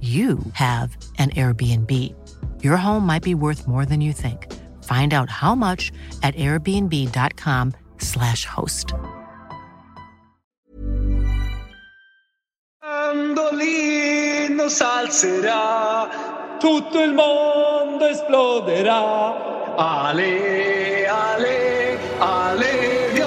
you 0.00 0.38
have 0.52 0.96
an 1.18 1.30
Airbnb. 1.30 2.14
Your 2.62 2.76
home 2.76 3.04
might 3.04 3.24
be 3.24 3.34
worth 3.34 3.66
more 3.66 3.84
than 3.84 4.00
you 4.00 4.12
think. 4.12 4.46
Find 4.84 5.12
out 5.12 5.28
how 5.28 5.56
much 5.56 5.90
at 6.22 6.36
airbnb.com/slash 6.36 8.44
host. 8.44 8.94
Salzerà, 14.68 16.08
tutto 16.58 17.02
il 17.02 17.14
mondo 17.14 18.06
esploderà. 18.06 19.76
Ale, 19.76 21.06
ale, 21.06 21.98
ale, 22.18 23.17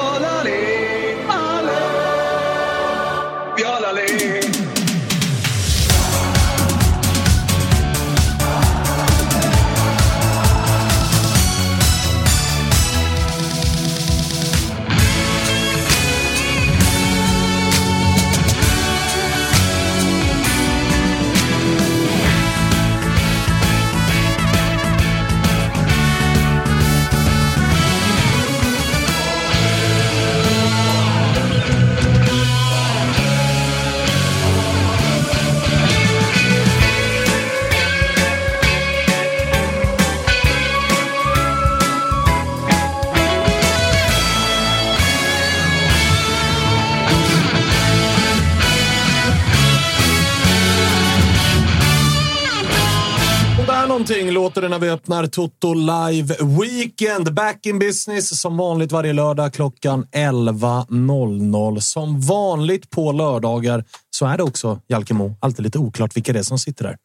någonting 54.01 54.31
låter 54.31 54.61
det 54.61 54.67
när 54.69 54.79
vi 54.79 54.89
öppnar 54.89 55.27
Toto 55.27 55.73
Live 55.73 56.35
Weekend. 56.61 57.33
Back 57.33 57.65
in 57.65 57.79
business 57.79 58.39
som 58.41 58.57
vanligt 58.57 58.91
varje 58.91 59.13
lördag 59.13 59.53
klockan 59.53 60.05
11.00. 60.11 61.79
Som 61.79 62.21
vanligt 62.21 62.89
på 62.89 63.11
lördagar 63.11 63.83
så 64.09 64.25
är 64.25 64.37
det 64.37 64.43
också, 64.43 64.79
Jalkemo, 64.87 65.35
alltid 65.39 65.63
lite 65.63 65.77
oklart 65.79 66.15
vilka 66.17 66.33
det 66.33 66.39
är 66.39 66.43
som 66.43 66.59
sitter 66.59 66.83
där. 66.83 66.97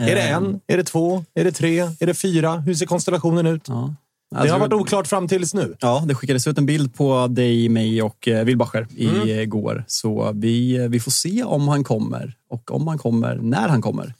Är 0.00 0.14
det 0.14 0.20
en? 0.22 0.60
Är 0.66 0.76
det 0.76 0.84
två? 0.84 1.24
Är 1.34 1.44
det 1.44 1.52
tre? 1.52 1.80
Är 2.00 2.06
det 2.06 2.14
fyra? 2.14 2.56
Hur 2.56 2.74
ser 2.74 2.86
konstellationen 2.86 3.46
ut? 3.46 3.62
Ja. 3.68 3.94
det 4.30 4.38
Alltså, 4.38 4.54
har 4.54 4.60
varit 4.60 4.72
oklart 4.72 5.06
fram 5.06 5.28
tills 5.28 5.54
nu. 5.54 5.76
Ja, 5.80 6.02
det 6.06 6.14
skickades 6.14 6.46
ut 6.46 6.58
en 6.58 6.66
bild 6.66 6.94
på 6.94 7.26
dig, 7.26 7.68
mig 7.68 8.02
och 8.02 8.28
eh, 8.28 8.44
Wilbacher 8.44 8.86
Mm. 8.98 9.28
igår. 9.28 9.84
Så 9.86 10.32
vi, 10.34 10.76
eh, 10.76 10.88
vi 10.88 11.00
får 11.00 11.10
se 11.10 11.42
om 11.44 11.68
han 11.68 11.84
kommer 11.84 12.34
och 12.50 12.70
om 12.70 12.88
han 12.88 12.98
kommer, 12.98 13.36
när 13.36 13.68
han 13.68 13.82
kommer. 13.82 14.14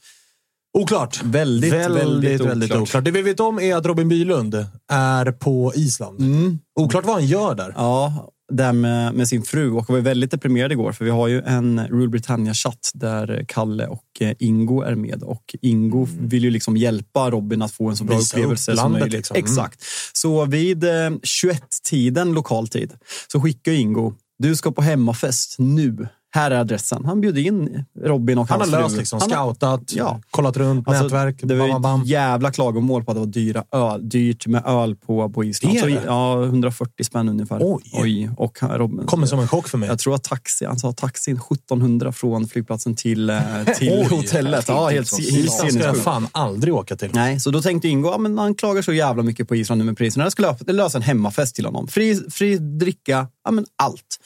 Oklart. 0.78 1.22
Väldigt, 1.24 1.72
väldigt, 1.72 2.02
väldigt 2.02 2.40
väldigt 2.40 2.70
oklart. 2.70 2.82
oklart. 2.82 3.04
Det 3.04 3.10
vi 3.10 3.22
vet 3.22 3.40
om 3.40 3.58
är 3.60 3.76
att 3.76 3.86
Robin 3.86 4.08
Bylund 4.08 4.66
är 4.92 5.32
på 5.32 5.72
Island. 5.74 6.20
Mm. 6.20 6.58
Oklart 6.80 7.04
vad 7.04 7.14
han 7.14 7.26
gör 7.26 7.54
där. 7.54 7.72
Ja, 7.76 8.28
där 8.52 8.72
med, 8.72 9.14
med 9.14 9.28
sin 9.28 9.42
fru 9.42 9.70
och 9.70 9.90
var 9.90 9.98
väldigt 10.00 10.30
deprimerad 10.30 10.72
igår 10.72 10.92
för 10.92 11.04
vi 11.04 11.10
har 11.10 11.28
ju 11.28 11.42
en 11.42 11.86
Rule 11.86 12.08
Britannia-chatt 12.08 12.90
där 12.94 13.44
Kalle 13.48 13.86
och 13.86 14.04
eh, 14.20 14.32
Ingo 14.38 14.82
är 14.82 14.94
med 14.94 15.22
och 15.22 15.56
Ingo 15.62 16.08
vill 16.20 16.44
ju 16.44 16.50
liksom 16.50 16.76
hjälpa 16.76 17.30
Robin 17.30 17.62
att 17.62 17.72
få 17.72 17.88
en 17.88 17.96
så 17.96 18.04
bra 18.04 18.12
Mm. 18.14 18.20
Visa 18.20 18.36
upplevelse 18.36 18.72
upp 18.72 18.78
som 18.78 18.92
möjligt. 18.92 19.12
liksom. 19.12 19.36
Mm. 19.36 19.44
Exakt. 19.44 19.80
Så 20.12 20.44
vid 20.44 20.84
eh, 20.84 20.90
21-tiden 20.90 22.32
lokal 22.32 22.68
tid 22.68 22.92
så 23.32 23.40
skickar 23.40 23.72
Ingo, 23.72 24.14
du 24.38 24.56
ska 24.56 24.72
på 24.72 24.82
hemmafest 24.82 25.56
nu. 25.58 26.08
Här 26.34 26.50
är 26.50 26.58
adressen. 26.58 27.04
Han 27.04 27.20
bjöd 27.20 27.38
in 27.38 27.84
Robin 28.04 28.38
och 28.38 28.48
Han 28.48 28.60
har 28.60 28.66
hans 28.66 28.74
fru. 28.76 28.82
löst 28.82 28.96
liksom, 28.98 29.20
Han 29.20 29.32
har- 29.32 29.44
scoutat, 29.54 29.92
Ja. 29.94 30.20
kollat 30.30 30.56
runt, 30.56 30.88
Alltså, 30.88 31.02
nätverk, 31.02 31.40
det 31.42 31.54
var 31.54 31.68
bam, 31.68 31.82
bam, 31.82 32.02
jävla 32.04 32.50
klagomål 32.52 33.04
på 33.04 33.10
att 33.10 33.16
det 33.16 33.20
var 33.20 33.26
dyra 33.26 33.64
öl, 33.72 34.08
dyrt 34.08 34.46
med 34.46 34.62
öl 34.66 34.96
på, 34.96 35.30
på 35.30 35.44
Island. 35.44 35.78
Så, 35.78 35.88
ja, 35.88 36.44
140 36.44 37.04
spänn 37.04 37.28
ungefär. 37.28 37.58
Oj. 37.92 38.30
Och 38.36 38.58
han- 38.60 38.70
Robin, 38.78 39.06
Kommer 39.06 39.26
som 39.26 39.38
en 39.40 39.48
chock 39.48 39.68
för 39.68 39.78
mig. 39.78 39.88
jag 39.88 39.98
tror 39.98 40.14
att 40.14 40.22
taxi, 40.24 40.64
han 40.64 40.78
sa 40.78 40.92
taxin 40.92 41.36
1700 41.36 42.12
från 42.12 42.48
flygplatsen 42.48 42.94
till, 42.96 43.30
eh, 43.30 43.38
till 43.78 43.88
Oj. 43.92 44.06
hotellet. 44.16 44.64
Ja, 44.68 44.88
helt, 44.88 45.18
Island 45.18 45.48
ska 45.52 45.64
jag 45.64 45.72
sinnessjukt. 45.72 46.04
fan 46.04 46.26
aldrig 46.32 46.74
åka 46.74 46.96
till. 46.96 47.10
Nej, 47.14 47.40
så 47.40 47.50
då 47.50 47.62
tänkte 47.62 47.88
Ingo, 47.88 48.08
ja, 48.10 48.18
men 48.18 48.38
han 48.38 48.54
klagar 48.54 48.82
så 48.82 48.92
jävla 48.92 49.22
mycket 49.22 49.48
på 49.48 49.56
Island 49.56 49.78
nu 49.78 49.84
med 49.84 49.96
priserna. 49.96 50.24
Jag 50.24 50.32
skulle 50.32 50.54
lösa 50.66 50.98
en 50.98 51.02
hemmafest 51.02 51.54
till 51.54 51.64
honom. 51.66 51.88
Fri, 51.88 52.20
fri 52.30 52.58
dricka, 52.58 53.26
ja 53.44 53.50
men 53.50 53.66
allt. 53.82 54.18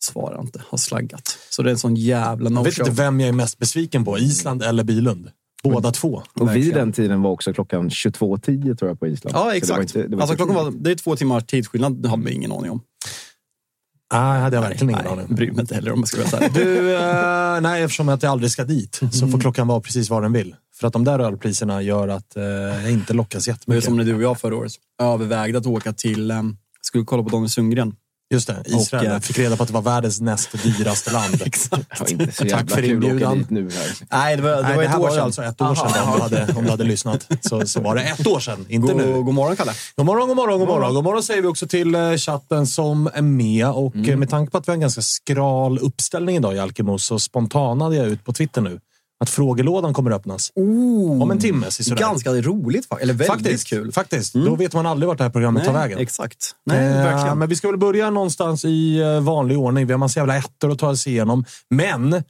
Svarar 0.00 0.40
inte, 0.40 0.62
har 0.68 0.78
slaggat. 0.78 1.38
Så 1.50 1.62
det 1.62 1.68
är 1.70 1.72
en 1.72 1.78
sån 1.78 1.96
jävla 1.96 2.50
Jag 2.50 2.64
vet 2.64 2.74
no-show. 2.74 2.88
inte 2.88 3.02
vem 3.02 3.20
jag 3.20 3.28
är 3.28 3.32
mest 3.32 3.58
besviken 3.58 4.04
på. 4.04 4.18
Island 4.18 4.62
eller 4.62 4.84
Bylund. 4.84 5.30
Båda 5.62 5.90
två. 5.92 6.22
Och 6.34 6.56
vid 6.56 6.74
den 6.74 6.92
tiden 6.92 7.22
var 7.22 7.30
också 7.30 7.52
klockan 7.52 7.88
22.10 7.90 8.76
tror 8.76 8.90
jag 8.90 9.00
på 9.00 9.06
Island. 9.06 9.32
Så 9.32 9.38
Ja, 9.38 9.40
det 9.40 9.46
var 9.48 9.52
exakt. 9.54 9.80
inte- 9.80 10.08
det 10.08 10.16
var 10.16 10.22
alltså, 10.22 10.36
klockan 10.36 10.54
var, 10.54 10.70
det 10.70 10.90
är 10.90 10.94
två 10.94 11.16
timmars 11.16 11.44
tidsskillnad, 11.46 12.02
det 12.02 12.08
hade 12.08 12.24
vi 12.24 12.32
ingen 12.32 12.52
aning 12.52 12.70
om. 12.70 12.80
Nej, 14.12 14.20
det 14.36 14.40
hade 14.42 14.56
jag 14.56 14.62
verkligen 14.62 14.90
ingen 14.90 15.04
nej, 15.04 15.12
aning. 15.12 15.34
bryr 15.36 15.50
mig 15.52 15.60
inte 15.60 15.74
heller 15.74 15.92
om 15.92 15.98
jag 15.98 16.08
ska 16.08 16.24
vara 16.38 16.44
ärlig. 16.44 16.54
Du, 16.54 16.94
eh, 16.96 17.60
nej, 17.60 17.82
eftersom 17.82 18.08
att 18.08 18.22
jag 18.22 18.32
aldrig 18.32 18.50
ska 18.50 18.64
dit 18.64 18.94
så 19.12 19.18
Mm. 19.24 19.32
får 19.32 19.40
klockan 19.40 19.66
vara 19.66 19.80
precis 19.80 20.10
vad 20.10 20.22
den 20.22 20.32
vill. 20.32 20.54
För 20.80 20.86
att 20.86 20.92
de 20.92 21.04
där 21.04 21.18
ölpriserna 21.18 21.82
gör 21.82 22.08
att 22.08 22.36
eh, 22.36 22.42
jag 22.44 22.90
inte 22.90 23.12
lockas 23.12 23.44
Det 23.44 23.50
är 23.50 23.52
jättemycket. 23.52 23.84
som 23.84 23.96
när 23.96 24.04
du 24.04 24.14
och 24.14 24.22
jag 24.22 24.40
förra 24.40 24.56
året 24.56 24.72
övervägde 25.02 25.58
att 25.58 25.66
åka 25.66 25.92
till, 25.92 26.30
um, 26.30 26.56
skulle 26.80 27.04
kolla 27.04 27.22
på 27.22 27.28
Daniel 27.28 27.50
Sundgren. 27.50 27.94
Just 28.30 28.46
det, 28.46 28.62
Israel. 28.66 29.06
Och, 29.06 29.12
eh, 29.12 29.20
fick 29.20 29.38
reda 29.38 29.56
på 29.56 29.62
att 29.62 29.68
det 29.68 29.74
var 29.74 29.82
världens 29.82 30.20
näst 30.20 30.62
dyraste 30.62 31.12
land. 31.12 31.42
Exakt. 31.46 32.10
Inte 32.10 32.32
så 32.32 32.44
Tack 32.44 32.70
för 32.70 32.84
inbjudan. 32.84 33.46
nu. 33.50 33.70
Här. 33.70 33.92
Nej, 34.10 34.36
det 34.36 34.42
var, 34.42 34.50
det 34.56 34.62
Nej, 34.62 34.76
var 34.76 34.82
det 34.82 34.88
ett 34.88 34.98
år 34.98 35.10
sedan. 35.10 35.20
alltså 35.24 35.42
ett 35.42 35.60
år 35.60 35.74
sedan 35.74 36.08
om 36.08 36.14
du, 36.16 36.22
hade, 36.22 36.52
om 36.58 36.64
du 36.64 36.70
hade 36.70 36.84
lyssnat. 36.84 37.26
Så, 37.40 37.66
så 37.66 37.80
var 37.80 37.94
det 37.94 38.02
ett 38.02 38.26
år 38.26 38.40
sedan, 38.40 38.66
inte 38.68 38.94
nu. 38.94 39.12
God, 39.12 39.24
god 39.24 39.34
morgon, 39.34 39.56
Kalle. 39.56 39.72
God 39.96 40.06
morgon, 40.06 40.28
god 40.28 40.36
morgon, 40.36 40.58
god 40.58 40.68
morgon. 40.68 40.94
God 40.94 41.04
morgon 41.04 41.22
säger 41.22 41.42
vi 41.42 41.48
också 41.48 41.66
till 41.66 41.94
eh, 41.94 42.12
chatten 42.16 42.66
som 42.66 43.10
är 43.14 43.22
med. 43.22 43.66
Och 43.70 43.94
Mm. 43.94 44.10
eh, 44.10 44.16
med 44.16 44.30
tanke 44.30 44.50
på 44.52 44.58
att 44.58 44.68
vi 44.68 44.70
har 44.70 44.74
en 44.74 44.80
ganska 44.80 45.02
skral 45.02 45.78
uppställning 45.78 46.36
idag 46.36 46.54
i 46.54 46.58
Alkemo 46.58 46.98
så 46.98 47.18
spontanade 47.18 47.96
jag 47.96 48.06
ut 48.06 48.24
på 48.24 48.32
Twitter 48.32 48.60
nu 48.60 48.80
att 49.20 49.30
frågelådan 49.30 49.94
kommer 49.94 50.10
att 50.10 50.16
öppnas. 50.16 50.52
Om 51.22 51.30
en 51.30 51.38
timme. 51.38 51.70
så 51.70 51.84
sådär. 51.84 52.00
Ganska 52.00 52.30
roligt, 52.32 52.86
eller 53.00 53.14
väldigt 53.14 53.26
faktiskt, 53.26 53.68
kul. 53.68 53.92
Faktiskt. 53.92 54.34
Då 54.34 54.54
vet 54.54 54.74
man 54.74 54.86
aldrig 54.86 55.08
vart 55.08 55.18
det 55.18 55.24
här 55.24 55.30
programmet 55.30 55.64
tar 55.64 55.72
vägen. 55.72 55.98
Exakt. 55.98 56.54
Nej, 56.66 56.78
Eh, 56.86 57.04
verkligen. 57.04 57.38
Men 57.38 57.48
vi 57.48 57.56
ska 57.56 57.68
väl 57.68 57.78
börja 57.78 58.10
någonstans 58.10 58.64
i 58.64 58.98
eh, 59.00 59.20
vanlig 59.20 59.58
ordning. 59.58 59.86
Vi 59.86 59.92
har 59.92 59.98
massa 59.98 60.20
jävla 60.20 60.36
ettor 60.36 60.70
att 60.72 60.78
ta 60.78 60.88
oss 60.90 61.06
igenom. 61.06 61.44
Men 61.70 62.22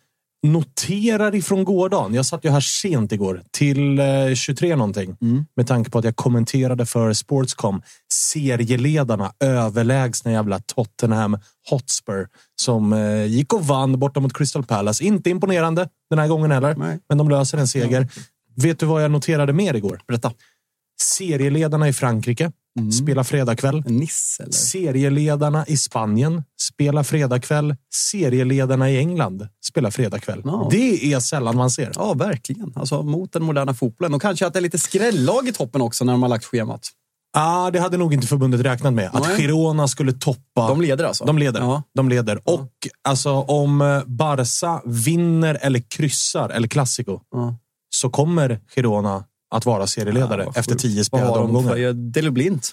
noterar 0.47 1.35
ifrån 1.35 1.65
gårdagen. 1.65 2.15
Jag 2.15 2.27
satt 2.27 2.45
ju 2.45 2.51
här 2.51 2.61
sent 2.61 3.13
igår 3.13 3.43
till 3.51 3.99
eh, 3.99 4.35
23 4.35 4.77
någonting. 4.77 5.17
Med 5.57 5.67
tanke 5.67 5.91
på 5.91 5.99
att 5.99 6.05
jag 6.05 6.17
kommenterade 6.17 6.87
för 6.87 7.13
Sportscom 7.13 7.83
serieledarna 8.13 9.33
överlägsna 9.41 10.33
jävla 10.33 10.59
Tottenham 10.59 11.39
Hotspur 11.71 12.29
som 12.57 12.93
eh, 12.93 13.25
gick 13.25 13.53
och 13.53 13.67
vann 13.67 13.99
borta 13.99 14.21
mot 14.21 14.37
Crystal 14.37 14.65
Palace. 14.65 15.05
Inte 15.05 15.31
imponerande 15.31 15.89
den 16.11 16.19
här 16.19 16.29
gången 16.29 16.51
heller, 16.51 16.75
Nej. 16.75 16.99
men 17.09 17.19
de 17.19 17.29
löser 17.29 17.59
en 17.59 17.69
seger. 17.69 18.09
Vet 18.57 18.79
du 18.81 18.87
vad 18.87 19.05
jag 19.05 19.11
noterade 19.11 19.53
mer 19.53 19.75
igår? 19.75 20.01
Berätta. 20.07 20.33
Serieledarna 21.01 21.89
i 21.89 21.93
Frankrike 21.93 22.53
spelar 22.93 23.25
fredagkväll. 23.25 23.83
Eller? 23.87 24.53
Serieledarna 24.53 25.67
i 25.67 25.77
Spanien 25.77 26.43
spelar 26.61 27.03
fredagkväll. 27.03 27.77
Serieledarna 27.95 28.91
i 28.91 28.99
England 28.99 29.49
spelar 29.65 29.91
fredagkväll. 29.91 30.43
Ja. 30.45 30.69
Det 30.71 31.13
är 31.13 31.21
sällan 31.21 31.57
man 31.57 31.71
ser. 31.71 31.93
Ja, 31.95 32.15
verkligen. 32.15 32.73
Alltså 32.77 33.03
mot 33.03 33.33
den 33.33 33.43
moderna 33.43 33.75
fotbollen. 33.75 34.15
Och 34.15 34.23
kanske 34.23 34.47
att 34.47 34.53
det 34.53 34.59
är 34.59 34.61
lite 34.61 34.79
skrällag 34.79 35.49
i 35.49 35.53
toppen 35.53 35.81
också 35.81 36.05
när 36.05 36.13
de 36.13 36.23
har 36.23 36.29
lagt 36.29 36.45
schemat. 36.45 36.89
Ah, 37.37 37.71
det 37.71 37.81
hade 37.81 37.97
nog 37.97 38.15
inte 38.15 38.27
förbundet 38.27 38.61
räknat 38.61 38.93
med. 38.95 39.11
Att 39.13 39.29
Nej. 39.29 39.37
Girona 39.37 39.89
skulle 39.89 40.13
toppa. 40.13 40.69
De 40.69 40.81
leder 40.81 41.05
alltså? 41.05 41.25
De 41.25 41.39
leder. 41.39 41.61
Ja. 41.61 41.83
De 41.95 42.09
leder. 42.09 42.41
Och 42.45 42.71
alltså, 43.09 43.31
om 43.31 43.81
eh, 43.81 44.03
Barca 44.07 44.83
vinner 44.85 45.59
eller 45.63 45.83
kryssar 45.91 46.51
El 46.51 46.69
Clasico 46.69 47.21
Ja. 47.31 47.57
så 47.91 48.11
kommer 48.11 48.61
Girona 48.75 49.25
att 49.51 49.67
vara 49.67 49.87
serieledare 49.87 50.41
Ja, 50.43 50.47
vad 50.47 50.57
efter 50.57 50.75
tio 50.75 50.97
Vad 50.97 51.07
spelade 51.07 51.29
har 51.29 51.37
de 51.39 51.47
omgångar. 51.47 51.71
för- 51.71 51.93
Delublint. 51.93 52.71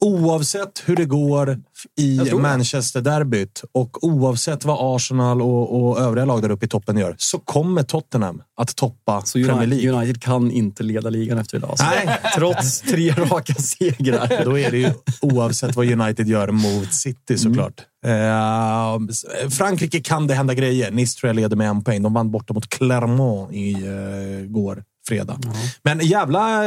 Oavsett 0.00 0.82
hur 0.84 0.96
det 0.96 1.04
går 1.04 1.58
i. 2.00 2.20
Manchester-derbyt 2.34 3.64
och 3.72 4.04
oavsett 4.04 4.64
vad 4.64 4.96
Arsenal 4.96 5.42
och, 5.42 5.82
och 5.88 6.00
övriga 6.00 6.24
lag 6.24 6.42
där 6.42 6.50
uppe 6.50 6.64
i 6.64 6.68
toppen 6.68 6.96
gör 6.98 7.14
så 7.18 7.38
kommer 7.38 7.82
Tottenham 7.82 8.42
att 8.56 8.76
toppa 8.76 9.22
Så 9.24 9.32
Premier 9.38 9.66
League. 9.66 9.90
United 9.92 10.22
kan 10.22 10.50
inte 10.50 10.82
leda 10.82 11.10
ligan 11.10 11.38
efter 11.38 11.56
idag. 11.56 11.76
Nej. 11.80 12.18
Trots 12.36 12.80
tre 12.80 13.10
raka 13.16 13.54
segrar. 13.54 14.44
Då 14.44 14.58
är 14.58 14.70
det 14.70 14.78
ju 14.78 14.90
oavsett 15.20 15.76
vad 15.76 15.86
United 16.00 16.28
gör 16.28 16.50
mot 16.50 16.92
City 16.94 17.38
såklart. 17.38 17.80
Eh, 18.06 18.98
Frankrike 19.50 20.00
kan 20.00 20.26
det 20.26 20.34
hända 20.34 20.54
grejer. 20.54 20.90
Nice 20.90 21.18
tror 21.20 21.28
jag 21.28 21.36
leder 21.36 21.56
med 21.56 21.68
en 21.68 21.84
poäng. 21.84 22.02
De 22.02 22.14
vann 22.14 22.30
borta 22.30 22.54
mot 22.54 22.68
Clermont 22.68 23.52
i 23.52 23.74
uh, 23.74 24.46
fredag. 25.08 25.38
Men 25.82 26.00
jävla 26.00 26.64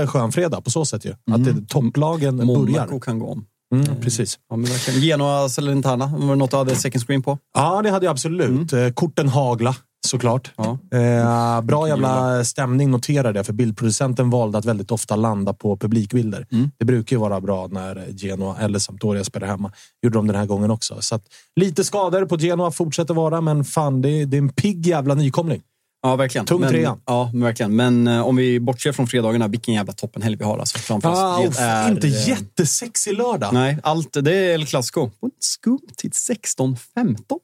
uh, 0.00 0.06
skön 0.06 0.32
fredag 0.32 0.60
på 0.60 0.70
så 0.70 0.84
sätt 0.84 1.04
ju. 1.04 1.10
Att 1.10 1.44
det, 1.44 1.68
topplagen 1.68 2.36
Monaco 2.36 2.86
börjar. 2.86 3.00
kan 3.00 3.18
gå 3.18 3.26
om. 3.26 3.44
Mm, 3.74 4.00
precis. 4.00 4.38
Ja, 4.50 4.56
men 4.56 4.70
verkligen. 4.70 5.00
Genoa, 5.00 5.48
Salernitana. 5.48 6.06
Var 6.06 6.28
det 6.28 6.36
något 6.36 6.50
du 6.50 6.56
hade 6.56 6.76
second 6.76 7.06
screen 7.06 7.22
på? 7.22 7.38
Ja, 7.54 7.82
det 7.82 7.90
hade 7.90 8.06
jag 8.06 8.12
absolut. 8.12 8.72
Eh, 8.72 8.88
Korten 8.88 9.28
hagla, 9.28 9.76
såklart. 10.06 10.52
Ja. 10.56 10.78
Eh, 10.98 11.60
bra 11.60 11.88
jävla 11.88 12.44
stämning 12.44 12.90
noterade 12.90 13.38
jag, 13.38 13.46
för 13.46 13.52
bildproducenten 13.52 14.30
valde 14.30 14.58
att 14.58 14.64
väldigt 14.64 14.90
ofta 14.90 15.16
landa 15.16 15.52
på 15.52 15.76
publikbilder. 15.76 16.46
Det 16.78 16.84
brukar 16.84 17.16
ju 17.16 17.20
vara 17.20 17.40
bra 17.40 17.66
när 17.66 18.06
Genoa 18.16 18.56
eller 18.58 18.78
Sampdoria 18.78 19.24
spelar 19.24 19.46
hemma. 19.46 19.72
gjorde 20.02 20.18
de 20.18 20.26
den 20.26 20.36
här 20.36 20.46
gången 20.46 20.70
också. 20.70 20.96
Så 21.00 21.14
att, 21.14 21.22
lite 21.60 21.84
skador 21.84 22.24
på 22.26 22.38
Genoa 22.38 22.70
fortsätter 22.70 23.14
vara, 23.14 23.40
men 23.40 23.64
fan, 23.64 24.02
det 24.02 24.08
är, 24.08 24.26
det 24.26 24.36
är 24.36 24.42
en 24.42 24.52
pigg 24.52 24.86
jävla 24.86 25.14
nykomling. 25.14 25.62
Ja, 26.02 26.16
verkligen. 26.16 26.46
Tung 26.46 26.60
men, 26.60 26.70
trea. 26.70 26.98
Ja, 27.06 27.30
men 27.32 27.42
verkligen. 27.42 27.76
Men 27.76 28.06
eh, 28.06 28.26
om 28.26 28.36
vi 28.36 28.60
bortser 28.60 28.92
från 28.92 29.06
fredagarna, 29.06 29.48
vilken 29.48 29.74
jävla 29.74 29.92
toppenhelg 29.92 30.36
vi 30.36 30.44
har 30.44 30.58
alltså 30.58 30.78
framför 30.78 31.10
oss. 31.10 31.18
Ah, 31.18 31.38
Det 31.38 31.62
är, 31.62 31.90
inte 31.90 32.06
eh, 32.06 32.28
jättesexig 32.28 33.12
lördag. 33.18 33.54
Nej, 33.54 33.78
allt 33.82 34.16
det 34.24 34.34
är 34.34 34.54
El 34.54 34.66
Clasico. 34.66 35.10
Skum 35.40 35.78
tid 35.96 36.12
16-15 36.12 36.76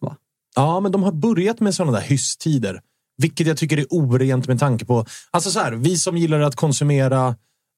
va? 0.00 0.16
Ja, 0.56 0.80
men 0.80 0.92
de 0.92 1.02
har 1.02 1.12
börjat 1.12 1.60
med 1.60 1.74
sådana 1.74 1.92
där 1.92 2.06
hysstider. 2.06 2.80
Vilket 3.16 3.46
jag 3.46 3.56
tycker 3.56 3.76
är 3.78 3.86
orent 3.90 4.48
med 4.48 4.58
tanke 4.58 4.84
på... 4.84 5.06
Alltså 5.30 5.50
så 5.50 5.60
här, 5.60 5.72
vi 5.72 5.96
som 5.96 6.16
gillar 6.16 6.40
att 6.40 6.56
konsumera 6.56 7.36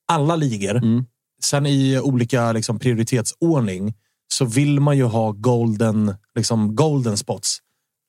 alla 0.09 0.37
ligor. 0.37 0.77
Mm. 0.77 1.05
Sen 1.43 1.67
i 1.67 1.99
olika 1.99 2.53
liksom, 2.53 2.79
prioritetsordning 2.79 3.95
så 4.29 4.45
vill 4.45 4.81
man 4.81 4.97
ju 4.97 5.05
ha 5.05 5.33
golden, 5.33 6.15
liksom, 6.35 6.77
golden 6.77 7.17
spots. 7.17 7.59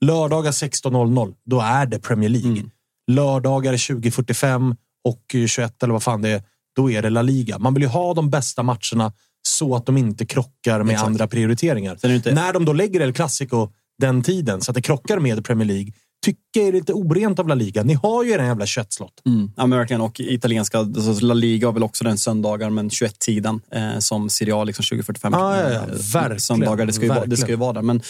Lördagar 0.05 0.51
16.00, 0.51 1.33
då 1.45 1.61
är 1.61 1.85
det 1.85 1.99
Premier 1.99 2.29
League. 2.29 2.51
Mm. 2.51 2.69
Lördagar 3.11 3.73
20.45 3.73 4.75
och 5.03 5.35
21 5.47 5.83
eller 5.83 5.93
vad 5.93 6.03
fan 6.03 6.21
det 6.21 6.29
är, 6.29 6.43
då 6.75 6.91
är 6.91 7.01
det 7.01 7.09
La 7.09 7.21
Liga. 7.21 7.59
Man 7.59 7.73
vill 7.73 7.83
ju 7.83 7.89
ha 7.89 8.13
de 8.13 8.29
bästa 8.29 8.63
matcherna 8.63 9.13
så 9.47 9.75
att 9.75 9.85
de 9.85 9.97
inte 9.97 10.25
krockar 10.25 10.83
med 10.83 10.93
Exakt. 10.93 11.07
andra 11.07 11.27
prioriteringar. 11.27 12.05
Inte- 12.05 12.33
När 12.33 12.53
de 12.53 12.65
då 12.65 12.73
lägger 12.73 12.99
El 13.01 13.13
Clasico 13.13 13.69
den 13.97 14.23
tiden 14.23 14.61
så 14.61 14.71
att 14.71 14.75
det 14.75 14.81
krockar 14.81 15.19
med 15.19 15.45
Premier 15.45 15.67
League 15.67 15.93
tycker 16.25 16.59
jag 16.59 16.67
är 16.67 16.71
lite 16.73 16.93
orent 16.93 17.39
av 17.39 17.47
La 17.47 17.55
Liga. 17.55 17.83
Ni 17.83 17.93
har 17.93 18.23
ju 18.23 18.37
den 18.37 18.45
jävla 18.45 18.65
köttslott. 18.65 19.21
Mm. 19.25 19.51
Ja, 19.57 19.65
men 19.65 19.79
verkligen. 19.79 20.01
Och 20.01 20.19
italienska, 20.19 20.79
alltså 20.79 21.25
La 21.25 21.33
Liga 21.33 21.67
har 21.67 21.73
väl 21.73 21.83
också 21.83 22.03
den 22.03 22.17
söndagar, 22.17 22.69
men 22.69 22.89
21-tiden 22.89 23.61
eh, 23.71 23.99
som 23.99 24.29
Serie 24.29 24.55
A 24.55 24.63
liksom 24.63 24.83
2045. 24.83 25.33
Ja, 25.33 25.57
ja, 25.57 25.69
ja. 25.69 25.81
Eh, 25.81 25.87
Verkligen. 26.13 26.39
Söndagar, 26.39 26.85
det 26.85 26.93
ska, 26.93 27.01
ju 27.03 27.07
vara, 27.09 27.19
det 27.19 27.21
Verkligen. 27.21 27.37
ska 27.41 27.49
ju 27.51 27.55
vara 27.55 27.73
där. 27.73 27.81
Men 27.81 28.01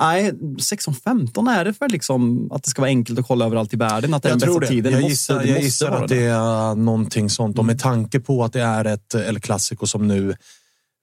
nej, 0.00 0.32
16-15 0.32 1.50
är 1.50 1.64
det 1.64 1.74
för 1.74 1.88
liksom 1.88 2.52
att 2.52 2.62
det 2.62 2.70
ska 2.70 2.82
vara 2.82 2.88
enkelt 2.88 3.18
att 3.18 3.26
kolla 3.26 3.44
överallt 3.44 3.74
i 3.74 3.76
världen. 3.76 4.14
Att 4.14 4.22
det 4.22 4.28
är 4.28 4.36
den 4.36 4.40
Jag 4.52 4.60
bästa 4.60 4.60
det. 4.60 4.66
tiden. 4.76 4.92
Jag 4.92 5.02
Det 5.02 5.08
gissar, 5.08 5.34
måste, 5.34 5.46
det 5.46 5.50
jag 5.50 5.54
måste 5.54 5.64
gissar 5.64 5.90
att 5.90 6.08
det 6.08 6.24
är 6.24 6.74
någonting 6.74 7.30
sånt. 7.30 7.58
Och 7.58 7.64
med 7.64 7.78
tanke 7.80 8.20
på 8.20 8.44
att 8.44 8.52
det 8.52 8.62
är 8.62 8.84
ett 8.84 9.14
El 9.14 9.40
Clasico 9.40 9.86
som 9.86 10.08
nu 10.08 10.36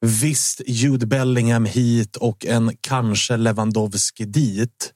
visst 0.05 0.61
Jude 0.67 1.05
Bellingham 1.05 1.65
hit 1.65 2.15
och 2.15 2.45
en 2.45 2.71
kanske 2.81 3.37
Lewandowski 3.37 4.25
dit. 4.25 4.93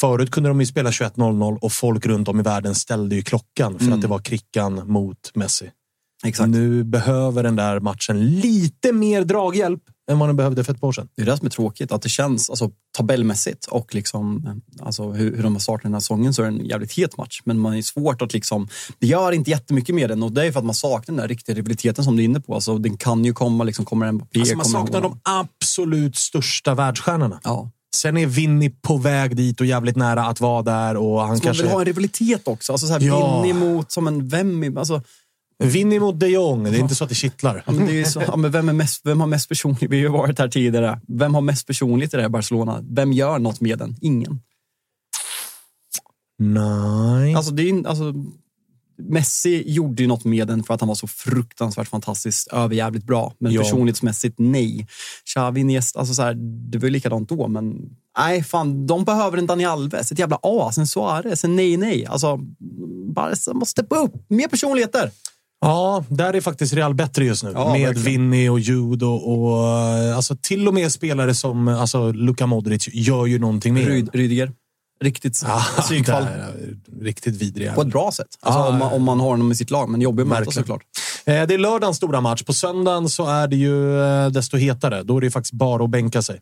Förut 0.00 0.30
kunde 0.30 0.48
de 0.48 0.60
ju 0.60 0.66
spela 0.66 0.90
21.00 0.90 1.58
och 1.58 1.72
folk 1.72 2.06
runt 2.06 2.28
om 2.28 2.40
i 2.40 2.42
världen 2.42 2.74
ställde 2.74 3.16
ju 3.16 3.22
klockan 3.22 3.78
för 3.78 3.92
att 3.92 4.00
det 4.00 4.08
var 4.08 4.18
krickan 4.18 4.82
mot 4.86 5.30
Messi. 5.34 5.70
Exakt. 6.24 6.50
Nu 6.50 6.84
behöver 6.84 7.42
den 7.42 7.56
där 7.56 7.80
matchen 7.80 8.26
lite 8.30 8.92
mer 8.92 9.24
draghjälp 9.24 9.82
än 10.10 10.18
vad 10.18 10.28
den 10.28 10.36
behövde 10.36 10.64
för 10.64 10.72
ett 10.72 10.80
par 10.80 10.88
år 10.88 10.92
sedan. 10.92 11.08
Det 11.16 11.22
är 11.22 11.26
det 11.26 11.36
som 11.36 11.46
är 11.46 11.50
tråkigt, 11.50 11.92
att 11.92 12.02
det 12.02 12.08
känns 12.08 12.50
alltså, 12.50 12.70
tabellmässigt 12.96 13.66
och 13.66 13.94
liksom, 13.94 14.60
alltså, 14.80 15.12
hur, 15.12 15.36
hur 15.36 15.42
de 15.42 15.52
har 15.52 15.60
startat 15.60 15.82
den 15.82 15.92
här 15.92 16.00
säsongen 16.00 16.34
så 16.34 16.42
är 16.42 16.50
det 16.50 16.58
en 16.58 16.66
jävligt 16.66 16.92
het 16.92 17.16
match. 17.16 17.40
Men 17.44 17.58
man 17.58 17.74
är 17.74 17.82
svårt 17.82 18.22
att 18.22 18.32
liksom, 18.32 18.68
det 18.98 19.06
gör 19.06 19.32
inte 19.32 19.50
jättemycket 19.50 19.94
med 19.94 20.10
den 20.10 20.22
och 20.22 20.32
det 20.32 20.46
är 20.46 20.52
för 20.52 20.58
att 20.58 20.64
man 20.64 20.74
saknar 20.74 21.06
den 21.06 21.16
där 21.16 21.28
riktiga 21.28 21.56
rivaliteten 21.56 22.04
som 22.04 22.16
du 22.16 22.22
är 22.22 22.24
inne 22.24 22.40
på. 22.40 22.54
Alltså, 22.54 22.78
den 22.78 22.96
kan 22.96 23.24
ju 23.24 23.32
komma, 23.32 23.64
liksom, 23.64 23.84
kommer 23.84 24.06
en 24.06 24.22
Alltså 24.38 24.56
man 24.56 24.66
saknar 24.66 25.00
de 25.00 25.20
absolut 25.22 26.16
största 26.16 26.74
världsstjärnorna. 26.74 27.40
Ja. 27.44 27.70
Sen 27.94 28.16
är 28.16 28.26
Vinny 28.26 28.70
på 28.70 28.96
väg 28.96 29.36
dit 29.36 29.60
och 29.60 29.66
jävligt 29.66 29.96
nära 29.96 30.26
att 30.26 30.40
vara 30.40 30.62
där. 30.62 30.96
Och 30.96 31.20
han 31.20 31.28
Man 31.28 31.40
kanske... 31.40 31.62
vill 31.62 31.72
ha 31.72 31.78
en 31.80 31.86
rivalitet 31.86 32.48
också. 32.48 32.72
Alltså, 32.72 32.86
så 32.86 32.92
här, 32.92 33.00
Ja. 33.00 33.42
Vinny 33.42 33.54
mot, 33.54 33.92
som 33.92 34.06
en 34.06 34.28
vem 34.28 34.78
alltså, 34.78 35.02
Vinny 35.64 36.00
mot 36.00 36.20
de 36.20 36.28
Jong. 36.28 36.64
Det 36.64 36.70
är 36.70 36.80
inte 36.80 36.94
så 36.94 37.04
att 37.04 37.10
det 37.10 37.16
kittlar. 37.16 37.62
ja, 37.66 37.72
men 37.72 37.86
det 37.86 38.00
är 38.00 38.04
så, 38.04 38.22
ja, 38.26 38.36
men 38.36 38.50
vem, 38.50 38.68
är 38.68 38.72
mest, 38.72 39.00
vem 39.04 39.20
har 39.20 39.26
mest 39.26 39.48
personligt? 39.48 39.90
Vi 39.90 39.96
har 39.96 40.02
ju 40.02 40.08
varit 40.08 40.38
här 40.38 40.48
tidigare. 40.48 41.00
Vem 41.08 41.34
har 41.34 41.40
mest 41.42 41.66
personligt 41.66 42.14
i 42.14 42.16
det 42.16 42.22
här 42.22 42.28
Barcelona? 42.28 42.80
Vem 42.90 43.12
gör 43.12 43.38
något 43.38 43.60
med 43.60 43.78
den? 43.78 43.96
Ingen. 44.00 44.40
Nej. 46.38 47.34
Alltså, 47.34 47.52
det 47.52 47.68
är, 47.68 47.86
alltså, 47.88 48.14
Messi 48.98 49.62
gjorde 49.66 50.02
ju 50.02 50.08
något 50.08 50.24
med 50.24 50.48
den 50.48 50.62
för 50.62 50.74
att 50.74 50.80
han 50.80 50.88
var 50.88 50.94
så 50.94 51.06
fruktansvärt 51.06 51.88
fantastiskt 51.88 52.48
överjävligt 52.52 53.04
bra. 53.06 53.32
Men 53.38 53.52
Ja. 53.52 53.62
personlighetsmässigt, 53.62 54.38
nej. 54.38 54.86
Xavi, 55.24 55.60
Iniesta, 55.60 55.98
alltså 55.98 56.14
så 56.14 56.22
här, 56.22 56.34
det 56.70 56.78
var 56.78 56.84
ju 56.84 56.90
likadant 56.90 57.28
då, 57.28 57.48
men 57.48 57.74
nej, 58.18 58.42
fan, 58.42 58.86
de 58.86 59.04
behöver 59.04 59.38
en 59.38 59.46
Dani 59.46 59.64
Alves, 59.64 60.12
ett 60.12 60.18
jävla 60.18 60.38
as, 60.42 60.78
en 60.78 60.86
Suarez, 60.86 61.44
en 61.44 61.56
nej, 61.56 61.76
nej. 61.76 62.06
Alltså, 62.06 62.36
Barca 63.14 63.52
måste 63.54 63.70
steppa 63.70 63.96
upp, 63.96 64.12
mer 64.28 64.48
personligheter. 64.48 65.10
Ja, 65.60 66.04
där 66.08 66.34
är 66.34 66.40
faktiskt 66.40 66.74
Real 66.74 66.94
bättre 66.94 67.24
just 67.24 67.44
nu. 67.44 67.50
Ja, 67.54 67.72
med 67.72 67.86
verkligen. 67.86 68.30
Vinny 68.30 68.48
och 68.48 68.60
Jude 68.60 69.06
och, 69.06 69.32
och 69.32 69.66
alltså, 70.16 70.36
till 70.40 70.68
och 70.68 70.74
med 70.74 70.92
spelare 70.92 71.34
som 71.34 71.68
alltså, 71.68 72.12
Luka 72.12 72.46
Modric 72.46 72.88
gör 72.92 73.26
ju 73.26 73.38
någonting 73.38 73.74
med. 73.74 73.86
Ryd, 73.86 74.10
Rydiger, 74.12 74.52
riktigt 75.00 75.42
Ah, 75.46 75.60
psykfall. 75.80 76.26
riktigt 77.00 77.34
vidriga. 77.42 77.74
På 77.74 77.80
ett 77.82 77.88
bra 77.88 78.12
sätt. 78.12 78.26
Alltså, 78.40 78.60
Ja, 78.60 78.68
om, 78.68 78.78
man, 78.78 78.92
om 78.92 79.02
man 79.02 79.20
har 79.20 79.28
honom 79.28 79.52
i 79.52 79.54
sitt 79.54 79.70
lag, 79.70 79.88
men 79.88 80.00
jobbig 80.00 80.26
Verkligen. 80.26 80.52
såklart. 80.52 80.82
Eh, 81.24 81.46
Det 81.46 81.54
är 81.54 81.58
lördagens 81.58 81.96
stora 81.96 82.20
match. 82.20 82.42
På 82.42 82.52
söndagen 82.52 83.08
så 83.08 83.26
är 83.26 83.48
det 83.48 83.56
ju 83.56 84.00
eh, 84.02 84.28
desto 84.30 84.56
hetare. 84.56 85.02
Då 85.02 85.16
är 85.16 85.20
det 85.20 85.26
ju 85.26 85.30
faktiskt 85.30 85.52
bara 85.52 85.84
att 85.84 85.90
bänka 85.90 86.22
sig. 86.22 86.40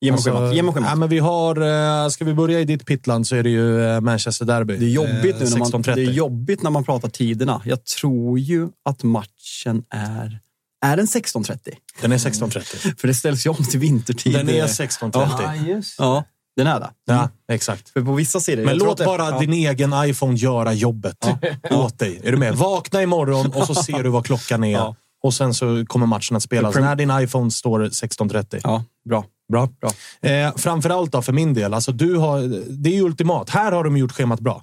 Ge 0.00 0.10
mig 0.10 0.16
Alltså, 0.16 0.30
schemat. 0.30 0.54
Ge 0.54 0.62
mig 0.62 0.74
schemat. 0.74 0.90
ja, 0.90 0.96
men 0.96 1.08
vi 1.08 1.18
har, 1.18 1.56
eh, 2.04 2.08
ska 2.08 2.24
vi 2.24 2.34
börja 2.34 2.60
i 2.60 2.64
ditt 2.64 2.86
pitland 2.86 3.26
så 3.26 3.36
är 3.36 3.42
det 3.42 3.50
ju 3.50 3.84
eh, 3.84 4.00
Manchester 4.00 4.44
Derby. 4.44 4.76
Det 4.76 4.84
är, 4.86 4.88
jobbigt 4.88 5.36
nu 5.40 5.44
när 5.50 5.58
man, 5.58 5.68
16.30. 5.72 5.94
det 5.94 6.02
är 6.02 6.10
jobbigt 6.12 6.62
när 6.62 6.70
man 6.70 6.84
pratar 6.84 7.08
tiderna. 7.08 7.62
Jag 7.64 7.84
tror 7.84 8.38
ju 8.38 8.68
att 8.84 9.02
matchen 9.02 9.82
är... 9.90 10.38
Är 10.84 10.96
den 10.96 11.06
16.30? 11.06 11.58
Den 12.02 12.12
är 12.12 12.18
16.30. 12.18 12.94
För 13.00 13.08
det 13.08 13.14
ställs 13.14 13.46
ju 13.46 13.50
om 13.50 13.56
till 13.56 13.80
vintertid. 13.80 14.32
Den 14.34 14.48
är 14.48 14.66
16.30. 14.66 15.84
Ja, 15.98 16.24
den 16.56 16.66
är 16.66 16.80
det. 16.80 16.90
Ja, 17.06 17.28
exakt. 17.52 17.88
För 17.88 18.02
på 18.02 18.12
vissa 18.14 18.40
sidor... 18.40 18.64
Men 18.64 18.78
låt 18.78 18.98
det- 18.98 19.04
bara 19.04 19.30
ja. 19.30 19.38
din 19.38 19.52
egen 19.52 19.92
iPhone 20.04 20.36
göra 20.36 20.72
jobbet 20.72 21.16
åt 21.70 21.98
dig. 21.98 22.20
Är 22.24 22.32
du 22.32 22.38
med? 22.38 22.54
Vakna 22.56 23.02
imorgon 23.02 23.52
och 23.54 23.66
så 23.66 23.74
ser 23.74 24.02
du 24.02 24.08
vad 24.08 24.26
klockan 24.26 24.64
är. 24.64 24.72
Ja. 24.72 24.96
Och 25.22 25.34
sen 25.34 25.54
så 25.54 25.84
kommer 25.86 26.06
matchen 26.06 26.36
att 26.36 26.42
spelas 26.42 26.74
när 26.74 26.96
din 26.96 27.10
iPhone 27.20 27.50
står 27.50 27.80
16.30. 27.80 28.60
Ja, 28.62 28.84
bra. 29.08 29.24
Bra. 29.52 29.68
Bra. 29.80 29.90
Eh, 30.30 30.54
framförallt 30.56 31.12
då 31.12 31.22
för 31.22 31.32
min 31.32 31.54
del, 31.54 31.74
alltså 31.74 31.92
du 31.92 32.16
har, 32.16 32.40
det 32.68 32.90
är 32.90 32.94
ju 32.94 33.02
ultimat. 33.02 33.50
Här 33.50 33.72
har 33.72 33.84
de 33.84 33.96
gjort 33.96 34.12
schemat 34.12 34.40
bra. 34.40 34.62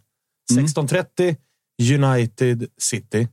Mm. 0.52 0.66
16.30 0.66 1.36
United 1.96 2.66
City. 2.82 3.28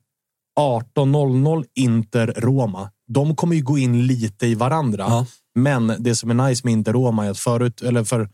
18.00 0.61 1.65
Inter 1.75 2.35
Roma. 2.37 2.91
De 3.09 3.37
kommer 3.37 3.57
ju 3.57 3.63
gå 3.63 3.79
in 3.79 4.07
lite 4.07 4.47
i 4.47 4.55
varandra. 4.55 5.07
Ja. 5.09 5.27
Men 5.63 5.93
det 5.99 6.17
som 6.17 6.31
är 6.31 6.49
nice 6.49 6.61
med 6.65 6.73
Inter 6.73 6.93
Roma 6.93 7.27
är 7.27 7.31
att 7.31 7.39
förut, 7.39 7.83
eller 7.83 8.05
för 8.05 8.29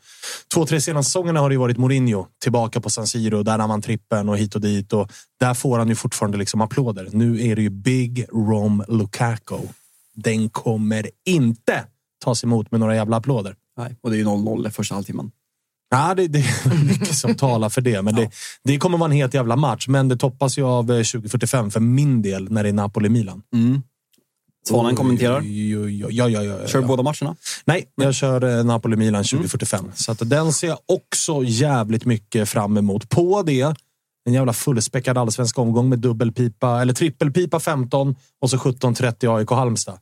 två, 0.54 0.66
tre 0.66 0.81
senaste 0.81 1.11
säsongerna 1.11 1.40
har 1.40 1.50
det 1.50 1.57
varit 1.57 1.78
Mourinho 1.78 2.26
tillbaka 2.43 2.81
på 2.81 2.90
San 2.90 3.07
Siro. 3.07 3.43
Där 3.43 3.59
har 3.59 3.69
man 3.69 3.83
trippen 3.83 4.28
och 4.28 4.38
hit 4.38 4.54
och 4.54 4.61
dit. 4.61 4.93
Och 4.93 5.12
där 5.40 5.54
får 5.54 5.78
han 5.78 5.88
ju 5.88 5.95
fortfarande 5.95 6.38
liksom 6.38 6.61
applåder. 6.61 7.09
Nu 7.12 7.47
är 7.47 7.57
det 7.57 7.62
ju 7.62 7.71
Big 7.71 8.26
Rom 8.33 8.85
Lukaku. 8.88 9.59
Den 10.14 10.49
kommer 10.49 11.11
inte 11.26 11.85
tas 12.25 12.45
emot 12.45 12.71
med 12.71 12.81
några 12.81 12.97
jävla 12.97 13.16
applåder. 13.16 13.57
Nej, 13.76 13.97
och 14.00 14.11
det 14.11 14.16
är 14.16 14.19
ju 14.19 14.25
0-0 14.25 14.69
i 14.69 14.71
första 14.71 14.95
halvtimmen. 14.95 15.31
Ja, 15.90 16.14
det, 16.14 16.28
det 16.28 16.38
är 16.38 16.85
mycket 16.88 17.14
som 17.14 17.35
talar 17.35 17.69
för 17.69 17.81
det. 17.81 18.02
Men 18.02 18.14
det, 18.14 18.31
det 18.64 18.78
kommer 18.78 18.99
vara 18.99 19.11
en 19.11 19.16
helt 19.16 19.35
jävla 19.35 19.57
match. 19.57 19.88
Men 19.88 20.09
det 20.09 20.16
toppas 20.16 20.59
ju 20.59 20.62
av 20.62 20.90
eh, 20.90 20.97
2045 20.97 21.71
för 21.71 21.81
min 21.81 22.23
del 22.23 22.50
när 22.50 22.62
det 22.62 22.69
är 22.69 22.73
Napoli-Milan. 22.73 23.43
Svanen 24.68 24.97
kommenterar. 24.97 25.40
Oj, 25.40 25.78
oj, 25.78 26.00
Ja, 26.00 26.28
ja, 26.28 26.42
ja, 26.42 26.66
Kör 26.66 26.80
ja. 26.80 26.87
båda 26.87 27.02
matcherna. 27.02 27.37
Nej, 27.64 27.87
jag 27.94 28.14
kör 28.14 28.59
eh, 28.59 28.64
Napoli-Milan 28.64 29.25
2045. 29.25 29.92
Så 29.94 30.12
att 30.12 30.30
den 30.30 30.52
ser 30.52 30.68
jag 30.68 30.78
också 30.87 31.42
jävligt 31.44 32.04
mycket 32.04 32.49
fram 32.49 32.76
emot. 32.76 33.09
På 33.09 33.42
det, 33.42 33.75
en 34.26 34.33
jävla 34.33 34.52
fullspäckad 34.52 35.18
allsvensk 35.18 35.59
omgång 35.59 35.88
med 35.88 35.99
dubbelpipa, 35.99 36.83
eller 36.83 36.92
trippelpipa 36.92 37.61
15 37.61 38.16
och 38.40 38.50
så 38.50 38.56
17.30 38.56 39.37
AIK 39.37 39.50
Halmstad. 39.50 39.99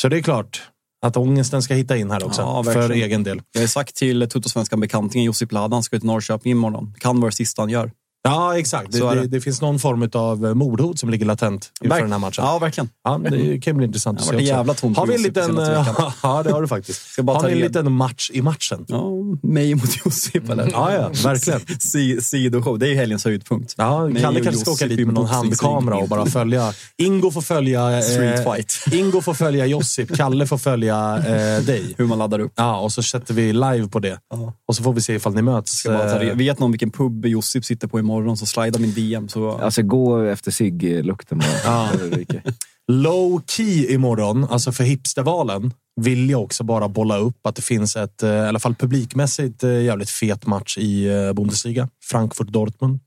Så 0.00 0.08
det 0.08 0.18
är 0.18 0.22
klart 0.22 0.62
att 1.06 1.16
ångesten 1.16 1.62
ska 1.62 1.74
hitta 1.74 1.96
in 1.96 2.10
här 2.10 2.24
också, 2.26 2.42
Ja, 2.42 2.64
för 2.64 2.90
egen 2.90 3.22
del. 3.22 3.42
Jag 3.52 3.60
har 3.60 3.66
sagt 3.66 3.96
till 3.96 4.28
Tuttosvenskan 4.28 4.80
bekantingen 4.80 5.24
Josip 5.24 5.52
Ladan 5.52 5.82
ska 5.82 5.98
till 5.98 6.06
Norrköping 6.06 6.52
imorgon. 6.52 6.94
Kan 6.98 7.20
vara 7.20 7.30
det 7.30 7.36
sista 7.36 7.62
han 7.62 7.70
gör. 7.70 7.90
Ja, 8.28 8.58
exakt. 8.58 8.92
Det, 8.92 8.98
det. 8.98 9.14
det. 9.14 9.26
Det, 9.26 9.40
finns 9.40 9.60
någon 9.60 9.78
form 9.78 10.10
av 10.12 10.46
eh, 10.46 10.54
mordhot 10.54 10.98
som 10.98 11.10
ligger 11.10 11.26
latent 11.26 11.70
inför 11.84 12.00
den 12.00 12.12
här 12.12 12.18
matchen. 12.18 12.44
Ja, 12.44 12.58
verkligen. 12.58 12.88
Ja, 13.04 13.20
det 13.30 13.60
kan 13.60 13.76
bli 13.76 13.86
intressant 13.86 14.18
att 14.18 14.24
se 14.24 14.34
också. 14.34 14.46
jävla 14.46 14.74
tomt 14.74 14.96
Har 14.96 15.06
vi 15.06 15.14
en 15.14 15.22
liten... 15.22 15.56
veckan. 15.56 15.84
Ja, 16.22 16.42
det 16.42 16.52
har 16.52 16.62
du 16.62 16.68
faktiskt. 16.68 17.18
Har 17.26 17.46
ni 17.46 17.52
en 17.52 17.58
liten 17.58 17.92
match 17.92 18.30
i 18.32 18.42
matchen? 18.42 18.84
Ja, 18.88 19.10
mig 19.42 19.74
mot 19.74 20.04
Josip 20.04 20.50
eller? 20.50 20.70
Ja, 20.72 20.94
ja, 20.94 21.10
verkligen. 21.24 21.60
Si- 21.78 22.20
Sidoshow, 22.20 22.78
det 22.78 22.88
är 22.88 22.94
helgens 22.94 23.24
höjdpunkt. 23.24 23.74
Ja, 23.76 24.10
Kalle 24.20 24.40
kanske 24.40 24.60
ska 24.60 24.70
åka 24.70 24.86
dit 24.86 25.06
med 25.06 25.14
någon 25.14 25.26
handkamera 25.26 25.96
och 25.96 26.08
bara 26.08 26.26
följa. 26.26 26.72
Ingo 26.96 27.30
får 27.30 27.40
följa... 27.42 28.02
Street 28.02 28.44
fight. 28.44 28.84
Ingo 28.92 29.20
får 29.20 29.34
följa 29.34 29.66
Josip, 29.66 30.16
Kalle 30.16 30.46
får 30.46 30.58
följa 30.58 31.16
eh, 31.16 31.64
dig. 31.64 31.94
Hur 31.98 32.06
man 32.06 32.18
laddar 32.18 32.38
upp. 32.38 32.52
Ja, 32.56 32.78
och 32.80 32.92
så 32.92 33.02
sätter 33.02 33.34
vi 33.34 33.52
live 33.52 33.88
på 33.88 33.98
det. 33.98 34.18
Och 34.68 34.76
så 34.76 34.82
får 34.82 34.92
vi 34.92 35.00
se 35.00 35.14
ifall 35.14 35.34
ni 35.34 35.42
möts. 35.42 35.72
Ska 35.72 35.90
bara 35.90 36.10
ta 36.10 36.22
Eh, 36.22 36.36
Vet 36.36 36.58
någon 36.58 36.70
vilken 36.70 36.90
pub 36.90 37.26
Josip 37.26 37.64
sitter 37.64 37.88
på 37.88 37.98
imorgon 37.98 38.13
så 38.36 38.46
slida 38.46 38.78
min 38.78 38.94
DM. 38.94 39.28
Så... 39.28 39.50
Alltså 39.50 39.82
gå 39.82 40.20
efter 40.22 40.50
cigg-lukten 40.50 41.38
bara. 41.38 41.90
Low 42.92 43.42
key 43.46 43.86
imorgon, 43.94 44.44
alltså 44.44 44.72
för 44.72 44.84
hipstervalen, 44.84 45.72
vill 46.00 46.30
jag 46.30 46.42
också 46.42 46.64
bara 46.64 46.88
bolla 46.88 47.18
upp 47.18 47.46
att 47.46 47.56
det 47.56 47.62
finns 47.62 47.96
ett, 47.96 48.22
eh, 48.22 48.30
i 48.30 48.48
alla 48.48 48.58
fall 48.58 48.74
publikmässigt, 48.74 49.64
eh, 49.64 49.82
jävligt 49.82 50.10
fet 50.10 50.46
match 50.46 50.78
i 50.78 51.06
eh, 51.08 51.32
Bundesliga. 51.32 51.88
Frankfurt-Dortmund. 52.10 52.98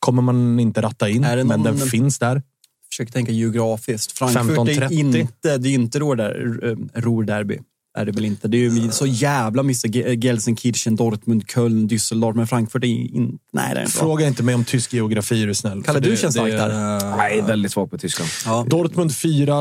Kommer 0.00 0.22
man 0.22 0.60
inte 0.60 0.82
ratta 0.82 1.08
in, 1.08 1.22
det 1.22 1.28
men 1.36 1.46
någon- 1.46 1.62
den 1.62 1.76
finns 1.88 2.18
där. 2.18 2.42
Försöker 2.90 3.12
tänka 3.12 3.32
geografiskt. 3.32 4.12
Frankfurt 4.18 4.68
är 4.68 4.74
15.30. 4.88 4.92
inte, 5.18 5.58
det 5.58 5.68
är 5.68 5.72
inte 5.74 5.98
Ruhr- 5.98 6.90
Ruhr-derby. 6.94 7.58
Är 7.98 8.04
det 8.04 8.12
väl 8.12 8.24
inte. 8.24 8.48
Det 8.48 8.56
är 8.56 8.60
ju 8.70 8.90
så 8.90 9.06
jävla 9.06 9.62
mycket 9.62 9.94
Ge- 9.94 10.14
Gelsenkirchen, 10.16 10.96
Dortmund, 10.96 11.44
Köln, 11.48 11.88
Düsseldorf. 11.88 12.34
Men 12.36 12.46
Frankfurt 12.46 12.84
är 12.84 12.88
inte... 12.88 13.38
Nej, 13.52 13.74
det 13.74 13.80
är 13.80 13.84
inte 13.84 13.98
bra. 13.98 14.02
Fråga 14.06 14.26
inte 14.28 14.42
mig 14.42 14.54
om 14.54 14.64
tysk 14.64 14.92
geografi, 14.92 15.42
är 15.42 15.46
du 15.46 15.54
snäll. 15.54 15.82
Kalle, 15.82 16.00
du 16.00 16.16
känns 16.16 16.34
stark 16.34 16.52
är, 16.52 16.56
där. 16.68 16.96
eh, 17.10 17.16
Nej, 17.16 17.42
väldigt 17.42 17.72
svag 17.72 17.90
på 17.90 17.98
Tyskland. 17.98 18.30
Ja. 18.46 18.66
Dortmund 18.70 19.16
4, 19.16 19.60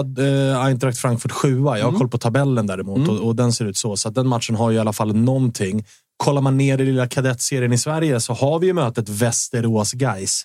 eh, 0.54 0.64
Eintracht 0.64 0.98
Frankfurt 0.98 1.32
7. 1.32 1.58
Jag 1.60 1.64
har 1.70 1.78
Mm. 1.80 1.96
koll 1.96 2.10
på 2.10 2.18
tabellen 2.18 2.68
däremot 2.68 3.10
och, 3.10 3.20
och 3.20 3.36
den 3.36 3.54
ser 3.54 3.66
ut 3.66 3.78
så. 3.78 3.98
Så 3.98 4.10
att 4.10 4.16
den 4.16 4.28
matchen 4.28 4.56
har 4.56 4.70
ju 4.72 4.78
i 4.78 4.80
alla 4.80 4.94
fall 4.94 5.16
någonting. 5.16 5.86
Kollar 6.18 6.42
man 6.42 6.58
ner 6.58 6.78
i 6.82 6.86
lilla 6.86 7.08
kadettserien 7.08 7.74
i 7.74 7.78
Sverige 7.78 8.20
så 8.20 8.34
har 8.34 8.60
vi 8.60 8.68
ju 8.68 8.74
mötet 8.74 9.10
västerås 9.10 9.92
guys 9.94 10.44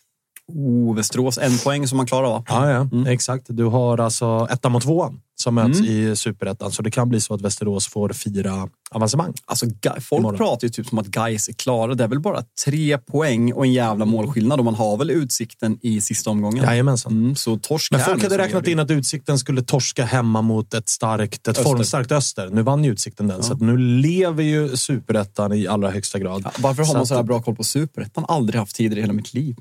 Oh, 0.53 0.97
Västerås, 0.97 1.39
en 1.39 1.59
poäng 1.59 1.89
som 1.89 1.97
man 1.97 2.07
klarar 2.07 2.29
va? 2.29 2.45
Ja, 2.49 2.71
ja 2.71 2.89
Mm. 2.93 3.07
exakt. 3.07 3.47
Du 3.49 3.65
har 3.65 3.99
alltså 3.99 4.49
ettan 4.51 4.73
mot 4.73 4.83
tvåan 4.83 5.21
som 5.37 5.55
möts 5.55 5.81
i 5.81 6.17
superettan. 6.17 6.73
Så 6.73 6.83
det 6.83 6.91
kan 6.91 7.09
bli 7.09 7.21
så 7.21 7.35
att 7.35 7.41
Västerås 7.41 7.87
får 7.87 8.09
fira 8.09 8.69
avancemang. 8.91 9.33
Alltså, 9.47 9.67
folk 10.01 10.21
Imorgon. 10.21 10.37
pratar 10.39 10.65
ju 10.67 10.69
typ 10.69 10.87
som 10.87 10.99
att 10.99 11.07
Gais 11.07 11.49
är 11.49 11.53
klara. 11.53 11.95
Det 11.95 12.05
är 12.05 12.09
väl 12.09 12.21
bara 12.21 12.43
tre 12.65 12.99
poäng 12.99 13.53
och 13.53 13.67
en 13.67 13.73
jävla 13.73 14.05
målskillnad 14.05 14.59
och 14.59 14.65
man 14.65 14.75
har 14.75 14.97
väl 14.97 15.11
utsikten 15.11 15.79
i 15.83 16.01
sista 16.01 16.31
omgången. 16.31 16.65
Jajamensan. 16.65 17.13
Mm, 17.13 17.37
så 17.37 17.59
torsk 17.59 17.91
Men 17.93 18.01
folk 18.01 18.23
hade 18.23 18.39
räknat 18.39 18.69
in 18.69 18.79
att 18.79 18.91
Utsikten 18.91 19.39
skulle 19.39 19.63
torska 19.63 20.05
hemma 20.05 20.43
mot 20.43 20.75
ett, 20.75 20.89
starkt, 20.89 21.35
ett 21.35 21.49
Öster. 21.49 21.63
formstarkt 21.65 22.13
Öster. 22.13 22.49
Nu 22.53 22.63
vann 22.63 22.85
ju 22.85 22.93
Utsikten 22.93 23.29
den, 23.29 23.43
så 23.43 23.53
att 23.53 23.61
nu 23.61 23.79
lever 23.79 24.43
ju 24.43 24.77
superettan 24.77 25.53
i 25.53 25.67
allra 25.67 25.91
högsta 25.91 26.19
grad. 26.19 26.43
Ja, 26.45 26.51
varför 26.59 26.83
har 26.83 26.91
Så 26.93 26.97
man 26.97 27.07
så 27.07 27.15
här 27.15 27.23
bra 27.23 27.43
koll 27.43 27.57
på 27.57 27.65
superettan? 27.65 28.25
Aldrig 28.29 28.61
haft 28.61 28.77
tidigare 28.77 28.99
i 28.99 29.03
hela 29.03 29.13
mitt 29.13 29.35
liv. 29.35 29.57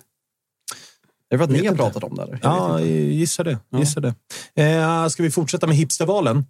Är 1.33 1.37
det 1.37 1.45
för 1.47 1.53
att 1.53 1.61
ni 1.61 1.67
har 1.67 1.75
pratat 1.75 2.03
om 2.03 2.15
det? 2.15 2.23
Eller? 2.23 2.39
Ja, 2.43 2.79
gissa 2.81 3.43
det. 3.43 3.57
Gissa 3.77 3.99
det. 3.99 4.13
Eh, 4.55 5.07
ska 5.07 5.23
vi 5.23 5.31
fortsätta 5.31 5.67
med 5.67 5.75
hipstervalen 5.75 6.45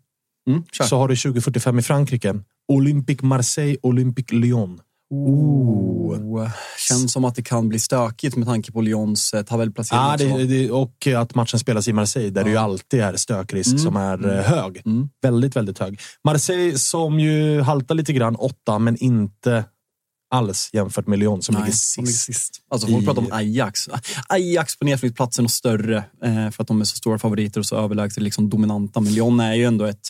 Mm, 0.49 0.63
kör. 0.71 0.85
så 0.85 0.97
har 0.97 1.07
du 1.07 1.15
2045 1.15 1.79
i 1.79 1.81
Frankrike. 1.81 2.35
Olympique 2.67 3.25
Marseille, 3.27 3.77
Olympique 3.81 4.35
Lyon. 4.35 4.79
Oh. 5.09 6.49
Känns 6.89 7.11
som 7.13 7.25
att 7.25 7.35
det 7.35 7.41
kan 7.41 7.69
bli 7.69 7.79
stökigt 7.79 8.35
med 8.35 8.47
tanke 8.47 8.71
på 8.71 8.81
Lyons 8.81 9.33
eh, 9.33 9.43
tabellplacering. 9.43 10.01
Ja, 10.01 10.13
också. 10.13 10.37
det, 10.37 10.45
det, 10.45 10.71
och 10.71 11.07
att 11.07 11.35
matchen 11.35 11.59
spelas 11.59 11.87
i 11.87 11.93
Marseille 11.93 12.29
där 12.29 12.43
det 12.43 12.49
ju 12.49 12.57
alltid 12.57 12.99
är 13.01 13.15
stökrisk 13.15 13.79
som 13.79 13.95
är 13.95 14.37
eh, 14.37 14.43
hög. 14.43 14.81
Mm. 14.85 15.09
Väldigt, 15.21 15.55
väldigt 15.55 15.79
hög. 15.79 15.99
Marseille 16.23 16.77
som 16.77 17.19
ju 17.19 17.61
haltar 17.61 17.95
lite 17.95 18.13
grann, 18.13 18.35
åtta, 18.35 18.79
men 18.79 18.97
inte 18.97 19.65
alls 20.33 20.69
jämfört 20.73 21.07
med 21.07 21.19
Lyon 21.19 21.41
som 21.41 21.53
Nej, 21.55 21.61
ligger 21.63 21.77
de 21.95 22.01
ligger 22.01 22.11
sist. 22.13 22.25
sist. 22.25 22.61
Alltså, 22.69 22.87
folk 22.87 23.03
I- 23.03 23.05
pratar 23.05 23.21
om 23.21 23.31
Ajax. 23.31 23.89
Ajax 24.29 24.75
på 24.79 24.85
nedflyttplatsen 24.85 25.45
och 25.45 25.51
större 25.51 25.97
eh, 26.23 26.49
för 26.51 26.61
att 26.63 26.67
de 26.67 26.81
är 26.81 26.85
så 26.85 26.95
stora 26.95 27.19
favoriter 27.19 27.59
och 27.59 27.65
så 27.65 27.75
överlägset 27.75 28.23
liksom 28.23 28.49
dominanta. 28.49 28.99
Men 29.01 29.13
Lyon 29.13 29.39
är 29.39 29.53
ju 29.53 29.63
ändå 29.65 29.85
ett... 29.85 30.09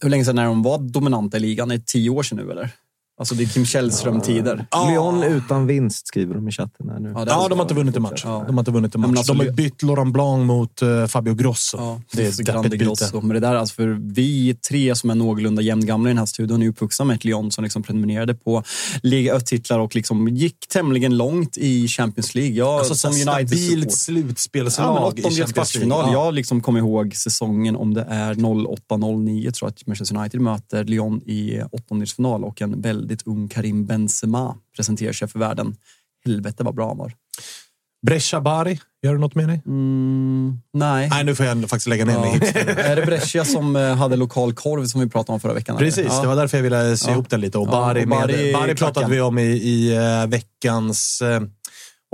Hur 0.00 0.08
länge 0.10 0.24
sedan 0.24 0.38
är 0.38 0.44
de 0.44 0.62
var 0.62 0.78
dominanta 0.78 1.36
i 1.36 1.40
ligan? 1.40 1.70
Är 1.70 1.76
det 1.76 1.86
tio 1.86 2.10
år 2.10 2.22
sedan 2.22 2.38
nu 2.38 2.50
eller? 2.50 2.70
Alltså 3.16 3.34
det 3.34 3.42
är 3.42 3.46
Kim 3.46 3.66
Källström-tider. 3.66 4.66
Lyon 4.90 5.22
utan 5.22 5.66
vinst 5.66 6.06
skriver 6.08 6.34
de 6.34 6.48
i 6.48 6.52
chatten 6.52 6.88
här 6.88 6.98
nu. 7.00 7.12
Ja, 7.16 7.24
Ja, 7.26 7.46
de 7.48 7.58
har 7.58 7.64
inte 7.64 7.74
vunnit 7.74 7.96
en 7.96 8.02
match. 8.02 8.22
Ja. 8.24 8.44
De 8.46 8.54
har 8.56 8.60
inte 8.62 8.70
vunnit 8.70 8.94
en 8.94 9.00
match. 9.00 9.10
alltså, 9.18 9.34
de 9.34 9.46
har 9.46 9.52
bytt 9.52 9.82
Laurent 9.82 10.12
Blanc 10.12 10.46
mot 10.46 10.82
eh, 10.82 11.06
Fabio 11.06 11.34
Grosso. 11.34 11.76
Ja, 11.80 12.00
det 12.12 12.24
är 12.24 12.28
ett 12.28 12.38
Grande 12.38 12.62
deppigt 12.68 12.78
byte. 12.80 12.84
Grosso. 12.84 13.20
Men 13.20 13.28
det 13.34 13.40
där, 13.40 13.54
alltså 13.54 13.74
för 13.74 13.88
vi 14.14 14.54
tre 14.54 14.94
som 14.94 15.10
är 15.10 15.14
någorlunda 15.14 15.62
jämngamla 15.62 16.08
i 16.08 16.12
den 16.12 16.18
här 16.18 16.26
studion 16.26 16.62
är 16.62 16.68
uppvuxna 16.68 17.04
med 17.04 17.14
ett 17.14 17.24
Lyon 17.24 17.50
som 17.50 17.64
liksom 17.64 17.82
prenumererade 17.82 18.34
på 18.34 18.62
Liga 19.02 19.34
Ö-titlar 19.34 19.78
och 19.78 19.94
liksom 19.94 20.28
gick 20.28 20.68
tämligen 20.68 21.16
långt 21.16 21.56
i 21.58 21.88
Champions 21.88 22.34
League. 22.34 22.54
Jag, 22.54 22.68
Alltså, 22.78 22.94
som 22.94 23.10
United 23.12 23.48
stabilt 23.48 23.92
slutspelslag 23.92 24.86
Ja, 24.96 25.12
men 25.22 25.32
i 25.32 25.36
Champions. 25.36 25.74
League. 25.74 25.88
Ja. 25.88 26.12
Jag 26.12 26.34
liksom 26.34 26.60
kommer 26.60 26.78
ihåg 26.78 27.14
säsongen 27.16 27.76
om 27.76 27.94
det 27.94 28.06
är 28.10 28.34
08-09 28.34 29.50
tror 29.50 29.66
jag 29.68 29.72
att 29.72 29.86
Manchester 29.86 30.16
United 30.16 30.40
möter 30.40 30.84
Lyon 30.84 31.22
i 31.22 31.60
åttondelsfinal 31.72 32.44
och 32.44 32.62
en 32.62 32.80
väldigt 33.04 33.26
ung 33.26 33.48
Karim 33.48 33.86
Benzema 33.86 34.56
presenterar 34.76 35.12
sig 35.12 35.28
för 35.28 35.38
världen. 35.38 35.76
Helvete 36.24 36.64
vad 36.64 36.74
bra 36.74 36.88
han 36.88 36.98
var. 36.98 37.12
Brescia 38.06 38.40
Bari, 38.40 38.80
gör 39.02 39.12
du 39.12 39.18
något 39.20 39.34
med 39.34 39.48
dig? 39.48 39.62
Mm, 39.66 40.58
nej. 40.72 41.08
Nej, 41.08 41.24
nu 41.24 41.34
får 41.34 41.46
jag 41.46 41.60
faktiskt 41.60 41.86
lägga 41.86 42.04
ner 42.04 42.18
mig. 42.20 42.40
Ja. 42.54 42.60
är 42.82 42.96
det 42.96 43.06
Brescia 43.06 43.44
som 43.44 43.76
eh, 43.76 43.94
hade 43.96 44.16
lokal 44.16 44.52
korv 44.54 44.86
som 44.86 45.00
vi 45.00 45.08
pratade 45.08 45.34
om 45.34 45.40
förra 45.40 45.52
veckan? 45.54 45.76
Precis, 45.76 46.06
Ja. 46.08 46.20
det 46.22 46.26
var 46.28 46.36
därför 46.36 46.58
jag 46.58 46.62
ville 46.62 46.96
se 46.96 47.08
Ja. 47.08 47.12
ihop 47.14 47.30
den 47.30 47.40
lite. 47.40 47.58
Och 47.58 47.66
Ja, 47.66 47.70
Bari, 47.70 48.04
och 48.04 48.08
med, 48.08 48.18
Bari 48.18 48.52
Bari, 48.52 48.70
i 48.70 48.74
pratade 48.74 49.10
vi 49.10 49.20
om 49.20 49.38
i, 49.38 49.42
i 49.42 49.96
eh, 49.96 50.26
veckans 50.26 51.22
eh, 51.22 51.42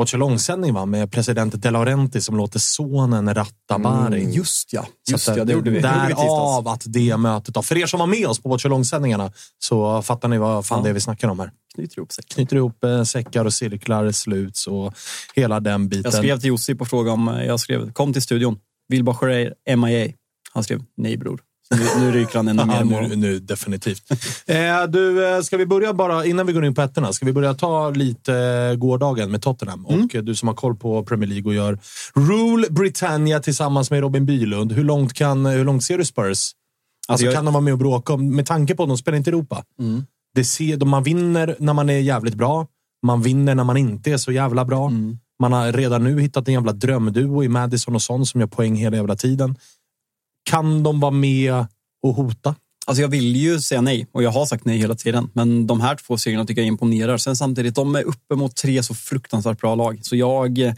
Watch 0.00 0.14
Along-sändning 0.14 0.74
va? 0.74 0.86
med 0.86 1.12
president 1.12 1.62
De 1.62 1.70
Laurenti 1.70 2.20
som 2.20 2.36
låter 2.36 2.58
sonen 2.58 3.34
ratta 3.34 3.78
Bari. 3.78 4.20
Mm, 4.20 4.32
Just 4.32 4.72
ja, 4.72 4.86
just 5.10 5.28
att, 5.28 5.36
ja, 5.36 5.44
det 5.44 5.52
gjorde 5.52 5.70
vi. 5.70 5.80
Därav 5.80 6.68
att 6.68 6.82
det 6.86 7.16
mötet. 7.16 7.54
Då. 7.54 7.62
För 7.62 7.78
er 7.78 7.86
som 7.86 8.00
var 8.00 8.06
med 8.06 8.26
oss 8.26 8.42
på 8.42 8.48
Watch 8.48 8.66
Along-sändningarna 8.66 9.32
så 9.58 10.02
fattar 10.02 10.28
ni 10.28 10.38
vad 10.38 10.66
fan 10.66 10.78
Ja. 10.78 10.84
det 10.84 10.90
är 10.90 10.94
vi 10.94 11.00
snackar 11.00 11.28
om 11.28 11.40
här. 11.40 11.50
Knyter 11.74 11.98
ihop 11.98 12.12
sig. 12.12 12.24
Knyter 12.24 12.56
ihop 12.56 12.84
eh, 12.84 13.02
säckar 13.02 13.44
och 13.44 13.52
cirklar, 13.52 14.12
sluts 14.12 14.66
och 14.66 14.94
hela 15.34 15.60
den 15.60 15.88
biten. 15.88 16.02
Jag 16.12 16.14
skrev 16.22 16.38
till 16.40 16.48
Josip 16.48 16.80
och 16.80 16.88
frågade 16.88 17.10
om, 17.14 17.28
eh, 17.28 17.44
jag 17.44 17.60
skrev 17.60 17.92
kom 17.92 18.12
till 18.12 18.22
studion, 18.22 18.58
Wilbur 18.88 19.12
Schreier, 19.12 19.54
MIA. 19.76 20.12
Han 20.52 20.64
skrev 20.64 20.82
nej 20.96 21.16
bror. 21.16 21.40
Nu, 21.74 21.86
nu 22.00 22.12
ryker 22.12 22.36
han 22.36 22.48
ännu 22.48 22.64
mer 22.64 22.84
nu, 23.08 23.16
nu, 23.16 23.38
definitivt. 23.38 24.10
eh, 24.46 24.56
du, 24.88 25.26
eh, 25.28 25.40
ska 25.42 25.56
vi 25.56 25.66
börja 25.66 25.92
bara, 25.94 26.24
innan 26.26 26.46
vi 26.46 26.52
går 26.52 26.64
in 26.64 26.74
på 26.74 26.82
ettorna, 26.82 27.12
ska 27.12 27.26
vi 27.26 27.32
börja 27.32 27.54
ta 27.54 27.90
lite 27.90 28.34
eh, 28.34 28.74
gårdagen 28.76 29.30
med 29.30 29.42
Tottenham? 29.42 29.86
Mm. 29.88 30.04
Och 30.04 30.14
eh, 30.14 30.22
du 30.22 30.34
som 30.34 30.48
har 30.48 30.54
koll 30.54 30.76
på 30.76 31.04
Premier 31.04 31.28
League 31.30 31.48
och 31.48 31.54
gör 31.54 31.78
Rule 32.14 32.66
Britannia 32.70 33.40
tillsammans 33.40 33.90
med 33.90 34.00
Robin 34.00 34.26
Bylund. 34.26 34.72
Hur 34.72 34.84
långt, 34.84 35.12
kan, 35.12 35.46
hur 35.46 35.64
långt 35.64 35.84
ser 35.84 35.98
du 35.98 36.04
Spurs? 36.04 36.50
Alltså, 37.08 37.26
jag- 37.26 37.34
kan 37.34 37.44
de 37.44 37.54
vara 37.54 37.62
med 37.64 37.72
och 37.72 37.78
bråka 37.78 38.12
om, 38.12 38.36
med 38.36 38.46
tanke 38.46 38.74
på 38.74 38.82
att 38.82 38.88
de 38.88 38.98
spelar 38.98 39.18
inte 39.18 39.30
i 39.30 39.32
Europa. 39.32 39.64
Mm. 39.80 40.04
Det 40.34 40.44
ser, 40.44 40.76
de- 40.76 40.88
man 40.88 41.02
vinner 41.02 41.56
när 41.58 41.72
man 41.72 41.90
är 41.90 41.98
jävligt 41.98 42.34
bra. 42.34 42.66
Man 43.06 43.22
vinner 43.22 43.54
när 43.54 43.64
man 43.64 43.76
inte 43.76 44.12
är 44.12 44.16
så 44.16 44.32
jävla 44.32 44.64
bra. 44.64 44.86
Mm. 44.88 45.18
Man 45.40 45.52
har 45.52 45.72
redan 45.72 46.04
nu 46.04 46.20
hittat 46.20 46.48
en 46.48 46.54
jävla 46.54 46.72
drömduo 46.72 47.44
i 47.44 47.48
Madison 47.48 47.94
och 47.94 48.02
Son 48.02 48.26
som 48.26 48.40
gör 48.40 48.48
poäng 48.48 48.74
hela 48.76 48.96
jävla 48.96 49.16
tiden. 49.16 49.56
Kan 50.44 50.82
de 50.82 51.00
vara 51.00 51.10
med 51.10 51.66
och 52.02 52.14
hota? 52.14 52.54
Alltså 52.86 53.02
jag 53.02 53.08
vill 53.08 53.36
ju 53.36 53.60
säga 53.60 53.80
nej 53.80 54.06
och 54.12 54.22
jag 54.22 54.30
har 54.30 54.46
sagt 54.46 54.64
nej 54.64 54.78
hela 54.78 54.94
tiden. 54.94 55.30
Men 55.32 55.66
de 55.66 55.80
här 55.80 55.96
två 55.96 56.18
segrarna 56.18 56.46
tycker 56.46 56.60
jag 56.62 56.66
imponerar. 56.68 57.18
Sen 57.18 57.36
samtidigt, 57.36 57.74
de 57.74 57.94
är 57.94 58.02
uppe 58.02 58.34
mot 58.34 58.56
tre 58.56 58.82
så 58.82 58.94
fruktansvärt 58.94 59.60
bra 59.60 59.74
lag. 59.74 59.98
Så 60.02 60.16
jag, 60.16 60.58
eh, 60.58 60.74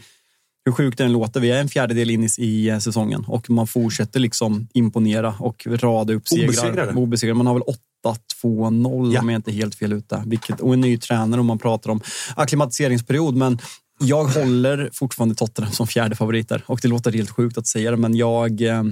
hur 0.65 0.71
sjukt 0.71 0.97
det 0.97 1.03
än 1.03 1.11
låter, 1.11 1.39
vi 1.39 1.51
är 1.51 1.59
en 1.59 1.69
fjärdedel 1.69 2.09
in 2.09 2.29
i, 2.37 2.67
eh, 2.69 2.79
säsongen 2.79 3.23
och 3.27 3.49
man 3.49 3.67
fortsätter 3.67 4.19
liksom 4.19 4.67
imponera 4.73 5.35
och 5.39 5.67
rada 5.67 6.13
upp 6.13 6.27
segrar. 6.27 6.45
Obesegrade. 6.47 6.93
Obesegrade. 6.93 7.37
Man 7.37 7.47
har 7.47 7.53
väl 7.53 7.63
8-2-0 7.63 9.13
Ja. 9.13 9.21
om 9.21 9.29
jag 9.29 9.37
inte 9.39 9.51
är 9.51 9.53
helt 9.53 9.75
fel 9.75 9.93
ute. 9.93 10.23
Vilket, 10.25 10.59
och 10.59 10.73
en 10.73 10.81
ny 10.81 10.97
tränare 10.97 11.41
om 11.41 11.47
man 11.47 11.59
pratar 11.59 11.89
om 11.89 12.01
akklimatiseringsperiod. 12.35 13.35
Men 13.35 13.59
jag 13.99 14.23
håller 14.25 14.89
fortfarande 14.93 15.35
Tottenham 15.35 15.73
som 15.73 15.87
fjärde 15.87 16.15
favoriter 16.15 16.63
och 16.65 16.79
det 16.81 16.87
låter 16.87 17.11
helt 17.11 17.29
sjukt 17.29 17.57
att 17.57 17.67
säga 17.67 17.91
det, 17.91 17.97
men 17.97 18.15
jag 18.15 18.61
eh, 18.61 18.83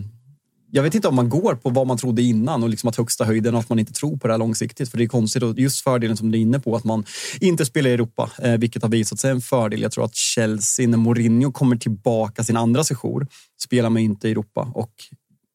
jag 0.73 0.83
vet 0.83 0.95
inte 0.95 1.07
om 1.07 1.15
man 1.15 1.29
går 1.29 1.55
på 1.55 1.69
vad 1.69 1.87
man 1.87 1.97
trodde 1.97 2.21
innan 2.21 2.63
och 2.63 2.69
liksom 2.69 2.89
att 2.89 2.95
högsta 2.95 3.25
höjden 3.25 3.53
och 3.53 3.59
att 3.59 3.69
man 3.69 3.79
inte 3.79 3.93
tror 3.93 4.17
på 4.17 4.27
det 4.27 4.33
här 4.33 4.37
långsiktigt. 4.37 4.89
För 4.89 4.97
det 4.97 5.03
är 5.03 5.07
konstigt 5.07 5.43
och 5.43 5.59
just 5.59 5.83
fördelen 5.83 6.17
som 6.17 6.31
du 6.31 6.37
är 6.37 6.41
inne 6.41 6.59
på 6.59 6.75
att 6.75 6.83
man 6.83 7.05
inte 7.39 7.65
spelar 7.65 7.89
i 7.89 7.93
Europa, 7.93 8.31
eh, 8.41 8.57
vilket 8.57 8.81
har 8.81 8.89
visat 8.89 9.19
sig 9.19 9.31
en 9.31 9.41
fördel. 9.41 9.81
Jag 9.81 9.91
tror 9.91 10.05
att 10.05 10.15
Chelsea, 10.15 10.87
när 10.87 10.97
Mourinho 10.97 11.51
kommer 11.51 11.75
tillbaka 11.75 12.43
sin 12.43 12.57
andra 12.57 12.83
sejour, 12.83 13.27
spelar 13.63 13.89
man 13.89 14.01
inte 14.01 14.27
i 14.27 14.31
Europa 14.31 14.71
och 14.75 14.93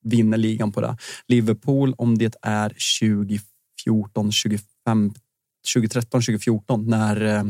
vinner 0.04 0.38
ligan 0.38 0.72
på 0.72 0.80
det. 0.80 0.96
Liverpool, 1.28 1.94
om 1.98 2.18
det 2.18 2.36
är 2.42 2.68
2014, 3.00 3.40
2015 4.14 5.14
2013, 5.74 6.20
2014 6.20 6.86
när 6.86 7.44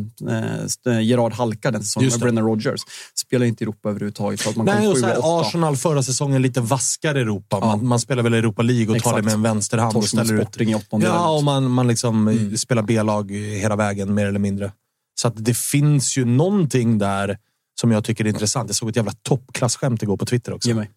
eh, 0.87 1.01
Gerard 1.01 1.33
halkade 1.33 1.79
den 1.79 1.85
säsongen 1.85 2.11
med. 2.11 2.21
Brennan 2.21 2.45
Rodgers. 2.45 2.81
Spelar 3.15 3.47
inte 3.47 3.65
Europa 3.65 3.89
överhuvudtaget. 3.91 4.47
Att 4.47 4.57
man 4.57 4.67
Nej, 4.67 4.89
och 4.89 4.99
så 4.99 5.07
här. 5.07 5.41
Arsenal 5.41 5.77
förra 5.77 6.03
säsongen 6.03 6.43
lite 6.43 6.61
vaskare 6.61 7.19
i 7.19 7.23
Europa. 7.23 7.59
Ja. 7.61 7.67
Man, 7.67 7.87
man 7.87 8.01
spelar 8.01 8.23
väl 8.23 8.35
Europa 8.35 8.63
League 8.63 8.97
och 8.97 9.03
tar 9.03 9.11
Exakt. 9.11 9.17
det 9.17 9.23
med 9.23 9.33
en 9.33 9.43
vänsterhand 9.43 9.97
och 9.97 10.03
Torsk 10.03 10.09
ställer 10.09 10.43
ut. 10.43 10.61
I 10.61 10.75
åttondelen. 10.75 11.15
Ja, 11.17 11.37
och 11.37 11.45
man, 11.45 11.71
man 11.71 11.87
liksom 11.89 12.29
Mm. 12.29 12.57
spelar 12.57 12.83
B-lag 12.83 13.31
hela 13.33 13.77
vägen 13.77 14.15
mer 14.15 14.27
eller 14.27 14.39
mindre. 14.39 14.73
Så 15.21 15.29
att 15.29 15.45
det 15.45 15.57
finns 15.57 16.19
ju 16.19 16.25
någonting 16.25 16.99
där 16.99 17.39
som 17.81 17.91
jag 17.91 18.05
tycker 18.05 18.25
är 18.25 18.29
intressant. 18.29 18.69
Jag 18.69 18.77
såg 18.77 18.89
ett 18.89 18.97
jävla 18.97 19.13
toppklassskämt 19.23 20.03
igår 20.03 20.17
på 20.17 20.27
Twitter 20.27 20.53
också. 20.53 20.69
Ge 20.69 20.75
mig. 20.75 20.91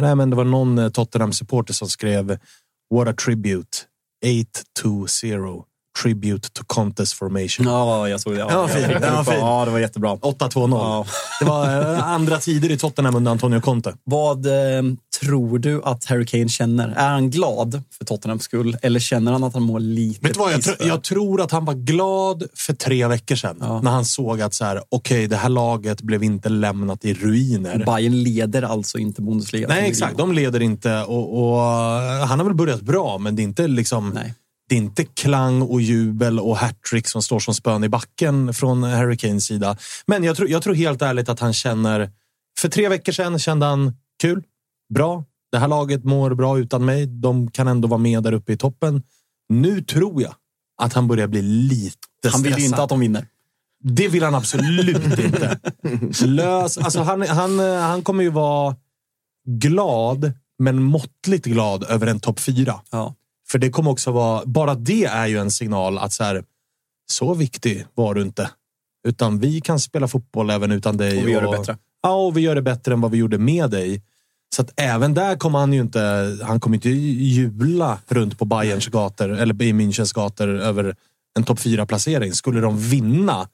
Nej, 0.00 0.14
men 0.16 0.30
det 0.30 0.36
var 0.36 0.44
någon 0.44 0.78
eh, 0.78 0.88
Tottenham-supporter 0.88 1.72
som 1.74 1.88
skrev 1.88 2.38
What 2.94 3.08
a 3.08 3.12
tribute. 3.24 3.78
8-2-0. 4.78 5.62
Tribute 6.02 6.48
to 6.52 6.62
contest 6.66 7.12
formation. 7.14 7.66
Ja, 7.66 8.08
jag 8.08 8.20
såg 8.20 8.32
det. 8.32 8.38
Ja, 8.38 8.68
fint. 8.68 8.88
Det 8.88 9.10
var 9.10 9.24
fint. 9.24 9.36
Ja, 9.40 9.64
det 9.64 9.70
var 9.70 9.78
jättebra. 9.78 10.14
8-2-0. 10.14 10.70
Ja. 10.70 11.06
Det 11.40 11.44
var 11.44 11.94
eh, 11.94 12.08
andra 12.08 12.38
tider 12.38 12.70
i 12.70 12.78
Tottenham 12.78 13.16
under 13.16 13.30
Antonio 13.30 13.60
Conte. 13.60 13.94
Vad 14.04 14.46
eh, 14.46 14.82
tror 15.20 15.58
du 15.58 15.82
att 15.84 16.04
Harry 16.04 16.26
Kane 16.26 16.48
känner? 16.48 16.88
Är 16.88 17.08
han 17.08 17.30
glad 17.30 17.82
för 17.98 18.04
Tottenhams 18.04 18.42
skull 18.42 18.76
eller 18.82 19.00
känner 19.00 19.32
han 19.32 19.44
att 19.44 19.54
han 19.54 19.62
mår 19.62 19.80
lite 19.80 20.28
Vet 20.28 20.36
vad, 20.36 20.52
jag, 20.52 20.60
tr- 20.60 20.86
jag 20.86 21.02
tror 21.02 21.40
att 21.40 21.50
han 21.50 21.64
var 21.64 21.74
glad 21.74 22.44
för 22.56 22.72
tre 22.72 23.06
veckor 23.06 23.36
sedan. 23.36 23.56
Ja. 23.60 23.80
När 23.82 23.90
han 23.90 24.04
såg 24.04 24.40
att 24.40 24.54
så 24.54 24.64
här, 24.64 24.82
okej, 24.88 25.26
det 25.26 25.36
här 25.36 25.48
laget 25.48 26.02
blev 26.02 26.22
inte 26.24 26.48
lämnat 26.48 27.04
i 27.04 27.14
ruiner. 27.14 27.84
Bayern 27.86 28.22
leder 28.22 28.62
alltså 28.62 28.98
inte 28.98 29.22
Bundesliga. 29.22 29.68
Nej, 29.68 29.90
exakt. 29.90 30.18
De 30.18 30.32
leder 30.32 30.62
inte. 30.62 31.02
Och, 31.02 31.42
och, 31.42 31.60
han 32.28 32.38
har 32.38 32.44
väl 32.44 32.54
börjat 32.54 32.80
bra, 32.80 33.18
men 33.18 33.36
det 33.36 33.42
är 33.42 33.44
inte 33.44 33.68
liksom... 33.68 34.10
Nej. 34.14 34.34
Det 34.70 34.74
är 34.74 34.78
inte 34.78 35.04
klang 35.04 35.62
och 35.62 35.80
jubel 35.80 36.40
och 36.40 36.56
hattrick 36.56 37.06
som 37.08 37.22
står 37.22 37.38
som 37.40 37.54
spön 37.54 37.84
i 37.84 37.88
backen 37.88 38.54
från 38.54 38.82
Harry 38.82 39.16
Kanes 39.16 39.44
sida. 39.44 39.76
Men 40.06 40.24
jag 40.24 40.36
tror, 40.36 40.48
jag 40.48 40.62
tror 40.62 40.74
helt 40.74 41.02
ärligt 41.02 41.28
att 41.28 41.40
han 41.40 41.52
känner... 41.52 42.10
För 42.58 42.68
tre 42.68 42.88
veckor 42.88 43.12
sedan 43.12 43.38
kände 43.38 43.66
han 43.66 43.92
kul, 44.22 44.42
bra. 44.94 45.24
Det 45.52 45.58
här 45.58 45.68
laget 45.68 46.04
mår 46.04 46.34
bra 46.34 46.58
utan 46.58 46.84
mig. 46.84 47.06
De 47.06 47.50
kan 47.50 47.68
ändå 47.68 47.88
vara 47.88 47.98
med 47.98 48.22
där 48.22 48.32
uppe 48.32 48.52
i 48.52 48.56
toppen. 48.56 49.02
Nu 49.48 49.82
tror 49.82 50.22
jag 50.22 50.34
att 50.82 50.92
han 50.92 51.08
börjar 51.08 51.26
bli 51.26 51.42
lite 51.42 51.96
Han 52.32 52.42
vill 52.42 52.50
ju 52.50 52.54
stressad. 52.54 52.70
inte 52.72 52.82
att 52.82 52.88
de 52.88 53.00
vinner. 53.00 53.26
Det 53.82 54.08
vill 54.08 54.22
han 54.22 54.34
absolut 54.34 55.18
inte. 55.18 55.58
Lös, 56.24 56.78
alltså 56.78 57.00
han, 57.00 57.22
han, 57.22 57.58
han 57.58 58.02
kommer 58.02 58.22
ju 58.22 58.30
vara 58.30 58.76
glad, 59.48 60.32
men 60.58 60.82
måttligt 60.82 61.46
glad 61.46 61.84
över 61.84 62.06
en 62.06 62.20
topp 62.20 62.40
fyra. 62.40 62.80
Ja. 62.90 63.14
För 63.50 63.58
det 63.58 63.70
kommer 63.70 63.90
också 63.90 64.10
vara, 64.10 64.46
bara 64.46 64.74
det 64.74 65.04
är 65.04 65.26
ju 65.26 65.38
en 65.38 65.50
signal 65.50 65.98
att 65.98 66.12
så 66.12 66.24
här, 66.24 66.44
så 67.10 67.34
viktig 67.34 67.86
var 67.94 68.14
du 68.14 68.22
inte. 68.22 68.50
Utan 69.08 69.38
vi 69.38 69.60
kan 69.60 69.80
spela 69.80 70.08
fotboll 70.08 70.50
även 70.50 70.72
utan 70.72 70.96
dig. 70.96 71.18
Och 71.18 71.28
vi 71.28 71.32
gör 71.32 71.42
det 71.42 71.58
bättre. 71.58 71.76
Ja, 72.02 72.26
och 72.26 72.36
vi 72.36 72.40
gör 72.40 72.54
det 72.54 72.62
bättre 72.62 72.92
än 72.92 73.00
vad 73.00 73.10
vi 73.10 73.18
gjorde 73.18 73.38
med 73.38 73.70
dig. 73.70 74.02
Så 74.56 74.62
att 74.62 74.72
även 74.76 75.14
där 75.14 75.36
kommer 75.36 75.58
han 75.58 75.72
ju 75.72 75.80
inte, 75.80 76.38
han 76.42 76.60
kommer 76.60 76.76
inte 76.76 76.88
jubla 76.88 77.98
runt 78.08 78.38
på 78.38 78.44
Bayerns 78.44 78.86
gator 78.86 79.30
eller 79.30 79.62
i 79.62 79.72
Münchens 79.72 80.14
gator 80.14 80.48
över 80.48 80.96
en 81.38 81.44
topp 81.44 81.60
fyra 81.60 81.86
placering. 81.86 82.32
Skulle 82.32 82.60
de 82.60 82.78
vinna, 82.78 83.48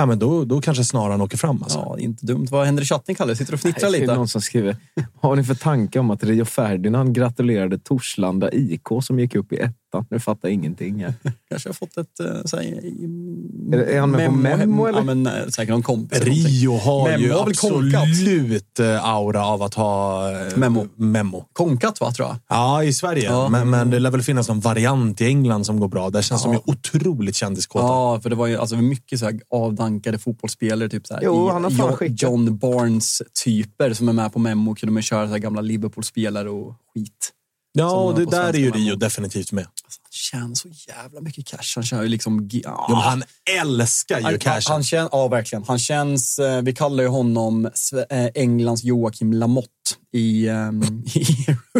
ja, 0.00 0.06
men 0.06 0.18
då, 0.18 0.44
då 0.44 0.60
kanske 0.60 0.84
snaran 0.84 1.20
åker 1.20 1.36
fram. 1.38 1.62
Alltså. 1.62 1.78
Ja, 1.78 1.98
inte 1.98 2.26
dumt. 2.26 2.46
Vad 2.50 2.66
händer 2.66 2.82
i 2.82 2.86
chatten, 2.86 3.14
Kalle? 3.14 3.36
Sitter 3.36 3.52
du 3.52 3.54
och 3.54 3.60
fnittrar 3.60 3.90
Det 3.90 3.96
är 3.96 4.00
lite? 4.00 4.14
någon 4.14 4.28
som 4.28 4.40
skriver, 4.42 4.76
vad 4.94 5.30
har 5.30 5.36
ni 5.36 5.44
för 5.44 5.54
tanke 5.54 5.98
om 5.98 6.10
att 6.10 6.24
Rio 6.24 6.44
Ferdinand 6.44 7.14
gratulerade 7.14 7.78
Torslanda 7.78 8.50
IK 8.52 8.86
som 9.02 9.18
gick 9.20 9.34
upp 9.34 9.52
i 9.52 9.56
ettan? 9.90 10.06
Nu 10.10 10.20
fattar 10.20 10.48
jag 10.48 10.54
ingenting. 10.54 11.04
Här. 11.04 11.14
Kanske 11.50 11.68
har 11.68 11.74
fått 11.74 11.96
ett... 11.96 12.20
eh, 12.20 12.26
Så 12.44 12.56
här, 12.56 12.64
Är 12.64 13.76
det- 13.78 13.84
är 13.96 14.00
han 14.00 14.10
med 14.10 14.26
på 14.30 14.32
memo, 14.36 14.86
eller? 14.86 14.98
Ja, 14.98 15.04
men 15.04 15.26
eh, 15.26 15.32
säkert 15.48 15.68
någon 15.68 15.82
kompis. 15.82 16.20
Rio 16.22 16.76
har 16.76 17.08
Memo 17.10 17.22
ju 17.22 17.32
har 17.32 17.70
konkat? 17.70 18.02
absolut 18.08 18.78
eh, 18.80 19.04
aura 19.04 19.46
av 19.46 19.62
att 19.62 19.74
ha 19.74 20.22
Memo. 20.56 20.86
memo. 20.96 21.44
Konkat, 21.52 22.00
va, 22.00 22.12
tror 22.12 22.28
jag. 22.28 22.36
Ja, 22.48 22.84
i 22.84 22.92
Sverige. 22.92 23.24
Ja. 23.24 23.48
Men, 23.48 23.70
men 23.70 23.90
det 23.90 23.98
lär 23.98 24.10
väl 24.10 24.22
finnas 24.22 24.48
någon 24.48 24.60
variant 24.60 25.20
i 25.20 25.24
England 25.26 25.64
som 25.66 25.80
går 25.80 25.88
bra. 25.88 26.10
Där 26.10 26.22
känns 26.22 26.44
Ja. 26.44 26.50
de 26.50 26.54
ju 26.54 26.60
otroligt 26.72 27.34
kändiskåta. 27.36 27.84
Ja, 27.84 28.20
för 28.22 28.30
det 28.30 28.36
var 28.36 28.46
ju 28.46 28.56
alltså 28.56 28.76
mycket 28.76 29.18
så 29.18 29.24
här 29.24 29.40
avdankade 29.50 30.18
fotbollsspelare. 30.18 30.88
Typ 30.88 31.06
så 31.06 31.14
här, 31.14 31.20
Jo, 31.24 31.48
i- 31.48 31.52
han 31.52 31.64
har 31.64 31.70
fan 31.70 31.96
John. 32.00 32.16
John 32.46 32.58
Barnes-typer 32.58 33.92
som 33.94 34.08
är 34.08 34.12
med 34.12 34.32
på 34.32 34.38
Memo. 34.38 34.74
Kunde 34.74 34.92
man 34.92 35.02
köra 35.02 35.26
så 35.26 35.32
här 35.32 35.38
gamla 35.38 35.60
Liverpool-spelare 35.60 36.50
och 36.50 36.74
skit. 36.94 37.32
Ja, 37.72 38.06
han 38.06 38.14
det 38.24 38.30
där 38.30 38.48
är 38.48 38.58
ju. 38.58 38.70
Rio 38.70 38.96
definitivt 38.96 39.52
med. 39.52 39.64
Alltså, 39.84 40.00
han 40.02 40.10
tjänar 40.12 40.54
så 40.54 40.68
jävla 40.88 41.20
mycket 41.20 41.46
cash. 41.46 41.72
Han 41.74 41.84
kör 41.84 42.02
ju 42.02 42.08
liksom... 42.08 42.48
Ja. 42.52 42.86
Men 42.88 42.96
han 42.98 43.22
älskar 43.60 44.18
ju 44.18 44.24
Han, 44.24 44.38
cashen. 44.38 44.72
han 44.72 44.84
känns, 44.84 45.08
ja, 45.12 45.28
verkligen. 45.28 45.64
Han 45.68 45.78
känns, 45.78 46.38
eh, 46.38 46.62
vi 46.62 46.72
kallar 46.74 47.02
ju 47.02 47.08
honom 47.08 47.66
eh, 48.10 48.26
Englands 48.34 48.84
Joakim 48.84 49.32
Lamotte 49.32 49.68
i, 50.12 50.48
ehm, 50.48 50.82
i 51.14 51.36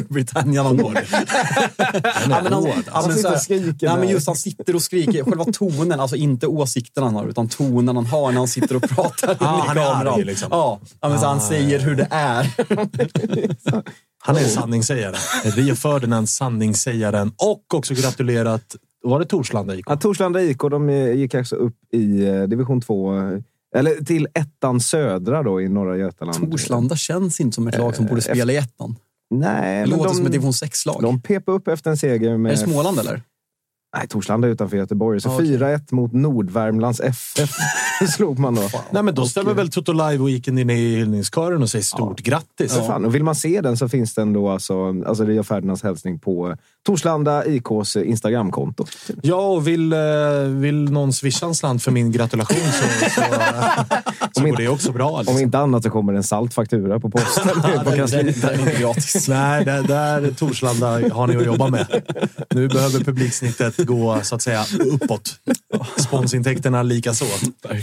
Britannien 0.09 0.64
någon 0.64 0.76
gång. 0.76 0.94
ja, 0.96 2.42
men 2.42 2.53
han, 2.53 2.64
ja, 2.64 2.74
Han 2.87 3.07
men, 3.07 3.16
sitter 3.16 3.22
så 3.22 3.29
här- 3.29 3.35
och 3.37 3.42
skriker 3.42 3.87
ja, 3.87 3.96
men 3.96 4.07
där. 4.07 4.12
just 4.14 4.26
han 4.26 4.37
sitter 4.37 4.74
och 4.74 4.83
skriker. 4.83 5.24
Själva 5.24 5.44
tonen, 5.44 6.00
alltså 6.00 6.16
inte 6.16 6.46
åsikten 6.46 7.03
han 7.05 7.14
har, 7.14 7.26
utan 7.29 7.48
tonen 7.48 7.96
han 7.96 8.07
har 8.07 8.33
när 8.33 8.38
han 8.38 8.48
sitter 8.48 8.76
och 8.76 8.83
pratar 8.83 9.37
Ja, 9.40 9.64
i 9.64 9.68
han 9.68 9.79
är 9.79 10.12
arg, 10.12 10.24
liksom. 10.24 10.48
Ja, 10.50 10.81
ja, 11.00 11.09
men 11.09 11.18
så 11.20 11.26
han 11.26 11.37
Ah, 11.38 11.40
säger 11.48 11.79
hur 11.79 11.94
det 11.96 12.09
är. 12.11 12.50
Han 14.22 14.37
är 14.37 14.40
en 14.40 14.48
sanningssägare. 14.48 15.16
Rio 15.44 15.74
Ferdinand, 15.74 16.28
sanningssägaren. 16.28 17.33
Och 17.37 17.74
också 17.74 17.94
gratulerat, 17.94 18.76
var 19.02 19.18
det 19.18 19.24
Torslanda 19.26 19.76
IK? 19.76 19.85
Ja, 19.88 19.96
Torslanda 19.96 20.42
IK 20.42 20.59
de 20.59 20.88
eh, 20.88 21.12
gick 21.12 21.35
alltså 21.35 21.56
upp 21.56 21.76
i 21.92 22.26
eh, 22.26 22.42
division 22.42 22.80
2, 22.80 23.16
eh, 23.18 23.38
eller 23.76 24.04
till 24.04 24.28
ettan 24.35 24.80
södra 24.80 25.42
då 25.42 25.61
i 25.61 25.68
norra 25.68 25.96
Götaland. 25.96 26.50
Torslanda 26.50 26.96
känns 26.96 27.40
inte 27.40 27.54
som 27.54 27.68
ett 27.68 27.78
lag 27.78 27.96
som 27.96 28.06
borde 28.06 28.22
spela 28.22 28.52
i 28.52 28.56
ettan. 28.56 28.96
Nej, 29.30 29.80
Det 29.85 29.90
men 29.90 29.98
låter 29.98 30.14
som 30.14 30.18
ett 30.26 30.33
de, 30.33 30.38
division 30.38 30.52
6-lag. 30.52 31.02
de 31.02 31.22
pepade 31.22 31.56
upp 31.56 31.68
efter 31.68 31.90
en 31.90 31.96
seger 31.96 32.30
Är 32.30 32.38
med... 32.38 32.52
det 32.52 32.56
Småland 32.56 32.98
eller? 32.98 33.22
Nej, 33.96 34.09
Torslanda 34.09 34.48
utanför 34.48 34.76
Göteborg. 34.76 35.20
Så 35.20 35.29
Ja, 35.29 35.35
okej. 35.35 35.59
4-1 35.59 35.94
mot 35.94 36.12
Nordvärmlands 36.12 37.00
FF 37.00 37.50
slog 38.16 38.38
man 38.38 38.55
då. 38.55 38.62
Nej, 38.90 39.03
men 39.03 39.14
då 39.14 39.22
Och, 39.22 39.29
stämmer 39.29 39.50
eh, 39.50 39.57
väl 39.57 39.70
Toto 39.70 39.92
Live 39.92 40.18
och 40.18 40.31
gick 40.31 40.48
in 40.48 40.70
i 40.70 40.74
hyllningskören 40.74 41.62
och 41.62 41.70
säger 41.70 41.83
stort 41.83 42.20
grattis. 42.20 42.72
Så 42.72 42.83
fan, 42.83 43.05
och 43.05 43.14
vill 43.14 43.24
man 43.24 43.35
se 43.35 43.61
den 43.61 43.76
så 43.76 43.88
finns 43.88 44.14
den 44.14 44.33
då 44.33 44.48
alltså, 44.48 45.03
alltså 45.07 45.24
Rio 45.24 45.42
Ferdinands 45.42 45.83
hälsning 45.83 46.18
på 46.18 46.57
Torslanda 46.86 47.46
IKs 47.46 47.96
Instagramkonto. 47.96 48.84
Ja, 49.22 49.36
och 49.40 49.66
vill, 49.68 49.92
eh, 49.92 49.98
vill 50.46 50.84
någon 50.92 51.12
swisha 51.12 51.46
en 51.46 51.54
slant 51.54 51.82
för 51.82 51.90
min 51.90 52.12
gratulation 52.12 52.58
så, 52.72 53.10
så, 53.10 53.20
så 54.40 54.46
går 54.46 54.56
det 54.56 54.68
också 54.68 54.92
bra. 54.92 55.10
Om 55.10 55.18
Liksom. 55.18 55.38
inte 55.38 55.58
annat 55.58 55.82
så 55.82 55.90
kommer 55.90 56.12
det 56.12 56.18
en 56.18 56.22
salt 56.22 56.54
faktura 56.54 57.00
på 57.00 57.10
posten 57.10 57.48
på 57.84 57.90
kansliet. 57.90 58.42
Den 58.42 58.50
är 58.50 58.58
inte 58.58 58.80
gratis. 58.82 59.28
Nej, 59.28 59.64
där, 59.64 59.82
där 59.82 60.30
Torslanda 60.30 60.86
har 61.12 61.26
ni 61.26 61.36
att 61.36 61.46
jobba 61.46 61.68
med. 61.68 61.86
Nu 62.54 62.68
behöver 62.68 63.00
publiksnittet 63.04 63.76
gå 63.76 64.20
så 64.22 64.34
att 64.34 64.42
säga 64.42 64.64
uppåt. 64.92 65.30
Sponsintäkterna 65.96 66.82
lika 66.82 67.14
så. 67.14 67.24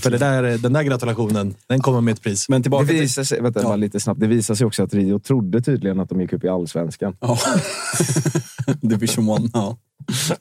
För 0.01 0.09
det 0.11 0.17
där, 0.17 0.43
den 0.57 0.73
där 0.73 0.83
gratulationen, 0.83 1.55
den 1.67 1.79
kommer 1.81 2.01
med 2.01 2.13
ett 2.13 2.21
pris. 2.21 2.49
Men 2.49 2.61
Det 2.61 2.63
tillbaka 2.63 2.87
till... 2.87 2.99
visar 2.99 3.23
sig, 3.23 3.41
vänta, 3.41 3.61
Ja. 3.63 3.75
lite 3.75 3.99
snabbt. 3.99 4.19
Det 4.19 4.27
visar 4.27 4.55
sig 4.55 4.67
också 4.67 4.83
att 4.83 4.93
Rio 4.93 5.19
trodde 5.19 5.61
tydligen 5.61 5.99
att 5.99 6.09
de 6.09 6.21
gick 6.21 6.33
upp 6.33 6.43
i 6.43 6.47
allsvenskan. 6.49 7.15
Ja. 7.19 7.37
Division 8.95 9.45
1. 9.45 9.51
Ja. 9.53 9.77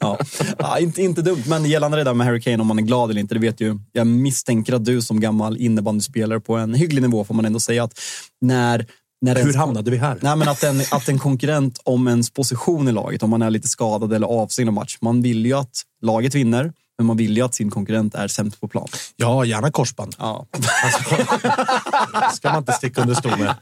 Ja. 0.00 0.18
ja, 0.58 0.78
inte, 0.78 1.02
inte 1.02 1.22
dumt, 1.22 1.42
men 1.46 1.64
gällande 1.64 1.96
det 1.96 2.04
där 2.04 2.14
med 2.14 2.26
Harry 2.26 2.40
Kane, 2.40 2.58
om 2.58 2.66
man 2.66 2.78
är 2.78 2.82
glad 2.82 3.10
eller 3.10 3.20
inte, 3.20 3.34
det 3.34 3.40
vet 3.40 3.60
ju. 3.60 3.78
Jag 3.92 4.06
misstänker 4.06 4.72
att 4.72 4.84
du 4.84 5.02
som 5.02 5.20
gammal 5.20 5.56
innebandyspelare 5.56 6.40
på 6.40 6.56
en 6.56 6.74
hygglig 6.74 7.02
nivå 7.02 7.24
får 7.24 7.34
man 7.34 7.44
ändå 7.44 7.60
säga 7.60 7.84
att 7.84 8.00
när 8.40 8.86
när 9.20 9.34
Hur 9.34 9.40
ens- 9.40 9.56
hamnade 9.56 9.90
vi 9.90 9.96
här? 9.96 10.18
Nej, 10.22 10.36
men 10.36 10.48
att, 10.48 10.62
en, 10.62 10.80
att 10.92 11.08
en 11.08 11.18
konkurrent 11.18 11.80
om 11.84 12.08
ens 12.08 12.30
position 12.30 12.88
i 12.88 12.92
laget, 12.92 13.22
om 13.22 13.30
man 13.30 13.42
är 13.42 13.50
lite 13.50 13.68
skadad 13.68 14.12
eller 14.12 14.26
avstängd 14.26 14.68
av 14.68 14.74
match. 14.74 14.98
Man 15.00 15.22
vill 15.22 15.46
ju 15.46 15.52
att 15.52 15.82
laget 16.02 16.34
vinner, 16.34 16.72
men 16.98 17.06
man 17.06 17.16
vill 17.16 17.36
ju 17.36 17.42
att 17.42 17.54
sin 17.54 17.70
konkurrent 17.70 18.14
är 18.14 18.28
sämst 18.28 18.60
på 18.60 18.68
plan. 18.68 18.88
Ja, 19.16 19.44
gärna 19.44 19.70
korsband. 19.70 20.14
Ja. 20.18 20.46
ska 22.32 22.48
man 22.48 22.58
inte 22.58 22.72
sticka 22.72 23.00
under 23.00 23.14
stol 23.14 23.38
med. 23.38 23.54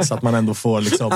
Så 0.00 0.14
att 0.14 0.22
man 0.22 0.34
ändå 0.34 0.54
får 0.54 0.80
liksom... 0.80 1.12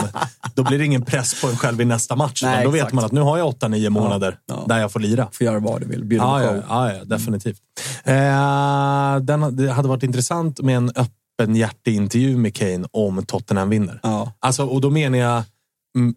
Då 0.55 0.63
blir 0.63 0.79
det 0.79 0.85
ingen 0.85 1.03
press 1.03 1.41
på 1.41 1.49
en 1.49 1.57
själv 1.57 1.81
i 1.81 1.85
nästa 1.85 2.17
match. 2.17 2.43
Nej, 2.43 2.65
då 2.65 2.71
vet 2.71 2.79
exakt. 2.79 2.95
man 2.95 3.05
att 3.05 3.13
nu 3.13 3.21
har 3.21 3.39
jag 3.39 3.55
8-9 3.55 3.91
månader 3.91 4.39
ja. 4.47 4.65
där 4.69 4.79
jag 4.79 4.93
får 4.93 5.01
lira. 5.01 5.29
Får 5.33 5.45
göra 5.45 5.59
vad 5.59 5.81
du 5.81 5.87
vill. 5.87 6.05
Bjuda 6.05 6.25
Ja, 6.25 6.39
på 6.39 6.57
ja, 6.57 6.63
ja, 6.69 6.95
ja, 6.95 7.05
definitivt. 7.05 7.59
Eh, 8.05 9.17
den, 9.21 9.57
det 9.57 9.73
hade 9.73 9.89
varit 9.89 10.03
intressant 10.03 10.61
med 10.61 10.77
en 10.77 10.91
öppen 10.91 11.57
hjärteintervju 11.57 12.37
med 12.37 12.55
Kane 12.55 12.89
om 12.91 13.27
Tottenham 13.27 13.71
vinner. 13.71 14.01
Ja. 14.03 14.33
Alltså, 14.41 14.65
och 14.67 14.81
då 14.81 14.91
menar 14.91 15.19
jag 15.19 15.43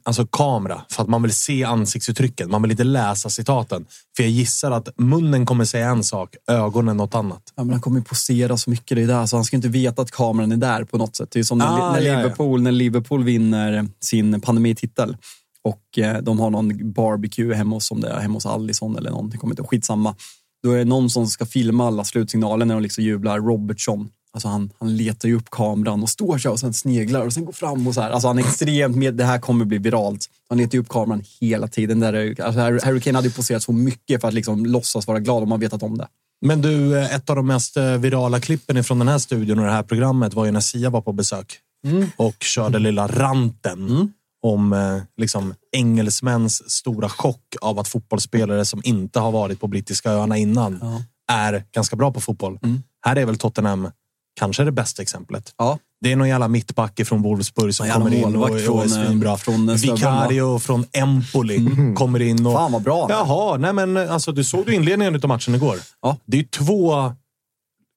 alltså 0.04 0.28
kamera, 0.28 0.82
för 0.92 1.04
att 1.04 1.10
man 1.10 1.22
vill 1.22 1.36
se 1.36 1.63
ansiktsuttrycken. 1.63 2.52
Man 2.52 2.62
vill 2.62 2.72
inte 2.72 2.84
läsa 2.84 3.30
citaten. 3.30 3.86
För 4.15 4.24
jag 4.24 4.32
gissar 4.32 4.72
att 4.72 4.89
munnen 4.98 5.46
kommer 5.46 5.65
säga 5.65 5.89
en 5.89 6.04
sak, 6.04 6.36
ögonen 6.48 6.98
något 6.98 7.15
annat. 7.15 7.54
Ja, 7.56 7.63
men 7.63 7.74
han 7.74 7.82
kommer 7.82 8.00
ju 8.00 8.04
posera 8.04 8.58
så 8.58 8.70
mycket. 8.70 8.96
Det 8.96 9.04
är 9.04 9.08
där, 9.08 9.26
så 9.26 9.38
han 9.38 9.46
ska 9.46 9.56
inte 9.56 9.68
veta 9.70 10.02
att 10.02 10.12
kameran 10.12 10.52
är 10.52 10.58
där 10.58 10.84
på 10.84 10.98
något 10.98 11.15
sätt. 11.15 11.32
Det 11.32 11.39
är 11.39 11.44
som 11.44 11.58
när, 11.58 11.65
Ah, 11.65 11.92
när, 11.92 12.02
ja, 12.02 12.13
ja. 12.13 12.18
Liverpool, 12.18 12.62
när 12.62 12.72
Liverpool 12.72 13.24
vinner 13.24 13.88
sin 14.00 14.42
pandemititel 14.42 15.18
och 15.63 15.98
eh, 15.98 16.18
de 16.22 16.39
har 16.39 16.50
någon 16.50 16.94
barbecue 16.94 17.56
hemma 17.56 17.76
hos, 17.76 17.92
om 17.92 18.02
det 18.02 18.10
är 18.10 18.20
hemma 18.20 18.34
hos 18.34 18.46
Allison 18.46 18.98
eller 18.98 19.12
någon, 19.12 19.30
jag 19.32 19.39
kommer 19.39 19.54
inte 19.54 19.63
skitsamma. 19.63 20.15
Då 20.63 20.72
är 20.72 20.78
det 20.78 20.86
någon 20.86 21.10
som 21.10 21.28
ska 21.28 21.46
filma 21.46 21.88
alla 21.88 22.04
slutsignaler 22.04 22.65
när 22.65 22.76
de 22.76 22.84
liksom 22.84 23.04
jublar. 23.04 23.39
Robertson. 23.39 24.10
Alltså 24.34 24.48
han, 24.48 24.70
han 24.80 24.98
letar 24.98 25.30
ju 25.30 25.36
upp 25.36 25.50
kameran 25.50 26.04
och 26.04 26.10
står 26.10 26.38
så 26.38 26.52
och 26.52 26.60
sen 26.60 26.74
sneglar 26.74 27.26
och 27.26 27.34
sen 27.34 27.46
går 27.46 27.54
fram 27.54 27.88
och 27.88 27.94
så 27.94 28.02
här. 28.02 28.10
Alltså 28.10 28.28
han 28.28 28.39
är 28.39 28.44
extremt 28.44 28.96
med, 28.98 29.13
det 29.13 29.24
här 29.24 29.39
kommer 29.39 29.65
bli 29.65 29.78
viralt. 29.78 30.26
Han 30.50 30.58
letar 30.58 30.74
ju 30.74 30.80
upp 30.80 30.89
kameran 30.89 31.24
hela 31.42 31.68
tiden. 31.68 32.00
Där 32.00 32.13
är, 32.13 32.42
alltså 32.42 32.60
Harry 32.62 33.00
Kane 33.02 33.18
hade 33.18 33.28
ju 33.28 33.34
poserat 33.34 33.63
så 33.63 33.72
mycket 33.72 34.22
för 34.22 34.28
att 34.28 34.34
liksom 34.34 34.65
låtsas 34.65 35.08
vara 35.08 35.20
glad 35.20 35.44
om 35.44 35.50
man 35.50 35.60
vetat 35.60 35.84
om 35.84 35.98
det. 35.98 36.08
Men 36.46 36.62
du, 36.62 36.98
eh, 37.00 37.15
ett 37.15 37.30
av 37.30 37.36
de 37.36 37.48
mest 37.48 37.78
eh, 37.78 37.84
virala 37.98 38.39
klippen 38.39 38.78
ifrån 38.78 39.00
den 39.00 39.08
här 39.08 39.18
studion 39.18 39.60
och 39.60 39.65
det 39.65 39.72
här 39.72 39.84
programmet 39.84 40.34
var 40.34 40.46
ju 40.46 40.52
när 40.52 40.60
Sia 40.60 40.89
var 40.89 41.02
på 41.02 41.13
besök 41.13 41.54
och 42.18 42.36
körde 42.44 42.80
lilla 42.80 43.08
ranten 43.08 44.13
om 44.44 44.74
eh, 44.74 44.98
liksom, 45.18 45.54
engelsmäns 45.72 46.72
stora 46.72 47.10
chock 47.10 47.56
av 47.62 47.80
att 47.80 47.88
fotbollsspelare 47.88 48.65
som 48.65 48.82
inte 48.84 49.20
har 49.20 49.32
varit 49.32 49.60
på 49.60 49.68
brittiska 49.68 50.12
öarna 50.12 50.38
innan 50.38 50.80
Ja. 50.82 51.02
är 51.32 51.63
ganska 51.72 51.96
bra 51.96 52.12
på 52.12 52.22
fotboll. 52.22 52.60
Här 53.06 53.15
är 53.15 53.26
väl 53.26 53.38
Tottenham 53.38 53.89
kanske 54.39 54.63
det 54.63 54.71
bästa 54.71 55.02
exemplet. 55.02 55.54
Ja. 55.58 55.80
Det 56.02 56.12
är 56.12 56.15
någon 56.15 56.30
jävla 56.30 56.47
mittback 56.47 56.99
från 57.06 57.21
Wolfsburg 57.21 57.75
som 57.75 57.89
kommer 57.89 58.13
in 58.13 58.36
och, 58.36 58.49
och 58.49 58.60
är 58.60 58.65
från, 58.65 58.80
eh, 58.80 58.88
svinbra. 58.88 59.38
från, 59.38 59.69
eh, 59.69 59.75
Vicario 59.75 60.60
från 60.60 60.86
Empoli 60.91 61.67
kommer 61.95 62.21
in 62.21 62.45
och... 62.45 62.54
Fan 62.54 62.71
vad 62.71 62.82
bra. 62.82 63.08
Jaha, 63.10 63.58
nej 63.58 63.73
men 63.73 63.97
alltså, 63.97 64.32
du 64.32 64.43
såg 64.43 64.65
du 64.65 64.75
inledningen 64.75 65.15
av 65.15 65.28
matchen 65.28 65.56
igår? 65.56 65.78
Ja. 66.02 66.17
Det 66.25 66.38
är 66.38 66.41
ju 66.41 66.47
två 66.47 67.13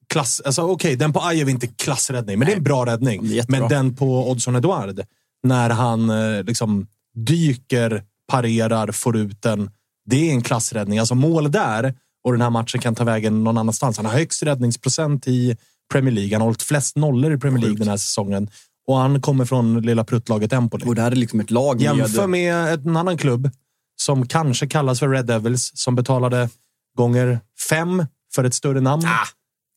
klass... 0.08 0.40
Alltså, 0.44 0.62
Okej, 0.62 0.96
den 0.96 1.12
på 1.12 1.20
Ajev 1.20 1.48
är 1.48 1.52
inte 1.52 1.66
klassräddning, 1.66 2.38
men 2.38 2.46
det 2.46 2.52
är 2.52 2.56
en 2.56 2.62
bra 2.62 2.86
räddning. 2.86 3.42
Men 3.48 3.68
den 3.68 3.96
på 3.96 4.30
Oddson 4.30 4.56
Eduard, 4.56 5.00
när 5.42 5.70
han 5.70 6.10
eh, 6.10 6.44
liksom 6.44 6.86
dyker, 7.14 8.02
parerar, 8.30 8.92
får 8.92 9.16
ut 9.16 9.42
den. 9.42 9.70
Det 10.10 10.30
är 10.30 10.32
en 10.32 10.42
klassräddning. 10.42 10.98
Alltså 10.98 11.14
mål 11.14 11.50
där 11.50 11.94
och 12.24 12.32
den 12.32 12.40
här 12.40 12.50
matchen 12.50 12.80
kan 12.80 12.94
ta 12.94 13.04
vägen 13.04 13.44
någon 13.44 13.58
annanstans. 13.58 13.96
Han 13.96 14.06
har 14.06 14.12
högst 14.12 14.42
räddningsprocent 14.42 15.28
i 15.28 15.56
Premier 15.92 16.14
League. 16.14 16.32
Han 16.34 16.40
har 16.40 16.46
hållit 16.46 16.62
flest 16.62 16.96
nollor 16.96 17.32
i 17.32 17.38
Premier 17.38 17.60
League 17.60 17.78
den 17.78 17.88
här 17.88 17.96
säsongen. 17.96 18.50
Och 18.86 18.96
han 18.96 19.20
kommer 19.20 19.44
från 19.44 19.82
lilla 19.82 20.04
pruttlaget 20.04 20.52
Empoli. 20.52 20.84
Och 20.86 20.94
det 20.94 21.02
här 21.02 21.10
är 21.10 21.16
liksom 21.16 21.40
ett 21.40 21.50
lag 21.50 21.82
Jämför 21.82 22.26
med... 22.26 22.64
med 22.64 22.86
en 22.86 22.96
annan 22.96 23.18
klubb 23.18 23.50
som 23.96 24.26
kanske 24.28 24.66
kallas 24.66 24.98
för 25.00 25.08
Red 25.08 25.26
Devils 25.26 25.70
som 25.74 25.94
betalade 25.94 26.48
gånger 26.96 27.40
fem 27.68 28.06
för 28.34 28.44
ett 28.44 28.54
större 28.54 28.80
namn. 28.80 29.02
Ah. 29.06 29.26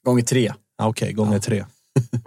Gånger 0.05 0.23
tre. 0.23 0.53
Okej, 0.81 1.13
gånger 1.13 1.39
tre. 1.39 1.65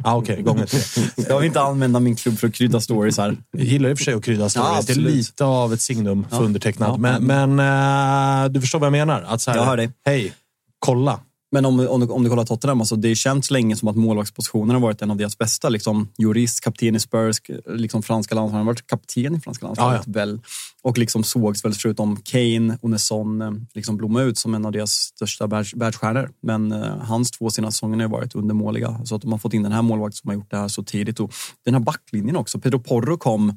Ah, 0.05 0.17
Okej, 0.17 0.43
gånger 0.43 0.67
tre. 0.67 1.03
Jag 1.29 1.39
vill 1.39 1.47
inte 1.47 1.61
använda 1.61 2.01
min 2.01 2.17
klubb 2.17 2.39
för 2.39 2.49
att 2.49 2.55
krydda 2.55 2.81
stories 2.81 3.19
här. 3.19 3.37
Jag 3.51 3.65
gillar 3.67 3.91
i 3.91 3.93
och 3.95 3.99
för 3.99 4.05
sig 4.05 4.15
att 4.15 4.25
krydda 4.25 4.49
stories. 4.49 4.87
det 4.87 4.93
är 4.93 4.97
lite 4.97 5.45
av 5.45 5.73
ett 5.73 5.81
signum 5.81 6.27
för 6.31 6.37
Ja. 6.37 6.43
undertecknad. 6.43 6.91
Ja. 6.91 6.97
Men, 6.97 7.25
men 7.57 8.45
eh, 8.45 8.51
du 8.51 8.61
förstår 8.61 8.79
vad 8.79 8.87
jag 8.87 8.93
menar? 8.93 9.23
Att 9.23 9.41
så 9.41 9.51
här, 9.51 9.59
Jag 9.59 9.65
hör 9.65 9.77
dig. 9.77 9.91
Hej, 10.05 10.33
kolla. 10.79 11.21
Men 11.51 11.65
om, 11.65 11.89
om, 11.89 12.01
du, 12.01 12.07
om 12.07 12.25
du 12.25 12.31
kollar 12.31 12.45
Tottenham, 12.45 12.81
alltså 12.81 12.97
det 12.97 13.15
känt 13.15 13.51
länge 13.51 13.77
som 13.77 13.89
att 13.89 13.97
målvaktspositionen 13.97 14.71
har 14.71 14.81
varit 14.81 15.03
en 15.03 15.11
av 15.11 15.17
deras 15.17 15.39
bästa. 15.39 15.69
Liksom, 15.69 16.09
Juris, 16.19 16.61
kapten 16.61 16.97
i 16.97 17.01
Spurs, 17.01 17.37
liksom 17.67 18.03
franska 18.03 18.35
landslaget. 18.35 18.53
Han 18.53 18.67
har 18.67 18.73
varit 18.73 18.87
kapten 18.87 19.35
i 19.35 19.41
franska 19.41 19.67
landslaget 19.67 20.03
Ja, 20.07 20.13
väl. 20.13 20.41
Och 20.83 20.99
liksom 20.99 21.25
sågs 21.25 21.65
väl 21.65 21.73
förutom 21.75 22.17
Kane 22.17 22.79
och 22.81 22.91
Nesson 22.91 23.43
eh, 23.43 23.51
liksom 23.75 23.97
blomma 23.97 24.23
ut 24.23 24.39
som 24.39 24.55
en 24.55 24.67
av 24.67 24.73
deras 24.73 24.93
största 24.93 25.47
världs, 25.47 25.75
världsstjärnor. 25.75 26.31
Men 26.43 26.73
eh, 26.73 26.97
hans 27.01 27.31
två 27.31 27.51
senaste 27.51 27.77
säsonger 27.77 28.03
har 28.03 28.09
varit 28.09 28.35
undermåliga. 28.35 29.01
Så 29.05 29.15
att 29.15 29.23
de 29.23 29.33
har 29.33 29.39
fått 29.39 29.55
in 29.55 29.63
den 29.63 29.73
här 29.73 29.83
målvakten 29.83 30.17
som 30.17 30.29
har 30.29 30.35
gjort 30.35 30.51
det 30.51 30.57
här 30.57 30.69
så 30.69 30.83
tidigt. 30.83 31.21
Och 31.21 31.33
den 31.65 31.75
här 31.75 31.81
backlinjen 31.81 32.37
också. 32.37 32.61
Pedro 32.61 32.79
Porro 32.79 33.19
kom 33.19 33.57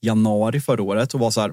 januari 0.00 0.60
förra 0.60 0.82
året 0.82 1.14
och 1.14 1.20
var 1.20 1.30
så 1.30 1.40
här... 1.40 1.52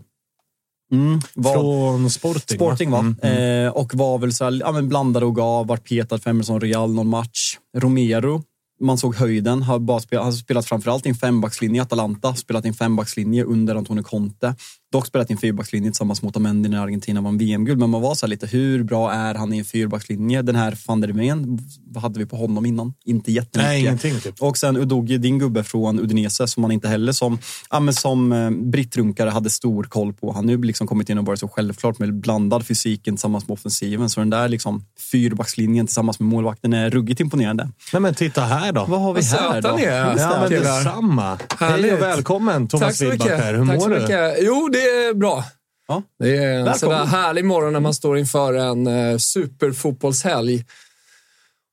Mm, 0.91 1.21
var, 1.33 1.53
Från 1.53 2.09
Sporting. 2.09 2.57
Sporting 2.57 2.91
va? 2.91 2.99
Mm, 2.99 3.15
mm. 3.21 3.65
Eh, 3.65 3.71
och 3.71 3.95
var 3.95 4.17
väl 4.17 4.33
så 4.33 4.43
här, 4.43 4.51
ja, 4.51 4.71
men 4.71 4.89
blandade 4.89 5.25
och 5.25 5.35
gav, 5.35 5.67
vart 5.67 5.89
petad 5.89 6.19
för 6.19 6.29
Emerson 6.29 6.61
Real 6.61 6.93
någon 6.93 7.09
match. 7.09 7.57
Romero, 7.77 8.43
man 8.81 8.97
såg 8.97 9.15
höjden, 9.15 9.61
har, 9.61 9.79
bara 9.79 9.99
spelat, 9.99 10.25
har 10.25 10.31
spelat 10.31 10.65
framförallt 10.65 11.05
i 11.05 11.09
en 11.09 11.15
fembackslinje 11.15 11.81
i 11.81 11.81
Atalanta, 11.81 12.35
spelat 12.35 12.65
i 12.65 12.67
en 12.67 12.73
fembackslinje 12.73 13.43
under 13.43 13.75
Antonio 13.75 14.03
Conte. 14.03 14.55
Dock 14.91 15.07
spelat 15.07 15.29
i 15.29 15.33
en 15.33 15.37
fyrbackslinje 15.39 15.89
tillsammans 15.89 16.21
med 16.21 16.29
Otamendi 16.29 16.69
när 16.69 16.83
Argentina 16.83 17.21
vann 17.21 17.37
VM-guld. 17.37 17.79
Men 17.79 17.89
man 17.89 18.01
var 18.01 18.15
så 18.15 18.25
här 18.25 18.29
lite, 18.29 18.47
hur 18.47 18.83
bra 18.83 19.11
är 19.11 19.35
han 19.35 19.53
i 19.53 19.57
en 19.57 19.65
fyrbackslinje? 19.65 20.41
Den 20.41 20.55
här 20.55 20.77
van 20.87 21.01
der 21.01 21.07
Ven, 21.07 21.59
vad 21.85 22.03
hade 22.03 22.19
vi 22.19 22.25
på 22.25 22.35
honom 22.35 22.65
innan? 22.65 22.93
Inte 23.05 23.31
jättemycket. 23.31 23.69
Nej, 23.69 23.79
ingenting. 23.79 24.19
Typ. 24.19 24.41
Och 24.41 24.57
sen 24.57 24.77
Udogi, 24.77 25.17
din 25.17 25.39
gubbe 25.39 25.63
från 25.63 25.99
Udinese, 25.99 26.47
som 26.47 26.61
man 26.61 26.71
inte 26.71 26.87
heller 26.87 27.11
som, 27.11 27.39
ja, 27.69 27.79
men 27.79 27.93
som 27.93 28.31
eh, 28.31 28.49
brittrunkare 28.51 29.29
hade 29.29 29.49
stor 29.49 29.83
koll 29.83 30.13
på. 30.13 30.31
Han 30.31 30.45
nu 30.45 30.57
liksom 30.57 30.87
kommit 30.87 31.09
in 31.09 31.17
och 31.17 31.25
varit 31.25 31.39
så 31.39 31.47
självklart 31.47 31.99
med 31.99 32.13
blandad 32.19 32.65
fysiken 32.67 33.15
tillsammans 33.15 33.47
med 33.47 33.53
offensiven. 33.53 34.09
Så 34.09 34.19
den 34.19 34.29
där 34.29 34.47
liksom 34.47 34.83
fyrbackslinjen 35.11 35.87
tillsammans 35.87 36.19
med 36.19 36.29
målvakten 36.29 36.73
är 36.73 36.89
ruggigt 36.89 37.19
imponerande. 37.19 37.69
Nej, 37.93 38.01
men 38.01 38.13
titta 38.13 38.41
här 38.41 38.71
då. 38.71 38.85
Vad 38.85 39.01
har 39.01 39.13
vi 39.13 39.21
Vad 39.31 39.41
här 39.41 39.53
söta 39.61 39.71
då? 39.71 39.75
ni 39.77 39.83
är. 39.83 40.17
Ja, 40.17 40.37
men 40.41 40.49
detsamma. 40.49 41.37
Hej 41.59 41.93
och 41.93 42.01
välkommen 42.01 42.67
Tack 42.67 42.79
Thomas 42.81 42.97
så 42.97 43.03
mycket. 43.03 43.21
Wilbacher. 43.21 43.53
Hur 43.53 43.65
Tack 43.65 43.75
mår 43.75 43.83
så 43.83 43.89
du? 43.89 43.99
mycket. 44.01 44.37
Jo, 44.41 44.69
det 44.71 44.78
är 44.81 45.13
bra. 45.13 45.43
Ja. 45.87 46.03
Det 46.19 46.37
är 46.37 46.59
en 46.67 46.75
sådär 46.75 47.05
härlig 47.05 47.45
morgon 47.45 47.73
när 47.73 47.79
man 47.79 47.93
står 47.93 48.17
inför 48.17 48.53
en 48.53 48.87
eh, 48.87 49.17
superfotbollshelg. 49.17 50.65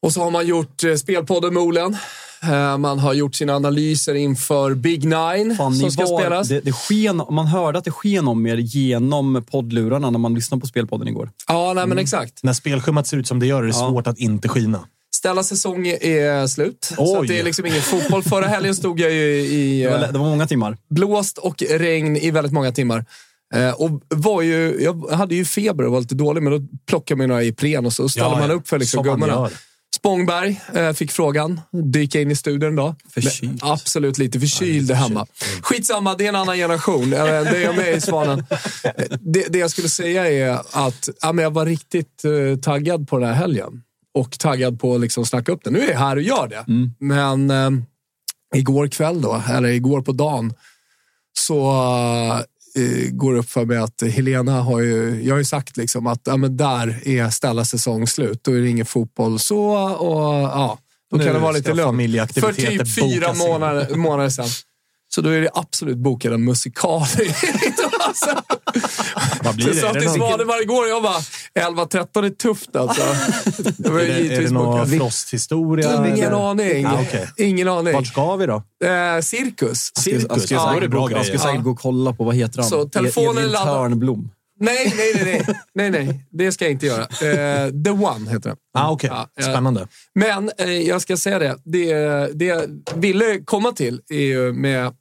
Och 0.02 0.12
så 0.12 0.22
har 0.22 0.30
man 0.30 0.46
gjort 0.46 0.84
eh, 0.84 0.94
spelpodden 0.94 1.54
med 1.54 1.62
Olen. 1.62 1.96
Eh, 2.42 2.78
man 2.78 2.98
har 2.98 3.14
gjort 3.14 3.34
sina 3.34 3.54
analyser 3.56 4.14
inför 4.14 4.74
Big 4.74 5.04
Nine 5.04 5.56
Fan, 5.56 5.74
som 5.76 5.90
ska 5.90 6.04
var- 6.06 6.20
spelas. 6.20 6.48
Det, 6.48 6.60
det 6.60 6.72
sken, 6.72 7.22
man 7.30 7.46
hörde 7.46 7.78
att 7.78 7.84
det 7.84 7.90
sken 7.90 8.28
om 8.28 8.46
er 8.46 8.56
genom 8.56 9.44
poddlurarna 9.50 10.10
när 10.10 10.18
man 10.18 10.34
lyssnade 10.34 10.60
på 10.60 10.66
spelpodden 10.66 11.08
igår. 11.08 11.30
Ja, 11.48 11.72
nej, 11.74 11.86
men 11.86 11.98
exakt. 11.98 12.42
När 12.42 12.52
spelschemat 12.52 13.06
ser 13.06 13.16
ut 13.16 13.26
som 13.26 13.38
det 13.40 13.46
gör 13.46 13.58
är 13.62 13.66
det 13.66 13.68
Ja. 13.78 13.88
svårt 13.88 14.06
att 14.06 14.18
inte 14.18 14.48
skina. 14.48 14.80
Ställa 15.26 15.42
säsong 15.42 15.86
är 15.86 16.46
slut. 16.46 16.84
Så 16.96 17.12
Oj. 17.18 17.18
att 17.20 17.28
det 17.28 17.38
är 17.38 17.44
liksom 17.44 17.66
ingen 17.66 17.82
fotboll. 17.82 18.22
Förra 18.22 18.46
helgen 18.46 18.74
stod 18.74 19.00
jag 19.00 19.12
ju 19.12 19.40
i 19.40 19.82
Det 19.82 19.90
var, 19.90 19.98
det 19.98 20.18
var 20.18 20.28
många 20.28 20.46
timmar. 20.46 20.76
blåst 20.90 21.38
och 21.38 21.62
regn 21.62 22.16
i 22.16 22.30
väldigt 22.30 22.52
många 22.52 22.72
timmar. 22.72 23.04
Eh, 23.54 23.70
och 23.70 23.90
var 24.08 24.42
ju, 24.42 24.76
jag 24.80 25.10
hade 25.10 25.34
ju 25.34 25.44
feber 25.44 25.84
och 25.86 25.92
var 25.92 26.00
lite 26.00 26.14
dålig, 26.14 26.42
men 26.42 26.52
då 26.52 26.66
plockade 26.88 27.18
man 27.18 27.28
några 27.28 27.42
Ipren 27.44 27.86
och 27.86 27.92
så 27.92 28.08
ställde 28.08 28.30
Ja, 28.30 28.38
man 28.38 28.48
ja. 28.50 28.54
upp 28.54 28.68
för 28.68 28.78
liksom 28.78 29.04
gummorna. 29.04 29.50
Spångberg 29.96 30.60
eh, 30.74 30.92
fick 30.92 31.12
frågan. 31.12 31.60
Dyka 31.92 32.20
in 32.20 32.30
i 32.30 32.36
studion 32.36 32.76
då. 32.76 32.94
Förkyld. 33.14 33.50
Men 33.62 33.70
Absolut 33.72 34.18
lite 34.18 34.40
förkyld 34.40 34.90
hemma. 34.90 35.26
Skitsamma, 35.62 36.14
det 36.14 36.24
är 36.24 36.28
en 36.28 36.36
annan 36.36 36.56
generation. 36.56 37.12
Eh, 37.12 37.24
Det 37.24 37.56
är 37.56 37.62
jag 37.62 37.76
med 37.76 37.96
i 37.96 38.00
Svanen. 38.00 38.46
Det, 39.20 39.46
det 39.48 39.58
jag 39.58 39.70
skulle 39.70 39.88
säga 39.88 40.30
är 40.30 40.58
att 40.72 41.08
ja, 41.22 41.32
men 41.32 41.42
jag 41.42 41.50
var 41.50 41.66
riktigt 41.66 42.24
eh, 42.24 42.58
taggad 42.62 43.08
på 43.08 43.18
den 43.18 43.28
här 43.28 43.34
helgen. 43.34 43.82
Och 44.16 44.38
taggad 44.38 44.80
på 44.80 44.94
att 44.94 45.00
liksom 45.00 45.26
snacka 45.26 45.52
upp 45.52 45.64
det. 45.64 45.70
Nu 45.70 45.80
är 45.80 45.90
jag 45.90 45.98
här 45.98 46.16
och 46.16 46.22
gör 46.22 46.48
det. 46.48 46.64
Men 46.98 47.50
eh, 47.50 47.70
igår 48.54 48.88
kväll 48.88 49.20
då, 49.20 49.42
eller 49.48 49.68
igår 49.68 50.02
på 50.02 50.12
dagen, 50.12 50.52
så 51.38 51.70
eh, 52.76 53.10
går 53.10 53.32
det 53.32 53.38
upp 53.38 53.50
för 53.50 53.64
mig 53.64 53.78
att 53.78 54.02
Helena 54.02 54.60
har 54.60 54.80
ju, 54.80 55.22
jag 55.24 55.34
har 55.34 55.38
ju 55.38 55.44
sagt 55.44 55.76
liksom 55.76 56.06
att 56.06 56.20
ja, 56.24 56.36
men 56.36 56.56
där 56.56 57.08
är 57.08 57.30
Stellas 57.30 57.70
säsong 57.70 58.06
slut. 58.06 58.44
Då 58.44 58.52
är 58.52 58.60
det 58.60 58.68
ingen 58.68 58.86
fotboll 58.86 59.38
så 59.38 59.60
och 59.92 60.34
ja, 60.34 60.78
då 61.10 61.16
Nu 61.16 61.24
kan 61.24 61.34
det 61.34 61.40
vara 61.40 61.52
lite 61.52 61.74
lugnt. 61.74 62.32
För 62.32 62.52
typ 62.52 62.94
fyra 62.94 63.32
månader, 63.32 63.96
månader 63.96 64.30
sedan. 64.30 64.48
Så 65.08 65.20
då 65.20 65.30
är 65.30 65.40
det 65.40 65.50
absolut 65.54 65.98
bokat 65.98 66.32
en 66.32 66.44
musikal. 66.44 67.02
Vad 69.42 69.54
blir 69.56 69.66
Så 69.66 69.72
det? 69.72 69.80
sa 69.80 69.88
Är 69.88 69.94
det 69.94 70.00
till 70.00 70.08
någon- 70.08 70.28
Svanemar 70.28 70.62
igår, 70.62 70.88
jag 70.88 71.02
bara 71.02 71.18
11-13 71.54 72.24
är 72.26 72.30
tufft 72.30 72.76
alltså. 72.76 73.02
Det 73.78 73.90
var 73.90 74.00
Är 74.00 74.06
det, 74.06 74.36
är 74.36 74.40
det 74.42 74.50
någon. 74.50 74.88
Frost-historia? 74.88 76.06
Ingen 76.06 76.18
eller? 76.26 76.50
aning. 76.50 76.82
Ja, 76.82 77.00
okej. 77.08 77.28
Ingen 77.36 77.68
aning. 77.68 77.94
Vart 77.94 78.06
ska 78.06 78.36
vi 78.36 78.46
då? 78.46 78.62
Eh, 78.84 79.20
cirkus. 79.22 79.90
Cirkus? 79.96 80.50
Jag 80.50 80.90
bra 80.90 81.00
gå, 81.06 81.10
jag 81.10 81.24
ska 81.26 81.32
grejer. 81.32 81.38
säkert 81.38 81.62
gå 81.64 81.70
och 81.70 81.78
kolla 81.80 82.12
på, 82.12 82.24
vad 82.24 82.34
heter 82.34 82.58
han? 82.60 82.68
Så, 82.70 82.84
telefonen 82.88 83.36
Edvin 83.38 83.52
laddar. 83.52 83.88
Törnblom. 83.88 84.30
Nej, 84.60 84.92
nej, 84.96 85.12
nej, 85.24 85.44
nej, 85.74 85.90
nej, 85.90 86.04
nej. 86.06 86.26
Det 86.30 86.52
ska 86.52 86.64
jag 86.64 86.72
inte 86.72 86.86
göra. 86.86 87.02
Eh, 87.02 87.70
The 87.84 87.90
One 87.90 88.30
heter 88.30 88.50
det. 88.50 88.56
Ah, 88.78 88.90
Okej, 88.90 89.10
Ja, 89.12 89.28
ja. 89.36 89.42
spännande. 89.42 89.86
Men 90.14 90.50
eh, 90.58 90.70
jag 90.70 91.02
ska 91.02 91.16
säga 91.16 91.38
det. 91.38 91.56
Det, 91.64 91.94
det 92.34 92.44
jag 92.44 92.62
ville 92.94 93.38
komma 93.44 93.72
till 93.72 94.00
är 94.08 94.20
ju 94.20 94.52
med 94.52 94.92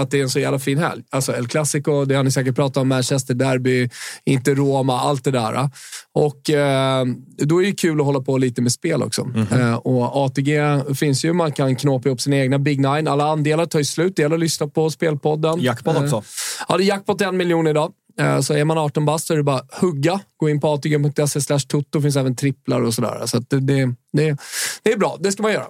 att 0.00 0.10
det 0.10 0.18
är 0.18 0.22
en 0.22 0.30
så 0.30 0.38
jävla 0.38 0.58
fin 0.58 0.78
helg. 0.78 1.02
Alltså 1.10 1.32
El 1.36 1.48
Clasico, 1.48 2.04
det 2.04 2.14
har 2.14 2.22
ni 2.22 2.30
säkert 2.30 2.54
pratat 2.56 2.76
om, 2.76 2.88
Manchester 2.88 3.34
Derby, 3.34 3.88
inte 4.24 4.54
Roma, 4.54 5.00
allt 5.00 5.24
det 5.24 5.30
där. 5.30 5.70
Och 6.14 6.50
eh, 6.50 7.04
då 7.38 7.62
är 7.62 7.66
det 7.66 7.72
kul 7.72 8.00
att 8.00 8.06
hålla 8.06 8.20
på 8.20 8.38
lite 8.38 8.62
med 8.62 8.72
spel 8.72 9.02
också. 9.02 9.28
Eh, 9.52 9.74
och 9.74 10.16
ATG 10.26 10.58
finns 10.94 11.24
ju, 11.24 11.32
man 11.32 11.52
kan 11.52 11.76
knåpa 11.76 12.08
ihop 12.08 12.20
sina 12.20 12.36
egna 12.36 12.58
Big 12.58 12.80
Nine. 12.80 13.08
Alla 13.08 13.24
andelar 13.24 13.66
tar 13.66 13.78
ju 13.78 13.84
slut, 13.84 14.16
det 14.16 14.22
gäller 14.22 14.36
att 14.36 14.40
lyssna 14.40 14.66
på 14.68 14.90
Spelpodden. 14.90 15.60
Jackpot 15.60 15.96
Eh, 15.96 16.02
också. 16.02 16.22
Ja, 16.68 16.76
det 16.76 16.84
är 16.84 16.86
jackpot 16.86 17.20
en 17.20 17.36
miljon 17.36 17.66
idag. 17.66 17.92
Eh, 18.20 18.40
Så 18.40 18.54
är 18.54 18.64
man 18.64 18.78
18 18.78 19.04
bast 19.04 19.26
så 19.26 19.32
är 19.32 19.36
det 19.36 19.42
bara 19.42 19.62
hugga. 19.80 20.20
Gå 20.36 20.48
in 20.48 20.60
på 20.60 20.68
atg.se 20.72 21.40
slash 21.40 21.58
toto. 21.68 22.00
finns 22.02 22.16
även 22.16 22.36
tripplar 22.36 22.80
och 22.82 22.94
sådär. 22.94 23.22
Så 23.26 23.38
det, 23.38 23.60
det, 23.60 23.94
det, 24.12 24.92
är 24.92 24.96
bra. 24.98 25.16
Det 25.20 25.32
ska 25.32 25.42
man 25.42 25.52
göra. 25.52 25.66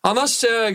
Annars, 0.00 0.44
eh, 0.44 0.70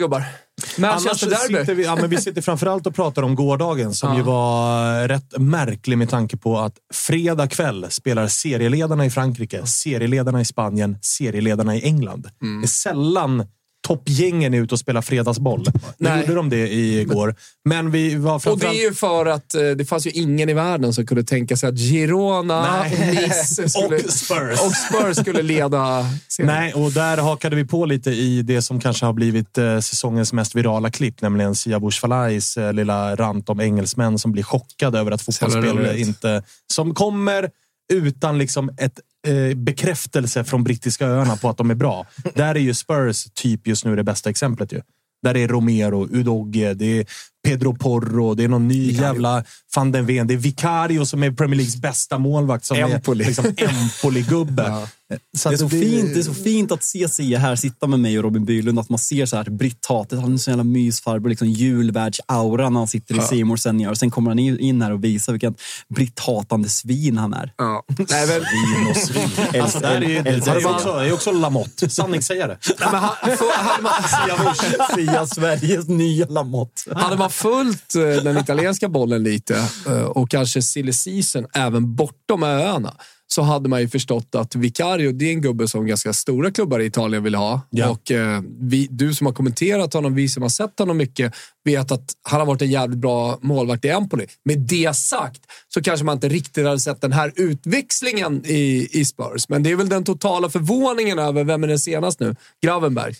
gubbar. 0.75 0.89
Annars 0.89 1.05
Manchester 1.05 1.29
Derby. 1.29 1.59
sitter 1.59 1.75
vi, 1.75 1.83
ja, 1.83 1.95
men 1.95 2.09
vi 2.09 2.17
sitter 2.17 2.41
framförallt 2.41 2.87
och 2.87 2.95
pratar 2.95 3.21
om 3.23 3.35
gårdagen 3.35 3.93
som 3.93 4.09
Ja. 4.09 4.17
ju 4.17 4.23
var 4.23 5.07
rätt 5.07 5.37
märklig 5.37 5.97
med 5.97 6.09
tanke 6.09 6.37
på 6.37 6.59
att 6.59 6.73
fredag 6.93 7.47
kväll 7.47 7.85
spelar 7.89 8.27
serieledarna 8.27 9.05
i 9.05 9.09
Frankrike, 9.09 9.65
serieledarna 9.65 10.41
i 10.41 10.45
Spanien, 10.45 10.97
serieledarna 11.01 11.75
i 11.75 11.81
England. 11.85 12.27
Mm. 12.41 12.61
Det 12.61 12.65
är 12.65 12.67
sällan 12.67 13.45
toppgängen 13.85 14.53
är 14.53 14.61
ute 14.61 14.75
och 14.75 14.79
spelar 14.79 15.01
fredagsboll. 15.01 15.65
Nu 15.97 16.09
gjorde 16.19 16.35
de 16.35 16.49
det 16.49 16.73
igår. 16.73 17.35
Men 17.65 17.91
vi 17.91 18.15
var 18.15 18.33
Och 18.33 18.39
det 18.39 18.43
framförallt... 18.43 18.77
är 18.77 18.81
ju 18.81 18.93
för 18.93 19.25
att 19.25 19.55
eh, 19.55 19.61
det 19.61 19.85
fanns 19.85 20.07
ju 20.07 20.11
ingen 20.11 20.49
i 20.49 20.53
världen 20.53 20.93
som 20.93 21.05
kunde 21.05 21.23
tänka 21.23 21.57
sig 21.57 21.69
att 21.69 21.77
Girona. 21.77 22.83
Nice 22.83 23.69
skulle, 23.69 23.95
Och 23.95 24.01
Spurs. 24.01 24.59
och 24.61 24.71
Spurs 24.71 25.17
skulle 25.17 25.41
leda 25.41 26.05
serien. 26.27 26.53
Nej, 26.53 26.73
och 26.73 26.91
där 26.91 27.17
hakade 27.17 27.55
vi 27.55 27.65
på 27.65 27.85
lite 27.85 28.11
i 28.11 28.41
det 28.41 28.61
som 28.61 28.81
kanske 28.81 29.05
har 29.05 29.13
blivit 29.13 29.57
eh, 29.57 29.79
säsongens 29.79 30.33
mest 30.33 30.55
virala 30.55 30.91
klipp, 30.91 31.21
nämligen 31.21 31.55
Sia 31.55 31.79
Bush 31.79 32.01
Falais 32.01 32.57
eh, 32.57 32.73
lilla 32.73 33.15
rant 33.15 33.49
om 33.49 33.59
engelsmän 33.59 34.19
som 34.19 34.31
blir 34.31 34.43
chockade 34.43 34.99
över 34.99 35.11
att 35.11 35.21
fotbollsspelare 35.21 35.99
inte... 35.99 36.43
Som 36.73 36.93
kommer 36.93 37.49
utan 37.93 38.37
liksom 38.37 38.69
ett 38.77 38.99
eh, 39.25 39.55
bekräftelse 39.55 40.43
från 40.43 40.63
brittiska 40.63 41.07
öarna 41.07 41.35
på 41.35 41.49
att 41.49 41.57
de 41.57 41.71
är 41.71 41.75
bra. 41.75 42.07
Där 42.33 42.55
är 42.55 42.59
ju 42.59 42.73
Spurs 42.73 43.27
typ 43.33 43.67
just 43.67 43.85
nu 43.85 43.95
det 43.95 44.03
bästa 44.03 44.29
exemplet. 44.29 44.71
Ju. 44.71 44.81
Där 45.23 45.37
är 45.37 45.47
Romero, 45.47 46.07
Udogie, 46.11 46.73
det 46.73 46.99
är 46.99 47.05
Pedro 47.45 47.75
Porro, 47.77 48.33
det 48.33 48.43
är 48.43 48.47
någon 48.47 48.67
ny 48.67 48.91
jävla 48.91 49.43
van 49.75 49.91
den 49.91 50.05
Ven. 50.05 50.27
Det 50.27 50.33
är 50.33 50.37
Vicario 50.37 51.05
som 51.05 51.23
är 51.23 51.31
Premier 51.31 51.57
Leagues 51.57 51.75
bästa 51.77 52.17
målvakt. 52.17 52.65
Som 52.65 52.77
Empoli. 52.77 53.23
är 53.23 53.27
liksom 53.27 53.45
Empoli-gubbe. 53.45 54.87
Så 55.37 55.49
Det 55.49 55.55
är, 55.55 55.57
så 55.57 55.67
blir- 55.67 55.81
fint, 55.81 56.13
det 56.13 56.19
är 56.19 56.23
så 56.23 56.33
fint 56.33 56.71
att 56.71 56.83
se 56.83 57.09
Sia 57.09 57.39
här 57.39 57.55
sitta 57.55 57.87
med 57.87 57.99
mig 57.99 58.17
och 58.17 58.23
Robin 58.23 58.45
Bylund. 58.45 58.79
Att 58.79 58.89
man 58.89 58.99
ser 58.99 59.25
så 59.25 59.35
här 59.37 59.43
britt-hatet. 59.43 60.19
Han 60.19 60.29
är 60.29 60.33
en 60.33 60.39
sån 60.39 60.51
jävla 60.51 60.63
mysfarbror. 60.63 61.29
Liksom 61.29 61.47
julvärldsaura 61.47 62.69
när 62.69 62.79
han 62.79 62.87
sitter 62.87 63.17
i 63.17 63.21
Seymour 63.21 63.57
Senior. 63.57 63.91
Och 63.91 63.97
sen 63.97 64.11
kommer 64.11 64.31
han 64.31 64.39
in 64.39 64.81
här 64.81 64.91
och 64.91 65.03
visar 65.03 65.33
vilket 65.33 65.53
britt-hatande 65.95 66.69
svin 66.69 67.17
han 67.17 67.33
är. 67.33 67.53
Ja. 67.57 67.83
Nej, 67.87 68.27
men, 68.27 68.39
Vin 68.39 68.89
och 68.89 68.97
svin. 68.97 69.29
Alltså, 69.61 69.79
det, 69.79 69.87
är 69.87 70.01
ju, 70.01 70.21
det, 70.23 70.29
är 70.29 70.59
ju 70.59 70.65
också, 70.67 70.93
det 70.99 71.07
är 71.07 71.13
också 71.13 71.31
Lamotte. 71.31 71.89
Sanningssägare. 71.89 72.57
nej, 72.79 72.89
men 72.91 73.01
ha- 73.01 73.15
för- 73.21 73.57
hade, 73.63 73.83
man, 73.83 74.55
Sia, 74.95 75.27
Sveriges 75.27 75.87
nya 75.87 76.25
Lamotte. 76.25 76.95
hade 76.95 77.17
man 77.17 77.29
följt 77.35 77.95
eh, 77.95 78.23
den 78.23 78.37
italienska 78.37 78.89
bollen 78.89 79.23
lite 79.23 79.55
eh, 79.87 80.03
och 80.03 80.29
kanske 80.29 80.61
silly 80.61 80.93
season 80.93 81.45
även 81.53 81.95
bortom 81.95 82.43
öarna 82.43 82.93
så 83.27 83.41
hade 83.41 83.69
man 83.69 83.81
ju 83.81 83.89
förstått 83.89 84.35
att 84.35 84.55
Vicario, 84.55 85.11
det 85.11 85.25
är 85.25 85.31
en 85.31 85.41
gubbe 85.41 85.67
som 85.67 85.85
ganska 85.85 86.13
stora 86.13 86.51
klubbar 86.51 86.79
i 86.79 86.85
Italien 86.85 87.23
vill 87.23 87.35
ha. 87.35 87.61
Ja. 87.69 87.89
Och 87.89 88.11
eh, 88.11 88.41
vi, 88.59 88.87
du 88.91 89.13
som 89.13 89.27
har 89.27 89.33
kommenterat 89.33 89.93
honom, 89.93 90.15
vi 90.15 90.29
som 90.29 90.43
har 90.43 90.49
sett 90.49 90.79
honom 90.79 90.97
mycket, 90.97 91.33
vet 91.63 91.91
att 91.91 92.11
han 92.21 92.39
har 92.39 92.47
varit 92.47 92.61
en 92.61 92.71
jävligt 92.71 92.99
bra 92.99 93.39
målvakt 93.41 93.85
i 93.85 93.89
Empoli. 93.89 94.27
Med 94.43 94.59
det 94.59 94.95
sagt 94.95 95.41
så 95.73 95.81
kanske 95.81 96.05
man 96.05 96.13
inte 96.17 96.29
riktigt 96.29 96.65
hade 96.65 96.79
sett 96.79 97.01
den 97.01 97.13
här 97.13 97.31
utväxlingen 97.35 98.45
i, 98.45 98.89
i 98.91 99.05
Spurs. 99.05 99.49
Men 99.49 99.63
det 99.63 99.71
är 99.71 99.75
väl 99.75 99.89
den 99.89 100.03
totala 100.03 100.49
förvåningen 100.49 101.19
över, 101.19 101.43
vem 101.43 101.63
är 101.63 101.67
den 101.67 101.79
senast 101.79 102.19
nu? 102.19 102.35
Gravenberg. 102.63 103.15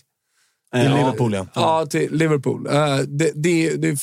I 0.76 0.88
Liverpool, 0.88 1.34
ja. 1.34 1.46
Ja, 1.54 1.86
till 1.86 2.12
Liverpool. 2.12 2.66
Eh, 2.66 2.96
det, 3.08 3.32
det, 3.34 3.76
det, 3.76 3.98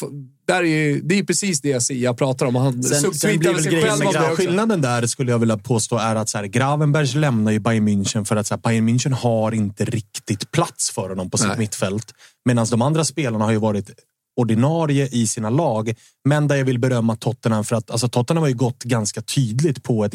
där 0.48 0.60
är 0.60 0.64
ju, 0.64 1.02
det 1.02 1.20
är 1.20 1.24
precis 1.24 1.62
det 1.62 1.82
Sia 1.82 2.14
pratar 2.14 2.46
om. 2.46 2.56
Han 2.56 2.84
Sen- 2.84 3.14
sen 3.14 3.40
blir 3.40 3.54
väl 3.54 3.64
grejen 3.64 4.00
med 4.00 4.38
skillnaden 4.38 4.82
där 4.82 5.08
skulle 5.08 5.32
jag 5.32 5.40
vilja 5.40 5.58
påstå 5.58 5.98
är 5.98 6.16
att 6.16 6.30
så 6.30 6.38
här, 6.38 6.46
Gravenbergs 6.46 7.16
lämnar 7.16 7.52
ju 7.52 7.60
Bayern 7.60 7.88
München 7.88 8.26
för 8.26 8.36
att 8.36 8.48
så 8.48 8.54
här, 8.54 8.62
Bayern 8.62 8.90
München 8.90 9.12
har 9.12 9.52
inte 9.52 9.86
riktigt 9.86 10.52
plats 10.52 10.92
för 10.92 11.10
honom 11.10 11.30
på 11.30 11.38
sitt 11.38 11.48
Nej. 11.48 11.58
mittfält. 11.58 12.14
Medan 12.46 12.66
de 12.72 12.82
andra 12.82 13.04
spelarna 13.04 13.46
har 13.46 13.52
ju 13.52 13.58
varit 13.58 13.90
ordinarie 14.36 15.08
i 15.12 15.28
sina 15.28 15.50
lag. 15.50 15.94
Men 16.26 16.48
där 16.48 16.56
jag 16.56 16.66
vill 16.66 16.80
berömma 16.80 17.16
Tottenham 17.16 17.64
för 17.64 17.76
att 17.76 17.92
alltså, 17.92 18.10
Tottenham 18.10 18.42
har 18.42 18.50
ju 18.50 18.56
gått 18.56 18.84
ganska 18.84 19.22
tydligt 19.22 19.84
på 19.84 20.06
ett 20.06 20.14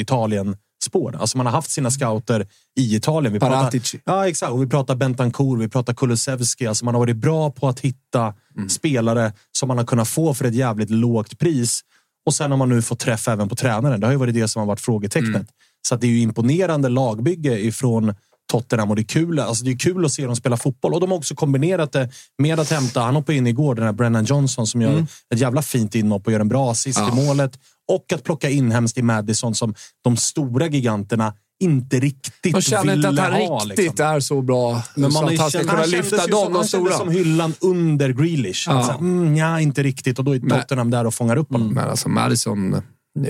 Italien-spår. 0.86 1.16
Alltså 1.20 1.36
man 1.36 1.46
har 1.46 1.52
haft 1.52 1.70
sina 1.70 1.90
scouter 1.90 2.46
i 2.78 2.96
Italien. 2.96 3.32
Vi 3.32 3.40
pratar, 3.40 3.56
Paratici. 3.56 4.00
ja, 4.04 4.28
exakt. 4.28 4.52
Och 4.52 4.62
vi 4.62 4.66
pratar 4.66 4.94
Bentancourt, 4.96 5.60
vi 5.60 5.68
pratar 5.68 5.94
Kulusevski. 5.94 6.66
Alltså 6.66 6.84
man 6.84 6.94
har 6.94 6.98
varit 7.00 7.16
bra 7.16 7.50
på 7.50 7.68
att 7.68 7.80
hitta 7.80 8.34
Mm. 8.56 8.68
spelare 8.68 9.32
som 9.52 9.68
man 9.68 9.78
har 9.78 9.84
kunnat 9.84 10.08
få 10.08 10.34
för 10.34 10.44
ett 10.44 10.54
jävligt 10.54 10.90
lågt 10.90 11.38
pris. 11.38 11.80
Och 12.26 12.34
sen 12.34 12.50
har 12.50 12.58
man 12.58 12.68
nu 12.68 12.82
fått 12.82 12.98
träff 12.98 13.28
även 13.28 13.48
på 13.48 13.56
tränaren. 13.56 14.00
Det 14.00 14.06
har 14.06 14.12
ju 14.12 14.18
varit 14.18 14.34
det 14.34 14.48
som 14.48 14.60
har 14.60 14.66
varit 14.66 14.80
frågetecknet. 14.80 15.34
Mm. 15.34 15.46
Så 15.88 15.96
det 15.96 16.06
är 16.06 16.10
ju 16.10 16.20
imponerande 16.20 16.88
lagbygge 16.88 17.58
ifrån 17.60 18.14
Tottenham 18.52 18.90
och 18.90 18.96
det 18.96 19.02
är 19.02 19.04
kul, 19.04 19.38
alltså 19.38 19.64
det 19.64 19.70
är 19.70 19.76
kul 19.78 20.04
att 20.04 20.12
se 20.12 20.26
dem 20.26 20.36
spela 20.36 20.56
fotboll. 20.56 20.94
Och 20.94 21.00
de 21.00 21.10
har 21.10 21.18
också 21.18 21.34
kombinerat 21.34 21.92
det 21.92 22.10
med 22.38 22.60
att 22.60 22.70
hämta, 22.70 23.00
han 23.00 23.14
hoppade 23.14 23.38
in 23.38 23.46
igår, 23.46 23.74
den 23.74 23.84
här 23.84 23.92
Brennan 23.92 24.24
Johnson 24.24 24.66
som 24.66 24.82
gör 24.82 25.06
ett 25.34 25.40
jävla 25.40 25.62
fint 25.62 25.94
inhopp 25.94 26.26
och 26.26 26.32
gör 26.32 26.40
en 26.40 26.48
bra 26.48 26.70
assist 26.70 26.98
Mm. 26.98 27.16
Ja. 27.16 27.22
i 27.22 27.26
målet. 27.26 27.58
Och 27.88 28.12
att 28.12 28.24
plocka 28.24 28.50
inhemskt 28.50 28.98
i 28.98 29.02
Madison 29.02 29.54
som 29.54 29.74
de 30.04 30.16
stora 30.16 30.66
giganterna 30.66 31.34
inte 31.60 32.00
riktigt 32.00 32.54
De 32.54 32.62
känner 32.62 32.94
inte 32.96 33.08
att 33.08 33.18
han 33.18 33.32
ha. 33.32 33.58
riktigt 33.64 33.78
liksom. 33.78 34.06
är 34.06 34.20
så 34.20 34.42
bra 34.42 34.82
Men 34.96 35.12
så 35.12 35.22
man 35.22 35.24
har 35.24 35.32
att 35.32 35.38
han 35.40 35.50
ska 35.50 35.60
kunna 35.60 35.72
Han 35.72 35.90
lyfta 35.90 36.26
dem, 36.26 36.30
som, 36.42 36.52
de 36.52 36.56
han 36.56 36.64
stora. 36.64 36.92
som 36.92 37.08
hyllan 37.08 37.54
under 37.60 38.12
Grealish. 38.12 38.64
Ja. 38.66 38.72
Alltså, 38.72 38.92
mm, 38.92 39.36
ja, 39.36 39.60
inte 39.60 39.82
riktigt. 39.82 40.18
Och 40.18 40.24
då 40.24 40.34
är 40.36 40.40
Men- 40.40 40.60
Tottenham 40.60 40.90
där 40.90 41.06
och 41.06 41.14
fångar 41.14 41.36
upp 41.36 41.52
honom. 41.52 41.74
Men 41.74 41.90
alltså 41.90 42.08
Madison, 42.08 42.82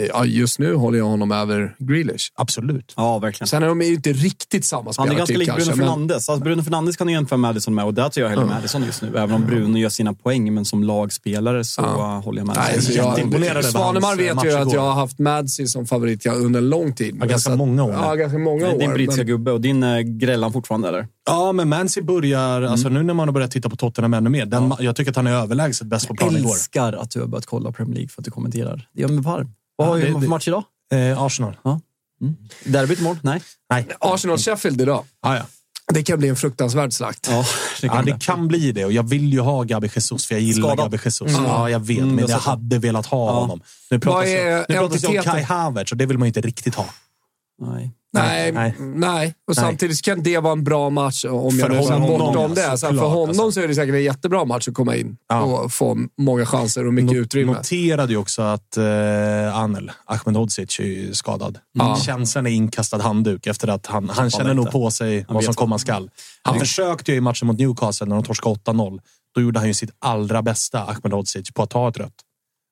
ja, 0.08 0.24
just 0.24 0.58
nu 0.58 0.74
håller 0.74 0.98
jag 0.98 1.04
honom 1.06 1.32
över 1.32 1.74
Grealish. 1.78 2.32
Absolut. 2.34 2.92
Ja, 2.96 3.18
verkligen. 3.18 3.48
Sen 3.48 3.62
är 3.62 3.66
de 3.66 3.80
ju 3.80 3.94
inte 3.94 4.12
riktigt 4.12 4.64
samma 4.64 4.92
Han 4.96 5.08
är 5.10 5.14
ganska 5.14 5.38
lik 5.38 5.48
Bruno 5.48 5.56
kanske. 5.58 5.76
Men, 5.76 5.86
Fernandes. 5.88 6.28
Alltså 6.28 6.44
Bruno 6.44 6.62
Fernandes 6.62 6.96
kan 6.96 7.06
du 7.06 7.12
jämföra 7.12 7.36
Madison 7.36 7.74
med 7.74 7.84
och 7.84 7.94
där 7.94 8.08
tror 8.08 8.22
jag 8.24 8.30
hellre 8.30 8.46
Madison 8.46 8.84
just 8.84 9.02
nu. 9.02 9.08
Även 9.16 9.32
om 9.32 9.46
Bruno 9.46 9.78
gör 9.78 9.88
sina 9.88 10.14
poäng, 10.14 10.54
men 10.54 10.64
som 10.64 10.84
lagspelare 10.84 11.64
så 11.64 11.82
Ja. 11.82 11.88
uh, 12.18 12.24
håller 12.24 12.38
jag 12.40 12.46
med. 12.46 12.56
nej, 12.56 12.82
så 12.82 12.92
jag, 12.92 13.64
Svanemar 13.64 14.12
eh, 14.12 14.16
vet 14.34 14.44
ju 14.44 14.52
att 14.52 14.72
jag 14.72 14.80
har 14.80 14.92
haft 14.94 15.18
Madsi 15.18 15.66
som 15.66 15.86
favorit 15.86 16.24
ja, 16.24 16.32
under 16.32 16.60
en 16.60 16.68
lång 16.68 16.92
tid. 16.94 17.14
Men 17.14 17.28
ganska 17.28 17.52
att- 17.52 17.58
många 17.58 17.84
år. 17.84 17.92
Ja, 17.92 18.14
ganska 18.14 18.38
många 18.38 18.68
år. 18.72 18.78
Din 18.78 18.92
brittiska 18.92 19.20
men- 19.20 19.26
gubbe 19.26 19.52
och 19.52 19.60
din 19.60 19.82
äh, 19.82 19.98
grällan 20.00 20.52
fortfarande 20.52 20.88
eller? 20.88 21.06
Ja, 21.26 21.52
men 21.52 21.68
Mansi 21.68 22.02
börjar, 22.02 22.62
alltså 22.62 22.88
nu 22.88 23.02
när 23.02 23.14
man 23.14 23.28
har 23.28 23.32
börjat 23.32 23.50
titta 23.50 23.68
på 23.70 23.76
Tottenham 23.76 24.14
ännu 24.14 24.30
mer. 24.30 24.46
Den, 24.46 24.74
Jag 24.80 24.96
tycker 24.96 25.10
att 25.10 25.16
han 25.16 25.26
är 25.26 25.32
överlägset 25.32 25.86
bäst 25.86 26.08
på 26.08 26.12
Jag 26.12 26.18
planen 26.18 26.36
igår. 26.40 26.50
älskar 26.50 26.92
att 26.92 27.10
du 27.10 27.20
har 27.20 27.26
börjat 27.26 27.46
kolla 27.46 27.72
Premier 27.72 27.94
League 27.94 28.08
för 28.08 28.20
att 28.20 28.24
du 28.24 28.30
kommenterar. 28.30 28.88
Det 28.94 29.00
gör 29.00 29.08
mig 29.08 29.22
varm. 29.22 29.50
Vad 29.78 29.86
Ja, 29.88 29.92
har 29.92 29.98
vi 29.98 30.20
för 30.20 30.28
match 30.28 30.48
idag? 30.48 30.64
Eh, 30.92 31.22
Arsenal. 31.22 31.56
Derbyt 32.64 32.98
imorgon? 33.00 33.18
Nej. 33.22 33.42
Nej. 33.70 33.88
Arsenal-Sheffield 34.00 34.80
idag. 34.82 35.04
Ah, 35.22 35.36
ja. 35.36 35.42
Det 35.92 36.02
kan 36.02 36.18
bli 36.18 36.28
en 36.28 36.36
fruktansvärd 36.36 36.92
slakt. 36.92 37.28
Ja, 37.30 37.44
det 37.80 37.86
Ja, 37.86 37.92
kan 37.94 38.04
det 38.04 38.12
det. 38.12 38.18
kan 38.20 38.48
bli 38.48 38.72
det 38.72 38.84
och 38.84 38.92
jag 38.92 39.08
vill 39.08 39.32
ju 39.32 39.40
ha 39.40 39.62
Gabi 39.62 39.90
Jesus 39.94 40.26
för 40.26 40.34
jag 40.34 40.42
gillar 40.42 40.68
Skadad. 40.68 40.78
Gabi 40.92 40.98
Jesus. 41.04 41.30
Mm. 41.32 41.44
Ja, 41.44 41.70
jag 41.70 41.80
vet, 41.80 41.98
Mm, 41.98 42.08
men 42.14 42.18
jag 42.18 42.30
jag 42.30 42.38
hade 42.38 42.78
velat 42.78 43.06
ha 43.06 43.26
Ja. 43.26 43.32
honom. 43.40 43.60
Nu 43.90 43.98
pratas, 43.98 44.24
det- 44.24 44.66
nu 44.68 44.74
pratas 44.74 45.00
det 45.02 45.18
om? 45.18 45.24
Kai 45.24 45.42
Havertz 45.42 45.92
och 45.92 45.98
det 45.98 46.06
vill 46.06 46.18
man 46.18 46.26
ju 46.26 46.28
inte 46.28 46.40
riktigt 46.40 46.74
ha. 46.74 46.86
Nej. 47.62 47.90
Nej, 48.12 48.52
Nej. 48.52 48.74
nej. 48.78 49.34
Och 49.48 49.54
samtidigt 49.54 50.02
kan 50.02 50.22
det 50.22 50.38
vara 50.38 50.52
en 50.52 50.64
bra 50.64 50.90
match 50.90 51.24
om 51.24 51.50
För 51.50 51.58
jag 51.58 51.70
nu 51.70 51.76
honom, 51.76 51.86
ser 52.02 52.18
bortom 52.18 52.54
det. 52.54 52.78
Så 52.78 52.86
för 52.86 52.94
honom 52.96 53.28
alltså. 53.28 53.52
så 53.52 53.60
är 53.60 53.68
det 53.68 53.74
säkert 53.74 53.94
en 53.94 54.02
jättebra 54.02 54.44
match 54.44 54.68
att 54.68 54.74
komma 54.74 54.96
in 54.96 55.16
Ja. 55.28 55.42
och 55.42 55.72
få 55.72 55.98
många 56.20 56.46
chanser 56.46 56.86
och 56.86 56.94
mycket 56.94 57.10
No- 57.16 57.20
utrymme. 57.20 57.52
Noterade 57.52 58.12
ju 58.12 58.18
också 58.18 58.42
att 58.42 58.76
eh, 58.76 59.56
Anel, 59.58 59.90
Ahmedhodzic, 60.04 60.80
är 60.80 61.12
skadad. 61.12 61.58
Ja. 61.72 61.96
Känslan 62.06 62.46
är 62.46 62.50
inkastad 62.50 63.02
handduk 63.02 63.46
efter 63.46 63.68
att 63.68 63.86
han, 63.86 64.08
han 64.08 64.30
känner 64.30 64.54
nog 64.54 64.70
på 64.70 64.90
sig 64.90 65.24
vad 65.28 65.36
vet 65.36 65.44
som 65.44 65.54
komma 65.54 65.78
skall. 65.78 66.10
Han 66.42 66.58
försökte 66.60 67.12
ju 67.12 67.18
i 67.18 67.20
matchen 67.20 67.46
mot 67.46 67.58
Newcastle 67.58 68.06
när 68.06 68.16
de 68.16 68.24
torskade 68.24 68.54
8-0. 68.54 68.98
Då 69.34 69.40
gjorde 69.40 69.58
han 69.58 69.68
ju 69.68 69.74
sitt 69.74 69.90
allra 69.98 70.42
bästa, 70.42 70.80
Ahmedhodzic, 70.84 71.50
på 71.50 71.62
att 71.62 71.70
ta 71.70 71.88
ett 71.88 71.96
rött. 71.96 72.12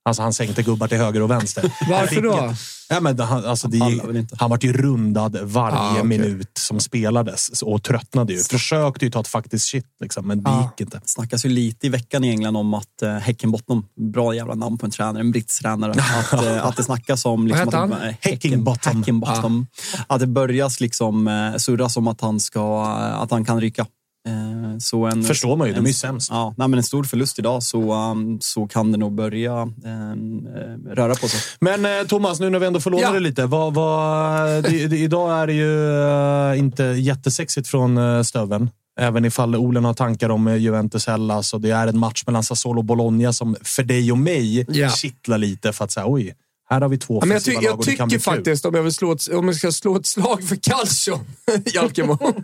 Alltså 0.07 0.23
han 0.23 0.33
sänkte 0.33 0.63
gubbar 0.63 0.89
till 0.89 0.99
höger 0.99 1.23
och 1.23 1.31
vänster. 1.31 1.73
Varför 1.91 2.23
då? 2.23 2.55
Ja, 2.89 3.01
men 3.01 3.21
han, 3.21 3.45
alltså 3.45 3.69
det, 3.69 4.27
han 4.39 4.51
vart 4.51 4.65
ju 4.65 4.73
rundad 4.73 5.37
varje 5.43 5.77
Ah, 5.79 5.91
okej. 5.93 6.05
minut 6.05 6.51
som 6.59 6.81
spelades 6.81 7.63
och 7.63 7.83
tröttnade 7.83 8.33
ju. 8.33 8.39
Försökte 8.39 9.05
ju 9.05 9.11
ta 9.11 9.21
ett 9.21 9.29
faktiskt 9.29 9.67
shit, 9.69 9.85
liksom, 10.01 10.27
men 10.27 10.43
det 10.43 10.51
Ja. 10.51 10.63
gick 10.63 10.81
inte. 10.81 10.99
Det 10.99 11.09
snackas 11.09 11.45
ju 11.45 11.49
lite 11.49 11.87
i 11.87 11.91
veckan 11.91 12.25
i 12.25 12.29
England 12.31 12.57
om 12.57 12.75
att 12.75 13.03
Häckenbottom, 13.23 13.87
bra 14.13 14.35
jävla 14.35 14.55
namn 14.55 14.79
på 14.79 14.87
en 14.87 14.93
tränare, 14.93 15.21
en 15.21 15.31
brittisk 15.31 15.63
tränare, 15.63 15.91
att, 16.33 16.33
eh, 16.45 16.67
att 16.67 16.77
det 16.77 16.83
snackas 16.85 17.25
om... 17.25 17.47
Liksom, 17.47 17.65
Vad 17.65 17.75
heter 17.75 17.95
att, 17.95 18.01
han? 18.01 18.09
eh, 18.09 18.15
Häckenbottom. 18.21 18.97
Häckenbottom. 18.99 19.67
Att 20.07 20.21
det 20.21 20.27
börjas 20.27 20.81
liksom 20.81 21.29
uh, 21.29 21.57
surras 21.57 21.97
om 21.97 22.09
att 22.09 22.21
han, 22.21 22.41
ska, 22.41 22.87
att 22.97 23.31
han 23.31 23.45
kan 23.45 23.61
ryka. 23.61 23.87
Eh, 24.27 24.79
så 24.79 25.05
en, 25.07 25.23
Förstår 25.25 25.57
man 25.57 25.67
ju, 25.69 25.75
de 25.75 25.79
är 25.81 25.83
ju 25.83 25.89
en- 25.89 25.95
sämst. 25.95 26.31
Ja, 26.31 26.55
nej, 26.57 26.69
men 26.69 26.79
en 26.79 26.83
stor 26.83 27.05
förlust 27.05 27.39
idag 27.39 27.63
så, 27.63 27.95
um, 27.95 28.39
så 28.41 28.67
kan 28.67 28.93
det 28.93 28.99
nog 28.99 29.13
börja 29.15 29.63
um, 29.63 30.47
eh, 30.57 30.95
röra 30.95 31.15
på 31.15 31.29
sig. 31.29 31.41
Men 31.61 31.85
eh, 31.85 32.07
Thomas, 32.09 32.41
nu 32.41 32.51
när 32.51 32.59
vi 32.59 32.67
ändå 32.67 32.81
får 32.81 32.91
låna 32.91 33.03
Ja. 33.03 33.13
det 33.13 33.21
lite. 33.21 33.47
Vad, 33.47 33.75
vad, 33.75 34.63
det, 34.65 34.87
det, 34.87 34.97
idag 34.99 35.39
är 35.43 35.47
det 35.47 35.53
ju 35.53 36.01
eh, 36.53 36.59
inte 36.59 36.83
jättesexigt 36.85 37.69
från 37.69 37.99
uh, 37.99 38.23
Stöven. 38.23 38.71
Även 39.01 39.25
ifall 39.25 39.57
Olen 39.57 39.85
har 39.85 39.95
tankar 39.95 40.29
om 40.31 40.47
eh, 40.49 40.57
Juventus 40.57 41.07
Hellas 41.07 41.55
och 41.55 41.61
det 41.61 41.71
är 41.71 41.87
en 41.87 41.99
match 41.99 42.23
mellan 42.27 42.43
Sassuolo 42.43 42.79
och 42.79 42.85
Bologna 42.85 43.33
som 43.33 43.57
för 43.63 43.83
dig 43.83 44.13
och 44.13 44.19
mig 44.19 44.65
Ja. 44.69 44.89
kittlar 44.91 45.39
lite 45.39 45.73
för 45.73 45.85
att 45.85 45.91
säga 45.91 46.07
oj, 46.09 46.35
här 46.71 46.81
har 46.81 46.89
vi 46.89 46.99
två 46.99 47.19
Ja, 47.23 47.27
men 47.27 47.35
jag, 47.35 47.45
ty- 47.45 47.53
jag 47.61 47.83
tycker 47.83 48.19
faktiskt, 48.19 48.65
om 48.65 48.75
jag, 48.75 48.83
vill 48.83 48.93
slå 48.93 49.13
ett, 49.13 49.29
om 49.29 49.47
jag 49.47 49.57
ska 49.57 49.73
slå 49.73 49.97
ett 49.97 50.07
slag 50.07 50.43
för 50.49 50.57
Calcio, 50.57 51.21
Jalkemo, 51.75 52.19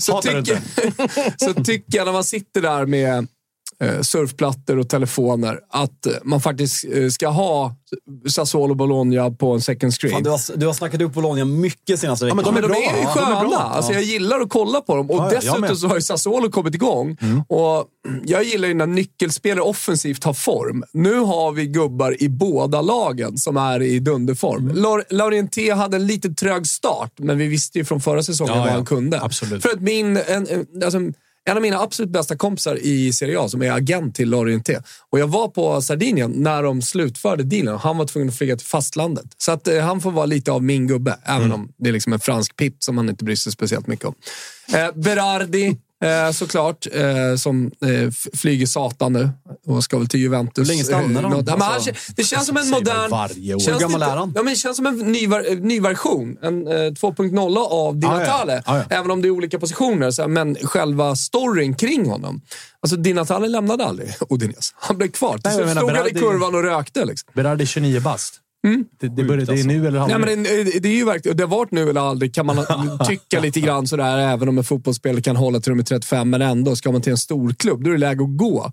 så, 0.00 0.14
Hatar 0.14 0.34
du 0.34 0.42
tycker, 0.42 0.62
så 1.44 1.64
tycker 1.64 1.98
jag 1.98 2.04
när 2.04 2.12
man 2.12 2.24
sitter 2.24 2.62
där 2.62 2.86
med 2.86 3.26
surfplattor 4.02 4.78
och 4.78 4.88
telefoner 4.88 5.58
att 5.70 6.06
eh, 6.06 6.12
man 6.24 6.40
faktiskt 6.40 6.84
eh, 6.92 7.08
ska 7.08 7.28
ha 7.28 7.74
Sassuolo 8.28 8.74
Bologna 8.74 9.30
på 9.30 9.52
en 9.52 9.60
second 9.60 9.94
screen. 9.94 10.12
Fan, 10.14 10.22
du, 10.22 10.30
har, 10.30 10.40
du 10.56 10.66
har 10.66 10.72
snackat 10.72 11.00
upp 11.02 11.12
Bologna 11.14 11.44
mycket 11.44 12.00
senaste 12.00 12.24
veckan. 12.24 12.38
Ja, 12.46 12.52
men 12.52 12.62
de 12.62 12.68
bra. 12.68 12.76
är 12.76 12.80
ju 12.96 13.02
Ja, 13.02 13.14
de 13.14 13.20
är 13.20 13.26
sköna. 13.36 13.48
bra. 13.48 13.58
Alltså, 13.58 13.92
jag 13.92 14.02
gillar 14.02 14.40
att 14.40 14.48
kolla 14.50 14.80
på 14.80 14.96
dem. 14.96 15.10
Och 15.10 15.16
Ja, 15.16 15.30
dessutom 15.30 15.76
så 15.76 15.88
har 15.88 15.94
ju 15.94 16.02
Sassuolo 16.02 16.50
kommit 16.50 16.74
igång. 16.74 17.16
Och 17.48 17.86
jag 18.24 18.44
gillar 18.44 18.68
ju 18.68 18.74
när 18.74 18.86
nyckelspelare 18.86 19.64
offensivt 19.64 20.24
har 20.24 20.32
form. 20.34 20.84
Nu 20.92 21.18
har 21.18 21.52
vi 21.52 21.66
gubbar 21.66 22.22
i 22.22 22.28
båda 22.28 22.80
lagen 22.82 23.38
som 23.38 23.56
är 23.56 23.82
i 23.82 23.98
dunderform. 23.98 24.70
Mm. 24.70 25.02
Laurienté 25.10 25.70
hade 25.70 25.96
en 25.96 26.06
lite 26.06 26.28
trög 26.30 26.66
start, 26.66 27.12
men 27.18 27.38
vi 27.38 27.46
visste 27.46 27.78
ju 27.78 27.84
från 27.84 28.00
förra 28.00 28.22
säsongen 28.22 28.58
vad 28.58 28.68
han 28.68 28.84
kunde. 28.84 29.20
Absolut. 29.20 29.62
För 29.62 29.68
att 29.70 29.80
min, 29.80 30.16
en, 30.16 30.46
en- 30.48 30.66
alltså, 30.84 30.98
en 31.48 31.56
av 31.56 31.62
mina 31.62 31.78
absolut 31.80 32.10
bästa 32.10 32.36
kompisar 32.36 32.76
i 32.82 33.12
Serie 33.12 33.40
A, 33.40 33.48
som 33.48 33.62
är 33.62 33.72
agent 33.72 34.14
till 34.14 34.30
Laurienté. 34.30 34.78
Och 35.10 35.18
jag 35.20 35.26
var 35.26 35.48
på 35.48 35.82
Sardinien 35.82 36.30
när 36.30 36.62
de 36.62 36.82
slutförde 36.82 37.42
dealen. 37.42 37.78
Han 37.78 37.96
var 37.98 38.06
tvungen 38.06 38.28
att 38.28 38.36
flyga 38.38 38.56
till 38.56 38.66
fastlandet. 38.66 39.24
Så 39.38 39.52
att 39.52 39.68
eh, 39.68 39.78
han 39.80 40.00
får 40.00 40.10
vara 40.10 40.26
lite 40.26 40.52
av 40.52 40.62
min 40.62 40.86
gubbe, 40.86 41.18
även 41.24 41.42
Mm. 41.44 41.52
om 41.60 41.72
det 41.78 41.88
är 41.88 41.92
liksom 41.92 42.12
en 42.12 42.20
fransk 42.20 42.56
pipp 42.56 42.76
som 42.84 42.96
han 42.96 43.08
inte 43.08 43.24
bryr 43.24 43.36
sig 43.36 43.52
speciellt 43.52 43.86
mycket 43.86 44.04
om. 44.04 44.14
Eh, 44.74 44.88
Berardi, 44.94 45.76
eh, 46.04 46.30
såklart, 46.32 46.86
eh, 46.92 47.36
som 47.36 47.66
eh, 47.66 48.10
flyger 48.34 48.66
satan 48.66 49.12
nu 49.12 49.30
och 49.66 49.84
ska 49.84 49.98
väl 49.98 50.08
till 50.08 50.20
Juventus. 50.20 50.68
Hur 50.68 50.72
länge 50.72 50.84
stannar 50.84 51.22
Eh, 51.22 51.30
något- 51.30 51.44
Ja, 51.48 51.52
men 51.56 51.62
han, 51.62 51.74
Alltså, 51.74 51.90
det 52.16 52.24
känns 52.24 52.46
som 52.46 52.56
en 52.56 52.70
modern... 52.70 53.10
varje 53.10 53.54
år. 53.54 53.72
Hur 53.72 53.78
gammal 53.80 54.02
är 54.02 54.16
han? 54.16 54.32
Ja, 54.34 54.42
men 54.42 54.52
det 54.52 54.58
känns 54.58 54.76
som 54.76 54.86
en 54.86 54.98
ny, 54.98 55.24
eh, 55.24 55.58
ny 55.60 55.80
version. 55.80 56.36
En 56.42 56.66
eh, 56.68 56.72
2.0 56.72 57.56
av 57.70 57.96
Di 58.00 58.06
Ja, 58.06 58.12
ja. 58.12 58.18
Natale. 58.18 58.62
Ja. 58.66 58.82
Även 58.90 59.10
om 59.10 59.22
det 59.22 59.28
är 59.28 59.30
olika 59.30 59.58
positioner, 59.58 60.10
så 60.10 60.22
här, 60.22 60.28
men 60.28 60.56
själva 60.62 61.16
storyn 61.16 61.74
kring 61.74 62.06
honom. 62.10 62.40
Alltså, 62.82 62.96
Di 62.96 63.12
Natale 63.12 63.48
lämnade 63.48 63.84
aldrig 63.84 64.08
Odinese. 64.28 64.74
Han 64.76 64.96
blev 64.98 65.08
kvar. 65.10 65.38
Till 65.38 65.52
slut 65.52 65.70
stod 65.70 65.90
han 65.90 66.06
i 66.06 66.10
kurvan 66.10 66.54
och 66.54 66.62
rökte. 66.62 67.04
Liksom. 67.04 67.30
Berardi 67.34 67.62
är 67.62 67.66
29 67.66 68.00
bast. 68.00 68.34
Det, 69.00 69.08
det, 69.08 69.24
börjar, 69.24 69.46
det 69.46 69.60
är 69.60 69.64
nu 69.64 69.86
eller 69.86 70.06
Nej, 70.06 70.14
aldrig. 70.14 70.38
men 70.38 70.42
det, 70.44 70.78
det 70.82 70.88
är 70.88 70.92
ju 70.96 71.04
verkligen, 71.04 71.36
det 71.36 71.42
har 71.42 71.48
varit 71.48 71.70
nu 71.70 71.90
eller 71.90 72.00
aldrig, 72.00 72.34
kan 72.34 72.46
man 72.46 72.56
tycka 73.06 73.40
lite 73.40 73.60
grann 73.60 73.86
sådär, 73.86 74.18
även 74.18 74.48
om 74.48 74.58
en 74.58 74.64
fotbollsspelare 74.64 75.22
kan 75.22 75.36
hålla 75.36 75.60
till 75.60 75.70
de 75.72 75.78
är 75.78 75.82
35, 75.84 76.30
men 76.30 76.42
ändå, 76.42 76.76
ska 76.76 76.92
man 76.92 77.02
till 77.02 77.12
en 77.12 77.18
stor 77.18 77.52
klubb, 77.58 77.84
då 77.84 77.88
är 77.90 77.92
det 77.92 77.98
läge 78.00 78.24
att 78.24 78.36
gå. 78.36 78.72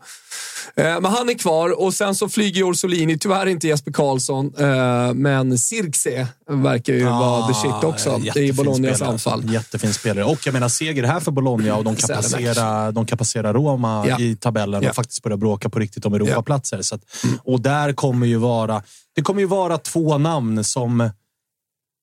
Eh, 0.75 0.83
Men 0.83 1.05
han 1.05 1.29
är 1.29 1.33
kvar 1.33 1.81
och 1.81 1.93
sen 1.93 2.15
så 2.15 2.29
flyger 2.29 2.63
Orsolini, 2.63 3.17
tyvärr 3.19 3.45
inte 3.45 3.67
Jesper 3.67 3.91
Karlsson, 3.91 4.53
eh, 4.57 5.13
men 5.13 5.57
Sirkse 5.57 6.27
verkar 6.49 6.93
ju 6.93 7.03
vara 7.05 7.47
the 7.47 7.53
shit 7.53 7.83
också 7.83 8.21
i 8.35 8.49
Ah, 8.51 8.53
Bolognas 8.53 8.77
spelare, 8.97 9.11
alltså. 9.11 9.29
anfall. 9.29 9.53
Jättefin 9.53 9.93
spelare. 9.93 10.25
Och 10.25 10.39
jag 10.47 10.53
menar, 10.53 10.67
seger 10.69 11.03
här 11.03 11.19
för 11.19 11.31
Bologna 11.31 11.75
och 11.75 11.83
de 11.83 11.95
kan, 11.95 12.15
passera, 12.15 12.91
de 12.91 13.05
kan 13.05 13.17
passera 13.17 13.53
Roma 13.53 14.05
Ja. 14.07 14.19
i 14.19 14.35
tabellen 14.35 14.83
Ja. 14.83 14.89
och 14.89 14.95
faktiskt 14.95 15.23
börja 15.23 15.37
bråka 15.37 15.69
på 15.69 15.79
riktigt 15.79 16.05
om 16.05 16.13
Europaplatser. 16.13 16.81
Så 16.81 16.95
att, 16.95 17.01
och 17.43 17.61
där 17.61 17.93
kommer 17.93 18.27
ju 18.27 18.37
vara... 18.37 18.81
Det 19.17 19.23
kommer 19.23 19.41
ju 19.41 19.47
vara 19.47 19.77
två 19.77 20.17
namn 20.17 20.63
som 20.63 21.09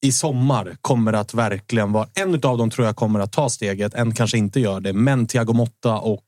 i 0.04 0.12
sommar 0.12 0.76
kommer 0.80 1.12
att 1.12 1.34
verkligen 1.34 1.92
vara... 1.92 2.08
En 2.14 2.34
av 2.34 2.58
dem 2.58 2.70
tror 2.70 2.86
jag 2.86 2.96
kommer 2.96 3.20
att 3.20 3.32
ta 3.32 3.48
steget, 3.48 3.94
en 3.94 4.14
kanske 4.14 4.38
inte 4.38 4.60
gör 4.60 4.80
det. 4.80 4.92
Men 4.92 5.26
Thiago 5.26 5.52
Motta 5.52 5.94
och 5.98 6.24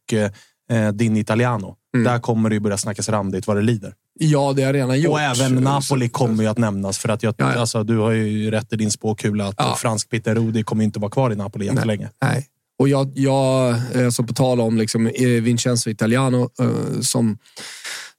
eh, 0.70 0.92
din 0.92 1.16
Italiano. 1.16 1.76
Där 2.04 2.18
kommer 2.18 2.48
det 2.48 2.54
ju 2.54 2.60
börja 2.60 2.78
snackas 2.78 3.08
randigt 3.08 3.46
vad 3.46 3.56
det 3.56 3.62
lider. 3.62 3.94
Ja, 4.18 4.52
det 4.56 4.62
har 4.62 4.72
redan 4.72 5.00
gjort. 5.00 5.12
Och 5.12 5.20
även 5.20 5.54
Napoli 5.54 6.08
kommer 6.08 6.42
ju 6.42 6.48
att 6.48 6.58
nämnas. 6.58 6.98
För 6.98 7.08
att 7.08 7.22
jag, 7.22 7.34
Ja, 7.38 7.52
ja. 7.54 7.60
Alltså, 7.60 7.82
du 7.82 7.98
har 7.98 8.10
ju 8.10 8.50
rätt 8.50 8.72
i 8.72 8.76
din 8.76 8.90
spåkula 8.90 9.46
att 9.46 9.54
Ja. 9.58 9.76
fransk 9.78 10.10
Peter 10.10 10.34
Rudi 10.34 10.62
kommer 10.62 10.84
inte 10.84 10.98
vara 10.98 11.10
kvar 11.10 11.32
i 11.32 11.36
Napoli 11.36 11.66
jättelänge. 11.66 12.10
Nej. 12.22 12.46
Och 12.78 12.88
jag, 12.88 13.12
jag 13.14 13.74
eh, 13.94 14.10
så 14.10 14.22
på 14.22 14.34
tal 14.34 14.60
om 14.60 14.76
liksom, 14.76 15.06
eh, 15.06 15.28
Vincenzo 15.28 15.90
Italiano 15.90 16.50
eh, 16.60 17.00
som 17.00 17.38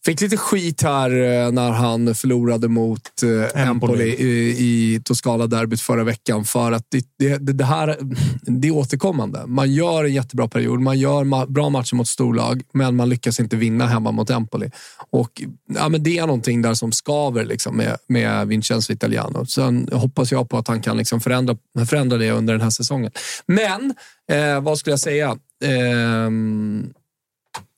fick 0.08 0.22
lite 0.22 0.38
skit 0.38 0.82
här 0.82 1.10
eh, 1.10 1.52
när 1.52 1.72
han 1.72 2.16
förlorade 2.16 2.68
mot 2.68 3.24
eh, 3.24 3.68
Empoli 3.68 4.04
i, 4.04 4.50
i 4.50 5.02
Toscana-derbyt 5.04 5.82
förra 5.82 6.04
veckan 6.04 6.46
för 6.46 6.72
att 6.72 6.86
det, 6.90 7.06
det, 7.20 7.38
det, 7.54 7.64
här 7.64 7.98
det 8.42 8.68
är 8.68 8.72
återkommande. 8.72 9.46
Man 9.48 9.74
gör 9.74 10.04
en 10.04 10.14
jättebra 10.14 10.48
period, 10.48 10.82
man 10.82 11.00
gör 11.00 11.46
bra 11.46 11.70
matcher 11.70 11.96
mot 11.96 12.08
storlag, 12.08 12.62
men 12.74 12.96
man 12.96 13.10
lyckas 13.10 13.40
inte 13.40 13.56
vinna 13.56 13.88
hemma 13.88 14.12
mot 14.12 14.30
Empoli. 14.30 14.72
Och 15.10 15.42
ja, 15.76 15.90
men 15.90 16.04
Det 16.04 16.18
är 16.18 16.28
någonting 16.28 16.62
där 16.62 16.74
som 16.74 16.92
skaver 16.92 17.46
liksom, 17.46 17.78
med, 17.78 17.98
med 18.08 18.48
Vincenzo 18.48 18.94
Italiano. 18.94 19.46
Sen 19.46 19.90
hoppas 19.92 20.32
jag 20.32 20.50
på 20.50 20.58
att 20.58 20.68
han 20.68 20.82
kan 20.82 20.98
liksom 20.98 21.22
förändra, 21.22 21.58
förändra 21.88 22.18
det 22.18 22.32
under 22.32 22.54
den 22.54 22.62
här 22.62 22.70
säsongen. 22.70 23.12
Men, 23.46 23.94
eh, 24.32 24.62
vad 24.62 24.78
skulle 24.78 24.92
jag 24.92 25.00
säga? 25.00 25.38
Ehm, 25.64 26.94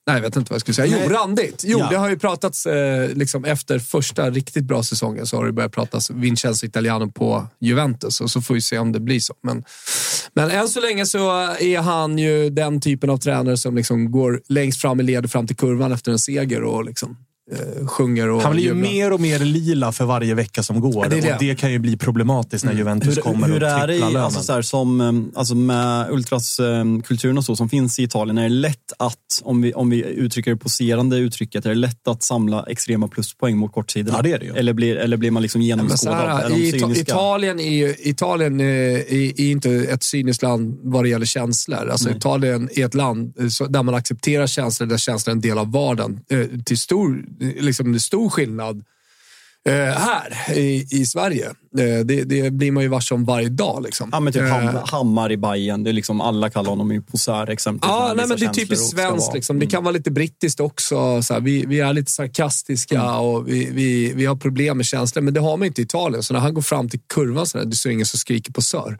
Nej, 0.06 0.16
jag 0.16 0.22
vet 0.22 0.36
inte 0.36 0.50
vad 0.50 0.54
jag 0.54 0.60
skulle 0.60 0.74
säga. 0.74 0.98
Jo, 1.04 1.08
randigt. 1.08 1.64
Jo, 1.66 1.78
Ja. 1.78 1.88
det 1.90 1.96
har 1.96 2.10
ju 2.10 2.18
pratats 2.18 2.66
eh, 2.66 3.08
liksom 3.14 3.44
efter 3.44 3.78
första 3.78 4.30
riktigt 4.30 4.64
bra 4.64 4.82
säsongen 4.82 5.26
så 5.26 5.36
har 5.36 5.46
det 5.46 5.52
börjat 5.52 5.72
pratas 5.72 6.10
Vincenzo 6.10 6.66
Italiano 6.66 7.10
på 7.10 7.46
Juventus 7.60 8.20
och 8.20 8.30
så 8.30 8.40
får 8.40 8.54
vi 8.54 8.60
se 8.60 8.78
om 8.78 8.92
det 8.92 9.00
blir 9.00 9.20
så. 9.20 9.34
Men, 9.42 9.64
men 10.34 10.50
än 10.50 10.68
så 10.68 10.80
länge 10.80 11.06
så 11.06 11.30
är 11.60 11.78
han 11.80 12.18
ju 12.18 12.50
den 12.50 12.80
typen 12.80 13.10
av 13.10 13.16
tränare 13.18 13.56
som 13.56 13.76
liksom 13.76 14.10
går 14.12 14.42
längst 14.48 14.80
fram 14.80 15.00
i 15.00 15.02
led 15.02 15.30
fram 15.30 15.46
till 15.46 15.56
kurvan 15.56 15.92
efter 15.92 16.12
en 16.12 16.18
seger 16.18 16.62
och 16.62 16.84
liksom, 16.84 17.16
sjunger 17.86 18.28
och 18.28 18.42
Han 18.42 18.52
blir 18.52 18.62
ju 18.62 18.68
jublar. 18.68 18.90
mer 18.90 19.12
och 19.12 19.20
mer 19.20 19.38
lila 19.38 19.92
för 19.92 20.04
varje 20.04 20.34
vecka 20.34 20.62
som 20.62 20.80
går. 20.80 21.04
Det 21.04 21.08
det. 21.10 21.18
Mm. 21.18 21.34
Och 21.34 21.40
det 21.40 21.54
kan 21.54 21.72
ju 21.72 21.78
bli 21.78 21.96
problematiskt 21.96 22.64
när 22.64 22.72
Juventus 22.72 23.16
Hur, 23.16 23.22
kommer 23.22 23.46
hur 23.46 23.62
och 23.62 23.68
är 23.68 23.86
det 23.86 23.92
tripplar 23.92 24.08
i, 24.10 24.12
lönen. 24.12 24.24
alltså 24.24 24.42
så 24.42 24.52
här, 24.52 24.62
som, 24.62 25.00
eh, 25.00 25.38
alltså 25.38 25.54
med 25.54 26.10
ultraskulturen 26.10 27.38
och 27.38 27.44
så 27.44 27.56
som 27.56 27.68
finns 27.68 27.98
i 27.98 28.02
Italien? 28.02 28.38
Är 28.38 28.42
det 28.42 28.48
lätt 28.48 28.92
att, 28.98 29.16
om 29.42 29.62
vi, 29.62 29.72
om 29.74 29.90
vi 29.90 30.04
uttrycker 30.04 30.50
det 30.50 30.56
poserande 30.56 31.16
uttrycket, 31.16 31.64
är 31.66 31.68
det 31.68 31.74
lätt 31.74 32.08
att 32.08 32.22
samla 32.22 32.64
extrema 32.68 33.08
pluspoäng 33.08 33.56
mot 33.56 33.72
kortsidorna? 33.72 34.18
Ja, 34.18 34.22
det 34.22 34.32
är 34.32 34.38
det 34.38 34.44
ju. 34.44 34.52
Eller 34.52 34.72
blir, 34.72 34.96
eller 34.96 35.16
blir 35.16 35.30
man 35.30 35.42
liksom 35.42 35.62
genomskådad? 35.62 36.16
här, 36.28 36.58
i? 36.58 37.00
Italien, 37.00 37.60
är, 37.60 37.70
ju- 37.70 37.94
Italien 37.98 38.60
är, 38.60 38.64
är, 38.64 39.40
är 39.40 39.50
inte 39.50 39.70
ett 39.70 40.02
cyniskt 40.02 40.42
land 40.42 40.78
vad 40.82 41.04
det 41.04 41.08
gäller 41.08 41.26
känslor. 41.26 41.88
Alltså, 41.90 42.10
Italien 42.10 42.68
är 42.74 42.84
ett 42.86 42.94
land 42.94 43.34
eh, 43.38 43.68
där 43.68 43.82
man 43.82 43.94
accepterar 43.94 44.46
känslor, 44.46 44.86
där 44.86 44.96
känslor 44.96 45.32
är 45.32 45.34
en 45.34 45.40
del 45.40 45.58
av 45.58 45.72
vardagen. 45.72 46.20
Eh, 46.30 46.46
till 46.64 46.78
stor, 46.78 47.24
liksom, 47.40 47.94
är 47.94 47.98
stor 47.98 48.28
skillnad 48.28 48.84
eh, 49.68 49.74
här 49.74 50.52
i, 50.58 50.86
i 50.90 51.06
Sverige. 51.06 51.46
Eh, 51.78 52.04
det, 52.04 52.24
det 52.24 52.50
blir 52.50 52.72
man 52.72 52.82
ju 52.82 52.88
varse 52.88 53.14
om 53.14 53.24
varje 53.24 53.48
dag. 53.48 53.82
Liksom. 53.82 54.08
Ja, 54.12 54.20
men 54.20 54.32
typ 54.32 54.42
Eh, 54.42 54.48
Ham, 54.48 54.76
Hammar 54.84 55.32
i 55.32 55.36
Bayern. 55.36 55.84
Det 55.84 55.90
är 55.90 55.92
liksom, 55.92 56.20
alla 56.20 56.50
kallar 56.50 56.70
honom 56.70 56.92
ju 56.92 57.02
exempelvis. 57.48 57.90
Ja, 57.90 58.12
nej, 58.16 58.20
han 58.20 58.28
men 58.28 58.38
det 58.38 58.46
är 58.46 58.52
typiskt 58.52 58.90
svenskt. 58.90 59.34
Liksom. 59.34 59.58
Det 59.58 59.66
kan 59.66 59.84
vara 59.84 59.92
lite 59.92 60.10
brittiskt 60.10 60.60
också. 60.60 61.22
Så 61.22 61.34
här, 61.34 61.40
vi, 61.40 61.66
vi 61.66 61.80
är 61.80 61.92
lite 61.92 62.10
sarkastiska 62.10 63.00
Mm. 63.00 63.16
och 63.16 63.48
vi, 63.48 63.70
vi, 63.72 64.12
vi 64.12 64.26
har 64.26 64.36
problem 64.36 64.76
med 64.76 64.86
känslor, 64.86 65.22
men 65.22 65.34
det 65.34 65.40
har 65.40 65.56
man 65.56 65.66
inte 65.66 65.80
i 65.80 65.84
Italien. 65.84 66.22
Så 66.22 66.32
när 66.32 66.40
han 66.40 66.54
går 66.54 66.62
fram 66.62 66.88
till 66.88 67.00
kurvan 67.14 67.46
så 67.46 67.58
där, 67.58 67.64
det 67.64 67.86
är 67.86 67.90
ingen 67.90 68.06
som 68.06 68.18
skriker 68.18 68.52
på 68.52 68.62
sör. 68.62 68.98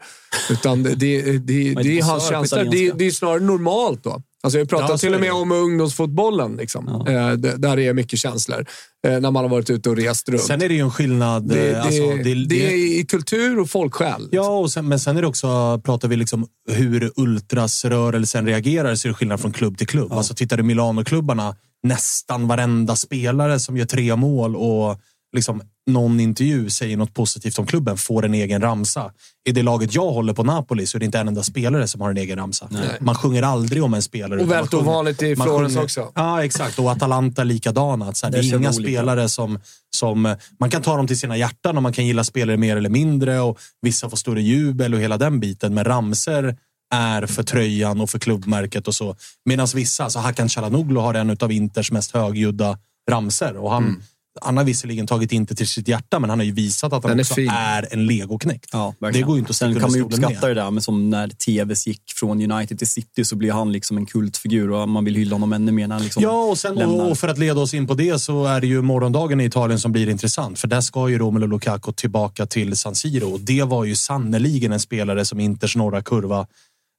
Utan 0.49 0.83
det, 0.83 0.95
det, 0.95 1.21
det, 1.21 1.37
det, 1.39 1.69
är 1.69 1.83
det 1.83 1.99
är 1.99 2.03
hans 2.03 2.29
känslor. 2.29 2.63
Det, 2.63 2.91
det 2.91 3.05
är 3.05 3.11
snarare 3.11 3.39
normalt 3.39 4.03
då. 4.03 4.21
Alltså 4.43 4.59
jag 4.59 4.69
pratar 4.69 4.89
Ja, 4.89 4.97
till 4.97 5.13
och 5.13 5.19
med 5.21 5.33
om 5.33 5.51
ungdomsfotbollen, 5.51 6.55
liksom. 6.55 6.87
eh, 7.07 7.31
d- 7.31 7.53
där 7.57 7.75
det 7.75 7.87
är 7.87 7.93
mycket 7.93 8.19
känslor. 8.19 8.65
Eh, 9.07 9.19
när 9.19 9.31
man 9.31 9.35
har 9.43 9.49
varit 9.49 9.69
ute 9.69 9.89
och 9.89 9.95
rest 9.97 10.29
runt. 10.29 10.41
Sen 10.41 10.61
är 10.61 10.69
det 10.69 10.75
ju 10.75 10.79
en 10.81 10.91
skillnad. 10.91 11.47
det, 11.49 11.67
eh, 11.69 11.73
det, 11.73 11.81
alltså, 11.81 12.01
det, 12.23 12.45
det, 12.45 12.67
är 12.73 12.99
i 12.99 13.05
kultur 13.05 13.59
och 13.59 13.69
folksjäl. 13.69 14.27
Ja, 14.31 14.49
och 14.57 14.71
sen, 14.71 14.87
men 14.87 14.99
sen 14.99 15.17
är 15.17 15.21
det 15.21 15.27
också, 15.27 15.81
pratar 15.85 16.07
vi 16.07 16.15
liksom 16.15 16.47
hur 16.69 17.11
ultrasrörelsen 17.15 18.45
reagerar 18.45 18.95
så 18.95 19.07
är 19.07 19.09
det 19.09 19.13
skillnad 19.15 19.39
från 19.39 19.51
klubb 19.53 19.77
till 19.77 19.87
klubb. 19.87 20.11
Alltså 20.13 20.33
tittar 20.33 20.57
du 20.57 20.63
Milano-klubbarna, 20.63 21.55
nästan 21.83 22.47
varenda 22.47 22.95
spelare 22.95 23.59
som 23.59 23.77
gör 23.77 23.85
tre 23.85 24.15
mål 24.15 24.55
och 24.55 24.99
liksom 25.33 25.61
någon 25.87 26.19
intervju 26.19 26.69
säger 26.69 26.97
något 26.97 27.13
positivt 27.13 27.59
om 27.59 27.65
klubben 27.65 27.97
får 27.97 28.25
en 28.25 28.33
egen 28.33 28.61
ramsa. 28.61 29.11
I 29.49 29.51
det 29.51 29.63
laget 29.63 29.95
jag 29.95 30.11
håller 30.11 30.33
på 30.33 30.43
Napoli 30.43 30.87
så 30.87 30.97
är 30.97 30.99
det 30.99 31.05
inte 31.05 31.19
en 31.19 31.27
enda 31.27 31.43
spelare 31.43 31.87
som 31.87 32.01
har 32.01 32.09
en 32.09 32.17
egen 32.17 32.37
ramsa. 32.37 32.69
Man 32.99 33.15
sjunger 33.15 33.43
aldrig 33.43 33.83
om 33.83 33.93
en 33.93 34.01
spelare. 34.01 34.41
Och 34.41 34.51
väldigt 34.51 34.73
ovanligt 34.73 35.21
i 35.23 35.35
Florens 35.35 35.75
också. 35.77 36.11
Ja, 36.15 36.43
exakt. 36.45 36.79
Och 36.79 36.91
Atalanta 36.91 37.43
likadana. 37.43 38.05
Att 38.09 38.17
så 38.17 38.25
här, 38.25 38.31
det 38.31 38.37
Där 38.41 38.53
är 38.53 38.57
inga 38.57 38.69
olika. 38.69 38.81
spelare 38.89 39.29
som, 39.29 39.59
som... 39.95 40.35
Man 40.59 40.69
kan 40.69 40.81
ta 40.81 40.97
dem 40.97 41.07
till 41.07 41.19
sina 41.19 41.37
hjärtan 41.37 41.77
och 41.77 41.83
man 41.83 41.93
kan 41.93 42.05
gilla 42.07 42.23
spelare 42.23 42.57
mer 42.57 42.77
eller 42.77 42.89
mindre 42.89 43.39
och 43.39 43.59
vissa 43.81 44.09
får 44.09 44.17
större 44.17 44.41
jubel 44.41 44.93
och 44.93 44.99
hela 44.99 45.17
den 45.17 45.39
biten. 45.39 45.73
Men 45.73 45.83
ramser 45.83 46.57
är 46.93 47.25
för 47.25 47.43
tröjan 47.43 48.01
och 48.01 48.09
för 48.09 48.19
klubbmärket 48.19 48.87
och 48.87 48.95
så. 48.95 49.15
Medan 49.45 49.67
vissa, 49.75 50.03
alltså 50.03 50.19
Hakan 50.19 50.47
Calhanoglu 50.49 50.99
har 50.99 51.13
en 51.13 51.37
av 51.39 51.51
Inters 51.51 51.91
mest 51.91 52.11
högljudda 52.11 52.77
ramser 53.09 53.57
och 53.57 53.71
han, 53.71 53.83
Mm. 53.83 54.01
Han 54.41 54.57
har 54.57 54.63
visserligen 54.63 55.07
tagit 55.07 55.31
Inter 55.31 55.55
till 55.55 55.67
sitt 55.67 55.87
hjärta, 55.87 56.19
men 56.19 56.29
han 56.29 56.39
har 56.39 56.45
ju 56.45 56.51
visat 56.51 56.93
att 56.93 57.03
han 57.03 57.09
Den 57.09 57.19
är 57.19 57.23
också 57.23 57.33
fin. 57.33 57.49
är 57.49 57.87
en 57.91 58.05
legoknekt. 58.05 58.69
Ja, 58.73 58.93
Det 59.13 59.21
går 59.21 59.35
ju 59.35 59.39
inte 59.39 59.49
att 59.49 59.55
Sen 59.55 59.71
sticka 59.71 59.79
kan 59.81 59.91
man 59.91 59.97
ju 59.99 60.05
uppskatta 60.05 60.47
med. 60.47 60.55
det 60.57 60.61
där, 60.61 60.71
men 60.71 60.83
som 60.83 61.09
när 61.09 61.27
TVs 61.27 61.87
gick 61.87 62.01
från 62.15 62.51
United 62.51 62.77
till 62.77 62.87
City 62.87 63.25
så 63.25 63.35
blir 63.35 63.51
han 63.51 63.71
liksom 63.71 63.97
en 63.97 64.05
kultfigur 64.05 64.71
och 64.71 64.89
man 64.89 65.05
vill 65.05 65.15
hylla 65.15 65.35
honom 65.35 65.53
ännu 65.53 65.71
mer 65.71 65.87
när 65.87 65.95
han 65.95 66.03
liksom 66.03 66.23
Ja, 66.23 66.43
och, 66.43 66.57
sen, 66.57 66.75
lämnar. 66.75 67.09
och, 67.11 67.17
för 67.17 67.27
att 67.27 67.37
leda 67.37 67.59
oss 67.61 67.73
in 67.73 67.87
på 67.87 67.93
det 67.93 68.19
så 68.19 68.45
är 68.45 68.61
det 68.61 68.67
ju 68.67 68.81
morgondagen 68.81 69.41
i 69.41 69.45
Italien 69.45 69.79
som 69.79 69.91
blir 69.91 70.09
intressant. 70.09 70.59
För 70.59 70.67
där 70.67 70.81
ska 70.81 71.09
ju 71.09 71.17
Romelu 71.17 71.47
Lukaku 71.47 71.91
tillbaka 71.91 72.45
till 72.45 72.77
San 72.77 72.95
Siro. 72.95 73.33
Och 73.33 73.39
det 73.39 73.63
var 73.63 73.85
ju 73.85 73.95
sannoliken 73.95 74.71
en 74.71 74.79
spelare 74.79 75.25
som 75.25 75.39
Inters 75.39 75.75
norra 75.75 76.01
kurva 76.01 76.47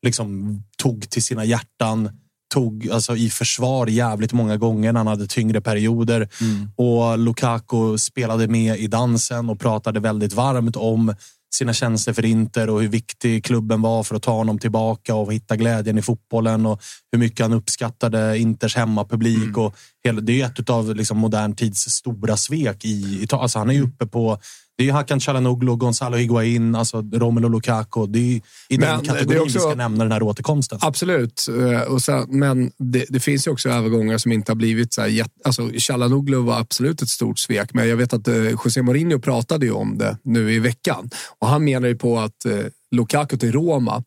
liksom 0.07 0.59
tog 0.79 1.11
till 1.11 1.23
sina 1.23 1.45
hjärtan. 1.45 2.11
Tog 2.53 2.89
alltså, 2.93 3.17
i 3.17 3.31
försvar 3.31 3.87
jävligt 3.87 4.33
många 4.33 4.57
gånger 4.57 4.93
när 4.93 5.01
han 5.01 5.07
hade 5.07 5.27
tyngre 5.27 5.61
perioder. 5.61 6.29
Och 6.77 7.19
Lukaku 7.19 7.99
spelade 7.99 8.49
med 8.49 8.79
i 8.79 8.87
dansen 8.87 9.51
och 9.51 9.61
pratade 9.61 10.01
väldigt 10.01 10.33
varmt 10.33 10.77
om 10.77 11.15
sina 11.55 11.73
tjänster 11.73 12.13
för 12.13 12.25
Inter 12.25 12.71
och 12.71 12.81
hur 12.83 12.89
viktig 12.89 13.45
klubben 13.45 13.83
var 13.83 14.03
för 14.03 14.17
att 14.17 14.23
ta 14.23 14.33
honom 14.33 14.59
tillbaka 14.59 15.15
och 15.15 15.33
hitta 15.33 15.57
glädjen 15.57 15.99
i 15.99 16.03
fotbollen 16.03 16.67
och 16.67 16.83
hur 17.13 17.19
mycket 17.19 17.41
han 17.41 17.53
uppskattade 17.53 18.39
Inters 18.39 18.77
hemmapublik. 18.77 19.57
Och 19.59 19.77
hela, 20.05 20.21
det 20.21 20.41
är 20.41 20.47
ett 20.47 20.71
av 20.71 20.95
liksom 20.97 21.19
modern 21.19 21.57
tids 21.57 21.81
stora 21.81 22.37
svek 22.37 22.85
i 22.85 23.23
Italien. 23.23 23.43
Alltså 23.43 23.59
han 23.59 23.71
är 23.71 23.75
ju 23.75 23.83
uppe 23.83 24.07
på 24.07 24.39
det 24.83 24.85
är 24.85 24.89
ju 24.89 24.93
Hakan 24.93 25.21
Calhanoglu, 25.21 25.77
Gonzalo 25.77 26.17
Higuain, 26.17 26.75
alltså 26.75 27.05
Romelu 27.13 27.49
Lukaku. 27.49 28.07
Det 28.07 28.19
är 28.19 28.23
ju 28.23 28.41
i 28.69 28.77
den 28.77 29.01
kategorin 29.01 29.41
också- 29.43 29.59
vi 29.59 29.61
ska 29.61 29.75
nämna 29.75 30.05
den 30.05 30.13
här 30.13 30.23
återkomsten. 30.23 30.79
Absolut, 30.83 31.47
Eh, 31.49 31.81
och 31.83 32.03
sen, 32.03 32.27
men 32.29 32.73
det, 32.79 33.07
det 33.09 33.21
finns 33.21 33.47
ju 33.47 33.51
också 33.51 33.69
övergångar 33.69 34.19
som 34.19 34.33
inte 34.33 34.53
har 34.53 34.57
blivit 34.57 34.95
så 34.95 35.01
här 35.01 35.09
jätte, 35.09 35.31
alltså 35.45 35.71
Chalanoglu 35.79 36.37
var 36.37 36.59
absolut 36.61 37.03
ett 37.03 37.09
stort 37.09 37.39
svek, 37.39 37.75
men 37.75 37.89
jag 37.89 37.97
vet 37.97 38.13
att 38.13 38.29
eh, 38.29 38.35
José 38.37 38.83
Mourinho 38.83 39.19
pratade 39.19 39.67
ju 39.67 39.73
om 39.73 39.99
det 39.99 40.17
nu 40.25 40.53
i 40.53 40.59
veckan 40.59 41.11
och 41.39 41.49
han 41.49 41.65
menar 41.65 41.89
ju 41.89 41.97
på 41.97 42.19
att 42.19 42.45
eh, 42.45 42.53
Lukaku 42.91 43.37
till 43.37 43.53
Roma 43.53 44.03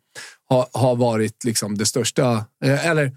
har, 0.49 0.65
har 0.73 0.95
varit 0.95 1.43
liksom 1.43 1.77
det 1.77 1.85
största, 1.85 2.45
eller 2.63 3.11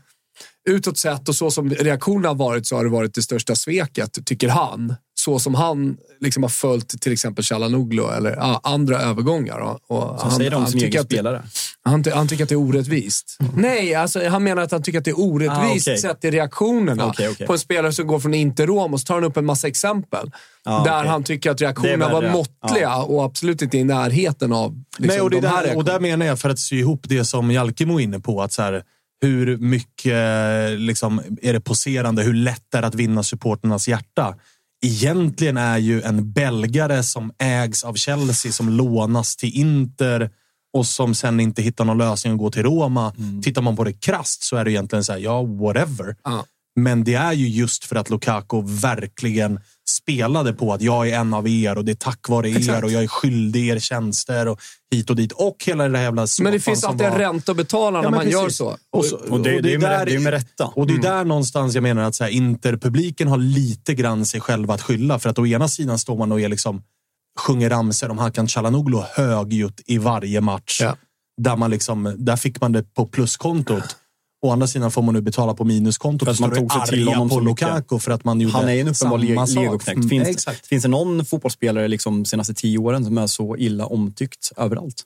utåt 0.68 0.98
sett 0.98 1.28
och 1.28 1.34
så 1.34 1.50
som 1.50 1.70
reaktionerna 1.70 2.28
har 2.28 2.34
varit 2.34 2.66
så 2.66 2.76
har 2.76 2.84
det 2.84 2.90
varit 2.90 3.14
det 3.14 3.22
största 3.22 3.54
sveket, 3.54 4.18
tycker 4.26 4.48
han. 4.48 4.94
Så 5.14 5.38
som 5.38 5.54
han 5.54 5.96
liksom 6.20 6.42
har 6.42 6.50
följt 6.50 7.00
till 7.00 7.12
exempel 7.12 7.44
Chalanoglu 7.44 8.02
eller 8.16 8.30
ja, 8.36 8.60
andra 8.64 9.00
övergångar. 9.00 9.58
Och, 9.58 9.78
och 9.90 10.20
Som 10.20 10.30
säger 10.30 10.50
de 10.50 10.64
som 10.66 10.72
tycker 10.72 10.86
egen 10.86 11.04
spelare. 11.04 11.42
han, 11.84 12.02
ty- 12.04 12.10
han 12.10 12.28
tycker 12.28 12.42
att 12.42 12.48
det 12.48 12.54
är 12.54 12.56
orättvist. 12.60 13.36
Nej, 13.56 13.94
alltså, 13.94 14.28
han 14.28 14.44
menar 14.44 14.62
att 14.62 14.72
han 14.72 14.82
tycker 14.82 14.98
att 14.98 15.04
det 15.04 15.10
är 15.10 15.20
orättvist 15.20 15.88
Ah, 15.88 15.90
okej. 15.92 15.98
sett 15.98 16.24
i 16.24 16.30
reaktionerna 16.30 17.06
Okej, 17.06 17.28
okej. 17.28 17.46
på 17.46 17.52
en 17.52 17.58
spelare 17.58 17.92
som 17.92 18.06
går 18.06 18.20
från 18.20 18.34
Inter 18.34 18.66
Rom 18.66 18.94
och 18.94 19.00
så 19.00 19.04
tar 19.04 19.14
han 19.14 19.24
upp 19.24 19.36
en 19.36 19.44
massa 19.46 19.68
exempel. 19.68 20.30
Ah, 20.64 20.84
där 20.84 21.04
han 21.04 21.24
tycker 21.24 21.50
att 21.50 21.60
reaktionerna 21.60 22.08
var 22.08 22.30
måttliga 22.30 22.96
och 22.96 23.24
absolut 23.24 23.62
inte 23.62 23.78
i 23.78 23.84
närheten 23.84 24.52
av 24.52 24.82
liksom, 24.98 25.06
Nej, 25.16 25.20
och, 25.20 25.30
det 25.30 25.40
de 25.40 25.46
här 25.46 25.66
där, 25.66 25.76
och 25.76 25.84
där 25.84 26.00
menar 26.00 26.26
jag, 26.26 26.38
för 26.38 26.50
att 26.50 26.58
sy 26.58 26.78
ihop 26.78 27.00
det 27.08 27.24
som 27.24 27.50
Jalkemo 27.50 27.98
är 28.00 28.04
inne 28.04 28.20
på, 28.20 28.42
att 28.42 28.52
så 28.52 28.62
här, 28.62 28.82
hur 29.20 29.56
mycket 29.56 30.80
liksom, 30.80 31.20
är 31.42 31.52
det 31.52 31.60
poserande, 31.60 32.22
hur 32.22 32.34
lätt 32.34 32.74
är 32.74 32.80
det 32.80 32.86
att 32.86 32.94
vinna 32.94 33.22
supporternas 33.22 33.88
hjärta? 33.88 34.34
Egentligen 34.86 35.56
är 35.56 35.78
ju 35.78 36.02
en 36.02 36.32
belgare 36.32 37.02
som 37.02 37.32
ägs 37.38 37.84
av 37.84 37.94
Chelsea, 37.94 38.52
som 38.52 38.68
lånas 38.68 39.36
till 39.36 39.56
Inter 39.56 40.30
och 40.72 40.86
som 40.86 41.14
sen 41.14 41.40
inte 41.40 41.62
hittar 41.62 41.84
någon 41.84 41.98
lösning 41.98 42.32
att 42.32 42.38
gå 42.38 42.50
till 42.50 42.62
Roma. 42.62 43.14
Tittar 43.42 43.62
man 43.62 43.76
på 43.76 43.84
det 43.84 43.92
krasst 43.92 44.42
så 44.42 44.56
är 44.56 44.64
det 44.64 44.72
egentligen 44.72 45.04
så 45.04 45.12
här, 45.12 45.18
ja, 45.18 45.42
whatever. 45.42 46.16
Ja. 46.24 46.44
Men 46.82 47.04
det 47.04 47.14
är 47.14 47.32
ju 47.32 47.48
just 47.48 47.84
för 47.84 47.96
att 47.96 48.10
Lukaku 48.10 48.62
verkligen 48.64 49.60
spelade 49.90 50.52
på 50.52 50.72
att 50.72 50.82
jag 50.82 51.08
är 51.08 51.18
en 51.18 51.34
av 51.34 51.48
er 51.48 51.78
och 51.78 51.84
det 51.84 51.92
är 51.92 51.96
tack 51.96 52.28
vare 52.28 52.50
er 52.50 52.56
Exakt. 52.56 52.84
och 52.84 52.90
jag 52.90 53.02
är 53.02 53.06
skyldig 53.08 53.68
er 53.68 53.78
tjänster 53.78 54.48
och 54.48 54.60
hit 54.90 55.10
och 55.10 55.16
dit. 55.16 55.32
Och 55.32 55.56
hela 55.66 55.84
det 55.84 55.90
där 55.90 56.02
jävla 56.02 56.26
Men 56.40 56.52
det 56.52 56.60
finns 56.60 56.80
som 56.80 56.90
alltid 56.90 57.06
en 57.06 57.12
var- 57.12 57.18
ränta 57.18 57.52
att 57.52 57.56
betala 57.56 57.90
när 57.98 58.04
Ja, 58.04 58.10
men 58.10 58.16
man 58.16 58.20
precis. 58.20 58.32
gör 58.40 58.48
så. 58.48 58.76
Och, 58.92 59.04
så, 59.04 59.16
Och 59.16 59.40
det, 59.40 59.60
det, 59.60 59.74
är 59.74 59.78
där- 59.78 60.06
det 60.06 60.14
är 60.14 60.18
med 60.20 60.32
rätta. 60.32 60.64
och 60.66 60.86
det 60.86 60.94
är 60.94 60.98
där 60.98 61.24
någonstans 61.24 61.74
jag 61.74 61.82
menar 61.82 62.02
att 62.02 62.14
så 62.14 62.24
här, 62.24 62.30
Interpubliken 62.30 63.28
har 63.28 63.38
lite 63.38 63.94
grann 63.94 64.26
sig 64.26 64.40
själva 64.40 64.74
att 64.74 64.82
skylla. 64.82 65.18
För 65.18 65.30
att 65.30 65.38
å 65.38 65.46
ena 65.46 65.68
sidan 65.68 65.98
står 65.98 66.16
man 66.18 66.32
och 66.32 66.40
är 66.40 66.48
liksom, 66.48 66.82
sjunger 67.40 67.70
ramsor 67.70 68.10
om 68.10 68.18
Hakan 68.18 68.46
Calhanoglu 68.46 68.98
högljutt 69.14 69.80
i 69.86 69.98
varje 69.98 70.40
match. 70.40 70.78
Ja. 70.82 70.96
Där, 71.40 71.56
man 71.56 71.70
liksom, 71.70 72.14
där 72.18 72.36
fick 72.36 72.60
man 72.60 72.72
det 72.72 72.94
på 72.94 73.06
pluskontot. 73.06 73.96
Å 74.46 74.50
andra 74.50 74.66
sidan 74.66 74.90
får 74.90 75.02
man 75.02 75.14
nu 75.14 75.20
betala 75.20 75.54
på 75.54 75.64
minuskontot 75.64 76.26
För 76.26 76.32
att 76.32 76.40
man 76.40 76.50
tog 76.54 76.72
sig 76.72 76.80
till 76.88 77.08
honom 77.08 77.28
på. 77.28 77.40
Lukaku 77.40 77.98
för 77.98 78.10
att 78.10 78.24
man 78.24 78.40
gjorde 78.40 78.54
Han 78.54 78.68
är 78.68 78.72
ju 78.72 78.80
en 78.80 78.88
uppenbar 78.88 79.18
samma 79.18 79.40
le- 79.40 79.46
sak. 79.46 79.62
legoknekt. 79.64 79.96
Mm, 79.96 80.08
Finns, 80.08 80.28
exakt. 80.28 80.66
finns 80.66 80.82
det 80.82 80.88
någon 80.88 81.24
fotbollsspelare 81.24 81.88
liksom 81.88 82.24
senaste 82.24 82.54
tio 82.54 82.78
åren 82.78 83.04
som 83.04 83.18
är 83.18 83.26
så 83.26 83.56
illa 83.56 83.86
omtyckt 83.86 84.52
överallt? 84.56 85.02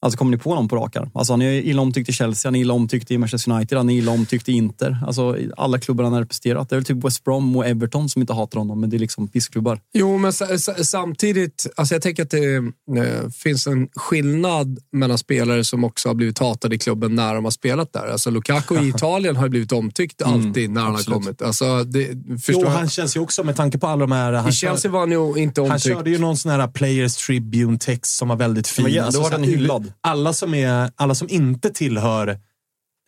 Alltså 0.00 0.18
kommer 0.18 0.30
ni 0.30 0.36
på 0.38 0.54
någon 0.54 0.68
på 0.68 0.76
rak 0.76 0.96
arm? 0.96 1.10
Alltså 1.14 1.32
han 1.32 1.42
är 1.42 1.52
illa 1.52 1.82
omtyckt 1.82 2.08
i 2.08 2.12
Chelsea, 2.12 2.48
han 2.48 2.54
är 2.56 2.60
illa 2.60 2.74
omtyckt 2.74 3.10
i 3.10 3.18
Manchester 3.18 3.52
United, 3.52 3.78
han 3.78 3.90
är 3.90 3.94
illa 3.94 4.12
omtyckt 4.12 4.48
i 4.48 4.52
Inter. 4.52 4.98
Alltså 5.06 5.36
alla 5.56 5.78
klubbar 5.78 6.04
han 6.04 6.12
har 6.12 6.20
representerat. 6.20 6.68
Det 6.68 6.74
är 6.74 6.76
väl 6.76 6.84
typ 6.84 7.04
West 7.04 7.24
Brom 7.24 7.56
och 7.56 7.66
Everton 7.66 8.08
som 8.08 8.22
inte 8.22 8.32
hatar 8.32 8.58
honom, 8.58 8.80
men 8.80 8.90
det 8.90 8.96
är 8.96 8.98
liksom 8.98 9.28
pissklubbar. 9.28 9.80
Jo, 9.94 10.18
men 10.18 10.32
sa- 10.32 10.58
sa- 10.58 10.74
samtidigt, 10.84 11.66
alltså 11.76 11.94
jag 11.94 12.02
tänker 12.02 12.22
att 12.22 12.30
det 12.30 12.54
eh, 12.56 13.30
finns 13.42 13.66
en 13.66 13.88
skillnad 13.96 14.78
mellan 14.92 15.18
spelare 15.18 15.64
som 15.64 15.84
också 15.84 16.08
har 16.08 16.14
blivit 16.14 16.38
hatade 16.38 16.74
i 16.76 16.78
klubben 16.78 17.14
när 17.14 17.34
de 17.34 17.44
har 17.44 17.50
spelat 17.50 17.92
där. 17.92 18.06
Alltså 18.12 18.30
Lukaku 18.30 18.78
i 18.84 18.88
Italien 18.96 19.36
har 19.36 19.48
blivit 19.48 19.72
omtyckt 19.72 20.22
alltid 20.22 20.70
när 20.70 20.80
han 20.80 20.90
har 20.90 20.98
absolut. 20.98 21.22
kommit. 21.24 21.42
Alltså, 21.42 21.84
det, 21.84 22.06
förstår 22.40 22.54
Jo, 22.54 22.60
jag? 22.62 22.70
han 22.70 22.88
känns 22.88 23.16
ju 23.16 23.20
också, 23.20 23.44
med 23.44 23.56
tanke 23.56 23.78
på 23.78 23.86
alla 23.86 24.00
de 24.00 24.12
här... 24.12 24.32
Han 24.32 24.48
I 24.48 24.52
Chelsea 24.52 24.90
var 24.90 25.00
han 25.00 25.10
ju 25.10 25.42
inte 25.42 25.60
Han 25.60 25.70
omtyckt. 25.70 25.94
körde 25.96 26.10
ju 26.10 26.18
någon 26.18 26.36
sån 26.36 26.52
här 26.52 26.68
Players 26.68 27.16
Tribune-text 27.16 28.16
som 28.16 28.28
var 28.28 28.36
väldigt 28.36 28.68
fin. 28.68 28.84
Men 28.84 28.92
ja, 28.92 29.10
då 29.10 29.20
var 29.20 29.30
den 29.30 29.44
hyllad. 29.44 29.87
Alla 30.00 30.32
som, 30.32 30.54
är, 30.54 30.90
alla 30.96 31.14
som 31.14 31.28
inte 31.30 31.70
tillhör 31.70 32.38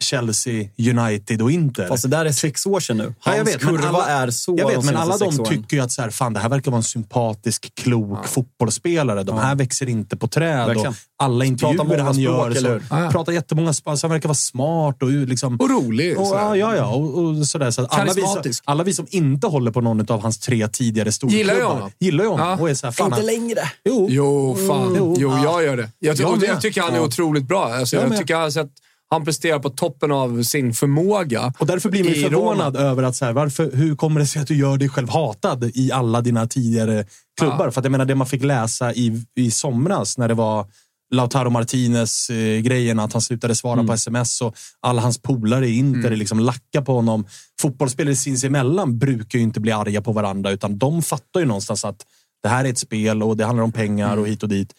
Chelsea, 0.02 0.68
United 0.78 1.42
och 1.42 1.50
Inter. 1.50 1.88
Fast 1.88 2.02
det 2.02 2.08
där 2.08 2.24
är 2.24 2.32
sex 2.32 2.66
år 2.66 2.80
sedan 2.80 2.96
nu. 2.96 3.04
Hans 3.04 3.14
Ja, 3.24 3.36
jag 3.36 3.44
vet, 3.44 3.62
men 3.64 3.76
kurva 3.76 3.88
alla, 3.88 4.06
är 4.06 4.30
så 4.30 4.54
Jag 4.58 4.66
vet, 4.66 4.76
de 4.80 4.86
men 4.86 4.96
alla 4.96 5.16
de 5.16 5.44
tycker 5.44 5.76
ju 5.76 5.82
att 5.82 5.92
så 5.92 6.02
här, 6.02 6.10
fan, 6.10 6.32
det 6.32 6.40
här 6.40 6.48
verkar 6.48 6.70
vara 6.70 6.76
en 6.78 6.82
sympatisk, 6.82 7.72
klok 7.74 8.26
fotbollsspelare. 8.28 9.22
De 9.22 9.38
här 9.38 9.54
växer 9.54 9.88
inte 9.88 10.16
på 10.16 10.26
träd. 10.28 10.66
Verkligen. 10.66 10.88
Och 10.88 10.94
alla 11.18 11.44
intervjuer 11.44 11.98
han 11.98 12.14
språk, 12.14 12.24
gör 12.24 12.50
eller 12.50 12.78
så, 12.78 12.84
Ja. 12.90 13.08
pratar 13.12 13.32
jättemånga 13.32 13.72
språk. 13.72 13.98
Så 13.98 14.06
han 14.06 14.12
verkar 14.12 14.28
vara 14.28 14.34
smart 14.34 15.02
och 15.02 15.08
liksom... 15.10 15.56
Och 15.60 15.70
rolig. 15.70 16.18
Och, 16.18 16.26
ja, 16.26 16.56
ja, 16.56 16.76
ja. 16.76 16.86
Och, 16.94 17.18
och 17.24 17.46
sådär. 17.46 17.70
Så 17.70 17.82
att 17.82 17.98
alla, 17.98 18.12
vi 18.12 18.22
som, 18.22 18.42
alla 18.64 18.84
vi 18.84 18.94
som 18.94 19.06
inte 19.10 19.46
håller 19.46 19.70
på 19.70 19.80
någon 19.80 20.10
av 20.12 20.22
hans 20.22 20.38
tre 20.38 20.68
tidigare 20.68 21.12
storklubbar 21.12 21.38
Gillar 21.38 21.54
ju 21.54 21.62
honom. 21.62 21.90
gillar 21.98 22.24
ju 22.24 22.30
honom. 22.30 22.48
Ja. 22.48 22.56
Och 22.60 22.70
är 22.70 22.74
så 22.74 22.86
här, 22.86 22.92
fan, 22.92 23.06
Inte 23.06 23.16
han- 23.16 23.26
längre. 23.26 23.60
Jo, 23.84 24.06
Jo, 24.10 24.56
fan. 24.68 24.94
Jo. 24.98 25.16
Jo, 25.18 25.30
Ja. 25.30 25.42
jag 25.44 25.64
gör 25.64 25.76
det. 25.76 25.90
Jag, 25.98 26.16
ty- 26.16 26.22
Jag 26.22 26.42
jag 26.44 26.60
tycker 26.60 26.80
han 26.82 26.92
är 26.92 26.96
Ja. 26.96 27.02
otroligt 27.02 27.44
bra. 27.44 27.74
Alltså, 27.74 27.96
Jag 27.96 28.08
jag 28.12 28.18
tycker 28.18 28.34
han 28.34 28.42
har 28.42 28.50
sett 28.50 28.70
han 29.10 29.24
presterar 29.24 29.58
på 29.58 29.70
toppen 29.70 30.12
av 30.12 30.42
sin 30.42 30.74
förmåga. 30.74 31.52
Och 31.58 31.66
därför 31.66 31.90
blir 31.90 32.04
man 32.04 32.14
förvånad 32.14 32.76
Roma. 32.76 32.86
över 32.88 33.02
att 33.02 33.16
så 33.16 33.24
här, 33.24 33.32
varför, 33.32 33.70
hur 33.76 33.96
kommer 33.96 34.20
det 34.20 34.26
sig 34.26 34.42
att 34.42 34.48
du 34.48 34.56
gör 34.56 34.76
dig 34.76 34.88
själv 34.88 35.08
hatad 35.08 35.70
i 35.74 35.92
alla 35.92 36.20
dina 36.20 36.46
tidigare 36.46 37.04
klubbar? 37.40 37.64
Ja. 37.64 37.70
För 37.70 37.80
att 37.80 37.84
jag 37.84 37.92
menar, 37.92 38.04
det 38.04 38.14
man 38.14 38.26
fick 38.26 38.42
läsa 38.44 38.94
i, 38.94 39.24
i 39.36 39.50
somras 39.50 40.18
när 40.18 40.28
det 40.28 40.34
var 40.34 40.66
Lautaro 41.14 41.50
Martinez 41.50 42.30
eh, 42.30 42.98
att 43.04 43.12
han 43.12 43.22
slutade 43.22 43.54
svara 43.54 43.72
Mm. 43.74 43.86
på 43.86 43.92
sms 43.92 44.40
och 44.40 44.54
alla 44.80 45.02
hans 45.02 45.18
polare 45.22 45.66
i 45.68 45.76
Inter 45.76 46.10
liksom 46.10 46.40
lackar 46.40 46.82
på 46.82 46.94
honom. 46.94 47.26
Fotbollsspelare 47.62 48.16
sinsemellan 48.16 48.98
brukar 48.98 49.38
ju 49.38 49.42
inte 49.42 49.60
bli 49.60 49.72
arga 49.72 50.02
på 50.02 50.12
varandra 50.12 50.50
utan 50.50 50.78
de 50.78 51.02
fattar 51.02 51.40
ju 51.40 51.46
någonstans 51.46 51.84
att 51.84 52.06
det 52.42 52.48
här 52.48 52.64
är 52.64 52.68
ett 52.68 52.78
spel 52.78 53.22
och 53.22 53.36
det 53.36 53.44
handlar 53.44 53.64
om 53.64 53.72
pengar 53.72 54.06
Mm. 54.06 54.18
och 54.20 54.28
hit 54.28 54.42
och 54.42 54.48
dit. 54.48 54.74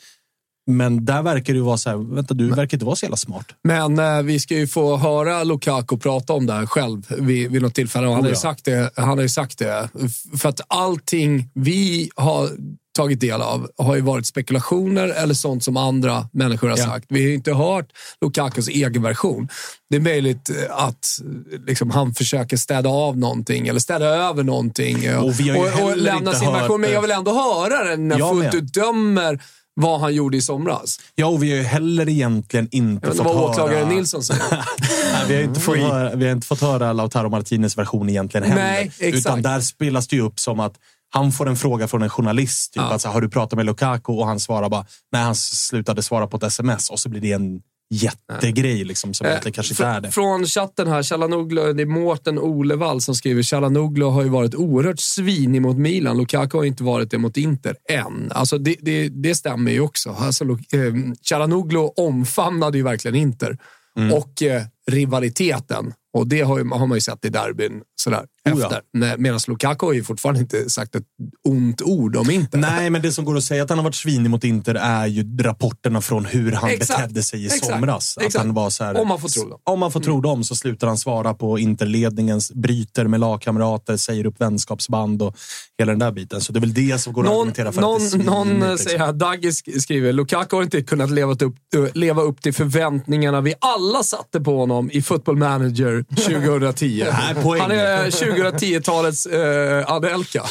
Men 0.78 1.06
där 1.06 1.22
verkar 1.22 1.54
det 1.54 1.62
vara 1.62 1.78
så 1.78 1.90
här, 1.90 2.16
vänta 2.16 2.34
du 2.34 2.50
verkar 2.50 2.76
inte 2.78 2.86
vara 2.86 2.96
så 2.96 3.06
jävla 3.06 3.18
smart. 3.18 3.46
Men 3.64 4.00
eh, 4.00 4.22
vi 4.22 4.40
ska 4.40 4.56
ju 4.56 4.68
få 4.68 4.98
höra 4.98 5.44
Lukaku 5.44 5.98
prata 5.98 6.34
om 6.34 6.46
det 6.46 6.54
här 6.54 6.66
själv 6.66 7.06
vid, 7.18 7.52
vid 7.52 7.62
något 7.62 7.76
tillfälle. 7.76 8.08
Och 8.08 8.14
han, 8.14 8.22
Oh, 8.22 8.24
har 8.24 8.30
ju 8.30 8.36
ja. 8.36 8.40
sagt 8.40 8.66
det, 8.66 8.92
han 8.96 9.10
har 9.18 9.22
ju 9.22 9.30
sagt 9.30 9.58
det. 9.60 9.90
För 10.38 10.50
att 10.50 10.62
allting 10.68 11.50
vi 11.54 12.10
har 12.16 12.50
tagit 12.98 13.20
del 13.20 13.42
av 13.42 13.70
har 13.78 13.96
ju 13.96 14.02
varit 14.02 14.26
spekulationer 14.28 15.08
eller 15.08 15.34
sånt 15.34 15.64
som 15.64 15.78
andra 15.78 16.30
människor 16.34 16.70
har 16.70 16.78
Ja. 16.78 16.86
sagt. 16.86 17.06
Vi 17.10 17.24
har 17.26 17.32
inte 17.34 17.54
hört 17.54 17.86
Lukakus 18.22 18.68
egen 18.68 19.02
version. 19.02 19.48
Det 19.90 19.96
är 19.96 20.00
möjligt 20.02 20.50
eh, 20.50 20.56
att 20.78 21.06
eh, 21.54 21.60
liksom, 21.68 21.90
han 21.92 22.14
försöker 22.14 22.58
städa 22.58 22.90
av 22.90 23.18
någonting 23.18 23.68
eller 23.68 23.80
städa 23.80 24.06
över 24.06 24.44
någonting 24.44 24.96
Och 25.18 25.34
har 25.34 25.66
ju 25.66 25.72
heller 25.72 25.96
lämna 25.96 26.34
sin 26.34 26.54
version. 26.54 26.82
Men 26.82 26.92
jag 26.92 27.02
vill 27.02 27.12
ändå 27.12 27.32
höra 27.34 27.84
den 27.84 28.08
när 28.08 28.18
fullt 28.34 28.54
ut 28.56 28.74
dömer 28.74 29.40
vad 29.74 30.00
han 30.00 30.16
gjorde 30.16 30.38
i 30.38 30.42
somras. 30.42 31.00
Ja, 31.16 31.26
och 31.26 31.44
vi 31.44 31.50
har 31.52 31.58
ju 31.58 31.64
heller 31.64 32.10
egentligen 32.10 32.68
inte 32.72 33.08
fått 33.08 33.18
höra... 33.18 33.42
åklagaren 33.42 33.90
Nilsson 33.90 34.24
säger. 34.24 34.44
Nej, 35.14 35.26
vi, 35.28 35.36
har 35.36 35.44
inte 35.44 35.60
fått 35.60 35.78
höra, 35.78 36.16
vi 36.16 36.26
har 36.26 36.32
inte 36.32 36.48
fått 36.48 36.62
höra 36.62 36.94
Lautaro 36.94 37.30
Martinez 37.30 37.78
version 37.78 38.10
egentligen 38.10 38.48
heller. 38.50 38.64
Nej, 38.64 38.92
exakt. 39.00 39.16
Utan 39.18 39.42
där 39.42 39.60
spelas 39.60 40.08
det 40.08 40.16
ju 40.16 40.22
upp 40.22 40.40
som 40.40 40.60
att 40.60 40.74
han 41.14 41.32
får 41.32 41.50
en 41.50 41.58
fråga 41.58 41.88
från 41.88 42.02
en 42.02 42.10
journalist. 42.10 42.74
Typ 42.74 42.82
Ja. 42.82 42.94
att 42.94 43.02
så 43.02 43.10
har 43.10 43.22
du 43.22 43.30
pratat 43.30 43.58
med 43.58 43.66
Lukaku? 43.66 44.12
Och 44.12 44.28
han 44.28 44.40
svarar 44.40 44.70
bara, 44.70 44.86
nej 45.12 45.22
han 45.22 45.36
slutade 45.36 46.04
svara 46.04 46.28
på 46.28 46.38
ett 46.38 46.44
sms. 46.44 46.90
Och 46.90 47.00
så 47.00 47.10
blir 47.10 47.22
det 47.22 47.32
en 47.32 47.62
jättegrej 47.92 48.84
liksom, 48.84 49.14
som 49.14 49.28
egentligen 49.28 49.54
kanske 49.54 49.74
inte 49.74 49.86
är 49.86 50.02
det. 50.02 50.08
Eh, 50.08 50.12
Från 50.12 50.46
chatten 50.46 50.88
här, 50.88 51.04
Chalanoglu, 51.04 51.74
det 51.74 51.82
är 51.82 51.86
Mårten 51.86 52.40
Olevall 52.40 53.02
som 53.02 53.16
skriver 53.16 53.44
Chalanoglu 53.44 54.06
har 54.06 54.24
ju 54.24 54.30
varit 54.30 54.56
oerhört 54.56 55.00
svinig 55.00 55.62
mot 55.62 55.78
Milan. 55.78 56.18
Lukaku 56.18 56.58
har 56.58 56.66
inte 56.66 56.84
varit 56.84 57.12
det 57.12 57.18
mot 57.18 57.38
Inter 57.38 57.76
än. 57.90 58.32
Alltså 58.32 58.58
det, 58.58 58.76
det, 58.80 59.10
det 59.10 59.36
stämmer 59.36 59.72
ju 59.72 59.80
också. 59.80 60.16
Alltså, 60.20 60.44
eh, 60.44 60.94
Chalanoglu 61.30 61.80
omfamnade 61.80 62.78
ju 62.78 62.84
verkligen 62.84 63.16
Inter 63.16 63.58
Mm. 63.98 64.14
och 64.14 64.44
eh, 64.44 64.64
rivaliteten. 64.92 65.94
Och 66.14 66.28
det 66.28 66.42
har, 66.42 66.58
ju, 66.60 66.70
har 66.70 66.88
man 66.88 66.98
ju 66.98 67.02
sett 67.02 67.26
i 67.26 67.30
derbyn 67.30 67.82
sådär. 67.96 68.26
Efter. 68.50 68.82
Med- 68.94 69.20
Medan 69.20 69.40
Lukaku 69.48 69.86
har 69.86 69.94
ju 69.94 70.04
fortfarande 70.04 70.42
inte 70.42 70.70
sagt 70.70 70.96
ett 70.96 71.04
ont 71.48 71.82
ord 71.82 72.16
om 72.16 72.30
Inter. 72.32 72.58
Nej, 72.58 72.90
men 72.90 73.02
det 73.02 73.12
som 73.12 73.26
går 73.26 73.38
att 73.38 73.44
säga 73.44 73.64
att 73.64 73.70
han 73.70 73.78
har 73.80 73.84
varit 73.84 73.96
svinig 73.96 74.30
mot 74.30 74.44
Inter 74.44 74.76
är 74.76 75.06
ju 75.08 75.38
rapporterna 75.38 76.02
från 76.02 76.26
hur 76.26 76.52
han 76.52 76.70
Exakt. 76.70 77.00
betedde 77.02 77.24
sig 77.24 77.42
i 77.44 77.46
Exakt. 77.46 77.66
somras. 77.66 78.18
Att 78.18 78.24
Exakt. 78.24 78.46
han 78.46 78.54
var 78.54 78.70
så 78.70 78.84
här, 78.84 78.98
Om 79.02 79.08
man 79.08 79.22
får 79.22 79.30
tro 79.30 79.50
dem. 79.50 79.60
Om 79.64 79.80
man 79.80 79.92
får 79.92 80.00
tro 80.00 80.22
dem 80.22 80.44
så 80.44 80.56
slutar 80.56 80.88
han 80.88 80.98
svara 80.98 81.34
på 81.34 81.60
Interledningens, 81.60 82.52
bryter 82.52 83.08
med 83.08 83.20
lagkamrater, 83.20 83.98
säger 83.98 84.26
upp 84.26 84.42
vänskapsband 84.42 85.22
och 85.22 85.36
hela 85.78 85.92
den 85.92 86.00
där 86.00 86.12
biten. 86.12 86.42
Så 86.42 86.52
det 86.54 86.60
är 86.60 86.62
väl 86.62 86.74
det 86.74 87.02
som 87.02 87.14
går 87.14 87.22
att 87.24 87.26
Någon, 87.30 87.38
argumentera 87.40 87.72
för 87.72 87.82
någon, 87.82 88.06
att 88.08 88.26
någon 88.26 88.60
liksom. 88.60 88.78
säger 88.78 89.00
här, 89.00 89.14
Dagge 89.14 89.50
sk- 89.50 89.80
skriver, 89.80 90.14
Lukaku 90.14 90.56
har 90.56 90.64
inte 90.64 90.82
kunnat 90.82 91.12
leva 91.12 91.32
upp, 91.34 91.56
leva 91.94 92.22
upp 92.22 92.42
till 92.42 92.54
förväntningarna 92.54 93.42
vi 93.42 93.54
alla 93.60 94.04
satte 94.04 94.42
på 94.42 94.58
honom 94.58 94.92
i 94.92 95.02
Football 95.02 95.38
Manager 95.38 96.06
2010. 96.16 97.06
Nej. 97.44 97.60
Han 97.60 97.72
är 97.72 98.12
2010-talets 98.36 99.26
eh, 99.26 99.92
Anelka. 99.92 100.44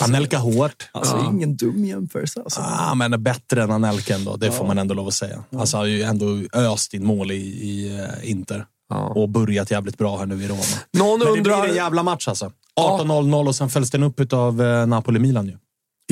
Anelka 0.00 0.38
hårt. 0.38 0.88
Alltså, 0.92 1.26
ingen 1.32 1.56
dum 1.56 1.84
jämförelse. 1.84 2.40
Alltså. 2.40 2.60
Ah, 2.60 2.94
men 2.94 3.22
bättre 3.22 3.62
än 3.62 3.70
Anelka 3.70 4.14
ändå. 4.14 4.36
Det 4.36 4.52
får 4.52 4.66
man 4.66 4.78
ändå 4.78 4.94
lov 4.94 5.08
att 5.08 5.14
säga. 5.14 5.44
Alltså, 5.56 5.76
han 5.76 5.82
har 5.82 5.88
ju 5.88 6.02
ändå 6.02 6.26
öst 6.52 6.94
in 6.94 7.06
mål 7.06 7.30
i, 7.30 7.34
i 7.36 7.98
eh, 7.98 8.30
Inter. 8.30 8.64
Och 9.14 9.28
börjat 9.28 9.70
jävligt 9.70 9.98
bra 9.98 10.18
här 10.18 10.26
nu 10.26 10.44
i 10.44 10.48
Roma. 10.48 10.62
Någon 10.92 11.18
Men 11.18 11.34
det 11.34 11.40
blir 11.40 11.64
en 11.68 11.74
jävla 11.74 12.02
match 12.02 12.28
alltså. 12.28 12.52
18-0-0 12.80 13.46
och 13.48 13.54
sen 13.54 13.70
följs 13.70 13.90
den 13.90 14.02
upp 14.02 14.32
av 14.32 14.62
eh, 14.62 14.86
Napoli-Milan 14.86 15.46
ju. 15.46 15.56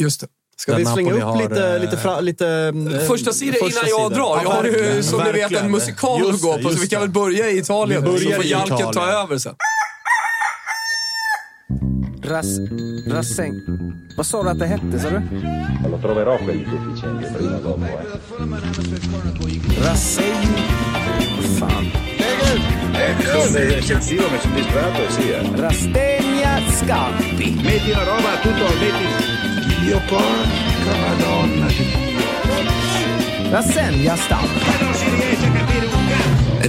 Just 0.01 0.21
det. 0.21 0.27
Ska 0.57 0.77
vi 0.77 0.85
slänga 0.87 1.11
Napoli 1.11 1.19
upp 1.19 1.23
har, 1.23 1.43
lite, 1.43 1.75
eh, 1.75 1.81
lite, 1.81 1.97
fra, 1.97 2.21
lite 2.21 2.73
Första 3.07 3.33
sidan 3.33 3.55
innan 3.71 3.89
jag 3.89 4.13
drar. 4.13 4.41
Jag 4.43 4.51
har 4.51 4.65
ju 4.65 4.71
verkligen, 4.71 5.05
som 5.05 5.23
ni 5.25 5.33
vet 5.33 5.53
en 5.53 5.71
musikal 5.71 6.31
att 6.31 6.41
gå 6.41 6.59
på, 6.59 6.71
så 6.71 6.81
vi 6.81 6.89
kan 6.89 7.01
väl 7.01 7.11
börja 7.11 7.51
i 7.51 7.59
Italien. 7.59 8.05
Vi 8.05 8.19
Så 8.19 8.25
börjar 8.25 8.37
får 8.37 8.45
Jalken 8.45 8.93
ta 8.93 9.07
över 9.07 9.39
sen. 9.39 9.55
Ras, 12.23 12.59
Rasseng. 13.07 13.61
Vad 14.17 14.27
sa 14.27 14.43
du 14.43 14.49
att 14.49 14.59
det 14.59 14.67
hette, 14.67 14.99
sa 14.99 15.11
du? 15.11 15.21
Lo 15.91 15.99
troverò 15.99 16.39
quel 16.39 16.65
deficiente 16.65 17.31
prima 17.37 17.57
o 17.57 17.61
dopo. 17.61 17.85
Eh. 17.85 18.07
Rasseng. 19.83 20.49
Vad 21.37 21.45
fan. 21.59 21.91
Eccessivo, 23.77 24.31
mi 24.31 24.39
sono 24.39 24.55
distratto 24.55 25.11
sì. 25.11 25.31
Eh. 25.31 25.51
Rastegna 25.57 26.61
Scampi. 26.71 27.61
Metti 27.63 27.91
la 27.91 28.05
roba 28.05 28.39
tutto, 28.43 28.65
metti. 28.81 29.85
Dio 29.85 30.01
porca 30.09 30.97
madonna 31.07 31.67
di. 31.67 31.85
Rassegna 33.51 34.17
Stampa. 34.17 34.85
Non 34.85 34.95
si 34.95 35.11
riesce 35.11 35.47
a 35.47 35.51
capire. 35.53 35.78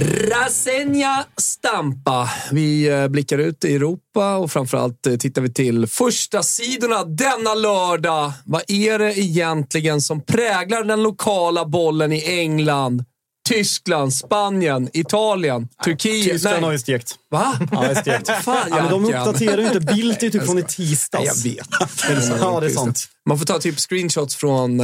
Rasenja 0.00 1.24
Stampa. 1.36 2.30
Vi 2.50 2.88
eh, 2.88 3.08
blickar 3.08 3.38
ut 3.38 3.64
i 3.64 3.74
Europa 3.74 4.36
och 4.36 4.52
framförallt 4.52 5.06
eh, 5.06 5.16
tittar 5.16 5.42
vi 5.42 5.52
till 5.52 5.86
första 5.86 6.42
sidorna 6.42 7.04
denna 7.04 7.54
lördag. 7.54 8.32
Vad 8.44 8.62
är 8.68 8.98
det 8.98 9.18
egentligen 9.18 10.00
som 10.00 10.24
präglar 10.24 10.84
den 10.84 11.02
lokala 11.02 11.64
bollen 11.64 12.12
i 12.12 12.38
England, 12.40 13.04
Tyskland, 13.48 14.14
Spanien, 14.14 14.88
Italien, 14.92 15.68
Turkiet? 15.84 16.32
Tyskland 16.32 16.56
Nej. 16.56 16.64
har 16.64 16.72
ju 16.72 16.78
stekt. 16.78 17.14
Va? 17.30 17.54
Ja, 17.72 17.94
stekt. 17.94 18.28
Fan, 18.42 18.56
Ja, 18.70 18.76
men 18.76 18.90
de 18.90 19.04
uppdaterar 19.04 19.58
ju 19.58 19.66
inte. 19.66 19.80
Bildt 19.80 20.22
är 20.22 20.30
typ 20.30 20.46
från 20.46 20.58
i 20.58 20.62
tisdags. 20.62 21.44
Jag 21.44 21.52
vet. 21.52 21.68
Ja, 22.40 22.60
det 22.60 22.66
är 22.66 22.70
sant. 22.70 23.08
Man 23.28 23.38
får 23.38 23.46
ta 23.46 23.58
typ 23.58 23.78
screenshots 23.78 24.36
från 24.36 24.80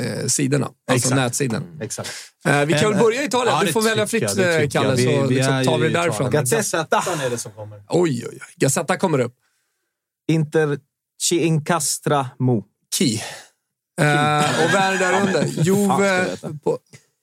eh, 0.00 0.12
eh, 0.20 0.26
sidorna, 0.26 0.66
alltså 0.66 1.08
Exakt. 1.08 1.16
nätsidan. 1.16 1.78
Exakt. 1.80 2.10
Eh, 2.46 2.64
vi 2.64 2.72
kan 2.72 2.90
väl 2.90 3.00
börja 3.00 3.22
i 3.22 3.24
Italien? 3.24 3.56
Ja, 3.56 3.64
du 3.66 3.72
får 3.72 3.82
välja 3.82 4.06
fritt, 4.06 4.22
jag, 4.36 4.62
eh, 4.62 4.68
Kalle. 4.68 4.94
Vi- 4.94 5.04
så 5.04 5.26
vi 5.26 5.34
liksom 5.34 5.64
tar 5.64 5.78
vi 5.78 5.88
det 5.88 5.98
därifrån. 5.98 6.30
Gazzetta. 6.30 7.02
är 7.24 7.30
det 7.30 7.38
som 7.38 7.52
kommer. 7.52 7.82
Oj, 7.88 8.26
oj, 8.26 8.28
oj. 8.32 8.40
Gazzetta 8.56 8.96
kommer 8.96 9.18
upp. 9.18 9.34
Inter 10.28 10.78
ci 11.22 11.38
incastra 11.38 12.30
mo. 12.38 12.64
Key. 12.98 13.14
Eh, 14.00 14.64
och 14.64 14.70
vad 14.72 14.82
är 14.82 14.92
det 14.92 14.98
där 14.98 15.20
under? 15.20 15.44
Juve... 15.62 16.36
På, 16.64 16.78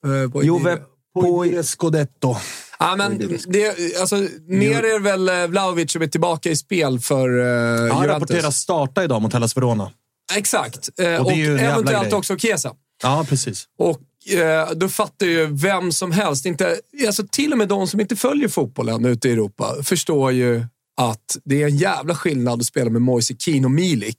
eh, 0.05 0.31
på, 0.31 0.43
Juve 0.43 0.77
Poi 1.13 1.63
Scudetto. 1.63 2.35
Ja, 2.79 2.95
men 2.95 3.17
det, 3.47 3.95
alltså, 3.99 4.15
mer 4.47 4.83
är 4.83 4.99
väl 4.99 5.29
eh, 5.29 5.47
Vlahovic 5.47 5.91
som 5.91 6.01
är 6.01 6.07
tillbaka 6.07 6.49
i 6.49 6.55
spel 6.55 6.99
för 6.99 7.29
uh, 7.29 7.45
Han 7.45 7.85
Juventus. 7.87 8.07
rapporteras 8.07 8.57
starta 8.57 9.03
idag 9.03 9.21
mot 9.21 9.33
Hellas 9.33 9.57
Verona. 9.57 9.91
Exakt. 10.35 10.89
Eh, 10.99 11.15
Och 11.15 11.25
och 11.25 11.31
eventuellt 11.31 12.13
också 12.13 12.37
Chiesa. 12.37 12.73
Ja, 13.03 13.25
precis. 13.29 13.67
Och 13.77 14.01
eh, 14.33 14.71
då 14.71 14.89
fattar 14.89 15.25
ju 15.25 15.45
vem 15.45 15.91
som 15.91 16.11
helst, 16.11 16.45
inte, 16.45 16.79
alltså 17.07 17.23
till 17.31 17.51
och 17.51 17.57
med 17.57 17.67
de 17.67 17.87
som 17.87 17.99
inte 17.99 18.15
följer 18.15 18.47
fotbollen 18.47 19.05
ute 19.05 19.29
i 19.29 19.31
Europa, 19.31 19.75
förstår 19.83 20.31
ju 20.31 20.65
att 20.97 21.37
det 21.43 21.61
är 21.63 21.67
en 21.67 21.77
jävla 21.77 22.15
skillnad 22.15 22.59
att 22.59 22.65
spela 22.65 22.89
med 22.89 23.01
Moise 23.01 23.33
Keane 23.39 23.65
och 23.65 23.71
Milik 23.71 24.17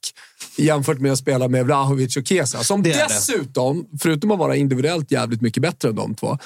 jämfört 0.56 0.98
med 0.98 1.12
att 1.12 1.18
spela 1.18 1.48
med 1.48 1.64
Vlahovic 1.66 2.16
och 2.16 2.26
Chiesa. 2.26 2.64
Som 2.64 2.80
är 2.80 2.84
det. 2.84 3.06
dessutom, 3.08 3.86
förutom 4.00 4.30
att 4.30 4.38
vara 4.38 4.56
individuellt 4.56 5.10
jävligt 5.10 5.40
mycket 5.40 5.62
bättre 5.62 5.88
än 5.88 5.94
de 5.94 6.14
två, 6.14 6.38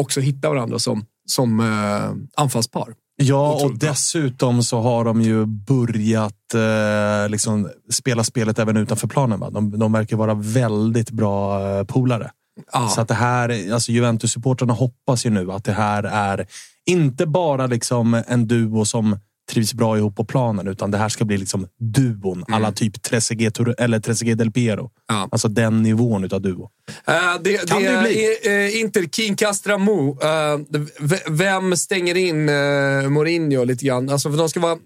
också 0.00 0.20
hittar 0.20 0.48
varandra 0.48 0.78
som, 0.78 1.06
som 1.26 1.60
eh, 1.60 2.42
anfallspar. 2.42 2.94
Ja, 3.20 3.64
och 3.64 3.78
dessutom 3.78 4.62
så 4.62 4.80
har 4.80 5.04
de 5.04 5.22
ju 5.22 5.46
börjat 5.46 6.54
eh, 6.54 7.30
liksom 7.30 7.70
spela 7.90 8.24
spelet 8.24 8.58
även 8.58 8.76
utanför 8.76 9.08
planen. 9.08 9.40
Va? 9.40 9.50
De, 9.50 9.78
de 9.78 9.92
verkar 9.92 10.16
vara 10.16 10.34
väldigt 10.34 11.10
bra 11.10 11.68
eh, 11.68 11.84
polare. 11.84 12.30
Ja. 12.72 12.88
Så 12.88 13.00
att 13.00 13.08
det 13.08 13.14
här, 13.14 13.72
alltså 13.72 13.92
Juventus-supportrarna 13.92 14.72
hoppas 14.72 15.26
ju 15.26 15.30
nu 15.30 15.52
att 15.52 15.64
det 15.64 15.72
här 15.72 16.02
är 16.02 16.46
inte 16.86 17.26
bara 17.26 17.66
liksom 17.66 18.22
en 18.26 18.48
duo 18.48 18.84
som 18.84 19.18
trivs 19.50 19.74
bra 19.74 19.96
ihop 19.98 20.16
på 20.16 20.24
planen, 20.24 20.68
utan 20.68 20.90
det 20.90 20.98
här 20.98 21.08
ska 21.08 21.24
bli 21.24 21.36
liksom 21.38 21.66
duon. 21.80 22.44
Alla 22.48 22.72
typ 22.72 23.02
Trezeguet 23.02 23.54
Tour- 23.54 23.74
eller 23.78 24.00
Trezeguet 24.00 24.38
Del 24.38 24.50
Piero. 24.52 24.80
Mm. 24.80 24.90
Ja. 25.08 25.28
Alltså 25.32 25.48
den 25.48 25.82
nivån 25.82 26.24
utav 26.24 26.40
duo. 26.42 26.68
Eh, 27.06 27.14
det 27.44 27.68
Kan 27.68 27.82
det 27.82 27.92
det 27.92 28.02
bli? 28.02 28.38
eh, 28.44 28.80
Inter, 28.80 29.02
King 29.12 29.36
Castramo. 29.36 30.10
Uh, 30.10 30.80
vem 31.28 31.76
stänger 31.76 32.14
in 32.16 32.48
uh, 32.48 33.08
Mourinho 33.08 33.64
lite 33.64 33.84
grann? 33.84 34.10
Alltså, 34.10 34.30
för 34.30 34.38
de 34.38 34.48
ska 34.48 34.60
vara, 34.60 34.78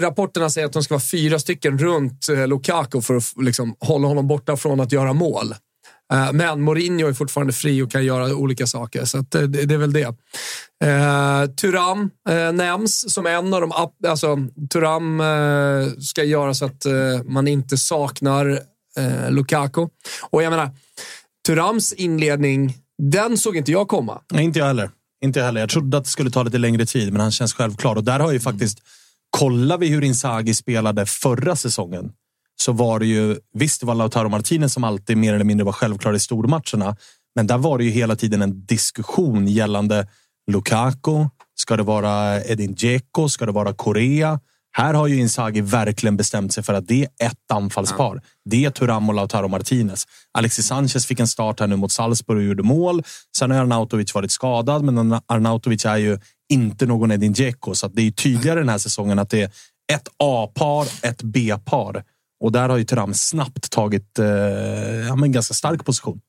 rapporterna 0.00 0.50
säger 0.50 0.66
att 0.66 0.72
de 0.72 0.82
ska 0.82 0.94
vara 0.94 1.02
fyra 1.02 1.38
stycken 1.38 1.78
runt 1.78 2.26
uh, 2.30 2.46
Lukaku 2.46 3.00
för 3.00 3.16
att 3.16 3.24
liksom, 3.36 3.74
hålla 3.80 4.08
honom 4.08 4.28
borta 4.28 4.56
från 4.56 4.80
att 4.80 4.92
göra 4.92 5.12
mål. 5.12 5.54
Eh, 6.12 6.32
men 6.32 6.60
Mourinho 6.60 7.08
är 7.08 7.12
fortfarande 7.12 7.52
fri 7.52 7.82
och 7.82 7.90
kan 7.90 8.04
göra 8.04 8.34
olika 8.34 8.66
saker, 8.66 9.04
så 9.04 9.18
att, 9.18 9.34
eh, 9.34 9.42
det, 9.42 9.64
det 9.64 9.74
är 9.74 9.78
väl 9.78 9.92
det. 9.92 10.14
Eh, 10.84 11.46
Turam 11.46 12.10
eh, 12.28 12.52
nämns 12.52 13.14
som 13.14 13.26
en 13.26 13.54
av 13.54 13.60
de... 13.60 13.72
Alltså, 14.08 14.36
Turam 14.72 15.20
eh, 15.20 15.92
ska 16.00 16.24
göra 16.24 16.54
så 16.54 16.64
att 16.64 16.86
eh, 16.86 16.92
man 17.24 17.48
inte 17.48 17.76
saknar 17.76 18.60
eh, 18.96 19.30
Lukaku. 19.30 19.86
Och 20.30 20.42
jag 20.42 20.50
menar, 20.50 20.70
Turams 21.46 21.92
inledning, 21.92 22.74
den 23.02 23.38
såg 23.38 23.56
inte 23.56 23.72
jag 23.72 23.88
komma. 23.88 24.20
Nej, 24.32 24.44
inte 24.44 24.58
jag 24.58 24.66
heller. 24.66 24.90
Inte 25.24 25.38
jag 25.38 25.46
heller. 25.46 25.60
Jag 25.60 25.70
trodde 25.70 25.98
att 25.98 26.04
det 26.04 26.10
skulle 26.10 26.30
ta 26.30 26.42
lite 26.42 26.58
längre 26.58 26.86
tid, 26.86 27.12
men 27.12 27.20
han 27.20 27.32
känns 27.32 27.54
självklar. 27.54 27.96
Och 27.96 28.04
där 28.04 28.20
har 28.20 28.32
ju 28.32 28.40
faktiskt, 28.40 28.78
kollar 29.30 29.78
vi 29.78 29.88
hur 29.88 30.04
Inzaghi 30.04 30.54
spelade 30.54 31.06
förra 31.06 31.56
säsongen, 31.56 32.12
så 32.62 32.72
var 32.72 32.98
det 32.98 33.06
ju, 33.06 33.36
visst 33.54 33.80
det 33.80 33.86
var 33.86 33.94
Lautaro 33.94 34.28
Martinez 34.28 34.72
som 34.72 34.84
alltid 34.84 35.16
mer 35.16 35.34
eller 35.34 35.44
mindre 35.44 35.64
var 35.64 35.72
självklar 35.72 36.14
i 36.14 36.20
stormatcherna, 36.20 36.96
men 37.34 37.46
där 37.46 37.58
var 37.58 37.78
det 37.78 37.84
ju 37.84 37.90
hela 37.90 38.16
tiden 38.16 38.42
en 38.42 38.66
diskussion 38.66 39.46
gällande 39.46 40.08
Lukaku. 40.50 41.26
Ska 41.54 41.76
det 41.76 41.82
vara 41.82 42.44
Edin 42.44 42.74
Dzeko? 42.74 43.28
Ska 43.28 43.46
det 43.46 43.52
vara 43.52 43.72
Korea? 43.72 44.40
Här 44.72 44.94
har 44.94 45.06
ju 45.06 45.20
Inzaghi 45.20 45.60
verkligen 45.60 46.16
bestämt 46.16 46.52
sig 46.52 46.62
för 46.62 46.74
att 46.74 46.86
det 46.86 47.02
är 47.18 47.26
ett 47.26 47.50
anfallspar. 47.52 48.22
Det 48.44 48.64
är 48.64 48.70
Thuram 48.70 49.08
och 49.08 49.14
Lautaro 49.14 49.48
Martinez. 49.48 50.04
Alexis 50.32 50.66
Sanchez 50.66 51.06
fick 51.06 51.20
en 51.20 51.28
start 51.28 51.60
här 51.60 51.66
nu 51.66 51.76
mot 51.76 51.92
Salzburg 51.92 52.38
och 52.38 52.44
gjorde 52.44 52.62
mål. 52.62 53.02
Sen 53.36 53.50
har 53.50 53.58
Arnautovic 53.58 54.14
varit 54.14 54.30
skadad, 54.30 54.84
men 54.84 55.20
Arnautovic 55.26 55.84
är 55.84 55.96
ju 55.96 56.18
inte 56.48 56.86
någon 56.86 57.12
Edin 57.12 57.32
Dzeko, 57.32 57.74
så 57.74 57.88
det 57.88 58.00
är 58.00 58.04
ju 58.04 58.10
tydligare 58.10 58.60
den 58.60 58.68
här 58.68 58.78
säsongen 58.78 59.18
att 59.18 59.30
det 59.30 59.42
är 59.42 59.50
ett 59.92 60.08
A-par, 60.18 60.88
ett 61.02 61.22
B-par. 61.22 62.04
Och 62.40 62.52
där 62.52 62.68
har 62.68 62.78
ju 62.78 62.84
Thuram 62.84 63.14
snabbt 63.14 63.70
tagit 63.70 64.18
eh, 64.18 64.26
ja, 65.08 65.16
men 65.16 65.32
ganska 65.32 65.54
stark 65.54 65.84
position. 65.84 66.20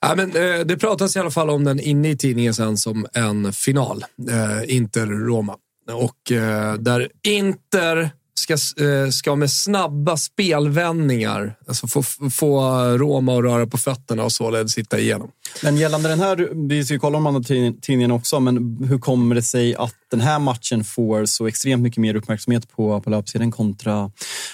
Ja, 0.00 0.14
men, 0.16 0.36
eh, 0.36 0.60
det 0.60 0.76
pratas 0.76 1.16
i 1.16 1.18
alla 1.18 1.30
fall 1.30 1.50
om 1.50 1.64
den 1.64 1.80
inne 1.80 2.10
i 2.10 2.16
tidningen 2.16 2.54
sen 2.54 2.76
som 2.76 3.06
en 3.12 3.52
final. 3.52 4.04
Eh, 4.30 4.76
Inter-Roma. 4.76 5.56
Och 5.92 6.32
eh, 6.32 6.74
där 6.74 7.08
Inter 7.22 8.10
ska, 8.34 8.52
eh, 8.84 9.08
ska 9.10 9.36
med 9.36 9.50
snabba 9.50 10.16
spelvändningar 10.16 11.56
alltså 11.66 11.86
få, 11.86 12.02
få 12.32 12.60
Roma 12.98 13.38
att 13.38 13.44
röra 13.44 13.66
på 13.66 13.78
fötterna 13.78 14.24
och 14.24 14.32
således 14.32 14.72
sitta 14.72 14.98
igenom. 14.98 15.30
Men 15.62 15.76
gällande 15.76 16.08
den 16.08 16.20
här, 16.20 16.48
vi 16.68 16.84
ska 16.84 16.98
kolla 16.98 17.18
om 17.18 17.26
andra 17.26 17.42
tidningen 17.82 18.10
också, 18.10 18.40
men 18.40 18.84
hur 18.88 18.98
kommer 18.98 19.34
det 19.34 19.42
sig 19.42 19.74
att 19.74 19.94
den 20.10 20.20
här 20.20 20.38
matchen 20.38 20.84
får 20.84 21.24
så 21.26 21.46
extremt 21.46 21.82
mycket 21.82 21.98
mer 22.00 22.14
uppmärksamhet 22.14 22.70
på, 22.76 23.00
på 23.00 23.10
löpsedeln 23.10 23.50
kontra 23.52 24.10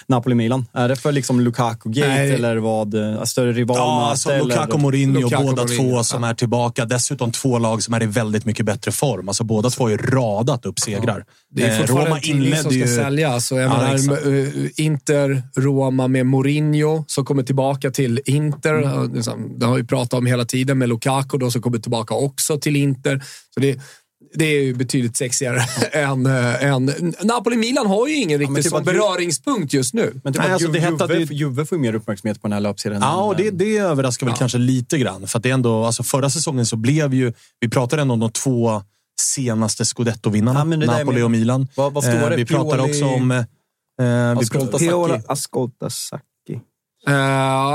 Napoli-Milan? 0.07 0.65
Är 0.73 0.89
det 0.89 0.95
för 0.95 1.11
liksom 1.11 1.39
Lukaku-gate 1.41 2.33
eller 2.33 2.57
vad? 2.57 2.93
eh, 2.93 3.23
Större 3.23 3.51
rivalmöte? 3.51 3.81
Ja, 3.87 4.09
alltså 4.09 4.29
eller- 4.31 4.43
Lukaku 4.45 4.71
och 4.73 4.79
Mourinho, 4.79 5.21
Lukaku 5.21 5.43
båda 5.43 5.61
Mourinho, 5.63 5.91
två 5.97 6.03
som 6.03 6.23
är 6.23 6.33
tillbaka. 6.33 6.85
Dessutom 6.85 7.31
två 7.31 7.59
lag 7.59 7.83
som 7.83 7.93
är 7.93 8.03
i 8.03 8.05
väldigt 8.05 8.45
mycket 8.45 8.65
bättre 8.65 8.91
form. 8.91 9.27
Alltså 9.29 9.43
båda 9.43 9.69
två 9.69 9.83
har 9.83 9.89
ju 9.89 9.97
radat 9.97 10.65
upp 10.65 10.79
segrar. 10.79 11.25
Det 11.51 11.63
är 11.63 11.69
Eh, 11.71 11.77
fortfarande 11.77 12.05
Roma 12.09 12.15
en 12.15 12.21
tidning 12.21 12.55
som 12.55 12.71
ska 12.71 12.79
ju... 12.79 12.87
säljas. 12.95 13.47
Så 13.47 13.55
jag 13.55 13.63
Ja, 13.63 13.77
menar, 13.77 14.37
eh, 14.37 14.85
Inter, 14.85 15.43
Roma 15.55 16.07
med 16.07 16.25
Mourinho 16.25 17.03
som 17.07 17.25
kommer 17.25 17.43
tillbaka 17.43 17.91
till 17.91 18.21
Inter. 18.25 18.73
Mm. 18.73 19.13
Liksom, 19.13 19.59
Det 19.59 19.65
har 19.65 19.75
vi 19.75 19.83
pratat 19.83 20.13
om 20.13 20.25
hela 20.25 20.45
tiden 20.45 20.77
med 20.77 20.88
Lukaku 20.89 21.37
då, 21.37 21.51
som 21.51 21.61
kommer 21.61 21.77
tillbaka 21.79 22.13
också 22.13 22.59
till 22.59 22.75
Inter. 22.75 23.23
Så 23.53 23.59
det, 23.59 23.79
det 24.33 24.45
är 24.45 24.61
ju 24.63 24.73
betydligt 24.75 25.17
sexigare 25.17 25.61
än, 25.91 26.25
äh, 26.25 26.63
än... 26.63 26.85
Napoli-Milan 27.23 27.87
har 27.87 28.07
ju 28.07 28.15
ingen 28.15 28.39
riktig 28.39 28.55
typ 28.63 28.65
sån 28.71 28.81
att 28.81 28.87
Ju- 28.87 28.93
beröringspunkt 28.93 29.73
just 29.73 29.93
nu. 29.93 30.21
Men 30.23 30.33
typ 30.33 30.41
Nej, 30.41 30.47
att 30.47 30.53
alltså, 30.53 30.67
det 30.71 30.79
Juve, 30.79 31.33
ju- 31.33 31.35
Juve, 31.35 31.65
får 31.65 31.77
ju 31.77 31.81
mer 31.81 31.95
uppmärksamhet 31.95 32.41
på 32.41 32.47
den 32.47 32.53
här 32.53 32.59
löpsedeln. 32.59 33.01
Ja, 33.01 33.23
och 33.23 33.35
det, 33.35 33.49
det 33.51 33.77
överraskar 33.77 34.25
väl 34.27 34.35
kanske 34.35 34.57
lite 34.57 34.97
grann. 34.97 35.27
För 35.27 35.37
att 35.39 35.43
det 35.43 35.49
är 35.49 35.53
ändå, 35.53 35.85
alltså 35.85 36.03
förra 36.03 36.29
säsongen 36.29 36.65
så 36.65 36.75
blev 36.75 37.13
ju... 37.13 37.33
Vi 37.59 37.69
pratade 37.69 38.01
ändå 38.01 38.13
om 38.13 38.19
de 38.19 38.31
två 38.31 38.83
senaste 39.21 39.85
scudetto-vinnarna. 39.85 40.59
Ja, 40.59 40.77
det 40.77 40.85
Napoli 40.85 41.15
med- 41.15 41.23
och 41.23 41.31
Milan. 41.31 41.67
Vad- 41.75 41.93
vad 41.93 42.03
står 42.03 42.29
det? 42.29 42.35
vi 42.35 42.45
pratar 42.45 42.77
Pioli- 42.77 42.89
också 42.89 43.05
om... 43.05 43.31
Eh, 43.31 43.45
vi 43.99 44.05
Ascolta 44.05 44.79
Sacchi. 44.79 45.23
Ascolta 45.27 45.89
Sacchi. 45.89 46.23
Uh, 47.07 47.13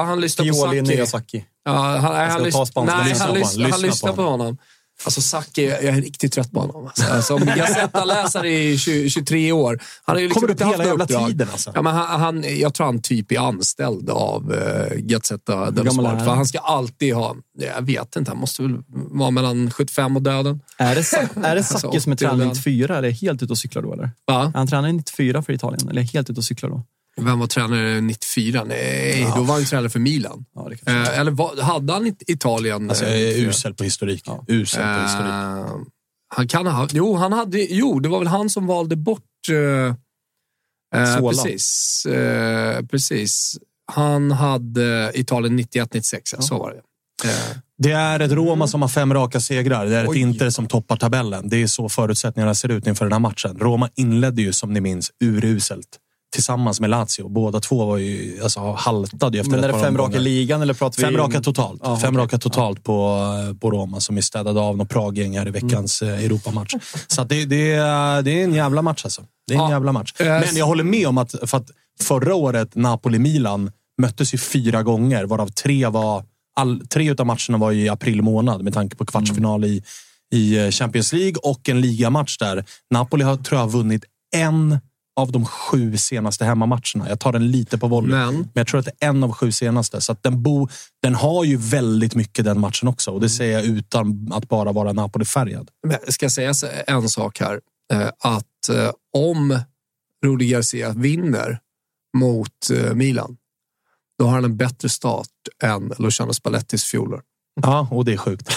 han 0.04 0.20
lyssnar 0.20 0.44
på 0.44 0.52
Pioli, 0.52 0.78
Sacchi. 0.80 0.96
nya 0.96 1.06
Sacchi. 1.06 1.44
Ja, 1.64 1.72
han, 1.72 2.00
han, 2.14 2.30
ska 2.30 2.40
lys- 2.44 2.52
ta 2.52 2.66
spanska. 2.66 2.96
nej, 2.96 3.08
Lyssna 3.08 3.24
han, 3.24 3.34
på 3.34 3.40
lys- 3.40 3.44
honom. 3.54 3.70
han 3.72 3.80
Lyssna 3.80 3.86
lyssnar 3.88 4.12
på 4.12 4.22
honom. 4.22 4.58
Alltså 5.04 5.20
Sacchi, 5.20 5.64
jag 5.66 5.84
är 5.84 5.92
riktigt 5.92 6.32
trött 6.32 6.52
på 6.52 6.60
honom. 6.60 6.86
Alltså, 6.86 7.22
som 7.22 7.46
Gazetta-läsare 7.46 8.50
i 8.50 8.78
20, 8.78 9.10
23 9.10 9.52
år. 9.52 9.78
Han 10.04 10.16
har 10.16 10.20
ju 10.20 10.26
liksom 10.28 10.40
Kommer 10.40 10.52
upp 10.52 10.60
inte 10.60 10.64
haft 10.64 10.74
hela 10.74 10.84
jävla 10.88 11.04
uppdrag. 11.04 11.26
tiden, 11.28 11.48
alltså. 11.52 11.72
Ja, 11.74 11.82
men 11.82 11.94
han, 11.94 12.20
han, 12.20 12.58
jag 12.58 12.74
tror 12.74 12.86
han 12.86 13.02
typ 13.02 13.32
är 13.32 13.38
anställd 13.38 14.10
av 14.10 14.52
uh, 14.52 14.58
Gazzetta 14.96 15.70
dello 15.70 15.82
gammal 15.90 16.04
är 16.04 16.08
Sport. 16.10 16.18
han? 16.18 16.26
För 16.26 16.34
han 16.34 16.46
ska 16.46 16.58
alltid 16.58 17.14
ha, 17.14 17.36
jag 17.58 17.82
vet 17.82 18.16
inte, 18.16 18.30
han 18.30 18.38
måste 18.40 18.62
väl 18.62 18.76
vara 18.92 19.30
mellan 19.30 19.70
75 19.70 20.16
och 20.16 20.22
döden. 20.22 20.60
Är 20.78 20.94
det, 20.94 21.00
är 21.46 21.54
det 21.54 21.62
Sacchi 21.64 21.86
Alltså, 21.86 22.00
som 22.00 22.12
är 22.12 22.16
80 22.16 22.16
tränare 22.16 22.38
lön. 22.38 22.48
94 22.48 22.98
eller 22.98 23.08
är 23.08 23.12
helt 23.12 23.42
ute 23.42 23.52
och 23.52 23.58
cyklar 23.58 23.82
då? 23.82 23.92
Eller? 23.92 24.10
Va? 24.26 24.52
Han 24.54 24.66
tränare 24.66 24.92
94 24.92 25.42
för 25.42 25.52
Italien 25.52 25.88
eller 25.88 26.00
är 26.00 26.04
helt 26.06 26.30
ute 26.30 26.40
och 26.40 26.44
cyklar 26.44 26.70
då? 26.70 26.82
Vem 27.16 27.38
var 27.38 27.46
tränare 27.46 28.00
94? 28.00 28.64
Nej, 28.64 29.32
då 29.36 29.42
var 29.42 29.54
han 29.54 29.64
tränare 29.64 29.90
för 29.90 29.98
Milan. 30.00 30.44
Ja, 30.54 30.70
Eh, 30.86 31.18
eller 31.18 31.30
vad, 31.30 31.58
hade 31.58 31.92
han 31.92 32.06
inte 32.06 32.32
Italien? 32.32 32.90
alltså, 32.90 33.04
eh, 33.04 33.10
jag 33.12 33.20
är 33.22 33.26
94? 33.28 33.48
usel 33.48 33.74
på 33.74 33.84
historik. 33.84 34.28
Usel 34.48 34.82
på 34.96 35.02
historik. 35.02 35.28
Eh, 35.28 35.76
han 36.34 36.48
kan 36.48 36.66
ha 36.66 36.88
Jo, 36.92 37.14
han 37.16 37.32
hade, 37.32 37.58
jo, 37.58 38.00
det 38.00 38.08
var 38.08 38.18
väl 38.18 38.28
han 38.28 38.50
som 38.50 38.66
valde 38.66 38.96
bort... 38.96 39.22
Uh, 39.50 39.94
Sola. 41.18 41.42
precis. 41.42 42.06
eh, 42.06 42.82
precis. 42.86 43.58
Han 43.92 44.30
hade 44.30 45.12
Italien 45.14 45.58
91-96, 45.60 46.20
ja. 46.36 46.42
så 46.42 46.58
var 46.58 46.70
det. 46.70 46.76
Eh, 47.28 47.56
Det 47.78 47.90
är 47.92 48.20
ett 48.20 48.32
Roma 48.32 48.66
som 48.66 48.82
har 48.82 48.88
fem 48.88 49.14
raka 49.14 49.40
segrar. 49.40 49.86
Det 49.86 49.96
är 49.96 50.02
ett 50.04 50.08
Oj. 50.10 50.18
Inter 50.18 50.50
som 50.50 50.66
toppar 50.66 50.96
tabellen. 50.96 51.48
Det 51.48 51.62
är 51.62 51.66
så 51.66 51.88
förutsättningarna 51.88 52.54
ser 52.54 52.68
ut 52.68 52.86
inför 52.86 53.04
den 53.04 53.12
här 53.12 53.18
matchen. 53.18 53.58
Roma 53.58 53.88
inledde 53.96 54.42
ju, 54.42 54.52
som 54.52 54.72
ni 54.72 54.80
minns, 54.80 55.10
uruselt. 55.24 55.86
Tillsammans 56.34 56.80
med 56.80 56.90
Lazio. 56.90 57.28
Båda 57.28 57.60
två 57.60 57.84
var 57.86 57.96
ju, 57.96 58.40
alltså, 58.42 58.72
haltade 58.72 59.36
ju 59.36 59.40
efter 59.40 59.50
Men 59.50 59.64
är 59.64 59.68
det 59.72 59.78
fem 59.80 59.98
raka 59.98 60.16
i 60.16 60.20
ligan 60.20 60.62
eller 60.62 60.74
pratar 60.74 60.96
vi... 60.96 61.02
Fem 61.02 61.16
raka 61.16 61.40
totalt. 61.40 61.80
Ja, 61.84 61.96
Fem 61.96 62.16
raka 62.16 62.38
totalt 62.38 62.84
på, 62.84 63.18
på 63.60 63.70
Roma 63.70 64.00
som 64.00 64.16
är 64.16 64.20
städade 64.20 64.60
av 64.60 64.76
något 64.76 64.88
Praggäng 64.88 65.38
här 65.38 65.48
i 65.48 65.50
veckans 65.50 66.02
Mm. 66.02 66.14
eh, 66.14 66.24
Europamatch. 66.24 66.74
Så 67.06 67.24
det, 67.24 67.44
det, 67.44 67.72
är, 67.72 68.22
det 68.22 68.40
är 68.40 68.44
en 68.44 68.54
jävla 68.54 68.82
match 68.82 69.04
alltså. 69.04 69.22
Det 69.48 69.54
är 69.54 69.58
en 69.58 69.64
Ja. 69.64 69.70
jävla 69.70 69.92
match. 69.92 70.14
Eh, 70.18 70.26
Men 70.26 70.56
jag 70.56 70.66
håller 70.66 70.84
med 70.84 71.06
om 71.08 71.18
att, 71.18 71.34
för 71.50 71.56
att 71.58 71.70
förra 72.00 72.34
året, 72.34 72.74
Napoli-Milan, 72.74 73.70
möttes 74.02 74.34
ju 74.34 74.38
fyra 74.38 74.82
gånger, 74.82 75.24
varav 75.24 75.48
tre 75.48 75.86
var... 75.86 76.24
All, 76.56 76.86
tre 76.86 77.14
av 77.18 77.26
matcherna 77.26 77.58
var 77.58 77.72
i 77.72 77.88
april 77.88 78.22
månad 78.22 78.62
med 78.62 78.74
tanke 78.74 78.96
på 78.96 79.06
kvartsfinal 79.06 79.64
i, 79.64 79.82
i 80.34 80.58
eh, 80.64 80.70
Champions 80.70 81.12
League 81.12 81.34
och 81.42 81.68
en 81.68 81.80
ligamatch 81.80 82.38
där. 82.38 82.64
Napoli 82.90 83.24
har, 83.24 83.36
tror 83.36 83.60
jag, 83.60 83.68
vunnit 83.70 84.04
en 84.36 84.78
av 85.16 85.32
de 85.32 85.44
sju 85.46 85.96
senaste 85.96 86.44
hemmamatcherna. 86.44 87.08
Jag 87.08 87.20
tar 87.20 87.32
den 87.32 87.50
lite 87.50 87.78
på 87.78 87.88
volley. 87.88 88.10
Men- 88.10 88.34
Men 88.34 88.48
jag 88.54 88.66
tror 88.66 88.80
att 88.80 88.84
det 88.86 88.92
är 89.00 89.08
en 89.08 89.24
av 89.24 89.32
sju 89.32 89.52
senaste. 89.52 90.00
Så 90.00 90.16
den, 90.20 90.42
bo, 90.42 90.68
den 91.02 91.14
har 91.14 91.44
ju 91.44 91.56
väldigt 91.56 92.14
mycket 92.14 92.44
den 92.44 92.60
matchen 92.60 92.88
också. 92.88 93.10
Och 93.10 93.20
det 93.20 93.28
säger 93.28 93.52
jag 93.52 93.64
utan 93.64 94.32
att 94.32 94.48
bara 94.48 94.72
vara 94.72 94.92
Napoli-färgad. 94.92 95.68
Men 95.86 95.98
ska 96.08 96.30
säga 96.30 96.52
en 96.86 97.08
sak 97.08 97.40
här. 97.40 97.60
Eh, 97.92 98.08
att 98.18 98.68
eh, 98.70 98.90
om 99.16 99.58
Rudi 100.26 100.46
Garcia 100.46 100.90
vinner 100.90 101.58
mot 102.16 102.70
eh, 102.72 102.94
Milan, 102.94 103.36
då 104.18 104.24
har 104.26 104.34
han 104.34 104.44
en 104.44 104.56
bättre 104.56 104.88
start 104.88 105.28
än 105.62 105.92
Luciano 105.98 106.32
Spallettis 106.32 106.84
fjolår. 106.84 107.22
Ja, 107.62 107.88
och 107.90 108.04
det 108.04 108.12
är 108.12 108.16
sjukt. 108.16 108.48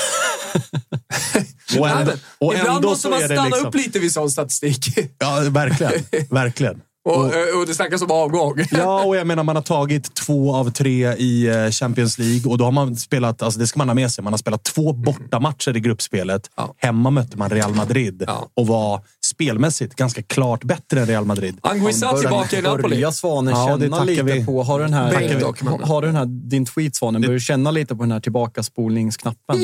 Och 1.79 1.89
ändå, 1.89 2.11
och 2.39 2.53
Ibland 2.53 2.75
ändå 2.75 2.89
måste 2.89 3.01
så 3.01 3.09
man 3.09 3.19
stanna 3.19 3.45
liksom... 3.45 3.67
upp 3.67 3.75
lite 3.75 3.99
vid 3.99 4.11
sån 4.11 4.29
statistik. 4.31 4.97
Ja, 5.19 5.43
verkligen. 5.49 5.91
verkligen. 6.29 6.81
och, 7.05 7.33
eh, 7.35 7.59
och 7.59 7.67
det 7.67 7.73
snackas 7.73 8.01
om 8.01 8.11
avgång. 8.11 8.65
Ja, 8.71 9.03
och 9.05 9.15
jag 9.15 9.27
menar 9.27 9.43
man 9.43 9.55
har 9.55 9.63
tagit 9.63 10.15
två 10.15 10.55
av 10.55 10.71
tre 10.71 11.13
i 11.13 11.47
eh, 11.47 11.71
Champions 11.71 12.17
League 12.17 12.51
och 12.51 12.57
då 12.57 12.65
har 12.65 12.71
man 12.71 12.95
spelat, 12.95 13.41
alltså 13.41 13.59
det 13.59 13.67
ska 13.67 13.77
man 13.77 13.89
ha 13.89 13.95
med 13.95 14.11
sig, 14.11 14.23
man 14.23 14.33
har 14.33 14.37
spelat 14.37 14.63
två 14.63 14.93
bortamatcher 14.93 15.77
i 15.77 15.79
gruppspelet. 15.79 16.49
Ja. 16.55 16.73
Hemma 16.77 17.09
mötte 17.09 17.37
man 17.37 17.49
Real 17.49 17.73
Madrid 17.75 18.23
Ja. 18.27 18.49
och 18.53 18.67
var 18.67 19.01
spelmässigt 19.37 19.95
ganska 19.95 20.21
klart 20.23 20.63
bättre 20.63 20.99
än 20.99 21.05
Real 21.05 21.25
Madrid. 21.25 21.57
Anguissa 21.61 22.17
tillbaka 22.17 22.57
i 22.57 22.61
Napoli. 22.61 22.81
Börja 22.95 23.11
Svanen 23.11 23.53
Ja, 23.53 23.77
det 23.77 23.83
känna 23.83 23.97
tackar 23.97 24.05
lite 24.05 24.23
vi. 24.23 24.45
på... 24.45 24.63
Har 24.63 24.79
du 24.79 24.85
den 24.85 24.93
här, 24.93 25.11
men- 25.11 25.71
har, 25.71 25.79
har 25.79 26.01
du 26.01 26.07
den 26.07 26.15
här 26.15 26.25
din 26.25 26.65
tweet 26.65 26.95
Svanen? 26.95 27.21
Börjar 27.21 27.33
du 27.33 27.39
känna 27.39 27.71
lite 27.71 27.95
på 27.95 28.03
den 28.03 28.11
här 28.11 28.19
tillbakaspolningsknappen? 28.19 29.57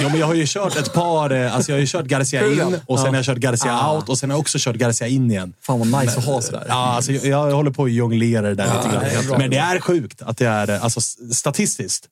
Jo, 0.00 0.08
men 0.08 0.18
jag 0.20 0.26
har 0.26 0.34
ju 0.34 0.44
kört 0.46 0.76
ett 0.76 0.92
par, 0.92 1.30
eh, 1.30 1.54
alltså 1.54 1.72
jag 1.72 1.76
har 1.76 1.80
ju 1.80 1.86
kört 1.86 2.04
Garcia 2.04 2.46
in 2.46 2.76
och 2.86 2.98
sen 2.98 3.08
har 3.08 3.14
jag 3.16 3.24
kört 3.24 3.38
Garcia 3.38 3.92
out 3.92 4.08
och 4.08 4.18
sen 4.18 4.30
har 4.30 4.34
jag 4.34 4.40
också 4.40 4.58
kört 4.60 4.76
Garcia 4.76 5.06
in 5.08 5.30
igen. 5.30 5.54
Fan 5.60 5.78
vad 5.78 6.02
nice 6.02 6.18
att 6.18 6.24
ha 6.24 6.40
sådär. 6.42 6.64
Ja, 6.68 6.74
alltså, 6.74 7.12
jag, 7.12 7.50
jag 7.50 7.56
håller 7.56 7.70
på 7.70 7.84
att 7.84 7.92
jonglera 7.92 8.42
det 8.48 8.54
där 8.54 8.64
lite 8.64 9.00
det 9.00 9.06
är 9.06 9.22
grann. 9.28 9.38
Men 9.38 9.50
det 9.50 9.56
är 9.56 9.80
sjukt 9.80 10.22
att 10.22 10.36
det 10.38 10.46
är, 10.46 10.70
eh, 10.70 10.84
alltså 10.84 11.00
statistiskt. 11.32 12.06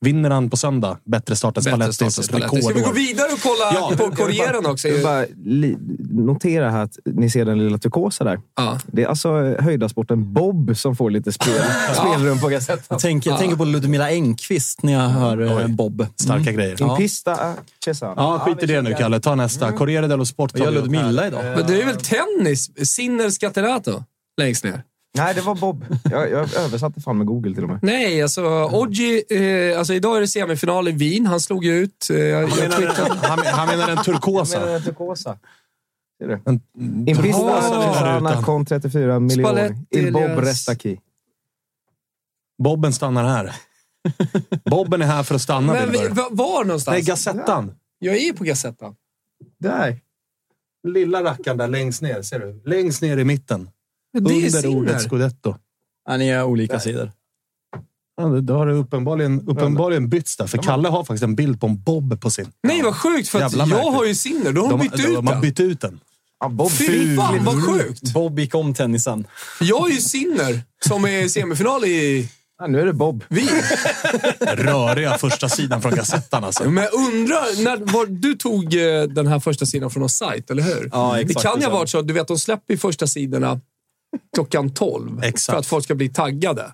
Vinner 0.00 0.30
han 0.30 0.50
på 0.50 0.56
söndag, 0.56 0.98
bättre 1.04 1.36
start 1.36 1.56
än 1.56 1.62
Spallettis 1.62 2.24
Spalletti. 2.24 2.62
Ska 2.62 2.74
vi 2.74 2.80
gå 2.80 2.92
vidare 2.92 3.32
och 3.32 3.40
kolla 3.42 3.72
Ja, 3.74 3.92
på 3.96 4.16
Corrieren 4.16 4.66
också? 4.66 4.88
Jag 4.88 5.02
bara 5.02 5.24
notera 6.10 6.70
här 6.70 6.82
att 6.82 6.98
ni 7.04 7.30
ser 7.30 7.44
den 7.44 7.58
lilla 7.58 7.78
turkosa 7.78 8.24
där. 8.24 8.40
Ja. 8.56 8.78
Det 8.86 9.02
är 9.02 9.06
alltså 9.06 9.30
höjdarsporten 9.58 10.32
Bob 10.32 10.76
som 10.76 10.96
får 10.96 11.10
lite 11.10 11.32
spel, 11.32 11.54
spelrum 11.94 12.40
på 12.40 12.48
Gazettan. 12.48 12.84
Jag 12.88 13.00
tänker, 13.00 13.30
jag 13.30 13.38
tänker 13.38 13.56
på 13.56 13.64
Ludmila 13.64 14.08
Engqvist 14.10 14.82
när 14.82 14.92
jag 14.92 15.00
hör 15.08 15.60
eh, 15.60 15.66
Bob. 15.68 16.06
Starka 16.16 16.52
grejer. 16.52 16.70
In 16.82 16.86
Ja. 16.88 16.96
pista 16.96 17.54
Cesana. 17.84 18.14
Ja, 18.16 18.38
skit 18.38 18.62
i 18.62 18.66
det 18.66 18.82
nu 18.82 18.94
Kalle. 18.94 19.20
Ta 19.20 19.34
nästa. 19.34 19.72
Corriere 19.72 20.06
dello 20.06 20.24
Sport 20.24 20.52
tar 20.52 20.64
gör. 20.64 20.70
Ludmilla 20.70 21.26
idag? 21.26 21.44
Men 21.44 21.66
det 21.66 21.82
är 21.82 21.86
väl 21.86 21.96
tennis? 21.96 22.88
Sinner 22.88 23.30
Scatenato 23.30 24.02
längst 24.40 24.64
ner. 24.64 24.82
Nej, 25.16 25.34
det 25.34 25.40
var 25.40 25.54
Bob. 25.54 25.84
Jag, 26.10 26.30
jag 26.30 26.54
översatte 26.56 27.00
fan 27.00 27.18
med 27.18 27.26
Google 27.26 27.54
till 27.54 27.62
och 27.64 27.70
med. 27.70 27.78
Nej, 27.82 28.22
alltså 28.22 28.64
Oggi, 28.64 29.22
eh, 29.30 29.78
alltså 29.78 29.94
idag 29.94 30.16
är 30.16 30.20
det 30.20 30.28
semifinal 30.28 30.88
i 30.88 30.92
Wien. 30.92 31.26
Han 31.26 31.40
slog 31.40 31.64
ju 31.64 31.72
ut. 31.76 32.10
Eh, 32.10 32.16
jag, 32.18 32.48
Han 32.48 32.58
menar, 32.58 32.80
den, 32.80 33.16
han, 33.18 33.38
han 33.46 33.68
menar 33.68 33.86
den 33.86 34.04
turkosa. 34.04 34.66
den 34.66 34.82
turkosa. 34.82 35.38
Ser 36.18 36.28
du? 36.28 36.40
En, 36.46 36.60
In 37.08 37.16
turkosa 37.16 37.22
pista 37.22 37.70
den 37.70 37.80
där 37.80 37.92
Cesana 37.92 38.30
rutan. 38.30 38.42
con 38.42 38.64
34 38.66 39.20
miljoner. 39.20 39.76
Il 39.90 40.12
Bob 40.12 40.38
resta 40.38 40.74
qui. 40.74 41.00
Bobben 42.62 42.92
stannar 42.92 43.24
här. 43.24 43.52
Bobben 44.64 45.02
är 45.02 45.06
här 45.06 45.22
för 45.22 45.34
att 45.34 45.42
stanna, 45.42 45.72
Men 45.72 45.92
vi, 45.92 45.98
var 46.30 46.64
någonstans? 46.64 46.94
Nej, 46.94 47.02
Gazettan. 47.02 47.74
Jag 47.98 48.16
är 48.16 48.32
på 48.32 48.44
Gazettan. 48.44 48.94
Där. 49.58 50.00
Lilla 50.88 51.24
rackaren 51.24 51.56
där 51.56 51.68
längst 51.68 52.02
ner. 52.02 52.22
Ser 52.22 52.38
du? 52.38 52.62
Längst 52.64 53.02
ner 53.02 53.16
i 53.18 53.24
mitten. 53.24 53.70
Det 54.20 54.56
under 54.56 54.66
ordet 54.66 55.02
scudetto. 55.02 55.54
Ja, 56.08 56.16
ni 56.16 56.28
är 56.28 56.44
olika 56.44 56.80
sidor. 56.80 57.12
Ja, 58.16 58.24
det- 58.28 58.40
då 58.40 58.54
har 58.54 58.66
det 58.66 58.72
uppenbarligen, 58.74 59.48
uppenbarligen 59.48 60.08
bytts 60.08 60.36
där. 60.36 60.46
För 60.46 60.58
Kalle 60.58 60.88
har 60.88 61.04
faktiskt 61.04 61.22
en 61.24 61.34
bild 61.34 61.60
på 61.60 61.66
en 61.66 61.82
Bob 61.82 62.20
på 62.20 62.30
sin. 62.30 62.46
Nej, 62.62 62.82
vad 62.82 62.96
sjukt. 62.96 63.28
För 63.28 63.38
att 63.38 63.42
Jävla 63.52 63.62
jag 63.64 63.68
märkligt. 63.68 63.94
har 63.94 64.04
ju 64.04 64.14
Sinner. 64.14 64.52
Då 64.52 64.62
har 64.62 64.70
de, 64.70 64.80
bytt 64.80 64.94
ut 64.94 65.14
de 65.14 65.26
har 65.26 65.32
den. 65.34 65.40
bytt 65.42 65.60
ut 65.60 65.80
den. 65.80 66.00
Fy 66.70 67.16
fan 67.16 67.44
vad 67.44 67.64
sjukt. 67.64 68.12
Bob 68.14 68.38
gick 68.38 68.54
om 68.54 68.74
tennisen. 68.74 69.26
Jag 69.60 69.78
har 69.78 69.88
ju 69.88 69.96
Sinner 69.96 70.60
som 70.84 71.04
är 71.04 71.28
semifinal 71.28 71.84
i 71.84 72.28
Ja, 72.58 72.66
nu 72.66 72.80
är 72.80 72.86
det 72.86 72.92
Bob. 72.92 73.24
Wien. 73.28 73.48
Röriga 74.40 75.18
första 75.18 75.48
sidan 75.48 75.82
från 75.82 75.94
Gazettan 75.94 76.44
alltså. 76.44 76.70
Men 76.70 76.84
jag 76.84 76.94
undrar, 76.94 77.64
när, 77.64 77.92
var, 77.92 78.06
du 78.06 78.34
tog 78.34 78.74
eh, 78.74 79.02
den 79.02 79.26
här 79.26 79.40
första 79.40 79.66
sidan 79.66 79.90
från 79.90 80.00
någon 80.00 80.08
sajt, 80.08 80.50
eller 80.50 80.62
hur? 80.62 80.88
Ja, 80.92 81.12
det 81.14 81.20
exakt, 81.20 81.42
kan 81.46 81.54
ju 81.54 81.60
det 81.60 81.66
ha 81.72 81.78
varit 81.78 81.90
så 81.90 81.98
att 81.98 82.08
du 82.08 82.14
vet, 82.14 82.28
de 82.28 82.38
släpper 82.38 82.74
ju 82.74 82.78
första 82.78 83.06
sidorna 83.06 83.60
klockan 84.34 84.74
12 84.74 85.24
Exakt. 85.24 85.54
för 85.54 85.58
att 85.58 85.66
folk 85.66 85.84
ska 85.84 85.94
bli 85.94 86.08
taggade. 86.08 86.72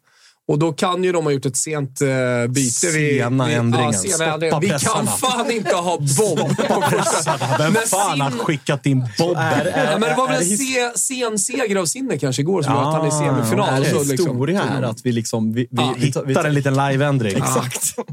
Och 0.49 0.59
då 0.59 0.73
kan 0.73 1.05
ju 1.05 1.13
de 1.13 1.25
ha 1.25 1.33
gjort 1.33 1.47
ett 1.47 1.57
sent 1.57 2.01
eh, 2.01 2.09
byte. 2.49 2.71
Sena 2.71 3.47
vid- 3.47 3.57
ändringen. 3.57 3.93
Ja, 3.93 3.99
sena 3.99 4.15
Stoppa 4.15 4.33
ändringen. 4.35 4.61
Vi 4.61 4.69
kan 4.69 5.07
fan 5.07 5.51
inte 5.51 5.75
ha 5.75 5.99
Bob 5.99 6.57
på 6.57 6.83
första. 6.91 7.39
Vem 7.59 7.75
fan 7.75 8.21
har 8.21 8.31
skickat 8.31 8.87
in 8.87 9.01
Bob? 9.19 9.37
Ja, 9.37 9.99
men 9.99 10.01
det 10.01 10.15
var 10.17 10.29
väl 10.29 10.37
är 10.37 10.41
en 10.53 10.59
se, 10.59 10.99
sen 10.99 11.39
seger 11.39 11.77
av 11.77 11.87
Sinner 11.87 12.17
kanske 12.17 12.43
igår 12.43 12.63
som 12.63 12.73
gör 12.75 12.83
att 12.83 12.95
han 12.95 13.05
är 13.05 13.09
i 13.09 13.11
semifinal. 13.11 13.69
Är 13.75 13.81
det 13.81 13.91
Så 13.91 13.99
liksom- 14.05 14.27
historia 14.29 14.63
här 14.63 14.83
att 14.83 14.99
vi 15.07 15.13
liksom... 15.13 15.53
Vi, 15.53 15.61
vi, 15.61 15.67
Ja, 15.71 15.95
vi, 15.99 16.13
tar- 16.13 16.23
vi, 16.23 16.29
Hittar 16.29 16.45
en 16.45 16.55
liten 16.55 16.75
live-ändring. 16.75 17.37
Exakt. 17.37 17.95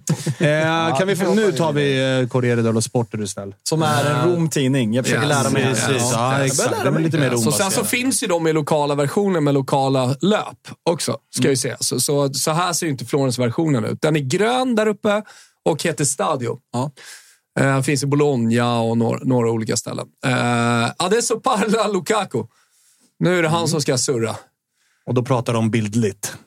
Eh, 0.42 0.98
kan 0.98 1.08
vi, 1.08 1.16
få- 1.16 1.34
nu 1.34 1.52
tar 1.52 1.74
vi 1.74 2.20
eh, 2.22 2.28
Corriere 2.28 2.62
dello 2.62 2.82
Sport, 2.82 3.14
är 3.14 3.18
du 3.18 3.28
snäll. 3.28 3.56
Som 3.70 3.82
är 3.84 4.06
en 4.06 4.30
Rom-tidning. 4.32 4.94
Jag 4.94 5.06
försöker 5.06 5.24
Ja, 5.24 5.28
lära 5.30 5.50
mig. 5.50 5.64
Precis, 5.64 6.10
ja, 6.14 6.38
Jag 6.38 6.46
exakt. 6.46 6.84
De 6.84 6.96
är 6.96 7.00
lite 7.00 7.18
mer 7.18 7.36
Så 7.38 7.52
sen 7.52 7.72
så 7.72 7.84
finns 7.86 8.24
ju 8.24 8.28
de 8.28 8.48
i 8.48 8.54
lokala 8.54 8.96
versioner 8.96 9.40
med 9.42 9.54
lokala 9.54 10.16
löp 10.22 10.58
också, 10.90 11.18
ska 11.36 11.44
jag 11.44 11.50
ju 11.52 11.56
säga. 11.58 11.78
Så, 11.80 12.29
så, 12.34 12.40
så 12.40 12.52
här 12.52 12.74
ser 12.74 12.86
ju 12.86 12.92
inte 12.92 13.06
Florens-versionen 13.06 13.86
ut. 13.86 14.02
Den 14.02 14.16
är 14.16 14.20
grön 14.20 14.76
där 14.76 14.88
uppe 14.88 15.24
och 15.64 15.84
heter 15.84 16.06
Stadio. 16.06 16.60
Ja. 16.74 16.92
Eh, 17.60 17.82
finns 17.82 18.04
i 18.04 18.06
Bologna 18.06 18.82
och 18.82 18.98
några, 18.98 19.20
några 19.24 19.52
olika 19.52 19.78
ställen. 19.78 20.08
Eh, 20.26 20.92
adesso 20.98 21.40
parla 21.40 21.88
Lukaku. 21.88 22.44
Nu 23.20 23.38
är 23.38 23.44
det 23.44 23.50
han 23.50 23.68
som 23.68 23.82
ska 23.82 23.98
surra. 23.98 24.36
Och 25.06 25.14
då 25.14 25.24
pratar 25.24 25.54
de 25.54 25.72
bildligt. 25.72 26.38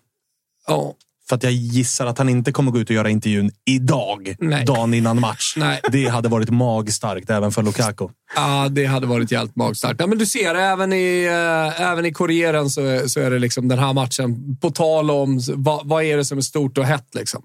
Ja. 0.67 0.95
För 1.33 1.37
att 1.37 1.43
jag 1.43 1.53
gissar 1.53 2.07
att 2.07 2.19
han 2.19 2.29
inte 2.29 2.53
kommer 2.53 2.71
gå 2.71 2.79
ut 2.79 2.91
och 2.91 2.97
göra 2.97 3.11
intervjun 3.11 3.51
idag, 3.65 4.35
Nej. 4.39 4.65
dagen 4.65 4.95
innan 4.95 5.21
match. 5.21 5.55
Nej. 5.57 5.81
Det 5.93 6.09
hade 6.09 6.29
varit 6.29 6.51
magstarkt 6.51 7.31
även 7.31 7.53
för 7.53 7.63
Lukaku. 7.63 8.09
Ja, 8.37 8.69
det 8.71 8.87
hade 8.87 9.07
varit 9.07 9.33
jävligt 9.33 9.57
magstarkt. 9.57 10.01
Ja, 10.01 10.07
men 10.07 10.19
du 10.19 10.27
ser, 10.27 10.55
även 10.55 10.93
i, 10.93 11.25
eh, 11.25 11.81
även 11.81 12.07
i 12.07 12.13
Corrieren 12.13 12.71
så, 12.71 13.09
så 13.09 13.21
är 13.21 13.31
det 13.31 13.39
liksom 13.39 13.69
den 13.69 13.79
här 13.79 13.93
matchen, 13.93 14.57
på 14.61 14.71
tal 14.71 15.11
om 15.11 15.41
vad, 15.55 15.89
vad 15.89 16.05
är 16.05 16.17
det 16.17 16.25
som 16.25 16.39
är 16.39 16.43
stort 16.43 16.79
och 16.79 16.85
hett. 16.85 17.15
Liksom. 17.15 17.43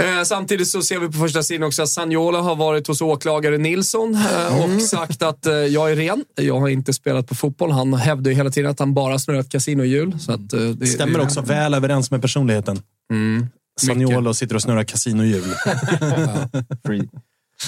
Eh, 0.00 0.22
samtidigt 0.24 0.68
så 0.68 0.82
ser 0.82 0.98
vi 0.98 1.06
på 1.06 1.12
första 1.12 1.42
sidan 1.42 1.66
också 1.66 1.82
att 1.82 1.88
Sagnola 1.88 2.40
har 2.40 2.56
varit 2.56 2.86
hos 2.86 3.02
åklagare 3.02 3.58
Nilsson 3.58 4.14
eh, 4.14 4.64
och 4.64 4.82
sagt 4.82 5.22
att 5.22 5.46
eh, 5.46 5.54
jag 5.54 5.92
är 5.92 5.96
ren. 5.96 6.24
Jag 6.34 6.60
har 6.60 6.68
inte 6.68 6.92
spelat 6.92 7.28
på 7.28 7.34
fotboll. 7.34 7.70
Han 7.70 7.94
hävdar 7.94 8.30
ju 8.30 8.36
hela 8.36 8.50
tiden 8.50 8.70
att 8.70 8.78
han 8.78 8.94
bara 8.94 9.18
snurrat 9.18 9.48
kasinohjul. 9.48 10.18
Så 10.20 10.32
att, 10.32 10.50
det 10.50 10.86
Stämmer 10.86 11.18
det, 11.18 11.24
också 11.24 11.40
väl 11.40 11.74
överens 11.74 12.10
med 12.10 12.22
personligheten. 12.22 12.82
Mm. 13.12 13.46
Saniolo 13.80 14.34
sitter 14.34 14.54
och 14.54 14.62
snurrar 14.62 14.84
kasinohjul. 14.84 15.54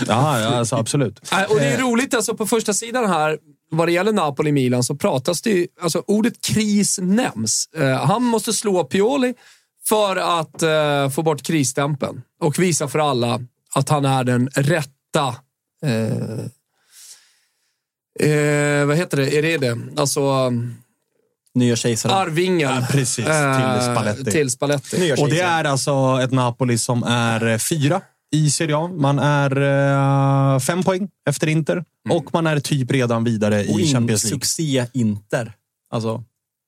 Ja, 0.06 0.40
ja 0.40 0.48
alltså, 0.48 0.76
absolut. 0.76 1.20
Nej, 1.32 1.46
Och 1.46 1.56
det 1.56 1.64
är 1.64 1.78
roligt, 1.78 2.14
alltså 2.14 2.36
på 2.36 2.46
första 2.46 2.72
sidan 2.74 3.08
här, 3.08 3.38
vad 3.70 3.88
det 3.88 3.92
gäller 3.92 4.12
Napoli-Milan, 4.12 4.84
så 4.84 4.96
pratas 4.96 5.42
det 5.42 5.50
ju, 5.50 5.66
alltså 5.82 6.02
ordet 6.06 6.40
kris 6.40 6.98
nämns. 7.02 7.68
Han 8.00 8.22
måste 8.22 8.52
slå 8.52 8.84
Pioli 8.84 9.34
för 9.88 10.16
att 10.40 10.62
eh, 10.62 11.10
få 11.10 11.22
bort 11.22 11.42
krisstämpeln 11.42 12.22
och 12.40 12.58
visa 12.58 12.88
för 12.88 12.98
alla 12.98 13.40
att 13.74 13.88
han 13.88 14.04
är 14.04 14.24
den 14.24 14.48
rätta 14.48 15.36
eh, 15.84 16.38
eh, 18.28 18.86
vad 18.86 18.96
heter 18.96 19.16
det? 19.16 19.38
Är 19.38 19.42
det 19.42 19.58
det? 19.58 19.78
Alltså 19.96 20.52
Nya 21.54 21.76
kejsaren. 21.76 22.16
arvingen. 22.16 22.60
Ja, 22.60 22.86
precis, 22.90 23.14
till 23.14 23.26
eh, 23.26 23.92
Spalletti. 23.92 24.30
Till 24.30 24.50
Spalletti. 24.50 24.98
Nya 25.00 25.14
Och 25.20 25.28
det 25.28 25.40
är 25.40 25.64
alltså 25.64 26.20
ett 26.22 26.30
Napoli 26.32 26.78
som 26.78 27.02
är 27.02 27.46
eh, 27.46 27.58
fyra 27.58 28.00
i 28.34 28.50
Serie 28.50 28.76
A. 28.76 28.88
Man 28.88 29.18
är 29.18 29.62
eh, 30.54 30.58
fem 30.58 30.82
poäng 30.82 31.08
efter 31.28 31.46
Inter 31.46 31.84
och 32.10 32.34
man 32.34 32.46
är 32.46 32.60
typ 32.60 32.90
redan 32.90 33.24
vidare 33.24 33.60
Och 33.60 33.80
i 33.80 33.92
Champions 33.92 34.24
League. 34.24 34.40
succé 34.40 34.86
Inter. 34.92 35.52
Alltså, 35.90 36.24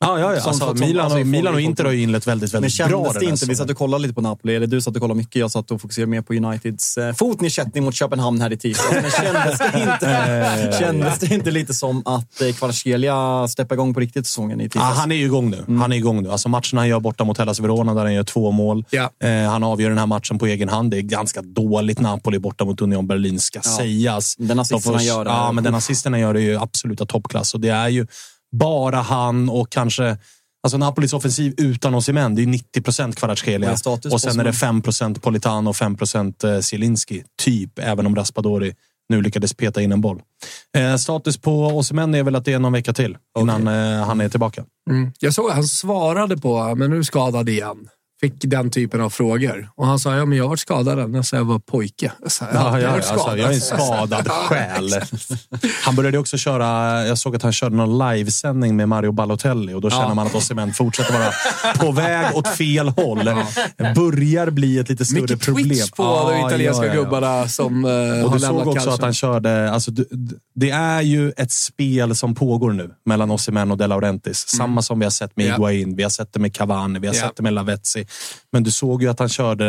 Ja, 0.07 0.19
ja, 0.21 0.35
ja. 0.35 0.41
Som- 0.41 0.49
Alltså, 0.51 0.67
som- 0.67 0.81
Milan, 0.81 1.05
alltså, 1.05 1.19
och, 1.21 1.27
Milan 1.27 1.47
och 1.47 1.53
folk- 1.61 1.65
Inter 1.65 1.85
har 1.85 1.93
ju 1.93 2.03
inlett 2.03 2.27
väldigt, 2.27 2.53
men 2.53 2.63
väldigt 2.63 2.79
bra 2.79 2.87
kändes 2.89 3.13
den 3.15 3.25
det 3.25 3.31
inte? 3.31 3.47
Vi 3.47 3.55
satt 3.57 3.71
och 3.71 3.77
kollade 3.77 4.03
lite 4.03 4.15
på 4.15 4.21
Napoli. 4.21 4.57
Eller 4.57 4.67
du 4.67 4.81
satt 4.81 4.95
och 4.95 5.01
kollade 5.03 5.19
mycket. 5.19 5.37
Jag 5.37 5.51
satt 5.51 5.71
och 5.71 5.81
fokuserade 5.81 6.11
mer 6.11 6.23
på 6.23 6.35
Uniteds 6.35 6.97
eh, 6.99 7.15
fotnedsättning 7.15 7.85
mot 7.85 7.95
Köpenhamn 7.95 8.41
här 8.41 8.53
i 8.53 8.57
tisdags. 8.57 8.91
Men 8.93 9.11
kändes 9.11 9.59
det 9.59 9.81
inte, 9.81 10.77
kändes 10.81 11.19
det 11.19 11.35
inte 11.35 11.51
lite 11.51 11.75
som 11.75 12.03
att 12.07 12.41
eh, 12.41 12.53
Kvaratskhelia 12.53 13.49
steppade 13.49 13.75
igång 13.75 13.95
på 13.95 14.01
riktigt 14.01 14.27
säsongen 14.27 14.61
i 14.61 14.65
Ja, 14.65 14.69
tisdags? 14.69 14.99
han 14.99 15.13
är 15.13 15.17
ju 15.17 15.25
igång 15.25 15.51
nu. 15.51 15.65
Han 15.79 15.93
är 15.93 15.97
igång 15.97 16.23
nu. 16.23 16.31
Alltså 16.31 16.49
matchen 16.49 16.79
han 16.79 16.89
gör 16.89 17.01
borta 17.01 17.25
mot 17.25 17.39
Hellas 17.39 17.61
Verona 17.61 17.95
där 17.95 18.03
han 18.03 18.15
gör 18.15 18.23
två 18.25 18.51
mål. 18.51 18.85
Ja. 18.91 19.11
Eh, 19.25 19.51
han 19.51 19.65
avgör 19.65 19.89
den 19.89 19.99
här 19.99 20.07
matchen 20.07 20.39
på 20.39 20.47
egen 20.47 20.69
hand. 20.69 20.91
Det 20.91 20.97
är 20.99 21.03
ganska 21.03 21.43
dåligt 21.43 22.01
Napoli 22.01 22.39
borta 22.39 22.65
mot 22.65 22.81
Union 22.81 23.07
Berlin, 23.07 23.41
ska 23.41 23.61
sägas. 23.61 24.35
Den 24.39 24.59
assisten 24.59 24.79
De 24.79 24.83
får- 24.83 24.95
han 24.95 25.05
gör 25.05 25.27
Ja, 25.27 25.53
men 25.53 25.65
den 25.65 25.75
assisten 25.75 26.13
han 26.13 26.21
gör 26.21 26.35
är 26.35 26.39
ju 26.41 26.57
absoluta 26.59 27.07
toppklass. 27.07 27.55
Och 27.55 27.61
det 27.61 27.69
är 27.69 27.89
ju 27.89 28.07
bara 28.59 29.01
han 29.01 29.49
och 29.49 29.71
kanske... 29.71 30.19
Alltså 30.63 30.79
Napolis 30.79 31.13
offensiv 31.13 31.55
utan 31.57 31.95
Osimhen, 31.95 32.35
det 32.35 32.43
är 32.43 32.47
90 32.47 32.83
procent 32.83 33.17
Kvaratskhelia. 33.17 33.73
Och 33.73 33.79
sen 33.79 33.93
är 33.93 34.05
det 34.09 34.15
Osimhen? 34.15 34.53
5 34.53 34.83
procent 34.83 35.23
Politano 35.23 35.71
och 35.71 35.77
5 35.77 35.97
procent 35.97 36.45
eh, 36.45 36.61
Zielinski. 36.61 37.25
Typ, 37.43 37.79
även 37.79 38.07
om 38.07 38.17
Raspadori 38.17 38.75
nu 39.09 39.23
lyckades 39.23 39.55
peta 39.55 39.83
in 39.83 39.93
en 39.93 40.01
boll. 40.01 40.23
Eh, 40.77 40.97
status 40.97 41.39
på 41.39 41.67
Osimhen 41.67 42.15
är 42.15 42.23
väl 42.23 42.37
att 42.37 42.45
det 42.45 42.53
är 42.53 42.59
någon 42.59 42.73
vecka 42.73 42.93
till 42.93 43.17
innan 43.39 43.69
eh, 43.69 44.07
han 44.07 44.21
är 44.21 44.29
tillbaka. 44.29 44.65
Mm. 44.91 45.13
Jag 45.21 45.35
såg 45.35 45.49
att 45.49 45.55
han 45.55 45.65
svarade 45.65 46.37
på, 46.37 46.75
men 46.75 46.91
nu 46.91 47.05
skadad 47.05 47.49
igen. 47.49 47.89
Fick 48.25 48.35
den 48.45 48.71
typen 48.71 49.01
av 49.01 49.11
frågor. 49.11 49.69
Och 49.77 49.87
han 49.87 49.99
sa, 49.99 50.17
ja 50.17 50.25
men 50.25 50.39
jag 50.39 50.45
har 50.45 50.49
varit 50.49 50.61
skadad 50.61 51.27
sedan 51.27 51.39
jag 51.39 51.45
var 51.45 51.59
pojke. 51.59 52.13
Jag 52.23 52.33
sa, 52.33 52.45
Ja, 52.55 52.81
"Jag 52.81 52.83
ja, 52.91 52.95
alltså, 52.97 53.37
jag 53.37 53.39
är 53.51 53.55
en 53.55 53.61
skadad 53.61 54.29
själ. 54.31 54.91
Han 55.85 55.97
började 55.97 56.19
också 56.19 56.37
köra, 56.37 57.07
jag 57.07 57.19
såg 57.19 57.37
att 57.37 57.43
han 57.43 57.53
körde 57.53 57.77
någon 57.77 57.99
livesändning 58.17 58.77
med 58.77 58.89
Mario 58.89 59.13
Balotelli 59.13 59.75
och 59.75 59.81
då 59.81 59.91
känner 59.91 60.15
man 60.15 60.27
att 60.27 60.35
Osimhen 60.35 60.75
fortsätter 60.75 61.13
vara 61.13 61.33
på 61.87 61.93
väg 61.93 62.37
åt 62.37 62.49
fel 62.49 62.89
håll. 62.89 63.19
Börjar 63.95 64.51
bli 64.51 64.79
ett 64.79 64.89
lite 64.89 65.05
större 65.05 65.21
Mycket 65.21 65.41
problem. 65.41 65.69
twitch 65.69 65.91
på 65.91 66.03
Ja, 66.03 66.31
de 66.31 66.47
italienska 66.47 66.87
ja, 66.87 66.91
ja, 66.93 66.97
ja. 66.97 67.03
gubbarna 67.03 67.49
som 67.49 67.85
eh, 67.85 67.91
Och 68.25 68.31
har 68.31 68.35
du 68.39 68.41
såg 68.41 68.57
också 68.59 68.73
kanske. 68.73 68.91
att 68.91 69.01
han 69.03 69.15
körde... 69.15 69.71
Alltså, 69.71 69.91
det 70.55 70.71
är 70.71 71.01
ju 71.01 71.31
ett 71.37 71.53
spel 71.53 72.17
som 72.17 72.35
pågår 72.35 72.73
nu 72.73 72.91
mellan 73.07 73.31
Osimhen 73.31 73.71
och 73.71 73.77
De 73.79 73.87
Laurentiis. 73.87 74.49
Samma 74.49 74.83
som 74.83 74.99
vi 74.99 75.05
har 75.05 75.11
sett 75.11 75.37
med 75.37 75.47
Ja. 75.47 75.51
Higuain, 75.53 75.97
vi 75.97 76.03
har 76.03 76.11
sett 76.11 76.33
det 76.33 76.41
med 76.41 76.55
Cavani, 76.55 76.99
vi 76.99 77.07
har 77.07 77.15
Ja. 77.15 77.21
sett 77.21 77.37
det 77.37 77.43
med 77.43 77.53
Lavezzi. 77.53 78.07
Men 78.53 78.63
du 78.63 78.71
såg 78.71 79.03
ju 79.03 79.09
att 79.09 79.19
han 79.19 79.29
körde 79.29 79.67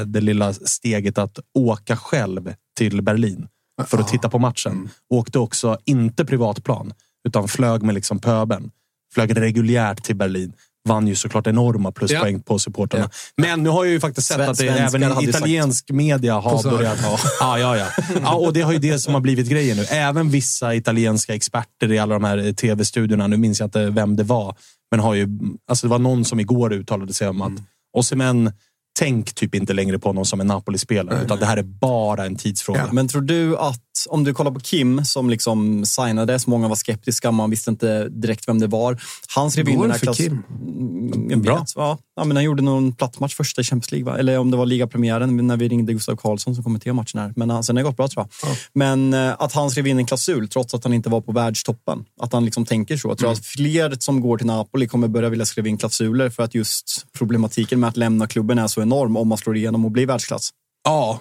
eh, 0.00 0.06
det 0.06 0.20
lilla 0.20 0.52
steget 0.52 1.18
att 1.18 1.38
åka 1.54 1.96
själv 1.96 2.54
till 2.78 3.02
Berlin 3.02 3.48
för 3.86 3.98
att 3.98 4.08
titta 4.08 4.28
på 4.28 4.38
matchen. 4.38 4.88
Åkte 5.14 5.38
också 5.38 5.78
inte 5.84 6.24
privatplan, 6.24 6.92
utan 7.28 7.48
flög 7.48 7.82
med 7.82 7.94
liksom 7.94 8.18
pöben. 8.18 8.70
Flög 9.14 9.40
reguljärt 9.40 10.02
till 10.04 10.16
Berlin. 10.16 10.52
Vann 10.88 11.08
ju 11.08 11.14
såklart 11.14 11.46
enorma 11.46 11.92
pluspoäng 11.92 12.42
på 12.42 12.58
supportrarna. 12.58 13.10
Men 13.36 13.62
nu 13.62 13.68
har 13.68 13.84
jag 13.84 13.92
ju 13.92 14.00
faktiskt 14.00 14.26
sett 14.28 14.38
Sve- 14.38 14.50
att 14.50 14.58
det 14.58 14.68
även 14.68 15.14
sagt- 15.14 15.22
italiensk 15.22 15.90
media 15.90 16.34
har 16.34 16.62
börjat... 16.70 16.98
Ja, 17.40 17.58
ja, 17.58 17.76
ja. 17.76 17.86
ja. 18.22 18.34
Och 18.34 18.52
det 18.52 18.60
har 18.62 18.72
ju 18.72 18.78
det 18.78 18.98
som 18.98 19.14
har 19.14 19.20
blivit 19.20 19.48
grejen 19.48 19.76
nu. 19.76 19.84
Även 19.84 20.30
vissa 20.30 20.74
italienska 20.74 21.34
experter 21.34 21.92
i 21.92 21.98
alla 21.98 22.14
de 22.14 22.24
här 22.24 22.52
tv-studiorna, 22.52 23.26
nu 23.26 23.36
minns 23.36 23.60
jag 23.60 23.66
inte 23.66 23.90
vem 23.90 24.16
det 24.16 24.22
var, 24.22 24.56
men 24.90 25.00
har 25.00 25.14
ju... 25.14 25.28
Alltså 25.68 25.86
det 25.86 25.90
var 25.90 25.98
någon 25.98 26.24
som 26.24 26.40
igår 26.40 26.72
uttalade 26.72 27.12
sig 27.12 27.28
om 27.28 27.42
att 27.42 27.52
Osimhen 27.92 28.52
Tänk 28.98 29.34
typ 29.34 29.54
inte 29.54 29.72
längre 29.72 29.98
på 29.98 30.12
någon 30.12 30.26
som 30.26 30.40
en 30.40 30.46
Napoli-spelare, 30.46 31.22
utan 31.24 31.38
det 31.38 31.46
här 31.46 31.56
är 31.56 31.62
bara 31.62 32.26
en 32.26 32.36
tidsfråga. 32.36 32.88
Men 32.92 33.08
tror 33.08 33.22
du 33.22 33.56
att, 33.56 33.82
om 34.08 34.24
du 34.24 34.34
kollar 34.34 34.50
på 34.50 34.60
Kim 34.60 35.04
som 35.04 35.30
liksom 35.30 35.84
signades, 35.84 36.46
många 36.46 36.68
var 36.68 36.76
skeptiska, 36.76 37.30
man 37.30 37.50
visste 37.50 37.70
inte 37.70 38.08
direkt 38.08 38.48
vem 38.48 38.58
det 38.58 38.66
var. 38.66 39.02
Han 39.34 39.50
skrev 39.50 39.68
in 39.68 39.80
den 39.80 39.90
här 39.90 39.98
för 39.98 40.06
klass... 40.06 40.16
Kim? 40.16 40.42
Mm, 40.50 41.30
jag 41.30 41.40
Bra. 41.40 41.58
vet, 41.58 41.72
ja. 41.76 41.98
ja, 42.16 42.24
men 42.24 42.36
han 42.36 42.44
gjorde 42.44 42.62
någon 42.62 42.92
plattmatch 42.92 43.34
första 43.34 43.60
i 43.60 43.64
Champions 43.64 43.92
League, 43.92 44.12
va? 44.12 44.18
eller 44.18 44.38
om 44.38 44.50
det 44.50 44.56
var 44.56 44.66
ligapremiären 44.66 45.46
när 45.46 45.56
vi 45.56 45.68
ringde 45.68 45.92
Gustav 45.92 46.16
Karlsson 46.16 46.54
som 46.54 46.64
kommenterade 46.64 46.96
matchen 46.96 47.20
här. 47.20 47.32
Men 47.36 47.50
han, 47.50 47.64
sen 47.64 47.76
har 47.76 47.82
det 47.82 47.88
gått 47.88 47.96
bra 47.96 48.08
tror 48.08 48.28
jag. 48.42 48.56
Men 48.72 49.14
eh, 49.14 49.34
att 49.38 49.52
han 49.52 49.70
skrev 49.70 49.86
in 49.86 49.98
en 49.98 50.06
klausul 50.06 50.48
trots 50.48 50.74
att 50.74 50.84
han 50.84 50.92
inte 50.92 51.08
var 51.08 51.20
på 51.20 51.32
världstoppen. 51.32 52.04
Att 52.20 52.32
han 52.32 52.44
liksom 52.44 52.64
tänker 52.64 52.96
så. 52.96 53.08
Jag 53.08 53.18
tror 53.18 53.32
att 53.32 53.46
fler 53.46 53.96
som 53.98 54.20
går 54.20 54.38
till 54.38 54.46
Napoli 54.46 54.88
kommer 54.88 55.08
börja 55.08 55.28
vilja 55.28 55.46
skriva 55.46 55.68
in 55.68 55.78
klausuler 55.78 56.30
för 56.30 56.42
att 56.42 56.54
just 56.54 57.06
problematiken 57.18 57.80
med 57.80 57.88
att 57.88 57.96
lämna 57.96 58.26
klubben 58.26 58.58
är 58.58 58.66
så 58.66 58.82
enorm 58.82 59.16
om 59.16 59.28
man 59.28 59.38
slår 59.38 59.56
igenom 59.56 59.84
och 59.84 59.90
blir 59.90 60.06
världsklass. 60.06 60.50
Ja, 60.84 61.20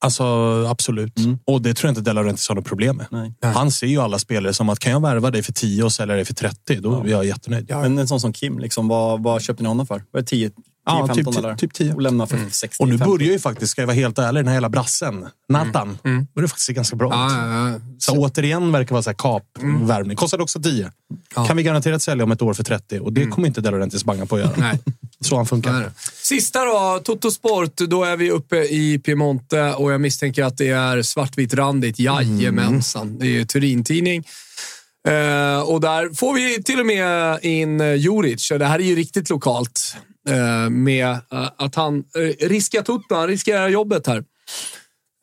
Alltså 0.00 0.24
absolut. 0.70 1.12
Och 1.44 1.62
det 1.62 1.74
tror 1.74 1.88
jag 1.88 1.90
inte 1.90 2.00
De 2.10 2.12
Laurentiis 2.14 2.48
har 2.48 2.54
något 2.56 2.64
problem 2.64 2.96
med. 2.96 3.06
Nej. 3.10 3.52
Han 3.54 3.70
ser 3.70 3.86
ju 3.86 3.98
alla 3.98 4.18
spelare 4.18 4.54
som 4.54 4.68
att 4.68 4.78
kan 4.78 4.92
jag 4.92 5.02
värva 5.02 5.30
dig 5.30 5.42
för 5.42 5.52
10 5.52 5.82
och 5.84 5.92
sälja 5.92 6.14
dig 6.14 6.24
för 6.24 6.34
30, 6.34 6.80
då 6.80 7.02
är 7.02 7.08
jag 7.08 7.24
jättenöjd. 7.24 7.70
Men 7.70 7.98
en 7.98 8.08
sån 8.08 8.20
som 8.20 8.32
Kim, 8.32 8.58
liksom, 8.58 8.88
vad, 8.88 9.22
vad 9.22 9.42
köpte 9.42 9.62
ni 9.62 9.68
honom 9.68 9.86
för? 9.86 10.04
Var 10.10 10.20
det 10.20 10.26
10, 10.26 10.50
10 10.50 10.54
Ja, 10.86 11.06
15 11.06 11.34
typ- 11.34 11.44
eller? 11.44 11.54
typ 11.54 11.74
10. 11.74 11.94
Och 11.94 12.02
lämna 12.02 12.26
för 12.26 12.38
60, 12.50 12.82
Och 12.82 12.88
nu 12.88 12.98
50. 12.98 13.10
börjar 13.10 13.32
ju 13.32 13.38
faktiskt, 13.38 13.72
ska 13.72 13.82
jag 13.82 13.86
vara 13.86 13.94
helt 13.94 14.18
ärlig, 14.18 14.40
den 14.40 14.46
här 14.48 14.54
hela 14.54 14.68
brassen, 14.68 15.26
Nathan, 15.48 15.98
börjar 16.34 16.48
faktiskt 16.48 16.66
se 16.66 16.72
ganska 16.72 16.96
bra 16.96 17.08
ut. 17.08 17.12
Ja, 17.14 17.46
ja, 17.48 17.68
ja. 17.70 17.80
Så 17.98 18.12
återigen 18.16 18.72
verkar 18.72 18.92
vara 18.94 19.02
så 19.02 19.10
här 19.10 19.14
kapvärvning. 19.14 20.16
Kostade 20.16 20.42
också 20.42 20.60
10. 20.62 20.92
Kan 21.46 21.56
vi 21.56 21.62
garanterat 21.62 22.02
sälja 22.02 22.24
om 22.24 22.32
ett 22.32 22.42
år 22.42 22.54
för 22.54 22.64
30 22.64 23.00
och 23.00 23.12
det 23.12 23.26
kommer 23.26 23.48
inte 23.48 23.60
De 23.60 23.70
Laurentiis 23.70 24.04
banga 24.04 24.26
på 24.26 24.34
att 24.36 24.40
göra. 24.40 24.52
Nej. 24.56 24.80
Så 25.24 25.36
han 25.36 25.46
funkar. 25.46 25.92
Sista 26.22 26.64
då, 26.64 27.00
Toto 27.04 27.30
Sport. 27.30 27.76
Då 27.76 28.04
är 28.04 28.16
vi 28.16 28.30
uppe 28.30 28.56
i 28.56 28.98
Piemonte 28.98 29.74
och 29.74 29.92
jag 29.92 30.00
misstänker 30.00 30.44
att 30.44 30.56
det 30.56 30.68
är 30.68 31.02
svartvitt 31.02 31.54
randigt. 31.54 31.98
Jajamensan. 31.98 33.18
Det 33.18 33.26
är 33.26 33.30
ju 33.30 33.44
Turin-tidning. 33.44 34.24
Eh, 35.08 35.60
och 35.60 35.80
där 35.80 36.14
får 36.14 36.34
vi 36.34 36.62
till 36.62 36.80
och 36.80 36.86
med 36.86 37.38
in 37.44 37.80
eh, 37.80 37.94
Juric. 37.94 38.48
Det 38.48 38.64
här 38.64 38.78
är 38.78 38.84
ju 38.84 38.96
riktigt 38.96 39.30
lokalt. 39.30 39.96
Eh, 40.28 40.70
med 40.70 41.10
eh, 41.10 41.50
att 41.58 41.74
han 41.74 41.98
eh, 41.98 42.48
riskar 42.48 42.82
Toto, 42.82 43.14
han 43.14 43.28
riskerar 43.28 43.68
jobbet 43.68 44.06
här. 44.06 44.24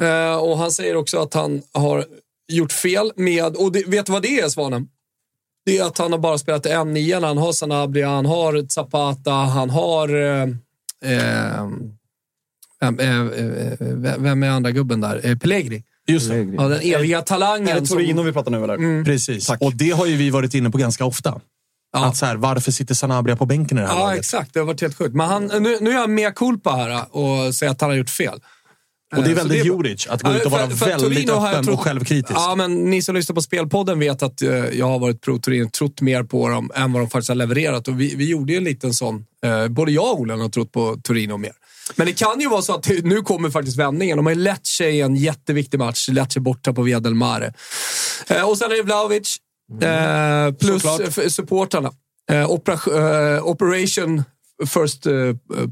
Eh, 0.01 0.37
och 0.37 0.57
han 0.57 0.71
säger 0.71 0.95
också 0.95 1.19
att 1.19 1.33
han 1.33 1.61
har 1.73 2.05
gjort 2.51 2.71
fel 2.71 3.11
med, 3.15 3.55
och 3.55 3.71
det, 3.71 3.83
vet 3.87 4.05
du 4.05 4.11
vad 4.11 4.21
det 4.21 4.39
är 4.39 4.49
Svanen? 4.49 4.87
Det 5.65 5.77
är 5.77 5.83
att 5.83 5.97
han 5.97 6.11
har 6.11 6.19
bara 6.19 6.37
spelat 6.37 6.65
en 6.65 6.93
nio. 6.93 7.19
Han 7.19 7.37
har 7.37 7.51
Sanabria, 7.51 8.09
han 8.09 8.25
har 8.25 8.69
Zapata, 8.69 9.31
han 9.31 9.69
har... 9.69 10.09
Eh, 10.15 10.43
eh, 11.11 11.67
vem, 12.79 12.99
eh, 12.99 13.19
eh, 13.19 14.17
vem 14.17 14.43
är 14.43 14.49
andra 14.49 14.71
gubben 14.71 15.01
där? 15.01 15.21
Eh, 15.25 15.37
Pellegri. 15.37 15.83
Just 16.07 16.29
det. 16.29 16.37
Ja, 16.37 16.67
den 16.67 16.79
eviga 16.81 17.21
talangen. 17.21 17.67
Är 17.77 17.81
det 17.81 17.87
Torino 17.87 18.17
som, 18.17 18.25
vi 18.25 18.33
pratar 18.33 18.51
nu 18.51 18.63
eller? 18.63 18.73
Mm. 18.75 19.05
Precis. 19.05 19.49
Och 19.59 19.73
det 19.75 19.89
har 19.89 20.05
ju 20.05 20.15
vi 20.15 20.29
varit 20.29 20.53
inne 20.53 20.69
på 20.69 20.77
ganska 20.77 21.05
ofta. 21.05 21.41
Ja. 21.93 22.05
Att 22.05 22.17
så 22.17 22.25
här, 22.25 22.35
varför 22.35 22.71
sitter 22.71 22.95
Sanabria 22.95 23.35
på 23.35 23.45
bänken 23.45 23.77
i 23.77 23.81
det 23.81 23.87
här 23.87 23.95
Ja, 23.95 23.99
laget? 24.05 24.19
exakt. 24.19 24.53
Det 24.53 24.59
har 24.59 24.67
varit 24.67 24.81
helt 24.81 24.97
sjukt. 24.97 25.15
Men 25.15 25.27
han, 25.27 25.45
nu, 25.45 25.77
nu 25.81 25.91
är 25.91 25.97
han 25.97 26.13
med 26.13 26.35
culpa 26.35 26.71
här 26.71 27.15
och 27.15 27.55
säger 27.55 27.71
att 27.71 27.81
han 27.81 27.89
har 27.89 27.97
gjort 27.97 28.09
fel. 28.09 28.39
Och 29.17 29.23
det 29.23 29.29
är 29.29 29.31
Eh, 29.31 29.35
väldigt 29.35 29.61
är- 29.61 29.65
Juric 29.65 30.07
att 30.07 30.21
gå 30.21 30.31
ut 30.33 30.45
och 30.45 30.51
vara 30.51 30.69
för- 30.69 30.75
för 30.75 30.85
väldigt 30.85 31.29
öppen 31.29 31.63
trott- 31.63 31.73
och 31.73 31.79
självkritisk. 31.83 32.33
Ja, 32.35 32.55
men 32.55 32.89
ni 32.89 33.01
som 33.01 33.15
lyssnar 33.15 33.33
på 33.33 33.41
Spelpodden 33.41 33.99
vet 33.99 34.23
att 34.23 34.41
eh, 34.41 34.49
jag 34.49 34.85
har 34.85 34.99
varit 34.99 35.21
pro 35.21 35.39
Torino, 35.39 35.69
trott 35.69 36.01
mer 36.01 36.23
på 36.23 36.49
dem 36.49 36.71
än 36.75 36.93
vad 36.93 37.01
de 37.01 37.09
faktiskt 37.09 37.29
har 37.29 37.35
levererat. 37.35 37.87
Och 37.87 38.01
vi, 38.01 38.15
vi 38.15 38.29
gjorde 38.29 38.51
ju 38.53 38.57
en 38.57 38.63
liten 38.63 38.93
sån, 38.93 39.25
eh, 39.45 39.67
både 39.67 39.91
jag 39.91 40.11
och 40.13 40.19
Olen 40.19 40.39
har 40.39 40.49
trott 40.49 40.71
på 40.71 40.97
Torino 41.03 41.37
mer. 41.37 41.51
Men 41.95 42.07
det 42.07 42.13
kan 42.13 42.39
ju 42.39 42.49
vara 42.49 42.61
så 42.61 42.75
att 42.75 42.83
det- 42.83 43.05
nu 43.05 43.21
kommer 43.21 43.49
faktiskt 43.49 43.77
vändningen. 43.77 44.17
De 44.17 44.25
har 44.25 44.33
ju 44.33 44.39
Lecce 44.39 44.89
i 44.89 45.01
en 45.01 45.15
jätteviktig 45.15 45.77
match. 45.79 46.07
Lecce 46.09 46.39
borta 46.39 46.73
på 46.73 46.81
Via 46.81 46.99
del 46.99 47.13
Mare. 47.13 47.53
Och 48.45 48.57
sen 48.57 48.71
är 48.71 48.75
det 48.75 48.83
Vlahovic, 48.83 49.37
eh, 49.81 50.53
plus 50.53 50.81
Såklart. 50.81 51.01
eh, 52.31 53.45
operation 53.45 54.23
first 54.67 55.03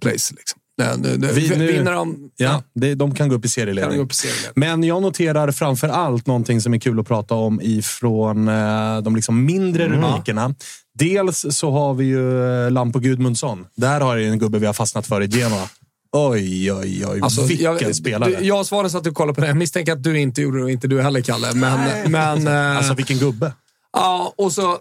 place. 0.01 0.33
Liksom. 0.35 0.59
Eh, 0.81 0.97
nu- 0.97 1.17
nu- 1.17 1.27
Vi- 1.33 1.49
nu- 1.57 1.67
Vinner 1.71 1.91
de, 1.91 2.29
Ja, 2.37 2.63
det, 2.75 2.95
de 2.95 3.15
kan 3.15 3.29
gå 3.29 3.35
upp 3.35 3.45
i 3.45 3.49
serieledning. 3.49 3.99
upp 3.99 4.11
i. 4.11 4.15
Men 4.55 4.83
jag 4.83 5.01
noterar 5.01 5.51
framför 5.51 5.87
allt 5.89 6.27
någonting 6.27 6.61
som 6.61 6.73
är 6.73 6.77
kul 6.79 6.99
att 6.99 7.07
prata 7.07 7.35
om 7.35 7.61
ifrån 7.61 8.47
eh, 8.47 8.97
de 9.01 9.15
liksom 9.15 9.45
mindre 9.45 9.85
Mm. 9.85 10.01
rubrikerna. 10.01 10.55
Dels 10.99 11.45
så 11.49 11.71
har 11.71 11.93
vi 11.93 12.05
ju 12.05 12.43
eh, 12.65 12.71
Lampo 12.71 12.99
Gudmundsson. 12.99 13.65
Där 13.75 14.01
har 14.01 14.17
jag 14.17 14.29
en 14.31 14.39
gubbe 14.39 14.59
vi 14.59 14.65
har 14.65 14.73
fastnat 14.73 15.07
för 15.07 15.21
i 15.21 15.27
Genoa. 15.27 15.69
Oj, 16.15 16.73
oj, 16.73 17.05
oj. 17.07 17.19
Alltså, 17.21 17.41
Vilken 17.45 17.77
jag, 17.79 17.95
spelare. 17.95 18.29
Du, 18.39 18.45
jag 18.45 18.59
och 18.59 18.65
Svanen 18.67 18.91
satt 18.91 19.07
och 19.07 19.13
kollade 19.15 19.35
på 19.35 19.41
det. 19.41 19.47
Jag 19.47 19.57
misstänker 19.57 19.91
att 19.93 20.03
du 20.03 20.19
inte 20.19 20.41
gjorde 20.41 20.57
det 20.57 20.63
och 20.63 20.71
inte 20.71 20.87
du 20.87 21.01
heller, 21.01 21.21
Kalle. 21.21 21.53
Men, 21.53 22.11
men, 22.11 22.47
eh, 22.47 22.77
Alltså 22.77 22.93
vilken 22.93 23.17
gubbe. 23.17 23.53
ja, 23.93 24.33
och 24.37 24.51
så, 24.51 24.77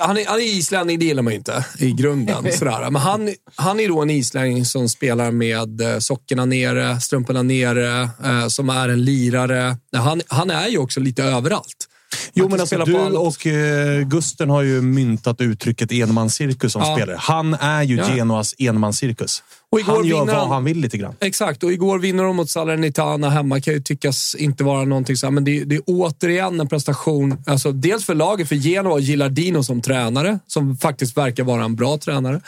han, 0.00 0.16
är, 0.16 0.26
han 0.26 0.38
är 0.38 0.44
islänning, 0.58 0.98
det 0.98 1.04
gillar 1.04 1.22
man 1.22 1.32
ju 1.32 1.36
inte 1.36 1.64
i 1.78 1.92
grunden. 1.92 2.52
sådär. 2.58 2.90
Men 2.90 3.02
han, 3.02 3.34
han 3.54 3.80
är 3.80 3.88
då 3.88 4.02
en 4.02 4.10
islänning 4.10 4.64
som 4.64 4.88
spelar 4.88 5.30
med 5.30 5.80
eh, 5.80 5.98
sockorna 5.98 6.44
nere, 6.44 7.00
strumporna 7.00 7.42
nere, 7.42 8.08
eh, 8.24 8.46
som 8.48 8.68
är 8.68 8.88
en 8.88 9.04
lirare. 9.04 9.76
Han, 9.96 10.22
han 10.28 10.50
är 10.50 10.68
ju 10.68 10.78
också 10.78 11.00
lite 11.00 11.22
överallt. 11.24 11.88
Jo, 12.32 12.48
men 12.48 12.60
alltså, 12.60 12.78
du 12.84 12.94
och 12.96 13.46
eh, 13.46 14.00
Gusten 14.06 14.50
har 14.50 14.62
ju 14.62 14.80
myntat 14.80 15.40
uttrycket 15.40 15.92
enmanscirkus 15.92 16.72
som 16.72 16.82
Ja. 16.82 16.96
spelare. 16.96 17.16
Han 17.20 17.54
är 17.54 17.82
ju 17.82 17.96
Ja. 17.96 18.14
Genoas 18.16 18.54
enmanscirkus. 18.58 19.42
Och 19.74 19.80
igår 19.80 19.94
Han 19.96 20.04
gör 20.06 20.20
vinner 20.20 20.34
vad 20.34 20.48
han- 20.48 20.64
vill 20.64 20.80
lite 20.80 20.98
grann. 20.98 21.14
Exakt, 21.20 21.62
och 21.64 21.72
igår 21.72 21.98
vinner 21.98 22.24
de 22.24 22.36
mot 22.36 22.50
Salernitana 22.50 23.30
hemma. 23.30 23.60
kan 23.60 23.74
ju 23.74 23.80
tyckas 23.80 24.34
inte 24.34 24.64
vara 24.64 24.84
någonting 24.84 25.16
så 25.16 25.26
här, 25.26 25.30
men 25.30 25.44
det, 25.44 25.64
det 25.64 25.74
är 25.74 25.82
återigen 25.86 26.60
en 26.60 26.68
prestation. 26.68 27.42
Alltså, 27.46 27.72
dels 27.72 28.04
för 28.04 28.14
laget, 28.14 28.48
för 28.48 28.54
Genoa 28.56 28.92
och 28.92 29.00
Gilardino 29.00 29.62
som 29.62 29.80
tränare, 29.82 30.38
som 30.46 30.76
faktiskt 30.76 31.16
verkar 31.16 31.44
vara 31.44 31.64
en 31.64 31.76
bra 31.76 31.98
tränare. 31.98 32.40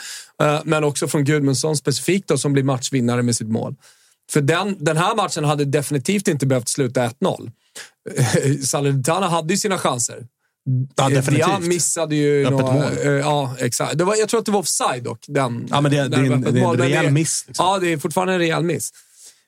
Eh, 0.43 0.59
Men 0.65 0.83
också 0.83 1.07
från 1.07 1.23
Gudmundsson 1.23 1.77
specifikt 1.77 2.27
då, 2.27 2.37
som 2.37 2.53
blir 2.53 2.63
matchvinnare 2.63 3.21
med 3.23 3.35
sitt 3.35 3.47
mål. 3.49 3.75
För 4.31 4.41
den, 4.41 4.75
den 4.83 4.97
här 4.97 5.15
matchen 5.15 5.43
hade 5.43 5.65
definitivt 5.65 6.27
inte 6.27 6.45
behövt 6.45 6.69
sluta 6.69 7.07
1-0. 7.09 7.51
Salernitana 8.65 9.27
hade 9.29 9.53
ju 9.53 9.57
sina 9.57 9.77
chanser. 9.77 10.27
Ja, 10.95 11.09
definitivt. 11.09 11.45
Dian 11.47 11.67
missade 11.67 12.15
ju 12.15 12.45
Öppet 12.45 12.59
några, 12.59 12.73
mål. 12.73 12.83
eh, 13.03 13.11
Ja, 13.11 13.55
exakt. 13.59 13.97
Det 13.97 14.03
var, 14.03 14.15
jag 14.15 14.29
tror 14.29 14.39
att 14.39 14.45
det 14.45 14.51
var 14.51 14.59
offside 14.59 15.03
dock. 15.03 15.19
Den, 15.27 15.67
Ja, 15.71 15.81
men 15.81 15.91
det- 15.91 16.07
det 16.07 16.17
är 16.17 16.23
en- 16.31 16.41
det 16.41 16.59
är 16.59 16.63
en 16.65 16.77
rejäl 16.77 17.11
miss, 17.11 17.43
liksom. 17.47 17.65
Ja, 17.65 17.77
det 17.79 17.93
är 17.93 17.97
fortfarande 17.97 18.33
en 18.33 18.39
rejäl 18.39 18.63
miss. 18.63 18.89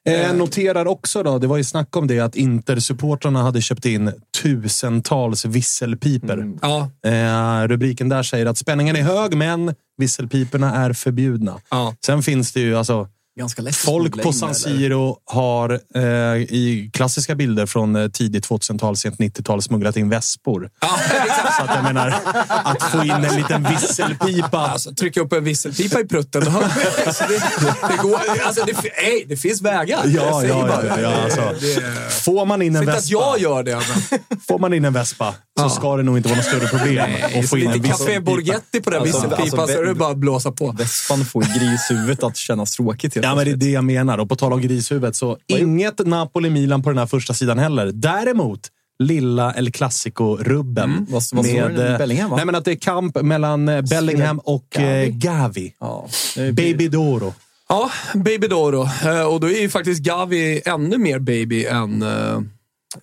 Eh, 0.10 0.34
noterar 0.34 0.86
också 0.88 1.24
då, 1.24 1.40
det 1.40 1.48
var 1.48 1.58
ju 1.58 1.64
snack 1.64 1.96
om 1.96 2.08
det, 2.08 2.20
att 2.20 2.36
Inter-supportrarna 2.36 3.42
hade 3.44 3.62
köpt 3.62 3.86
in 3.86 4.12
tusentals 4.42 5.46
visselpiper. 5.46 6.54
Ja, 6.62 6.90
Eh, 7.10 7.68
rubriken 7.68 8.10
där 8.10 8.24
säger 8.24 8.46
att 8.46 8.58
spänningen 8.58 8.96
är 8.96 9.02
hög, 9.02 9.36
men 9.38 9.76
visselpiporna 9.98 10.76
är 10.76 10.94
förbjudna. 10.94 11.60
ja. 11.70 11.96
Sen 12.06 12.24
finns 12.24 12.52
det 12.52 12.60
ju 12.60 12.78
alltså 12.78 13.08
Ganska 13.40 13.62
lätt 13.62 13.70
att 13.74 13.76
Folk 13.78 14.24
på 14.24 14.34
San 14.34 14.50
eller? 14.50 14.60
Siro 14.60 15.18
har 15.26 15.80
eh, 15.96 16.02
i 16.42 16.90
klassiska 16.94 17.36
bilder 17.36 17.66
från 17.66 17.96
eh, 17.96 18.08
tidigt 18.08 18.48
2000-tal, 18.50 18.98
sent 18.98 19.18
90-tal 19.20 19.62
smugglat 19.62 19.98
in 19.98 20.10
vespor. 20.10 20.70
Så 21.58 21.64
att 21.64 21.76
jag 21.76 21.84
menar, 21.84 22.16
att 22.64 22.84
få 22.84 23.04
in 23.04 23.12
en 23.12 23.36
liten 23.36 23.68
visselpipa. 23.70 24.58
Alltså, 24.58 24.94
trycka 24.94 25.22
upp 25.22 25.34
en 25.34 25.44
visselpipa 25.44 26.00
i 26.00 26.06
prutten. 26.08 26.48
alltså, 26.48 27.24
det, 27.28 27.42
det, 27.90 27.98
går, 28.02 28.20
alltså, 28.46 28.66
det, 28.66 28.74
ej, 28.90 29.26
det 29.30 29.38
finns 29.38 29.62
vägar. 29.62 30.02
Ja, 30.06 30.44
ja, 30.46 30.46
ja, 30.84 31.00
ja, 31.02 31.24
alltså. 31.24 31.42
Det- 31.62 32.10
Får 32.12 32.46
man 32.46 32.62
in 32.62 32.76
en 32.76 32.82
Inte 32.84 32.94
att 32.98 33.10
jag 33.10 33.32
vespa, 33.34 33.42
gör 33.50 33.64
det, 33.64 33.72
men 33.76 34.20
får 34.48 34.60
man 34.60 34.74
in 34.74 34.86
en 34.86 34.94
vespa 34.94 35.32
så 35.60 35.66
Ja. 35.66 35.70
ska 35.70 35.98
det 35.98 36.04
nog 36.04 36.18
inte 36.18 36.30
vara 36.30 36.38
något 36.38 36.46
större 36.46 36.68
problem 36.68 37.12
att 37.40 37.50
få 37.50 37.58
in 37.58 37.68
en 37.68 37.74
lite 37.74 37.88
Café. 37.90 38.20
Borghetti 38.20 38.82
på 38.82 38.90
den 38.90 39.02
Alltså, 39.02 39.18
visselpipan 39.22 39.60
alltså, 39.60 39.76
så 39.76 39.82
är 39.82 39.86
det 39.86 39.94
bara 39.96 40.12
att 40.12 40.18
blåsa 40.18 40.52
på. 40.52 40.72
Vespan 40.72 41.26
får 41.26 41.42
grishuvudet 41.42 42.24
att 42.24 42.38
kännas 42.38 42.72
tråkigt 42.72 43.16
helt 43.16 43.26
Ja, 43.30 43.36
men 43.36 43.46
det 43.46 43.52
är 43.52 43.56
det 43.56 43.70
jag 43.72 43.84
menar. 43.84 44.18
Och 44.18 44.30
på 44.30 44.36
tal 44.36 44.54
om 44.54 44.62
grishuvudet, 44.62 45.16
så 45.16 45.38
inget 45.48 46.00
Napoli-Milan 46.08 46.84
på 46.84 46.90
den 46.90 46.98
här 46.98 47.06
första 47.06 47.34
sidan 47.34 47.60
heller. 47.60 47.92
Däremot 47.94 48.60
lilla 49.04 49.54
El 49.54 49.72
Clasico-rubben. 49.72 50.92
Mm. 50.92 51.06
Vad- 51.10 51.24
vad 51.34 51.46
det? 51.46 51.92
eh, 51.92 51.98
Bellingham, 51.98 52.30
va? 52.30 52.36
Nej, 52.36 52.46
men 52.46 52.56
att 52.56 52.66
det 52.66 52.72
är 52.72 52.76
kamp 52.76 53.22
mellan 53.22 53.70
eh, 53.70 53.82
Bellingham 53.82 54.40
och 54.40 54.78
eh, 54.80 55.08
Gavi. 55.10 55.74
Ja, 55.80 56.08
det 56.36 56.42
är- 56.42 56.52
Baby 56.52 56.88
Doro. 56.88 57.34
Ja, 57.70 57.92
Baby 58.14 58.48
Doro. 58.48 58.88
Och 59.34 59.40
då 59.40 59.48
är 59.50 59.62
ju 59.62 59.70
faktiskt 59.70 60.02
Gavi 60.02 60.62
ännu 60.66 60.98
mer 60.98 61.20
baby 61.20 61.66
än 61.66 62.04
uh, 62.04 62.42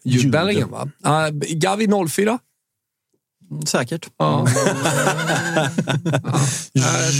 Jude. 0.05 0.29
Bellingham. 0.29 0.71
Va? 0.71 0.89
Uh, 1.29 1.39
Gavi 1.39 1.89
04. 2.09 2.39
Säkert. 3.67 4.07
Ja. 4.19 4.47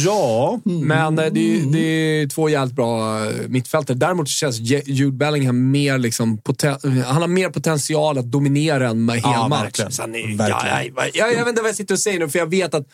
Ja. 0.05 0.61
Men 0.65 1.19
eh, 1.19 1.25
det 1.33 1.41
är, 1.41 1.45
ju- 1.57 1.65
det 1.65 1.79
är 1.79 2.29
två 2.29 2.49
jävligt 2.49 2.75
bra 2.77 3.25
eh, 3.27 3.33
mittfältare. 3.49 3.97
Däremot 3.97 4.29
känns 4.29 4.59
Jude 4.87 5.17
Bellingham 5.17 5.71
mer 5.71 5.99
liksom 5.99 6.39
poten- 6.39 7.03
han 7.03 7.21
har 7.23 7.29
mer 7.29 7.49
potential 7.51 8.19
att 8.19 8.31
dominera 8.33 8.89
en 8.89 9.09
hel 9.11 9.21
Ja, 9.25 9.49
match. 9.49 9.81
är- 9.81 10.37
Verkligen. 10.37 10.49
Ja, 10.49 10.83
jag, 10.83 11.11
jag, 11.15 11.33
jag 11.33 11.39
vet 11.39 11.49
inte 11.49 11.63
vad 11.63 11.69
jag 11.69 11.77
sitter 11.77 11.95
och 11.95 12.01
säger 12.01 12.19
nu, 12.19 12.29
för 12.29 12.39
jag 12.39 12.51
vet 12.51 12.75
att 12.75 12.87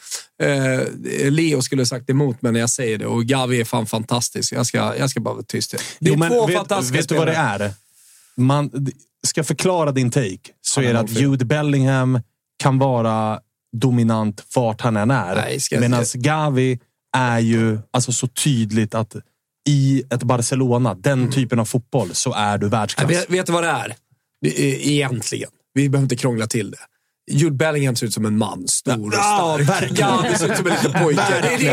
eh, 0.42 1.30
Leo 1.30 1.62
skulle 1.62 1.80
ha 1.82 1.86
sagt 1.86 2.10
emot 2.10 2.42
mig 2.42 2.52
när 2.52 2.60
jag 2.60 2.70
säger 2.70 2.98
det. 2.98 3.06
Och 3.06 3.24
Gavi 3.24 3.60
är 3.60 3.64
fan 3.64 3.86
fantastisk. 3.86 4.52
Jag 4.52 4.66
ska, 4.66 4.96
jag 4.98 5.10
ska 5.10 5.20
bara 5.20 5.34
vara 5.34 5.44
tyst. 5.48 5.70
Det 6.00 6.08
är 6.08 6.12
Jo, 6.12 6.18
men 6.18 6.30
två 6.30 6.46
vet, 6.46 6.56
fantastiska 6.56 6.96
vet 6.96 7.08
du 7.08 7.14
vad 7.14 7.26
det 7.26 7.34
är? 7.34 7.72
Man 8.36 8.70
ska 9.26 9.44
förklara 9.44 9.92
din 9.92 10.10
take, 10.10 10.38
så 10.62 10.80
är 10.80 10.84
är 10.84 10.92
det 10.92 11.00
att 11.00 11.10
04. 11.10 11.20
Jude 11.20 11.44
Bellingham 11.44 12.20
kan 12.62 12.78
vara 12.78 13.40
dominant 13.76 14.44
vart 14.54 14.80
han 14.80 14.96
än 14.96 15.10
är. 15.10 15.80
Medan. 15.80 16.04
Gavi 16.14 16.78
är 17.16 17.38
ju 17.38 17.78
alltså 17.90 18.12
så 18.12 18.26
tydligt 18.26 18.94
att 18.94 19.16
i 19.68 20.02
ett 20.10 20.22
Barcelona, 20.22 20.94
den 20.94 21.30
typen 21.32 21.58
av 21.58 21.64
fotboll, 21.64 22.14
så 22.14 22.32
är 22.32 22.58
du 22.58 22.68
världsklass. 22.68 23.10
vet, 23.10 23.30
vet 23.30 23.46
du 23.46 23.52
vad 23.52 23.64
det 23.64 23.68
är? 23.68 23.94
Egentligen. 24.44 25.50
Vi 25.74 25.88
behöver 25.88 26.04
inte 26.04 26.16
krångla 26.16 26.46
till 26.46 26.70
det. 26.70 26.78
Jude 27.30 27.56
Bellingham 27.56 27.96
ser 27.96 28.06
ut 28.06 28.14
som 28.14 28.24
en 28.26 28.38
man. 28.38 28.68
Stor 28.68 29.06
och 29.06 29.14
Ja, 29.14 29.56
stark. 29.58 29.68
verkligen. 29.68 29.94
Gavi 29.94 30.34
ser 30.38 30.50
ut 30.52 30.56
som 30.56 30.66
en 30.66 30.72
liten 30.72 30.92
pojke. 30.92 31.22
Det 31.42 31.48
är 31.54 31.58
det 31.58 31.64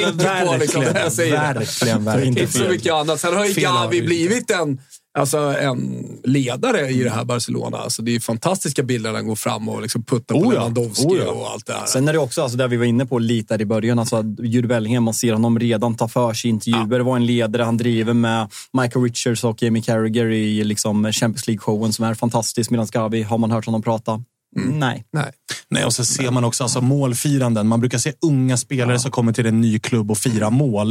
jag 0.00 0.18
tänker 0.18 0.46
på 0.46 0.56
liksom, 0.56 0.82
verkligen, 0.82 2.04
verkligen. 2.04 2.38
Inte 2.38 2.46
så 2.58 2.68
mycket 2.68 2.92
annat. 2.92 3.20
Sen 3.20 3.36
har 3.36 3.44
ju 3.46 3.52
Gavi 3.54 4.02
blivit 4.02 4.50
en... 4.50 4.80
Alltså 5.18 5.38
en 5.38 6.06
ledare 6.24 6.88
i 6.88 7.04
det 7.04 7.10
här 7.10 7.24
Barcelona. 7.24 7.76
Alltså, 7.76 8.02
det 8.02 8.14
är 8.14 8.20
fantastiska 8.20 8.82
bilder 8.82 9.10
när 9.10 9.16
han 9.16 9.26
går 9.26 9.36
fram 9.36 9.68
och 9.68 9.82
liksom 9.82 10.04
puttar 10.04 10.34
på 10.34 10.40
Oh 10.40 10.54
ja, 10.54 10.60
Lewandowski 10.60 11.06
oh 11.06 11.18
ja. 11.18 11.30
och 11.30 11.50
allt 11.50 11.66
det 11.66 11.72
här. 11.72 11.86
Sen 11.86 12.08
är 12.08 12.12
det 12.12 12.18
också, 12.18 12.42
alltså, 12.42 12.58
där 12.58 12.68
vi 12.68 12.76
var 12.76 12.84
inne 12.84 13.06
på 13.06 13.18
lite 13.18 13.54
där 13.54 13.62
i 13.62 13.66
början, 13.66 13.98
alltså, 13.98 14.24
Jude 14.42 14.68
Bellingham, 14.68 15.04
man 15.04 15.14
ser 15.14 15.32
honom 15.32 15.58
redan 15.58 15.94
ta 15.94 16.08
för 16.08 16.34
sig 16.34 16.50
intervjuer, 16.50 17.00
vara 17.00 17.16
en 17.16 17.26
ledare, 17.26 17.62
han 17.62 17.76
driver 17.76 18.12
med 18.12 18.52
Michael 18.72 19.04
Richards 19.04 19.44
och 19.44 19.62
Jamie 19.62 19.82
Carragher 19.82 20.26
i 20.30 20.64
liksom, 20.64 21.12
Champions 21.12 21.46
League-showen 21.46 21.92
som 21.92 22.04
är 22.04 22.14
fantastisk. 22.14 22.70
Medan 22.70 22.86
Gavi, 22.92 23.22
har 23.22 23.38
man 23.38 23.50
hört 23.50 23.66
honom 23.66 23.82
prata? 23.82 24.22
Nej. 24.56 25.04
Nej. 25.12 25.32
Nej, 25.70 25.84
och 25.84 25.92
så 25.92 26.04
ser 26.04 26.30
man 26.30 26.44
också 26.44 26.62
alltså, 26.62 26.80
målfiranden. 26.80 27.68
Man 27.68 27.80
brukar 27.80 27.98
se 27.98 28.12
unga 28.20 28.56
spelare 28.56 28.98
som 28.98 29.10
kommer 29.10 29.32
till 29.32 29.46
en 29.46 29.60
ny 29.60 29.78
klubb 29.78 30.10
och 30.10 30.18
firar 30.18 30.50
mål. 30.50 30.88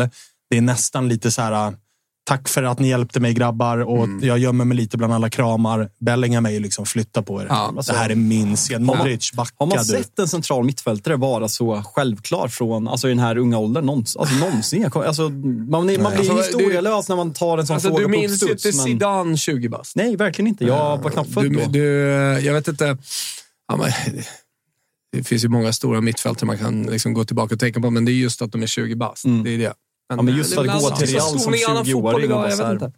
Det 0.50 0.58
är 0.58 0.62
nästan 0.62 1.10
lite 1.10 1.32
så 1.32 1.42
här... 1.42 1.74
Tack 2.28 2.48
för 2.50 2.64
att 2.64 2.80
ni 2.80 2.88
hjälpte 2.90 3.20
mig 3.20 3.34
grabbar 3.34 3.78
och 3.78 4.08
jag 4.22 4.38
gömmer 4.40 4.66
mig 4.66 4.78
lite 4.78 4.98
bland 4.98 5.14
alla 5.14 5.30
kramar. 5.30 5.90
Bellingham 6.00 6.46
är 6.46 6.50
ju 6.50 6.60
liksom 6.60 6.86
flytta 6.86 7.22
på 7.22 7.42
er. 7.42 7.46
Ja, 7.50 7.74
det 7.88 7.94
här 7.94 8.10
är 8.10 8.16
min 8.16 8.56
scen. 8.56 8.84
Modric, 8.84 9.32
backa 9.34 9.54
Har 9.58 9.66
man 9.68 9.78
du. 9.78 9.84
sett 9.84 10.20
en 10.20 10.28
central 10.28 10.64
mittfältare 10.66 11.16
vara 11.16 11.48
så 11.48 11.84
självklar 11.86 12.48
från 12.48 12.88
alltså, 12.88 13.08
i 13.08 13.12
den 13.12 13.20
här 13.20 13.38
unga 13.38 13.58
åldern? 13.58 13.86
Någonsin, 13.86 14.22
alltså, 14.22 14.36
någonsin. 14.36 14.90
Alltså, 14.94 15.30
man, 15.30 15.70
man 15.70 15.86
blir 15.88 16.06
Alltså, 16.06 16.38
historielös 16.38 17.10
när 17.10 17.16
man 17.16 17.34
tar 17.34 17.58
en 17.58 17.68
sån 17.68 17.74
Alltså, 17.74 17.90
fråga 17.90 18.00
du 18.00 18.14
på 18.14 18.20
minns 18.20 18.44
ju 18.44 18.52
inte 18.52 18.68
men- 18.68 18.74
Zidane 18.74 19.38
20 19.38 19.70
bast. 19.70 19.96
Nej, 19.96 20.16
verkligen 20.16 20.48
inte. 20.48 20.66
Jag 20.66 20.98
var 21.04 21.10
knappt 21.12 21.34
född 21.34 21.44
du, 21.44 21.50
då. 21.50 21.66
du, 21.70 21.82
Jag 22.46 22.54
vet 22.54 22.68
inte. 22.68 22.98
Ja, 23.68 23.78
men, 23.78 23.92
det 25.12 25.24
finns 25.24 25.44
ju 25.44 25.48
många 25.50 25.74
stora 25.74 26.02
mittfältare 26.02 26.46
man 26.48 26.58
kan 26.58 26.84
liksom 26.84 27.14
gå 27.14 27.26
tillbaka 27.26 27.56
och 27.56 27.60
tänka 27.60 27.80
på, 27.82 27.90
men 27.90 28.06
det 28.06 28.12
är 28.12 28.14
just 28.14 28.42
att 28.42 28.52
de 28.52 28.64
är 28.64 28.68
20 28.68 28.96
bast. 28.96 29.24
Det 29.44 29.50
är 29.54 29.58
det. 29.58 29.74
Ja, 30.10 30.22
men 30.22 30.36
just 30.36 30.58
är 30.58 30.62
att 30.70 30.82
gå 30.82 30.90
till 30.96 31.08
Real 31.08 31.22
som 31.22 31.40
stor 31.40 31.56
i 31.56 31.66
annan 31.66 31.84
20-åring 31.84 32.30
fotboll 32.30 32.72
och 32.74 32.80
bara. 32.80 32.92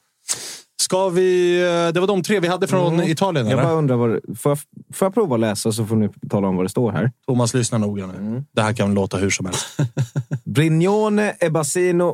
Ska 0.81 1.09
vi... 1.09 1.59
eh, 1.61 1.93
Det 1.93 1.99
var 1.99 2.07
de 2.07 2.23
tre 2.23 2.39
vi 2.39 2.47
hade 2.47 2.67
från 2.67 3.03
Italien, 3.03 3.45
Jag 3.45 3.53
eller? 3.53 3.63
bara 3.63 3.73
undrar, 3.73 3.95
vad, 3.95 4.19
får, 4.39 4.49
jag, 4.51 4.59
får 4.93 5.05
jag 5.05 5.13
prova 5.13 5.35
att 5.35 5.39
läsa 5.41 5.71
så 5.71 5.85
får 5.85 5.95
ni 5.95 6.09
tala 6.29 6.47
om 6.47 6.55
vad 6.55 6.65
det 6.65 6.69
står 6.69 6.91
här? 6.91 7.11
Thomas, 7.27 7.53
lyssna 7.53 7.77
noga 7.77 8.07
nu. 8.07 8.43
Det 8.51 8.61
här 8.61 8.73
kan 8.73 8.93
låta 8.93 9.17
hur 9.17 9.29
som 9.29 9.45
helst. 9.45 9.65
Brignone 10.45 11.35
e 11.39 11.49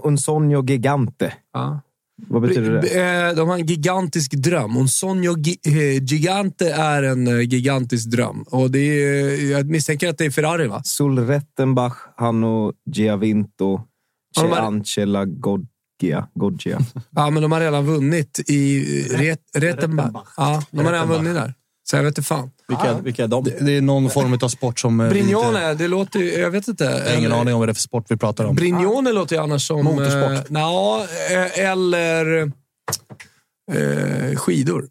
un 0.03 0.17
sogno 0.17 0.63
gigante. 0.65 1.33
Ja. 1.53 1.79
Vad 2.27 2.41
betyder 2.41 2.71
det? 2.71 3.27
Eh, 3.29 3.35
De 3.35 3.49
har 3.49 3.55
en 3.57 3.65
gigantisk 3.65 4.31
dröm. 4.31 4.77
Un 4.77 4.87
sogno 4.89 5.31
eh, 5.65 6.03
gigante 6.03 6.71
är 6.71 7.03
en 7.03 7.27
eh, 7.27 7.39
gigantisk 7.41 8.09
dröm. 8.11 8.41
Och 8.51 8.71
det 8.71 8.79
är, 8.79 9.51
jag 9.51 9.69
misstänker 9.69 10.09
att 10.09 10.17
det 10.17 10.25
är 10.25 10.31
Ferrari, 10.31 10.67
va? 10.67 10.81
Sul 10.83 11.19
Rettenbach, 11.27 11.95
Hanno 12.17 12.73
Giavinto, 12.91 13.81
Ja, 14.35 14.41
de 14.43 14.49
har- 14.49 14.57
Ceancela 14.57 15.25
Goggia. 15.25 16.27
Goggia. 16.35 16.79
Ja, 17.15 17.29
men 17.29 17.43
de 17.43 17.51
har 17.51 17.59
redan 17.59 17.85
vunnit 17.85 18.39
i 18.47 18.83
Ret- 19.11 19.39
Rettenbach. 19.57 20.33
Ja, 20.37 20.63
de 20.71 20.85
har 20.85 20.91
redan 20.93 21.07
vunnit 21.09 21.33
där. 21.35 21.53
Så 21.89 21.95
jag 21.95 22.03
vet 22.03 22.11
inte 22.17 22.21
fan. 22.27 22.51
Vilka, 22.67 22.97
vilka 23.01 23.23
är 23.23 23.27
de? 23.27 23.43
Det, 23.43 23.65
det 23.65 23.71
är 23.77 23.81
någon 23.81 24.09
form 24.09 24.37
av 24.41 24.47
sport 24.47 24.79
som... 24.79 24.99
eh, 24.99 25.09
vi 25.09 25.19
inte- 25.19 25.23
Brignone, 25.33 25.73
det 25.73 25.87
låter 25.87 26.19
ju... 26.19 26.31
Jag 26.31 26.51
vet 26.51 26.67
inte. 26.67 26.83
Jag 26.83 26.91
har 26.91 27.17
ingen 27.17 27.31
Eller- 27.31 27.41
aning 27.41 27.53
om 27.53 27.59
vad 27.59 27.67
det 27.69 27.71
är 27.71 27.73
för 27.73 27.81
sport 27.81 28.05
vi 28.09 28.17
pratar 28.17 28.45
om. 28.45 28.55
Brignone 28.55 29.11
låter 29.11 29.35
ju 29.35 29.41
annars 29.41 29.67
som... 29.67 29.83
Motorsport. 29.85 30.31
Eh, 30.31 30.41
nja, 30.49 31.07
eh, 31.31 31.59
eller 31.59 32.51
eh, 33.73 34.35
skidor. 34.35 34.89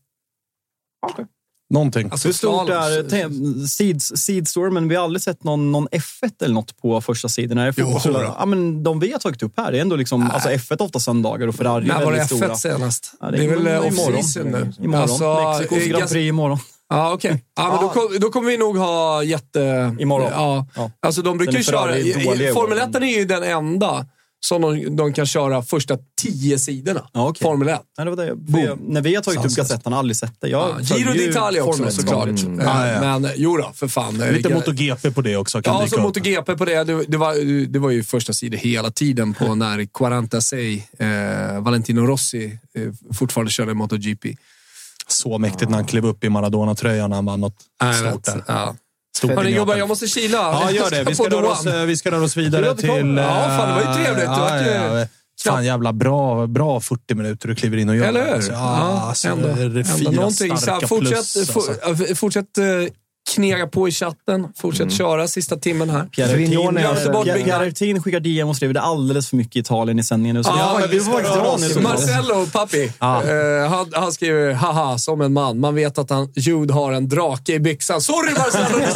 Någonting. 1.71 2.09
Alltså 2.11 2.29
Hur 2.29 2.33
stort 2.33 2.69
är 2.69 3.67
Seeds, 3.67 4.13
Seedstormen? 4.17 4.89
Vi 4.89 4.95
har 4.95 5.05
aldrig 5.05 5.23
sett 5.23 5.45
någon, 5.45 5.73
någon 5.73 5.89
F1 5.89 6.45
eller 6.45 6.55
något 6.55 6.77
på 6.77 7.01
första 7.01 7.29
sidan. 7.29 7.59
Är 7.59 7.67
det 7.67 7.73
Jo, 7.77 8.01
ja, 8.39 8.47
men 8.47 8.83
de 8.83 9.01
vi 9.01 9.13
har 9.13 9.19
tagit 9.19 9.43
upp 9.43 9.53
här 9.57 9.73
är 9.73 9.81
ändå 9.81 9.97
liksom, 9.97 10.31
alltså 10.31 10.49
F1 10.49 10.83
ofta 10.83 11.01
söndagar 11.01 11.49
och 11.49 11.55
Ferrari 11.55 11.87
När 11.87 12.01
är 12.01 12.05
var 12.05 12.13
det 12.13 12.19
väldigt 12.19 12.39
F1 12.43 12.55
stora. 12.55 12.57
senast? 12.57 13.15
Ja, 13.21 13.31
det, 13.31 13.45
är 13.45 13.49
väl 13.49 13.67
eh, 13.67 13.73
imorgon. 13.73 14.15
off-season 14.15 14.45
nu. 14.45 14.73
Imorgon. 14.85 15.03
Alltså, 15.03 15.49
Mexikos 15.59 15.79
eh, 15.79 15.89
Grand 15.89 16.11
Prix 16.11 16.29
imorgon. 16.29 16.59
Ja, 16.89 17.13
okej. 17.13 17.45
Ja, 17.57 17.69
men 17.69 17.81
då, 17.81 17.89
kom, 17.89 18.19
då 18.21 18.31
kommer 18.31 18.51
vi 18.51 18.57
nog 18.57 18.77
ha 18.77 19.23
jätte... 19.23 19.97
Imorgon. 19.99 20.31
Ja. 20.33 20.67
Ja. 20.77 20.91
Alltså, 21.01 21.23
de 21.23 21.39
brukar 21.39 21.53
ju 21.53 21.59
är 21.59 21.63
köra... 21.63 22.55
Formel 22.55 22.79
1 22.79 22.95
är 22.95 23.01
ju 23.01 23.25
den 23.25 23.43
enda 23.43 24.07
som 24.49 24.63
de, 24.63 24.97
de 24.97 25.13
kan 25.13 25.27
köra 25.27 25.63
första 25.63 25.99
tio 26.23 26.59
sidorna. 26.59 27.09
Ja, 27.13 27.29
okej. 27.29 27.43
Formel 27.45 27.69
1. 27.69 27.81
Nej, 27.99 28.05
det 28.05 28.11
var 28.11 28.27
det. 28.27 28.35
Vi, 28.37 28.75
när 28.93 29.01
vi 29.01 29.15
har 29.15 29.23
tagit 29.23 29.45
upp 29.45 29.53
Gazettan 29.53 29.93
har 29.93 29.93
jag 29.93 29.99
aldrig 29.99 30.17
sett 30.17 30.41
det. 30.41 30.49
Jag 30.49 30.77
Ja, 30.81 30.97
Giro 30.97 31.11
d'Italia 31.11 31.61
också 31.61 31.73
Formel 31.73 31.89
1 31.89 31.95
såklart. 31.95 32.19
vanligt. 32.19 32.45
Eh, 32.45 32.65
Ja, 32.67 32.89
ja. 32.89 33.19
Men 33.19 33.31
jo 33.37 33.57
då, 33.57 33.71
för 33.75 33.89
fan. 33.89 34.21
Eh, 34.23 34.33
Lite 34.33 34.55
MotoGP 34.55 35.11
på 35.11 35.21
det 35.23 35.37
också. 35.37 35.63
Kan 35.63 35.75
Ja, 35.75 35.87
så. 35.87 36.01
MotoGP 36.01 36.57
på 36.57 36.65
det. 36.65 36.85
Det, 36.85 37.05
det, 37.09 37.17
var, 37.17 37.67
det 37.67 37.79
var 37.79 37.91
ju 37.91 38.03
första 38.05 38.33
sidor 38.33 38.59
hela 38.59 38.91
tiden 38.91 39.35
på 39.35 39.55
när 39.55 39.89
46 40.31 41.01
eh, 41.01 41.63
Valentino 41.63 42.01
Rossi 42.07 42.59
eh, 42.75 43.15
fortfarande 43.15 43.51
körde 43.53 43.75
MotoGP. 43.75 44.37
Så 45.09 45.39
mäktigt 45.39 45.71
när 45.71 45.77
han 45.79 45.87
klev 45.87 46.07
upp 46.07 46.25
i 46.25 46.29
Maradona-tröjan 46.29 47.11
när 47.11 47.17
han 47.17 47.25
vann 47.25 47.41
något 47.41 47.57
Jag 47.79 47.95
stort 47.95 48.25
där. 48.25 48.75
Ja. 49.23 49.35
Hörni 49.37 49.53
gubbar, 49.53 49.77
jag 49.77 49.89
måste 49.89 50.07
kila. 50.07 50.37
Ja, 50.37 50.71
gör 50.71 50.91
det. 50.91 51.05
Vi 51.05 51.15
ska, 51.15 51.29
röra 51.29 51.47
oss, 51.49 51.67
eh, 51.67 51.85
vi 51.85 51.97
ska 51.97 52.11
röra 52.11 52.23
oss 52.25 52.37
vidare 52.37 52.77
till... 52.77 52.89
Ja, 52.89 53.47
fan, 53.59 53.69
det 53.69 53.75
var 53.75 53.81
ju 53.81 53.87
eh, 53.87 53.95
trevligt. 53.95 54.25
Ju- 54.25 54.73
ja, 54.73 54.99
ja. 55.01 55.07
Fan, 55.45 55.65
jävla 55.65 55.93
bra, 55.93 56.47
bra 56.47 56.81
40 56.81 57.15
minuter 57.15 57.49
du 57.49 57.55
kliver 57.55 57.77
in 57.77 57.89
och 57.89 57.97
gör. 57.97 58.07
Eller 58.07 58.27
hur? 58.27 58.35
Alltså, 58.35 58.53
ja, 58.53 59.01
alltså, 59.09 59.29
ändå, 59.29 59.49
ändå 59.49 60.11
någonting. 60.11 60.57
Så 60.57 60.71
här, 60.71 60.87
fortsätt 60.87 61.11
plus. 61.11 61.49
Alltså. 61.49 61.75
for, 61.97 62.15
fortsätt 62.15 62.59
eh, 62.59 62.65
knega 63.31 63.67
på 63.67 63.89
i 63.89 63.91
chatten. 63.91 64.49
Fortsätt 64.57 64.93
köra 64.93 65.29
sista 65.29 65.57
timmen 65.57 65.91
här. 65.91 66.05
Pierre 66.05 66.89
alltså- 66.89 68.03
skickar 68.03 68.21
DM 68.21 68.49
och 68.49 68.57
skriver 68.57 68.75
det 68.75 68.81
alldeles 68.81 69.29
för 69.29 69.37
mycket 69.37 69.57
Italien 69.57 69.99
i 69.99 70.05
sändningen 70.05 70.37
nu. 70.37 70.45
Så 70.45 70.51
Ja, 70.59 70.77
men 70.81 70.91
vi 70.91 71.01
får 71.01 71.13
ska 71.13 71.23
faktiskt 71.23 71.75
dra 71.75 71.81
nu. 71.81 71.89
Marcello, 71.89 72.47
pappi, 72.53 72.93
eh, 73.01 73.71
han, 73.71 73.93
han 73.95 74.13
skriver 74.13 74.53
haha, 74.53 74.99
som 74.99 75.21
en 75.21 75.33
man. 75.33 75.61
Man 75.61 75.75
vet 75.75 75.99
att 75.99 76.11
han, 76.11 76.33
Jude 76.35 76.75
har 76.75 76.93
en 76.93 77.09
drake 77.09 77.53
i 77.53 77.61
byxan. 77.61 78.01
Sorry 78.01 78.33
Marcello! 78.33 78.85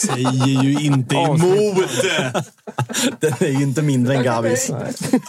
Säger 0.00 0.62
ju 0.62 0.72
inte 0.84 1.14
emot 1.14 2.02
det. 2.02 2.44
Den 3.20 3.34
är 3.40 3.48
ju 3.48 3.62
inte 3.62 3.82
mindre 3.82 4.16
än 4.16 4.22
Gavis. 4.22 4.70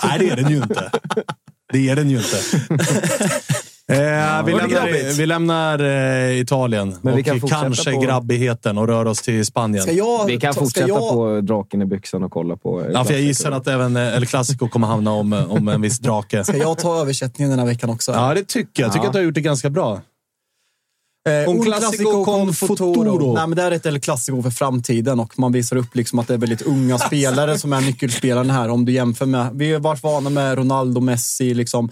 Nej, 0.04 0.20
det 0.20 0.30
är 0.30 0.36
den 0.36 0.50
ju 0.50 0.58
inte. 0.58 0.92
Det 1.74 1.90
är 1.90 1.96
den 1.96 2.10
ju 2.10 2.18
inte. 2.18 2.38
Eh, 3.92 4.46
vi, 4.46 4.52
lämnar, 4.54 5.18
vi 5.18 5.26
lämnar 5.26 5.80
eh, 5.80 6.40
Italien 6.40 6.96
Men 7.02 7.16
vi 7.16 7.22
och 7.22 7.26
kan 7.26 7.40
fortsätta 7.40 7.62
kanske 7.62 7.92
på- 7.94 8.00
grabbigheten 8.02 8.78
och 8.78 8.88
rör 8.88 9.06
oss 9.06 9.22
till 9.22 9.46
Spanien. 9.46 9.96
Jag, 9.96 10.26
Vi 10.26 10.40
kan 10.40 10.54
ta- 10.54 10.60
fortsätta 10.60 10.88
jag, 10.88 11.00
på 11.00 11.42
draken 11.42 11.82
i 11.82 11.86
byxan 11.86 12.24
och 12.24 12.32
kolla 12.32 12.56
på... 12.58 12.86
Ja, 12.94 13.04
för 13.06 13.14
jag 13.14 13.22
gissar 13.22 13.52
att 13.52 13.68
även 13.68 13.96
eh, 13.98 14.16
El 14.16 14.26
Clasico 14.26 14.68
kommer 14.68 14.88
hamna 14.88 15.12
om, 15.12 15.34
om 15.50 15.68
en 15.68 15.82
viss 15.82 16.00
drake. 16.00 16.44
Ska 16.44 16.58
jag 16.58 16.78
ta 16.78 17.02
översättningen 17.02 17.50
den 17.50 17.60
här 17.60 17.66
veckan 17.66 17.90
också? 17.90 18.12
Ja, 18.12 18.34
det 18.34 18.48
tycker 18.48 18.84
jag. 18.84 18.88
Jag 18.88 18.94
tycker 18.94 19.04
Ja. 19.06 19.10
att 19.10 19.14
du 19.14 19.20
har 19.20 19.24
gjort 19.26 19.36
det 19.36 19.42
ganska 19.42 19.70
bra. 19.70 20.02
Eh, 21.30 21.50
Un 21.50 21.62
classico 21.64 22.26
con 22.26 22.54
futuro. 22.54 23.34
Nej, 23.34 23.48
men 23.48 23.56
det 23.56 23.62
är 23.64 23.72
ett 23.72 23.86
El 23.86 24.00
Clasico 24.00 24.42
för 24.42 24.50
framtiden 24.50 25.20
och 25.20 25.40
man 25.40 25.52
visar 25.52 25.76
upp 25.76 25.96
liksom 25.96 26.20
att 26.20 26.28
det 26.28 26.34
är 26.34 26.38
väldigt 26.38 26.62
unga 26.62 26.98
spelare 26.98 27.58
som 27.58 27.74
är 27.74 27.82
nyckelspelarna 27.82 28.54
här. 28.54 28.70
Om 28.70 28.86
du 28.86 28.92
jämför 28.92 29.26
med, 29.26 29.50
vi 29.54 29.74
har 29.74 29.80
varit 29.80 30.04
vana 30.04 30.30
med 30.30 30.58
Ronaldo, 30.58 31.02
Messi, 31.02 31.54
liksom 31.54 31.90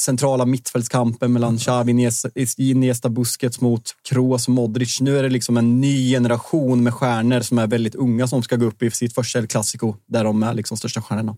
centrala 0.00 0.46
mittfältskampen 0.46 1.32
mellan 1.32 1.58
Xavi, 1.58 2.10
Iniesta, 2.56 3.08
Busquets 3.08 3.60
mot 3.60 3.82
Kroos 4.08 4.48
Modric. 4.48 5.00
Nu 5.00 5.18
är 5.18 5.22
det 5.22 5.28
liksom 5.28 5.56
en 5.56 5.80
ny 5.80 6.10
generation 6.10 6.82
med 6.82 6.94
stjärnor 6.94 7.40
som 7.40 7.58
är 7.58 7.66
väldigt 7.66 7.94
unga 7.94 8.26
som 8.26 8.42
ska 8.42 8.56
gå 8.56 8.66
upp 8.66 8.82
i 8.82 8.90
sitt 8.90 9.14
första 9.14 9.38
El 9.38 9.46
Clasico 9.46 9.94
där 10.08 10.24
de 10.24 10.42
är 10.42 10.54
liksom 10.54 10.76
största 10.76 11.02
stjärnorna. 11.02 11.36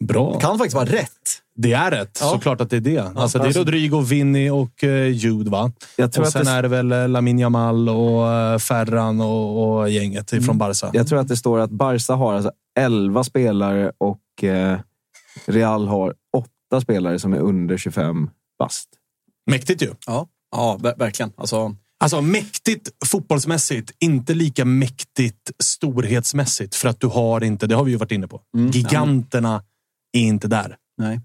Bra. 0.00 0.32
Det 0.34 0.40
kan 0.40 0.58
faktiskt 0.58 0.74
vara 0.74 0.84
rätt. 0.84 1.10
Det 1.56 1.72
är 1.72 1.90
rätt. 1.90 2.18
Ja. 2.20 2.30
Såklart 2.30 2.60
att 2.60 2.70
det 2.70 2.76
är 2.76 2.80
det. 2.80 3.12
Alltså, 3.14 3.38
det 3.38 3.48
är 3.48 3.52
Rodrigo, 3.52 4.00
Vinny 4.00 4.50
och 4.50 4.82
uh, 4.82 5.08
Jude, 5.08 5.50
va? 5.50 5.72
Jag 5.96 6.12
tror 6.12 6.22
och 6.22 6.26
att 6.26 6.32
sen 6.32 6.44
det- 6.44 6.50
är 6.50 6.62
det 6.62 6.68
väl 6.68 6.92
uh, 6.92 7.08
Lamine 7.08 7.40
Yamal 7.40 7.88
och 7.88 8.52
uh, 8.52 8.58
Ferran 8.58 9.20
och, 9.20 9.78
och 9.78 9.90
gänget 9.90 10.32
ifrån 10.32 10.58
Barca. 10.58 10.90
Jag 10.92 11.08
tror 11.08 11.18
att 11.18 11.28
det 11.28 11.36
står 11.36 11.58
att 11.58 11.70
Barca 11.70 12.14
har 12.14 12.34
alltså 12.34 12.52
11 12.78 13.24
spelare 13.24 13.92
och 13.98 14.44
eh, 14.44 14.78
Real 15.46 15.88
har 15.88 16.14
8 16.72 16.80
spelare 16.80 17.18
som 17.18 17.32
är 17.32 17.38
under 17.38 17.76
25 17.78 18.30
bast. 18.58 18.88
Mäktigt 19.50 19.82
ju. 19.82 19.94
Ja, 20.06 20.28
ja 20.50 20.78
ver- 20.82 20.98
verkligen. 20.98 21.32
Alltså, 21.36 21.76
Alltså 21.98 22.20
mäktigt 22.22 22.88
fotbollsmässigt, 23.06 23.92
inte 24.00 24.34
lika 24.34 24.64
mäktigt 24.64 25.50
storhetsmässigt. 25.62 26.74
För 26.74 26.88
att 26.88 27.00
du 27.00 27.06
har 27.06 27.44
inte, 27.44 27.66
det 27.66 27.74
har 27.74 27.84
vi 27.84 27.90
ju 27.90 27.96
varit 27.96 28.12
inne 28.12 28.28
på, 28.28 28.40
giganterna 28.72 29.62
är 30.12 30.20
inte 30.20 30.48
där. 30.48 30.76
nej. 30.98 31.20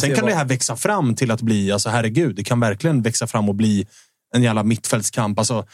Sen 0.00 0.08
se 0.10 0.14
kan 0.14 0.22
vad- 0.24 0.30
det 0.32 0.36
här 0.36 0.44
växa 0.44 0.76
fram 0.76 1.14
till 1.14 1.30
att 1.30 1.40
bli, 1.42 1.72
alltså 1.72 1.88
herregud, 1.90 2.36
det 2.36 2.44
kan 2.44 2.60
verkligen 2.60 3.02
växa 3.02 3.26
fram 3.26 3.48
och 3.48 3.54
bli 3.54 3.86
en 4.34 4.42
jävla 4.42 4.62
mittfältskamp. 4.62 5.38
Alltså, 5.38 5.66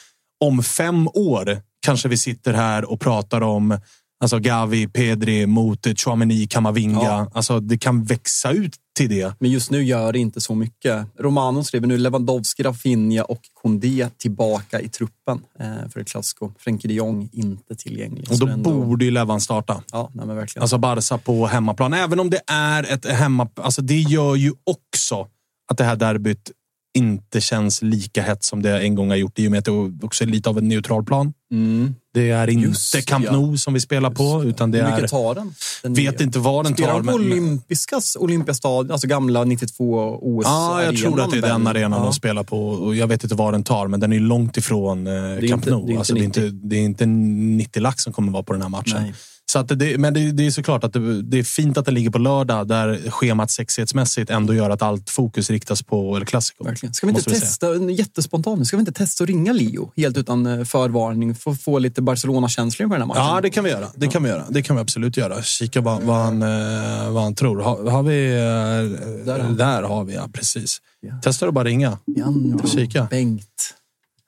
om 0.44 0.62
fem 0.62 1.08
år 1.08 1.62
kanske 1.86 2.08
vi 2.08 2.16
sitter 2.16 2.52
här 2.52 2.90
och 2.90 3.00
pratar 3.00 3.40
om 3.40 3.78
Alltså 4.22 4.38
Gavi, 4.38 4.86
Pedri 4.88 5.46
mot 5.46 5.86
Chouameni, 6.00 6.46
Kamavinga. 6.46 7.02
Ja. 7.02 7.30
Alltså 7.34 7.60
det 7.60 7.78
kan 7.78 8.04
växa 8.04 8.50
ut 8.52 8.76
till 8.96 9.08
det. 9.08 9.34
Men 9.38 9.50
just 9.50 9.70
nu 9.70 9.82
gör 9.82 10.12
det 10.12 10.18
inte 10.18 10.40
så 10.40 10.54
mycket. 10.54 11.06
Romano 11.18 11.64
skriver 11.64 11.86
nu 11.86 11.98
Lewandowski, 11.98 12.62
Rafinha 12.62 13.24
och 13.24 13.40
Kondé 13.62 14.08
tillbaka 14.18 14.80
i 14.80 14.88
truppen 14.88 15.40
eh, 15.58 15.88
för 15.92 16.00
ett 16.00 16.08
klassiko. 16.08 16.52
Frenkie 16.58 16.88
de 16.88 16.94
Jong 16.94 17.28
inte 17.32 17.74
tillgänglig. 17.74 18.30
Och 18.30 18.38
då 18.38 18.46
ändå- 18.46 18.84
borde 18.84 19.04
ju 19.04 19.10
Levan 19.10 19.40
starta. 19.40 19.82
Ja, 19.92 20.10
nej, 20.12 20.26
men 20.26 20.36
verkligen. 20.36 20.62
Alltså 20.62 20.78
Barca 20.78 21.18
på 21.18 21.46
hemmaplan. 21.46 21.92
Även 21.92 22.20
om 22.20 22.30
det 22.30 22.40
är 22.46 22.92
ett 22.92 23.06
hemma... 23.06 23.48
Alltså 23.54 23.82
det 23.82 24.00
gör 24.00 24.36
ju 24.36 24.52
också 24.64 25.28
att 25.70 25.78
det 25.78 25.84
här 25.84 25.96
derbyt 25.96 26.50
inte 26.98 27.40
känns 27.40 27.82
lika 27.82 28.22
hett 28.22 28.44
som 28.44 28.62
det 28.62 28.80
en 28.80 28.94
gång 28.94 29.08
har 29.08 29.16
gjort 29.16 29.38
i 29.38 29.46
och 29.46 29.50
med 29.50 29.58
att 29.58 29.64
det 29.64 30.06
också 30.06 30.24
är 30.24 30.28
lite 30.28 30.48
av 30.50 30.58
en 30.58 30.68
neutral 30.68 31.04
plan. 31.04 31.32
mm. 31.52 31.94
Det 32.14 32.30
är 32.30 32.50
inte 32.50 32.66
Just 32.68 33.06
Camp 33.06 33.24
ja. 33.24 33.32
Nou 33.32 33.56
som 33.58 33.74
vi 33.74 33.80
spelar 33.80 34.10
på, 34.10 34.44
utan 34.44 34.70
det 34.70 34.78
Hur 34.78 34.84
mycket 34.90 35.02
är... 35.04 35.08
tar 35.08 35.34
den? 35.34 35.54
den 35.82 35.94
Vet 35.94 36.14
nya? 36.18 36.22
inte 36.26 36.38
vad 36.38 36.64
den 36.64 36.72
Spelar 36.74 36.90
tar. 36.92 36.98
de 37.00 37.06
på 37.06 37.18
men- 37.18 37.32
Olympiskas 37.32 38.16
Olympiastadion, 38.16 38.90
alltså 38.92 39.06
gamla 39.06 39.44
92 39.44 40.18
OS 40.22 40.44
Ja, 40.46 40.82
jag 40.84 40.96
tror 40.96 41.20
att 41.20 41.30
det 41.30 41.38
är 41.38 41.42
den 41.42 41.66
arenan 41.66 41.98
ja. 41.98 42.04
de 42.04 42.12
spelar 42.12 42.42
på. 42.42 42.68
Och 42.68 42.96
jag 42.96 43.06
vet 43.06 43.22
inte 43.24 43.34
vad 43.36 43.54
den 43.54 43.64
tar, 43.64 43.86
men 43.86 44.00
den 44.00 44.12
är 44.12 44.20
långt 44.20 44.56
ifrån 44.56 45.06
eh, 45.06 45.48
Camp 45.48 45.66
Nou. 45.66 45.86
det 45.86 45.92
är 45.92 45.92
inte 45.92 45.98
alltså, 45.98 46.14
det, 46.14 46.20
är 46.20 46.26
90. 46.26 46.44
inte, 46.46 46.66
det 46.68 46.76
är 46.76 46.80
inte 46.82 47.06
90 47.06 47.80
lax 47.82 48.02
som 48.04 48.12
kommer 48.12 48.32
vara 48.32 48.42
på 48.42 48.52
den 48.52 48.62
här 48.62 48.68
matchen. 48.68 49.02
Nej. 49.02 49.14
Så 49.52 49.58
att 49.58 49.68
det, 49.78 49.98
men 49.98 50.14
det, 50.14 50.32
det 50.32 50.46
är 50.46 50.50
såklart 50.50 50.84
att 50.84 50.92
det, 50.92 51.22
det 51.22 51.38
är 51.38 51.42
fint 51.42 51.78
att 51.78 51.84
det 51.84 51.90
ligger 51.92 52.10
på 52.10 52.18
lördag 52.18 52.68
där 52.68 53.10
schemat 53.10 53.50
sexighetsmässigt 53.50 54.30
ändå 54.30 54.54
gör 54.54 54.70
att 54.70 54.82
allt 54.82 55.10
fokus 55.10 55.50
riktas 55.50 55.82
på 55.82 56.16
El 56.16 56.24
Clasico. 56.24 56.64
Verkligen. 56.64 56.94
Ska 56.94 57.06
vi 57.06 57.12
inte 57.12 57.30
testa, 57.30 57.74
en 57.74 57.88
jättespontan 57.90 58.58
nu, 58.58 58.64
ska 58.64 58.76
vi 58.76 58.80
inte 58.80 58.92
testa 58.92 59.24
att 59.24 59.30
ringa 59.30 59.52
Leo 59.52 59.92
helt 59.96 60.16
utan 60.18 60.46
eh, 60.46 60.64
förvarning 60.64 61.34
för 61.34 61.50
att 61.50 61.62
få 61.62 61.78
lite 61.78 62.02
Barcelona-känsla 62.02 62.82
inför 62.82 62.94
den 62.94 63.02
här 63.02 63.08
matchen? 63.08 63.34
Ja, 63.34 63.40
det 63.40 63.50
kan 63.50 63.64
vi 63.64 63.70
göra. 63.70 63.86
Det 63.94 64.08
kan 64.08 64.22
vi 64.22 64.28
göra. 64.28 64.44
Det 64.48 64.62
kan 64.62 64.76
vi 64.76 64.82
absolut 64.82 65.16
göra. 65.16 65.42
Kika 65.42 65.80
vad, 65.80 66.02
vad, 66.02 66.16
han, 66.16 66.42
eh, 66.42 67.10
vad 67.10 67.22
han 67.22 67.34
tror. 67.34 67.60
Har, 67.60 67.90
har 67.90 68.02
vi... 68.02 68.26
eh, 68.30 69.26
Där 69.26 69.38
har 69.38 69.48
vi. 69.48 69.54
där 69.54 69.82
har 69.82 70.04
vi, 70.04 70.14
ja. 70.14 70.28
Precis. 70.32 70.78
Ja. 71.00 71.12
Testar 71.22 71.46
du 71.46 71.52
bara 71.52 71.64
ringa. 71.64 71.98
Leandro, 72.16 72.68
Kika. 72.68 73.06
Bengt. 73.10 73.74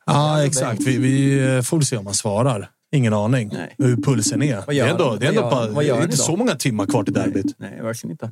Ja, 0.06 0.44
exakt. 0.44 0.80
Vi, 0.86 0.96
vi 0.98 1.62
får 1.62 1.80
se 1.80 1.96
om 1.96 2.06
han 2.06 2.14
svarar. 2.14 2.68
Ingen 2.93 3.12
aning 3.14 3.51
Nej. 3.53 3.74
hur 3.78 3.97
pulsen 3.97 4.43
är. 4.43 4.62
Det 4.66 4.78
är 4.78 4.86
ändå, 4.86 5.16
det 5.20 5.26
är 5.26 5.28
ändå 5.28 5.43
bara, 5.43 5.66
det 5.82 5.88
är 5.88 6.03
inte 6.05 6.16
så 6.16 6.36
många 6.36 6.55
timmar 6.55 6.86
kvar 6.86 7.05
till 7.05 7.12
derbyt. 7.12 7.55
Nej, 7.59 7.80
verkligen 7.82 8.11
inte. 8.11 8.30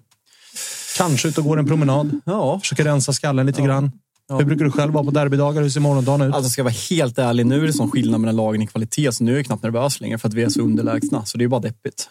Kanske 0.96 1.28
ut 1.28 1.38
och 1.38 1.44
går 1.44 1.58
en 1.58 1.66
promenad. 1.66 2.20
Ja, 2.24 2.60
Försöker 2.60 2.84
rensa 2.84 3.12
skallen 3.12 3.46
lite 3.46 3.62
grann. 3.62 3.92
Hur 4.38 4.44
brukar 4.44 4.64
du 4.64 4.70
själv 4.70 4.92
vara 4.92 5.04
på 5.04 5.10
derbydagar? 5.10 5.62
Hur 5.62 5.70
ser 5.70 5.80
morgondagen 5.80 6.28
ut? 6.28 6.34
alltså 6.34 6.50
ska 6.50 6.60
jag 6.60 6.64
vara 6.64 6.74
helt 6.90 7.18
ärlig, 7.18 7.46
nu 7.46 7.62
är 7.62 7.66
det 7.66 7.72
sån 7.72 7.90
skillnad 7.90 8.20
mellan 8.20 8.36
lagen 8.36 8.62
i 8.62 8.66
kvalitet 8.66 9.12
så 9.12 9.24
nu 9.24 9.32
är 9.32 9.36
jag 9.36 9.46
knappt 9.46 9.62
nervös 9.62 10.00
längre 10.00 10.18
för 10.18 10.28
att 10.28 10.34
vi 10.34 10.42
är 10.42 10.48
så 10.48 10.60
underlägsna. 10.62 11.24
Så 11.24 11.38
det 11.38 11.44
är 11.44 11.48
bara 11.48 11.60
deppigt. 11.60 12.08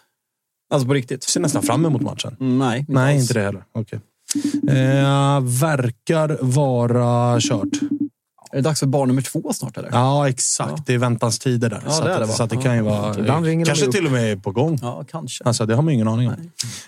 Alltså 0.74 0.88
på 0.88 0.94
riktigt. 0.94 1.24
ser 1.24 1.40
nästan 1.40 1.64
fram 1.64 1.86
emot 1.86 2.02
matchen. 2.02 2.36
Mm, 2.40 2.58
nej, 2.58 2.86
Nej, 2.88 3.14
alls. 3.16 3.22
inte 3.22 3.34
det 3.34 3.42
heller. 3.46 3.64
Okej. 3.72 4.00
Eh, 4.70 5.42
verkar 5.62 6.38
vara 6.42 7.40
kört. 7.40 7.80
Är 8.52 8.56
det 8.56 8.62
dags 8.62 8.80
för 8.80 8.88
barn 8.88 9.08
nummer 9.08 9.22
två 9.22 9.54
snart 9.54 9.78
eller? 9.78 9.90
Ja, 9.92 10.30
exakt. 10.30 10.74
Ja. 10.78 10.84
Det 10.86 10.94
är 10.94 10.98
väntans 10.98 11.40
tider 11.40 11.70
där. 11.70 11.82
Ja, 11.86 11.92
så, 11.92 12.04
det 12.04 12.16
att, 12.16 12.28
det, 12.28 12.34
så 12.34 12.44
att 12.44 12.50
det 12.50 12.56
Ja. 12.56 12.62
kan 12.62 12.76
ju 12.76 12.82
vara... 12.82 13.20
Ibland 13.20 13.46
ringer 13.46 13.66
kanske 13.66 13.92
till 13.92 14.06
och 14.06 14.12
med 14.12 14.32
är 14.32 14.36
på 14.36 14.52
gång. 14.52 14.80
Ja, 14.82 15.04
kanske. 15.12 15.44
Alltså, 15.44 15.66
det 15.66 15.76
har 15.76 15.82
man 15.82 15.94
ingen 15.94 16.08
aning 16.08 16.28
om. 16.28 16.36